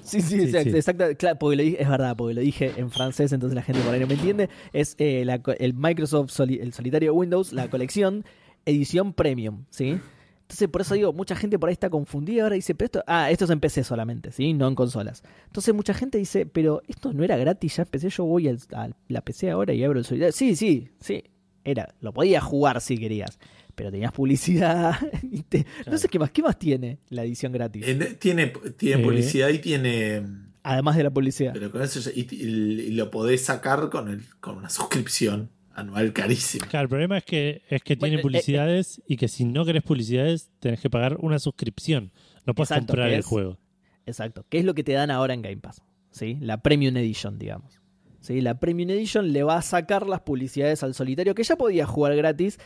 Sí, 0.00 0.20
sí, 0.20 0.40
exacto, 0.40 0.70
sí. 0.70 0.76
exacto, 0.76 1.04
claro, 1.18 1.38
porque 1.38 1.56
lo 1.56 1.62
dije, 1.64 1.82
es 1.82 1.88
verdad, 1.88 2.16
porque 2.16 2.34
lo 2.34 2.40
dije 2.40 2.72
en 2.76 2.90
francés, 2.90 3.32
entonces 3.32 3.54
la 3.56 3.62
gente 3.62 3.82
por 3.82 3.92
ahí 3.92 4.00
no 4.00 4.06
me 4.06 4.14
entiende. 4.14 4.48
Es 4.72 4.94
eh, 4.98 5.24
la 5.24 5.40
el 5.58 5.74
Microsoft 5.74 6.30
Soli- 6.30 6.60
el 6.60 6.72
solitario 6.72 7.12
Windows, 7.14 7.52
la 7.52 7.68
colección 7.68 8.24
edición 8.64 9.12
premium, 9.12 9.64
¿sí? 9.70 10.00
Entonces, 10.42 10.68
por 10.68 10.80
eso 10.82 10.94
digo, 10.94 11.12
mucha 11.12 11.34
gente 11.34 11.58
por 11.58 11.68
ahí 11.68 11.72
está 11.72 11.90
confundida 11.90 12.44
ahora 12.44 12.54
y 12.54 12.58
dice, 12.58 12.76
pero 12.76 12.86
esto, 12.86 13.02
ah, 13.08 13.32
esto 13.32 13.46
es 13.46 13.50
en 13.50 13.58
PC 13.58 13.82
solamente, 13.82 14.30
¿sí? 14.30 14.52
No 14.52 14.68
en 14.68 14.76
consolas. 14.76 15.24
Entonces, 15.46 15.74
mucha 15.74 15.92
gente 15.92 16.18
dice, 16.18 16.46
pero 16.46 16.82
esto 16.86 17.12
no 17.12 17.24
era 17.24 17.36
gratis, 17.36 17.76
ya 17.78 17.82
empecé, 17.82 18.08
yo 18.10 18.24
voy 18.26 18.46
al- 18.46 18.60
a 18.72 18.90
la 19.08 19.20
PC 19.22 19.50
ahora 19.50 19.72
y 19.74 19.82
abro 19.82 19.98
el 19.98 20.04
solitario. 20.04 20.32
Sí, 20.32 20.54
sí, 20.54 20.88
sí, 21.00 21.24
era, 21.64 21.96
lo 22.00 22.12
podías 22.12 22.44
jugar 22.44 22.80
si 22.80 22.96
querías, 22.96 23.40
pero 23.76 23.92
tenías 23.92 24.10
publicidad. 24.10 24.96
y 25.22 25.42
te- 25.42 25.64
No 25.86 25.96
sé 25.96 26.08
qué 26.08 26.18
más, 26.18 26.32
¿qué 26.32 26.42
más 26.42 26.58
tiene 26.58 26.98
la 27.10 27.22
edición 27.22 27.52
gratis? 27.52 27.86
En- 27.86 28.16
tiene 28.18 28.48
tiene 28.76 29.00
Eh. 29.00 29.04
publicidad 29.04 29.48
y 29.50 29.58
tiene. 29.60 30.22
Además 30.64 30.96
de 30.96 31.04
la 31.04 31.10
publicidad. 31.10 31.52
Pero 31.52 31.70
con 31.70 31.80
eso 31.82 32.00
ya- 32.00 32.10
y, 32.12 32.26
y- 32.28 32.42
y 32.42 32.90
lo 32.90 33.08
podés 33.12 33.44
sacar 33.44 33.88
con, 33.88 34.08
el, 34.08 34.24
con 34.40 34.56
una 34.58 34.68
suscripción 34.68 35.50
anual 35.74 36.12
carísima. 36.12 36.66
Claro, 36.66 36.84
el 36.84 36.88
problema 36.88 37.18
es 37.18 37.24
que, 37.24 37.62
es 37.68 37.82
que 37.82 37.94
Bueno, 37.94 38.12
tiene 38.16 38.20
eh, 38.20 38.22
publicidades 38.22 39.00
y 39.06 39.16
que 39.18 39.28
si 39.28 39.44
no 39.44 39.64
querés 39.64 39.82
publicidades 39.84 40.50
tenés 40.58 40.80
que 40.80 40.90
pagar 40.90 41.18
una 41.20 41.38
suscripción. 41.38 42.10
No 42.46 42.54
puedes 42.54 42.70
Exacto, 42.70 42.88
comprar 42.94 43.10
el 43.12 43.20
es- 43.20 43.26
juego. 43.26 43.58
Exacto. 44.06 44.44
¿Qué 44.48 44.58
es 44.58 44.64
lo 44.64 44.74
que 44.74 44.82
te 44.84 44.92
dan 44.92 45.10
ahora 45.10 45.34
en 45.34 45.42
Game 45.42 45.58
Pass? 45.58 45.82
¿Sí? 46.10 46.38
La 46.40 46.62
Premium 46.62 46.96
Edition, 46.96 47.38
digamos. 47.38 47.78
¿Sí? 48.20 48.40
La 48.40 48.58
Premium 48.58 48.88
Edition 48.90 49.32
le 49.32 49.42
va 49.42 49.58
a 49.58 49.62
sacar 49.62 50.08
las 50.08 50.20
publicidades 50.22 50.82
al 50.82 50.94
solitario, 50.94 51.34
que 51.34 51.44
ya 51.44 51.56
podía 51.56 51.86
jugar 51.86 52.16
gratis, 52.16 52.58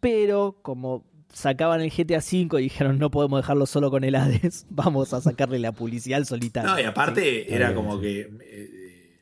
pero 0.00 0.58
como 0.62 1.04
sacaban 1.32 1.80
el 1.80 1.90
GTA 1.90 2.18
V 2.18 2.60
y 2.60 2.62
dijeron 2.64 2.98
no 2.98 3.10
podemos 3.10 3.40
dejarlo 3.40 3.66
solo 3.66 3.90
con 3.90 4.04
el 4.04 4.14
Hades, 4.14 4.66
vamos 4.70 5.12
a 5.12 5.20
sacarle 5.20 5.58
la 5.58 5.72
publicidad 5.72 6.18
al 6.18 6.26
solitario. 6.26 6.70
No, 6.70 6.80
y 6.80 6.84
aparte 6.84 7.44
Sí. 7.46 7.52
era 7.54 7.74
como 7.74 8.00
que 8.00 8.30
eh, 8.42 9.20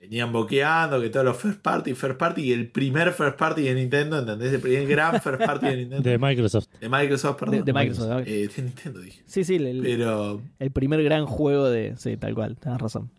venían 0.00 0.32
boqueando 0.32 1.00
que 1.00 1.08
todos 1.08 1.24
los 1.24 1.36
first 1.36 1.60
party, 1.60 1.94
first 1.94 2.18
party, 2.18 2.42
y 2.42 2.52
el 2.52 2.70
primer 2.70 3.12
first 3.12 3.36
party 3.38 3.62
de 3.62 3.74
Nintendo, 3.74 4.18
¿entendés? 4.18 4.52
El 4.52 4.60
primer 4.60 4.86
gran 4.86 5.20
first 5.20 5.44
party 5.44 5.66
de 5.66 5.76
Nintendo. 5.78 6.10
De 6.10 6.18
Microsoft. 6.18 6.66
De 6.80 6.88
Microsoft, 6.88 7.38
perdón. 7.38 7.56
De, 7.56 7.62
de 7.62 7.72
Microsoft. 7.72 8.22
Eh, 8.26 8.48
de 8.54 8.62
Nintendo 8.62 9.00
dije. 9.00 9.22
Sí, 9.26 9.42
sí, 9.44 9.56
el, 9.56 9.80
Pero 9.82 10.42
el 10.58 10.70
primer 10.70 11.02
gran 11.02 11.26
juego 11.26 11.68
de... 11.70 11.94
Sí, 11.96 12.16
tal 12.16 12.34
cual, 12.34 12.56
tenés 12.56 12.80
razón. 12.80 13.10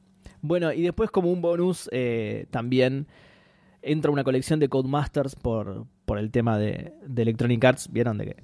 Bueno, 0.41 0.71
y 0.71 0.83
después 0.83 1.09
como 1.09 1.31
un 1.31 1.41
bonus 1.41 1.89
eh, 1.91 2.45
también 2.51 3.07
entra 3.81 4.11
una 4.11 4.23
colección 4.23 4.59
de 4.59 4.69
Codemasters 4.69 5.35
por, 5.35 5.85
por 6.07 6.17
el 6.19 6.31
tema 6.31 6.57
de, 6.57 6.93
de 7.05 7.21
Electronic 7.21 7.63
Arts. 7.65 7.91
¿Vieron 7.91 8.17
de 8.17 8.25
qué? 8.27 8.35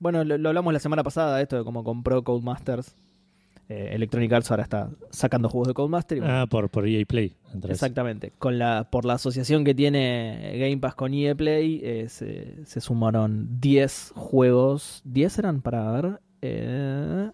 Bueno, 0.00 0.24
lo, 0.24 0.36
lo 0.36 0.48
hablamos 0.48 0.72
la 0.72 0.80
semana 0.80 1.04
pasada, 1.04 1.40
esto 1.40 1.56
de 1.56 1.62
cómo 1.64 1.84
compró 1.84 2.22
Codemasters. 2.24 2.96
Eh, 3.68 3.90
Electronic 3.92 4.30
Arts 4.32 4.50
ahora 4.50 4.64
está 4.64 4.90
sacando 5.10 5.48
juegos 5.48 5.68
de 5.68 5.74
Codemaster. 5.74 6.18
y 6.18 6.20
bueno, 6.20 6.34
Ah, 6.40 6.46
por, 6.46 6.68
por 6.68 6.86
EA 6.86 7.04
Play. 7.06 7.36
Exactamente. 7.68 8.32
Con 8.38 8.58
la, 8.58 8.88
por 8.90 9.04
la 9.04 9.14
asociación 9.14 9.64
que 9.64 9.72
tiene 9.74 10.56
Game 10.58 10.78
Pass 10.78 10.96
con 10.96 11.14
EA 11.14 11.34
Play, 11.36 11.80
eh, 11.82 12.08
se, 12.08 12.66
se 12.66 12.80
sumaron 12.80 13.60
10 13.60 14.12
juegos. 14.16 15.02
¿10 15.06 15.38
eran 15.38 15.62
para 15.62 15.90
ver? 15.92 16.20
Eh, 16.42 17.30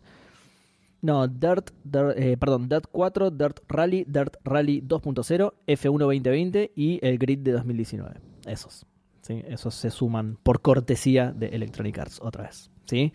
no, 1.03 1.27
Dirt, 1.27 1.71
Dirt, 1.83 2.12
eh, 2.17 2.37
perdón, 2.37 2.69
Dirt 2.69 2.85
4, 2.93 3.31
Dirt 3.31 3.61
Rally, 3.69 4.05
Dirt 4.07 4.37
Rally 4.45 4.83
2.0, 4.83 5.55
F1 5.67 5.99
2020 5.99 6.73
y 6.77 7.01
el 7.05 7.19
Grid 7.19 7.39
de 7.39 7.53
2019. 7.53 8.21
Esos. 8.47 8.87
¿Sí? 9.31 9.44
Esos 9.48 9.74
se 9.74 9.90
suman 9.90 10.36
por 10.43 10.61
cortesía 10.61 11.31
de 11.32 11.48
Electronic 11.48 11.98
Arts 11.98 12.19
otra 12.23 12.44
vez. 12.44 12.70
¿sí? 12.86 13.12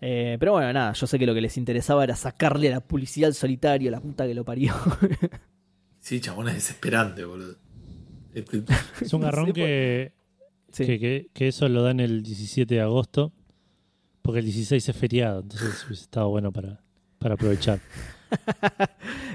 Eh, 0.00 0.36
pero 0.40 0.52
bueno, 0.52 0.72
nada, 0.72 0.92
yo 0.92 1.06
sé 1.06 1.18
que 1.18 1.26
lo 1.26 1.34
que 1.34 1.40
les 1.40 1.56
interesaba 1.58 2.04
era 2.04 2.14
sacarle 2.16 2.70
la 2.70 2.80
publicidad 2.80 3.28
al 3.28 3.34
solitario, 3.34 3.90
la 3.90 4.00
puta 4.00 4.26
que 4.26 4.34
lo 4.34 4.44
parió. 4.44 4.72
sí, 6.00 6.20
chabón, 6.20 6.48
es 6.48 6.54
desesperante, 6.54 7.24
boludo. 7.24 7.56
Este- 8.32 8.62
Es 9.00 9.12
un 9.12 9.20
garrón 9.22 9.46
Sí, 9.46 9.52
que, 9.52 10.12
Sí. 10.70 10.86
que, 10.86 10.98
que- 10.98 11.30
que 11.32 11.48
eso 11.48 11.68
lo 11.68 11.82
dan 11.82 11.98
el 12.00 12.22
17 12.22 12.74
de 12.74 12.80
agosto. 12.80 13.32
Porque 14.22 14.40
el 14.40 14.44
16 14.44 14.86
es 14.88 14.96
feriado. 14.96 15.40
Entonces 15.40 15.84
hubiese 15.86 16.02
estado 16.04 16.28
bueno 16.28 16.52
para, 16.52 16.80
para 17.18 17.34
aprovechar. 17.34 17.80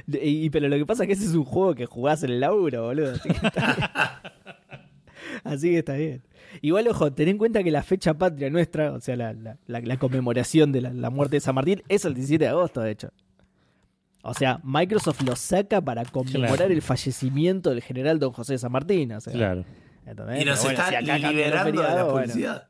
Y, 0.07 0.49
pero 0.51 0.67
lo 0.69 0.77
que 0.77 0.85
pasa 0.85 1.03
es 1.03 1.07
que 1.07 1.13
ese 1.13 1.25
es 1.25 1.33
un 1.33 1.43
juego 1.45 1.73
que 1.73 1.87
jugás 1.87 2.21
en 2.23 2.29
el 2.31 2.39
laburo, 2.39 2.83
boludo. 2.83 3.13
Así 5.55 5.71
que 5.71 5.79
está 5.79 5.93
bien. 5.93 6.23
Igual, 6.61 6.87
ojo, 6.87 7.11
ten 7.13 7.27
en 7.29 7.37
cuenta 7.37 7.63
que 7.63 7.71
la 7.71 7.83
fecha 7.83 8.13
patria 8.13 8.49
nuestra, 8.49 8.91
o 8.93 8.99
sea, 9.01 9.15
la, 9.15 9.33
la- 9.33 9.57
la- 9.67 9.81
la 9.81 9.97
conmemoración 9.97 10.71
de 10.71 10.81
la, 10.81 10.93
la 10.93 11.09
muerte 11.09 11.37
de 11.37 11.41
San 11.41 11.55
Martín, 11.55 11.81
es 11.89 12.05
el 12.05 12.13
17 12.13 12.43
de 12.45 12.49
agosto, 12.49 12.81
de 12.81 12.91
hecho. 12.91 13.09
O 14.21 14.33
sea, 14.33 14.61
Microsoft 14.63 15.21
lo 15.23 15.35
saca 15.35 15.81
para 15.81 16.05
conmemorar 16.05 16.55
Claro. 16.55 16.73
el 16.73 16.81
fallecimiento 16.81 17.71
del 17.71 17.81
general 17.81 18.19
don 18.19 18.31
José 18.31 18.53
de 18.53 18.59
San 18.59 18.71
Martín. 18.71 19.11
O 19.11 19.19
sea, 19.19 19.33
Claro. 19.33 19.65
¿entendés? 20.05 20.41
y 20.41 20.45
nos 20.45 20.63
bueno, 20.63 20.79
está 20.79 20.99
si 20.99 21.05
liberando 21.05 21.81
de 21.81 21.87
la 21.89 22.03
bueno. 22.05 22.09
publicidad. 22.11 22.67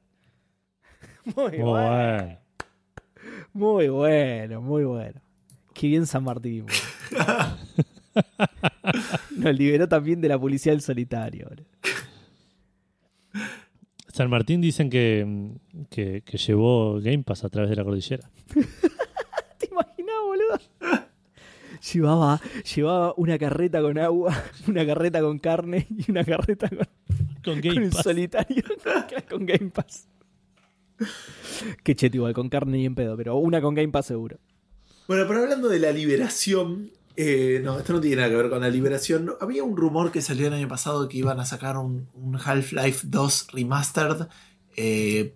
Muy 1.26 1.34
Muy 1.36 1.58
bueno, 1.60 1.64
bueno. 1.64 2.38
muy 3.54 3.88
bueno, 3.90 4.62
muy 4.62 4.84
bueno. 4.84 5.22
Qué 5.74 5.88
bien 5.88 6.06
San 6.08 6.24
Martín. 6.24 6.66
Nos 9.38 9.56
liberó 9.58 9.88
también 9.88 10.20
de 10.22 10.28
la 10.28 10.40
publicidad 10.40 10.74
del 10.74 10.82
solitario. 10.82 11.48
boludo. 11.50 11.66
San 14.14 14.30
Martín 14.30 14.62
dicen 14.62 14.92
que, 14.92 15.50
que, 15.90 16.22
que 16.24 16.38
llevó 16.38 17.00
Game 17.02 17.24
Pass 17.24 17.44
a 17.46 17.50
través 17.50 17.72
de 17.72 17.76
la 17.76 17.84
cordillera. 17.84 18.30
¿Te 19.58 19.66
imaginas, 19.72 20.16
boludo? 20.24 20.60
Llevaba, 21.92 22.40
llevaba 22.76 23.14
una 23.18 23.40
carreta 23.40 23.82
con 23.82 23.98
agua, 23.98 24.40
una 24.68 24.86
carreta 24.86 25.20
con 25.20 25.40
carne 25.40 25.88
y 25.90 26.12
una 26.12 26.24
carreta 26.24 26.70
con, 26.70 26.78
Con 26.78 27.54
con 27.56 27.62
Game 27.62 27.86
el 27.86 27.90
Pass. 27.92 28.04
solitario 28.04 28.64
con 29.30 29.46
Game 29.48 29.72
Pass. 29.72 30.08
Qué 31.84 31.96
cheto 31.96 32.18
igual, 32.18 32.34
con 32.34 32.50
carne 32.50 32.78
y 32.80 32.86
en 32.86 32.94
pedo, 32.94 33.18
pero 33.18 33.36
una 33.38 33.62
con 33.62 33.74
Game 33.74 33.90
Pass 33.92 34.06
seguro. 34.06 34.38
Bueno, 35.08 35.26
pero 35.28 35.42
hablando 35.42 35.70
de 35.70 35.80
la 35.80 35.92
liberación, 35.92 36.92
eh, 37.16 37.62
no, 37.64 37.78
esto 37.80 37.94
no 37.94 38.02
tiene 38.02 38.18
nada 38.18 38.30
que 38.30 38.36
ver 38.36 38.50
con 38.50 38.62
la 38.62 38.70
liberación. 38.70 39.26
No, 39.26 39.34
Había 39.42 39.64
un 39.64 39.78
rumor 39.78 40.12
que 40.12 40.22
salió 40.22 40.48
el 40.48 40.54
año 40.54 40.68
pasado 40.68 41.08
que 41.10 41.18
iban 41.18 41.40
a 41.40 41.46
sacar 41.46 41.78
un, 41.78 42.10
un 42.14 42.36
Half-Life 42.44 43.08
2 43.10 43.48
Remastered. 43.54 44.28
eh, 44.76 45.36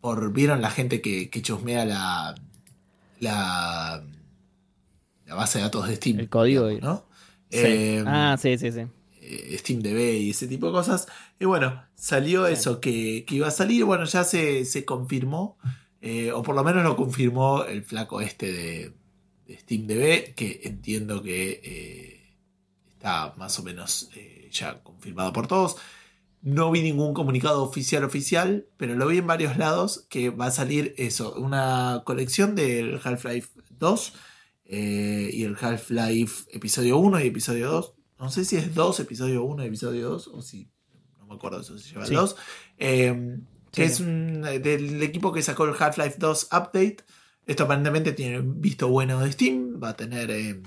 por, 0.00 0.32
¿Vieron 0.32 0.62
la 0.62 0.70
gente 0.70 1.00
que, 1.00 1.28
que 1.28 1.42
chusmea 1.42 1.84
la, 1.84 2.34
la, 3.20 4.04
la 5.26 5.34
base 5.34 5.58
de 5.58 5.64
datos 5.64 5.88
de 5.88 5.96
Steam? 5.96 6.20
El 6.20 6.28
código, 6.28 6.68
digamos, 6.68 7.00
¿no? 7.02 7.04
Sí. 7.50 7.58
Eh, 7.64 8.04
ah, 8.06 8.36
sí, 8.40 8.56
sí, 8.58 8.70
sí. 8.70 8.82
eh, 9.20 9.56
SteamDB 9.58 10.20
y 10.22 10.30
ese 10.30 10.46
tipo 10.46 10.66
de 10.66 10.72
cosas. 10.72 11.08
Y 11.40 11.46
bueno, 11.46 11.82
salió 11.94 12.46
Sí. 12.46 12.52
eso 12.52 12.80
que, 12.80 13.24
que 13.26 13.34
iba 13.36 13.48
a 13.48 13.50
salir. 13.50 13.84
Bueno, 13.84 14.04
ya 14.04 14.22
se, 14.24 14.64
se 14.64 14.84
confirmó, 14.84 15.58
o 16.34 16.42
por 16.42 16.54
lo 16.54 16.62
menos 16.62 16.84
lo 16.84 16.94
confirmó 16.96 17.64
el 17.64 17.82
flaco 17.82 18.20
este 18.20 18.52
de, 18.52 18.92
de 19.48 19.58
SteamDB, 19.58 20.34
que 20.34 20.60
entiendo 20.64 21.22
que 21.22 21.60
eh, 21.64 22.36
está 22.92 23.34
más 23.36 23.58
o 23.58 23.62
menos 23.64 24.10
eh, 24.14 24.48
ya 24.52 24.80
confirmado 24.84 25.32
por 25.32 25.48
todos. 25.48 25.76
No 26.42 26.70
vi 26.70 26.82
ningún 26.82 27.14
comunicado 27.14 27.64
oficial 27.64 28.04
oficial, 28.04 28.66
pero 28.76 28.94
lo 28.94 29.08
vi 29.08 29.18
en 29.18 29.26
varios 29.26 29.56
lados 29.56 30.06
que 30.08 30.30
va 30.30 30.46
a 30.46 30.50
salir 30.52 30.94
eso, 30.96 31.34
una 31.34 32.02
colección 32.04 32.54
del 32.54 33.00
Half-Life 33.02 33.48
2 33.80 34.12
eh, 34.66 35.30
y 35.32 35.42
el 35.44 35.56
Half-Life 35.60 36.44
episodio 36.52 36.98
1 36.98 37.20
y 37.20 37.26
episodio 37.26 37.70
2. 37.72 37.94
No 38.20 38.30
sé 38.30 38.44
si 38.44 38.56
es 38.56 38.74
2, 38.74 39.00
episodio 39.00 39.42
1 39.44 39.64
y 39.64 39.66
episodio 39.68 40.10
2, 40.10 40.28
o 40.28 40.42
si, 40.42 40.68
no 41.18 41.26
me 41.26 41.34
acuerdo 41.34 41.62
si 41.64 41.76
se 41.78 41.88
lleva 41.90 42.02
el 42.02 42.08
Sí. 42.08 42.14
2. 42.14 42.36
eh, 42.78 43.38
que 43.72 43.86
Sí. 43.86 43.92
es 43.92 44.00
un- 44.00 44.42
del 44.42 45.02
equipo 45.02 45.32
que 45.32 45.42
sacó 45.42 45.64
el 45.64 45.74
Half-Life 45.78 46.16
2 46.18 46.44
Update. 46.52 46.98
Esto 47.48 47.64
aparentemente 47.64 48.12
tiene 48.12 48.40
visto 48.44 48.88
bueno 48.88 49.18
de 49.20 49.32
Steam, 49.32 49.80
va 49.82 49.88
a 49.88 49.96
tener... 49.96 50.30
eh, 50.30 50.60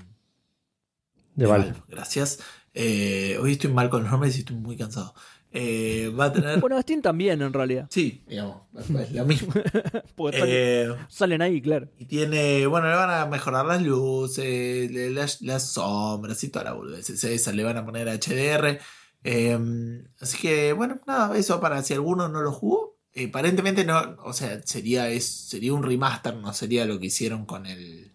De 1.34 1.46
Valve. 1.46 1.72
Gracias. 1.88 2.40
Eh, 2.74 3.38
hoy 3.40 3.52
estoy 3.52 3.70
mal 3.70 3.88
con 3.88 4.02
los 4.02 4.10
nombres 4.10 4.36
y 4.36 4.40
estoy 4.40 4.56
muy 4.56 4.76
cansado. 4.76 5.14
Eh, 5.52 6.10
va 6.18 6.24
a 6.26 6.32
tener... 6.32 6.58
Bueno, 6.60 6.80
Steam 6.82 7.00
también 7.02 7.40
en 7.42 7.52
realidad. 7.52 7.86
Sí, 7.90 8.24
digamos, 8.26 8.62
es 8.78 9.12
lo 9.12 9.24
mismo. 9.26 9.52
Porque 10.16 10.82
Eh, 10.84 10.96
salen 11.08 11.40
ahí, 11.42 11.60
claro. 11.62 11.88
y 11.98 12.06
tiene, 12.06 12.66
bueno, 12.66 12.88
le 12.88 12.96
van 12.96 13.10
a 13.10 13.26
mejorar 13.26 13.64
las 13.66 13.80
luces, 13.82 14.90
las, 15.12 15.40
las 15.42 15.68
sombras 15.72 16.42
y 16.42 16.48
toda 16.48 16.64
la 16.64 16.72
boludez 16.72 17.10
esa, 17.10 17.52
le 17.52 17.62
van 17.64 17.76
a 17.76 17.84
poner 17.84 18.08
HDR. 18.08 18.80
eh, 19.24 20.02
así 20.20 20.38
que, 20.38 20.72
bueno, 20.72 21.00
nada, 21.06 21.36
eso 21.38 21.60
para 21.60 21.82
si 21.82 21.94
alguno 21.94 22.28
no 22.28 22.40
lo 22.42 22.50
jugó. 22.50 22.91
Eh, 23.14 23.26
aparentemente 23.28 23.84
no, 23.84 24.16
o 24.24 24.32
sea, 24.32 24.62
sería, 24.64 25.08
es, 25.08 25.24
sería 25.26 25.72
un 25.74 25.82
remaster, 25.82 26.34
no 26.36 26.52
sería 26.52 26.84
lo 26.86 26.98
que 26.98 27.06
hicieron 27.06 27.44
con 27.46 27.66
el... 27.66 28.10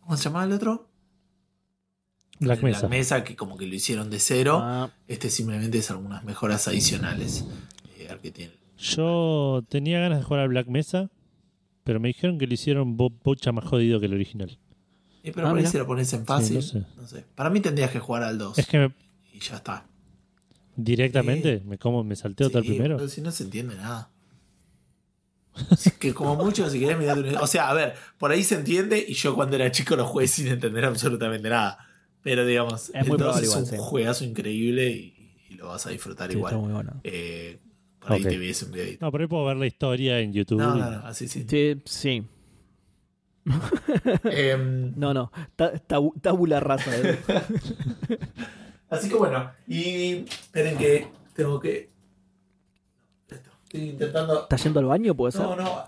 ¿Cómo 0.00 0.16
se 0.16 0.24
llama 0.24 0.44
el 0.44 0.52
otro? 0.52 0.88
Black 2.40 2.62
Mesa. 2.62 2.80
Black 2.80 2.90
Mesa, 2.90 3.24
que 3.24 3.36
como 3.36 3.56
que 3.56 3.66
lo 3.66 3.74
hicieron 3.74 4.10
de 4.10 4.18
cero. 4.18 4.58
Ah, 4.62 4.90
Este 5.06 5.30
simplemente 5.30 5.78
es 5.78 5.90
algunas 5.90 6.24
mejoras 6.24 6.66
adicionales 6.66 7.44
eh, 7.98 8.08
al 8.10 8.20
que 8.20 8.32
tiene. 8.32 8.52
Yo 8.78 9.62
tenía 9.68 10.00
ganas 10.00 10.18
de 10.18 10.24
jugar 10.24 10.40
al 10.40 10.48
Black 10.48 10.66
Mesa, 10.66 11.08
pero 11.84 12.00
me 12.00 12.08
dijeron 12.08 12.38
que 12.38 12.48
lo 12.48 12.54
hicieron 12.54 12.96
bo- 12.96 13.10
bocha 13.22 13.52
más 13.52 13.64
jodido 13.64 14.00
que 14.00 14.06
el 14.06 14.14
original. 14.14 14.58
Eh, 15.22 15.30
pero 15.32 15.46
Ah, 15.46 15.50
por 15.50 15.60
ahí 15.60 15.66
se 15.66 15.78
lo 15.78 15.86
pones 15.86 16.12
en 16.14 16.26
fácil. 16.26 16.60
Sí, 16.62 16.78
no 16.78 16.82
sé. 16.84 16.86
no 17.02 17.06
sé. 17.06 17.24
Para 17.36 17.48
mí 17.48 17.60
tendrías 17.60 17.92
que 17.92 18.00
jugar 18.00 18.24
al 18.24 18.38
2 18.38 18.58
Es 18.58 18.66
que 18.66 18.78
me- 18.78 18.94
y 19.32 19.38
ya 19.38 19.54
está. 19.56 19.86
Directamente 20.76 21.62
me 21.64 21.78
como 21.78 22.02
me 22.04 22.16
salteo 22.16 22.48
todo 22.48 22.58
el 22.60 22.64
Sí, 22.64 22.70
primero. 22.72 22.96
pero 22.96 23.08
Si 23.08 23.20
no 23.20 23.30
se 23.30 23.44
entiende 23.44 23.76
nada. 23.76 24.10
Es 25.70 25.92
que 25.98 26.14
como 26.14 26.34
mucho, 26.36 26.68
si 26.70 26.80
querés 26.80 26.96
mirate 26.98 27.20
un- 27.20 27.36
O 27.36 27.46
sea, 27.46 27.68
a 27.68 27.74
ver, 27.74 27.94
por 28.18 28.30
ahí 28.30 28.42
se 28.42 28.54
entiende 28.54 29.04
y 29.06 29.12
yo 29.14 29.34
cuando 29.34 29.56
era 29.56 29.70
chico 29.70 29.96
lo 29.96 30.06
jugué 30.06 30.26
sin 30.26 30.46
entender 30.48 30.84
absolutamente 30.84 31.48
nada. 31.50 31.78
Pero 32.22 32.46
digamos, 32.46 32.88
Es 32.94 32.94
muy 32.94 33.02
el 33.02 33.08
2 33.08 33.16
probable 33.18 33.42
es 33.42 33.48
igual, 33.48 33.62
un 33.64 33.68
sí. 33.68 33.76
juegazo 33.78 34.24
increíble 34.24 34.90
y, 34.90 35.34
y 35.50 35.54
lo 35.56 35.68
vas 35.68 35.86
a 35.86 35.90
disfrutar 35.90 36.30
sí, 36.30 36.36
igual. 36.38 36.54
está 36.54 36.64
muy 36.64 36.72
bueno. 36.72 37.00
Eh, 37.04 37.58
por 38.00 38.12
ahí 38.12 38.22
te 38.22 38.38
viese 38.38 38.64
un 38.64 38.72
videito. 38.72 39.04
No, 39.04 39.12
pero 39.12 39.24
ahí 39.24 39.28
puedo 39.28 39.44
ver 39.44 39.56
la 39.58 39.66
historia 39.66 40.20
en 40.20 40.32
YouTube. 40.32 40.58
No, 40.58 40.74
no, 40.76 40.90
no, 40.90 41.06
así 41.06 41.28
sí. 41.28 41.44
Sí, 41.48 41.82
sí. 41.84 42.22
Em, 44.24 44.92
No, 44.96 45.12
no. 45.12 45.30
Ta- 45.56 45.74
tabu- 45.86 46.18
tabula 46.20 46.60
rasa. 46.60 46.90
Así 48.92 49.08
que 49.08 49.14
bueno, 49.14 49.50
y 49.66 50.24
esperen 50.28 50.76
que 50.78 51.08
tengo 51.34 51.58
que. 51.58 51.90
Esto. 53.28 53.50
Estoy 53.64 53.80
intentando. 53.90 54.42
¿Estás 54.42 54.62
yendo 54.64 54.80
al 54.80 54.86
baño? 54.86 55.14
¿Puede 55.14 55.32
ser? 55.32 55.42
No, 55.42 55.56
no. 55.56 55.84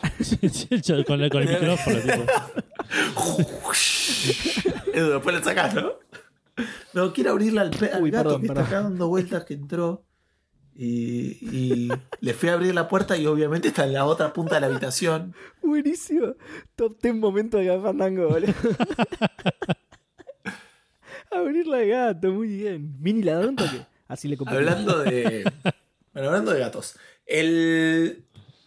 Con, 1.06 1.20
el- 1.20 1.30
con 1.30 1.42
el 1.42 1.48
micrófono, 1.48 1.96
tipo. 2.00 2.24
Edu, 4.94 5.10
después 5.12 5.36
lo 5.36 5.42
sacás, 5.44 5.74
¿no? 5.74 5.92
No, 6.92 7.12
quiero 7.12 7.32
abrirle 7.32 7.60
al, 7.60 7.70
pe- 7.70 7.90
al 7.92 8.02
Uy, 8.02 8.10
gato 8.10 8.24
perdón, 8.24 8.40
que 8.42 8.46
perdón. 8.48 8.64
está 8.64 8.76
acá 8.78 8.88
dando 8.88 9.08
vueltas 9.08 9.44
que 9.44 9.54
entró. 9.54 10.04
Y, 10.76 11.38
y 11.56 11.88
le 12.20 12.34
fui 12.34 12.48
a 12.48 12.54
abrir 12.54 12.74
la 12.74 12.88
puerta 12.88 13.16
y 13.16 13.26
obviamente 13.26 13.68
está 13.68 13.84
en 13.84 13.92
la 13.92 14.06
otra 14.06 14.32
punta 14.32 14.56
de 14.56 14.60
la 14.62 14.66
habitación. 14.68 15.34
Buenísimo. 15.62 16.34
Top 16.74 16.96
10 17.00 17.14
momento 17.16 17.58
de 17.58 17.78
Fandango, 17.80 18.28
boludo. 18.28 18.52
Abrirla 21.36 21.78
de 21.78 21.88
gato, 21.88 22.30
muy 22.32 22.48
bien. 22.48 22.96
Mini 23.00 23.22
ladrón 23.22 23.56
toque. 23.56 23.80
Así 24.08 24.28
le 24.28 24.36
compré. 24.36 24.56
Hablando 24.56 24.98
de. 25.02 25.44
Bueno, 26.12 26.28
hablando 26.28 26.52
de 26.52 26.60
gatos. 26.60 26.96
El. 27.26 28.24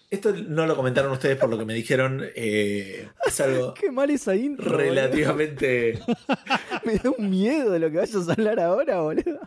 Esto 0.10 0.34
no 0.34 0.66
lo 0.66 0.76
comentaron 0.78 1.12
ustedes 1.12 1.36
por 1.38 1.50
lo 1.50 1.58
que 1.58 1.66
me 1.66 1.74
dijeron. 1.74 2.24
eh, 2.36 3.10
es 3.26 3.42
algo 3.42 3.74
Qué 3.80 3.92
mal 3.92 4.10
esa 4.10 4.36
intro. 4.36 4.78
relativamente. 4.78 6.00
Me 6.86 6.96
da 6.98 7.10
un 7.18 7.30
miedo 7.30 7.72
de 7.72 7.80
lo 7.80 7.92
que 7.92 7.98
vayas 7.98 8.28
a 8.30 8.34
hablar 8.34 8.60
ahora, 8.60 9.02
boludo. 9.02 9.40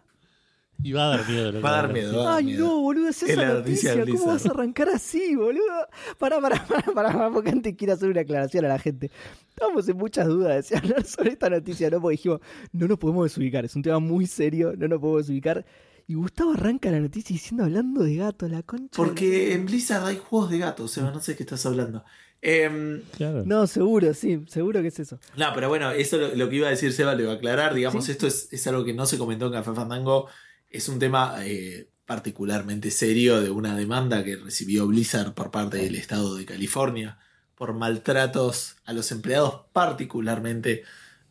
Y 0.82 0.92
va 0.92 1.12
a 1.12 1.16
dar 1.18 1.28
miedo. 1.28 1.46
lo 1.52 1.58
que 1.58 1.62
Va 1.62 1.70
a 1.78 1.82
dar 1.82 1.92
miedo. 1.92 2.16
va 2.16 2.22
a 2.22 2.24
dar 2.26 2.36
Ay, 2.38 2.44
miedo. 2.46 2.66
no, 2.66 2.80
boludo, 2.80 3.08
es 3.08 3.22
Es 3.22 3.30
esa 3.30 3.42
la 3.42 3.54
noticia 3.54 4.04
¿Cómo 4.06 4.26
vas 4.26 4.46
a 4.46 4.50
arrancar 4.50 4.88
así, 4.88 5.36
boludo? 5.36 5.62
Pará, 6.18 6.40
pará, 6.40 6.64
pará, 6.66 6.92
pará, 6.94 7.30
porque 7.30 7.50
antes 7.50 7.74
quiero 7.76 7.92
hacer 7.94 8.08
una 8.10 8.22
aclaración 8.22 8.64
a 8.64 8.68
la 8.68 8.78
gente. 8.78 9.10
Estábamos 9.50 9.88
en 9.88 9.96
muchas 9.96 10.26
dudas 10.26 10.54
de 10.56 10.62
si 10.62 10.74
hablar 10.74 11.04
sobre 11.04 11.30
esta 11.32 11.50
noticia, 11.50 11.90
¿no? 11.90 12.00
Porque 12.00 12.12
dijimos, 12.16 12.40
no 12.72 12.86
nos 12.88 12.98
podemos 12.98 13.24
desubicar, 13.24 13.64
es 13.64 13.76
un 13.76 13.82
tema 13.82 13.98
muy 13.98 14.26
serio, 14.26 14.72
no 14.76 14.88
nos 14.88 15.00
podemos 15.00 15.22
desubicar. 15.26 15.64
Y 16.06 16.14
Gustavo 16.14 16.52
arranca 16.54 16.90
la 16.90 16.98
noticia 16.98 17.34
diciendo, 17.34 17.64
hablando 17.64 18.02
de 18.02 18.16
gato, 18.16 18.48
la 18.48 18.62
concha. 18.62 18.84
de 18.84 18.96
Porque 19.08 19.52
en 19.52 19.66
Blizzard 19.66 20.04
hay 20.06 20.16
juegos 20.16 20.50
de 20.50 20.58
gatos, 20.58 20.90
Seba, 20.90 21.10
no 21.10 21.20
sé 21.20 21.36
qué 21.36 21.42
estás 21.44 21.64
hablando. 21.66 22.02
Em, 22.42 23.02
Claro. 23.16 23.40
la- 23.40 23.44
No, 23.44 23.66
seguro, 23.66 24.12
sí, 24.14 24.42
seguro 24.48 24.80
que 24.80 24.88
es 24.88 24.98
eso. 24.98 25.18
No, 25.36 25.46
pero 25.54 25.68
bueno, 25.68 25.90
eso 25.92 26.16
lo, 26.16 26.34
lo 26.34 26.48
que 26.48 26.56
iba 26.56 26.66
a 26.68 26.70
decir 26.70 26.92
Seba 26.92 27.14
lo 27.14 27.22
iba 27.22 27.32
a 27.32 27.34
aclarar. 27.36 27.74
Digamos, 27.74 28.06
Sí. 28.06 28.12
esto 28.12 28.26
es, 28.26 28.48
es 28.50 28.66
algo 28.66 28.82
que 28.84 28.94
no 28.94 29.04
se 29.06 29.18
comentó 29.18 29.46
en 29.46 29.52
Café 29.52 29.72
Fandango. 29.74 30.26
Es 30.70 30.88
un 30.88 30.98
tema 30.98 31.36
eh, 31.44 31.88
particularmente 32.06 32.90
serio 32.90 33.40
de 33.42 33.50
una 33.50 33.76
demanda 33.76 34.24
que 34.24 34.36
recibió 34.36 34.86
Blizzard 34.86 35.34
por 35.34 35.50
parte 35.50 35.78
del 35.78 35.96
estado 35.96 36.36
de 36.36 36.46
California 36.46 37.18
por 37.56 37.74
maltratos 37.74 38.76
a 38.86 38.92
los 38.92 39.12
empleados, 39.12 39.66
particularmente 39.72 40.84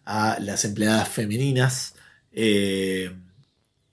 a 0.06 0.38
las 0.40 0.64
empleadas 0.66 1.10
femeninas. 1.10 1.96
Eh, 2.32 3.12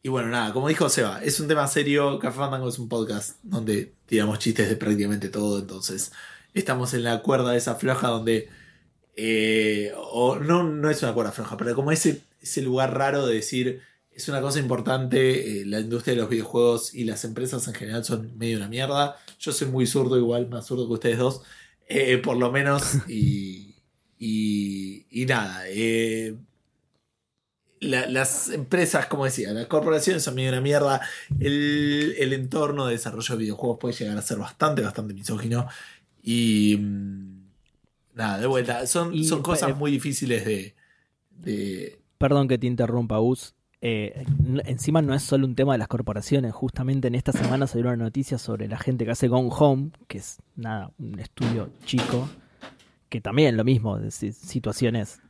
y 0.02 0.08
bueno, 0.08 0.28
nada, 0.28 0.52
como 0.52 0.68
dijo 0.68 0.88
Seba, 0.88 1.22
es 1.24 1.40
un 1.40 1.48
tema 1.48 1.66
serio. 1.66 2.18
Café 2.18 2.38
Fandango 2.38 2.68
es 2.68 2.78
un 2.78 2.88
podcast 2.88 3.38
donde 3.42 3.94
tiramos 4.06 4.38
chistes 4.38 4.68
de 4.68 4.76
prácticamente 4.76 5.28
todo. 5.28 5.60
Entonces, 5.60 6.12
estamos 6.54 6.92
en 6.92 7.04
la 7.04 7.22
cuerda 7.22 7.52
de 7.52 7.58
esa 7.58 7.76
floja 7.76 8.08
donde 8.08 8.48
eh, 9.16 9.92
o 9.96 10.36
no, 10.36 10.62
no 10.62 10.90
es 10.90 11.02
una 11.02 11.14
cuerda 11.14 11.32
floja, 11.32 11.56
pero 11.56 11.74
como 11.74 11.90
ese, 11.90 12.20
ese 12.42 12.60
lugar 12.62 12.96
raro 12.96 13.26
de 13.26 13.34
decir 13.36 13.82
es 14.16 14.28
una 14.28 14.40
cosa 14.40 14.58
importante, 14.60 15.60
eh, 15.62 15.66
la 15.66 15.80
industria 15.80 16.14
de 16.14 16.20
los 16.22 16.30
videojuegos 16.30 16.94
y 16.94 17.04
las 17.04 17.24
empresas 17.24 17.68
en 17.68 17.74
general 17.74 18.04
son 18.04 18.36
medio 18.38 18.56
una 18.56 18.68
mierda. 18.68 19.16
Yo 19.38 19.52
soy 19.52 19.68
muy 19.68 19.86
zurdo, 19.86 20.16
igual 20.18 20.48
más 20.48 20.66
zurdo 20.66 20.86
que 20.88 20.94
ustedes 20.94 21.18
dos, 21.18 21.42
eh, 21.88 22.18
por 22.18 22.36
lo 22.38 22.50
menos, 22.50 22.82
y, 23.08 23.74
y, 24.18 25.06
y 25.10 25.26
nada. 25.26 25.64
eh, 25.68 26.34
la- 27.80 28.06
las 28.06 28.48
empresas, 28.48 29.06
como 29.06 29.24
decía, 29.26 29.52
las 29.52 29.66
corporaciones 29.66 30.22
son 30.22 30.34
medio 30.34 30.48
una 30.50 30.60
mierda. 30.60 31.00
El, 31.38 32.14
el 32.18 32.32
entorno 32.32 32.86
de 32.86 32.92
desarrollo 32.92 33.34
de 33.36 33.42
videojuegos 33.42 33.78
puede 33.78 33.94
llegar 33.94 34.16
a 34.16 34.22
ser 34.22 34.38
bastante, 34.38 34.82
bastante 34.82 35.12
misógino. 35.14 35.68
Y 36.22 36.78
mm, 36.80 37.42
nada, 38.14 38.38
de 38.38 38.46
vuelta, 38.46 38.86
son, 38.86 39.14
Y, 39.14 39.24
son 39.24 39.42
cosas 39.42 39.76
muy 39.76 39.90
difíciles 39.90 40.44
de, 40.46 40.74
de- 41.30 41.98
Perdón 42.18 42.48
que 42.48 42.56
te 42.58 42.66
interrumpa, 42.66 43.18
Gus. 43.18 43.54
Eh, 43.82 44.24
encima 44.64 45.02
no 45.02 45.14
es 45.14 45.22
solo 45.22 45.46
un 45.46 45.54
tema 45.54 45.72
de 45.72 45.78
las 45.78 45.88
corporaciones. 45.88 46.52
Justamente 46.54 47.08
en 47.08 47.14
esta 47.14 47.32
semana 47.32 47.66
salió 47.66 47.86
una 47.86 47.96
noticia 47.96 48.38
sobre 48.38 48.68
la 48.68 48.78
gente 48.78 49.04
que 49.04 49.10
hace 49.10 49.28
Gone 49.28 49.50
Home, 49.52 49.90
que 50.08 50.18
es 50.18 50.38
nada, 50.56 50.90
un 50.98 51.18
estudio 51.18 51.70
chico, 51.84 52.28
que 53.08 53.20
también 53.20 53.56
lo 53.56 53.64
mismo, 53.64 53.98
de 53.98 54.10
si- 54.10 54.32
situaciones 54.32 55.20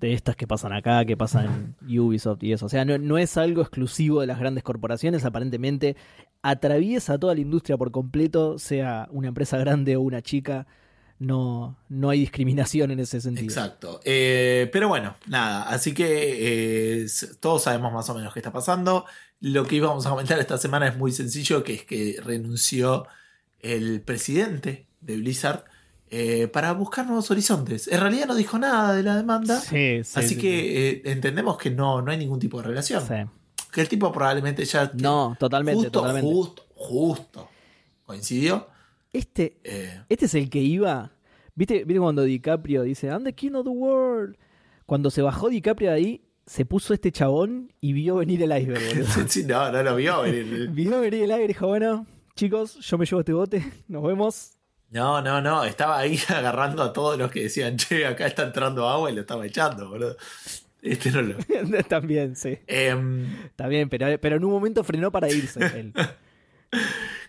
de 0.00 0.14
estas 0.14 0.34
que 0.34 0.48
pasan 0.48 0.72
acá, 0.72 1.04
que 1.04 1.16
pasan 1.16 1.76
en 1.86 2.00
Ubisoft 2.00 2.42
y 2.42 2.52
eso. 2.52 2.66
O 2.66 2.68
sea, 2.68 2.84
no, 2.84 2.98
no 2.98 3.18
es 3.18 3.36
algo 3.36 3.62
exclusivo 3.62 4.20
de 4.20 4.26
las 4.26 4.40
grandes 4.40 4.64
corporaciones, 4.64 5.24
aparentemente 5.24 5.94
atraviesa 6.42 7.18
toda 7.18 7.34
la 7.36 7.40
industria 7.40 7.76
por 7.76 7.92
completo, 7.92 8.58
sea 8.58 9.06
una 9.12 9.28
empresa 9.28 9.58
grande 9.58 9.94
o 9.96 10.00
una 10.00 10.20
chica. 10.22 10.66
No, 11.22 11.76
no 11.88 12.10
hay 12.10 12.18
discriminación 12.18 12.90
en 12.90 12.98
ese 12.98 13.20
sentido. 13.20 13.46
Exacto. 13.46 14.00
Eh, 14.04 14.68
pero 14.72 14.88
bueno, 14.88 15.14
nada. 15.28 15.62
Así 15.68 15.94
que 15.94 17.02
eh, 17.04 17.06
todos 17.38 17.62
sabemos 17.62 17.92
más 17.92 18.10
o 18.10 18.14
menos 18.14 18.32
qué 18.32 18.40
está 18.40 18.52
pasando. 18.52 19.06
Lo 19.40 19.64
que 19.64 19.76
íbamos 19.76 20.04
a 20.04 20.10
comentar 20.10 20.40
esta 20.40 20.58
semana 20.58 20.88
es 20.88 20.96
muy 20.96 21.12
sencillo, 21.12 21.62
que 21.62 21.74
es 21.74 21.84
que 21.84 22.16
renunció 22.24 23.06
el 23.60 24.00
presidente 24.00 24.88
de 25.00 25.16
Blizzard 25.16 25.64
eh, 26.10 26.48
para 26.48 26.72
buscar 26.72 27.06
nuevos 27.06 27.30
horizontes. 27.30 27.86
En 27.86 28.00
realidad 28.00 28.26
no 28.26 28.34
dijo 28.34 28.58
nada 28.58 28.92
de 28.92 29.04
la 29.04 29.16
demanda. 29.16 29.60
Sí, 29.60 30.02
sí, 30.02 30.18
así 30.18 30.34
sí, 30.34 30.36
que 30.38 31.02
entendemos 31.04 31.56
que 31.56 31.70
no, 31.70 32.02
no 32.02 32.10
hay 32.10 32.18
ningún 32.18 32.40
tipo 32.40 32.58
de 32.58 32.64
relación. 32.64 33.06
sí. 33.06 33.14
Que 33.70 33.80
el 33.80 33.88
tipo 33.88 34.12
probablemente 34.12 34.66
ya... 34.66 34.90
No, 34.94 35.34
totalmente, 35.40 35.76
justo, 35.84 36.00
totalmente. 36.00 36.30
justo, 36.30 36.66
justo. 36.74 37.48
Coincidió. 38.04 38.68
Este, 39.12 39.58
Eh, 39.64 40.02
este 40.08 40.26
es 40.26 40.34
el 40.34 40.48
que 40.48 40.60
iba. 40.60 41.12
¿Viste, 41.54 41.84
¿Viste 41.84 42.00
cuando 42.00 42.22
DiCaprio 42.22 42.82
dice, 42.82 43.08
I'm 43.08 43.24
the 43.24 43.34
king 43.34 43.52
of 43.52 43.64
the 43.64 43.70
world? 43.70 44.36
Cuando 44.86 45.10
se 45.10 45.22
bajó 45.22 45.50
DiCaprio 45.50 45.90
de 45.90 45.96
ahí, 45.96 46.24
se 46.46 46.64
puso 46.64 46.94
este 46.94 47.12
chabón 47.12 47.72
y 47.80 47.92
vio 47.92 48.16
venir 48.16 48.42
el 48.42 48.56
iceberg, 48.56 49.06
sí, 49.28 49.44
no, 49.44 49.70
no 49.70 49.82
lo 49.82 49.96
vio 49.96 50.22
venir. 50.22 50.68
vio 50.72 51.00
venir 51.00 51.24
el 51.24 51.30
iceberg 51.30 51.44
y 51.44 51.48
dijo, 51.48 51.66
bueno, 51.66 52.06
chicos, 52.34 52.78
yo 52.80 52.98
me 52.98 53.06
llevo 53.06 53.20
este 53.20 53.32
bote, 53.32 53.64
nos 53.88 54.02
vemos. 54.02 54.52
No, 54.90 55.22
no, 55.22 55.40
no, 55.40 55.64
estaba 55.64 55.98
ahí 55.98 56.18
agarrando 56.28 56.82
a 56.82 56.92
todos 56.92 57.18
los 57.18 57.30
que 57.30 57.44
decían, 57.44 57.76
che, 57.76 58.06
acá 58.06 58.26
está 58.26 58.44
entrando 58.44 58.88
agua 58.88 59.10
y 59.10 59.14
lo 59.14 59.20
estaba 59.22 59.46
echando, 59.46 59.88
boludo. 59.88 60.16
Este 60.82 61.12
no 61.12 61.22
lo. 61.22 61.36
También, 61.88 62.34
sí. 62.34 62.58
Em, 62.66 63.28
bien, 63.68 63.88
pero, 63.88 64.06
pero 64.20 64.36
en 64.36 64.44
un 64.44 64.50
momento 64.50 64.82
frenó 64.82 65.12
para 65.12 65.30
irse 65.30 65.60
él. 65.78 65.92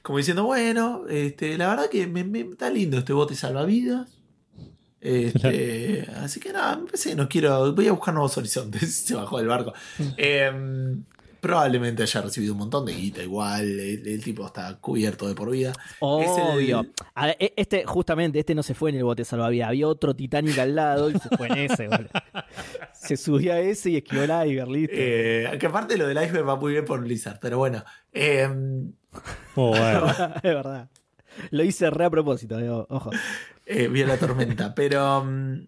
Como 0.01 0.17
diciendo, 0.17 0.43
bueno, 0.43 1.03
este, 1.09 1.57
la 1.57 1.69
verdad 1.69 1.89
que 1.89 2.07
me, 2.07 2.23
me- 2.23 2.41
está 2.41 2.69
lindo 2.69 2.97
este 2.97 3.13
bote 3.13 3.35
salvavidas. 3.35 4.09
Este, 5.01 6.07
así 6.17 6.39
que 6.39 6.53
nada, 6.53 6.77
me 6.77 6.85
parece 6.85 7.09
que 7.09 7.15
no 7.15 7.27
quiero. 7.29 7.73
Voy 7.73 7.87
a 7.87 7.91
buscar 7.91 8.13
nuevos 8.13 8.37
horizontes. 8.37 8.93
Se 9.05 9.15
bajó 9.15 9.37
del 9.37 9.47
barco. 9.47 9.73
Em, 10.17 11.03
probablemente 11.41 12.03
haya 12.03 12.21
recibido 12.21 12.53
un 12.53 12.59
montón 12.59 12.85
de 12.85 12.93
guita 12.93 13.21
igual. 13.21 13.63
El, 13.79 14.07
el 14.07 14.23
tipo 14.23 14.45
está 14.45 14.77
cubierto 14.79 15.27
de 15.27 15.35
por 15.35 15.51
vida. 15.51 15.73
Obvio. 15.99 16.79
Es 16.81 16.85
el- 16.87 16.93
A 17.15 17.25
ver, 17.27 17.37
e- 17.39 17.53
este, 17.57 17.83
justamente, 17.85 18.39
este 18.39 18.55
no 18.55 18.63
se 18.63 18.73
fue 18.73 18.91
en 18.91 18.95
el 18.97 19.03
bote 19.03 19.25
salvavidas. 19.25 19.67
Había 19.69 19.87
otro 19.89 20.15
Titanic 20.15 20.57
al 20.59 20.73
lado 20.75 21.09
y 21.09 21.13
se 21.19 21.35
fue 21.35 21.47
en 21.47 21.57
ese, 21.57 21.87
boludo. 21.89 22.09
Se 22.93 23.17
subió 23.17 23.51
a 23.51 23.59
ese 23.59 23.89
y 23.89 23.97
esquivó 23.97 24.21
el 24.23 24.29
iceberg, 24.47 24.69
listo. 24.71 24.95
Eh, 24.97 25.57
que 25.59 25.65
aparte 25.65 25.97
lo 25.97 26.07
del 26.07 26.15
iceberg 26.23 26.47
va 26.47 26.55
muy 26.55 26.71
bien 26.71 26.85
por 26.85 27.01
Blizzard, 27.01 27.37
pero 27.41 27.57
bueno. 27.57 27.83
em, 28.13 28.93
Oh, 29.55 29.69
bueno. 29.69 30.07
es 30.37 30.41
verdad. 30.41 30.89
Lo 31.51 31.63
hice 31.63 31.89
re 31.89 32.05
a 32.05 32.09
propósito, 32.09 32.59
eh, 32.59 32.69
ojo. 32.69 33.11
eh, 33.65 33.87
vio 33.87 34.07
la 34.07 34.17
tormenta. 34.17 34.73
Pero 34.75 35.23
mm, 35.23 35.67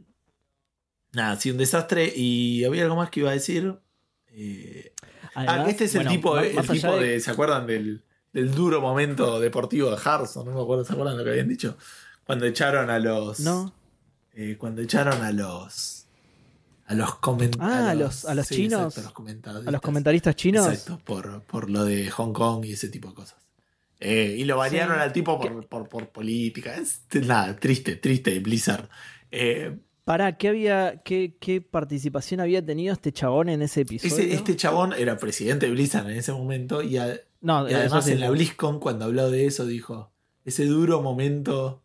nada, 1.14 1.36
sí, 1.40 1.52
un 1.52 1.58
desastre. 1.58 2.12
Y 2.16 2.64
había 2.66 2.84
algo 2.84 2.96
más 2.96 3.10
que 3.10 3.20
iba 3.20 3.30
a 3.30 3.34
decir. 3.34 3.78
Eh, 4.30 4.92
ah, 5.36 5.66
este 5.70 5.86
es 5.86 5.94
el 5.96 6.00
bueno, 6.00 6.12
tipo, 6.12 6.38
el 6.40 6.68
tipo 6.68 6.96
de, 6.98 7.20
¿Se 7.20 7.32
acuerdan 7.32 7.68
del, 7.68 8.04
del 8.34 8.54
duro 8.54 8.82
momento 8.82 9.40
deportivo 9.40 9.92
de 9.92 9.98
Harrison? 10.04 10.46
No 10.46 10.54
me 10.54 10.62
acuerdo, 10.62 10.84
¿se 10.84 10.94
acuerdan 10.94 11.18
lo 11.18 11.24
que 11.24 11.30
habían 11.30 11.48
dicho? 11.48 11.78
Cuando 12.26 12.46
echaron 12.46 12.90
a 12.90 13.00
los. 13.00 13.40
No. 13.42 13.72
eh, 14.34 14.56
cuando 14.58 14.82
echaron 14.82 15.22
a 15.24 15.32
los. 15.32 15.95
A 16.88 16.94
los 16.94 17.16
comentarios. 17.16 17.72
Ah, 17.74 17.90
a 17.90 17.96
los- 17.96 18.26
a 18.26 18.36
los 18.36 18.48
chinos. 18.48 18.98
a 18.98 19.02
los 19.02 19.12
comentaristas. 19.12 19.68
A 19.68 19.72
los 19.72 19.82
comentaristas 19.82 20.36
chinos. 20.36 20.68
Exacto, 20.68 21.00
por, 21.04 21.42
por 21.44 21.70
lo 21.70 21.84
de 21.84 22.10
Hong 22.12 22.32
Kong 22.34 22.64
y 22.66 22.74
ese 22.74 22.90
tipo 22.90 23.10
de 23.10 23.16
cosas. 23.16 23.38
Eh, 24.00 24.36
y 24.38 24.44
lo 24.44 24.58
banearon 24.58 24.98
Sí. 24.98 25.02
al 25.02 25.14
tipo 25.14 25.40
por, 25.40 25.68
por, 25.68 25.90
por 25.90 26.10
política. 26.10 26.76
Es 26.76 27.02
nada, 27.26 27.56
triste, 27.56 27.96
triste, 27.96 28.40
Blizzard. 28.40 28.88
Eh, 29.32 29.78
Para, 30.04 30.38
¿qué 30.38 30.50
había, 30.50 31.02
qué, 31.04 31.38
qué 31.40 31.62
participación 31.62 32.40
había 32.40 32.64
tenido 32.64 32.94
este 32.94 33.12
chabón 33.12 33.50
en 33.50 33.64
ese 33.64 33.82
episodio? 33.82 34.14
ese, 34.24 34.34
este 34.34 34.56
chabón 34.56 34.94
era 34.94 35.18
presidente 35.18 35.66
de 35.66 35.72
Blizzard 35.72 36.08
en 36.12 36.18
ese 36.18 36.34
momento 36.34 36.84
y, 36.84 36.98
a- 36.98 37.20
no, 37.42 37.68
y 37.68 37.72
eso 37.72 37.80
además 37.80 38.08
en 38.10 38.20
la 38.20 38.30
BlizzCon 38.30 38.80
cuando 38.80 39.06
habló 39.06 39.32
de 39.32 39.48
eso 39.48 39.66
dijo 39.66 40.12
ese 40.44 40.66
duro 40.66 41.02
momento 41.02 41.82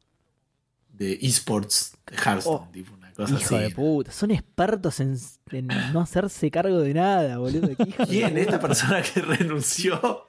de 0.92 1.18
esports 1.22 1.96
de 2.06 2.16
Hearthstone, 2.16 2.66
Oh, 2.68 2.70
tipo 2.72 2.94
Hijo 3.28 3.36
así. 3.56 3.58
de 3.58 3.70
puta, 3.70 4.10
son 4.12 4.30
expertos 4.30 5.00
en, 5.00 5.16
en 5.52 5.68
no 5.92 6.00
hacerse 6.00 6.50
cargo 6.50 6.78
de 6.80 6.94
nada, 6.94 7.38
boludo. 7.38 7.68
¿Qué 7.76 7.82
hijo 7.88 8.02
de 8.04 8.08
¿Quién? 8.08 8.38
Esta 8.38 8.60
persona 8.60 9.02
que 9.02 9.20
renunció. 9.20 10.26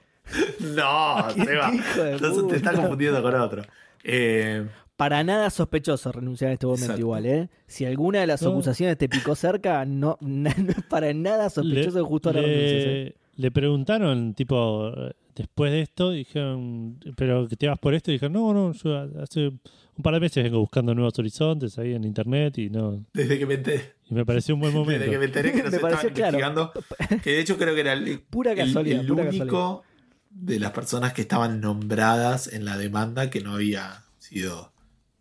No, 0.60 1.28
¿Qué- 1.36 1.46
Seba. 1.46 1.72
Entonces 2.12 2.48
te 2.48 2.56
está 2.58 2.74
confundiendo 2.74 3.22
con 3.22 3.36
otro. 3.36 3.64
Eh, 4.04 4.66
Para 4.96 5.24
nada 5.24 5.50
sospechoso 5.50 6.12
renunciar 6.12 6.50
en 6.50 6.54
este 6.54 6.66
momento 6.68 6.86
Exacto. 6.86 7.00
igual, 7.02 7.26
¿eh? 7.26 7.50
Si 7.68 7.86
alguna 7.86 8.20
de 8.22 8.28
las 8.28 8.42
No. 8.42 8.50
acusaciones 8.52 8.98
te 8.98 9.10
picó 9.10 9.36
cerca, 9.36 9.84
no, 9.86 10.18
no 10.22 10.50
es 10.50 10.56
para 10.90 11.14
nada 11.14 11.50
sospechoso 11.50 12.06
justo 12.06 12.30
ahora 12.30 12.42
renuncies, 12.42 12.86
¿eh? 12.86 13.16
le, 13.36 13.44
le 13.44 13.52
preguntaron, 13.52 14.34
tipo, 14.34 14.92
después 15.36 15.72
de 15.72 15.82
esto, 15.82 16.12
dijeron, 16.12 17.00
¿pero 17.16 17.48
que 17.48 17.56
te 17.56 17.68
vas 17.68 17.80
por 17.80 17.94
esto? 17.94 18.12
Y 18.12 18.16
dijeron, 18.16 18.34
no, 18.34 18.54
no, 18.54 18.74
yo 18.74 18.98
hace 19.22 19.48
un 19.48 20.04
par 20.04 20.14
de 20.14 20.20
meses 20.20 20.44
vengo 20.44 20.60
buscando 20.60 20.94
nuevos 20.96 21.18
horizontes 21.20 21.78
ahí 21.78 21.94
en 21.94 22.04
internet 22.04 22.58
y 22.58 22.70
no 22.70 23.06
desde 23.14 23.38
que 23.38 23.46
me 23.46 23.56
enteré, 23.56 23.94
y 24.10 24.14
me 24.14 24.26
pareció 24.26 24.56
un 24.56 24.62
buen 24.62 24.74
momento. 24.76 25.00
desde 25.00 25.12
que 25.12 25.20
me 25.20 25.26
enteré 25.26 25.52
que 25.52 25.64
nos 25.64 25.72
Me 25.72 25.76
estaban 25.78 25.96
pareció 25.98 26.14
claro. 26.14 26.38
investigando. 26.40 26.74
Que 27.24 27.32
de 27.32 27.40
hecho 27.40 27.58
creo 27.58 27.74
que 27.76 27.82
era 27.82 27.94
el, 27.94 28.20
Pura 28.22 28.52
el- 28.52 28.58
casualidad, 28.58 29.02
el 29.02 29.08
pura 29.08 29.24
único 29.24 29.84
de 30.30 30.60
las 30.60 30.72
personas 30.72 31.14
que 31.14 31.22
estaban 31.22 31.60
nombradas 31.62 32.52
en 32.52 32.64
la 32.66 32.78
demanda 32.78 33.30
que 33.30 33.42
no 33.42 33.54
había 33.54 34.04
sido 34.18 34.72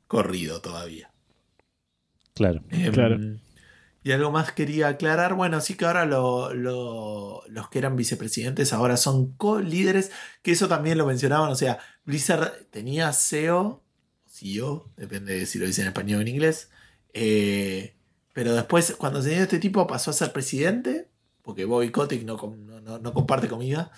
corrido 0.07 0.61
todavía. 0.61 1.11
Claro. 2.35 2.62
Em, 2.70 2.93
Claro. 2.93 3.19
Y 4.02 4.12
algo 4.12 4.31
más 4.31 4.52
quería 4.52 4.89
aclarar. 4.89 5.35
Bueno, 5.35 5.60
sí 5.60 5.74
que 5.74 5.85
ahora 5.85 6.06
lo- 6.06 6.55
lo- 6.55 7.43
los 7.48 7.68
que 7.68 7.78
eran 7.78 7.97
vicepresidentes 7.97 8.72
ahora 8.72 8.97
son 8.97 9.32
co-líderes, 9.32 10.10
que 10.43 10.52
eso 10.52 10.68
también 10.68 10.97
lo 10.98 11.06
mencionaban. 11.06 11.51
O 11.51 11.55
sea, 11.55 11.78
Blizzard 12.05 12.66
tenía 12.70 13.12
CEO, 13.12 13.82
CEO, 14.27 14.89
depende 14.97 15.35
de 15.40 15.47
si 15.47 15.59
lo 15.59 15.66
dicen 15.66 15.82
en 15.85 15.89
español 15.89 16.18
o 16.18 16.22
en 16.22 16.28
inglés. 16.28 16.70
eh, 17.12 17.94
pero 18.32 18.55
después, 18.55 18.94
cuando 18.97 19.20
se 19.22 19.31
dio 19.31 19.43
este 19.43 19.59
tipo, 19.59 19.86
pasó 19.89 20.10
a 20.12 20.14
ser 20.14 20.32
presidente, 20.32 21.09
porque 21.43 21.64
Bobby 21.64 21.90
Kotick 21.90 22.22
no, 22.24 22.36
no, 22.36 22.81
no- 22.81 22.98
no 22.98 23.12
comparte 23.12 23.48
comida. 23.48 23.90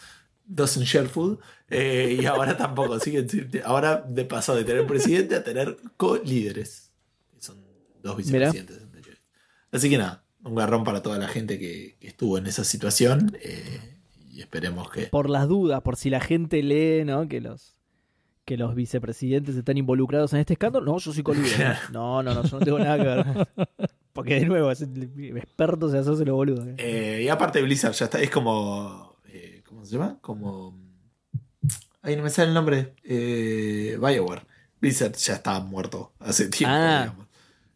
Doesn't 0.47 0.85
share 0.87 1.09
food. 1.09 1.39
eh, 1.69 2.19
y 2.21 2.27
ahora 2.27 2.57
tampoco. 2.57 2.99
Sigue, 2.99 3.27
ahora 3.65 3.97
de 4.09 4.25
pasó 4.25 4.57
de 4.57 4.65
tener 4.65 4.87
presidente 4.87 5.37
a 5.37 5.45
tener 5.45 5.77
co-líderes. 5.97 6.91
que 7.35 7.41
Son 7.43 7.57
dos 8.03 8.17
vicepresidentes. 8.17 8.79
Así 9.73 9.89
que 9.91 9.99
nada, 9.99 10.23
un 10.45 10.55
garrón 10.55 10.85
para 10.85 11.03
toda 11.03 11.19
la 11.19 11.29
gente 11.29 11.59
que, 11.59 11.97
que 12.01 12.07
estuvo 12.09 12.39
en 12.39 12.47
esa 12.47 12.63
situación. 12.65 13.37
eh, 13.43 13.81
y 14.31 14.41
esperemos 14.41 14.91
que. 14.91 15.07
Por 15.07 15.29
las 15.29 15.49
dudas, 15.49 15.83
por 15.83 15.97
si 15.97 16.09
la 16.11 16.21
gente 16.21 16.63
lee, 16.63 17.05
¿no? 17.05 17.29
Que 17.29 17.41
los 17.41 17.77
que 18.45 18.57
los 18.57 18.75
vicepresidentes 18.75 19.55
están 19.55 19.77
involucrados 19.79 20.33
en 20.33 20.41
este 20.41 20.55
escándalo. 20.55 20.85
No, 20.85 20.99
yo 20.99 21.13
soy 21.13 21.23
colíder. 21.23 21.77
No, 21.93 22.23
no, 22.23 22.35
no, 22.35 22.43
yo 22.45 22.59
no 22.59 22.65
tengo 22.65 22.79
nada 22.79 22.97
que 22.97 23.05
ver. 23.05 23.49
Porque 24.13 24.35
de 24.41 24.47
nuevo, 24.47 24.71
es 24.71 24.83
experto 24.83 25.89
se 25.91 25.99
hace 25.99 26.11
los 26.11 26.35
boludos. 26.35 26.67
¿eh? 26.67 26.75
Eh, 26.79 27.23
y 27.25 27.29
aparte 27.29 27.63
Blizzard 27.63 27.93
ya 27.95 28.07
está, 28.07 28.21
es 28.21 28.31
como. 28.31 29.17
eh, 29.27 29.63
¿Cómo 29.67 29.85
se 29.87 29.93
llama? 29.97 30.19
Como. 30.21 30.77
Ahí 32.03 32.17
no 32.17 32.23
me 32.25 32.31
sale 32.31 32.49
el 32.49 32.55
nombre. 32.55 32.95
Eh, 33.05 33.97
Bioware. 34.01 34.43
Blizzard 34.81 35.15
ya 35.17 35.35
estaba 35.35 35.61
muerto 35.61 36.13
hace 36.19 36.49
tiempo, 36.49 36.75
Ah. 36.77 37.03
digamos. 37.05 37.27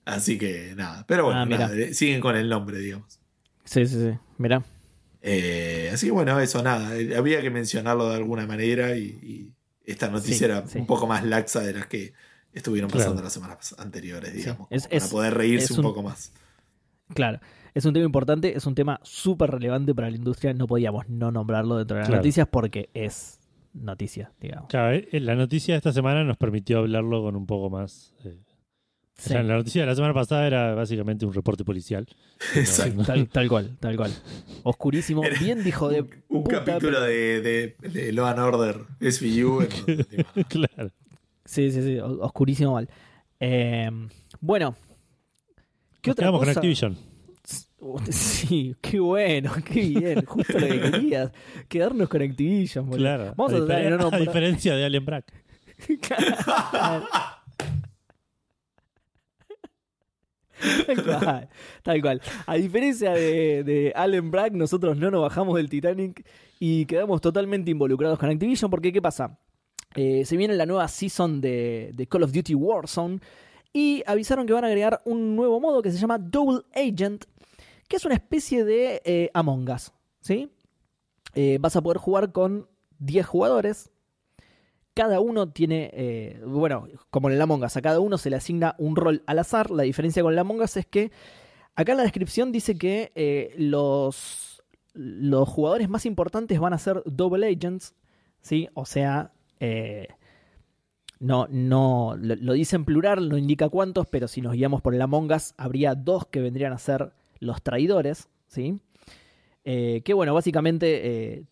Así 0.07 0.39
que 0.39 0.73
nada. 0.77 1.05
Pero 1.07 1.25
bueno, 1.27 1.41
Ah, 1.41 1.45
nada, 1.47 1.75
eh, 1.77 1.93
siguen 1.93 2.21
con 2.23 2.35
el 2.37 2.49
nombre, 2.49 2.79
digamos. 2.79 3.21
Sí, 3.65 3.85
sí, 3.87 4.01
sí. 4.01 4.19
Mirá. 4.39 4.65
Eh, 5.21 5.91
así 5.93 6.07
que 6.07 6.13
bueno, 6.13 6.39
eso 6.41 6.63
nada. 6.63 6.97
eh, 6.97 7.17
Había 7.17 7.43
que 7.43 7.51
mencionarlo 7.51 8.09
de 8.09 8.17
alguna 8.17 8.47
manera 8.47 8.97
y, 8.97 9.03
y 9.23 9.53
esta 9.85 10.09
noticia 10.09 10.39
Sí, 10.39 10.45
era 10.45 10.67
sí. 10.67 10.79
un 10.79 10.87
poco 10.87 11.07
más 11.07 11.25
laxa 11.25 11.61
de 11.61 11.73
las 11.75 11.87
que 11.87 12.13
estuvieron 12.53 12.89
pasando 12.91 13.15
Claro. 13.15 13.25
las 13.25 13.33
semanas 13.33 13.75
anteriores, 13.79 14.31
Sí, 14.31 14.37
digamos. 14.39 14.69
es- 14.71 14.85
para 14.87 14.97
es- 14.97 15.09
poder 15.09 15.35
reírse 15.35 15.73
un, 15.75 15.81
un- 15.81 15.85
poco 15.85 16.03
más. 16.03 16.33
Claro. 17.15 17.41
Es 17.75 17.85
un 17.85 17.93
tema 17.93 18.07
importante, 18.07 18.57
es 18.57 18.65
un 18.67 18.75
tema 18.75 19.01
súper 19.03 19.51
relevante 19.51 19.95
para 19.95 20.09
la 20.09 20.17
industria. 20.17 20.55
No 20.55 20.67
podíamos 20.67 21.09
no 21.09 21.31
nombrarlo 21.31 21.77
dentro 21.77 21.97
de 21.97 22.01
las 22.03 22.09
Claro. 22.09 22.21
noticias 22.23 22.49
porque 22.51 22.89
es 22.95 23.39
noticia, 23.75 24.33
digamos. 24.41 24.69
Claro, 24.71 24.99
la 25.13 25.35
noticia 25.35 25.75
de 25.75 25.79
esta 25.79 25.93
semana 25.93 26.25
nos 26.25 26.37
permitió 26.39 26.79
hablarlo 26.79 27.23
con 27.23 27.37
un 27.37 27.47
poco 27.47 27.69
más. 27.69 28.15
eh, 28.25 28.39
o 29.19 29.23
Sí. 29.23 29.31
sea, 29.31 29.43
la 29.43 29.57
noticia 29.57 29.81
de 29.83 29.87
la 29.87 29.95
semana 29.95 30.13
pasada 30.13 30.47
era 30.47 30.75
básicamente 30.75 31.25
un 31.25 31.33
reporte 31.33 31.65
policial. 31.65 32.07
Exacto. 32.55 33.03
Tal, 33.05 33.29
tal 33.29 33.49
cual, 33.49 33.77
tal 33.81 33.97
cual. 33.97 34.13
Oscurísimo. 34.63 35.25
Era 35.25 35.39
Bien 35.41 35.65
dijo 35.65 35.89
de 35.89 36.03
Un, 36.03 36.11
un 36.29 36.43
puta, 36.45 36.65
capítulo 36.65 36.99
pero- 36.99 37.01
de, 37.03 37.41
de, 37.41 37.77
de 37.89 38.13
Law 38.13 38.27
and 38.27 38.39
Order 38.41 38.77
SVU. 39.01 39.63
en 39.63 40.45
claro. 40.49 40.91
Sí, 41.45 41.71
sí, 41.73 41.83
sí. 41.83 41.99
Oscurísimo 41.99 42.73
mal. 42.73 42.89
Eh, 43.41 43.91
bueno. 44.41 44.75
¿Qué 46.03 46.11
Nos 46.11 46.15
otra 46.15 46.23
quedamos 46.25 46.41
cosa? 46.41 46.53
con 46.53 46.59
Activision. 46.59 46.97
Sí, 48.11 48.75
qué 48.81 48.99
bueno, 48.99 49.53
qué 49.65 49.81
bien. 49.81 50.25
Justo 50.25 50.59
lo 50.59 50.67
que 50.67 50.81
querías. 50.91 51.31
Quedarnos 51.69 52.09
con 52.09 52.21
Activision, 52.23 52.85
boludo. 52.87 52.99
Claro. 53.05 53.35
Vamos 53.37 53.53
a 53.53 53.57
a, 53.59 53.67
tratar 53.67 54.01
no 54.01 54.09
a 54.13 54.19
diferencia 54.19 54.75
de 54.75 54.85
Alien 54.87 55.05
Brack. 55.05 55.33
Tal 60.87 61.05
cual, 61.05 61.49
tal 61.83 62.01
cual. 62.01 62.23
A 62.47 62.55
diferencia 62.55 63.13
de, 63.13 63.63
de 63.63 63.93
Allen 63.95 64.31
Bragg, 64.31 64.55
nosotros 64.55 64.97
no 64.97 65.11
nos 65.11 65.23
bajamos 65.23 65.57
del 65.57 65.69
Titanic 65.69 66.27
y 66.59 66.87
quedamos 66.87 67.21
totalmente 67.21 67.71
involucrados 67.71 68.19
con 68.19 68.31
Activision 68.31 68.71
porque 68.71 68.93
¿qué 68.93 69.03
pasa? 69.03 69.39
Eh, 69.97 70.27
se 70.27 70.37
viene 70.37 70.55
la 70.55 70.67
nueva 70.67 70.89
season 70.89 71.41
de, 71.41 72.07
Call 72.11 72.23
of 72.23 72.33
Duty 72.33 72.55
Warzone 72.55 73.21
y 73.73 74.03
avisaron 74.07 74.47
que 74.47 74.53
van 74.53 74.65
a 74.65 74.69
agregar 74.69 75.01
un 75.07 75.35
nuevo 75.37 75.59
modo 75.59 75.81
que 75.81 75.91
se 75.91 75.99
llama 75.99 76.19
Double 76.19 76.63
Agent, 76.75 77.25
que 77.89 77.97
es 77.97 78.05
una 78.05 78.15
especie 78.15 78.65
de 78.65 79.01
eh, 79.05 79.31
Among 79.33 79.71
Us, 79.71 79.93
¿sí? 80.21 80.51
Eh, 81.35 81.59
vas 81.61 81.77
a 81.77 81.83
poder 81.83 81.99
jugar 81.99 82.33
con 82.33 82.69
10 82.99 83.27
jugadores. 83.27 83.91
Cada 84.97 85.21
uno 85.21 85.51
tiene, 85.51 85.91
eh, 85.93 86.41
bueno, 86.47 86.89
como 87.11 87.29
en 87.29 87.39
Among 87.39 87.63
Us, 87.63 87.77
a 87.77 87.83
cada 87.83 88.01
uno 88.01 88.17
se 88.17 88.31
le 88.31 88.37
asigna 88.37 88.75
un 88.79 88.97
rol 88.97 89.23
al 89.27 89.39
azar. 89.39 89.71
La 89.71 89.83
diferencia 89.83 90.23
con 90.23 90.39
Among 90.39 90.63
Us 90.63 90.79
es 90.79 90.87
que 90.87 91.13
acá 91.75 91.93
en 91.93 91.99
la 91.99 92.05
descripción 92.05 92.51
dice 92.51 92.79
que 92.79 93.13
eh, 93.15 93.55
los, 93.59 94.63
los 94.95 95.47
jugadores 95.51 95.91
más 95.91 96.07
importantes 96.07 96.59
van 96.59 96.73
a 96.73 96.79
ser 96.79 97.03
double 97.05 97.47
agents, 97.47 97.95
¿sí? 98.41 98.71
O 98.73 98.87
sea, 98.87 99.35
eh, 99.61 100.09
no, 101.21 101.47
no, 101.51 102.17
lo, 102.19 102.35
lo 102.35 102.55
dice 102.55 102.77
en 102.77 102.87
plural, 102.87 103.29
no 103.29 103.37
indica 103.37 103.69
cuántos, 103.69 104.07
pero 104.07 104.29
si 104.29 104.41
nos 104.41 104.55
guiamos 104.55 104.81
por 104.81 104.95
el 104.95 105.03
Among 105.03 105.31
Us, 105.31 105.53
habría 105.59 105.95
dos 105.95 106.25
que 106.25 106.41
vendrían 106.41 106.73
a 106.73 106.79
ser 106.79 107.13
los 107.39 107.61
traidores, 107.61 108.31
¿sí? 108.47 108.81
Que 109.63 110.13
bueno, 110.15 110.33
básicamente 110.33 111.45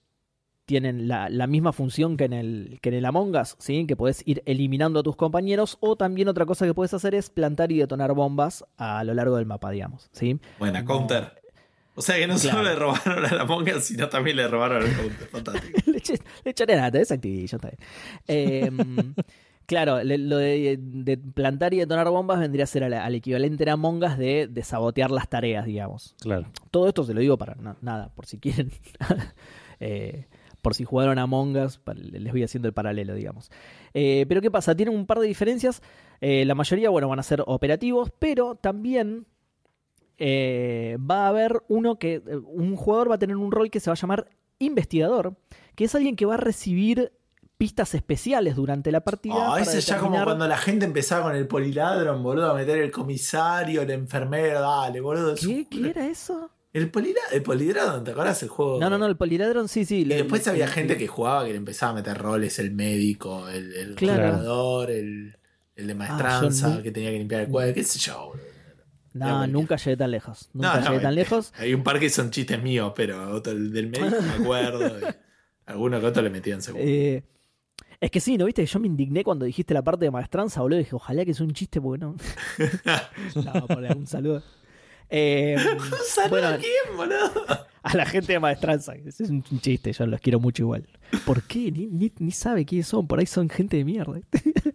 tienen 0.67 1.09
la, 1.09 1.29
la 1.29 1.47
misma 1.47 1.73
función 1.73 2.17
que 2.17 2.25
en, 2.25 2.33
el, 2.33 2.79
que 2.83 2.89
en 2.89 2.95
el 2.97 3.05
Among 3.05 3.37
Us, 3.37 3.57
¿sí? 3.59 3.87
que 3.87 3.97
puedes 3.97 4.23
ir 4.27 4.43
eliminando 4.47 5.01
a 5.01 5.03
tus 5.03 5.17
compañeros, 5.17 5.77
o 5.81 5.97
también 5.97 6.29
otra 6.29 6.47
cosa 6.47 6.65
que 6.67 6.75
puedes 6.75 6.95
hacer 6.95 7.15
es 7.15 7.29
plantar 7.31 7.71
y 7.73 7.79
detonar 7.79 8.15
bombas 8.15 8.65
a 8.77 9.05
lo 9.05 9.13
largo 9.15 9.37
del 9.37 9.47
mapa, 9.47 9.71
digamos. 9.71 10.09
¿sí? 10.13 10.39
Buena, 10.59 10.85
counter. 10.85 11.33
O 11.97 12.03
sea 12.03 12.17
que 12.17 12.27
no 12.27 12.35
Claro. 12.37 12.59
solo 12.59 12.69
le 12.71 12.75
robaron 12.75 13.25
a 13.25 13.35
la 13.35 13.45
monga, 13.45 13.79
sino 13.81 14.09
también 14.09 14.37
le 14.37 14.49
robaron 14.49 14.83
al 14.83 14.97
counter. 14.97 15.29
Fantástico. 15.29 15.79
le, 15.87 15.99
eché- 15.99 16.21
le 16.45 16.51
echaré 16.51 16.77
nada, 16.77 16.99
es 16.99 17.13
Activision, 17.13 17.61
está 17.63 17.71
bien. 17.77 17.79
Eh, 18.27 19.13
claro, 19.67 20.03
le- 20.03 20.19
lo 20.19 20.39
de, 20.39 20.77
de 20.81 21.17
plantar 21.19 21.73
y 21.75 21.79
detonar 21.79 22.09
bombas 22.11 22.41
vendría 22.41 22.65
a 22.65 22.67
ser 22.67 22.83
al, 22.85 22.95
al 22.95 23.15
equivalente 23.15 23.63
en 23.65 23.69
Among 23.71 24.03
Us 24.03 24.19
de, 24.19 24.49
de 24.49 24.63
sabotear 24.65 25.11
las 25.13 25.29
tareas, 25.29 25.67
digamos. 25.67 26.17
Claro. 26.21 26.47
Todo 26.73 26.89
esto 26.89 27.05
se 27.05 27.15
lo 27.15 27.21
digo 27.21 27.39
para 27.39 27.55
na- 27.57 27.77
nada, 27.81 28.09
por 28.15 28.27
si 28.27 28.39
quieren. 28.39 28.71
Eh, 29.81 30.27
por 30.65 30.75
si 30.75 30.83
jugaron 30.85 31.19
a 31.21 31.25
Us, 31.27 31.79
pa- 31.79 31.95
les 31.95 32.33
voy 32.33 32.43
haciendo 32.43 32.67
el 32.67 32.75
paralelo, 32.75 33.15
digamos. 33.15 33.51
Eh, 33.93 34.25
pero 34.29 34.41
¿qué 34.41 34.51
pasa? 34.51 34.75
Tienen 34.75 34.97
un 34.97 35.07
par 35.07 35.21
de 35.21 35.29
diferencias. 35.29 35.81
Eh, 36.21 36.45
la 36.45 36.57
mayoría, 36.57 36.91
bueno, 36.91 37.09
van 37.09 37.21
a 37.21 37.23
ser 37.23 37.45
operativos, 37.47 38.11
pero 38.19 38.57
también 38.57 39.27
eh, 40.19 40.97
va 40.99 41.27
a 41.27 41.29
haber 41.29 41.63
uno 41.69 41.99
que. 41.99 42.23
Un 42.47 42.77
jugador 42.77 43.11
va 43.11 43.17
a 43.17 43.19
tener 43.19 43.37
un 43.37 43.53
rol 43.53 43.71
que 43.71 43.81
se 43.81 43.91
va 43.91 43.95
a 43.95 43.97
llamar 44.01 44.29
investigador, 44.59 45.37
que 45.75 45.85
es 45.85 45.95
alguien 45.95 46.17
que 46.17 46.27
va 46.27 46.35
a 46.35 46.39
recibir 46.39 47.13
pistas 47.59 47.95
especiales 47.95 48.57
durante 48.57 48.91
la 48.91 49.03
partida. 49.03 49.35
Oh, 49.35 49.51
para 49.51 49.63
ese 49.63 49.81
ya 49.81 49.99
como 49.99 50.11
determinar- 50.13 50.25
cuando 50.25 50.49
la 50.49 50.57
gente 50.57 50.85
empezaba 50.87 51.25
con 51.25 51.37
el 51.37 51.47
poliladron, 51.47 52.23
boludo, 52.23 52.51
a 52.51 52.55
meter 52.55 52.79
el 52.79 52.91
comisario, 52.91 53.83
el 53.83 53.91
enfermero, 53.91 54.61
dale, 54.61 55.01
boludo. 55.01 55.35
¿Qué? 55.35 55.67
¿Qué 55.71 55.91
era 55.91 56.07
eso? 56.07 56.51
El, 56.75 56.91
poliladron, 56.91 58.03
¿te 58.05 58.11
acuerdas 58.11 58.43
el 58.43 58.49
juego? 58.51 58.81
No, 58.81 58.91
no, 58.91 58.99
no, 58.99 59.07
el 59.07 59.17
poliladron 59.17 59.69
sí, 59.69 59.85
sí. 59.85 60.01
Y 60.01 60.05
después 60.05 60.47
había 60.49 60.67
gente 60.67 60.97
que 60.99 61.07
jugaba 61.07 61.45
que 61.45 61.53
le 61.53 61.57
empezaba 61.57 61.93
a 61.93 61.95
meter 61.95 62.19
roles, 62.19 62.59
el 62.59 62.73
médico, 62.73 63.49
el, 63.49 63.73
el 63.75 63.95
Claro. 63.95 64.33
jugador, 64.33 64.91
el, 64.91 65.37
el 65.77 65.87
de 65.87 65.95
maestranza, 65.95 66.69
yo 66.71 66.75
no- 66.77 66.83
que 66.83 66.91
tenía 66.91 67.11
que 67.13 67.19
limpiar 67.19 67.43
el 67.43 67.49
cuadro, 67.49 67.73
qué 67.75 67.85
sé 67.85 67.99
yo, 68.01 68.27
boludo. 68.27 68.45
No, 69.15 69.47
nunca 69.47 69.77
llegué 69.77 69.97
tan 69.97 70.11
lejos. 70.11 70.51
Nunca 70.53 70.75
No, 70.75 70.81
no, 70.81 70.91
llegué 70.91 71.03
tan 71.03 71.13
eh, 71.13 71.17
lejos. 71.17 71.53
Hay 71.57 71.73
un 71.73 71.85
par 71.85 72.01
que 72.01 72.11
son 72.11 72.31
chistes 72.33 72.61
míos, 72.61 72.93
pero 72.97 73.31
otro, 73.31 73.53
el 73.53 73.73
del 73.73 73.87
médico 73.87 74.21
me 74.21 74.33
acuerdo. 74.43 74.97
alguno 75.67 76.01
que 76.01 76.07
otro 76.07 76.23
le 76.23 76.31
metían 76.31 76.61
seguro. 76.61 76.85
Eh, 76.85 77.23
es 78.01 78.11
que 78.11 78.19
sí, 78.19 78.37
¿no 78.37 78.47
viste? 78.47 78.67
Yo 78.67 78.81
me 78.81 78.89
indigné 78.89 79.23
cuando 79.23 79.45
dijiste 79.45 79.73
la 79.73 79.83
parte 79.83 80.05
de 80.07 80.11
maestranza, 80.11 80.61
boludo. 80.63 80.81
Dije, 80.81 80.97
ojalá 80.97 81.25
que 81.25 81.33
sea 81.33 81.47
un 81.47 81.53
chiste, 81.53 81.81
porque 81.81 82.05
no. 82.05 82.17
no, 83.45 83.67
por 83.69 83.79
un 83.85 84.07
saludo. 84.09 84.43
Eh, 85.17 85.57
¿Saludo 86.09 86.31
bueno, 86.31 86.49
a 86.49 86.57
quién, 86.57 86.97
boludo? 86.97 87.31
a 87.85 87.97
la 87.97 88.05
gente 88.07 88.33
de 88.33 88.41
Maestranza. 88.41 88.95
Es 88.97 89.21
un 89.21 89.43
chiste, 89.61 89.93
yo 89.93 90.07
los 90.07 90.21
quiero 90.21 90.41
mucho 90.41 90.65
igual. 90.65 90.89
¿Por 91.25 91.43
qué? 91.45 91.71
Ni, 91.71 91.87
ni, 91.87 92.11
ni 92.19 92.33
sabe 92.33 92.65
quiénes 92.65 92.89
son, 92.89 93.07
por 93.07 93.21
ahí 93.21 93.27
son 93.27 93.49
gente 93.49 93.77
de 93.77 93.85
mierda. 93.85 94.21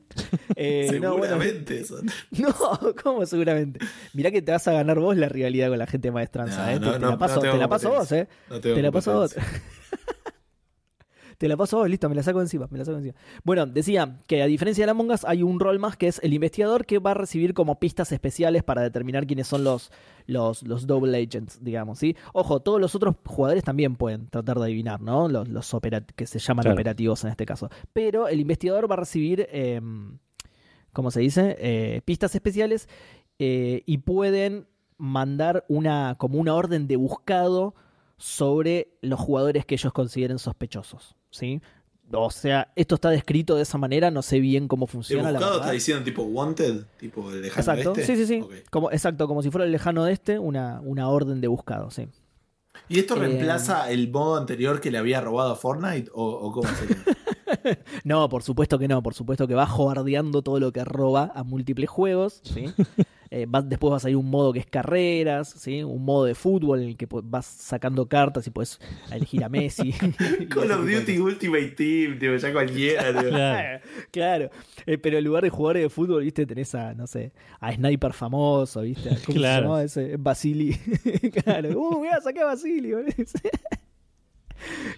Eh, 0.56 1.00
no, 1.02 1.18
bueno, 1.18 1.36
Seguramente 1.40 1.86
son. 1.86 2.06
no, 2.32 2.54
¿cómo 3.02 3.26
seguramente? 3.26 3.80
Mirá 4.14 4.32
que 4.32 4.42
te 4.42 4.52
vas 4.52 4.68
a 4.68 4.74
ganar 4.74 5.00
vos 5.00 5.16
la 5.16 5.30
rivalidad 5.30 5.70
con 5.70 5.80
la 5.80 5.88
gente 5.88 6.10
de 6.10 6.12
Maestranza, 6.12 6.66
No, 6.66 6.72
¿eh? 6.72 6.80
Te- 6.80 6.86
no, 6.86 6.92
te, 6.94 7.00
no, 7.00 7.10
la 7.12 7.18
paso, 7.18 7.36
no 7.36 7.42
tengo 7.42 7.54
te 7.54 7.60
la 7.60 7.68
paso 7.70 7.90
vos, 7.90 8.12
¿eh? 8.12 8.28
No 8.50 8.60
Te 8.60 8.82
la 8.82 8.92
paso 8.92 9.14
vos. 9.14 9.36
Te 11.40 11.48
la 11.48 11.56
paso 11.56 11.88
listo, 11.88 12.10
me 12.10 12.16
la 12.16 12.22
saco 12.22 12.42
encima, 12.42 12.68
me 12.70 12.78
la 12.78 12.84
saco 12.84 12.98
encima. 12.98 13.16
Bueno, 13.46 13.66
decía 13.66 14.20
que 14.28 14.44
a 14.44 14.46
diferencia 14.46 14.82
de 14.84 14.88
la 14.88 14.92
Among 14.92 15.10
Us 15.12 15.24
hay 15.26 15.42
un 15.42 15.60
rol 15.60 15.80
más 15.80 15.96
que 15.96 16.08
es 16.10 16.20
el 16.22 16.34
investigador 16.34 16.86
que 16.86 17.00
va 17.00 17.12
a 17.12 17.14
recibir 17.14 17.54
como 17.54 17.80
pistas 17.80 18.12
especiales 18.12 18.62
para 18.62 18.82
determinar 18.82 19.26
quiénes 19.26 19.48
son 19.48 19.64
los, 19.64 19.90
los, 20.28 20.64
los 20.64 20.86
double 20.86 21.18
agents, 21.18 21.64
digamos, 21.64 21.98
¿sí? 21.98 22.18
Ojo, 22.34 22.60
todos 22.60 22.82
los 22.82 22.94
otros 22.94 23.16
jugadores 23.26 23.64
también 23.64 23.96
pueden 23.96 24.28
tratar 24.28 24.60
de 24.60 24.66
adivinar, 24.66 25.00
¿no? 25.00 25.30
Los, 25.30 25.48
los 25.48 25.74
que 26.16 26.28
se 26.28 26.40
llaman 26.40 26.64
Claro. 26.64 26.74
operativos 26.76 27.24
en 27.24 27.30
este 27.32 27.46
caso. 27.46 27.70
Pero 27.94 28.28
el 28.28 28.42
investigador 28.42 28.92
va 28.92 28.96
a 28.96 29.00
recibir, 29.00 29.48
eh, 29.50 29.80
¿cómo 30.92 31.10
se 31.10 31.22
dice? 31.22 31.56
Eh, 31.60 32.02
pistas 32.04 32.36
especiales 32.36 32.90
eh, 33.40 33.84
y 33.86 34.00
pueden 34.00 34.68
mandar 34.98 35.64
una 35.70 36.16
como 36.20 36.38
una 36.38 36.54
orden 36.54 36.86
de 36.88 36.98
buscado 36.98 37.76
sobre 38.18 38.98
los 39.02 39.18
jugadores 39.22 39.66
que 39.66 39.76
ellos 39.76 39.94
consideren 39.94 40.40
sospechosos, 40.40 41.16
¿sí? 41.32 41.62
O 42.12 42.32
sea, 42.32 42.72
esto 42.76 42.96
está 42.96 43.12
descrito 43.12 43.56
de 43.56 43.62
esa 43.62 43.78
manera, 43.78 44.10
no 44.10 44.24
sé 44.24 44.40
bien 44.40 44.68
cómo 44.68 44.86
¿El 44.86 44.92
funciona 44.92 45.24
la 45.32 45.40
buscado 45.40 45.52
verdad. 45.52 45.66
está 45.68 45.74
diciendo 45.74 46.04
tipo 46.04 46.24
wanted? 46.24 46.86
Tipo 47.00 47.32
el 47.32 47.42
lejano 47.44 47.60
Exacto, 47.62 47.92
oeste? 47.92 48.06
sí, 48.06 48.16
sí, 48.16 48.26
sí. 48.26 48.44
Como, 48.72 48.92
exacto, 48.92 49.28
como 49.28 49.44
si 49.44 49.52
fuera 49.52 49.66
el 49.66 49.72
lejano 49.72 50.06
de 50.06 50.14
este, 50.14 50.40
una, 50.40 50.82
una 50.84 51.08
orden 51.10 51.40
de 51.40 51.48
buscado, 51.48 51.92
sí. 51.92 52.08
¿Y 52.88 52.98
esto 53.00 53.16
Eh, 53.16 53.20
reemplaza 53.20 53.92
el 53.92 54.10
modo 54.10 54.38
anterior 54.38 54.82
que 54.82 54.90
le 54.90 54.98
había 54.98 55.22
robado 55.22 55.52
a 55.52 55.56
Fortnite? 55.56 56.10
¿O, 56.14 56.24
o 56.26 56.52
cómo 56.52 56.68
sería? 56.70 56.98
No, 58.04 58.30
por 58.30 58.42
supuesto 58.44 58.80
que 58.80 58.88
no, 58.88 59.02
por 59.04 59.14
supuesto 59.14 59.48
que 59.48 59.54
va 59.56 59.66
jobardeando 59.66 60.42
todo 60.44 60.60
lo 60.60 60.72
que 60.72 60.84
roba 60.86 61.32
a 61.36 61.44
múltiples 61.44 61.90
juegos, 61.90 62.42
¿sí? 62.44 62.66
Eh, 63.32 63.46
va- 63.46 63.62
después 63.62 63.92
va 63.94 63.98
a 63.98 64.00
salir 64.00 64.18
un 64.18 64.28
modo 64.30 64.52
que 64.52 64.58
es 64.60 64.66
carreras, 64.66 65.50
¿sí? 65.50 65.84
Un 65.84 66.04
modo 66.04 66.26
de 66.26 66.34
fútbol 66.34 66.82
en 66.82 66.88
el 66.90 66.98
que 66.98 67.06
po- 67.06 67.22
vas 67.24 67.46
sacando 67.46 68.08
cartas 68.08 68.48
y 68.48 68.50
puedes 68.50 68.80
elegir 69.12 69.44
a 69.44 69.50
Messi. 69.50 69.92
Call 70.50 70.72
of 70.72 70.82
Duty 70.90 71.20
Ultimate 71.20 71.68
Team, 71.70 72.18
tipo, 72.18 72.36
ya 72.36 72.52
cualquiera. 72.52 73.04
Claro. 73.30 73.80
Claro, 74.12 74.50
Eh, 74.88 74.98
pero 74.98 75.20
en 75.20 75.24
lugar 75.26 75.44
de 75.44 75.50
jugadores 75.52 75.84
de 75.84 75.90
fútbol, 75.90 76.24
viste, 76.24 76.46
tenés 76.48 76.74
a, 76.74 76.96
no 76.96 77.06
sé, 77.06 77.32
a 77.60 77.72
Sniper 77.72 78.14
famoso, 78.14 78.82
viste, 78.82 79.10
¿cómo 79.26 79.38
Claro. 79.38 79.58
se 79.58 79.62
llamaba 79.62 79.84
ese? 79.84 80.18
Basili. 80.18 80.74
claro, 81.44 81.80
uh, 81.80 82.02
mirá, 82.02 82.20
saqué 82.22 82.40
a 82.42 82.46
Basili. 82.46 82.94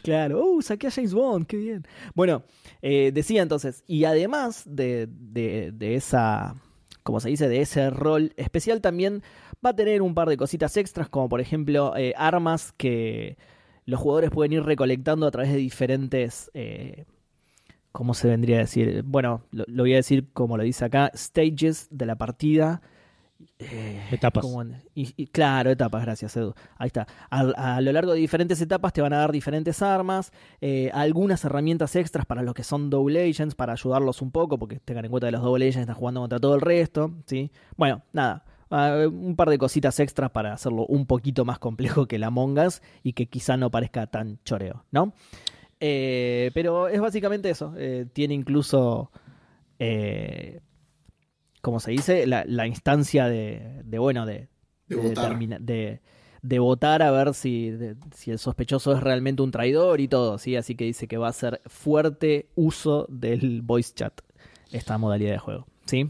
claro, 0.04 0.46
uh, 0.46 0.62
saqué 0.62 0.88
a 0.88 0.92
James 0.92 1.14
Bond, 1.14 1.46
qué 1.46 1.58
bien. 1.58 1.86
Bueno, 2.16 2.44
eh, 2.82 3.12
decía 3.14 3.42
entonces, 3.42 3.84
y 3.88 4.06
además 4.06 4.64
de, 4.66 5.08
de, 5.10 5.72
de 5.74 5.96
esa, 5.96 6.56
como 7.04 7.20
se 7.20 7.30
dice, 7.30 7.48
de 7.50 7.62
ese 7.62 7.90
rol 7.90 8.34
especial, 8.38 8.82
también 8.82 9.24
va 9.66 9.72
a 9.72 9.76
tener 9.76 10.02
un 10.02 10.14
par 10.14 10.30
de 10.30 10.38
cositas 10.38 10.78
extras, 10.78 11.10
como 11.10 11.30
por 11.30 11.42
ejemplo 11.42 11.96
eh, 11.96 12.14
armas 12.18 12.74
que 12.78 13.38
los 13.86 14.00
jugadores 14.00 14.32
pueden 14.32 14.54
ir 14.54 14.64
recolectando 14.64 15.28
a 15.28 15.32
través 15.32 15.52
de 15.52 15.58
diferentes... 15.58 16.52
eh, 16.54 17.06
¿Cómo 17.92 18.14
se 18.14 18.30
vendría 18.30 18.56
a 18.56 18.60
decir? 18.60 19.04
Bueno, 19.04 19.44
lo, 19.52 19.66
lo 19.68 19.84
voy 19.84 19.92
a 19.94 19.98
decir 19.98 20.30
como 20.32 20.56
lo 20.56 20.64
dice 20.64 20.86
acá, 20.86 21.12
stages 21.14 21.88
de 21.92 22.06
la 22.06 22.16
partida. 22.18 22.82
Eh, 23.60 24.02
Etapas. 24.12 24.46
y- 24.96 25.14
y- 25.16 25.28
claro, 25.28 25.70
etapas, 25.72 26.02
gracias 26.04 26.36
Edu. 26.38 26.54
Ahí 26.78 26.88
está. 26.88 27.08
A, 27.30 27.80
lo 27.82 27.92
largo 27.92 28.14
de 28.14 28.20
diferentes 28.20 28.60
etapas 28.62 28.94
te 28.94 29.02
van 29.02 29.14
a 29.14 29.18
dar 29.18 29.32
diferentes 29.32 29.82
armas, 29.82 30.32
eh, 30.62 30.90
algunas 30.94 31.44
herramientas 31.46 31.96
extras 31.96 32.26
para 32.26 32.42
los 32.42 32.54
que 32.54 32.64
son 32.64 32.90
double 32.90 33.22
agents, 33.30 33.56
para 33.56 33.74
ayudarlos 33.74 34.22
un 34.22 34.32
poco, 34.32 34.58
porque 34.58 34.80
tengan 34.80 35.06
en 35.06 35.12
cuenta 35.12 35.28
que 35.28 35.32
los 35.34 35.42
double 35.44 35.66
agents 35.66 35.82
están 35.82 35.96
jugando 35.96 36.22
contra 36.22 36.40
todo 36.40 36.56
el 36.56 36.62
resto. 36.62 37.12
¿sí? 37.26 37.52
Bueno, 37.78 38.02
nada. 38.14 38.44
un 38.72 39.36
par 39.36 39.50
de 39.50 39.58
cositas 39.58 40.00
extras 40.00 40.32
para 40.32 40.54
hacerlo 40.54 40.86
un 40.88 41.06
poquito 41.06 41.44
más 41.44 41.60
complejo 41.60 42.08
que 42.08 42.18
la 42.18 42.30
Mongas 42.30 42.82
y 43.04 43.14
que 43.14 43.28
quizá 43.28 43.58
no 43.58 43.70
parezca 43.70 44.08
tan 44.08 44.40
choreo, 44.46 44.86
¿no? 44.92 45.14
Eh, 45.82 46.52
pero 46.54 46.88
es 46.88 47.02
básicamente 47.02 47.50
eso. 47.50 47.74
Eh, 47.78 48.06
tiene 48.14 48.34
incluso, 48.34 49.12
eh, 49.80 50.62
como 51.62 51.80
se 51.80 51.92
dice, 51.92 52.26
la, 52.28 52.44
la 52.46 52.68
instancia 52.68 53.28
de, 53.28 53.82
de, 53.86 54.00
bueno, 54.00 54.26
de, 54.26 54.48
De 54.88 54.96
de 54.96 54.96
votar. 54.98 55.24
determina- 55.32 55.60
de- 55.60 56.02
de 56.44 56.58
votar 56.60 57.04
a 57.04 57.12
ver 57.12 57.36
si, 57.36 57.70
de- 57.70 57.96
si 58.16 58.32
el 58.32 58.40
sospechoso 58.40 58.94
es 58.94 59.02
realmente 59.02 59.44
un 59.44 59.52
traidor 59.52 60.02
y 60.02 60.08
todo, 60.08 60.40
¿sí? 60.40 60.56
Así 60.56 60.74
que 60.76 60.86
dice 60.86 61.08
que 61.08 61.18
va 61.18 61.28
a 61.28 61.34
ser 61.34 61.62
fuerte 61.68 62.50
uso 62.56 63.06
del 63.10 63.62
voice 63.62 63.94
chat, 63.94 64.20
esta 64.72 64.98
modalidad 64.98 65.34
de 65.34 65.38
juego, 65.38 65.68
¿sí? 65.86 66.10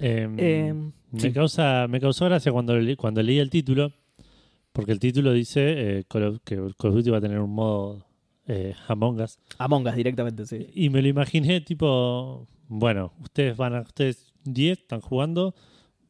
Em, 0.00 0.34
Eh, 0.38 0.74
me, 1.12 1.20
sí. 1.20 1.32
causa, 1.32 1.86
me 1.88 2.00
causó 2.00 2.24
gracia 2.24 2.50
cuando, 2.50 2.76
le- 2.76 2.96
cuando 2.96 3.22
leí 3.22 3.38
el 3.38 3.50
título, 3.50 3.92
porque 4.72 4.90
el 4.90 4.98
título 4.98 5.32
dice 5.32 5.98
eh, 5.98 6.04
Call 6.08 6.24
of- 6.24 6.38
que 6.44 6.56
Call 6.56 6.90
of 6.90 6.94
Duty 6.96 7.10
va 7.10 7.18
a 7.18 7.20
tener 7.20 7.38
un 7.38 7.50
modo 7.54 8.04
eh, 8.48 8.74
Among 8.88 9.20
Us. 9.20 9.38
Among 9.58 9.86
Us 9.86 9.94
directamente, 9.94 10.44
sí. 10.44 10.66
Y 10.74 10.90
me 10.90 11.02
lo 11.02 11.06
imaginé 11.08 11.60
tipo, 11.60 12.48
bueno, 12.66 13.12
ustedes 13.22 13.56
van 13.56 13.76
a, 13.76 13.80
ustedes 13.82 14.31
10 14.44 14.78
están 14.78 15.00
jugando, 15.00 15.54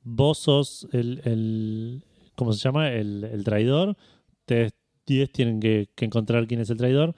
vos 0.02 0.38
sos 0.38 0.88
el, 0.92 1.20
el 1.24 2.04
¿cómo 2.34 2.52
se 2.52 2.60
llama? 2.60 2.90
El, 2.90 3.24
el 3.24 3.44
traidor, 3.44 3.96
ustedes 4.40 4.72
10 5.06 5.32
tienen 5.32 5.60
que, 5.60 5.88
que 5.94 6.04
encontrar 6.04 6.46
quién 6.46 6.60
es 6.60 6.70
el 6.70 6.76
traidor, 6.76 7.14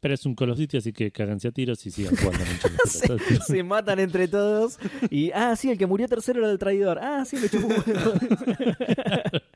pero 0.00 0.14
es 0.14 0.26
un 0.26 0.34
Call 0.34 0.50
of 0.50 0.58
Duty, 0.58 0.76
así 0.76 0.92
que 0.92 1.10
cáganse 1.10 1.48
a 1.48 1.52
tiros 1.52 1.84
y 1.86 1.90
sigan 1.90 2.14
jugando 2.16 2.44
mucho. 2.44 2.68
se, 2.86 3.40
se 3.40 3.62
matan 3.62 3.98
entre 3.98 4.28
todos 4.28 4.78
y 5.10 5.30
ah 5.32 5.56
sí 5.56 5.70
el 5.70 5.78
que 5.78 5.86
murió 5.86 6.06
tercero 6.06 6.40
era 6.40 6.50
el 6.50 6.58
traidor 6.58 6.98
ah 7.00 7.24
sí 7.24 7.36
me 7.36 7.48
chupó. 7.48 7.68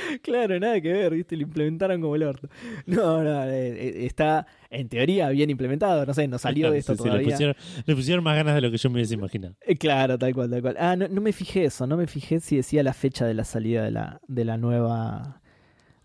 claro 0.22 0.58
nada 0.60 0.80
que 0.80 0.92
ver 0.92 1.14
viste 1.14 1.36
lo 1.36 1.42
implementaron 1.42 2.00
como 2.00 2.14
el 2.16 2.22
orto. 2.24 2.48
No 2.86 3.22
no 3.22 3.44
eh, 3.44 3.68
eh, 4.02 4.06
está 4.06 4.46
en 4.70 4.88
teoría 4.88 5.28
bien 5.30 5.50
implementado 5.50 6.04
no 6.06 6.14
sé 6.14 6.26
no 6.28 6.38
salió 6.38 6.70
de 6.72 6.78
esto 6.78 6.92
Sí, 6.94 6.98
sí, 6.98 7.04
le, 7.04 7.10
todavía. 7.10 7.30
pusieron, 7.30 7.56
le 7.86 7.94
pusieron 7.96 8.24
más 8.24 8.36
ganas 8.36 8.54
de 8.54 8.60
lo 8.60 8.70
que 8.70 8.76
yo 8.78 8.90
me 8.90 8.94
hubiese 8.96 9.14
imaginado. 9.14 9.54
Eh, 9.66 9.76
claro 9.76 10.18
tal 10.18 10.34
cual 10.34 10.50
tal 10.50 10.62
cual. 10.62 10.76
Ah 10.78 10.96
no, 10.96 11.08
no 11.08 11.20
me 11.20 11.32
fijé 11.32 11.64
eso 11.64 11.86
no 11.86 11.96
me 11.96 12.06
fijé 12.06 12.40
si 12.40 12.56
decía 12.56 12.82
la 12.82 12.92
fecha 12.92 13.26
de 13.26 13.34
la 13.34 13.44
salida 13.44 13.82
de 13.84 13.90
la 13.90 14.20
de 14.28 14.44
la 14.44 14.56
nueva 14.56 15.40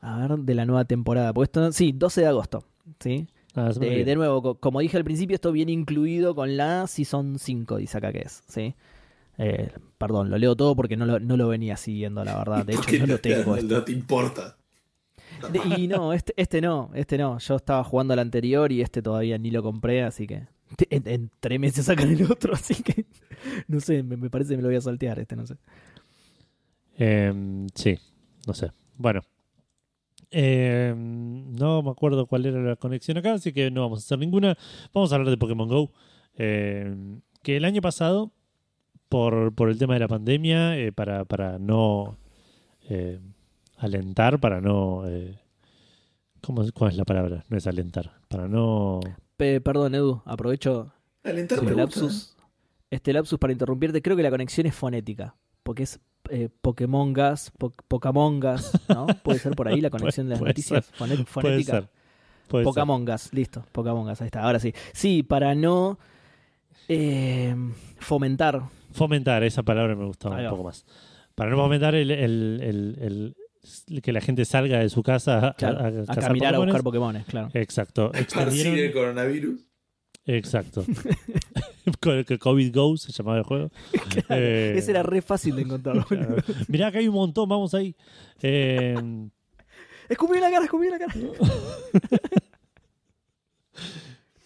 a 0.02 0.18
ver 0.20 0.38
de 0.40 0.56
la 0.56 0.66
nueva 0.66 0.86
temporada 0.86 1.34
porque 1.34 1.46
esto 1.46 1.72
sí 1.72 1.92
12 1.96 2.22
de 2.22 2.28
agosto 2.28 2.64
sí 3.00 3.28
Ah, 3.58 3.72
de, 3.74 4.16
nuevo, 4.18 4.42
co- 4.42 4.56
como 4.56 4.82
dije 4.82 4.98
al 4.98 5.06
principio, 5.06 5.34
esto 5.34 5.54
viene 5.54 5.72
incluido 5.72 6.36
con 6.36 6.58
la 6.58 6.88
Season 6.88 7.40
5, 7.40 7.78
dice 7.78 7.98
acá 7.98 8.12
que 8.12 8.20
es, 8.20 8.44
¿sí? 8.50 8.76
Eh, 9.38 9.72
perdón, 9.98 10.30
lo 10.30 10.38
leo 10.38 10.56
todo 10.56 10.76
porque 10.76 10.96
no 10.98 11.06
lo, 11.06 11.20
no 11.20 11.36
lo 11.38 11.48
venía 11.48 11.76
siguiendo, 11.78 12.24
la 12.24 12.38
verdad. 12.38 12.66
De 12.66 12.74
hecho, 12.76 13.00
no 13.00 13.08
lo 13.08 13.18
tengo. 13.20 13.56
no, 13.58 13.62
no 13.62 13.84
te 13.84 13.92
importa. 13.92 14.58
De- 15.52 15.76
y 15.78 15.88
no, 15.88 16.14
este, 16.14 16.34
este 16.38 16.62
no, 16.62 16.92
este 16.94 17.18
no. 17.18 17.38
Yo 17.40 17.56
estaba 17.56 17.84
jugando 17.84 18.14
al 18.14 18.20
anterior 18.20 18.72
y 18.72 18.82
este 18.82 19.02
todavía 19.02 19.38
ni 19.38 19.52
lo 19.52 19.62
compré, 19.62 20.04
así 20.04 20.26
que 20.28 20.48
en, 20.90 21.08
en 21.08 21.32
tres 21.40 21.60
meses 21.60 21.86
sacan 21.88 22.10
el 22.12 22.32
otro, 22.32 22.54
así 22.54 22.82
que 22.82 23.06
no 23.68 23.80
sé, 23.80 24.02
me, 24.04 24.16
me 24.18 24.30
parece 24.30 24.52
que 24.52 24.58
me 24.58 24.64
lo 24.64 24.70
voy 24.70 24.78
a 24.78 24.82
saltear 24.82 25.20
este, 25.20 25.36
no 25.36 25.46
sé. 25.46 25.56
Em, 26.98 27.68
sí, 27.76 27.98
no 28.48 28.54
sé. 28.54 28.72
Bueno. 28.98 29.22
Em, 30.32 31.54
no 31.54 31.82
me 31.84 31.92
acuerdo 31.92 32.26
cuál 32.26 32.46
era 32.46 32.60
la 32.62 32.76
conexión 32.76 33.18
acá, 33.18 33.34
así 33.34 33.54
que 33.54 33.70
no 33.72 33.82
vamos 33.82 34.00
a 34.00 34.04
hacer 34.06 34.20
ninguna. 34.20 34.58
Vamos 34.94 35.12
a 35.12 35.16
hablar 35.16 35.30
de 35.30 35.38
Pokémon 35.38 35.68
Go. 35.68 35.92
Em, 36.36 37.22
que 37.44 37.58
el 37.58 37.66
año 37.66 37.82
pasado, 37.82 38.32
por, 39.10 39.54
por 39.54 39.70
el 39.70 39.78
tema 39.78 39.94
de 39.94 40.00
la 40.02 40.08
pandemia, 40.08 40.78
eh, 40.78 40.92
para, 40.92 41.26
para 41.26 41.58
no 41.60 42.18
eh, 42.90 43.20
alentar, 43.78 44.40
para 44.40 44.62
no... 44.62 45.04
eh, 45.08 45.38
¿cómo, 46.42 46.62
es- 46.64 46.72
¿Cuál 46.72 46.92
es 46.92 46.98
la 46.98 47.06
palabra? 47.06 47.44
No 47.50 47.58
es 47.58 47.68
alentar. 47.68 48.12
Para 48.28 48.48
no... 48.48 49.00
Pe- 49.38 49.62
perdón, 49.62 49.96
Edu, 49.96 50.22
aprovecho 50.26 50.92
Alentar 51.24 51.58
este 51.60 51.74
gusta. 51.74 51.82
lapsus, 51.82 52.36
este 52.90 53.14
lapsus 53.14 53.38
para 53.40 53.52
interrumpirte. 53.54 54.02
Creo 54.02 54.16
que 54.16 54.24
la 54.24 54.30
conexión 54.30 54.66
es 54.68 54.76
fonética, 54.76 55.36
porque 55.64 55.84
es 55.84 56.00
eh, 56.30 56.50
Pokémon 56.62 57.12
Gas, 57.14 57.52
po 57.58 57.72
Pokémon 57.88 58.40
Gas, 58.40 58.80
¿no? 58.90 59.08
Puede 59.24 59.40
ser 59.40 59.56
por 59.56 59.68
ahí 59.68 59.82
la 59.82 59.90
conexión 59.90 60.28
de 60.28 60.34
las 60.36 60.42
noticias 60.42 60.92
Puede 60.98 61.26
fonética. 61.26 61.72
ser. 61.74 61.90
Puede 62.48 62.64
ser. 62.64 62.70
Pokémon 62.70 63.04
Gas, 63.06 63.34
listo, 63.34 63.66
Pokémon 63.72 64.06
Gas, 64.06 64.22
ahí 64.22 64.28
está, 64.28 64.44
ahora 64.44 64.60
sí. 64.60 64.74
Sí, 64.94 65.24
para 65.24 65.54
no 65.56 65.98
eh, 66.88 67.56
fomentar. 68.00 68.62
Fomentar, 68.96 69.44
esa 69.44 69.64
palabra 69.64 69.96
me 69.96 70.06
gustaba 70.06 70.38
un 70.42 70.50
poco 70.50 70.64
más. 70.64 70.86
Para 71.36 71.52
no 71.52 71.58
fomentar 71.58 71.96
el, 71.96 72.12
el- 72.12 72.62
el- 72.62 73.36
el- 73.88 74.02
que 74.02 74.12
la 74.14 74.22
gente 74.22 74.46
salga 74.46 74.80
de 74.80 74.90
su 74.90 75.02
casa 75.04 75.48
a, 75.50 75.54
Claro, 75.54 75.80
a, 75.80 75.88
a, 75.88 75.92
cazar 76.06 76.24
caminar 76.28 76.54
a 76.56 76.58
Pokémones. 76.58 76.66
buscar 76.74 76.84
Pokémones, 76.84 77.26
claro. 77.26 77.50
Exacto. 77.54 78.12
Esparcir 78.14 78.68
el 78.68 78.74
Extendieron, 78.74 78.94
coronavirus. 78.94 79.60
exacto. 80.28 80.86
Con 82.02 82.16
el 82.16 82.26
que 82.26 82.40
COVID 82.40 82.74
Go 82.76 82.98
se 82.98 83.12
llamaba 83.12 83.38
el 83.40 83.44
juego. 83.44 83.70
Eh, 84.30 84.74
Ese 84.78 84.92
era 84.92 85.04
re 85.04 85.22
fácil 85.22 85.56
de 85.56 85.64
encontrar. 85.64 86.04
claro. 86.06 86.36
Mirá 86.68 86.92
que 86.92 87.00
hay 87.00 87.08
un 87.08 87.16
montón, 87.16 87.48
vamos 87.50 87.74
ahí. 87.74 87.96
Eh, 88.42 88.96
Escupí 90.08 90.40
la 90.40 90.50
cara, 90.52 90.66
escupí 90.66 90.88
la 90.90 91.00
cara. 91.00 91.14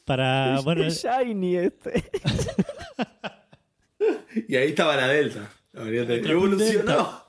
Para, 0.05 0.59
bueno, 0.61 0.83
Es 0.85 1.03
shiny 1.05 1.55
este. 1.57 2.03
Y 4.47 4.55
ahí 4.55 4.69
estaba 4.69 4.95
la 4.95 5.07
Delta. 5.07 5.51
La 5.73 5.81
variante. 5.83 6.19
Otra 6.19 6.31
Evolucionó. 6.31 7.23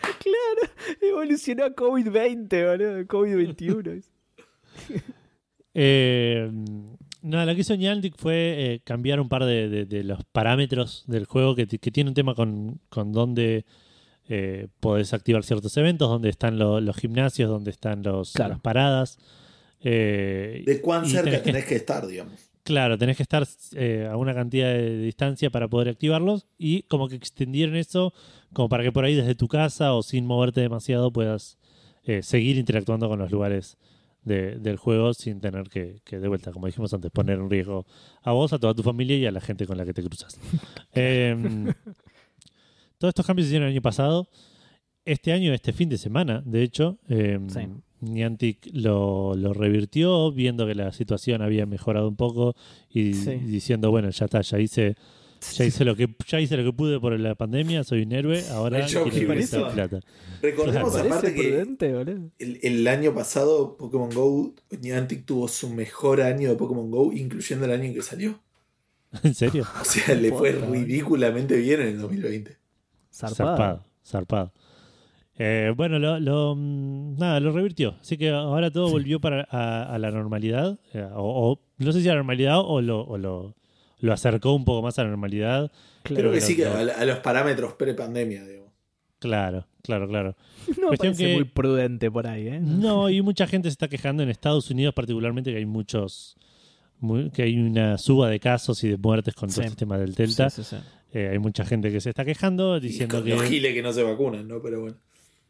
Claro, 0.00 0.72
evolucionó 1.00 1.64
a 1.64 1.70
COVID-20, 1.74 2.66
boludo. 2.70 3.06
COVID-21. 3.06 4.02
Eh, 5.74 6.50
no, 7.22 7.44
lo 7.44 7.54
que 7.54 7.60
hizo 7.60 7.76
Niantic 7.76 8.16
fue 8.16 8.34
eh, 8.74 8.80
cambiar 8.84 9.20
un 9.20 9.28
par 9.28 9.44
de, 9.44 9.68
de- 9.68 9.84
de 9.86 10.04
los 10.04 10.24
parámetros 10.32 11.04
del 11.06 11.26
juego 11.26 11.54
que, 11.54 11.66
que 11.66 11.90
tiene 11.90 12.10
un 12.10 12.14
tema 12.14 12.34
con, 12.34 12.80
con 12.88 13.12
dónde 13.12 13.66
eh, 14.28 14.68
podés 14.80 15.12
activar 15.12 15.44
ciertos 15.44 15.76
eventos, 15.76 16.08
dónde 16.08 16.28
están 16.30 16.58
lo- 16.58 16.80
los 16.80 16.96
gimnasios, 16.96 17.48
dónde 17.48 17.70
están 17.70 18.02
los, 18.02 18.32
Claro. 18.32 18.52
las 18.54 18.60
paradas. 18.60 19.18
Eh, 19.82 20.62
De 20.66 20.80
cuán 20.80 21.06
cerca 21.06 21.24
tenés 21.24 21.40
que- 21.40 21.44
tenés 21.52 21.64
que 21.66 21.76
estar, 21.76 22.06
digamos. 22.06 22.49
Claro, 22.62 22.98
tenés 22.98 23.16
que 23.16 23.22
estar 23.22 23.46
eh, 23.74 24.06
a 24.10 24.16
una 24.16 24.34
cantidad 24.34 24.68
de 24.72 24.98
distancia 24.98 25.50
para 25.50 25.66
poder 25.68 25.88
activarlos 25.88 26.46
y 26.58 26.82
como 26.82 27.08
que 27.08 27.16
extendieron 27.16 27.74
eso 27.74 28.12
como 28.52 28.68
para 28.68 28.82
que 28.84 28.92
por 28.92 29.04
ahí 29.04 29.14
desde 29.14 29.34
tu 29.34 29.48
casa 29.48 29.94
o 29.94 30.02
sin 30.02 30.26
moverte 30.26 30.60
demasiado 30.60 31.10
puedas 31.12 31.58
eh, 32.04 32.22
seguir 32.22 32.56
interactuando 32.58 33.08
con 33.08 33.18
los 33.18 33.30
lugares 33.30 33.78
de- 34.24 34.58
del 34.58 34.76
juego 34.76 35.14
sin 35.14 35.40
tener 35.40 35.68
que, 35.70 36.00
que, 36.04 36.18
de 36.18 36.28
vuelta, 36.28 36.52
como 36.52 36.66
dijimos 36.66 36.92
antes, 36.92 37.10
poner 37.10 37.38
en 37.38 37.48
riesgo 37.48 37.86
a 38.22 38.32
vos, 38.32 38.52
a 38.52 38.58
toda 38.58 38.74
tu 38.74 38.82
familia 38.82 39.16
y 39.16 39.24
a 39.26 39.32
la 39.32 39.40
gente 39.40 39.66
con 39.66 39.78
la 39.78 39.86
que 39.86 39.94
te 39.94 40.02
cruzas. 40.02 40.38
Em, 40.94 41.72
todos 42.98 43.10
estos 43.12 43.26
cambios 43.26 43.46
se 43.46 43.50
hicieron 43.52 43.68
el 43.68 43.72
año 43.74 43.82
pasado. 43.82 44.28
Este 45.06 45.32
año, 45.32 45.54
este 45.54 45.72
fin 45.72 45.88
de 45.88 45.96
semana, 45.96 46.42
de 46.44 46.62
hecho, 46.62 46.98
em, 47.08 47.48
Sí. 47.48 47.60
Niantic 48.00 48.68
lo, 48.72 49.34
lo 49.34 49.52
revirtió, 49.52 50.32
viendo 50.32 50.66
que 50.66 50.74
la 50.74 50.92
situación 50.92 51.42
había 51.42 51.66
mejorado 51.66 52.08
un 52.08 52.16
poco 52.16 52.54
y 52.90 53.14
Sí. 53.14 53.34
diciendo, 53.36 53.90
bueno, 53.90 54.10
ya 54.10 54.24
está, 54.26 54.40
ya 54.40 54.58
hice, 54.58 54.96
ya 55.54 55.64
hice 55.64 55.84
lo 55.84 55.96
que 55.96 56.08
ya 56.26 56.40
hice 56.40 56.56
lo 56.56 56.64
que 56.64 56.72
pude 56.76 57.00
por 57.00 57.18
la 57.18 57.34
pandemia, 57.34 57.82
soy 57.84 58.02
un 58.02 58.12
héroe, 58.12 58.42
ahora 58.50 58.84
quiero 58.86 59.32
esta 59.34 59.70
plata. 59.72 60.00
Recordemos 60.42 60.92
Claro. 60.92 61.08
aparte 61.08 61.34
que 61.34 61.60
el, 62.38 62.58
el 62.62 62.88
año 62.88 63.14
pasado 63.14 63.76
Pokémon 63.76 64.10
Go, 64.10 64.54
Niantic 64.80 65.24
tuvo 65.24 65.48
su 65.48 65.70
mejor 65.70 66.20
año 66.20 66.48
de 66.50 66.56
Pokémon 66.56 66.90
Go, 66.90 67.12
incluyendo 67.12 67.64
el 67.66 67.72
año 67.72 67.84
en 67.84 67.94
que 67.94 68.02
salió. 68.02 68.40
¿En 69.22 69.34
serio? 69.34 69.66
O 69.80 69.84
sea, 69.84 70.14
le 70.14 70.30
fue 70.30 70.52
ridículamente 70.52 71.56
bien 71.56 71.80
en 71.80 71.88
el 71.88 71.98
2020. 72.00 72.56
Zarpado. 73.12 73.48
Zarpado, 73.56 73.84
zarpado. 74.06 74.52
Eh, 75.42 75.72
bueno, 75.74 75.98
lo, 75.98 76.20
lo, 76.20 76.54
mm, 76.54 77.16
nada, 77.18 77.40
lo 77.40 77.50
revirtió. 77.52 77.96
Así 78.00 78.18
que 78.18 78.28
ahora 78.28 78.70
todo 78.70 78.90
volvió 78.90 79.20
para, 79.20 79.46
a, 79.50 79.84
a 79.94 79.98
la 79.98 80.10
normalidad. 80.10 80.78
eh, 80.92 81.02
o, 81.14 81.52
o- 81.52 81.60
no 81.78 81.92
sé 81.92 82.02
si 82.02 82.08
a 82.08 82.12
la 82.12 82.16
normalidad 82.18 82.58
o 82.62 82.82
lo, 82.82 83.00
o 83.06 83.16
lo, 83.16 83.54
lo 84.00 84.12
acercó 84.12 84.52
un 84.52 84.66
poco 84.66 84.82
más 84.82 84.98
a 84.98 85.04
la 85.04 85.08
normalidad. 85.10 85.72
Claro. 86.02 86.20
Creo 86.20 86.30
que 86.32 86.40
lo- 86.40 86.46
sí, 86.46 86.56
que 86.56 86.64
lo- 86.66 86.72
a, 86.72 86.80
a 86.80 87.04
los 87.06 87.18
parámetros 87.20 87.72
pre-pandemia, 87.72 88.44
digamos. 88.44 88.70
Claro, 89.18 89.66
claro, 89.82 90.08
claro. 90.08 90.36
No 90.78 90.88
Cuestión 90.88 91.12
parece 91.14 91.24
que- 91.26 91.34
muy 91.34 91.44
prudente 91.44 92.10
por 92.10 92.26
ahí, 92.26 92.48
¿eh? 92.48 92.60
No, 92.62 93.08
y 93.08 93.22
mucha 93.22 93.46
gente 93.46 93.68
se 93.70 93.72
está 93.72 93.88
quejando 93.88 94.22
en 94.22 94.28
Estados 94.28 94.70
Unidos 94.70 94.92
particularmente 94.94 95.50
que 95.52 95.56
hay 95.58 95.66
muchos, 95.66 96.36
muy- 96.98 97.30
que 97.30 97.44
hay 97.44 97.58
una 97.58 97.96
suba 97.96 98.28
de 98.28 98.40
casos 98.40 98.84
y 98.84 98.88
de 98.90 98.98
muertes 98.98 99.34
con 99.34 99.48
todo 99.48 99.62
el 99.62 99.68
sistema 99.68 99.96
del 99.96 100.12
Delta. 100.14 100.50
Sí, 100.50 100.62
sí, 100.62 100.76
sí. 100.76 100.82
Eh, 101.12 101.30
hay 101.32 101.38
mucha 101.38 101.64
gente 101.64 101.90
que 101.90 102.00
se 102.02 102.10
está 102.10 102.26
quejando 102.26 102.76
Y 102.76 102.80
diciendo 102.80 103.16
con 103.16 103.24
que... 103.24 103.30
los 103.30 103.42
giles 103.44 103.72
que 103.72 103.82
no 103.82 103.92
se 103.94 104.02
vacunan, 104.02 104.46
¿no? 104.46 104.60
Pero 104.62 104.82
bueno. 104.82 104.96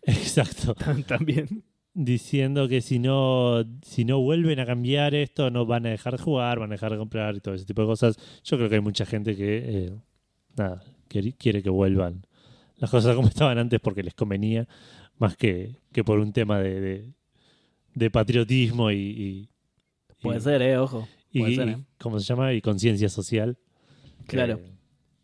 Exacto. 0.07 0.75
También. 1.07 1.65
Diciendo 1.93 2.69
que 2.69 2.81
si 2.83 2.99
no, 3.01 3.65
si 3.83 4.05
no 4.05 4.21
vuelven 4.21 4.61
a 4.61 4.67
cambiar 4.67 5.15
esto, 5.15 5.51
no 5.51 5.67
van 5.67 5.87
a 5.87 5.91
dejar 5.91 6.17
de 6.17 6.23
jugar, 6.23 6.61
van 6.61 6.71
a 6.71 6.75
dejar 6.75 6.93
de 6.93 6.99
comprar 6.99 7.35
y 7.37 7.41
todo 7.41 7.55
ese 7.55 7.65
tipo 7.65 7.83
de 7.83 7.89
cosas. 7.89 8.17
Yo 8.45 8.57
creo 8.57 8.69
que 8.69 8.77
hay 8.77 8.81
mucha 8.81 9.05
gente 9.05 9.37
que, 9.37 9.59
eh, 9.87 9.91
nada, 10.57 10.83
quiere, 11.09 11.33
quiere 11.33 11.63
que 11.63 11.71
vuelvan 11.71 12.25
las 12.77 12.91
cosas 12.91 13.17
como 13.17 13.27
estaban 13.35 13.59
antes 13.59 13.81
porque 13.81 14.03
les 14.05 14.15
convenía, 14.15 14.69
más 15.19 15.37
que, 15.37 15.77
que 15.93 16.05
por 16.05 16.21
un 16.21 16.33
tema 16.33 16.61
de, 16.61 16.81
de, 16.81 17.13
de 17.95 18.11
patriotismo 18.11 18.91
y, 18.93 18.97
y- 18.97 19.49
Puede 20.23 20.39
y- 20.39 20.43
ser, 20.43 20.63
¿eh? 20.63 20.79
Ojo. 20.79 21.09
y, 21.33 21.57
ser, 21.57 21.69
¿eh? 21.71 21.77
¿cómo 21.99 22.21
se 22.21 22.25
llama? 22.27 22.53
Y 22.55 22.61
conciencia 22.61 23.09
social. 23.09 23.59
Claro. 24.27 24.61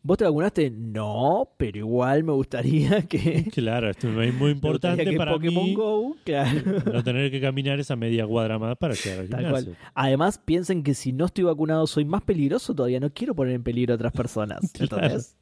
¿Vos 0.07 0.19
te 0.19 0.25
vacunaste? 0.25 0.71
No, 0.71 1.49
pero 1.57 1.79
igual 1.79 2.23
me 2.23 2.33
gustaría 2.33 3.03
que. 3.09 3.45
claro, 3.53 3.91
esto 3.91 4.09
es 4.23 4.35
muy 4.35 4.51
importante 4.53 5.05
que 5.05 5.17
para 5.17 5.33
Pokémon 5.33 5.65
mí 5.65 5.75
Go, 5.75 6.17
claro. 6.25 6.61
no 6.93 7.03
tener 7.03 7.29
que 7.31 7.41
caminar 7.41 7.81
esa 7.81 7.97
media 7.97 8.25
cuadra 8.25 8.57
más 8.57 8.77
para 8.77 8.95
llegar 8.95 9.19
al 9.21 9.29
Tal 9.29 9.41
gimnasio. 9.45 9.73
cual. 9.75 9.91
Además, 9.95 10.39
piensen 10.39 10.85
que 10.85 10.95
si 10.95 11.13
no 11.13 11.25
estoy 11.25 11.43
vacunado 11.43 11.89
soy 11.89 12.05
más 12.05 12.23
peligroso 12.23 12.73
todavía. 12.73 13.01
No 13.01 13.11
quiero 13.13 13.35
poner 13.35 13.55
en 13.55 13.65
peligro 13.65 13.95
a 13.95 13.97
otras 13.97 14.13
personas. 14.13 14.61
Claro. 14.75 14.97
¿entendés? 14.97 15.37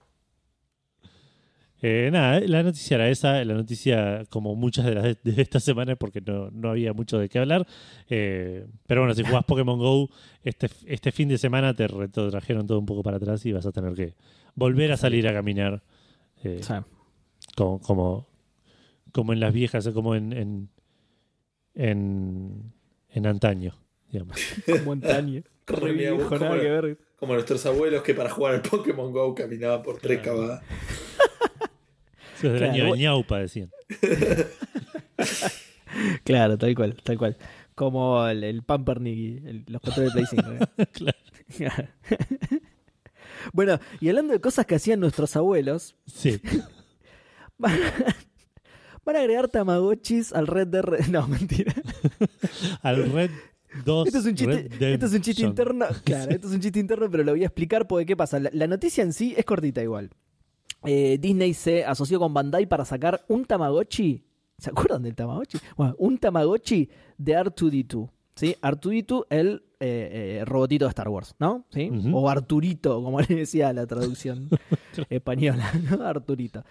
Eh, 1.86 2.09
nada, 2.11 2.40
la 2.40 2.62
noticia 2.62 2.94
era 2.94 3.11
esa, 3.11 3.44
la 3.44 3.52
noticia 3.52 4.24
como 4.31 4.55
muchas 4.56 4.86
de 4.86 4.94
las 4.94 5.02
de, 5.05 5.19
de 5.23 5.43
esta 5.43 5.61
semana 5.61 5.97
porque 5.97 6.23
no, 6.23 6.51
no 6.51 6.70
había 6.70 6.94
mucho 6.94 7.19
de 7.19 7.28
qué 7.28 7.39
hablar. 7.39 7.66
Eh, 8.09 8.65
pero 8.86 9.02
bueno, 9.02 9.15
si 9.15 9.23
jugás 9.23 9.44
Pokémon 9.44 9.78
Go, 9.78 10.09
este, 10.43 10.70
este 10.86 11.12
fin 11.12 11.28
de 11.28 11.36
semana 11.36 11.74
te 11.74 11.86
retrotrajeron 11.86 12.66
todo 12.66 12.78
un 12.78 12.86
poco 12.86 13.02
para 13.02 13.19
atrás 13.19 13.44
y 13.44 13.52
vas 13.52 13.66
a 13.66 13.73
tener 13.73 13.93
que 13.93 14.15
volver 14.55 14.93
a 14.93 14.97
salir 14.97 15.28
a 15.28 15.35
caminar 15.35 15.82
eh, 16.43 16.59
O 16.61 16.62
sea, 16.62 16.86
como, 17.55 17.78
como, 17.81 18.27
como 19.12 19.32
en 19.35 19.40
las 19.40 19.52
viejas, 19.52 19.86
como 19.90 20.15
en, 20.15 20.32
en, 20.32 20.69
en, 21.74 22.73
en 23.11 23.27
antaño, 23.27 23.74
digamos. 24.11 24.39
Como 24.65 24.94
Re 25.66 25.93
mi 25.93 25.98
viejo, 25.98 26.19
nada 26.39 26.48
como- 26.48 26.61
que 26.61 26.70
ver. 26.70 26.98
Como 27.19 27.35
nuestros 27.35 27.65
abuelos 27.65 28.02
que 28.02 28.12
para 28.12 28.28
jugar 28.28 28.55
al 28.55 28.61
Pokémon 28.62 29.11
Go 29.12 29.35
caminaban 29.35 29.82
por 29.82 29.98
tres 29.98 30.20
cavadas. 30.20 30.62
Eso 32.36 32.47
es 32.48 32.52
del 32.52 32.59
Claro, 32.59 32.73
año 32.74 32.93
de 32.93 32.98
ñaupa, 32.98 33.39
decían. 33.39 33.70
Claro, 36.24 36.59
tal 36.59 36.74
cual, 36.74 36.97
tal 37.02 37.19
cual. 37.19 37.36
Como 37.74 38.27
el, 38.27 38.43
el 38.44 38.62
Pampernick 38.62 39.44
el- 39.47 39.65
los 39.69 39.81
controles 39.81 40.12
de 40.15 40.23
Play 40.23 40.27
5. 40.31 40.51
¿eh? 40.52 40.86
Claro. 41.56 41.89
bueno, 43.52 43.78
y 44.01 44.09
hablando 44.09 44.32
de 44.32 44.40
cosas 44.40 44.66
que 44.66 44.74
hacían 44.77 44.98
nuestros 45.01 45.36
abuelos, 45.36 45.94
Sí. 46.06 46.40
van 47.59 47.74
a, 47.74 47.93
van 49.05 49.16
a 49.16 49.20
agregar 49.20 49.48
Tamagotchis 49.48 50.32
al 50.32 50.47
Red 50.47 50.69
Dead 50.69 50.82
Red- 50.82 51.06
No, 51.09 51.28
mentira. 51.28 51.73
Al 52.82 53.12
Red 53.12 53.31
2. 53.85 54.06
Esto 54.09 54.19
es 54.20 54.24
un 54.27 54.35
chiste, 54.35 54.69
esto 54.94 55.06
es 55.06 55.12
un 55.12 55.20
chiste 55.20 55.43
interno. 55.43 55.86
Claro, 56.05 56.31
esto 56.32 56.48
es 56.48 56.55
un 56.55 56.61
chiste 56.61 56.78
interno, 56.81 57.09
pero 57.11 57.23
lo 57.24 57.32
voy 57.32 57.43
a 57.43 57.47
explicar 57.47 57.86
porque 57.86 58.06
qué 58.06 58.16
pasa. 58.16 58.40
La, 58.40 58.51
la 58.52 58.66
noticia 58.66 59.02
en 59.05 59.12
sí 59.12 59.35
es 59.36 59.44
cortita 59.44 59.82
igual. 59.82 60.11
Eh, 60.85 61.19
Disney 61.20 61.55
se 61.55 61.85
asoció 61.85 62.19
con 62.19 62.35
Bandai 62.35 62.66
para 62.66 62.85
sacar 62.85 63.24
un 63.28 63.44
Tamagotchi. 63.44 64.24
¿Se 64.59 64.70
acuerdan 64.70 65.02
del 65.02 65.15
Tamagotchi? 65.15 65.59
Bueno, 65.77 65.94
un 65.98 66.19
Tamagotchi 66.19 66.89
de 67.19 67.32
R2D2. 67.36 68.11
¿Sí? 68.36 68.56
R2D2, 68.61 69.27
el 69.31 69.62
eh, 69.78 70.40
eh, 70.40 70.44
robotito 70.44 70.86
de 70.86 70.89
Star 70.89 71.09
Wars, 71.09 71.36
¿no? 71.39 71.66
O 72.12 72.28
Arturito, 72.28 73.02
como 73.02 73.20
le 73.28 73.35
decía 73.35 73.73
la 73.73 73.86
traducción 73.86 74.48
española, 75.11 75.70
¿no? 75.90 76.05
Arturito. 76.05 76.65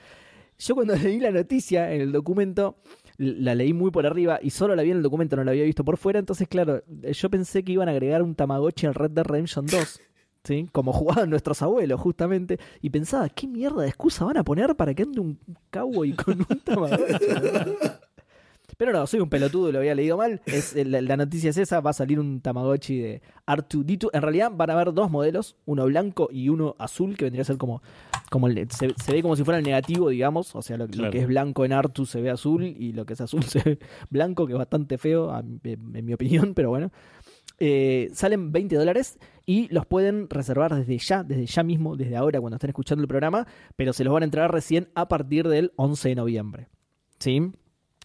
Yo 0.58 0.76
cuando 0.76 0.96
leí 0.96 1.20
la 1.20 1.32
noticia 1.32 1.94
en 1.94 2.02
el 2.02 2.12
documento, 2.12 2.78
la 3.18 3.56
leí 3.56 3.74
muy 3.74 3.92
por 3.92 4.06
arriba 4.06 4.40
y 4.42 4.50
solo 4.50 4.76
la 4.76 4.84
vi 4.84 4.92
en 4.92 4.98
el 4.98 5.04
documento, 5.04 5.36
no 5.36 5.44
la 5.44 5.52
había 5.52 5.64
visto 5.64 5.86
por 5.86 5.98
fuera. 5.98 6.20
Entonces, 6.20 6.48
claro, 6.48 6.84
yo 6.88 7.30
pensé 7.30 7.64
que 7.64 7.72
iban 7.72 7.88
a 7.88 7.92
agregar 7.92 8.22
un 8.24 8.36
Tamagotchi 8.36 8.86
al 8.88 8.94
Red 8.94 9.12
Dead 9.12 9.26
Redemption 9.26 9.66
2. 9.66 10.02
¿Sí? 10.44 10.68
Como 10.72 10.92
jugaban 10.92 11.30
nuestros 11.30 11.62
abuelos, 11.62 12.00
justamente. 12.02 12.60
Y 12.82 12.90
pensaba, 12.90 13.30
¿qué 13.30 13.48
mierda 13.48 13.82
de 13.84 13.88
excusa 13.88 14.26
van 14.26 14.38
a 14.38 14.44
poner 14.44 14.76
para 14.76 14.94
que 14.94 15.04
ande 15.04 15.20
un 15.22 15.40
cowboy 15.72 16.12
con 16.14 16.40
un 16.40 16.60
Tamagotchi? 16.66 17.26
Pero 18.76 18.92
no, 18.92 19.06
soy 19.06 19.20
un 19.20 19.30
pelotudo 19.30 19.72
lo 19.72 19.78
había 19.80 19.94
leído 19.94 20.18
mal. 20.18 20.42
Es, 20.46 20.76
eh, 20.76 20.84
la, 20.84 21.00
la 21.00 21.16
noticia 21.16 21.52
es 21.52 21.58
esa, 21.58 21.80
va 21.80 21.92
a 21.92 21.94
salir 21.94 22.20
un 22.20 22.42
Tamagotchi 22.42 22.98
de 22.98 23.22
R2D2. 23.46 24.10
En 24.14 24.22
realidad 24.22 24.52
van 24.54 24.70
a 24.72 24.74
haber 24.74 24.94
dos 24.94 25.12
modelos, 25.12 25.56
uno 25.66 25.86
blanco 25.86 26.28
y 26.32 26.50
uno 26.50 26.76
azul, 26.80 27.16
que 27.16 27.26
vendría 27.26 27.44
a 27.44 27.46
ser 27.46 27.58
como... 27.58 27.82
como 28.32 28.48
el- 28.48 28.70
se, 28.72 28.90
se 29.02 29.14
ve 29.14 29.22
como 29.22 29.36
si 29.36 29.44
fuera 29.44 29.60
el 29.60 29.64
negativo, 29.64 30.10
digamos. 30.10 30.56
O 30.56 30.62
sea, 30.64 30.76
lo, 30.78 30.88
lo 30.88 31.12
que 31.12 31.20
es 31.20 31.28
blanco 31.28 31.64
en 31.66 31.72
R2 31.72 32.06
se 32.06 32.22
ve 32.22 32.32
azul 32.32 32.64
y 32.66 32.94
lo 32.94 33.06
que 33.06 33.14
es 33.14 33.22
azul 33.22 33.44
se 33.44 33.60
ve 33.62 33.80
blanco, 34.10 34.48
que 34.48 34.54
es 34.54 34.60
bastante 34.60 34.98
feo, 34.98 35.32
en 35.64 36.06
mi 36.06 36.14
opinión, 36.14 36.54
pero 36.56 36.70
bueno. 36.70 36.92
Eh, 37.60 38.10
salen 38.14 38.52
20 38.52 38.76
dólares 38.76 39.20
y 39.46 39.68
los 39.74 39.86
pueden 39.86 40.30
reservar 40.30 40.76
desde 40.76 40.98
ya, 40.98 41.24
desde 41.24 41.46
ya 41.46 41.64
mismo, 41.64 41.96
desde 41.96 42.16
ahora 42.16 42.40
cuando 42.40 42.56
estén 42.56 42.70
escuchando 42.70 43.02
el 43.02 43.08
programa, 43.08 43.48
pero 43.76 43.94
se 43.94 44.04
los 44.04 44.14
van 44.14 44.24
a 44.24 44.26
entregar 44.26 44.52
recién 44.52 44.90
a 44.96 45.08
partir 45.08 45.48
del 45.48 45.72
11 45.76 46.10
de 46.10 46.16
noviembre. 46.16 46.68
¿Sí? 47.20 47.52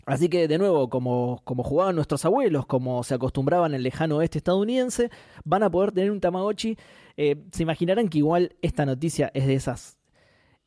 Así 0.07 0.31
que, 0.31 0.49
de 0.49 0.57
nuevo, 0.57 0.89
como, 0.89 1.43
como 1.45 1.63
jugaban 1.63 1.95
nuestros 1.95 2.25
abuelos, 2.25 2.65
como 2.65 3.03
se 3.05 3.15
acostumbraban 3.15 3.73
en 3.73 3.77
el 3.77 3.83
lejano 3.83 4.17
oeste 4.17 4.39
estadounidense, 4.39 5.11
van 5.45 5.63
a 5.63 5.71
poder 5.71 5.93
tener 5.93 6.11
un 6.11 6.21
Tamagotchi. 6.21 6.79
Eh, 7.19 7.45
se 7.53 7.63
imaginarán 7.63 8.09
que 8.09 8.19
igual 8.19 8.57
esta 8.63 8.87
noticia 8.87 9.31
es 9.35 9.47
de 9.47 9.55
esas 9.55 9.99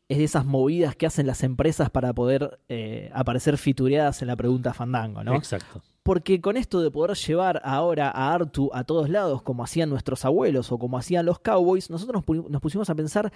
es 0.10 0.18
de 0.18 0.26
esas 0.26 0.46
movidas 0.46 0.98
que 0.98 1.06
hacen 1.06 1.26
las 1.26 1.42
empresas 1.42 1.90
para 1.90 2.14
poder 2.14 2.60
eh, 2.68 3.10
aparecer 3.14 3.58
fitureadas 3.58 4.22
en 4.22 4.28
la 4.28 4.36
pregunta 4.36 4.74
Fandango, 4.74 5.24
¿no? 5.24 5.36
Exacto. 5.36 5.82
Porque 6.04 6.42
con 6.42 6.58
esto 6.58 6.82
de 6.82 6.90
poder 6.90 7.16
llevar 7.16 7.62
ahora 7.64 8.10
a 8.10 8.34
Artu 8.34 8.72
a 8.74 8.84
todos 8.84 9.08
lados, 9.10 9.42
como 9.44 9.64
hacían 9.64 9.90
nuestros 9.90 10.26
abuelos 10.26 10.72
o 10.72 10.80
como 10.80 10.98
hacían 10.98 11.26
los 11.28 11.40
cowboys, 11.40 11.90
nosotros 11.92 12.16
nos 12.16 12.26
pu- 12.26 12.50
nos 12.50 12.60
pusimos 12.62 12.90
a 12.90 12.96
pensar, 12.96 13.32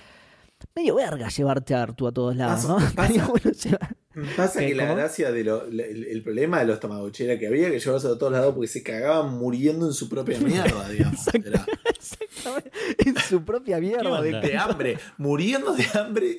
medio 0.75 0.95
verga 0.95 1.27
llevarte 1.29 1.75
a 1.75 1.83
Artu 1.83 2.07
a 2.07 2.11
todos 2.11 2.35
lados, 2.35 2.65
¿no? 2.67 2.77
Pasa- 2.95 3.27
bueno 3.27 3.51
llevar- 3.51 3.95
Pasa 4.37 4.59
¿Qué, 4.61 4.67
que 4.69 4.75
la 4.75 4.93
gracia 4.95 5.29
de 5.31 5.43
lo, 5.43 5.69
la- 5.69 5.83
el, 5.83 6.05
el 6.05 6.23
problema 6.23 6.59
de 6.59 6.65
los 6.65 6.79
tamagotchi 6.79 7.25
era 7.25 7.37
que 7.37 7.47
había 7.47 7.69
que 7.69 7.79
llevarse 7.79 8.07
a 8.07 8.17
todos 8.17 8.31
lados 8.31 8.53
porque 8.55 8.67
se 8.69 8.81
cagaban 8.81 9.37
muriendo 9.37 9.85
en 9.85 9.93
su 9.93 10.07
propia 10.09 10.39
mierda, 10.39 10.89
digamos. 10.89 11.19
Era 11.35 11.65
Exactamente, 11.93 12.71
en 13.05 13.17
su 13.19 13.43
propia 13.43 13.79
mierda. 13.79 14.21
de- 14.21 14.39
de 14.39 14.57
hambre, 14.57 14.97
muriendo 15.17 15.73
de 15.73 15.85
hambre. 15.93 16.37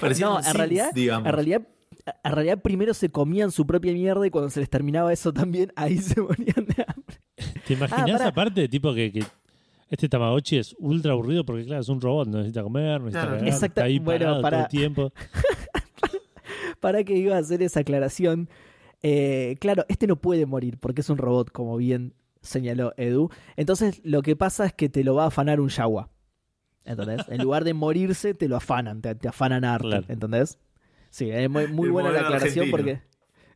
Parecía 0.00 0.26
No, 0.30 0.38
en 0.38 0.44
Sims, 0.44 0.56
realidad, 0.56 0.90
digamos. 0.94 1.26
en 1.28 1.32
realidad, 1.34 1.62
en 2.22 2.32
realidad 2.32 2.60
primero 2.60 2.92
se 2.94 3.08
comían 3.10 3.50
su 3.50 3.66
propia 3.66 3.92
mierda 3.92 4.26
y 4.26 4.30
cuando 4.30 4.50
se 4.50 4.60
les 4.60 4.68
terminaba 4.70 5.12
eso 5.12 5.32
también, 5.32 5.72
ahí 5.76 5.98
se 5.98 6.20
morían 6.20 6.66
de 6.66 6.84
hambre. 6.86 7.16
¿Te 7.66 7.74
imaginas 7.74 8.18
pará. 8.18 8.28
aparte, 8.28 8.68
tipo, 8.68 8.92
que, 8.94 9.10
que 9.12 9.24
este 9.90 10.08
Tamagotchi 10.08 10.58
es 10.58 10.74
ultra 10.78 11.12
aburrido 11.12 11.44
porque, 11.44 11.64
claro, 11.64 11.80
es 11.80 11.88
un 11.88 12.00
robot, 12.00 12.28
no 12.28 12.38
necesita 12.38 12.62
comer, 12.62 13.00
no 13.00 13.06
necesita 13.06 13.38
Claro. 13.38 13.46
está 13.66 13.84
ahí 13.84 13.98
bueno, 13.98 14.18
parado 14.20 14.34
todo 14.36 14.42
para- 14.42 14.62
el 14.62 14.68
tiempo. 14.68 15.12
Para 16.80 17.02
que 17.04 17.16
iba 17.16 17.36
a 17.36 17.38
hacer 17.38 17.62
esa 17.62 17.80
aclaración. 17.80 18.48
Eh, 19.02 19.56
claro, 19.60 19.84
este 19.88 20.06
no 20.06 20.16
puede 20.16 20.44
morir 20.46 20.78
porque 20.78 21.00
es 21.00 21.08
un 21.10 21.18
robot, 21.18 21.50
como 21.50 21.76
bien 21.76 22.14
señaló 22.42 22.92
Edu. 22.96 23.30
Entonces 23.56 24.00
lo 24.04 24.22
que 24.22 24.36
pasa 24.36 24.66
es 24.66 24.72
que 24.74 24.88
te 24.88 25.02
lo 25.04 25.14
va 25.14 25.24
a 25.24 25.28
afanar 25.28 25.60
un 25.60 25.68
Yawa. 25.68 26.10
¿Entendés? 26.84 27.22
En 27.28 27.42
lugar 27.42 27.64
de 27.64 27.72
morirse, 27.72 28.34
te 28.34 28.48
lo 28.48 28.56
afanan, 28.56 29.00
te, 29.00 29.14
te 29.14 29.28
afanan 29.28 29.64
a 29.64 29.74
Arthur, 29.74 29.90
Claro. 29.90 30.06
¿entendés? 30.08 30.58
Sí, 31.14 31.30
es 31.30 31.48
muy, 31.48 31.68
muy 31.68 31.86
El 31.86 31.92
buena 31.92 32.10
la 32.10 32.20
aclaración 32.22 32.64
argentino. 32.74 32.98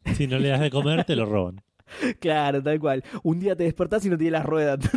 porque, 0.05 0.15
Si 0.15 0.29
no 0.29 0.39
le 0.39 0.49
das 0.51 0.61
de 0.61 0.71
comer, 0.71 1.05
te 1.05 1.17
lo 1.17 1.27
roban. 1.27 1.61
claro, 2.21 2.63
tal 2.63 2.79
cual. 2.79 3.03
Un 3.25 3.41
día 3.41 3.57
te 3.57 3.65
despertás 3.65 4.05
y 4.07 4.11
no 4.11 4.17
tiene 4.17 4.31
las 4.33 4.47
ruedas. 4.47 4.79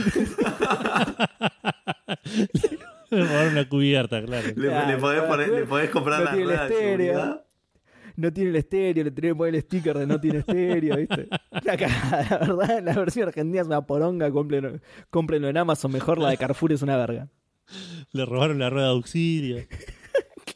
Le 3.10 3.26
robaron 3.26 3.52
una 3.54 3.68
cubierta, 3.68 4.22
claro. 4.24 4.48
Le, 4.48 4.54
Claro, 4.54 4.88
le 4.92 4.98
podés, 4.98 5.20
claro. 5.22 5.28
poner- 5.36 5.50
le 5.50 5.66
podés 5.66 5.90
comprar 5.90 6.20
No 6.20 6.26
la 6.26 6.32
tiene 6.32 6.44
el 6.44 6.48
rueda 6.50 6.68
de 6.68 6.74
estéreo. 6.76 7.44
no 8.16 8.34
tiene 8.34 8.50
el 8.52 8.56
estéreo, 8.58 9.04
le 9.04 9.12
tenés 9.12 9.32
que 9.32 9.36
poner 9.36 9.56
el 9.56 9.62
sticker 9.62 9.98
de 9.98 10.08
no 10.08 10.22
tiene 10.22 10.40
estéreo, 10.40 10.96
¿viste? 10.98 11.28
La 11.64 11.76
verdad, 11.76 12.84
la 12.84 12.94
versión 12.94 13.28
argentina 13.28 13.62
es 13.62 13.68
una 13.68 13.82
poronga, 13.86 14.32
cómprenlo, 14.32 14.80
cómprenlo 15.10 15.50
en 15.50 15.58
Amazon, 15.58 15.92
mejor 15.92 16.20
la 16.20 16.30
de 16.30 16.38
Carrefour 16.38 16.72
es 16.74 16.82
una 16.84 16.96
verga. 16.98 17.28
Le 18.14 18.26
robaron 18.26 18.60
la 18.60 18.70
rueda 18.70 18.88
de 18.88 18.92
auxilio. 18.94 19.58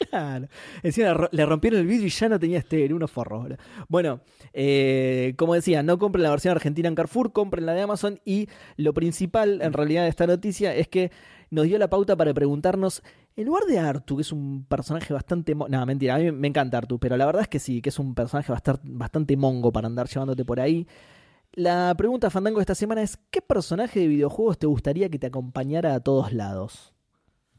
Claro. 0.10 0.48
Encima 0.84 1.07
le 1.07 1.14
ro- 1.14 1.30
le 1.32 1.45
rompieron 1.45 1.80
el 1.82 1.88
vidrio 1.88 2.07
y 2.07 2.10
ya 2.10 2.30
no 2.30 2.40
tenía 2.40 2.60
estéreo, 2.60 2.95
unos 2.95 3.11
forros. 3.11 3.48
Bueno, 3.88 4.22
eh, 4.53 5.34
como 5.38 5.53
decía, 5.53 5.84
no 5.84 5.98
compren 5.98 6.23
la 6.23 6.30
versión 6.30 6.52
argentina 6.52 6.88
en 6.88 6.95
Carrefour, 6.95 7.32
compren 7.32 7.65
la 7.65 7.73
de 7.73 7.82
Amazon 7.82 8.19
y 8.26 8.48
lo 8.77 8.94
principal 8.94 9.61
en 9.61 9.73
realidad 9.73 10.03
de 10.03 10.10
esta 10.10 10.27
noticia 10.27 10.76
es 10.76 10.88
que 10.88 11.11
nos 11.52 11.65
dio 11.65 11.77
la 11.77 11.90
pauta 11.90 12.15
para 12.15 12.34
preguntarnos, 12.34 13.03
en 13.36 13.45
lugar 13.45 13.64
de 13.65 13.80
Artu, 13.80 14.15
que 14.15 14.23
es 14.23 14.32
un 14.32 14.65
personaje 14.65 15.14
bastante... 15.14 15.53
No, 15.56 15.86
mentira, 15.86 16.15
a 16.15 16.18
mí 16.19 16.32
me 16.32 16.48
encanta 16.48 16.77
Artu, 16.77 16.99
pero 16.99 17.18
la 17.18 17.26
verdad 17.26 17.44
es 17.44 17.48
que 17.48 17.60
sí, 17.60 17.82
que 17.82 17.90
es 17.90 17.99
un 17.99 18.15
personaje 18.15 18.52
bastante 18.84 19.38
mongo 19.38 19.72
para 19.72 19.88
andar 19.88 20.07
llevándote 20.07 20.44
por 20.44 20.60
ahí. 20.60 20.88
La 21.53 21.94
pregunta 21.95 22.30
Fandango 22.30 22.57
de 22.60 22.64
esta 22.64 22.76
semana 22.76 23.02
es, 23.02 23.18
¿qué 23.32 23.41
personaje 23.41 23.99
de 24.02 24.07
videojuegos 24.07 24.57
te 24.57 24.68
gustaría 24.68 25.07
que 25.10 25.19
te 25.19 25.27
acompañara 25.27 25.94
a 25.94 25.99
todos 26.02 26.34
lados? 26.34 26.94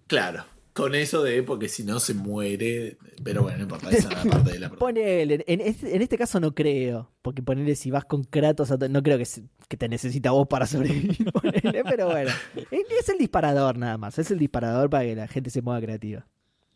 Claro, 0.07 0.45
con 0.77 0.95
eso 0.95 1.23
de 1.23 1.43
porque 1.43 1.69
si 1.69 1.83
no 1.85 1.99
se 1.99 2.13
muere. 2.15 2.99
Pero 3.25 3.43
bueno, 3.43 3.59
no 3.59 3.63
importa, 3.65 3.91
esa 3.91 4.09
es 4.11 4.25
la 4.25 4.31
parte 4.31 4.53
de 4.53 4.59
la 4.61 4.69
pregunta. 4.71 4.79
Ponele, 4.79 5.45
en 5.47 5.61
este, 5.61 5.97
en 5.97 6.03
este 6.03 6.19
caso 6.19 6.39
no 6.39 6.55
creo, 6.55 7.11
porque 7.23 7.43
ponele 7.43 7.75
si 7.75 7.91
vas 7.91 8.05
con 8.05 8.25
Kratos, 8.25 8.71
a 8.71 8.77
no 8.77 9.03
creo 9.03 9.19
que, 9.19 9.25
se- 9.25 9.45
que 9.69 9.77
te 9.77 9.89
necesita 9.89 10.31
vos 10.31 10.47
para 10.49 10.67
sobrevivir, 10.67 11.33
ponele, 11.33 11.83
pero 11.85 12.07
bueno, 12.09 12.31
es 12.71 13.09
el 13.09 13.19
disparador 13.19 13.79
nada 13.79 13.97
más, 13.99 14.19
es 14.19 14.31
el 14.31 14.39
disparador 14.39 14.91
para 14.91 15.05
que 15.05 15.17
la 15.17 15.27
gente 15.29 15.51
se 15.51 15.63
mueva 15.63 15.81
creativa. 15.81 16.27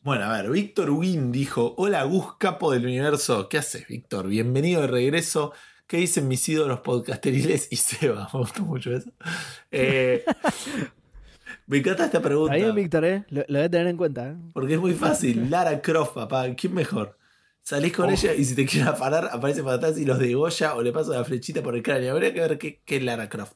Bueno, 0.03 0.25
a 0.25 0.41
ver, 0.41 0.51
Víctor 0.51 0.89
Win 0.91 1.31
dijo: 1.31 1.75
Hola, 1.77 2.03
Gus 2.05 2.37
Capo 2.39 2.73
del 2.73 2.87
universo. 2.87 3.51
¿Qué 3.51 3.59
haces, 3.59 3.87
Víctor? 3.87 4.29
Bienvenido 4.29 4.81
de 4.81 4.87
regreso. 4.87 5.53
¿Qué 5.87 5.99
dicen 5.99 6.27
mis 6.27 6.49
ídolos 6.49 6.81
podcasteriles 6.81 7.69
y 7.71 7.77
Seba? 7.77 8.27
Me 8.33 8.39
gustó 8.41 8.63
mucho 8.65 8.97
eso. 8.97 9.11
Eh, 9.71 10.25
me 11.71 11.79
encanta 11.79 12.05
esta 12.05 12.21
pregunta. 12.21 12.55
Bien, 12.57 12.75
Víctor, 12.75 13.05
¿eh? 13.05 13.25
Lo, 13.31 13.43
lo 13.49 13.59
voy 13.59 13.67
a 13.67 13.71
tener 13.71 13.87
en 13.87 13.97
cuenta, 13.97 14.29
¿eh? 14.31 14.35
Porque 14.53 14.75
es 14.75 14.81
muy 14.81 14.93
fácil. 14.93 15.49
Lara 15.51 15.81
Croft, 15.81 16.15
papá. 16.15 16.47
¿Quién 16.55 16.75
mejor? 16.75 17.17
Salís 17.63 17.93
con 17.93 18.09
Oh. 18.09 18.13
ella 18.13 18.35
y 18.35 18.45
si 18.45 18.55
te 18.55 18.67
quieren 18.67 18.93
parar, 18.99 19.29
aparece 19.33 19.63
para 19.63 19.77
atrás 19.77 19.97
y 19.99 20.05
los 20.05 20.19
degolla 20.19 20.75
o 20.75 20.83
le 20.83 20.93
pasa 20.93 21.13
la 21.13 21.25
flechita 21.25 21.63
por 21.63 21.77
el 21.77 21.83
cráneo. 21.83 22.13
Habría 22.13 22.35
que 22.35 22.41
ver 22.41 22.59
qué, 22.59 22.81
qué 22.85 22.97
es 22.97 23.03
Lara 23.03 23.29
Croft. 23.29 23.53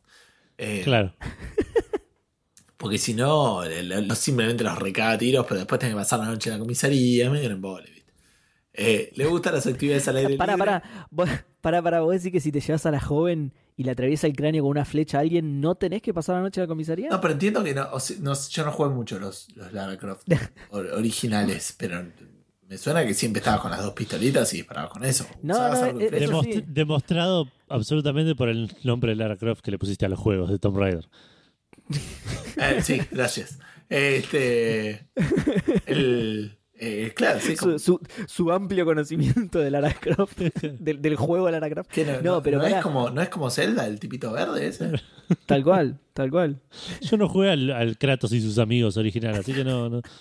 Eh, 0.58 0.82
Claro. 0.84 1.14
Porque 2.76 2.98
si 2.98 3.14
no, 3.14 3.64
le- 3.64 3.82
le- 3.82 4.02
no 4.02 4.14
simplemente 4.14 4.62
los 4.64 4.78
recaga 4.78 5.12
a 5.12 5.18
tiros, 5.18 5.46
pero 5.48 5.58
después 5.60 5.78
tiene 5.78 5.94
que 5.94 5.98
pasar 5.98 6.18
la 6.20 6.26
noche 6.26 6.50
en 6.50 6.56
la 6.56 6.60
comisaría. 6.60 7.30
Me 7.30 7.44
en 7.44 7.52
embole, 7.52 7.90
¿viste? 7.90 8.12
Eh, 8.74 9.12
¿Le 9.16 9.24
gustan 9.26 9.54
las 9.54 9.66
actividades 9.66 10.06
al 10.08 10.16
aire 10.16 10.30
libre? 10.38 10.56
pará, 10.56 10.82
vos, 11.10 11.30
pará, 11.60 11.80
pará, 11.82 12.00
vos 12.00 12.12
decís 12.12 12.30
que 12.32 12.40
si 12.40 12.52
te 12.52 12.60
llevas 12.60 12.84
a 12.86 12.90
la 12.90 13.00
joven 13.00 13.52
y 13.76 13.84
le 13.84 13.90
atraviesa 13.90 14.26
el 14.26 14.34
cráneo 14.36 14.62
con 14.62 14.70
una 14.70 14.84
flecha 14.84 15.18
a 15.18 15.20
alguien, 15.22 15.60
¿no 15.60 15.74
tenés 15.74 16.00
que 16.02 16.14
pasar 16.14 16.36
la 16.36 16.42
noche 16.42 16.60
en 16.60 16.64
la 16.64 16.68
comisaría? 16.68 17.08
No, 17.10 17.20
pero 17.20 17.32
entiendo 17.34 17.62
que 17.64 17.74
no, 17.74 17.88
o 17.92 17.98
sea, 18.00 18.16
no- 18.20 18.34
yo 18.48 18.64
no 18.64 18.70
juego 18.72 18.94
mucho 18.94 19.18
los, 19.18 19.48
los 19.56 19.72
Lara 19.72 19.96
Croft 19.98 20.26
or- 20.70 20.92
originales, 20.92 21.74
pero 21.76 22.04
me 22.68 22.78
suena 22.78 23.04
que 23.04 23.14
siempre 23.14 23.40
estabas 23.40 23.60
con 23.60 23.70
las 23.70 23.82
dos 23.82 23.92
pistolitas 23.92 24.52
y 24.54 24.58
disparabas 24.58 24.90
con 24.90 25.04
eso. 25.04 25.26
No, 25.42 25.58
no, 25.92 26.00
eh, 26.00 26.08
eso 26.12 26.42
sí. 26.42 26.64
Demostrado 26.66 27.48
absolutamente 27.68 28.34
por 28.34 28.48
el 28.48 28.74
nombre 28.84 29.10
de 29.10 29.16
Lara 29.16 29.36
Croft 29.36 29.60
que 29.60 29.70
le 29.70 29.78
pusiste 29.78 30.06
a 30.06 30.08
los 30.08 30.18
juegos 30.18 30.50
de 30.50 30.58
Tomb 30.58 30.78
Raider. 30.78 31.08
Eh, 32.56 32.80
sí, 32.82 33.00
gracias. 33.10 33.58
Este. 33.88 35.08
El. 35.86 36.58
Eh, 36.86 37.12
claro, 37.14 37.40
sí, 37.40 37.56
como- 37.56 37.78
su, 37.78 37.98
su- 37.98 38.00
su 38.26 38.52
amplio 38.52 38.84
conocimiento 38.84 39.58
de 39.58 39.70
Lara 39.70 39.92
Croft, 39.94 40.38
del, 40.80 41.00
del 41.00 41.16
juego 41.16 41.46
de 41.46 41.52
Lara 41.52 41.70
Croft. 41.70 41.96
no, 41.98 42.04
No, 42.04 42.22
no- 42.36 42.42
pero 42.42 42.58
no 42.58 42.64
pará. 42.64 42.76
es 42.78 42.82
como, 42.82 43.10
no 43.10 43.20
es 43.22 43.28
como 43.28 43.50
Zelda, 43.50 43.86
el 43.86 43.98
tipito 43.98 44.32
verde 44.32 44.66
ese. 44.66 44.92
Tal 45.46 45.64
cual, 45.64 45.98
tal 46.12 46.30
cual. 46.30 46.60
Yo 47.00 47.16
no 47.16 47.28
jugué 47.30 47.50
al, 47.50 47.70
al 47.70 47.96
Kratos 47.96 48.30
y 48.32 48.42
sus 48.42 48.58
amigos 48.58 48.98
original, 48.98 49.34
así 49.34 49.54
que 49.54 49.64
no. 49.64 49.88
no. 49.88 50.02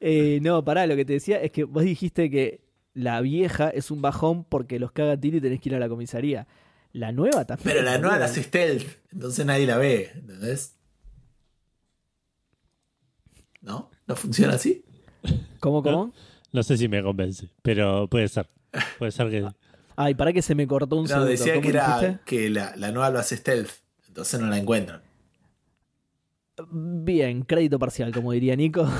Eh, 0.00 0.40
no, 0.42 0.62
pará, 0.64 0.86
lo 0.86 0.94
que 0.94 1.04
te 1.06 1.14
decía 1.14 1.40
es 1.40 1.50
que 1.52 1.64
vos 1.64 1.82
dijiste 1.82 2.30
que 2.30 2.60
la 2.92 3.20
vieja 3.22 3.70
es 3.70 3.90
un 3.90 4.02
bajón 4.02 4.44
porque 4.44 4.78
los 4.78 4.92
caga 4.92 5.12
a 5.12 5.16
tiro 5.20 5.38
y 5.38 5.40
tenés 5.40 5.60
que 5.60 5.70
ir 5.70 5.74
a 5.74 5.78
la 5.78 5.88
comisaría. 5.88 6.46
La 6.92 7.12
nueva 7.12 7.44
también. 7.46 7.68
Pero 7.70 7.82
la 7.82 7.98
nueva 7.98 8.18
la 8.18 8.26
hace 8.26 8.42
stealth, 8.42 8.86
entonces 9.12 9.44
nadie 9.46 9.66
la 9.66 9.78
ve, 9.78 10.10
¿entendés? 10.14 10.76
¿No? 13.62 13.90
¿No 14.06 14.16
funciona 14.16 14.54
así? 14.54 14.84
¿Cómo, 15.60 15.82
cómo? 15.82 16.12
No 16.52 16.62
sé 16.62 16.76
si 16.76 16.88
me 16.88 17.02
convence, 17.02 17.48
pero 17.62 18.08
puede 18.08 18.28
ser. 18.28 18.48
Puede 18.98 19.12
ser 19.12 19.30
que. 19.30 19.46
Ay, 19.96 20.14
pará 20.14 20.32
que 20.32 20.42
se 20.42 20.54
me 20.54 20.66
cortó 20.66 20.96
un 20.96 21.02
No, 21.04 21.08
segundo. 21.08 21.30
decía 21.30 21.54
¿Cómo 21.54 21.62
que, 21.62 21.68
era, 21.70 22.20
que 22.24 22.50
la, 22.50 22.76
la 22.76 22.92
nueva 22.92 23.10
lo 23.10 23.18
hace 23.18 23.36
stealth, 23.36 23.70
entonces 24.08 24.38
no 24.40 24.46
la 24.48 24.58
encuentran. 24.58 25.02
Bien, 26.70 27.42
crédito 27.42 27.78
parcial, 27.78 28.12
como 28.12 28.32
diría 28.32 28.56
Nico. 28.56 28.88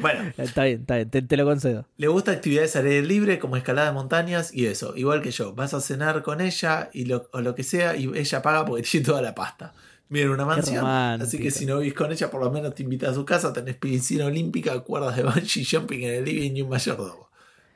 Bueno, 0.00 0.32
está 0.36 0.62
bien, 0.64 0.80
está 0.82 0.94
bien, 0.94 1.10
te, 1.10 1.22
te 1.22 1.36
lo 1.36 1.44
concedo. 1.44 1.84
le 1.96 2.06
gusta 2.06 2.30
actividades 2.30 2.76
al 2.76 2.86
aire 2.86 3.02
libre 3.04 3.40
como 3.40 3.56
escalada 3.56 3.88
de 3.88 3.94
montañas 3.94 4.54
y 4.54 4.66
eso, 4.66 4.94
igual 4.96 5.22
que 5.22 5.32
yo. 5.32 5.54
Vas 5.56 5.74
a 5.74 5.80
cenar 5.80 6.22
con 6.22 6.40
ella 6.40 6.88
y 6.92 7.06
lo, 7.06 7.28
o 7.32 7.40
lo 7.40 7.56
que 7.56 7.64
sea 7.64 7.96
y 7.96 8.08
ella 8.16 8.40
paga 8.40 8.64
porque 8.64 8.82
tiene 8.88 9.06
toda 9.06 9.22
la 9.22 9.34
pasta. 9.34 9.74
Miren 10.10 10.30
una 10.30 10.44
mansión, 10.46 10.86
así 10.86 11.38
que 11.38 11.50
si 11.50 11.66
no 11.66 11.78
vivís 11.78 11.92
con 11.94 12.10
ella, 12.10 12.30
por 12.30 12.42
lo 12.42 12.50
menos 12.50 12.74
te 12.74 12.82
invita 12.82 13.10
a 13.10 13.14
su 13.14 13.24
casa, 13.26 13.52
tenés 13.52 13.76
piscina 13.76 14.24
olímpica, 14.26 14.78
cuerdas 14.80 15.16
de 15.16 15.22
bungee 15.24 15.64
jumping 15.70 16.02
en 16.04 16.14
el 16.14 16.24
living 16.24 16.52
y 16.56 16.62
un 16.62 16.70
mayordomo. 16.70 17.28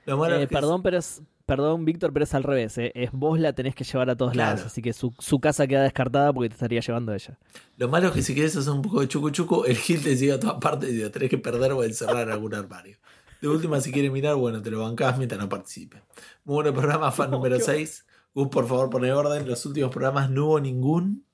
Lo 0.07 0.17
malo 0.17 0.37
Eh, 0.37 0.43
es 0.45 0.49
que 0.49 0.55
perdón, 0.55 0.83
pero 0.83 0.99
es. 0.99 1.23
Perdón, 1.45 1.85
Víctor, 1.85 2.13
pero 2.13 2.23
es 2.25 2.35
al 2.35 2.45
revés. 2.45 2.79
eh. 2.79 2.93
Es 2.95 3.11
vos 3.13 3.39
la 3.39 3.53
tenés 3.53 3.75
que 3.75 3.83
llevar 3.85 4.09
a 4.09 4.17
todos 4.17 4.33
Claro. 4.33 4.51
lados. 4.57 4.67
Así 4.73 4.81
que 4.81 4.93
su, 4.93 5.13
su 5.19 5.41
casa 5.41 5.67
queda 5.67 5.83
descartada 5.83 6.33
porque 6.33 6.49
te 6.49 6.55
estaría 6.55 6.81
llevando 6.81 7.13
ella. 7.13 7.37
Lo 7.77 7.89
malo 7.89 8.09
es 8.09 8.13
que 8.15 8.23
si 8.23 8.33
quieres 8.33 8.57
hacer 8.57 8.73
un 8.73 8.81
poco 8.81 9.01
de 9.01 9.09
chucu 9.09 9.31
chucu, 9.31 9.65
el 9.65 9.77
Gil 9.77 10.03
te 10.03 10.17
sigue 10.17 10.33
a 10.33 10.41
todas 10.41 10.57
partes 10.61 10.91
y 10.93 11.01
te 11.01 11.11
tenés 11.11 11.29
que 11.29 11.39
perder 11.39 11.73
o 11.73 11.83
encerrar 11.85 12.29
en 12.29 12.33
algún 12.33 12.55
armario. 12.55 12.97
De 13.41 13.49
última, 13.49 13.81
si 13.81 13.91
quieres 13.91 14.13
mirar, 14.13 14.37
bueno, 14.37 14.63
te 14.63 14.71
lo 14.71 14.81
bancás 14.83 15.19
mientras 15.19 15.41
no 15.41 15.49
participe. 15.49 16.01
Muy 16.45 16.55
bueno 16.55 16.73
programa, 16.73 17.11
fan 17.11 17.31
número 17.33 17.57
qué 17.59 17.63
6. 17.65 18.07
Gus, 18.35 18.49
por 18.49 18.67
favor, 18.69 18.89
pone 18.89 19.13
orden. 19.13 19.47
Los 19.47 19.67
últimos 19.67 19.91
programas 19.91 20.31
no 20.31 20.47
hubo 20.47 20.61
ningún 20.61 21.25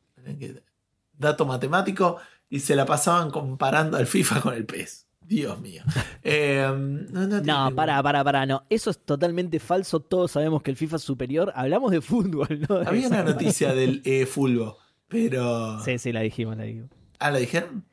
dato 1.18 1.44
matemático 1.46 2.16
y 2.48 2.60
se 2.60 2.74
la 2.76 2.86
pasaban 2.86 3.30
comparando 3.30 3.96
al 3.96 4.06
FIFA 4.06 4.40
con 4.40 4.54
el 4.54 4.64
PES. 4.64 5.06
Dios 5.20 5.60
mío. 5.60 5.82
Eh, 6.30 6.66
no, 7.10 7.26
no, 7.26 7.40
No, 7.40 7.74
pará, 7.74 8.02
pará, 8.02 8.22
pará. 8.24 8.44
No, 8.44 8.64
eso 8.68 8.90
es 8.90 8.98
totalmente 9.04 9.58
falso. 9.60 10.00
Todos 10.00 10.32
sabemos 10.32 10.62
que 10.62 10.70
el 10.70 10.76
FIFA 10.76 10.96
es 10.96 11.02
superior. 11.02 11.52
Hablamos 11.54 11.90
de 11.90 12.00
fútbol, 12.02 12.66
¿no? 12.68 12.78
De 12.80 12.86
Había 12.86 13.08
una 13.08 13.22
noticia 13.22 13.72
del 13.72 14.02
eh, 14.04 14.26
fulbo, 14.26 14.76
pero. 15.06 15.80
Sí, 15.84 15.98
sí, 15.98 16.12
la 16.12 16.20
dijimos, 16.20 16.56
la 16.56 16.64
dijimos. 16.64 16.90
Ah, 17.18 17.30
¿la 17.30 17.38
dijeron? 17.38 17.84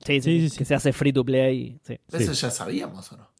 Sí, 0.00 0.20
sí, 0.20 0.20
Sí, 0.20 0.20
sí, 0.22 0.40
sí, 0.40 0.48
sí. 0.50 0.58
que 0.58 0.64
se 0.66 0.74
hace 0.74 0.92
free 0.92 1.12
to 1.12 1.24
play. 1.24 1.78
Sí. 1.84 1.98
¿Eso 2.12 2.32
ya 2.32 2.50
sabíamos 2.50 3.10
o 3.12 3.16
no? 3.18 3.30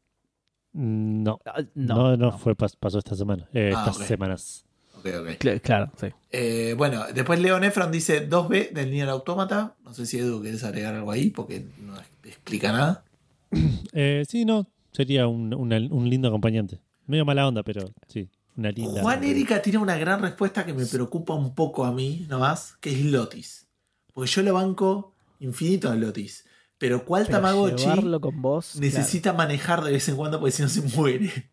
Mm, 0.72 1.22
No, 1.22 1.40
Ah, 1.44 1.60
no, 1.74 2.16
no, 2.16 2.38
fue 2.38 2.54
pas- 2.56 2.76
pasó 2.78 2.98
esta 2.98 3.14
semana, 3.16 3.48
eh, 3.52 3.72
Ah, 3.74 3.84
estas 3.88 4.06
semanas. 4.06 4.64
Ok, 5.00 5.06
ok. 5.20 5.28
Cl- 5.40 5.60
Claro, 5.60 5.90
sí. 6.00 6.06
Eh, 6.30 6.74
bueno, 6.76 7.04
después 7.14 7.40
Leon 7.40 7.64
Efron 7.64 7.90
dice 7.90 8.28
2B 8.28 8.70
del 8.72 8.90
Nier 8.90 9.08
Automata. 9.08 9.74
No 9.84 9.92
sé 9.94 10.06
si 10.06 10.18
Edu 10.18 10.42
querés 10.42 10.62
agregar 10.62 10.94
algo 10.94 11.10
ahí 11.10 11.30
porque 11.30 11.66
no 11.80 11.94
explica 12.24 12.72
nada. 12.72 13.04
Eh, 13.92 14.24
sí, 14.28 14.44
no, 14.44 14.68
sería 14.92 15.26
un, 15.26 15.52
una- 15.54 15.78
un 15.78 16.08
lindo 16.08 16.28
acompañante. 16.28 16.80
Medio 17.06 17.24
mala 17.24 17.48
onda, 17.48 17.64
pero 17.64 17.90
sí, 18.06 18.28
una 18.56 18.70
linda. 18.70 19.02
Juan 19.02 19.24
Erika 19.24 19.60
tiene 19.62 19.78
una 19.78 19.96
gran 19.98 20.22
respuesta 20.22 20.64
que 20.64 20.72
me 20.72 20.86
preocupa 20.86 21.34
un 21.34 21.54
poco 21.56 21.84
a 21.84 21.90
mí, 21.92 22.24
nomás, 22.28 22.76
que 22.80 22.90
es 22.92 23.04
Lotis. 23.06 23.66
Porque 24.14 24.30
yo 24.30 24.42
lo 24.42 24.54
banco 24.54 25.14
infinito 25.40 25.90
a 25.90 25.96
Lotis. 25.96 26.44
Pero 26.78 27.04
¿cuál 27.04 27.26
Pero 27.26 27.38
Tamagotchi 27.38 27.82
llevarlo 27.82 28.20
con 28.20 28.40
vos. 28.40 28.76
necesita 28.76 29.32
manejar 29.32 29.82
de 29.82 29.90
vez 29.92 30.08
en 30.08 30.16
cuando 30.16 30.38
porque 30.38 30.52
si 30.52 30.62
no 30.62 30.68
se 30.68 30.82
muere? 30.96 31.50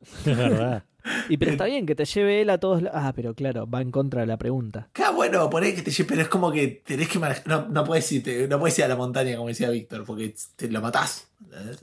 Es 0.26 0.36
verdad. 0.36 0.82
Y 1.28 1.36
pero 1.36 1.52
está 1.52 1.64
bien 1.64 1.86
que 1.86 1.94
te 1.94 2.04
lleve 2.04 2.40
él 2.42 2.50
a 2.50 2.58
todos. 2.58 2.82
Ah, 2.92 3.12
pero 3.14 3.34
claro, 3.34 3.68
va 3.68 3.80
en 3.82 3.90
contra 3.90 4.20
de 4.22 4.26
la 4.26 4.36
pregunta. 4.36 4.88
Claro, 4.92 5.14
bueno, 5.14 5.48
poné 5.50 5.74
que 5.74 5.82
te 5.82 5.90
lleve, 5.90 6.08
pero 6.08 6.22
es 6.22 6.28
como 6.28 6.50
que 6.52 6.82
tenés 6.84 7.08
que 7.08 7.18
manejar. 7.18 7.46
No, 7.46 7.68
no 7.68 7.84
puedes 7.84 8.10
irte, 8.12 8.46
no 8.48 8.58
puedes 8.58 8.78
ir 8.78 8.84
a 8.84 8.88
la 8.88 8.96
montaña, 8.96 9.36
como 9.36 9.48
decía 9.48 9.70
Víctor, 9.70 10.04
porque 10.04 10.34
te 10.56 10.68
lo 10.70 10.80
matás. 10.80 11.28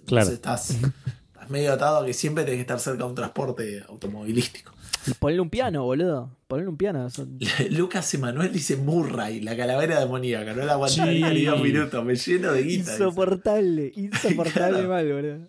Claro. 0.05 0.29
Estás, 0.29 0.69
estás 0.71 1.49
medio 1.49 1.71
atado 1.73 1.99
a 1.99 2.05
que 2.05 2.13
siempre 2.13 2.43
tenés 2.43 2.57
que 2.57 2.61
estar 2.61 2.79
cerca 2.79 3.03
de 3.03 3.09
un 3.09 3.15
transporte 3.15 3.83
automovilístico. 3.87 4.73
Ponle 5.19 5.39
un 5.39 5.49
piano, 5.49 5.83
boludo. 5.85 6.29
Ponle 6.47 6.67
un 6.67 6.75
piano. 6.75 7.07
Lucas 7.69 8.13
Emanuel 8.13 8.51
dice 8.51 8.75
Murray, 8.75 9.39
la 9.39 9.55
calavera 9.55 9.99
demoníaca. 10.01 10.53
No 10.53 10.65
la 10.65 10.73
aguantaría 10.73 11.29
Sí. 11.29 11.33
ni 11.33 11.45
dos 11.45 11.61
minutos, 11.61 12.03
me 12.03 12.15
lleno 12.15 12.51
de 12.51 12.63
guita. 12.63 12.91
dice. 12.91 13.03
Insoportable, 13.03 13.93
insoportable 13.95 14.73
Claro. 14.85 14.89
mal, 14.89 15.13
boludo. 15.13 15.47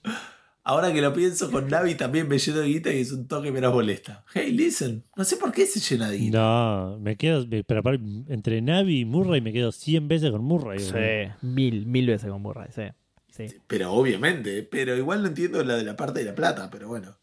Ahora 0.71 0.93
que 0.93 1.01
lo 1.01 1.15
pienso 1.15 1.51
con 1.51 1.67
Navi 1.67 1.95
también 1.95 2.29
me 2.29 2.37
lleno 2.39 2.59
de 2.59 2.67
guita 2.69 2.93
y 2.93 3.01
es 3.01 3.11
un 3.13 3.27
toque 3.27 3.51
menos 3.51 3.73
molesta. 3.73 4.23
Hey, 4.35 4.53
listen, 4.53 5.03
no 5.17 5.25
sé 5.25 5.39
por 5.39 5.51
qué 5.51 5.65
se 5.67 5.81
llena 5.81 6.11
de 6.11 6.19
guita. 6.19 6.39
No, 6.39 6.99
me 6.99 7.17
quedo, 7.17 7.47
me- 7.47 7.65
pero 7.65 7.81
aparte, 7.81 8.05
entre 8.29 8.61
Navi 8.61 9.01
y 9.01 9.05
Murray 9.07 9.41
me 9.41 9.53
quedo 9.55 9.73
100 9.73 10.09
veces 10.09 10.31
con 10.31 10.45
Murray. 10.45 10.79
boludo. 10.79 10.93
Sí, 11.01 11.31
mil, 11.41 11.87
mil 11.87 12.07
veces 12.07 12.31
con 12.31 12.43
Murray, 12.43 12.69
sí. 12.75 12.83
sí. 13.31 13.47
Pero 13.67 13.93
obviamente, 13.95 14.63
pero 14.63 14.95
igual 14.95 15.23
no 15.23 15.29
entiendo 15.29 15.65
la 15.65 15.77
de 15.77 15.85
la 15.85 15.97
parte 15.97 16.19
de 16.21 16.27
la 16.27 16.35
plata, 16.35 16.69
pero 16.71 16.87
bueno. 16.89 17.17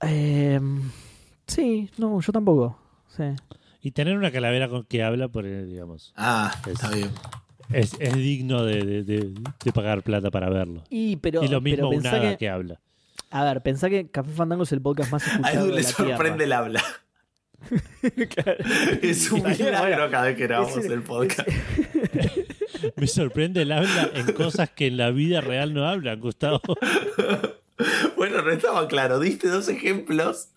Em, 0.00 0.90
sí, 1.46 1.90
no, 1.98 2.20
yo 2.20 2.32
tampoco. 2.32 2.78
Sí. 3.14 3.24
Y 3.82 3.90
tener 3.90 4.16
una 4.16 4.32
calavera 4.32 4.68
con 4.70 4.84
que 4.84 5.02
habla, 5.02 5.28
por 5.28 5.44
eh, 5.46 5.66
digamos, 5.66 6.12
Ah, 6.16 6.52
Es- 6.66 6.72
está 6.72 6.90
bien. 6.90 7.10
Es, 7.72 7.94
es 7.98 8.14
digno 8.14 8.64
de, 8.64 8.82
de- 8.84 9.02
de- 9.02 9.32
de 9.64 9.72
pagar 9.72 10.02
plata 10.02 10.30
para 10.30 10.48
verlo. 10.50 10.82
Y, 10.90 11.16
pero, 11.16 11.42
y 11.42 11.48
lo 11.48 11.60
pero 11.62 11.62
mismo 11.62 11.88
un 11.88 11.94
pensá 12.02 12.16
hada 12.16 12.30
que, 12.32 12.36
que 12.38 12.48
habla. 12.48 12.80
A 13.30 13.44
ver, 13.44 13.62
pensá 13.62 13.88
que 13.90 14.08
Café 14.08 14.30
Fandango 14.30 14.62
es 14.64 14.72
el 14.72 14.80
podcast 14.80 15.10
más 15.10 15.22
A 15.26 15.30
escuchado 15.30 15.66
Edu 15.66 15.66
de 15.66 15.74
le 15.76 15.82
la 15.82 15.88
sorprende 15.88 16.44
el 16.44 16.52
habla. 16.52 16.82
Es 19.02 19.30
un 19.32 19.42
milagro 19.42 19.78
bueno, 19.78 20.10
cada 20.10 20.26
vez 20.26 20.36
que 20.36 20.42
grabamos 20.42 20.76
el 20.84 21.02
podcast. 21.02 21.48
Me 22.96 23.06
sorprende 23.06 23.62
el 23.62 23.72
habla 23.72 24.10
en 24.14 24.32
cosas 24.34 24.68
que 24.70 24.88
en 24.88 24.96
la 24.98 25.10
vida 25.10 25.40
real 25.40 25.72
no 25.72 25.86
hablan, 25.88 26.20
Gustavo. 26.20 26.60
Bueno, 28.16 28.42
no 28.42 28.50
estaba 28.50 28.86
claro. 28.86 29.18
Diste 29.18 29.48
dos 29.48 29.68
ejemplos. 29.68 30.48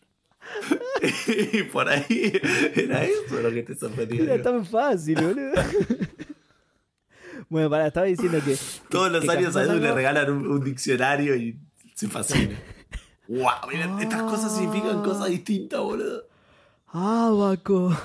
y 1.52 1.64
por 1.64 1.88
ahí 1.90 2.34
era 2.76 3.04
eso 3.06 3.42
lo 3.42 3.52
que 3.52 3.64
te 3.64 3.76
sorprendía. 3.76 4.24
Era 4.24 4.42
tan 4.44 4.66
fácil, 4.66 5.16
boludo. 5.16 5.54
Bueno, 7.50 7.70
pará, 7.70 7.88
estaba 7.88 8.06
diciendo 8.06 8.40
que. 8.44 8.58
Todos 8.90 9.12
los 9.12 9.24
que 9.24 9.32
años 9.32 9.56
a 9.56 9.64
Edu 9.64 9.80
le 9.80 9.92
regalan 9.92 10.32
un, 10.32 10.48
un 10.48 10.64
diccionario 10.64 11.36
y 11.36 11.58
se 11.94 12.08
fascina. 12.08 12.58
¡Wow! 13.28 13.70
Miren, 13.70 14.00
estas 14.00 14.24
cosas 14.24 14.56
significan 14.56 15.04
cosas 15.04 15.30
distintas, 15.30 15.80
boludo. 15.82 16.28
Abaco. 16.88 17.90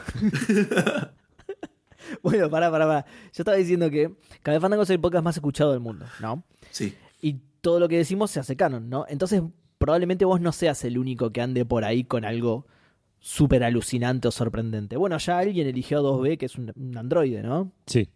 bueno, 2.23 2.51
pará, 2.51 2.70
pará, 2.70 2.86
pará. 2.86 3.06
Yo 3.32 3.43
estaba 3.43 3.56
diciendo 3.56 3.89
que 3.90 4.12
Café 4.43 4.60
Fandango 4.60 4.82
es 4.82 4.90
el 4.90 5.01
podcast 5.01 5.24
más 5.24 5.36
escuchado 5.36 5.70
del 5.70 5.81
mundo, 5.81 6.06
¿no? 6.20 6.43
Sí. 6.70 6.94
Y 7.20 7.40
todo 7.60 7.78
lo 7.78 7.89
que 7.89 7.97
decimos 7.97 8.31
se 8.32 8.40
hace 8.40 8.56
canon, 8.56 8.90
¿no? 8.90 9.06
Entonces, 9.09 9.43
probablemente 9.78 10.24
vos 10.24 10.40
no 10.40 10.51
seas 10.51 10.85
el 10.85 10.98
único 10.98 11.31
que 11.31 11.40
ande 11.40 11.64
por 11.64 11.85
ahí 11.85 12.02
con 12.02 12.24
algo 12.24 12.66
súper 13.20 13.62
alucinante 13.62 14.27
o 14.27 14.32
sorprendente. 14.32 14.97
Bueno, 14.97 15.16
ya 15.19 15.39
alguien 15.39 15.69
eligió 15.69 15.98
a 15.98 16.02
2B, 16.02 16.39
que 16.39 16.47
es 16.47 16.56
un, 16.56 16.73
un 16.74 16.98
androide, 16.98 17.43
¿no? 17.43 17.70
Sí. 17.86 18.09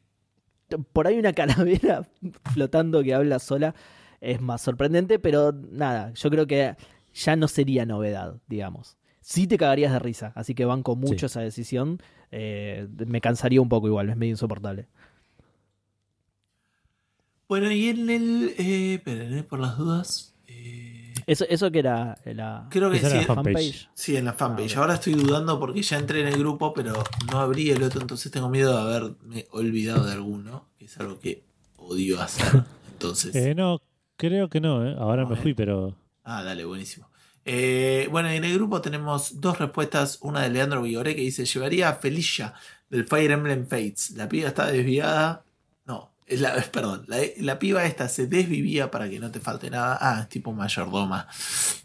Por 0.92 1.06
ahí 1.06 1.18
una 1.18 1.32
calavera 1.34 2.08
flotando 2.52 3.02
que 3.02 3.14
habla 3.14 3.38
sola 3.38 3.74
es 4.20 4.40
más 4.40 4.62
sorprendente, 4.62 5.18
pero 5.18 5.52
nada, 5.52 6.12
yo 6.14 6.30
creo 6.30 6.46
que 6.46 6.74
ya 7.14 7.36
no 7.36 7.48
sería 7.48 7.86
novedad, 7.86 8.36
digamos. 8.48 8.96
Sí 9.20 9.46
te 9.46 9.58
cagarías 9.58 9.92
de 9.92 9.98
risa, 9.98 10.32
así 10.34 10.54
que 10.54 10.64
banco 10.64 10.96
mucho 10.96 11.20
Sí. 11.20 11.26
esa 11.26 11.40
decisión. 11.40 12.00
Eh, 12.30 12.88
me 13.06 13.20
cansaría 13.20 13.60
un 13.60 13.68
poco 13.68 13.86
igual, 13.88 14.08
es 14.10 14.16
medio 14.16 14.32
insoportable. 14.32 14.86
Bueno, 17.48 17.70
y 17.70 17.88
en 17.88 18.10
el. 18.10 18.54
Eh, 18.58 18.94
esperen, 18.94 19.38
eh, 19.38 19.42
por 19.44 19.60
las 19.60 19.76
dudas. 19.78 20.34
eh, 20.48 20.95
Eso, 21.26 21.44
eso 21.48 21.70
que 21.72 21.80
era 21.80 22.16
la 22.24 22.68
creo 22.70 22.88
que 22.90 23.00
sí. 23.00 23.06
era 23.06 23.16
la 23.16 23.22
fanpage. 23.22 23.88
Sí, 23.94 24.16
en 24.16 24.26
la 24.26 24.32
fanpage. 24.32 24.72
Ah, 24.72 24.78
ok. 24.78 24.82
Ahora 24.82 24.94
estoy 24.94 25.14
dudando 25.14 25.58
porque 25.58 25.82
ya 25.82 25.98
entré 25.98 26.20
en 26.20 26.28
el 26.28 26.38
grupo, 26.38 26.72
pero 26.72 27.02
no 27.32 27.40
abrí 27.40 27.70
el 27.70 27.82
otro, 27.82 28.00
entonces 28.00 28.30
tengo 28.30 28.48
miedo 28.48 28.72
de 28.72 28.80
haberme 28.80 29.46
olvidado 29.50 30.06
de 30.06 30.12
alguno, 30.12 30.68
que 30.78 30.84
es 30.84 30.96
algo 30.98 31.18
que 31.18 31.42
odio 31.76 32.20
hacer. 32.20 32.62
Entonces. 32.92 33.34
Eh, 33.34 33.54
no, 33.54 33.82
creo 34.16 34.48
que 34.48 34.60
no, 34.60 34.86
¿eh? 34.86 34.94
ahora 34.98 35.22
No, 35.22 35.30
me 35.30 35.34
eh. 35.34 35.38
fui, 35.42 35.54
pero. 35.54 35.94
Ah, 36.24 36.42
dale, 36.42 36.64
buenísimo. 36.64 37.10
Eh, 37.44 38.08
bueno, 38.10 38.28
en 38.30 38.44
el 38.44 38.54
grupo 38.54 38.80
tenemos 38.80 39.40
dos 39.40 39.58
respuestas. 39.58 40.18
Una 40.22 40.42
de 40.42 40.50
Leandro 40.50 40.82
Vigoré 40.82 41.14
que 41.14 41.22
dice: 41.22 41.44
Llevaría 41.44 41.88
a 41.88 41.94
Felicia 41.94 42.54
del 42.88 43.04
Fire 43.04 43.32
Emblem 43.32 43.66
Fates. 43.66 44.10
La 44.12 44.28
piba 44.28 44.48
está 44.48 44.66
desviada. 44.66 45.44
La, 46.28 46.54
perdón. 46.72 47.04
La, 47.08 47.18
la 47.38 47.58
piba 47.58 47.84
esta 47.84 48.08
se 48.08 48.26
desvivía 48.26 48.90
para 48.90 49.08
que 49.08 49.18
no 49.20 49.30
te 49.30 49.40
falte 49.40 49.70
nada. 49.70 49.98
Ah, 50.00 50.20
es 50.22 50.28
tipo 50.28 50.52
mayordoma, 50.52 51.28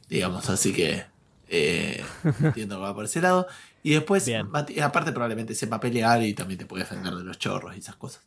digamos. 0.09 0.49
Así 0.49 0.73
que 0.73 1.03
eh, 1.47 2.03
entiendo 2.41 2.75
que 2.77 2.81
va 2.81 2.93
por 2.95 3.05
ese 3.05 3.21
lado. 3.21 3.47
Y 3.83 3.91
después. 3.91 4.27
Mati- 4.27 4.79
aparte, 4.81 5.11
probablemente 5.11 5.55
sepa 5.55 5.79
pelear 5.79 6.21
y 6.23 6.33
también 6.33 6.57
te 6.59 6.65
puede 6.65 6.83
defender 6.83 7.13
de 7.15 7.23
los 7.23 7.37
chorros 7.39 7.75
y 7.75 7.79
esas 7.79 7.95
cosas. 7.95 8.23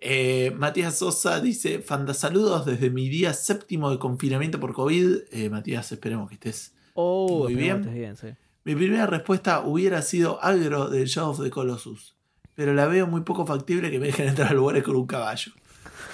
Eh, 0.00 0.52
Matías 0.56 0.98
Sosa 0.98 1.40
dice: 1.40 1.80
Fanda, 1.80 2.12
saludos 2.14 2.66
desde 2.66 2.90
mi 2.90 3.08
día 3.08 3.32
séptimo 3.32 3.90
de 3.90 3.98
confinamiento 3.98 4.60
por 4.60 4.74
COVID. 4.74 5.18
Eh, 5.32 5.48
Matías, 5.50 5.90
esperemos 5.92 6.28
que 6.28 6.34
estés. 6.34 6.74
Oh, 6.94 7.44
Muy 7.44 7.54
bien. 7.54 8.16
sí. 8.20 8.28
Mi 8.64 8.74
primera 8.74 9.06
respuesta 9.06 9.60
hubiera 9.60 10.02
sido 10.02 10.42
agro 10.42 10.88
del 10.88 11.06
Shadow 11.06 11.30
of 11.30 11.42
the 11.42 11.50
Colossus, 11.50 12.15
pero 12.56 12.74
la 12.74 12.86
veo 12.86 13.06
muy 13.06 13.20
poco 13.20 13.46
factible 13.46 13.90
que 13.92 14.00
me 14.00 14.06
dejen 14.06 14.26
entrar 14.28 14.48
a 14.50 14.54
lugares 14.54 14.82
con 14.82 14.96
un 14.96 15.06
caballo. 15.06 15.52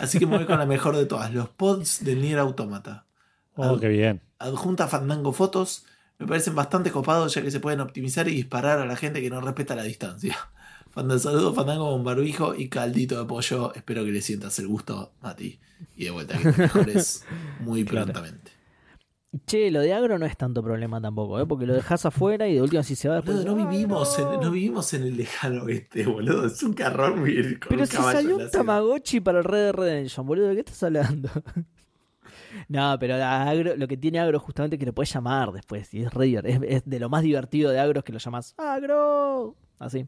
Así 0.00 0.18
que 0.18 0.26
me 0.26 0.36
voy 0.36 0.44
con 0.46 0.58
la 0.58 0.66
mejor 0.66 0.96
de 0.96 1.06
todas: 1.06 1.32
los 1.32 1.48
pods 1.48 2.04
del 2.04 2.20
Nier 2.20 2.38
Automata. 2.38 3.06
Oh, 3.54 3.78
qué 3.78 3.88
bien. 3.88 4.20
Adjunta 4.38 4.86
Fandango 4.88 5.32
fotos. 5.32 5.86
Me 6.18 6.26
parecen 6.28 6.54
bastante 6.54 6.90
copados 6.92 7.34
ya 7.34 7.42
que 7.42 7.50
se 7.50 7.58
pueden 7.58 7.80
optimizar 7.80 8.28
y 8.28 8.34
disparar 8.34 8.78
a 8.78 8.86
la 8.86 8.96
gente 8.96 9.20
que 9.22 9.30
no 9.30 9.40
respeta 9.40 9.74
la 9.74 9.82
distancia. 9.82 10.36
Fanda, 10.92 11.18
saludo 11.18 11.54
Fandango 11.54 11.90
con 11.90 12.04
barbijo 12.04 12.54
y 12.54 12.68
caldito 12.68 13.18
de 13.18 13.24
pollo. 13.26 13.74
Espero 13.74 14.04
que 14.04 14.12
le 14.12 14.20
sientas 14.20 14.58
el 14.58 14.68
gusto, 14.68 15.12
Mati. 15.22 15.58
Y 15.96 16.04
de 16.04 16.10
vuelta, 16.10 16.38
que 16.38 16.52
te 16.52 16.62
mejores 16.62 17.24
muy 17.60 17.84
Claro. 17.84 18.06
prontamente. 18.12 18.51
Che, 19.46 19.70
lo 19.70 19.80
de 19.80 19.94
agro 19.94 20.18
no 20.18 20.26
es 20.26 20.36
tanto 20.36 20.62
problema 20.62 21.00
tampoco, 21.00 21.40
¿eh? 21.40 21.46
porque 21.46 21.64
lo 21.64 21.72
dejas 21.72 22.04
afuera 22.04 22.46
y 22.46 22.54
de 22.54 22.60
última 22.60 22.82
si 22.82 22.94
se 22.94 23.08
va 23.08 23.14
después. 23.16 23.38
Boludo, 23.38 23.56
no 23.56 23.62
¡Ah, 23.62 23.70
vivimos, 23.70 24.18
no! 24.18 24.34
en, 24.34 24.40
no 24.40 24.50
vivimos 24.50 24.92
en 24.92 25.04
el 25.04 25.16
lejano 25.16 25.62
oeste, 25.62 26.04
boludo. 26.04 26.46
Es 26.46 26.62
un 26.62 26.74
carrón 26.74 27.24
vivir 27.24 27.58
con 27.58 27.70
Pero 27.70 27.80
un 27.80 27.86
si 27.86 27.96
salió 27.96 28.36
un. 28.36 28.50
Tamagotchi 28.50 29.20
para 29.20 29.38
el 29.38 29.44
Red 29.44 29.64
Dead 29.64 29.72
Redemption, 29.72 30.26
boludo, 30.26 30.48
¿de 30.48 30.54
qué 30.56 30.60
estás 30.60 30.82
hablando? 30.82 31.30
no, 32.68 32.96
pero 33.00 33.14
agro, 33.14 33.74
lo 33.74 33.88
que 33.88 33.96
tiene 33.96 34.20
agro 34.20 34.38
justamente 34.38 34.76
es 34.76 34.80
que 34.80 34.86
lo 34.86 34.92
puedes 34.92 35.10
llamar 35.10 35.50
después. 35.52 35.94
Y 35.94 36.02
es, 36.02 36.12
re 36.12 36.42
es 36.68 36.82
de 36.84 37.00
lo 37.00 37.08
más 37.08 37.22
divertido 37.22 37.70
de 37.70 37.80
agro 37.80 38.00
es 38.00 38.04
que 38.04 38.12
lo 38.12 38.18
llamas 38.18 38.54
agro. 38.58 39.56
Así. 39.78 40.06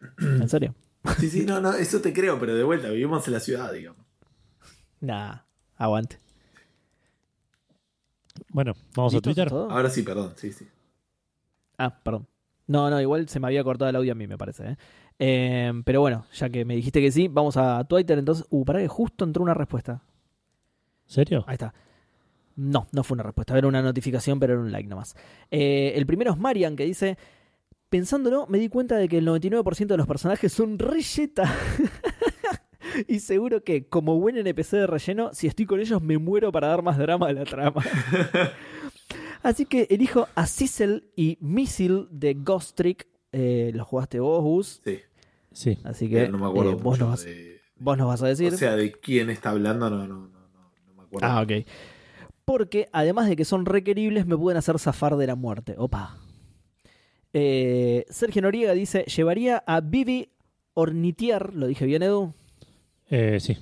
¿En 0.18 0.48
serio? 0.50 0.74
Sí, 1.18 1.30
sí, 1.30 1.46
no, 1.46 1.58
no, 1.62 1.72
eso 1.72 2.02
te 2.02 2.12
creo, 2.12 2.38
pero 2.38 2.54
de 2.54 2.64
vuelta, 2.64 2.90
vivimos 2.90 3.26
en 3.26 3.32
la 3.32 3.40
ciudad, 3.40 3.72
digamos. 3.72 4.04
Nah, 5.00 5.38
aguante. 5.78 6.18
Bueno, 8.52 8.74
vamos 8.94 9.14
a. 9.14 9.20
Twitter. 9.20 9.48
¿Todo? 9.48 9.70
Ahora 9.70 9.90
sí, 9.90 10.02
perdón, 10.02 10.32
sí, 10.36 10.52
sí. 10.52 10.66
Ah, 11.78 12.02
perdón. 12.02 12.26
No, 12.66 12.88
no, 12.88 13.00
igual 13.00 13.28
se 13.28 13.40
me 13.40 13.48
había 13.48 13.64
cortado 13.64 13.88
el 13.88 13.96
audio 13.96 14.12
a 14.12 14.14
mí, 14.14 14.26
me 14.26 14.38
parece. 14.38 14.70
¿eh? 14.70 14.76
Eh, 15.18 15.72
pero 15.84 16.00
bueno, 16.00 16.26
ya 16.32 16.48
que 16.48 16.64
me 16.64 16.76
dijiste 16.76 17.00
que 17.00 17.10
sí, 17.10 17.28
vamos 17.28 17.56
a 17.56 17.84
Twitter 17.84 18.18
entonces. 18.18 18.46
Uh, 18.50 18.64
pará 18.64 18.80
que 18.80 18.88
justo 18.88 19.24
entró 19.24 19.42
una 19.42 19.54
respuesta. 19.54 20.02
¿Serio? 21.06 21.44
Ahí 21.46 21.54
está. 21.54 21.74
No, 22.56 22.86
no 22.92 23.02
fue 23.02 23.14
una 23.14 23.22
respuesta, 23.22 23.56
era 23.56 23.66
una 23.66 23.82
notificación, 23.82 24.38
pero 24.38 24.52
era 24.54 24.62
un 24.62 24.70
like 24.70 24.88
nomás. 24.88 25.16
Eh, 25.50 25.94
el 25.96 26.06
primero 26.06 26.32
es 26.32 26.38
Marian, 26.38 26.76
que 26.76 26.84
dice: 26.84 27.18
Pensándolo, 27.88 28.46
me 28.48 28.58
di 28.58 28.68
cuenta 28.68 28.96
de 28.96 29.08
que 29.08 29.18
el 29.18 29.26
99% 29.26 29.86
de 29.86 29.96
los 29.96 30.06
personajes 30.06 30.52
son 30.52 30.78
re 30.78 31.00
yeta. 31.00 31.52
Y 33.08 33.20
seguro 33.20 33.62
que, 33.64 33.86
como 33.88 34.18
buen 34.18 34.36
NPC 34.36 34.72
de 34.72 34.86
relleno, 34.86 35.30
si 35.32 35.46
estoy 35.46 35.66
con 35.66 35.80
ellos 35.80 36.02
me 36.02 36.18
muero 36.18 36.50
para 36.52 36.68
dar 36.68 36.82
más 36.82 36.98
drama 36.98 37.28
a 37.28 37.32
la 37.32 37.44
trama. 37.44 37.82
Así 39.42 39.64
que 39.64 39.86
elijo 39.90 40.28
a 40.34 40.46
Cecil 40.46 41.10
y 41.16 41.38
Missile 41.40 42.06
de 42.10 42.34
Ghost 42.34 42.76
Trick. 42.76 43.06
Eh, 43.32 43.70
los 43.74 43.86
jugaste 43.86 44.20
vos, 44.20 44.42
Gus. 44.42 44.80
Sí. 44.84 44.98
Sí. 45.52 45.78
Así 45.84 46.08
que 46.10 46.28
no 46.28 46.38
me 46.38 46.46
acuerdo 46.46 46.72
eh, 46.72 46.74
vos, 46.74 46.84
mucho 46.84 47.00
nos 47.04 47.10
vas, 47.10 47.24
de- 47.24 47.60
vos 47.78 47.96
nos 47.98 48.08
vas 48.08 48.22
a 48.22 48.26
decir. 48.26 48.52
O 48.52 48.56
sea, 48.56 48.76
de 48.76 48.92
quién 48.92 49.30
está 49.30 49.50
hablando, 49.50 49.88
no, 49.88 50.06
no, 50.06 50.06
no, 50.06 50.28
no, 50.28 50.72
no 50.86 50.94
me 50.94 51.02
acuerdo. 51.02 51.26
ah, 51.26 51.42
ok. 51.42 51.66
Porque 52.44 52.88
además 52.92 53.28
de 53.28 53.36
que 53.36 53.44
son 53.44 53.64
requeribles, 53.66 54.26
me 54.26 54.36
pueden 54.36 54.58
hacer 54.58 54.78
zafar 54.78 55.16
de 55.16 55.26
la 55.26 55.36
muerte. 55.36 55.74
Opa. 55.78 56.18
Eh, 57.32 58.04
Sergio 58.10 58.42
Noriega 58.42 58.72
dice: 58.72 59.04
Llevaría 59.04 59.58
a 59.66 59.80
Vivi 59.80 60.30
Ornitier, 60.74 61.54
lo 61.54 61.66
dije 61.66 61.86
bien, 61.86 62.02
Edu. 62.02 62.34
Eh, 63.10 63.38
sí. 63.40 63.56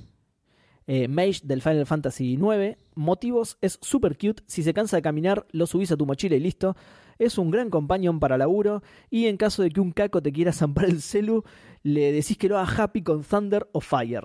eh, 0.86 1.08
Mage 1.08 1.40
del 1.44 1.62
Final 1.62 1.86
Fantasy 1.86 2.34
IX. 2.34 2.76
Motivos 2.94 3.58
es 3.60 3.78
super 3.82 4.16
cute. 4.16 4.42
Si 4.46 4.62
se 4.62 4.74
cansa 4.74 4.96
de 4.96 5.02
caminar, 5.02 5.46
lo 5.50 5.66
subís 5.66 5.90
a 5.92 5.96
tu 5.96 6.06
mochila 6.06 6.36
y 6.36 6.40
listo. 6.40 6.76
Es 7.18 7.36
un 7.36 7.50
gran 7.50 7.68
companion 7.70 8.20
para 8.20 8.38
laburo. 8.38 8.82
Y 9.10 9.26
en 9.26 9.36
caso 9.36 9.62
de 9.62 9.70
que 9.70 9.80
un 9.80 9.90
caco 9.92 10.22
te 10.22 10.32
quiera 10.32 10.52
zampar 10.52 10.84
el 10.86 11.02
celu, 11.02 11.42
le 11.82 12.12
decís 12.12 12.36
que 12.38 12.48
lo 12.48 12.58
haga 12.58 12.84
happy 12.84 13.02
con 13.02 13.24
Thunder 13.24 13.66
o 13.72 13.80
Fire. 13.80 14.24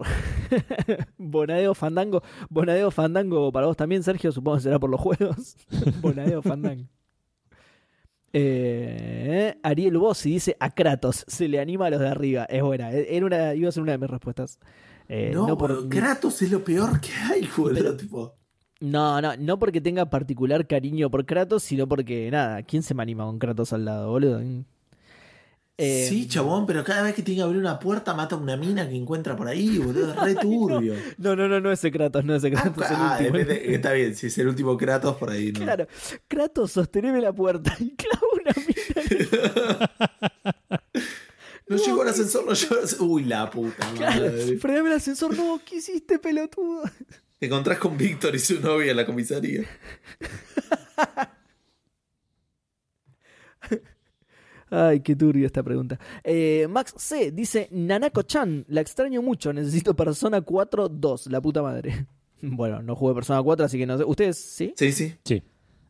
Bonadeo 1.18 1.74
Fandango. 1.74 2.22
Bonadeo 2.50 2.92
Fandango 2.92 3.52
para 3.52 3.66
vos 3.68 3.78
también, 3.78 4.04
Sergio. 4.04 4.32
Supongo 4.32 4.58
que 4.58 4.64
será 4.64 4.80
por 4.80 4.90
los 4.90 5.02
juegos. 5.02 5.56
Bonadeo 6.02 6.42
Fandango. 6.42 6.86
Eh, 8.36 9.56
Ariel 9.62 9.98
Bossi 9.98 10.32
dice 10.32 10.58
a 10.60 10.72
Kratos, 10.72 11.24
se 11.28 11.48
le 11.48 11.60
anima 11.60 11.86
a 11.88 11.90
los 11.92 12.00
de 12.00 12.08
arriba. 12.08 12.46
Es 12.46 12.64
buena, 12.64 12.92
era 12.92 13.26
una, 13.26 13.54
iba 13.54 13.70
a 13.70 13.72
ser 13.72 13.84
una 13.84 13.92
de 13.92 14.00
mis 14.00 14.10
respuestas. 14.10 14.60
Eh, 15.16 15.30
no, 15.32 15.46
no 15.48 15.56
por- 15.56 15.88
pero 15.88 15.90
Kratos 15.90 16.42
es 16.42 16.50
lo 16.50 16.64
peor 16.64 17.00
que 17.00 17.12
hay, 17.14 17.48
boludo. 17.58 17.96
tipo. 17.96 18.36
No, 18.80 19.22
no, 19.22 19.38
no 19.38 19.60
porque 19.60 19.80
tenga 19.80 20.10
particular 20.10 20.66
cariño 20.66 21.12
por 21.12 21.24
Kratos, 21.28 21.62
sino 21.62 21.88
porque, 21.88 22.32
nada, 22.32 22.64
¿quién 22.64 22.82
se 22.82 22.96
me 22.96 23.04
anima 23.04 23.24
con 23.24 23.38
Kratos 23.38 23.74
al 23.74 23.86
lado, 23.86 24.10
boludo? 24.10 24.42
Eh, 25.78 26.06
sí, 26.10 26.28
chabón, 26.28 26.66
pero 26.66 26.84
cada 26.84 27.04
vez 27.04 27.14
que 27.14 27.22
tiene 27.22 27.40
que 27.40 27.44
abrir 27.44 27.60
una 27.60 27.78
puerta 27.80 28.14
mata 28.16 28.36
a 28.36 28.40
una 28.40 28.58
mina 28.58 28.90
que 28.90 28.96
encuentra 28.96 29.36
por 29.36 29.48
ahí, 29.48 29.78
boludo. 29.78 30.14
Es 30.14 30.20
re 30.20 30.36
turbio. 30.42 30.96
No, 31.20 31.36
no, 31.36 31.48
no, 31.48 31.60
no 31.62 31.72
ese 31.72 31.92
Kratos, 31.92 32.26
no 32.26 32.34
ese 32.36 32.50
Kratos. 32.52 32.90
el 32.90 32.96
Ah, 32.98 33.18
último. 33.20 33.38
depende- 33.38 33.76
está 33.76 33.92
bien, 33.94 34.16
si 34.16 34.28
es 34.28 34.38
el 34.40 34.48
último 34.48 34.76
Kratos 34.78 35.16
por 35.18 35.30
ahí, 35.30 35.52
¿no? 35.52 35.60
Claro, 35.60 35.88
Kratos, 36.28 36.72
sosteneme 36.72 37.22
la 37.22 37.32
puerta 37.34 37.76
y 37.80 37.92
clava 37.96 38.28
una 38.34 38.52
mina. 38.68 39.92
No 41.78 41.84
llegó 41.86 42.04
el 42.04 42.10
ascensor, 42.10 42.46
no 42.46 42.54
llegó 42.54 42.76
el 42.78 42.84
ascensor. 42.84 43.08
Uy, 43.08 43.24
la 43.26 43.50
puta 43.50 43.88
Claro, 43.96 44.22
madre. 44.26 44.58
frename 44.58 44.90
el 44.90 44.96
ascensor, 44.96 45.36
no, 45.36 45.60
¿qué 45.66 45.78
hiciste, 45.78 46.20
pelotudo? 46.20 46.84
Te 47.40 47.46
encontrás 47.48 47.78
con 47.78 47.98
Víctor 47.98 48.36
y 48.36 48.40
su 48.40 48.60
novia 48.62 48.92
en 48.92 48.98
la 48.98 49.06
comisaría. 49.06 49.64
Ay, 54.70 55.02
qué 55.02 55.16
turbio 55.16 55.46
esta 55.46 55.62
pregunta. 55.62 56.00
Eh, 56.24 56.66
Max 56.70 56.96
C. 56.98 57.32
dice, 57.32 57.68
Nanako-chan, 57.72 58.66
la 58.70 58.82
extraño 58.82 59.22
mucho, 59.22 59.54
necesito 59.54 59.96
Persona 59.96 60.42
4 60.42 60.90
2, 60.90 61.28
la 61.28 61.42
puta 61.42 61.62
madre. 61.62 62.08
Bueno, 62.46 62.82
no 62.82 62.94
jugué 62.98 63.14
Persona 63.14 63.42
4, 63.42 63.66
así 63.68 63.78
que 63.78 63.86
no 63.86 63.98
sé. 63.98 64.04
¿Ustedes 64.04 64.38
sí? 64.38 64.74
Sí, 64.76 64.92
sí. 64.92 65.16
Sí. 65.24 65.42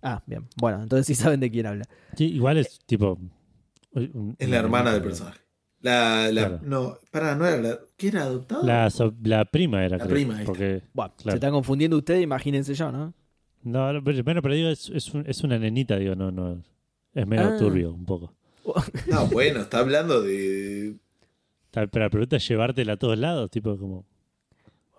Ah, 0.03 0.21
bien. 0.27 0.47
Bueno, 0.57 0.83
entonces 0.83 1.07
sí 1.07 1.15
saben 1.15 1.39
de 1.39 1.49
quién 1.49 1.65
habla. 1.65 1.83
Sí, 2.15 2.25
igual 2.25 2.59
es 2.59 2.77
tipo. 2.85 3.17
Es 4.37 4.49
la 4.49 4.57
hermana 4.57 4.93
del 4.93 5.01
personaje. 5.01 5.39
La, 5.83 6.31
la, 6.31 6.47
Claro. 6.47 6.59
No, 6.63 6.97
para, 7.11 7.35
no 7.35 7.45
era 7.45 7.57
la. 7.61 7.79
¿Qué 7.97 8.07
era 8.07 8.23
adoptada? 8.23 8.63
La, 8.63 8.89
so- 8.89 9.13
la 9.23 9.45
prima 9.45 9.85
era, 9.85 9.97
La 9.97 10.05
creo, 10.05 10.15
prima. 10.15 10.39
Porque. 10.45 10.81
Bueno, 10.93 11.13
Claro. 11.17 11.31
se 11.31 11.35
están 11.35 11.51
confundiendo 11.51 11.97
ustedes, 11.97 12.23
imagínense 12.23 12.73
yo, 12.73 12.91
¿no? 12.91 13.13
No, 13.63 14.01
bueno, 14.01 14.41
pero 14.41 14.53
digo, 14.55 14.69
es, 14.69 14.89
es, 14.89 15.13
un- 15.13 15.25
es 15.27 15.43
una 15.43 15.59
nenita, 15.59 15.97
digo, 15.97 16.15
no, 16.15 16.31
no. 16.31 16.63
Es 17.13 17.27
medio 17.27 17.47
Ah. 17.53 17.57
turbio 17.57 17.93
un 17.93 18.05
poco. 18.05 18.33
No, 19.11 19.27
bueno, 19.27 19.59
está 19.61 19.79
hablando 19.79 20.21
de. 20.21 20.95
Pero 21.71 21.89
la 21.93 22.09
pregunta 22.09 22.37
es 22.37 22.47
llevártela 22.47 22.93
a 22.93 22.97
todos 22.97 23.17
lados, 23.19 23.51
tipo 23.51 23.77
como. 23.77 24.05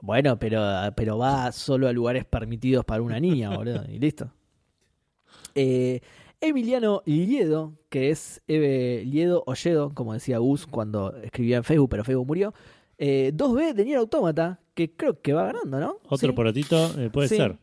Bueno, 0.03 0.39
pero, 0.39 0.61
pero 0.95 1.17
va 1.17 1.51
solo 1.51 1.89
a 1.89 1.93
lugares 1.93 2.27
permitidos 2.27 2.85
para 2.85 3.01
una 3.03 3.19
niña, 3.19 3.57
boludo, 3.57 3.85
y 3.89 3.99
listo. 3.99 4.31
Eh, 5.57 6.01
Emiliano 6.49 7.03
Liedo, 7.07 7.75
que 7.89 8.11
es 8.11 8.43
Eve 8.47 9.05
Liedo 9.05 9.43
Olledo, 9.47 9.93
como 9.95 10.13
decía 10.15 10.39
Gus 10.39 10.67
cuando 10.67 11.15
escribía 11.17 11.57
en 11.59 11.65
Facebook, 11.65 11.89
pero 11.91 12.05
Facebook 12.05 12.27
murió. 12.27 12.55
Eh, 12.99 13.33
2B 13.35 13.75
de 13.75 13.85
Nier 13.85 13.99
Automata, 13.99 14.61
que 14.75 14.95
creo 14.95 15.21
que 15.21 15.33
va 15.33 15.47
ganando, 15.47 15.81
¿no? 15.81 15.97
Otro 16.09 16.29
Sí. 16.31 16.35
porotito, 16.35 17.01
eh, 17.01 17.11
puede 17.11 17.29
Sí. 17.29 17.37
ser. 17.37 17.59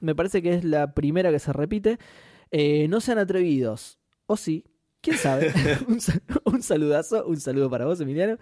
Me 0.00 0.14
parece 0.14 0.42
que 0.42 0.54
es 0.54 0.64
la 0.64 0.94
primera 0.94 1.30
que 1.32 1.38
se 1.38 1.52
repite. 1.52 1.98
Eh, 2.50 2.86
no 2.88 3.00
sean 3.00 3.18
atrevidos. 3.18 3.98
O 4.26 4.36
sí, 4.36 4.64
quién 5.00 5.16
sabe. 5.16 5.50
un, 5.88 6.00
sa- 6.00 6.20
un 6.44 6.62
saludazo, 6.62 7.26
un 7.26 7.40
saludo 7.40 7.70
para 7.70 7.86
vos, 7.86 8.00
Emiliano. 8.00 8.36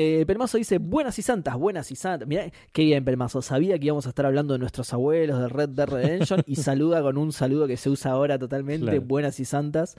Eh, 0.00 0.24
Pelmazo 0.28 0.58
dice, 0.58 0.78
buenas 0.78 1.18
y 1.18 1.22
santas, 1.22 1.56
buenas 1.56 1.90
y 1.90 1.96
santas. 1.96 2.28
Mirá, 2.28 2.48
qué 2.72 2.84
bien, 2.84 3.04
Pelmazo. 3.04 3.42
Sabía 3.42 3.76
que 3.80 3.86
íbamos 3.86 4.06
a 4.06 4.10
estar 4.10 4.26
hablando 4.26 4.52
de 4.52 4.60
nuestros 4.60 4.92
abuelos, 4.92 5.40
de 5.40 5.48
Red 5.48 5.70
Dead 5.70 5.88
Redemption, 5.88 6.42
y 6.46 6.54
saluda 6.54 7.02
con 7.02 7.18
un 7.18 7.32
saludo 7.32 7.66
que 7.66 7.76
se 7.76 7.90
usa 7.90 8.12
ahora 8.12 8.38
totalmente, 8.38 8.84
Claro. 8.86 9.00
buenas 9.02 9.40
y 9.40 9.44
santas. 9.44 9.96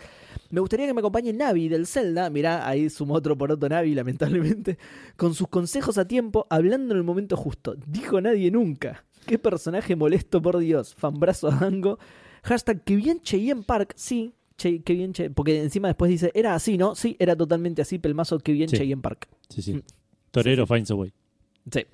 Me 0.51 0.61
gustaría 0.61 0.88
que 0.88 0.93
me 0.93 1.01
acompañe 1.01 1.34
Navi 1.34 1.67
del 1.67 1.85
Zelda, 1.85 2.30
mirá, 2.30 2.65
ahí 2.65 2.89
sumó 2.89 3.15
otro 3.15 3.38
poroto 3.38 3.67
Navi, 3.67 3.93
lamentablemente, 3.93 4.77
con 5.17 5.34
sus 5.34 5.49
consejos 5.49 5.97
a 5.97 6.07
tiempo, 6.07 6.47
hablando 6.49 6.93
en 6.93 6.99
el 6.99 7.03
momento 7.03 7.35
justo. 7.35 7.76
Dijo 7.85 8.21
nadie 8.21 8.51
nunca. 8.51 9.03
Qué 9.26 9.38
personaje 9.38 9.97
molesto, 9.97 10.41
por 10.41 10.59
Dios. 10.59 10.95
Fanbrazo 10.95 11.49
a 11.49 11.55
Dango. 11.55 11.99
Hashtag 12.43 12.85
que 12.85 12.95
bien 12.95 13.19
Cheyenne 13.21 13.63
Park, 13.63 13.91
sí. 13.97 14.34
Che, 14.60 14.81
que 14.84 14.94
bien 14.94 15.14
Che- 15.14 15.30
porque 15.31 15.61
encima 15.64 15.88
después 15.88 16.10
dice, 16.11 16.31
era 16.36 16.53
así, 16.53 16.77
¿no? 16.77 16.94
Sí, 16.94 17.15
era 17.18 17.36
totalmente 17.36 17.81
así, 17.81 17.98
Pelmazo, 17.98 18.38
que 18.40 18.52
bien 18.52 18.69
Sí. 18.69 18.77
Cheyenne 18.77 19.02
Park. 19.02 19.27
Sí, 19.49 19.61
sí. 19.61 19.73
Mm. 19.73 19.81
Torero 20.31 20.68
finds 20.68 20.91
a 20.91 20.95
way. 20.95 21.11
Sí. 21.72 21.86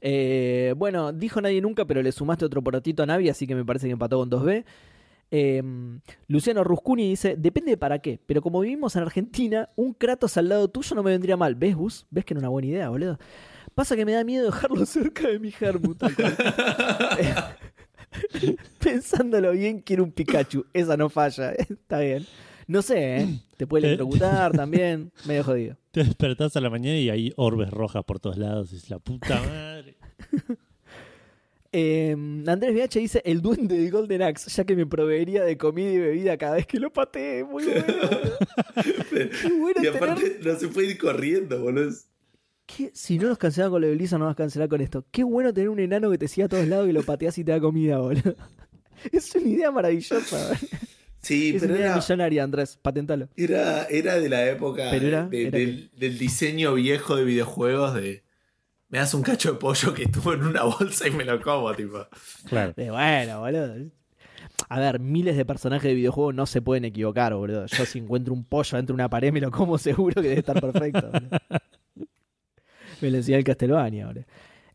Eh, 0.00 0.74
bueno, 0.76 1.12
dijo 1.12 1.40
nadie 1.40 1.60
nunca, 1.60 1.84
pero 1.84 2.02
le 2.02 2.10
sumaste 2.10 2.44
otro 2.46 2.62
porotito 2.62 3.02
a 3.02 3.06
Navi, 3.06 3.28
así 3.28 3.46
que 3.46 3.54
me 3.54 3.64
parece 3.64 3.86
que 3.86 3.92
empató 3.92 4.18
con 4.18 4.30
2B. 4.30 4.64
Eh, 5.30 5.62
Luciano 6.26 6.64
Ruscuni 6.64 7.08
dice: 7.10 7.36
Depende 7.36 7.72
de 7.72 7.76
para 7.76 7.98
qué, 8.00 8.18
pero 8.26 8.40
como 8.42 8.60
vivimos 8.60 8.96
en 8.96 9.02
Argentina, 9.02 9.68
un 9.76 9.92
Kratos 9.92 10.36
al 10.38 10.48
lado 10.48 10.68
tuyo 10.68 10.96
no 10.96 11.02
me 11.04 11.10
vendría 11.12 11.36
mal. 11.36 11.54
¿Ves, 11.54 11.76
Gus? 11.76 12.06
¿Ves 12.10 12.24
que 12.24 12.34
era 12.34 12.40
una 12.40 12.48
buena 12.48 12.66
idea, 12.68 12.88
boludo? 12.88 13.18
Pasa 13.74 13.94
que 13.94 14.04
me 14.04 14.12
da 14.12 14.24
miedo 14.24 14.46
dejarlo 14.46 14.84
cerca 14.86 15.28
de 15.28 15.38
mi 15.38 15.52
Hermut. 15.60 16.02
Pensándolo 18.82 19.52
bien, 19.52 19.80
quiero 19.80 20.04
un 20.04 20.12
Pikachu. 20.12 20.66
Esa 20.72 20.96
no 20.96 21.08
falla, 21.08 21.52
eh, 21.52 21.66
está 21.70 22.00
bien. 22.00 22.26
No 22.66 22.82
sé, 22.82 23.16
¿eh? 23.18 23.40
Te 23.56 23.66
puede 23.66 23.86
electrocutar 23.88 24.52
también. 24.52 25.10
Medio 25.26 25.44
jodido. 25.44 25.76
Te 25.90 26.04
despertás 26.04 26.56
a 26.56 26.60
la 26.60 26.70
mañana 26.70 26.98
y 26.98 27.10
hay 27.10 27.32
orbes 27.36 27.70
rojas 27.70 28.04
por 28.04 28.20
todos 28.20 28.36
lados. 28.38 28.72
Y 28.72 28.76
es 28.76 28.90
la 28.90 28.98
puta 28.98 29.40
madre. 29.40 29.96
Eh, 31.72 32.16
Andrés 32.48 32.74
VH 32.74 32.98
dice 32.98 33.22
el 33.24 33.40
duende 33.42 33.78
del 33.78 33.92
Golden 33.92 34.22
Axe, 34.22 34.50
ya 34.50 34.64
que 34.64 34.74
me 34.74 34.86
proveería 34.86 35.44
de 35.44 35.56
comida 35.56 35.88
y 35.92 35.98
bebida 35.98 36.36
cada 36.36 36.56
vez 36.56 36.66
que 36.66 36.80
lo 36.80 36.92
patee. 36.92 37.44
Muy 37.44 37.62
bueno. 37.64 37.84
Qué 39.12 39.30
bueno 39.56 39.74
Y 39.78 39.82
tener- 39.82 39.96
aparte 39.96 40.40
no 40.42 40.56
se 40.56 40.66
puede 40.66 40.88
ir 40.88 40.98
corriendo, 40.98 41.60
boludo. 41.60 41.92
Qué- 42.76 42.90
Si 42.94 43.18
no 43.18 43.28
nos 43.28 43.38
cancelan 43.38 43.70
con 43.70 43.80
lo 43.82 43.86
de 43.88 43.94
Blizzard, 43.94 44.18
no 44.20 44.26
nos 44.26 44.36
cancelan 44.36 44.68
con 44.68 44.80
esto. 44.80 45.04
Qué 45.10 45.22
bueno 45.24 45.52
tener 45.52 45.68
un 45.68 45.78
enano 45.80 46.10
que 46.10 46.18
te 46.18 46.28
siga 46.28 46.46
a 46.46 46.48
todos 46.48 46.66
lados 46.66 46.88
y 46.88 46.92
lo 46.92 47.02
pateas 47.02 47.36
y 47.38 47.44
te 47.44 47.52
da 47.52 47.60
comida, 47.60 47.98
boludo. 47.98 48.34
Es 49.12 49.34
una 49.34 49.48
idea 49.48 49.70
maravillosa. 49.70 50.58
Sí, 51.22 51.54
es 51.54 51.60
pero 51.62 51.72
una 51.72 51.80
idea 51.80 51.86
era, 51.92 51.96
millonaria, 51.96 52.44
Andrés. 52.44 52.78
Patentalo. 52.80 53.28
era, 53.36 53.84
era 53.84 54.14
de 54.18 54.28
la 54.28 54.46
época 54.46 54.88
Pero 54.90 55.06
era- 55.06 55.26
de- 55.26 55.46
era 55.48 55.58
del, 55.58 55.90
del 55.96 56.18
diseño 56.18 56.74
viejo 56.74 57.16
de 57.16 57.24
videojuegos 57.24 57.94
de 57.94 58.22
me 58.88 58.98
das 58.98 59.14
un 59.14 59.22
cacho 59.22 59.52
de 59.52 59.58
pollo 59.58 59.94
que 59.94 60.02
estuvo 60.02 60.32
en 60.34 60.42
una 60.42 60.64
bolsa 60.64 61.06
y 61.08 61.12
me 61.12 61.24
lo 61.24 61.40
como, 61.40 61.72
tipo. 61.74 62.06
Claro. 62.48 62.74
Eh, 62.76 62.90
bueno, 62.90 63.40
boludo. 63.40 63.90
A 64.68 64.78
ver, 64.80 64.98
miles 65.00 65.36
de 65.36 65.44
personajes 65.46 65.88
de 65.88 65.94
videojuegos 65.94 66.34
no 66.34 66.44
se 66.44 66.60
pueden 66.60 66.84
equivocar, 66.84 67.32
boludo. 67.34 67.66
Yo 67.66 67.86
si 67.86 67.98
encuentro 68.00 68.34
un 68.34 68.44
pollo 68.44 68.76
dentro 68.76 68.94
de 68.94 69.00
una 69.00 69.08
pared 69.08 69.32
me 69.32 69.40
lo 69.40 69.50
como 69.50 69.78
seguro 69.78 70.20
que 70.20 70.28
debe 70.28 70.40
estar 70.40 70.60
perfecto. 70.60 71.10
boludo. 71.10 71.28
Me 73.02 73.10
lo 73.10 73.16
enseñó 73.18 73.38
el 73.38 73.44
Castlevania, 73.44 74.06
boludo. 74.06 74.24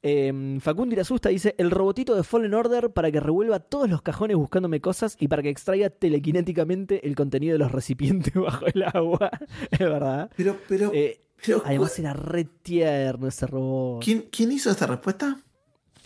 Eh, 0.07 0.57
Facundo 0.59 0.93
Irasusta 0.93 1.29
dice: 1.29 1.55
El 1.57 1.71
robotito 1.71 2.15
de 2.15 2.23
Fallen 2.23 2.53
Order 2.53 2.91
para 2.91 3.11
que 3.11 3.19
revuelva 3.19 3.59
todos 3.59 3.89
los 3.89 4.03
cajones 4.03 4.37
buscándome 4.37 4.79
cosas 4.79 5.17
y 5.19 5.27
para 5.27 5.41
que 5.41 5.49
extraiga 5.49 5.89
telequinéticamente 5.89 7.07
el 7.07 7.15
contenido 7.15 7.53
de 7.53 7.59
los 7.59 7.71
recipientes 7.71 8.33
bajo 8.35 8.67
el 8.67 8.83
agua. 8.83 9.31
es 9.71 9.79
verdad. 9.79 10.29
Pero, 10.37 10.57
pero, 10.67 10.91
Eh, 10.93 11.21
pero 11.43 11.63
además 11.65 11.97
era 11.97 12.13
re 12.13 12.45
tierno 12.45 13.27
ese 13.27 13.47
robot. 13.47 14.03
¿quién, 14.03 14.27
¿quién 14.31 14.51
hizo 14.51 14.69
esta 14.69 14.85
respuesta? 14.87 15.39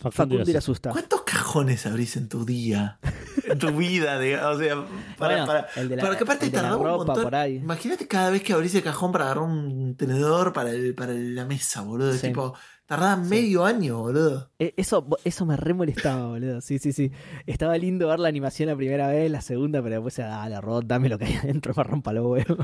Facundo 0.00 0.34
Facundo 0.36 0.50
Irasusta. 0.50 0.90
¿Cuántos 0.90 1.22
cajones 1.22 1.86
abrís 1.86 2.16
en 2.16 2.28
tu 2.28 2.44
día? 2.44 2.98
en 3.46 3.58
tu 3.58 3.70
vida, 3.76 4.18
digamos. 4.18 4.56
O 4.56 4.58
sea, 4.58 4.74
para, 5.18 5.34
Bueno, 5.34 5.46
para, 5.46 5.66
el 5.76 5.88
de 5.88 5.96
la- 5.96 6.02
para 6.02 6.16
que 6.16 6.24
aparte 6.24 6.50
tardaba 6.50 6.76
un 6.76 6.84
ropa 6.84 7.04
montón. 7.04 7.22
por 7.24 7.34
ahí. 7.34 7.56
Imagínate 7.56 8.08
cada 8.08 8.30
vez 8.30 8.42
que 8.42 8.52
abrís 8.52 8.74
el 8.74 8.82
cajón 8.82 9.12
para 9.12 9.26
agarrar 9.26 9.44
un 9.44 9.94
tenedor 9.96 10.52
para, 10.52 10.70
el, 10.70 10.94
para 10.94 11.12
la 11.12 11.44
mesa, 11.44 11.82
boludo. 11.82 12.12
Sí. 12.14 12.28
Tipo, 12.28 12.54
tardaba 12.86 13.16
medio 13.16 13.64
año, 13.64 13.98
boludo. 13.98 14.50
Eh, 14.58 14.72
Eso, 14.76 15.06
eso 15.24 15.46
me 15.46 15.56
re 15.56 15.74
molestaba, 15.74 16.28
boludo. 16.28 16.60
Sí, 16.60 16.78
sí, 16.78 16.92
sí. 16.92 17.12
Estaba 17.46 17.76
lindo 17.76 18.08
ver 18.08 18.18
la 18.20 18.28
animación 18.28 18.68
la 18.70 18.76
primera 18.76 19.08
vez, 19.08 19.30
la 19.30 19.42
segunda, 19.42 19.82
pero 19.82 19.96
después, 19.96 20.18
ah, 20.20 20.48
la 20.48 20.60
robot, 20.60 20.86
dame 20.86 21.08
lo 21.08 21.18
que 21.18 21.26
hay 21.26 21.34
adentro, 21.34 21.72
me 21.76 21.84
rompa 21.84 22.12
los 22.12 22.26
huevos. 22.26 22.56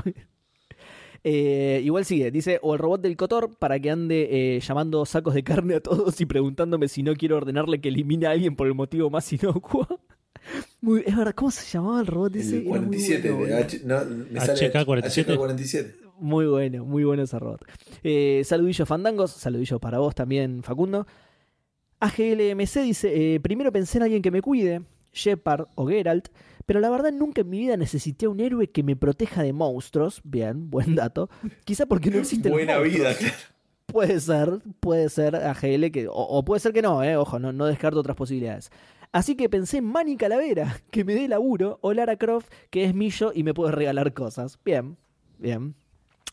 Eh, 1.23 1.81
igual 1.83 2.05
sigue, 2.05 2.31
dice, 2.31 2.59
o 2.61 2.73
el 2.73 2.79
robot 2.79 3.01
del 3.01 3.17
Cotor 3.17 3.55
para 3.57 3.79
que 3.79 3.89
ande 3.89 4.27
eh, 4.31 4.59
llamando 4.59 5.05
sacos 5.05 5.33
de 5.33 5.43
carne 5.43 5.75
a 5.75 5.79
todos 5.79 6.19
y 6.21 6.25
preguntándome 6.25 6.87
si 6.87 7.03
no 7.03 7.15
quiero 7.15 7.37
ordenarle 7.37 7.81
que 7.81 7.89
elimine 7.89 8.27
a 8.27 8.31
alguien 8.31 8.55
por 8.55 8.67
el 8.67 8.73
motivo 8.73 9.09
más 9.09 9.31
inocuo. 9.33 9.87
Muy, 10.81 11.03
es 11.05 11.15
verdad, 11.15 11.33
¿cómo 11.33 11.51
se 11.51 11.65
llamaba 11.65 11.99
el 11.99 12.07
robot 12.07 12.35
ese? 12.35 12.61
Bueno, 12.61 12.85
no, 12.85 12.91
me 12.91 12.99
sale 12.99 14.71
HK-47. 14.71 15.25
HK-47. 15.25 15.95
Muy 16.19 16.45
bueno, 16.45 16.83
muy 16.85 17.03
bueno 17.03 17.23
ese 17.23 17.37
robot. 17.37 17.65
Eh, 18.03 18.41
saludillos 18.43 18.87
fandangos, 18.87 19.31
saludillos 19.31 19.79
para 19.79 19.99
vos 19.99 20.15
también, 20.15 20.63
Facundo. 20.63 21.05
AGLMC 21.99 22.81
dice, 22.83 23.35
eh, 23.35 23.39
primero 23.39 23.71
pensé 23.71 23.97
en 23.97 24.03
alguien 24.03 24.21
que 24.21 24.31
me 24.31 24.41
cuide, 24.41 24.81
Shepard 25.13 25.65
o 25.75 25.87
Geralt, 25.87 26.29
pero 26.67 26.79
la 26.79 26.91
verdad 26.91 27.11
nunca 27.11 27.41
en 27.41 27.49
mi 27.49 27.57
vida 27.57 27.75
necesité 27.77 28.27
a 28.27 28.29
un 28.29 28.39
héroe 28.39 28.69
que 28.69 28.83
me 28.83 28.95
proteja 28.95 29.41
de 29.41 29.53
monstruos. 29.53 30.21
Bien, 30.23 30.69
buen 30.69 30.93
dato. 30.95 31.29
Quizá 31.65 31.87
porque 31.87 32.11
no 32.11 32.19
existen 32.19 32.51
los 32.51 32.59
Buena 32.59 32.77
vida, 32.77 33.15
claro. 33.15 33.33
Puede 33.87 34.19
ser, 34.19 34.59
puede 34.81 35.09
ser 35.09 35.35
AGL, 35.37 35.89
que, 35.91 36.07
o, 36.07 36.13
o 36.13 36.43
puede 36.45 36.59
ser 36.59 36.73
que 36.73 36.81
no, 36.83 37.01
eh, 37.03 37.15
ojo, 37.17 37.39
no, 37.39 37.51
no 37.53 37.65
descarto 37.65 37.99
otras 38.01 38.15
posibilidades. 38.17 38.69
Así 39.13 39.35
que 39.35 39.47
pensé 39.49 39.77
en 39.77 39.85
Manny 39.85 40.17
Calavera, 40.17 40.81
que 40.91 41.05
me 41.05 41.15
dé 41.15 41.27
laburo, 41.29 41.79
o 41.81 41.93
Lara 41.93 42.17
Croft, 42.17 42.49
que 42.69 42.83
es 42.83 42.93
millo 42.93 43.31
y 43.33 43.43
me 43.43 43.53
puede 43.53 43.71
regalar 43.71 44.13
cosas. 44.13 44.59
Bien, 44.65 44.97
bien. 45.39 45.73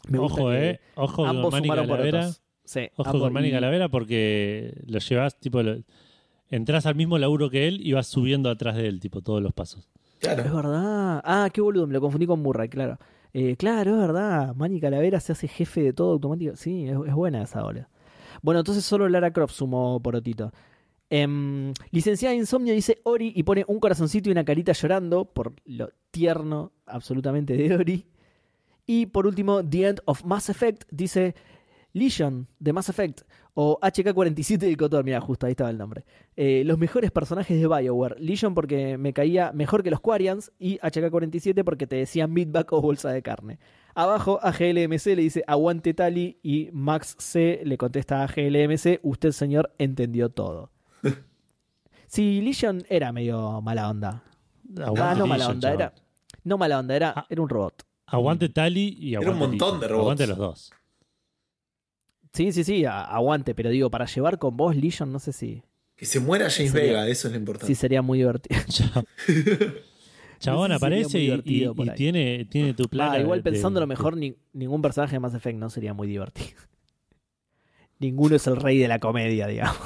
Me 0.08 0.18
gusta 0.18 0.40
Ojo, 0.42 0.50
que 0.50 0.68
eh. 0.70 0.80
Ojo 0.96 1.24
con 1.24 1.50
Manny 1.52 1.68
Calavera. 1.68 2.30
Sí, 2.64 2.88
Ojo 2.96 3.20
con 3.20 3.32
Manny 3.32 3.48
Y- 3.48 3.52
Calavera 3.52 3.88
porque 3.88 4.82
lo 4.88 4.98
llevas, 4.98 5.38
tipo, 5.38 5.62
lo- 5.62 5.76
entras 6.50 6.86
al 6.86 6.96
mismo 6.96 7.18
laburo 7.18 7.50
que 7.50 7.68
él 7.68 7.86
y 7.86 7.92
vas 7.92 8.08
subiendo 8.08 8.50
atrás 8.50 8.74
de 8.76 8.88
él, 8.88 8.98
tipo, 8.98 9.22
todos 9.22 9.40
los 9.40 9.52
pasos. 9.52 9.88
Es 10.32 10.52
verdad. 10.52 11.20
Ah, 11.24 11.48
qué 11.52 11.60
boludo, 11.60 11.86
me 11.86 11.92
lo 11.94 12.00
confundí 12.00 12.26
con 12.26 12.40
Murray, 12.40 12.68
claro. 12.68 12.98
Eh, 13.32 13.56
claro, 13.56 13.94
es 13.94 14.00
verdad. 14.00 14.54
Manny 14.54 14.80
Calavera 14.80 15.20
se 15.20 15.32
hace 15.32 15.48
jefe 15.48 15.82
de 15.82 15.92
todo 15.92 16.12
automático. 16.12 16.56
Sí, 16.56 16.86
es, 16.86 17.14
buena 17.14 17.42
esa 17.42 17.64
ola. 17.64 17.88
Bueno, 18.42 18.60
entonces 18.60 18.84
solo 18.84 19.08
Lara 19.08 19.32
Croft 19.32 19.54
sumó 19.54 20.00
porotito. 20.00 20.52
Em, 21.10 21.72
licenciada 21.90 22.34
Insomnio 22.34 22.72
dice 22.74 23.00
Ori 23.04 23.32
y 23.34 23.42
pone 23.42 23.64
un 23.68 23.78
corazoncito 23.78 24.28
y 24.28 24.32
una 24.32 24.44
carita 24.44 24.72
llorando 24.72 25.26
por 25.26 25.54
lo 25.64 25.90
tierno 26.10 26.72
absolutamente 26.86 27.56
de 27.56 27.74
Ori. 27.74 28.06
Y 28.86 29.06
por 29.06 29.26
último, 29.26 29.64
The 29.64 29.88
End 29.88 30.00
of 30.04 30.24
Mass 30.24 30.48
Effect 30.48 30.84
dice 30.90 31.34
Legion 31.92 32.48
de 32.58 32.72
Mass 32.72 32.88
Effect 32.88 33.22
o 33.54 33.78
HK-47 33.80 34.58
del 34.58 34.76
Cotor. 34.76 35.04
Mira, 35.04 35.20
justo 35.20 35.46
ahí 35.46 35.52
estaba 35.52 35.70
el 35.70 35.78
nombre. 35.78 36.04
Eh, 36.36 36.62
los 36.66 36.76
mejores 36.78 37.10
personajes 37.10 37.60
de 37.60 37.66
Bioware. 37.68 38.16
Legion 38.20 38.54
porque 38.54 38.98
me 38.98 39.12
caía 39.12 39.52
mejor 39.52 39.82
que 39.82 39.90
los 39.90 40.00
Quarians 40.00 40.52
y 40.58 40.78
HK-47 40.78 41.62
porque 41.64 41.86
te 41.86 41.96
decían 41.96 42.32
meatback 42.32 42.72
o 42.72 42.80
bolsa 42.80 43.10
de 43.10 43.22
carne. 43.22 43.58
Abajo 43.94 44.40
AGLMC 44.42 45.06
le 45.06 45.22
dice 45.22 45.44
aguante 45.46 45.94
Tali 45.94 46.40
y 46.42 46.68
Max 46.72 47.14
C 47.20 47.60
le 47.64 47.78
contesta 47.78 48.20
a 48.22 48.24
AGLMC, 48.24 48.98
usted 49.02 49.30
señor 49.30 49.72
entendió 49.78 50.28
todo. 50.30 50.70
Sí, 52.06 52.40
Legion 52.42 52.84
era 52.88 53.10
medio 53.12 53.60
mala 53.60 53.88
onda. 53.90 54.22
Aguante 54.76 55.00
ah, 55.02 55.14
no 55.16 55.26
mala 55.26 55.44
Legion, 55.48 55.56
onda, 55.56 55.72
era... 55.72 55.94
No 56.44 56.58
mala 56.58 56.78
onda, 56.78 56.94
era, 56.94 57.12
Ah. 57.16 57.26
era 57.28 57.42
un 57.42 57.48
robot. 57.48 57.82
Aguante 58.06 58.48
Tali 58.50 58.94
y 58.98 59.14
aguante 59.16 59.32
un 59.32 59.38
montón 59.50 59.68
Legion. 59.68 59.80
de 59.80 59.88
robots. 59.88 60.02
Aguante 60.04 60.26
los 60.28 60.38
dos. 60.38 60.72
Sí, 62.34 62.52
sí, 62.52 62.64
sí, 62.64 62.84
aguante, 62.84 63.54
pero 63.54 63.70
digo, 63.70 63.90
para 63.90 64.06
llevar 64.06 64.38
con 64.38 64.56
vos 64.56 64.74
Legion 64.76 65.10
no 65.12 65.18
sé 65.20 65.32
si, 65.32 65.62
Que 65.96 66.04
se 66.04 66.18
muera 66.20 66.50
James 66.50 66.72
Sería- 66.72 66.88
Vega, 66.88 67.08
eso 67.08 67.28
es 67.28 67.32
lo 67.32 67.38
importante. 67.38 67.66
si 67.72 67.74
sería 67.80 68.02
muy 68.02 68.18
divertido. 68.18 68.60
Chao. 68.68 69.04
Chabón 70.40 70.70
No 70.70 70.74
sé 70.74 70.78
si 70.80 70.84
aparece 70.84 71.18
y, 71.44 71.92
tiene, 71.94 72.44
tiene 72.46 72.74
tu 72.74 72.88
placa. 72.88 73.12
Ah, 73.12 73.20
igual 73.20 73.38
de- 73.42 73.50
pensándolo 73.52 73.84
de- 73.86 73.88
mejor, 73.88 74.16
ni- 74.16 74.36
ningún 74.52 74.82
personaje 74.82 75.12
de 75.14 75.20
Mass 75.20 75.32
Effect 75.34 75.56
no 75.58 75.70
sería 75.70 75.94
muy 75.94 76.08
divertido. 76.08 76.58
Ninguno 78.00 78.36
es 78.36 78.46
el 78.48 78.56
rey 78.56 78.78
de 78.78 78.88
la 78.88 78.98
comedia, 78.98 79.46
digamos. 79.46 79.78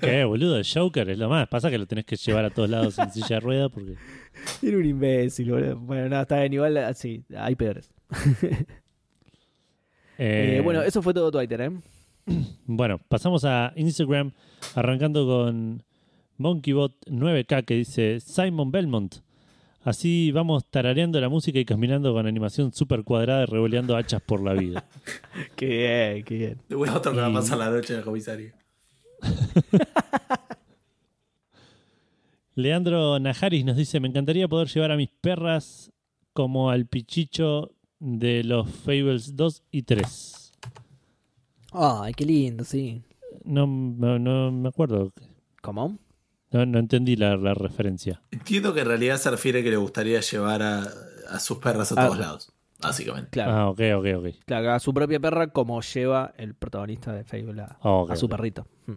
¿Qué, 0.00 0.22
boludo? 0.24 0.58
El 0.58 0.66
Joker 0.72 1.08
es 1.10 1.18
lo 1.18 1.28
más. 1.28 1.48
Pasa 1.48 1.70
que 1.70 1.78
lo 1.78 1.86
tenés 1.86 2.04
que 2.04 2.14
llevar 2.16 2.44
a 2.44 2.50
todos 2.50 2.68
lados 2.70 2.96
en 2.98 3.10
silla 3.10 3.26
de 3.36 3.40
rueda 3.40 3.68
porque. 3.70 3.94
Era 4.62 4.76
un 4.76 4.84
imbécil, 4.84 5.50
boludo. 5.50 5.76
Bueno, 5.76 6.08
no, 6.10 6.20
está 6.20 6.40
bien, 6.40 6.52
igual, 6.52 6.76
ah, 6.76 6.94
sí, 6.94 7.24
hay 7.36 7.54
peores. 7.56 7.90
Eh, 10.18 10.56
Eh, 10.58 10.60
bueno, 10.62 10.82
eso 10.82 11.00
fue 11.00 11.14
todo 11.14 11.30
Twitter, 11.30 11.60
¿eh? 11.60 11.70
Bueno, 12.66 13.00
pasamos 13.08 13.44
a 13.44 13.72
Instagram, 13.76 14.32
arrancando 14.74 15.26
con 15.26 15.82
MonkeyBot9K 16.38 17.64
que 17.64 17.74
dice 17.74 18.20
Simon 18.20 18.70
Belmont. 18.70 19.16
Así 19.82 20.32
vamos 20.32 20.66
tarareando 20.66 21.20
la 21.20 21.28
música 21.28 21.58
y 21.58 21.64
caminando 21.64 22.12
con 22.12 22.26
animación 22.26 22.72
súper 22.74 23.04
cuadrada 23.04 23.44
y 23.44 23.46
revoleando 23.46 23.96
hachas 23.96 24.20
por 24.20 24.42
la 24.42 24.52
vida. 24.52 24.84
Qué 25.56 25.66
bien, 25.66 26.24
qué 26.24 26.34
bien. 26.34 26.58
Le 26.68 26.76
voy 26.76 26.88
a 26.88 26.96
otro 26.96 27.12
que 27.12 27.20
va 27.20 27.28
a 27.28 27.32
pasar 27.32 27.58
la 27.58 27.70
noche 27.70 27.94
en 27.94 28.00
el 28.00 28.04
comisario. 28.04 28.52
Leandro 32.54 33.18
Najaris 33.18 33.64
nos 33.64 33.76
dice: 33.76 34.00
Me 34.00 34.08
encantaría 34.08 34.48
poder 34.48 34.68
llevar 34.68 34.90
a 34.90 34.96
mis 34.96 35.08
perras 35.08 35.92
como 36.32 36.70
al 36.70 36.86
pichicho 36.86 37.70
de 38.00 38.44
los 38.44 38.70
Fables 38.70 39.34
2 39.36 39.62
y 39.70 39.82
3. 39.82 40.52
Ay, 41.72 42.14
qué 42.14 42.24
lindo, 42.24 42.64
sí. 42.64 43.02
No, 43.44 43.66
no, 43.66 44.18
no 44.18 44.50
me 44.52 44.68
acuerdo. 44.68 45.12
¿Cómo? 45.62 45.98
No, 46.50 46.64
no 46.64 46.78
entendí 46.78 47.16
la, 47.16 47.36
la 47.36 47.54
referencia. 47.54 48.22
Entiendo 48.30 48.72
que 48.72 48.80
en 48.80 48.86
realidad 48.86 49.18
se 49.18 49.30
refiere 49.30 49.62
que 49.62 49.70
le 49.70 49.76
gustaría 49.76 50.20
llevar 50.20 50.62
a, 50.62 50.82
a 51.30 51.38
sus 51.40 51.58
perras 51.58 51.92
a 51.92 51.94
Ah. 52.00 52.06
todos 52.06 52.18
lados. 52.18 52.52
Básicamente. 52.80 53.30
Claro, 53.32 53.52
Ah, 53.52 53.68
ok, 53.70 53.80
ok, 53.96 54.06
ok. 54.18 54.34
claro, 54.46 54.72
a 54.72 54.78
su 54.78 54.94
propia 54.94 55.18
perra 55.18 55.48
como 55.48 55.80
lleva 55.82 56.32
el 56.38 56.54
protagonista 56.54 57.12
de 57.12 57.24
Fable 57.24 57.62
a, 57.62 57.76
Ah, 57.82 58.04
a 58.08 58.14
su 58.16 58.28
perrito. 58.28 58.66
Mm. 58.86 58.92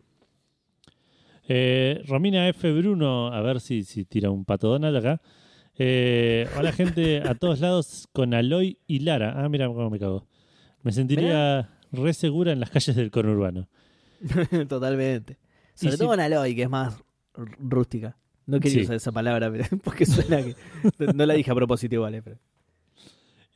Eh, 1.48 2.03
Romina 2.07 2.48
F. 2.49 2.72
Bruno, 2.72 3.28
a 3.34 3.41
ver 3.41 3.60
si, 3.60 3.84
si 3.84 4.06
tira 4.06 4.30
un 4.30 4.45
pato 4.45 4.69
Donald 4.69 4.95
acá. 4.95 5.22
Eh, 5.83 6.47
hola 6.59 6.71
gente, 6.73 7.23
a 7.27 7.33
todos 7.33 7.59
lados 7.59 8.07
con 8.13 8.35
Aloy 8.35 8.77
y 8.85 8.99
Lara. 8.99 9.33
Ah, 9.43 9.49
mira 9.49 9.65
cómo 9.65 9.89
me 9.89 9.97
cago. 9.97 10.27
Me 10.83 10.91
sentiría 10.91 11.71
re 11.91 12.13
segura 12.13 12.51
en 12.51 12.59
las 12.59 12.69
calles 12.69 12.95
del 12.95 13.09
conurbano. 13.09 13.67
Totalmente. 14.69 15.39
Y 15.77 15.79
Sobre 15.85 15.93
si- 15.93 15.97
todo 16.03 16.13
en 16.13 16.19
Aloy, 16.19 16.53
que 16.55 16.61
es 16.63 16.69
más 16.69 17.01
rústica. 17.57 18.15
No 18.45 18.59
quería 18.59 18.77
Sí. 18.77 18.83
usar 18.83 18.95
esa 18.97 19.11
palabra, 19.11 19.51
porque 19.83 20.05
suena 20.05 20.43
que. 20.43 20.55
No 21.15 21.25
la 21.25 21.33
dije 21.33 21.49
a 21.49 21.55
propósito 21.55 21.95
igual, 21.95 22.13
eh, 22.13 22.21
pero. 22.21 22.37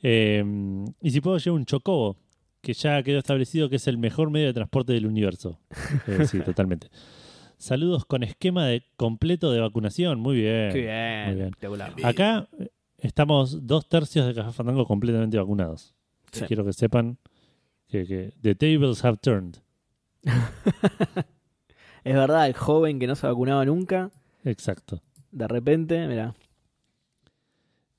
Eh, 0.02 0.44
y 1.02 1.12
si 1.12 1.22
puedo 1.22 1.38
llevar 1.38 1.60
un 1.60 1.66
chocobo, 1.68 2.18
que 2.60 2.74
ya 2.74 3.04
quedó 3.04 3.20
establecido 3.20 3.70
que 3.70 3.76
es 3.76 3.88
el 3.88 4.00
mejor 4.00 4.32
medio 4.32 4.48
de 4.48 4.54
transporte 4.54 4.94
del 4.94 5.06
universo. 5.06 5.60
Eh, 6.08 6.26
sí, 6.26 6.40
totalmente. 6.40 6.88
Saludos 7.58 8.06
con 8.06 8.24
esquema 8.24 8.66
de 8.68 8.84
completo 8.98 9.52
de 9.52 9.60
vacunación. 9.62 10.20
Muy 10.20 10.36
bien. 10.38 10.72
Qué 10.72 10.82
bien, 10.82 11.52
muy 11.70 11.80
bien. 11.96 12.06
Acá 12.08 12.48
eh, 12.60 12.70
estamos 13.00 13.66
dos 13.66 13.88
tercios 13.88 14.28
de 14.28 14.34
Café 14.34 14.52
Fandango 14.52 14.86
completamente 14.86 15.38
vacunados. 15.38 15.94
Sí. 16.32 16.46
Quiero 16.46 16.66
que 16.66 16.74
sepan 16.74 17.18
que, 17.88 18.06
que 18.06 18.34
the 18.42 18.56
tables 18.56 19.04
have 19.06 19.18
turned. 19.22 19.56
Es 22.04 22.14
verdad, 22.14 22.46
el 22.46 22.54
joven 22.54 23.00
que 23.00 23.08
no 23.08 23.16
se 23.16 23.26
vacunaba 23.26 23.66
nunca, 23.66 24.12
Exacto. 24.44 25.02
de 25.32 25.48
repente, 25.48 26.08
mira. 26.08 26.36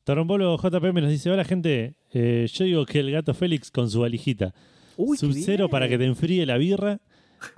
Torombolo 0.04 0.56
JPM 0.56 1.00
nos 1.00 1.10
dice, 1.10 1.28
hola 1.28 1.44
gente, 1.44 1.96
eh, 2.12 2.46
yo 2.52 2.64
digo 2.64 2.86
que 2.86 3.00
el 3.00 3.10
gato 3.10 3.34
Félix 3.34 3.72
con 3.72 3.90
su 3.90 3.98
valijita, 4.02 4.54
Uy, 4.96 5.16
Sub-Zero 5.18 5.64
bien. 5.64 5.70
para 5.70 5.88
que 5.88 5.98
te 5.98 6.04
enfríe 6.04 6.46
la 6.46 6.56
birra, 6.56 7.00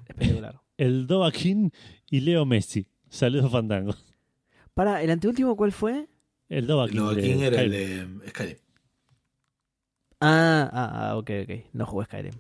Espectacular. 0.09 0.59
El 0.79 1.07
Dovaquín 1.07 1.73
y 2.09 2.21
Leo 2.21 2.47
Messi. 2.47 2.87
Saludos 3.11 3.53
Fandango. 3.53 3.95
Para, 4.73 5.03
¿el 5.03 5.11
anteúltimo 5.11 5.57
cuál 5.57 5.73
fue? 5.73 6.09
El 6.49 6.67
Dovaquín. 6.67 7.15
De 7.15 7.23
King 7.23 7.41
era 7.41 7.61
el 7.61 7.71
de 7.71 8.31
Skyrim. 8.31 8.57
Ah, 10.21 10.71
ah, 10.73 11.11
ah, 11.11 11.17
ok, 11.17 11.31
ok. 11.43 11.51
No 11.73 11.85
jugué 11.85 12.07
Skyrim. 12.07 12.35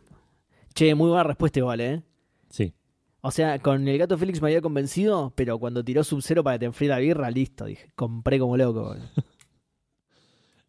Che, 0.72 0.94
muy 0.94 1.08
buena 1.08 1.24
respuesta 1.24 1.58
igual, 1.58 1.80
¿eh? 1.80 2.02
Sí. 2.48 2.72
O 3.20 3.30
sea, 3.30 3.58
con 3.58 3.86
el 3.86 3.98
gato 3.98 4.16
Félix 4.16 4.40
me 4.40 4.48
había 4.48 4.60
convencido, 4.60 5.32
pero 5.34 5.58
cuando 5.58 5.84
tiró 5.84 6.04
Sub-Zero 6.04 6.44
para 6.44 6.54
que 6.54 6.60
te 6.60 6.66
enfríe 6.66 6.88
la 6.88 6.98
birra, 6.98 7.30
listo, 7.30 7.66
dije. 7.66 7.90
Compré 7.94 8.38
como 8.38 8.56
loco. 8.56 8.96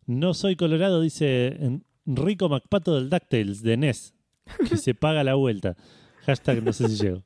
No 0.05 0.33
soy 0.33 0.55
colorado, 0.55 1.01
dice 1.01 1.55
Rico 2.07 2.49
MacPato 2.49 2.95
del 2.95 3.11
DuckTales 3.11 3.61
de 3.61 3.77
NES, 3.77 4.15
que 4.67 4.75
se 4.75 4.95
paga 4.95 5.23
la 5.23 5.35
vuelta. 5.35 5.77
Hashtag 6.25 6.63
no 6.63 6.73
sé 6.73 6.87
si 6.89 6.95
llego. 6.95 7.23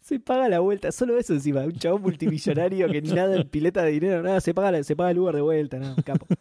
Se 0.00 0.18
paga 0.18 0.48
la 0.48 0.60
vuelta, 0.60 0.90
solo 0.92 1.18
eso 1.18 1.34
encima, 1.34 1.60
un 1.62 1.72
chabón 1.74 2.02
multimillonario 2.02 2.88
que 2.88 3.02
ni 3.02 3.10
nada 3.14 3.36
en 3.36 3.48
pileta 3.48 3.82
de 3.82 3.92
dinero, 3.92 4.22
nada, 4.22 4.40
se 4.40 4.52
paga, 4.54 4.72
la- 4.72 4.82
se 4.82 4.96
paga 4.96 5.10
el 5.12 5.18
Uber 5.18 5.34
de 5.36 5.40
vuelta, 5.42 5.78
nada, 5.78 5.94
capo. 6.02 6.26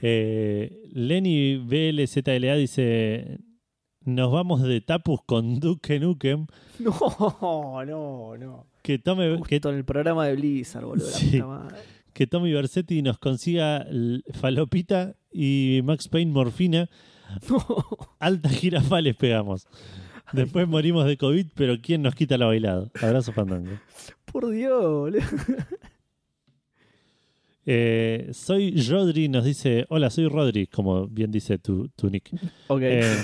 Eh, 0.00 0.82
Lenny 0.92 1.56
BLZLA 1.56 2.54
dice: 2.56 3.38
Nos 4.04 4.30
vamos 4.30 4.62
de 4.62 4.80
Tapus 4.80 5.20
con 5.26 5.58
Duke 5.60 5.98
Nukem. 5.98 6.46
No, 6.78 7.84
no, 7.84 8.36
no. 8.36 8.66
Que 8.82 8.98
tome, 8.98 9.28
que, 9.48 9.56
Justo 9.56 9.70
en 9.70 9.76
el 9.76 9.84
programa 9.84 10.26
de 10.26 10.34
Blizzard, 10.36 10.84
boludo, 10.84 11.06
la 11.10 11.12
Sí. 11.16 11.30
puta 11.32 11.46
madre. 11.46 11.76
que 12.12 12.26
Tommy 12.28 12.52
Versetti 12.52 13.02
nos 13.02 13.18
consiga 13.18 13.86
falopita 14.34 15.16
y 15.32 15.80
Max 15.84 16.06
Payne 16.08 16.30
morfina. 16.32 16.88
No. 17.50 17.58
Alta 18.20 18.48
jirafa 18.48 19.00
les 19.00 19.16
pegamos. 19.16 19.66
Después 20.32 20.68
morimos 20.68 21.06
de 21.06 21.16
COVID, 21.16 21.46
pero 21.54 21.76
¿quién 21.80 22.02
nos 22.02 22.14
quita 22.14 22.38
la 22.38 22.46
bailada? 22.46 22.90
Abrazo 23.00 23.32
fandango. 23.32 23.70
Por 24.32 24.50
Dios, 24.50 24.82
boludo. 24.82 25.20
Eh, 27.70 28.30
soy 28.32 28.80
Rodri, 28.80 29.28
nos 29.28 29.44
dice, 29.44 29.84
hola, 29.90 30.08
soy 30.08 30.26
Rodri, 30.26 30.68
como 30.68 31.06
bien 31.06 31.30
dice 31.30 31.58
tu, 31.58 31.88
tu 31.88 32.08
nick. 32.08 32.30
Ok. 32.68 32.80
Eh, 32.82 33.14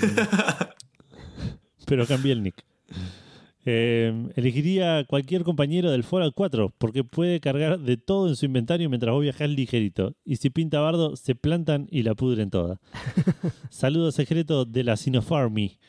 pero 1.87 2.05
cambié 2.05 2.33
el 2.33 2.43
nick. 2.43 2.63
Eh, 3.65 4.29
elegiría 4.35 5.03
cualquier 5.05 5.43
compañero 5.43 5.89
del 5.89 6.03
Fallout 6.03 6.35
4 6.35 6.71
porque 6.77 7.03
puede 7.03 7.39
cargar 7.39 7.79
de 7.79 7.97
todo 7.97 8.27
en 8.27 8.35
su 8.35 8.45
inventario 8.45 8.87
mientras 8.87 9.11
vos 9.11 9.23
viajás 9.23 9.49
ligerito. 9.49 10.13
Y 10.23 10.35
si 10.35 10.51
pinta 10.51 10.79
bardo, 10.79 11.15
se 11.15 11.33
plantan 11.33 11.87
y 11.89 12.03
la 12.03 12.13
pudren 12.13 12.51
toda. 12.51 12.79
Saludo 13.71 14.11
secreto 14.11 14.65
de 14.65 14.83
la 14.83 14.95
Sinopharmy. 14.95 15.79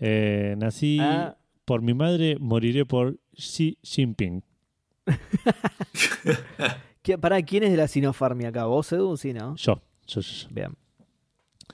Eh, 0.00 0.54
nací 0.58 0.98
Ah. 1.00 1.36
por 1.64 1.82
mi 1.82 1.94
madre, 1.94 2.36
moriré 2.40 2.84
por 2.86 3.18
Xi 3.34 3.78
Jinping. 3.82 4.42
¿Qué- 7.02 7.18
Pará, 7.18 7.42
¿quién 7.42 7.62
es 7.64 7.70
de 7.70 7.76
la 7.76 7.88
Sinopharmia 7.88 8.48
acá? 8.48 8.64
¿Vos, 8.66 8.92
Edu? 8.92 9.16
Sí, 9.16 9.32
¿no? 9.32 9.56
Yo, 9.56 9.80
yo, 10.06 10.20
yo, 10.20 10.32
yo. 10.32 10.48
Bien. 10.50 10.74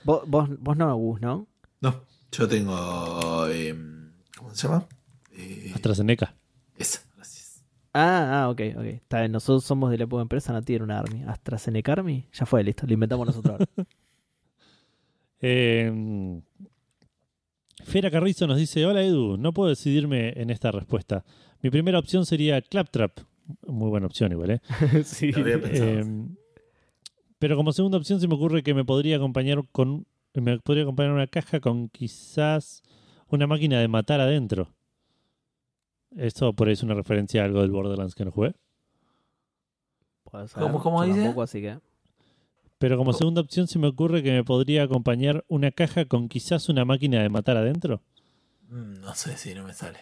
Vos, 0.03 0.23
vos, 0.27 0.49
vos 0.59 0.77
no, 0.77 0.95
Gus, 0.95 1.21
¿no? 1.21 1.47
No, 1.81 2.01
yo 2.31 2.47
tengo. 2.47 3.47
em, 3.47 4.11
¿Cómo 4.37 4.53
se 4.53 4.67
llama? 4.67 4.87
Eh, 5.31 5.71
AstraZeneca. 5.75 6.35
esa, 6.77 7.01
gracias. 7.15 7.63
Ah, 7.93 8.43
ah, 8.43 8.49
ok, 8.49 8.61
ok. 8.77 8.83
Está 8.85 9.19
bien, 9.21 9.31
nosotros 9.31 9.63
somos 9.63 9.89
de 9.91 9.97
la 9.97 10.03
época 10.05 10.21
empresa, 10.21 10.53
no 10.53 10.61
tiene 10.61 10.83
una 10.83 10.99
Army. 10.99 11.23
AstraZeneca 11.23 11.93
Army, 11.93 12.27
ya 12.33 12.45
fue, 12.45 12.63
listo, 12.63 12.85
lo 12.87 12.93
inventamos 12.93 13.27
nosotros 13.27 13.53
ahora. 13.59 13.65
Eh, 15.47 16.41
Fera 17.85 18.11
Carrizo 18.11 18.47
nos 18.47 18.57
dice: 18.57 18.85
Hola 18.85 19.03
Edu, 19.03 19.37
no 19.37 19.53
puedo 19.53 19.69
decidirme 19.69 20.33
en 20.35 20.49
esta 20.49 20.71
respuesta. 20.71 21.23
Mi 21.61 21.69
primera 21.69 21.99
opción 21.99 22.25
sería 22.25 22.61
Claptrap. 22.61 23.19
Muy 23.67 23.89
buena 23.89 24.07
opción, 24.07 24.31
igual, 24.31 24.51
¿eh? 24.51 24.61
sí. 25.05 25.31
Eh, 25.35 26.03
pero 27.37 27.55
como 27.55 27.71
segunda 27.73 27.97
opción 27.97 28.19
se 28.19 28.27
me 28.27 28.33
ocurre 28.35 28.63
que 28.63 28.73
me 28.73 28.83
podría 28.83 29.17
acompañar 29.17 29.61
con 29.71 30.07
me 30.33 30.59
podría 30.59 30.83
acompañar 30.83 31.13
una 31.13 31.27
caja 31.27 31.59
con 31.59 31.89
quizás 31.89 32.81
una 33.27 33.47
máquina 33.47 33.79
de 33.79 33.87
matar 33.87 34.19
adentro. 34.19 34.69
Esto 36.17 36.53
por 36.53 36.67
ahí 36.67 36.73
es 36.73 36.83
una 36.83 36.93
referencia 36.95 37.41
a 37.41 37.45
algo 37.45 37.61
del 37.61 37.71
Borderlands 37.71 38.15
que 38.15 38.25
no 38.25 38.31
jugué. 38.31 38.53
Puede 40.23 40.47
ser, 40.47 40.61
¿Cómo- 40.63 40.81
cómo 40.81 41.03
yo 41.03 41.09
dice? 41.09 41.21
tampoco, 41.23 41.41
así 41.43 41.61
que... 41.61 41.77
Pero 42.77 42.97
como 42.97 43.13
segunda 43.13 43.41
opción 43.41 43.67
se 43.67 43.79
me 43.79 43.87
ocurre 43.87 44.21
que 44.21 44.31
me 44.31 44.43
podría 44.43 44.83
acompañar 44.83 45.45
una 45.47 45.71
caja 45.71 46.05
con 46.05 46.27
quizás 46.27 46.67
una 46.69 46.83
máquina 46.85 47.21
de 47.21 47.29
matar 47.29 47.57
adentro. 47.57 48.01
Mm, 48.69 48.99
No 49.01 49.15
sé 49.15 49.37
si 49.37 49.53
no 49.53 49.63
me 49.63 49.73
sale. 49.73 49.99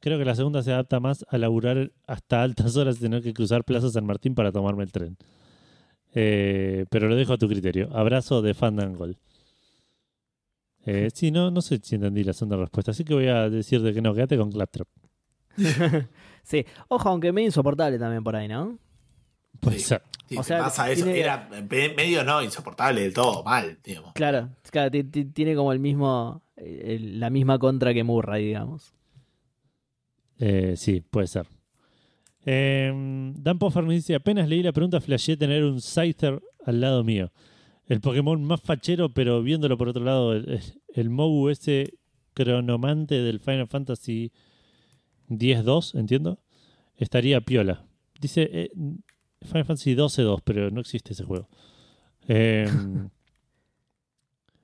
Creo 0.00 0.18
que 0.18 0.24
la 0.24 0.34
segunda 0.34 0.62
se 0.62 0.72
adapta 0.72 1.00
más 1.00 1.24
a 1.28 1.38
laburar 1.38 1.92
hasta 2.06 2.42
altas 2.42 2.76
horas 2.76 2.96
y 2.98 3.00
tener 3.00 3.22
que 3.22 3.34
cruzar 3.34 3.64
Plaza 3.64 3.90
San 3.90 4.06
Martín 4.06 4.34
para 4.34 4.52
tomarme 4.52 4.84
el 4.84 4.92
tren. 4.92 5.16
Eh, 6.14 6.86
pero 6.90 7.08
lo 7.08 7.16
dejo 7.16 7.32
a 7.32 7.38
tu 7.38 7.48
criterio. 7.48 7.90
Abrazo 7.92 8.40
de 8.42 8.54
Fandangol. 8.54 9.16
Eh, 10.86 11.10
sí, 11.14 11.30
no, 11.30 11.50
no 11.50 11.60
sé 11.62 11.80
si 11.82 11.96
entendí 11.96 12.24
la 12.24 12.32
segunda 12.32 12.56
respuesta, 12.56 12.92
así 12.92 13.04
que 13.04 13.14
voy 13.14 13.26
a 13.28 13.50
decirte 13.50 13.92
que 13.92 14.00
no, 14.00 14.14
quédate 14.14 14.36
con 14.36 14.50
Claptrap. 14.50 14.88
sí, 16.44 16.64
ojo, 16.88 17.08
aunque 17.08 17.32
medio 17.32 17.46
insoportable 17.46 17.98
también 17.98 18.22
por 18.22 18.36
ahí, 18.36 18.46
¿no? 18.48 18.78
Puede 19.60 19.78
Sí. 19.78 19.84
ser. 19.84 20.02
Sí, 20.28 20.36
O 20.36 20.42
sea, 20.42 20.58
pasa 20.58 20.90
eso. 20.90 21.04
tiene- 21.04 21.20
Era 21.20 21.48
me- 21.50 21.88
medio 21.94 22.22
no 22.22 22.42
insoportable 22.42 23.00
del 23.00 23.14
todo, 23.14 23.42
mal, 23.44 23.78
digamos. 23.82 24.12
Claro, 24.12 24.50
claro, 24.70 24.90
ti- 24.90 25.04
ti- 25.04 25.24
tiene 25.24 25.54
como 25.54 25.72
el 25.72 25.78
mismo, 25.80 26.42
el- 26.56 27.18
la 27.18 27.30
misma 27.30 27.58
contra 27.58 27.94
que 27.94 28.04
Murray, 28.04 28.44
digamos. 28.46 28.92
Eh, 30.38 30.74
sí, 30.76 31.00
puede 31.00 31.26
ser. 31.26 31.46
Eh, 32.44 32.92
Dan 33.36 33.58
Poffer 33.58 33.84
me 33.84 33.94
dice: 33.94 34.14
apenas 34.14 34.48
leí 34.48 34.62
la 34.62 34.72
pregunta, 34.72 35.00
flashé 35.00 35.36
tener 35.36 35.64
un 35.64 35.80
Scyther 35.80 36.40
al 36.64 36.80
lado 36.80 37.04
mío. 37.04 37.32
El 37.86 38.00
Pokémon 38.00 38.42
más 38.44 38.60
fachero, 38.60 39.08
pero 39.12 39.42
viéndolo 39.42 39.76
por 39.78 39.88
otro 39.88 40.04
lado, 40.04 40.34
el, 40.34 40.48
el- 40.50 40.62
el 40.94 41.10
Mogu 41.10 41.48
ese 41.48 41.94
cronomante 42.34 43.16
del 43.22 43.40
Final 43.40 43.66
Fantasy 43.66 44.30
X-2, 45.30 45.94
entiendo, 45.98 46.38
estaría 46.96 47.40
piola. 47.40 47.84
Dice 48.20 48.48
eh, 48.52 48.70
Final 49.42 49.64
Fantasy 49.64 49.94
12-2, 49.94 50.40
pero 50.44 50.70
no 50.70 50.80
existe 50.80 51.12
ese 51.12 51.24
juego. 51.24 51.48
Eh, 52.26 52.68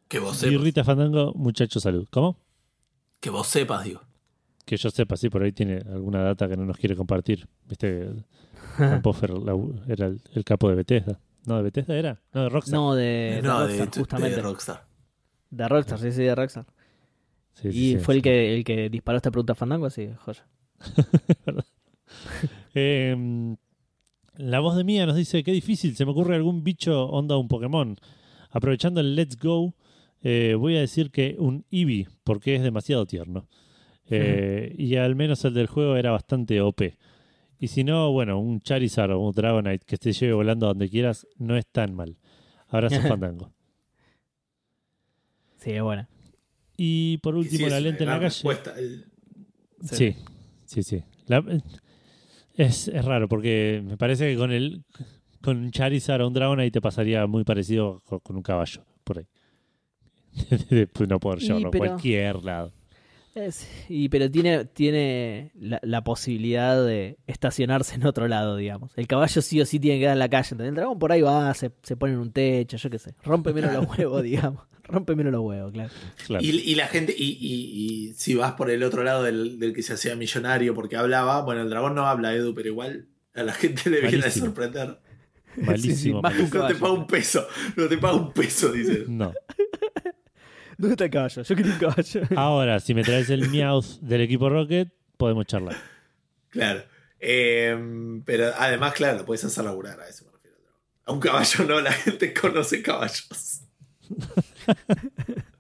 Que 0.09 0.19
vos 0.19 0.37
y 0.43 0.51
sepas. 0.51 0.63
Rita 0.63 0.85
Fandango, 0.85 1.33
muchacho, 1.35 1.81
salud. 1.81 2.07
¿Cómo? 2.11 2.37
Que 3.21 3.31
vos 3.31 3.47
sepas, 3.47 3.85
digo. 3.85 4.03
Que 4.65 4.77
yo 4.77 4.91
sepa, 4.91 5.17
sí, 5.17 5.29
por 5.29 5.43
ahí 5.43 5.53
tiene 5.53 5.77
alguna 5.91 6.23
data 6.23 6.49
que 6.49 6.57
no 6.57 6.65
nos 6.65 6.77
quiere 6.79 6.97
compartir. 6.97 7.47
Viste, 7.69 8.09
Poffer 9.03 9.33
era 9.89 10.07
el, 10.07 10.21
el 10.33 10.45
capo 10.45 10.69
de 10.69 10.75
Bethesda. 10.77 11.21
¿No, 11.47 11.57
de 11.59 11.63
Bethesda 11.63 11.95
era? 11.97 12.21
No, 12.33 12.43
de 12.45 12.49
Rockstar. 12.49 12.75
No, 12.75 12.95
de, 12.95 13.03
de 13.03 13.43
no, 13.43 13.59
Rockstar, 13.61 13.69
de, 13.69 13.91
de 13.91 14.01
justamente. 14.01 14.43
Rockstar. 14.43 14.87
De 15.51 15.69
Rockstar, 15.69 15.99
sí, 15.99 16.13
sí, 16.13 16.23
de 16.23 16.35
Rockstar. 16.35 16.67
Sí, 17.53 17.71
sí, 17.73 17.79
y 17.79 17.93
sí, 17.93 17.99
fue 17.99 18.15
sí. 18.15 18.19
el 18.19 18.23
que 18.23 18.55
el 18.57 18.65
que 18.65 18.89
disparó 18.91 19.17
esta 19.19 19.31
pregunta 19.31 19.53
a 19.53 19.57
Fandango, 19.57 19.87
así, 19.87 20.09
joya. 20.25 20.47
Eh, 22.75 23.57
la 24.37 24.61
voz 24.61 24.77
de 24.77 24.85
Mía 24.85 25.07
nos 25.07 25.17
dice, 25.17 25.43
qué 25.45 25.53
difícil, 25.53 25.97
se 25.97 26.05
me 26.05 26.11
ocurre 26.13 26.35
algún 26.37 26.65
bicho 26.65 27.07
onda 27.07 27.37
un 27.37 27.49
Pokémon. 27.49 27.97
Aprovechando 28.51 29.01
el 29.01 29.15
Let's 29.17 29.37
Go, 29.39 29.75
eh, 30.23 30.55
voy 30.59 30.77
a 30.77 30.81
decir 30.81 31.11
que 31.11 31.37
un 31.39 31.65
Eevee, 31.71 32.09
porque 32.25 32.55
es 32.57 32.63
demasiado 32.63 33.07
tierno. 33.07 33.49
Eh, 34.11 34.75
y 34.79 34.97
al 34.97 35.15
menos 35.17 35.45
el 35.45 35.55
del 35.55 35.67
juego 35.67 35.97
era 35.97 36.11
bastante 36.11 36.61
OP. 36.61 36.97
Y 37.59 37.69
si 37.69 37.85
no, 37.85 38.13
bueno, 38.13 38.39
un 38.39 38.61
Charizard 38.61 39.13
o 39.13 39.19
un 39.21 39.33
Dragonite 39.33 39.85
que 39.87 39.97
te 39.97 40.13
lleve 40.13 40.35
volando 40.35 40.67
a 40.67 40.71
donde 40.71 40.89
quieras, 40.91 41.27
no 41.39 41.57
es 41.57 41.67
tan 41.67 41.95
mal. 41.95 42.17
Abrazo 42.69 43.01
Fandango. 43.19 43.53
Sí, 45.59 45.71
es 45.71 45.83
buena. 45.83 46.09
Y 46.77 47.19
por 47.19 47.35
Y 47.35 47.39
último, 47.39 47.67
sí, 47.67 47.71
la 47.71 47.81
lente 47.81 48.05
en 48.05 48.11
la 48.11 48.21
calle. 48.21 48.49
El- 48.77 49.05
Sí, 49.83 50.17
sí, 50.65 50.83
sí. 50.83 51.03
La- 51.27 51.45
es, 52.55 52.89
es 52.89 53.05
raro 53.05 53.29
porque 53.29 53.83
me 53.85 53.97
parece 53.97 54.31
que 54.33 54.37
con 54.39 54.53
el 54.53 54.83
con 55.43 55.59
un 55.59 55.71
Charizard 55.71 56.23
o 56.23 56.27
un 56.29 56.33
Dragonite 56.33 56.71
te 56.71 56.81
pasaría 56.81 57.27
muy 57.27 57.45
parecido 57.45 58.01
co- 58.07 58.21
con, 58.21 58.37
un 58.37 58.43
caballo, 58.43 58.83
por 59.05 59.19
ahí. 59.19 59.27
No 61.09 61.21
poder 61.21 61.41
llevarlo 61.41 61.69
a 61.69 61.71
pero- 61.71 61.85
cualquier 61.87 62.43
lado. 62.45 62.73
Es- 63.35 63.67
y, 63.89 64.09
pero 64.11 64.31
tiene, 64.31 64.65
tiene 64.65 65.51
la, 65.59 65.81
la 65.83 66.05
posibilidad 66.05 66.85
de 66.85 67.19
estacionarse 67.27 67.97
en 67.97 68.07
otro 68.07 68.29
lado, 68.29 68.57
digamos. 68.57 68.93
El 68.97 69.07
caballo 69.09 69.43
sí 69.43 69.61
o 69.61 69.67
sí 69.67 69.81
tiene 69.81 69.97
que 69.99 70.03
quedar 70.03 70.13
en 70.13 70.19
la 70.21 70.29
calle. 70.29 70.49
¿entendés? 70.53 70.69
El 70.69 70.75
dragón 70.77 70.99
por 70.99 71.11
ahí 71.13 71.21
va, 71.23 71.53
se, 71.55 71.73
se 71.83 71.97
pone 71.97 72.13
en 72.13 72.21
un 72.21 72.31
techo, 72.33 72.77
yo 72.77 72.91
qué 72.91 72.99
sé. 72.99 73.15
Rompe 73.25 73.53
menos 73.53 73.73
los 73.73 73.87
huevos, 73.99 74.23
digamos. 74.23 74.63
Rompe 74.85 75.17
menos 75.17 75.33
los 75.33 75.41
huevos, 75.43 75.73
claro. 75.73 75.91
Claro. 76.27 76.45
Y, 76.45 76.51
y 76.51 76.75
la 76.75 76.87
gente, 76.89 77.15
y, 77.17 77.39
y- 77.41 78.09
y 78.11 78.13
si 78.15 78.35
vas 78.35 78.53
por 78.53 78.71
el 78.71 78.83
otro 78.83 79.03
lado 79.03 79.23
del, 79.25 79.59
del 79.59 79.73
que 79.73 79.83
se 79.83 79.95
hacía 79.95 80.15
millonario 80.15 80.75
porque 80.75 80.97
hablaba, 80.97 81.41
bueno, 81.43 81.63
el 81.63 81.71
dragón 81.71 81.95
no 81.95 82.07
habla, 82.07 82.35
Edu, 82.35 82.55
pero 82.55 82.69
igual 82.69 83.09
a 83.35 83.43
la 83.43 83.53
gente 83.55 83.89
le 83.91 84.01
viene 84.03 84.27
a 84.27 84.31
sorprender. 84.31 84.99
Malísimo. 85.57 85.95
Sí, 85.95 85.97
sí, 85.97 86.13
más 86.13 86.35
que 86.35 86.43
un 86.43 86.51
No 86.51 86.67
te 86.67 86.75
paga 86.75 86.93
un 86.93 87.07
peso, 87.07 87.47
no 87.77 87.89
te 87.89 87.97
paga 87.99 88.15
un 88.17 88.33
peso, 88.33 88.71
dice. 88.73 89.05
No. 89.09 89.33
¿Dónde 90.79 90.95
está 90.95 91.05
el 91.05 91.11
caballo? 91.11 91.43
Yo 91.43 91.57
quería 91.57 91.73
un 91.73 91.79
caballo. 91.79 92.21
Ahora, 92.37 92.81
si 92.81 92.95
me 92.95 93.03
traes 93.03 93.31
el 93.31 93.49
Meowth 93.49 94.01
del 94.01 94.21
equipo 94.23 94.49
Rocket, 94.49 94.93
podemos 95.17 95.47
charlar. 95.47 95.77
Claro. 96.51 96.83
Eh, 97.21 98.21
pero 98.25 98.53
además, 98.59 98.93
claro, 98.95 99.19
lo 99.19 99.25
puedes 99.25 99.45
hacer 99.45 99.65
laburar, 99.65 99.99
a 100.01 100.09
eso 100.09 100.25
me 100.27 100.33
refiero. 100.33 100.57
A 101.07 101.13
un 101.13 101.21
caballo 101.21 101.65
no, 101.65 101.81
la 101.81 101.93
gente 101.93 102.35
conoce 102.35 102.83
caballos. 102.83 103.63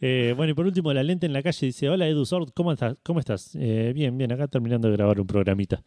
Eh, 0.00 0.34
bueno, 0.36 0.52
y 0.52 0.54
por 0.54 0.66
último, 0.66 0.92
la 0.92 1.02
lente 1.02 1.24
en 1.24 1.32
la 1.32 1.42
calle 1.42 1.66
dice: 1.66 1.88
Hola 1.88 2.06
Edu 2.06 2.26
Sord, 2.26 2.50
¿cómo 2.54 2.70
estás? 2.70 2.98
¿Cómo 3.02 3.18
estás? 3.18 3.56
Eh, 3.58 3.92
bien, 3.94 4.16
bien, 4.18 4.30
acá 4.30 4.46
terminando 4.46 4.88
de 4.88 4.96
grabar 4.96 5.18
un 5.18 5.26
programita. 5.26 5.82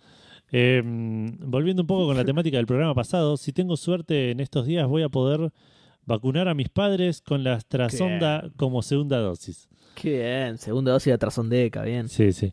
Eh, 0.51 0.81
volviendo 0.84 1.84
un 1.84 1.88
poco 1.88 2.07
con 2.07 2.17
la 2.17 2.26
temática 2.26 2.57
del 2.57 2.65
programa 2.65 2.95
pasado, 2.95 3.38
si 3.38 3.53
tengo 3.53 3.77
suerte 3.77 4.31
en 4.31 4.39
estos 4.39 4.65
días 4.65 4.88
voy 4.88 5.03
a 5.03 5.09
poder 5.09 5.51
Vacunar 6.10 6.48
a 6.48 6.56
mis 6.56 6.69
padres 6.69 7.22
con 7.22 7.44
la 7.44 7.53
AstraZonda 7.53 8.49
como 8.57 8.81
segunda 8.81 9.19
dosis. 9.19 9.69
Qué 9.94 10.18
bien, 10.18 10.57
segunda 10.57 10.91
dosis 10.91 11.14
de 11.14 11.19
Trazondeca, 11.19 11.84
bien. 11.84 12.10
Sí, 12.10 12.34
sí. 12.34 12.52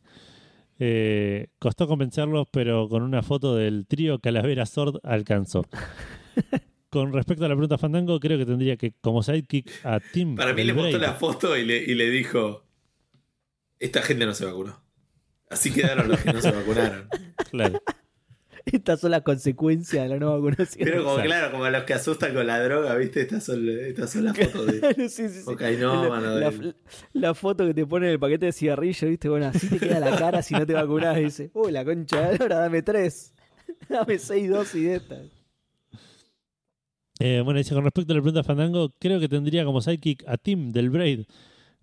Eh, 0.79 1.49
costó 1.59 1.89
convencerlos, 1.89 2.49
pero 2.51 2.87
con 2.91 3.03
una 3.03 3.23
foto 3.23 3.57
del 3.57 3.87
trío 3.87 4.19
Calavera 4.19 4.67
Sword 4.67 5.01
alcanzó. 5.05 5.65
con 6.91 7.15
respecto 7.15 7.47
a 7.47 7.49
la 7.49 7.55
pregunta 7.55 7.79
Fandango, 7.79 8.21
creo 8.21 8.37
que 8.37 8.45
tendría 8.45 8.77
que, 8.77 8.93
como 9.01 9.23
sidekick, 9.23 9.71
a 9.85 10.01
Tim. 10.01 10.37
Para 10.37 10.53
mí 10.53 10.63
le 10.63 10.75
mostró 10.75 10.99
la 10.99 11.15
foto 11.15 11.57
y 11.57 11.65
le, 11.65 11.79
y 11.79 11.95
le 11.95 12.11
dijo: 12.11 12.63
Esta 13.79 14.03
gente 14.03 14.27
no 14.27 14.35
se 14.35 14.45
vacunó. 14.45 14.83
Así 15.49 15.73
quedaron 15.73 16.09
los 16.09 16.21
que 16.21 16.31
no 16.31 16.43
se 16.43 16.51
vacunaron. 16.51 17.09
Claro. 17.51 17.81
Estas 18.73 18.99
son 19.01 19.13
las 19.13 19.23
consecuencias 19.23 20.03
de 20.03 20.09
la 20.09 20.19
no 20.19 20.33
vacunación. 20.35 20.85
Pero 20.85 20.99
como 21.05 21.11
Exacto. 21.19 21.29
claro, 21.29 21.53
como 21.53 21.65
a 21.65 21.71
los 21.71 21.85
que 21.85 21.95
asustan 21.95 22.35
con 22.35 22.47
la 22.47 22.61
droga, 22.63 22.97
¿viste? 22.97 23.21
Estas 23.21 23.45
son, 23.45 23.69
estas 23.69 24.11
son 24.11 24.25
las 24.25 24.37
fotos 24.37 24.67
de 24.67 24.95
sí, 25.09 25.29
sí, 25.29 25.43
sí. 25.43 25.55
la, 25.59 25.71
del- 25.71 26.41
la- 26.41 26.75
la 27.13 27.35
foto 27.35 27.65
que 27.67 27.75
te 27.75 27.87
pone 27.87 28.07
en 28.07 28.13
el 28.13 28.19
paquete 28.19 28.47
de 28.47 28.53
cigarrillo, 28.53 29.09
¿viste? 29.09 29.29
Bueno, 29.29 29.47
así 29.47 29.69
te 29.69 29.79
queda 29.79 30.01
la 30.01 30.17
cara 30.17 30.43
si 30.43 30.55
no 30.55 30.67
te 30.67 30.73
vacunás. 30.75 31.17
Dice, 31.17 31.51
uy, 31.55 31.71
la 31.73 31.85
concha 31.85 32.29
de 32.31 32.37
ahora, 32.43 32.57
dame 32.59 32.83
tres. 32.83 33.33
Dame 33.89 34.19
seis 34.19 34.49
dosis 34.51 34.83
de 34.83 34.95
estas. 34.97 35.21
Eh, 37.19 37.41
bueno, 37.45 37.59
dice 37.59 37.75
con 37.75 37.85
respecto 37.85 38.13
a 38.13 38.17
la 38.17 38.23
pregunta 38.23 38.45
Fandango, 38.45 38.93
creo 38.99 39.19
que 39.19 39.29
tendría 39.29 39.65
como 39.65 39.81
sidekick 39.81 40.25
a 40.27 40.37
Tim 40.37 40.71
del 40.73 40.91
Braid. 40.91 41.25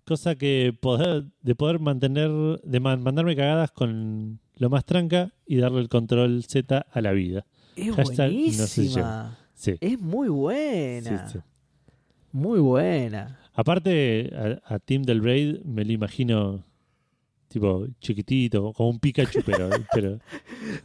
Cosa 0.04 0.34
que 0.36 0.76
poder, 0.80 1.24
de 1.40 1.54
poder 1.54 1.80
mantener, 1.80 2.30
de 2.62 2.80
man- 2.80 3.02
mandarme 3.02 3.34
cagadas 3.34 3.70
con 3.72 4.38
lo 4.56 4.70
más 4.70 4.84
tranca 4.84 5.32
y 5.46 5.56
darle 5.56 5.80
el 5.80 5.88
control 5.88 6.44
Z 6.44 6.86
a 6.90 7.00
la 7.00 7.12
vida. 7.12 7.44
Es 7.76 7.94
Hashtag 7.94 8.30
no 8.30 8.38
buenísima. 8.38 9.38
Sí. 9.54 9.74
es 9.80 10.00
muy 10.00 10.28
buena. 10.28 11.28
sí, 11.28 11.38
sí. 11.38 11.44
Muy 12.32 12.58
buena. 12.60 13.38
Aparte, 13.54 14.32
a, 14.66 14.74
a 14.74 14.78
Tim 14.80 15.02
del 15.02 15.20
Braid 15.20 15.60
me 15.64 15.84
lo 15.84 15.92
imagino 15.92 16.64
tipo 17.48 17.86
chiquitito, 18.00 18.72
como 18.72 18.90
un 18.90 18.98
Pikachu, 18.98 19.40
pero, 19.46 19.70
pero 19.94 20.18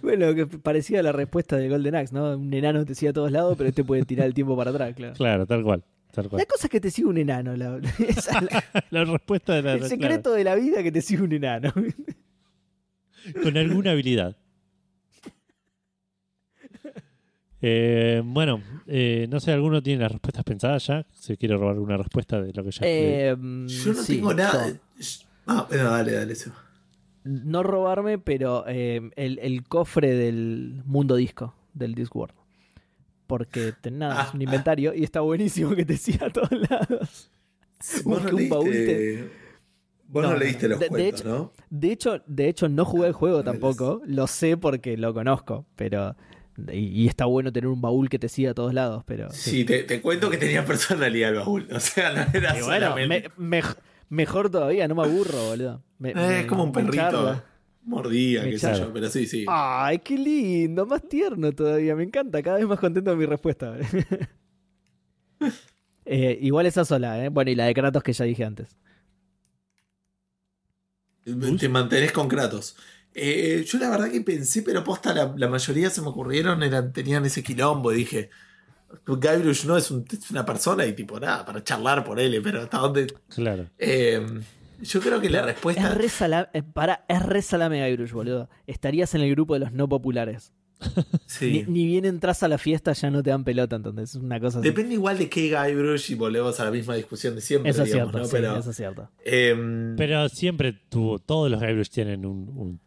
Bueno, 0.03 0.35
que 0.35 0.45
parecía 0.45 1.01
la 1.01 1.11
respuesta 1.11 1.57
del 1.57 1.69
Golden 1.71 1.95
Axe, 1.95 2.13
¿no? 2.13 2.37
Un 2.37 2.53
enano 2.53 2.85
te 2.85 2.93
sigue 2.93 3.09
a 3.09 3.13
todos 3.13 3.31
lados, 3.31 3.55
pero 3.57 3.69
este 3.69 3.83
puede 3.83 4.03
tirar 4.05 4.27
el 4.27 4.35
tiempo 4.35 4.55
para 4.55 4.69
atrás, 4.69 4.93
claro. 4.95 5.13
claro, 5.15 5.47
tal 5.47 5.63
cual. 5.63 5.83
Tal 6.11 6.25
La 6.25 6.29
cual. 6.29 6.47
cosa 6.47 6.67
es 6.67 6.71
que 6.71 6.79
te 6.79 6.91
sigue 6.91 7.07
un 7.07 7.17
enano. 7.17 7.55
la- 7.55 7.79
esa 8.07 8.39
la- 8.41 8.63
La 8.91 9.03
respuesta 9.05 9.55
de 9.55 9.61
la 9.63 9.73
el 9.73 9.83
secreto 9.85 10.31
de 10.33 10.43
la 10.43 10.53
vida 10.55 10.83
que 10.83 10.91
te 10.91 11.01
sigue 11.01 11.23
un 11.23 11.31
enano. 11.33 11.73
Con 13.43 13.57
alguna 13.57 13.91
habilidad. 13.91 14.35
Eh, 17.61 18.21
bueno, 18.23 18.61
eh, 18.87 19.27
no 19.29 19.39
sé, 19.39 19.51
¿alguno 19.51 19.83
tiene 19.83 20.01
las 20.03 20.11
respuestas 20.13 20.43
pensadas 20.45 20.87
ya? 20.87 21.05
Se 21.13 21.35
quiere 21.35 21.57
robar 21.57 21.77
una 21.79 21.97
respuesta 21.97 22.41
de 22.41 22.53
lo 22.53 22.63
que 22.63 22.71
ya 22.71 22.81
Eh, 22.85 23.35
Yo 23.37 23.93
no 23.93 24.01
sí, 24.03 24.15
tengo 24.15 24.33
nada. 24.33 24.69
yo- 24.69 24.75
Ah, 25.45 25.65
bueno, 25.67 25.83
dale, 25.91 26.11
dale. 26.13 26.35
Seba. 26.35 26.55
no 27.23 27.63
robarme, 27.63 28.17
pero 28.17 28.63
eh, 28.67 29.01
el, 29.15 29.39
el 29.39 29.63
cofre 29.63 30.13
del 30.13 30.81
mundo 30.85 31.15
disco, 31.15 31.53
del 31.73 31.95
Discworld. 31.95 32.33
Porque 33.27 33.73
ten- 33.81 33.99
nada, 33.99 34.23
es 34.27 34.33
un 34.33 34.41
inventario 34.41 34.93
y 34.95 35.03
está 35.03 35.19
buenísimo 35.21 35.75
que 35.75 35.85
te 35.85 35.97
siga 35.97 36.27
a 36.27 36.29
todos 36.31 36.51
lados. 36.69 37.29
Vos 38.03 38.21
Busque 38.23 38.31
no 38.31 38.37
un 38.37 38.49
baúl 38.49 39.31
vos 40.09 40.23
No, 40.23 40.31
no 40.31 40.37
leíste 40.37 40.67
los 40.67 40.79
De- 40.79 41.07
hecho- 41.07 41.23
¿no? 41.27 41.53
De 41.69 41.91
hecho, 41.91 42.21
de 42.27 42.49
hecho, 42.49 42.67
no 42.67 42.83
jugué 42.85 43.07
el 43.07 43.13
juego 43.13 43.43
tampoco. 43.43 44.01
Lo 44.05 44.27
sé 44.27 44.57
porque 44.57 44.97
lo 44.97 45.13
conozco, 45.13 45.65
pero. 45.75 46.15
Y, 46.73 47.03
y 47.03 47.07
está 47.07 47.23
bueno 47.25 47.53
tener 47.53 47.67
un 47.69 47.79
baúl 47.79 48.09
que 48.09 48.19
te 48.19 48.27
siga 48.27 48.51
a 48.51 48.53
todos 48.53 48.73
lados, 48.73 49.03
pero. 49.05 49.29
Sí, 49.31 49.63
te, 49.63 49.83
te 49.83 50.01
cuento 50.01 50.29
que 50.29 50.37
tenía 50.37 50.65
personalidad 50.65 51.29
el 51.29 51.35
baúl. 51.37 51.67
O 51.71 51.79
sea, 51.79 52.11
no 52.13 52.37
era 52.37 52.57
Y 52.57 52.61
bueno, 52.63 52.95
me- 53.37 53.63
mejor 54.09 54.49
todavía, 54.49 54.87
no 54.87 54.95
me 54.95 55.03
aburro, 55.03 55.37
boludo. 55.49 55.81
Me- 55.99 56.09
Eh, 56.11 56.15
me- 56.15 56.39
es 56.41 56.45
como 56.47 56.63
un 56.65 56.71
perrito. 56.73 56.95
charla. 56.97 57.45
Mordía, 57.85 58.43
Me 58.43 58.51
qué 58.51 58.59
sé 58.59 58.73
yo, 58.75 58.91
pero 58.93 59.09
sí, 59.09 59.25
sí. 59.25 59.45
Ay, 59.47 59.99
qué 59.99 60.17
lindo, 60.17 60.85
más 60.85 61.01
tierno 61.07 61.51
todavía, 61.53 61.95
me 61.95 62.03
encanta, 62.03 62.43
cada 62.43 62.57
vez 62.57 62.67
más 62.67 62.77
contento 62.79 63.09
de 63.11 63.15
mi 63.15 63.25
respuesta. 63.25 63.73
Eh, 66.05 66.37
igual 66.41 66.65
esa 66.65 66.85
sola, 66.85 67.23
¿eh? 67.23 67.29
Bueno, 67.29 67.51
y 67.51 67.55
la 67.55 67.65
de 67.65 67.73
Kratos 67.73 68.01
que 68.01 68.13
ya 68.13 68.25
dije 68.25 68.43
antes. 68.43 68.75
Te 71.23 71.69
mantenés 71.69 72.11
con 72.11 72.27
Kratos. 72.27 72.75
Eh, 73.13 73.65
yo 73.67 73.77
la 73.79 73.89
verdad 73.89 74.11
que 74.11 74.21
pensé, 74.21 74.61
pero 74.61 74.83
posta, 74.83 75.13
la, 75.13 75.33
la 75.35 75.47
mayoría 75.47 75.89
se 75.89 76.01
me 76.01 76.07
ocurrieron, 76.07 76.61
eran, 76.63 76.93
tenían 76.93 77.25
ese 77.25 77.43
quilombo. 77.43 77.91
Y 77.91 77.97
dije, 77.97 78.29
Guybrush 79.05 79.65
no 79.65 79.77
es, 79.77 79.91
un- 79.91 80.05
es 80.11 80.31
una 80.31 80.45
persona 80.45 80.85
y 80.85 80.93
tipo, 80.93 81.19
nada, 81.19 81.45
para 81.45 81.63
charlar 81.63 82.03
por 82.03 82.19
él, 82.19 82.39
pero 82.43 82.61
hasta 82.61 82.77
dónde. 82.77 83.13
Claro. 83.29 83.67
Eh, 83.77 84.25
yo 84.81 85.01
creo 85.01 85.19
que 85.19 85.29
la 85.29 85.41
respuesta. 85.41 85.89
Es 85.91 86.19
re, 86.19 86.47
eh, 86.53 86.63
para, 86.63 87.03
es 87.07 87.21
re 87.23 87.41
salame 87.41 87.85
Guybrush, 87.89 88.11
boludo. 88.11 88.49
Estarías 88.67 89.13
en 89.15 89.21
el 89.21 89.31
grupo 89.31 89.55
de 89.55 89.59
los 89.61 89.71
no 89.73 89.89
populares. 89.89 90.53
Sí. 91.25 91.65
Ni, 91.67 91.73
ni 91.73 91.85
bien 91.87 92.05
entras 92.05 92.41
a 92.43 92.47
la 92.47 92.57
fiesta 92.57 92.93
ya 92.93 93.09
no 93.11 93.21
te 93.21 93.29
dan 93.31 93.43
pelota, 93.43 93.75
entonces 93.75 94.11
es 94.11 94.15
una 94.15 94.39
cosa 94.39 94.59
así. 94.59 94.67
Depende 94.67 94.93
igual 94.93 95.17
de 95.17 95.29
qué 95.29 95.49
Guybrush 95.49 96.11
y 96.11 96.15
volvemos 96.15 96.59
a 96.59 96.65
la 96.65 96.71
misma 96.71 96.95
discusión 96.95 97.35
de 97.35 97.41
siempre. 97.41 97.71
Eso 97.71 97.83
es 97.83 97.91
digamos, 97.91 98.11
cierto, 98.13 98.17
¿no? 98.19 98.25
sí, 98.25 98.31
Pero, 98.31 98.57
eso 98.59 98.69
es 98.71 98.75
cierto. 98.77 99.09
em, 99.25 99.95
Pero 99.97 100.29
siempre 100.29 100.73
tuvo, 100.89 101.19
todos 101.19 101.51
los 101.51 101.59
Guybrush 101.61 101.89
tienen 101.89 102.25
un, 102.25 102.49
un, 102.55 102.79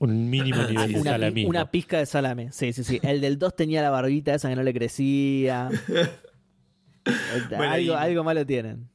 un 0.00 0.30
mínimo 0.30 0.62
nivel 0.64 0.92
de 0.94 1.02
salamismo. 1.02 1.50
una 1.50 1.70
pizca 1.70 1.98
de 1.98 2.06
salame. 2.06 2.50
Sí, 2.52 2.72
sí, 2.72 2.82
sí. 2.82 2.98
El 3.02 3.20
del 3.20 3.38
2 3.38 3.54
tenía 3.56 3.82
la 3.82 3.90
barbita 3.90 4.34
esa 4.34 4.48
que 4.48 4.56
no 4.56 4.62
le 4.62 4.72
crecía. 4.72 5.68
Bueno, 7.50 7.64
algo, 7.72 7.92
y- 7.92 7.96
algo 7.96 8.24
malo 8.24 8.46
tienen. 8.46 8.88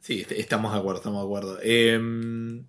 Sí, 0.00 0.20
est- 0.20 0.32
estamos 0.32 0.72
de 0.72 0.78
acuerdo, 0.78 0.98
estamos 1.00 1.20
de 1.20 1.26
acuerdo. 1.26 1.58
Eh, 1.62 2.62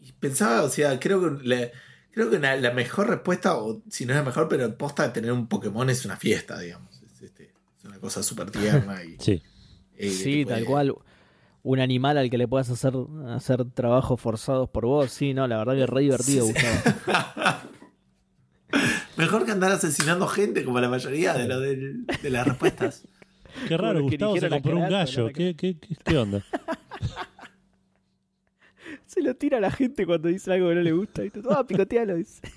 y 0.00 0.12
pensaba, 0.12 0.62
o 0.64 0.68
sea, 0.68 0.98
creo 1.00 1.20
que 1.38 1.48
la, 1.48 1.68
creo 2.12 2.30
que 2.30 2.36
una- 2.36 2.56
la 2.56 2.70
mejor 2.72 3.08
respuesta, 3.08 3.56
o 3.56 3.82
si 3.90 4.06
no 4.06 4.12
es 4.12 4.18
la 4.18 4.24
mejor, 4.24 4.48
pero 4.48 4.76
posta 4.76 5.02
de 5.04 5.10
tener 5.10 5.32
un 5.32 5.46
Pokémon 5.48 5.88
es 5.90 6.04
una 6.04 6.16
fiesta, 6.16 6.58
digamos. 6.58 7.02
Es, 7.02 7.22
este, 7.22 7.52
es 7.78 7.84
una 7.84 7.98
cosa 7.98 8.22
súper 8.22 8.50
tierna 8.50 9.02
y. 9.04 9.16
Sí. 9.20 9.42
eh, 9.96 10.10
Sí, 10.10 10.44
tal 10.44 10.64
cual. 10.64 10.94
Un 11.64 11.78
animal 11.78 12.18
al 12.18 12.28
que 12.28 12.38
le 12.38 12.48
puedas 12.48 12.68
hacer, 12.70 12.92
hacer 13.28 13.64
trabajos 13.66 14.20
forzados 14.20 14.68
por 14.68 14.84
vos. 14.84 15.12
Sí, 15.12 15.32
no, 15.32 15.46
la 15.46 15.58
verdad 15.58 15.74
que 15.74 15.84
es 15.84 15.88
re 15.88 16.00
divertido, 16.02 16.44
Sí, 16.46 16.52
sí. 16.54 16.66
Gustavo. 16.66 17.58
Mejor 19.16 19.44
que 19.44 19.52
andar 19.52 19.70
asesinando 19.72 20.26
gente 20.26 20.64
como 20.64 20.80
la 20.80 20.88
mayoría 20.88 21.34
de, 21.34 21.46
lo 21.46 21.60
del- 21.60 22.04
de 22.06 22.30
las 22.30 22.46
respuestas. 22.48 23.06
Qué 23.68 23.76
raro, 23.76 24.02
Gustavo 24.02 24.36
se 24.38 24.48
compró 24.48 24.76
un 24.78 24.88
gallo. 24.88 25.26
¿no? 25.26 25.32
¿Qué, 25.32 25.54
qué, 25.54 25.76
qué, 25.78 25.96
qué 26.02 26.18
onda? 26.18 26.42
Se 29.12 29.20
lo 29.22 29.34
tira 29.34 29.58
a 29.58 29.60
la 29.60 29.70
gente 29.70 30.06
cuando 30.06 30.28
dice 30.28 30.52
algo 30.52 30.68
que 30.70 30.74
no 30.76 30.80
le 30.82 30.92
gusta. 30.92 31.22
¿viste? 31.22 31.40
Ah, 31.50 31.64
picotealo, 31.66 32.16
dice. 32.16 32.40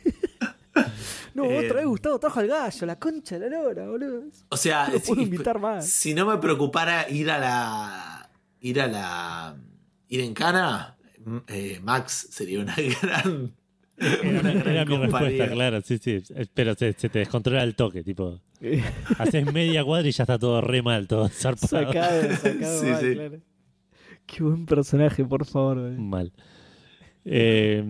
No, 1.33 1.45
Eh, 1.45 1.65
otra 1.65 1.77
vez 1.77 1.85
Gustavo 1.85 2.19
trajo 2.19 2.39
al 2.41 2.47
gallo, 2.47 2.85
la 2.85 2.97
concha 2.99 3.37
de 3.39 3.49
la 3.49 3.61
lora, 3.61 3.87
boludo. 3.89 4.23
O 4.49 4.57
sea, 4.57 4.89
No 4.91 4.99
puedo 4.99 5.21
invitar 5.21 5.59
más. 5.59 5.87
si 5.87 6.13
no 6.13 6.25
me 6.25 6.37
preocupara 6.37 7.09
ir 7.09 7.29
a 7.31 7.39
la. 7.39 8.29
ir 8.61 8.79
a 8.81 8.87
la. 8.87 9.55
ir 10.09 10.19
en 10.21 10.33
cana, 10.33 10.97
m- 11.25 11.41
eh, 11.47 11.79
Max 11.81 12.27
sería 12.31 12.59
una 12.59 12.75
gran. 13.01 13.53
una 13.97 14.41
gran 14.53 14.67
Era 14.67 14.85
mi 14.85 14.97
respuesta, 14.97 15.49
claro. 15.49 15.81
Sí, 15.81 15.97
sí. 15.97 16.23
Pero 16.53 16.75
se, 16.75 16.93
se 16.93 17.07
te 17.09 17.19
descontrola 17.19 17.63
el 17.63 17.75
toque, 17.75 18.03
tipo. 18.03 18.39
Haces 19.17 19.51
media 19.53 19.83
cuadra 19.83 20.07
y 20.07 20.11
ya 20.11 20.23
está 20.23 20.37
todo 20.39 20.59
re 20.61 20.81
mal, 20.81 21.07
todo 21.07 21.27
zarpado. 21.29 21.67
Sacado, 21.85 22.35
sacado 22.35 22.79
Sí, 22.81 22.85
mal, 22.87 23.01
sí. 23.01 23.13
claro. 23.13 23.39
Qué 24.37 24.43
buen 24.43 24.65
personaje, 24.65 25.23
por 25.25 25.45
favor. 25.45 25.77
boludo. 25.81 26.01
Mal. 26.01 26.31
Eh, 27.25 27.83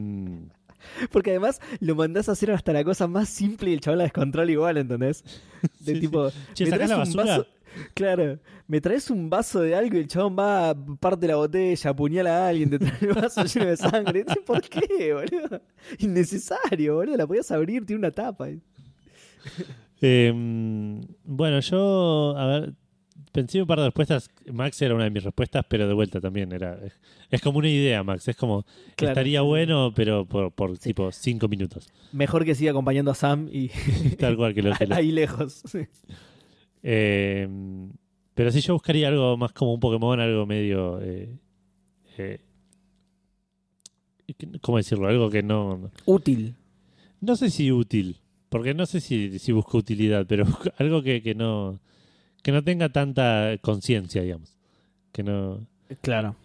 Porque 1.12 1.32
además 1.32 1.60
lo 1.80 1.96
mandás 1.96 2.30
a 2.30 2.34
hacer 2.34 2.52
hasta 2.52 2.72
la 2.74 2.84
cosa 2.84 3.08
más 3.08 3.28
simple 3.30 3.72
y 3.72 3.74
el 3.74 3.80
chaval 3.82 3.98
la 4.00 4.04
descontrola 4.06 4.52
igual, 4.52 4.78
¿entendés? 4.78 5.24
De 5.80 5.96
Sí, 5.96 6.00
tipo, 6.00 6.30
Che, 6.54 6.66
¿me 6.66 6.70
¿sacás 6.70 6.88
traes 6.88 6.90
la 6.90 6.96
un 6.98 7.02
basura? 7.04 7.24
vaso? 7.26 7.48
Claro, 7.94 8.40
me 8.68 8.80
traes 8.80 9.10
un 9.10 9.30
vaso 9.30 9.60
de 9.60 9.76
algo 9.76 9.98
y 9.98 10.00
el 10.00 10.08
chabón 10.08 10.38
va, 10.40 10.74
parte 10.98 11.28
la 11.28 11.36
botella, 11.36 11.90
apuñala 11.90 12.46
a 12.46 12.48
alguien, 12.48 12.70
te 12.70 12.80
trae 12.80 12.98
el 13.02 13.14
vaso 13.14 13.44
lleno 13.54 13.66
de 13.66 13.76
sangre. 13.78 14.26
¿Por 14.46 14.62
qué, 14.62 15.14
boludo? 15.14 15.62
Innecesario, 16.00 16.96
boludo. 16.96 17.18
La 17.18 17.28
podías 17.28 17.52
abrir, 17.52 17.86
tiene 17.86 18.00
una 18.00 18.12
tapa. 18.12 18.48
eh, 20.02 20.32
bueno, 21.26 21.60
yo. 21.60 22.38
A 22.38 22.46
ver. 22.48 22.74
Pensé 23.36 23.60
un 23.60 23.68
par 23.68 23.80
de 23.80 23.86
respuestas. 23.88 24.32
Max 24.50 24.82
era 24.82 24.96
una 24.96 25.04
de 25.04 25.10
mis 25.10 25.22
respuestas, 25.22 25.66
pero 25.68 25.90
de 25.90 25.94
vuelta 25.94 26.22
también 26.22 26.54
era. 26.54 26.80
Es, 27.30 27.42
como 27.42 27.60
una 27.60 27.68
idea, 27.68 28.02
Max. 28.02 28.30
Es 28.30 28.38
como. 28.38 28.66
Claro. 28.96 29.12
Estaría 29.12 29.42
bueno, 29.42 29.92
pero 29.94 30.26
por, 30.26 30.54
por 30.54 30.78
tipo 30.78 31.12
cinco 31.12 31.50
minutos. 31.50 31.90
Mejor 32.14 32.46
que 32.46 32.56
siga 32.56 32.72
acompañando 32.72 33.12
a 33.12 33.14
Sam 33.14 33.50
y 33.52 33.68
Tal 34.20 34.38
cual 34.38 34.54
que 34.54 34.62
lo 34.62 34.74
que 34.78 34.88
ahí 34.90 35.12
lejos. 35.12 35.64
Eh, 36.82 37.46
pero 38.34 38.52
sí, 38.54 38.62
yo 38.62 38.72
buscaría 38.72 39.10
algo 39.10 39.36
más 39.36 39.52
como 39.52 39.74
un 39.74 39.82
Pokémon, 39.82 40.18
algo 40.18 40.46
medio. 40.46 41.02
Eh, 41.02 41.38
eh, 42.18 42.40
¿Cómo 44.62 44.78
decirlo? 44.78 45.10
Algo 45.10 45.30
que 45.30 45.44
no. 45.44 45.92
Útil. 46.06 46.56
No 47.20 47.36
sé 47.36 47.50
si 47.50 47.70
útil, 47.70 48.16
porque 48.48 48.74
no 48.74 48.86
sé 48.86 49.02
si, 49.02 49.40
si 49.40 49.52
busco 49.52 49.78
utilidad, 49.78 50.26
pero 50.26 50.46
algo 50.78 51.04
que, 51.04 51.22
que 51.22 51.36
no. 51.36 51.82
Que 52.46 52.52
no 52.52 52.64
tenga 52.64 52.90
tanta 52.90 53.58
conciencia, 53.60 54.22
digamos. 54.22 54.56
Que 55.12 55.24
no. 55.24 55.66
Claro. 56.02 56.36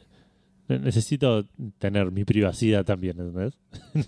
Necesito 0.66 1.44
tener 1.76 2.10
mi 2.10 2.24
privacidad 2.24 2.86
también, 2.86 3.20
¿entendés? 3.20 3.52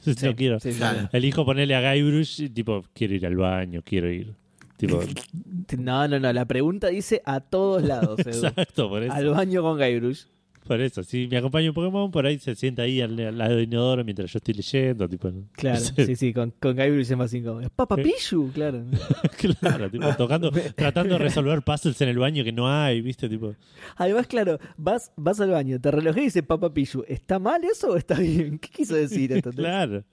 Sí, 0.17 0.25
no 0.25 0.35
quiero. 0.35 0.59
sí, 0.59 0.73
Claro. 0.73 1.11
Elijo 1.13 1.45
ponerle 1.45 1.75
a 1.75 1.93
Guybrush, 1.93 2.51
tipo, 2.55 2.83
quiero 2.95 3.15
ir 3.15 3.27
al 3.27 3.37
baño, 3.37 3.83
quiero 3.85 4.11
ir. 4.11 4.33
Tipo. 4.79 5.01
No, 5.77 6.09
no, 6.09 6.19
no. 6.19 6.33
La 6.33 6.47
pregunta 6.47 6.89
dice 6.89 7.21
a 7.27 7.41
todos 7.41 7.83
lados, 7.83 8.19
Edu. 8.27 8.47
exacto, 8.47 8.89
por 8.89 9.03
eso. 9.03 9.13
Al 9.13 9.29
baño 9.29 9.61
con 9.61 9.79
Guybrush. 9.79 10.23
Por 10.67 10.81
eso, 10.81 11.03
si 11.03 11.27
me 11.27 11.37
acompaña 11.37 11.69
un 11.69 11.75
Pokémon, 11.75 12.11
por 12.11 12.25
ahí 12.25 12.39
se 12.39 12.55
sienta 12.55 12.83
ahí 12.83 13.01
al, 13.01 13.19
al 13.19 13.37
lado 13.37 13.57
del 13.57 13.65
inodoro 13.65 14.05
mientras 14.05 14.33
yo 14.33 14.39
estoy 14.39 14.55
leyendo, 14.55 15.09
tipo, 15.09 15.31
¿no? 15.31 15.49
Claro, 15.53 15.81
Sí. 15.97 16.15
sí, 16.15 16.33
con, 16.33 16.53
con 16.53 16.77
Guybrush 16.77 17.11
es 17.11 17.17
más 17.17 17.35
incómodo. 17.35 17.69
Papa 17.75 17.97
Pichu, 17.97 18.51
claro. 18.53 18.85
claro, 19.61 19.91
tipo, 19.91 20.07
tocando, 20.17 20.53
tratando 20.77 21.15
de 21.15 21.19
resolver 21.19 21.63
puzzles 21.63 22.01
en 22.01 22.11
el 22.11 22.19
baño 22.19 22.45
que 22.45 22.53
no 22.53 22.69
hay, 22.71 23.01
¿viste? 23.01 23.29
Tipo, 23.29 23.57
Además, 23.97 24.27
claro, 24.29 24.59
vas, 24.77 25.13
vas 25.17 25.41
al 25.41 25.51
baño, 25.51 25.81
te 25.81 25.91
relojé 25.91 26.21
y 26.21 26.25
dice 26.25 26.43
Papa 26.43 26.73
Pichu. 26.73 27.05
¿Está 27.09 27.41
mal 27.41 27.65
eso 27.65 27.93
o 27.93 27.97
está 27.97 28.15
bien? 28.19 28.59
¿Qué 28.59 28.69
quiso 28.69 28.95
decir 28.95 29.33
esto? 29.33 29.51
claro. 29.51 30.05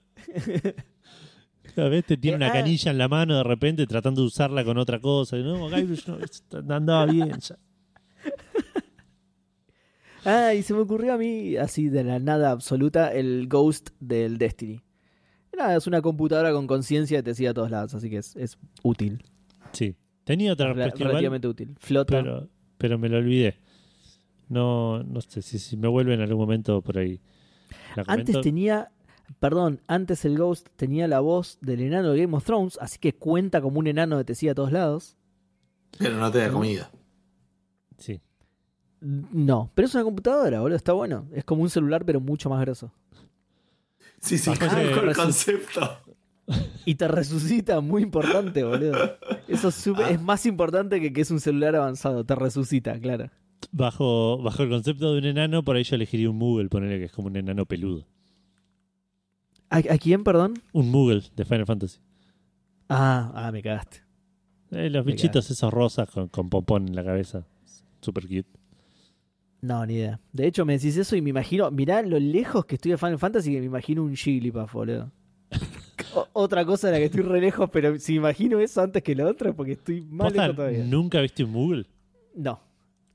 A 1.76 1.84
veces 1.84 2.20
tiene 2.20 2.36
una 2.36 2.48
ah. 2.48 2.52
canilla 2.52 2.90
en 2.90 2.98
la 2.98 3.08
mano 3.08 3.36
de 3.36 3.44
repente 3.44 3.86
tratando 3.86 4.22
de 4.22 4.26
usarla 4.26 4.64
con 4.64 4.76
otra 4.78 4.98
cosa. 4.98 5.36
No, 5.36 5.68
Guybrush 5.68 6.06
no, 6.06 6.74
andaba 6.74 7.06
bien. 7.06 7.38
ya. 7.38 7.56
Ah, 10.24 10.54
y 10.54 10.62
se 10.62 10.74
me 10.74 10.80
ocurrió 10.80 11.14
a 11.14 11.18
mí, 11.18 11.56
así 11.56 11.88
de 11.88 12.04
la 12.04 12.18
nada 12.18 12.50
absoluta, 12.50 13.12
el 13.12 13.48
Ghost 13.48 13.90
del 14.00 14.38
Destiny. 14.38 14.82
Nada, 15.56 15.76
es 15.76 15.86
una 15.86 16.00
computadora 16.00 16.52
con 16.52 16.66
conciencia 16.66 17.18
que 17.18 17.22
te 17.22 17.34
sigue 17.34 17.48
a 17.48 17.54
todos 17.54 17.70
lados, 17.70 17.94
así 17.94 18.08
que 18.08 18.18
es, 18.18 18.36
es 18.36 18.58
útil. 18.82 19.22
Sí. 19.72 19.94
Tenía 20.24 20.52
otra 20.52 20.70
igual, 20.70 20.92
relativamente 20.96 21.48
útil. 21.48 21.74
Flota. 21.78 22.22
pero, 22.22 22.48
pero 22.78 22.98
me 22.98 23.08
lo 23.08 23.18
olvidé. 23.18 23.56
No, 24.48 25.02
no 25.02 25.20
sé 25.20 25.42
si, 25.42 25.58
si 25.58 25.76
me 25.76 25.88
vuelve 25.88 26.14
en 26.14 26.20
algún 26.20 26.38
momento 26.38 26.82
por 26.82 26.98
ahí. 26.98 27.20
Antes 28.06 28.40
tenía, 28.40 28.90
perdón, 29.38 29.80
antes 29.86 30.24
el 30.24 30.36
Ghost 30.38 30.68
tenía 30.76 31.08
la 31.08 31.20
voz 31.20 31.58
del 31.60 31.80
enano 31.80 32.12
de 32.12 32.20
Game 32.22 32.36
of 32.36 32.44
Thrones, 32.44 32.78
así 32.80 32.98
que 32.98 33.14
cuenta 33.14 33.60
como 33.60 33.78
un 33.78 33.86
enano 33.86 34.18
que 34.18 34.24
te 34.24 34.34
sigue 34.34 34.50
a 34.50 34.54
todos 34.54 34.72
lados. 34.72 35.16
Pero 35.98 36.16
no 36.16 36.30
te 36.30 36.38
da 36.38 36.50
comida. 36.50 36.90
Sí. 37.98 38.20
No, 39.00 39.70
pero 39.74 39.86
es 39.88 39.94
una 39.94 40.04
computadora, 40.04 40.60
boludo, 40.60 40.76
está 40.76 40.92
bueno. 40.92 41.26
Es 41.32 41.44
como 41.44 41.62
un 41.62 41.70
celular, 41.70 42.04
pero 42.04 42.20
mucho 42.20 42.50
más 42.50 42.60
grosso. 42.60 42.92
Sí, 44.20 44.36
sí, 44.36 44.50
ese- 44.50 44.92
el 45.08 45.14
concepto. 45.16 45.80
Y 46.84 46.96
te 46.96 47.06
resucita, 47.08 47.80
muy 47.80 48.02
importante, 48.02 48.62
boludo. 48.64 49.16
Eso 49.48 49.68
es, 49.68 49.86
Ah. 49.96 50.10
es 50.10 50.20
más 50.20 50.44
importante 50.46 51.00
que 51.00 51.12
que 51.12 51.20
es 51.22 51.30
un 51.30 51.40
celular 51.40 51.76
avanzado, 51.76 52.24
te 52.24 52.34
resucita, 52.34 52.98
claro. 53.00 53.30
Bajo, 53.72 54.38
bajo 54.42 54.62
el 54.64 54.68
concepto 54.70 55.12
de 55.12 55.18
un 55.20 55.24
enano, 55.26 55.62
por 55.62 55.76
ahí 55.76 55.84
yo 55.84 55.94
elegiría 55.96 56.28
un 56.28 56.36
Moogle, 56.38 56.68
ponerle 56.68 56.98
que 56.98 57.04
es 57.04 57.12
como 57.12 57.28
un 57.28 57.36
enano 57.36 57.66
peludo. 57.66 58.04
¿A, 59.70 59.76
a 59.78 59.98
quién, 59.98 60.24
perdón? 60.24 60.54
Un 60.72 60.90
Moogle 60.90 61.22
de 61.36 61.44
Final 61.44 61.66
Fantasy. 61.66 61.98
Ah, 62.88 63.30
ah, 63.34 63.52
me 63.52 63.62
cagaste. 63.62 64.02
Eh, 64.72 64.90
los 64.90 65.04
Me 65.06 65.12
bichitos 65.12 65.50
esos 65.50 65.72
rosas 65.72 66.10
con, 66.10 66.28
con 66.28 66.50
pompón 66.50 66.88
en 66.88 66.96
la 66.96 67.04
cabeza. 67.04 67.46
Super 68.00 68.24
cute. 68.24 68.48
No, 69.62 69.84
ni 69.84 69.94
idea. 69.94 70.20
De 70.32 70.46
hecho, 70.46 70.64
me 70.64 70.74
decís 70.74 70.96
eso 70.96 71.16
y 71.16 71.22
me 71.22 71.30
imagino, 71.30 71.70
mirá 71.70 72.02
lo 72.02 72.18
lejos 72.18 72.64
que 72.64 72.76
estoy 72.76 72.92
de 72.92 72.98
Final 72.98 73.18
Fantasy 73.18 73.52
que 73.52 73.60
me 73.60 73.66
imagino 73.66 74.02
un 74.02 74.16
Jigglypuff, 74.16 74.72
boludo. 74.72 75.10
Otra 76.32 76.64
cosa 76.64 76.86
de 76.88 76.94
la 76.94 76.98
que 76.98 77.04
estoy 77.06 77.22
re 77.22 77.40
lejos, 77.40 77.68
pero 77.70 77.98
si 77.98 78.14
imagino 78.14 78.58
eso 78.58 78.80
antes 78.80 79.02
que 79.02 79.14
lo 79.14 79.28
otro, 79.28 79.54
porque 79.54 79.72
estoy 79.72 80.00
más 80.00 80.28
¿Posta, 80.28 80.42
lejos 80.42 80.56
todavía. 80.56 80.84
¿Nunca 80.84 81.20
viste 81.20 81.44
un 81.44 81.52
Moogle? 81.52 81.86
No. 82.34 82.60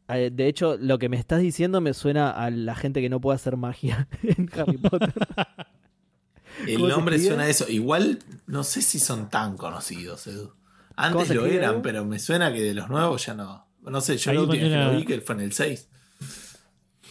Eh, 0.08 0.30
De 0.32 0.48
hecho, 0.48 0.78
lo 0.78 1.00
que 1.00 1.10
me 1.10 1.18
estás 1.18 1.42
diciendo 1.42 1.82
me 1.82 1.94
suena 1.94 2.30
a 2.30 2.50
la 2.52 2.76
gente 2.76 3.02
que 3.02 3.10
no 3.10 3.20
puede 3.20 3.36
hacer 3.36 3.58
magia 3.58 4.08
en 4.24 4.50
Harry 4.54 4.78
Potter. 4.78 5.14
El 6.68 6.76
¿Cómo 6.76 6.88
se 6.88 6.94
nombre 6.96 7.20
suena 7.20 7.44
a 7.44 7.50
eso. 7.50 7.66
Igual 7.68 8.20
no 8.48 8.64
sé 8.64 8.82
si 8.82 9.00
son 9.00 9.30
tan 9.30 9.58
conocidos, 9.58 10.26
Edu. 10.28 10.54
Antes 10.96 11.30
lo 11.36 11.46
eran, 11.46 11.82
pero 11.82 12.06
me 12.06 12.18
suena 12.18 12.54
que 12.54 12.62
de 12.62 12.74
los 12.74 12.90
nuevos 12.90 13.26
ya 13.26 13.34
no. 13.34 13.68
No 13.82 14.00
sé, 14.00 14.18
yo 14.18 14.32
la 14.32 14.42
última 14.42 14.64
vez 14.64 14.72
que 14.72 14.78
lo 14.78 14.98
vi 14.98 15.06
que 15.06 15.22
fue 15.22 15.36
en 15.36 15.42
el 15.42 15.52
6. 15.52 15.90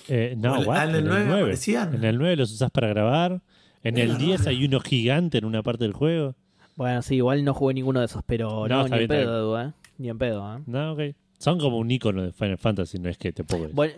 Eh, 0.09 0.35
no, 0.37 0.55
O 0.59 0.61
el- 0.63 0.69
what? 0.69 0.77
ah, 0.77 0.85
en 0.85 0.95
el 0.97 1.05
9 1.05 1.41
aparecían. 1.41 1.95
En 1.95 2.05
el 2.05 2.19
9 2.19 2.37
los 2.37 2.53
usás 2.53 2.71
para 2.71 2.89
grabar. 2.89 3.41
En 3.83 3.97
el 3.99 4.09
Mira, 4.09 4.19
10 4.19 4.43
no. 4.45 4.51
hay 4.51 4.65
uno 4.65 4.81
gigante 4.81 5.39
en 5.39 5.45
una 5.45 5.63
parte 5.63 5.85
del 5.85 5.93
juego. 5.93 6.35
bueno, 6.77 7.03
sí, 7.03 7.17
igual 7.17 7.45
no 7.45 7.55
jugué 7.55 7.75
ninguno 7.75 8.01
de 8.01 8.07
esos, 8.07 8.23
pero 8.27 8.67
No, 8.69 8.89
ni 8.89 8.99
en 8.99 9.09
pedo, 9.09 9.39
Edu, 9.57 9.69
¿eh? 9.69 9.73
Ni 9.99 10.09
en 10.09 10.19
pedo, 10.19 10.57
¿eh? 10.57 10.61
No, 10.67 10.93
ok. 10.93 11.01
Son 11.39 11.59
como 11.59 11.79
un 11.79 11.91
icono 11.91 12.23
de 12.23 12.33
Final 12.33 12.59
Fantasy, 12.59 12.99
no 12.99 13.09
es 13.09 13.17
que 13.19 13.33
te 13.33 13.45
pongo. 13.45 13.69
Bueno, 13.73 13.95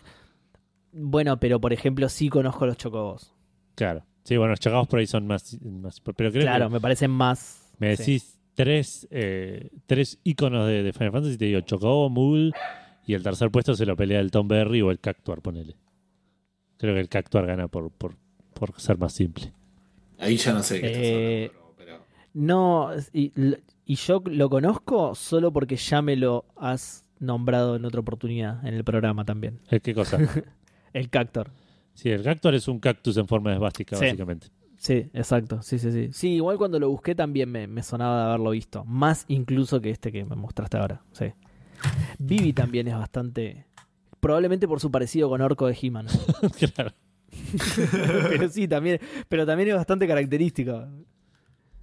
bueno, 0.93 1.39
pero 1.39 1.61
por 1.61 1.73
ejemplo, 1.73 2.09
sí 2.09 2.29
conozco 2.29 2.67
los 2.67 2.77
chocobos. 2.77 3.33
Claro. 3.75 4.03
Sí, 4.25 4.37
bueno, 4.37 4.51
los 4.51 4.61
chocados 4.61 4.89
por 4.89 4.99
ahí 4.99 5.07
son 5.07 5.27
más. 5.27 5.57
más- 5.63 6.01
pero 6.01 6.31
creo 6.31 6.43
Claro, 6.43 6.67
que 6.69 6.75
me 6.75 6.81
parecen 6.81 7.11
más. 7.11 7.71
me 7.79 7.97
sí. 7.97 8.03
decís 8.15 8.39
tres, 8.55 9.07
eh, 9.11 9.71
tres 9.87 10.19
iconos 10.25 10.67
de, 10.67 10.83
de 10.83 10.93
Final 10.93 11.13
Fantasy 11.13 11.35
y 11.35 11.39
te 11.39 11.45
digo 11.47 11.61
Chocobo, 11.61 12.09
Moogle 12.11 12.53
y 13.07 13.15
el 13.15 13.23
tercer 13.23 13.51
puesto 13.51 13.75
se 13.75 13.87
lo 13.87 13.97
pelea 13.97 14.21
el 14.21 14.31
Tom 14.31 14.49
Berry 14.49 14.83
o 14.83 14.91
el 14.91 14.99
Cactuar, 15.01 15.41
ponele. 15.41 15.77
Creo 16.79 16.95
que 16.95 17.01
el 17.01 17.09
Cactuar 17.09 17.47
gana 17.47 17.69
por, 17.69 17.91
por, 17.91 18.17
por 18.53 18.79
ser 18.81 18.99
más 18.99 19.13
simple. 19.13 19.53
Ahí 20.19 20.37
ya 20.37 20.53
no 20.53 20.63
sé 20.63 20.81
qué 20.81 20.87
estás 20.87 21.03
Eh, 21.05 21.51
hablando, 21.55 21.75
pero- 21.77 21.99
No, 22.35 22.91
y, 23.13 23.33
y 23.87 23.95
yo 23.95 24.23
lo 24.27 24.51
conozco 24.51 25.15
solo 25.15 25.53
porque 25.53 25.77
ya 25.77 26.03
me 26.03 26.17
lo 26.17 26.45
has 26.57 27.05
nombrado 27.19 27.77
en 27.77 27.85
otra 27.87 28.01
oportunidad 28.01 28.67
en 28.67 28.75
el 28.75 28.85
programa 28.85 29.25
también. 29.25 29.61
Eh, 29.71 29.81
¿Qué 29.81 29.95
cosa? 29.95 30.19
El 30.93 31.09
Cactor. 31.11 31.51
sí, 31.95 32.11
el 32.11 32.23
Cactuar 32.23 32.55
es 32.55 32.69
un 32.69 32.79
cactus 32.79 33.17
en 33.19 33.27
forma 33.29 33.51
de 33.51 33.57
esvástica, 33.57 33.97
Sí. 33.97 34.05
básicamente. 34.07 34.47
Sí, 34.79 35.11
exacto. 35.15 35.61
Sí, 35.63 35.79
sí, 35.79 35.91
sí. 35.93 36.09
Sí, 36.13 36.29
igual 36.35 36.59
cuando 36.59 36.79
lo 36.79 36.89
busqué 36.91 37.15
también 37.15 37.51
me, 37.51 37.67
me 37.67 37.83
sonaba 37.83 38.19
de 38.21 38.25
haberlo 38.29 38.51
visto. 38.51 38.85
Más 38.85 39.25
incluso 39.29 39.81
que 39.81 39.91
este 39.91 40.13
que 40.13 40.25
me 40.25 40.37
mostraste 40.37 40.77
ahora. 40.77 41.03
Sí. 41.13 41.27
Vivi 42.19 42.53
también 42.53 42.89
es 42.89 42.95
bastante. 42.95 43.67
Probablemente 44.21 44.67
por 44.67 44.81
su 44.81 44.91
parecido 44.91 45.29
con 45.29 45.41
Orco 45.41 45.67
de 45.67 45.79
He-Man. 45.81 46.07
claro. 46.75 46.93
pero 48.29 48.49
sí, 48.49 48.67
también. 48.69 49.01
Pero 49.29 49.47
también 49.47 49.69
es 49.71 49.75
bastante 49.77 50.07
característico. 50.07 50.87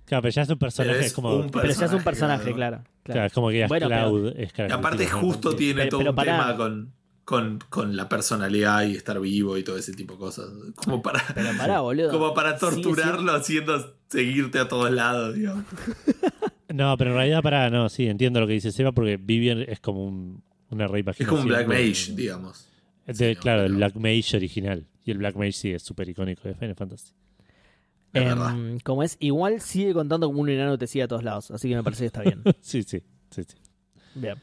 Claro, 0.05 0.21
pero 0.21 0.29
ya 0.33 0.41
es 0.41 0.49
un 0.49 0.57
personaje, 0.57 0.91
Pero 0.93 1.01
es 1.01 1.07
es 1.07 1.13
como. 1.13 1.35
un 1.35 1.49
Pero 1.49 1.65
ya 1.65 1.71
es 1.85 1.93
un 1.93 2.03
personaje, 2.03 2.03
personaje, 2.03 2.53
claro. 2.53 2.77
claro. 2.77 2.83
claro, 2.83 3.13
claro. 3.13 3.27
es 3.27 3.33
como 3.33 3.49
que 3.49 3.59
ya 3.59 3.67
Bueno, 3.67 3.87
Cloud 3.87 4.27
es 4.27 4.49
Y 4.49 4.53
característico. 4.53 4.77
aparte 4.79 5.07
justo 5.07 5.55
tiene 5.55 5.73
Pero- 5.83 5.89
todo 5.89 5.99
pero 5.99 6.09
un 6.11 6.15
pará. 6.15 6.37
tema 6.37 6.57
con, 6.57 6.93
con, 7.23 7.59
con 7.69 7.95
la 7.95 8.09
personalidad 8.09 8.83
y 8.83 8.95
estar 8.95 9.19
vivo 9.21 9.57
y 9.57 9.63
todo 9.63 9.77
ese 9.77 9.93
tipo 9.93 10.13
de 10.15 10.19
cosas. 10.19 10.47
Como 10.75 11.01
para, 11.01 11.23
Pero 11.33 11.49
pará, 11.57 11.79
boludo. 11.79 12.11
como 12.11 12.33
para 12.33 12.57
siendo- 12.59 12.81
torturarlo 12.81 13.31
haciendo 13.33 13.95
seguirte 14.09 14.59
a 14.59 14.67
todos 14.67 14.91
lados, 14.91 15.35
digamos. 15.35 15.63
No, 16.73 16.97
pero 16.97 17.11
en 17.11 17.17
realidad, 17.17 17.41
para, 17.43 17.69
no, 17.69 17.87
sí, 17.89 18.07
entiendo 18.07 18.39
lo 18.39 18.47
que 18.47 18.53
dice 18.53 18.71
Seba, 18.71 18.91
porque 18.91 19.17
Vivian 19.17 19.61
es 19.67 19.79
como 19.79 20.03
un, 20.05 20.43
una 20.71 20.85
Es 20.85 20.91
reimaginación. 20.91 21.29
como 21.29 21.41
un 21.43 21.47
Black 21.47 21.67
de- 21.67 21.73
Mage, 21.89 22.11
digamos. 22.13 22.67
de- 23.05 23.13
Sí, 23.13 23.35
claro, 23.35 23.63
el 23.63 23.75
Black 23.75 23.95
Mage 23.95 24.35
original. 24.37 24.87
Y 25.05 25.11
el 25.11 25.17
Black 25.19 25.35
Mage 25.35 25.51
sí 25.51 25.71
es 25.71 25.83
súper 25.83 26.09
icónico 26.09 26.47
de 26.47 26.55
Final 26.55 26.75
Fantasy. 26.75 27.13
Es 28.13 28.23
verdad. 28.25 28.55
como 28.83 29.03
es, 29.03 29.17
igual 29.19 29.59
sigue 29.59 29.93
contando 29.93 30.27
como 30.27 30.39
un 30.41 30.49
enano 30.49 30.71
que 30.73 30.77
te 30.79 30.87
sigue 30.87 31.03
a 31.03 31.07
todos 31.07 31.23
lados. 31.23 31.49
Así 31.51 31.67
que 31.69 31.75
me 31.75 31.83
parece 31.83 32.01
que 32.03 32.07
está 32.07 32.21
bien. 32.21 32.41
sí, 32.61 32.83
sí, 32.83 33.01
sí, 33.31 33.43
sí. 33.43 33.55
Bien. 34.15 34.35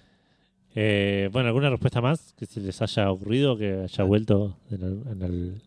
Eh, 0.74 1.28
bueno, 1.32 1.48
¿alguna 1.48 1.70
respuesta 1.70 2.00
más 2.00 2.32
que 2.36 2.46
se 2.46 2.60
les 2.60 2.80
haya 2.82 3.10
ocurrido, 3.10 3.56
que 3.56 3.72
haya 3.84 4.04
vuelto 4.04 4.56
en, 4.70 4.84
al- 4.84 5.02
en 5.10 5.22
al- 5.22 5.62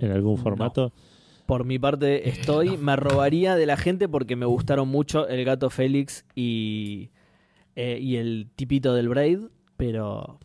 en 0.00 0.10
algún 0.10 0.36
No. 0.36 0.42
Por 1.46 1.64
mi 1.64 1.78
parte 1.78 2.28
estoy, 2.30 2.76
me 2.78 2.96
robaría 2.96 3.54
de 3.56 3.66
la 3.66 3.76
gente 3.76 4.08
porque 4.08 4.34
me 4.36 4.46
gustaron 4.46 4.88
mucho 4.88 5.28
el 5.28 5.44
gato 5.44 5.68
Félix 5.70 6.24
y, 6.34 7.10
eh, 7.76 7.98
y 8.00 8.16
el 8.16 8.48
tipito 8.56 8.94
del 8.94 9.08
Braid, 9.08 9.40
pero 9.76 10.38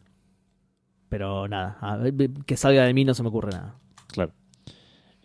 pero 1.08 1.48
nada, 1.48 1.78
a 1.82 1.98
ver, 1.98 2.14
que 2.46 2.56
salga 2.58 2.86
de 2.86 2.94
mí 2.94 3.04
no 3.06 3.14
se 3.14 3.24
me 3.24 3.30
ocurre 3.30 3.52
nada. 3.52 3.80
Claro. 4.08 4.32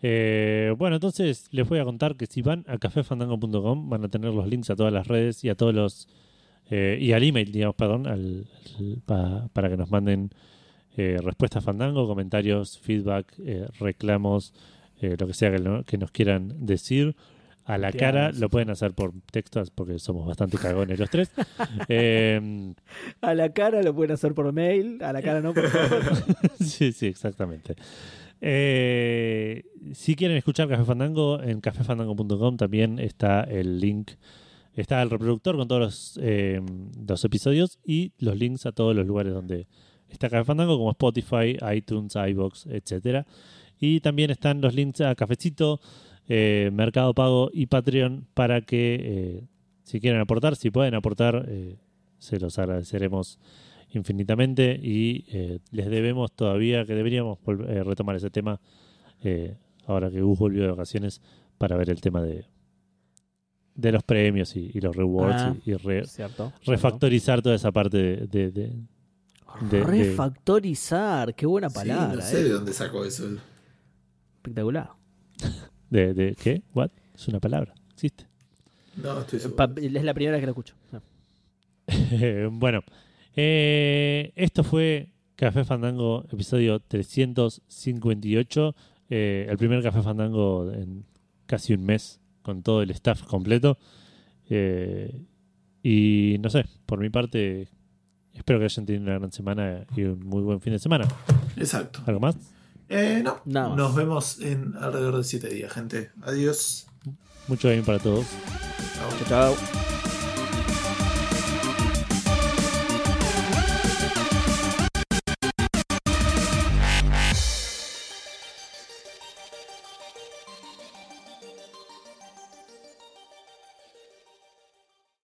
Eh, 0.03 0.75
bueno, 0.79 0.97
entonces 0.97 1.49
les 1.51 1.69
voy 1.69 1.79
a 1.79 1.85
contar 1.85 2.17
que 2.17 2.27
si 2.27 2.43
van 2.43 2.65
a 2.69 2.79
cafefandango.com 2.79 3.89
van 3.89 4.05
a 4.05 4.09
tener 4.09 4.33
los 4.33 4.47
links 4.47 4.71
a 4.71 4.77
todas 4.77 4.93
las 4.93 5.07
redes 5.09 5.43
y 5.45 5.49
a 5.49 5.55
todos 5.57 5.75
los. 5.75 6.09
eh, 6.71 6.99
y 7.01 7.13
al 7.13 7.23
email, 7.23 7.53
digamos, 7.53 7.75
perdón, 7.77 8.07
al- 8.07 8.47
al- 8.79 9.03
pa- 9.05 9.49
para 9.53 9.69
que 9.69 9.77
nos 9.77 9.91
manden 9.91 10.31
eh, 10.97 11.19
respuestas 11.23 11.65
Fandango, 11.65 12.07
comentarios, 12.07 12.79
feedback, 12.79 13.35
eh, 13.41 13.67
reclamos, 13.81 14.55
eh, 15.05 15.17
lo 15.19 15.27
que 15.27 15.35
sea 15.35 15.51
que, 15.51 15.59
no- 15.59 15.85
que 15.85 15.99
nos 15.99 16.11
quieran 16.11 16.67
decir. 16.67 17.15
A 17.67 17.79
la 17.79 17.93
cara 17.93 18.31
lo 18.33 18.51
pueden 18.51 18.69
hacer 18.69 18.93
por 18.93 19.13
textos 19.33 19.71
porque 19.71 19.99
somos 19.99 20.27
bastante 20.27 20.59
cagones 20.59 20.99
los 20.99 21.09
tres. 21.09 21.31
Eh, 21.89 22.75
A 23.23 23.33
la 23.35 23.53
cara 23.55 23.83
lo 23.83 23.95
pueden 23.95 24.13
hacer 24.13 24.35
por 24.35 24.53
mail, 24.53 25.03
a 25.03 25.13
la 25.15 25.23
cara 25.23 25.41
no, 25.41 25.55
por 25.55 25.69
favor. 25.71 26.03
sí, 26.61 26.93
sí, 26.93 27.07
exactamente. 27.07 27.75
Eh, 28.43 29.65
si 29.95 30.15
quieren 30.17 30.37
escuchar 30.37 30.69
Café 30.69 30.85
Fandango, 30.85 31.41
en 31.43 31.61
cafefandango.com 31.63 32.57
también 32.59 32.99
está 32.99 33.43
el 33.45 33.81
link 33.81 34.11
está 34.75 35.01
el 35.03 35.09
reproductor 35.09 35.57
con 35.57 35.67
todos 35.69 35.81
los, 35.81 36.21
eh, 36.23 36.61
los 37.09 37.25
episodios 37.25 37.79
y 37.85 38.13
los 38.19 38.37
links 38.37 38.67
a 38.67 38.73
todos 38.73 38.95
los 38.95 39.07
lugares 39.07 39.33
donde 39.33 39.67
está 40.11 40.29
Café 40.29 40.45
Fandango, 40.45 40.77
como 40.77 40.91
Spotify, 40.91 41.57
iTunes, 41.75 42.15
iBox, 42.17 42.67
etcétera. 42.67 43.25
Y 43.85 44.01
también 44.01 44.31
están 44.31 44.61
los 44.63 44.75
links 44.75 45.01
a 45.03 45.15
Cafecito, 45.15 45.79
eh, 46.29 46.71
Mercado 46.73 47.13
Pago 47.13 47.51
y 47.53 47.67
Patreon 47.67 48.27
para 48.33 48.63
que 48.63 48.99
eh, 49.01 49.45
si 49.83 50.01
quieren 50.01 50.21
aportar, 50.23 50.57
si 50.57 50.71
pueden 50.71 50.95
aportar, 50.95 51.45
eh, 51.49 51.77
se 52.19 52.41
los 52.41 52.59
agradeceremos 52.59 53.39
infinitamente 53.93 54.81
y 54.83 55.27
eh, 55.33 55.59
les 55.71 55.91
debemos 55.91 56.33
todavía 56.33 56.85
que 56.87 56.95
deberíamos 56.95 57.39
volver- 57.45 57.69
eh, 57.71 57.85
retomar 57.85 58.17
ese 58.17 58.31
tema 58.31 58.59
eh, 59.23 59.57
ahora 59.87 60.11
que 60.11 60.23
Gus 60.23 60.39
volvió 60.39 60.63
de 60.63 60.71
vacaciones 60.71 61.21
para 61.59 61.77
ver 61.77 61.91
el 61.91 62.01
tema 62.01 62.23
de 62.23 62.47
de 63.77 63.91
los 63.93 64.05
premios 64.05 64.55
y, 64.57 64.71
y 64.73 64.81
los 64.81 64.95
rewards 64.95 65.35
Ah, 65.43 65.57
y, 65.67 65.73
y 65.73 65.75
re- 65.75 66.07
Cierto. 66.07 66.53
refactorizar 66.65 67.43
toda 67.43 67.57
esa 67.57 67.73
parte 67.73 67.97
de, 67.99 68.17
de- 68.29 68.51
de- 68.53 68.73
de- 69.71 69.79
de- 69.79 69.85
Refactorizar, 69.85 71.35
qué 71.35 71.45
buena 71.47 71.69
Sí, 71.69 71.75
palabra. 71.75 72.15
no 72.15 72.21
sé 72.23 72.41
eh. 72.41 72.45
de 72.45 72.51
dónde 72.51 72.73
sacó 72.73 73.05
eso. 73.05 73.29
Espectacular. 74.45 74.91
de, 75.91 76.13
de- 76.15 76.35
¿qué? 76.37 76.63
¿What? 76.75 76.91
Es 77.15 77.29
una 77.29 77.41
palabra, 77.41 77.75
existe. 77.93 78.27
No, 79.03 79.21
estoy 79.21 79.41
seguro. 79.41 79.57
Pa- 79.57 79.81
es 79.81 80.05
la 80.05 80.13
primera 80.15 80.33
vez 80.37 80.41
que 80.43 80.47
lo 80.47 80.53
escucho. 80.53 80.75
Ah. 80.93 81.01
bueno, 82.53 82.81
eh, 83.37 84.33
esto 84.37 84.63
fue 84.65 85.09
Café 85.37 85.65
Fandango, 85.65 86.25
episodio 86.31 86.79
358. 86.81 88.75
eh, 89.11 89.47
el 89.49 89.57
primer 89.57 89.83
Café 89.83 90.03
Fandango 90.03 90.71
en 90.73 91.05
casi 91.47 91.73
un 91.75 91.85
mes, 91.85 92.21
con 92.43 92.63
todo 92.63 92.83
el 92.83 92.91
staff 92.91 93.23
completo. 93.23 93.79
Eh, 94.51 95.23
y 95.83 96.37
no 96.41 96.51
sé, 96.51 96.67
por 96.87 96.99
mi 97.01 97.09
parte, 97.11 97.69
espero 98.35 98.59
que 98.59 98.67
hayan 98.67 98.85
tenido 98.87 99.05
una 99.05 99.19
gran 99.19 99.33
semana 99.33 99.87
y 99.97 100.03
un 100.03 100.21
muy 100.21 100.43
buen 100.43 100.61
fin 100.61 100.73
de 100.75 100.79
semana. 100.79 101.07
Exacto. 101.57 102.01
¿Algo 102.07 102.21
más? 102.21 102.37
Eh, 102.89 103.21
no, 103.25 103.41
Nada 103.45 103.69
más. 103.69 103.77
nos 103.79 103.95
vemos 103.95 104.41
en 104.41 104.75
alrededor 104.77 105.17
de 105.19 105.25
7 105.25 105.49
días, 105.49 105.73
gente. 105.73 106.11
Adiós. 106.23 106.87
Mucho 107.49 107.69
bien 107.69 107.85
para 107.85 107.99
todos. 107.99 108.27
Chao. 108.97 109.11
Chao, 109.29 109.55
chao. 109.55 109.84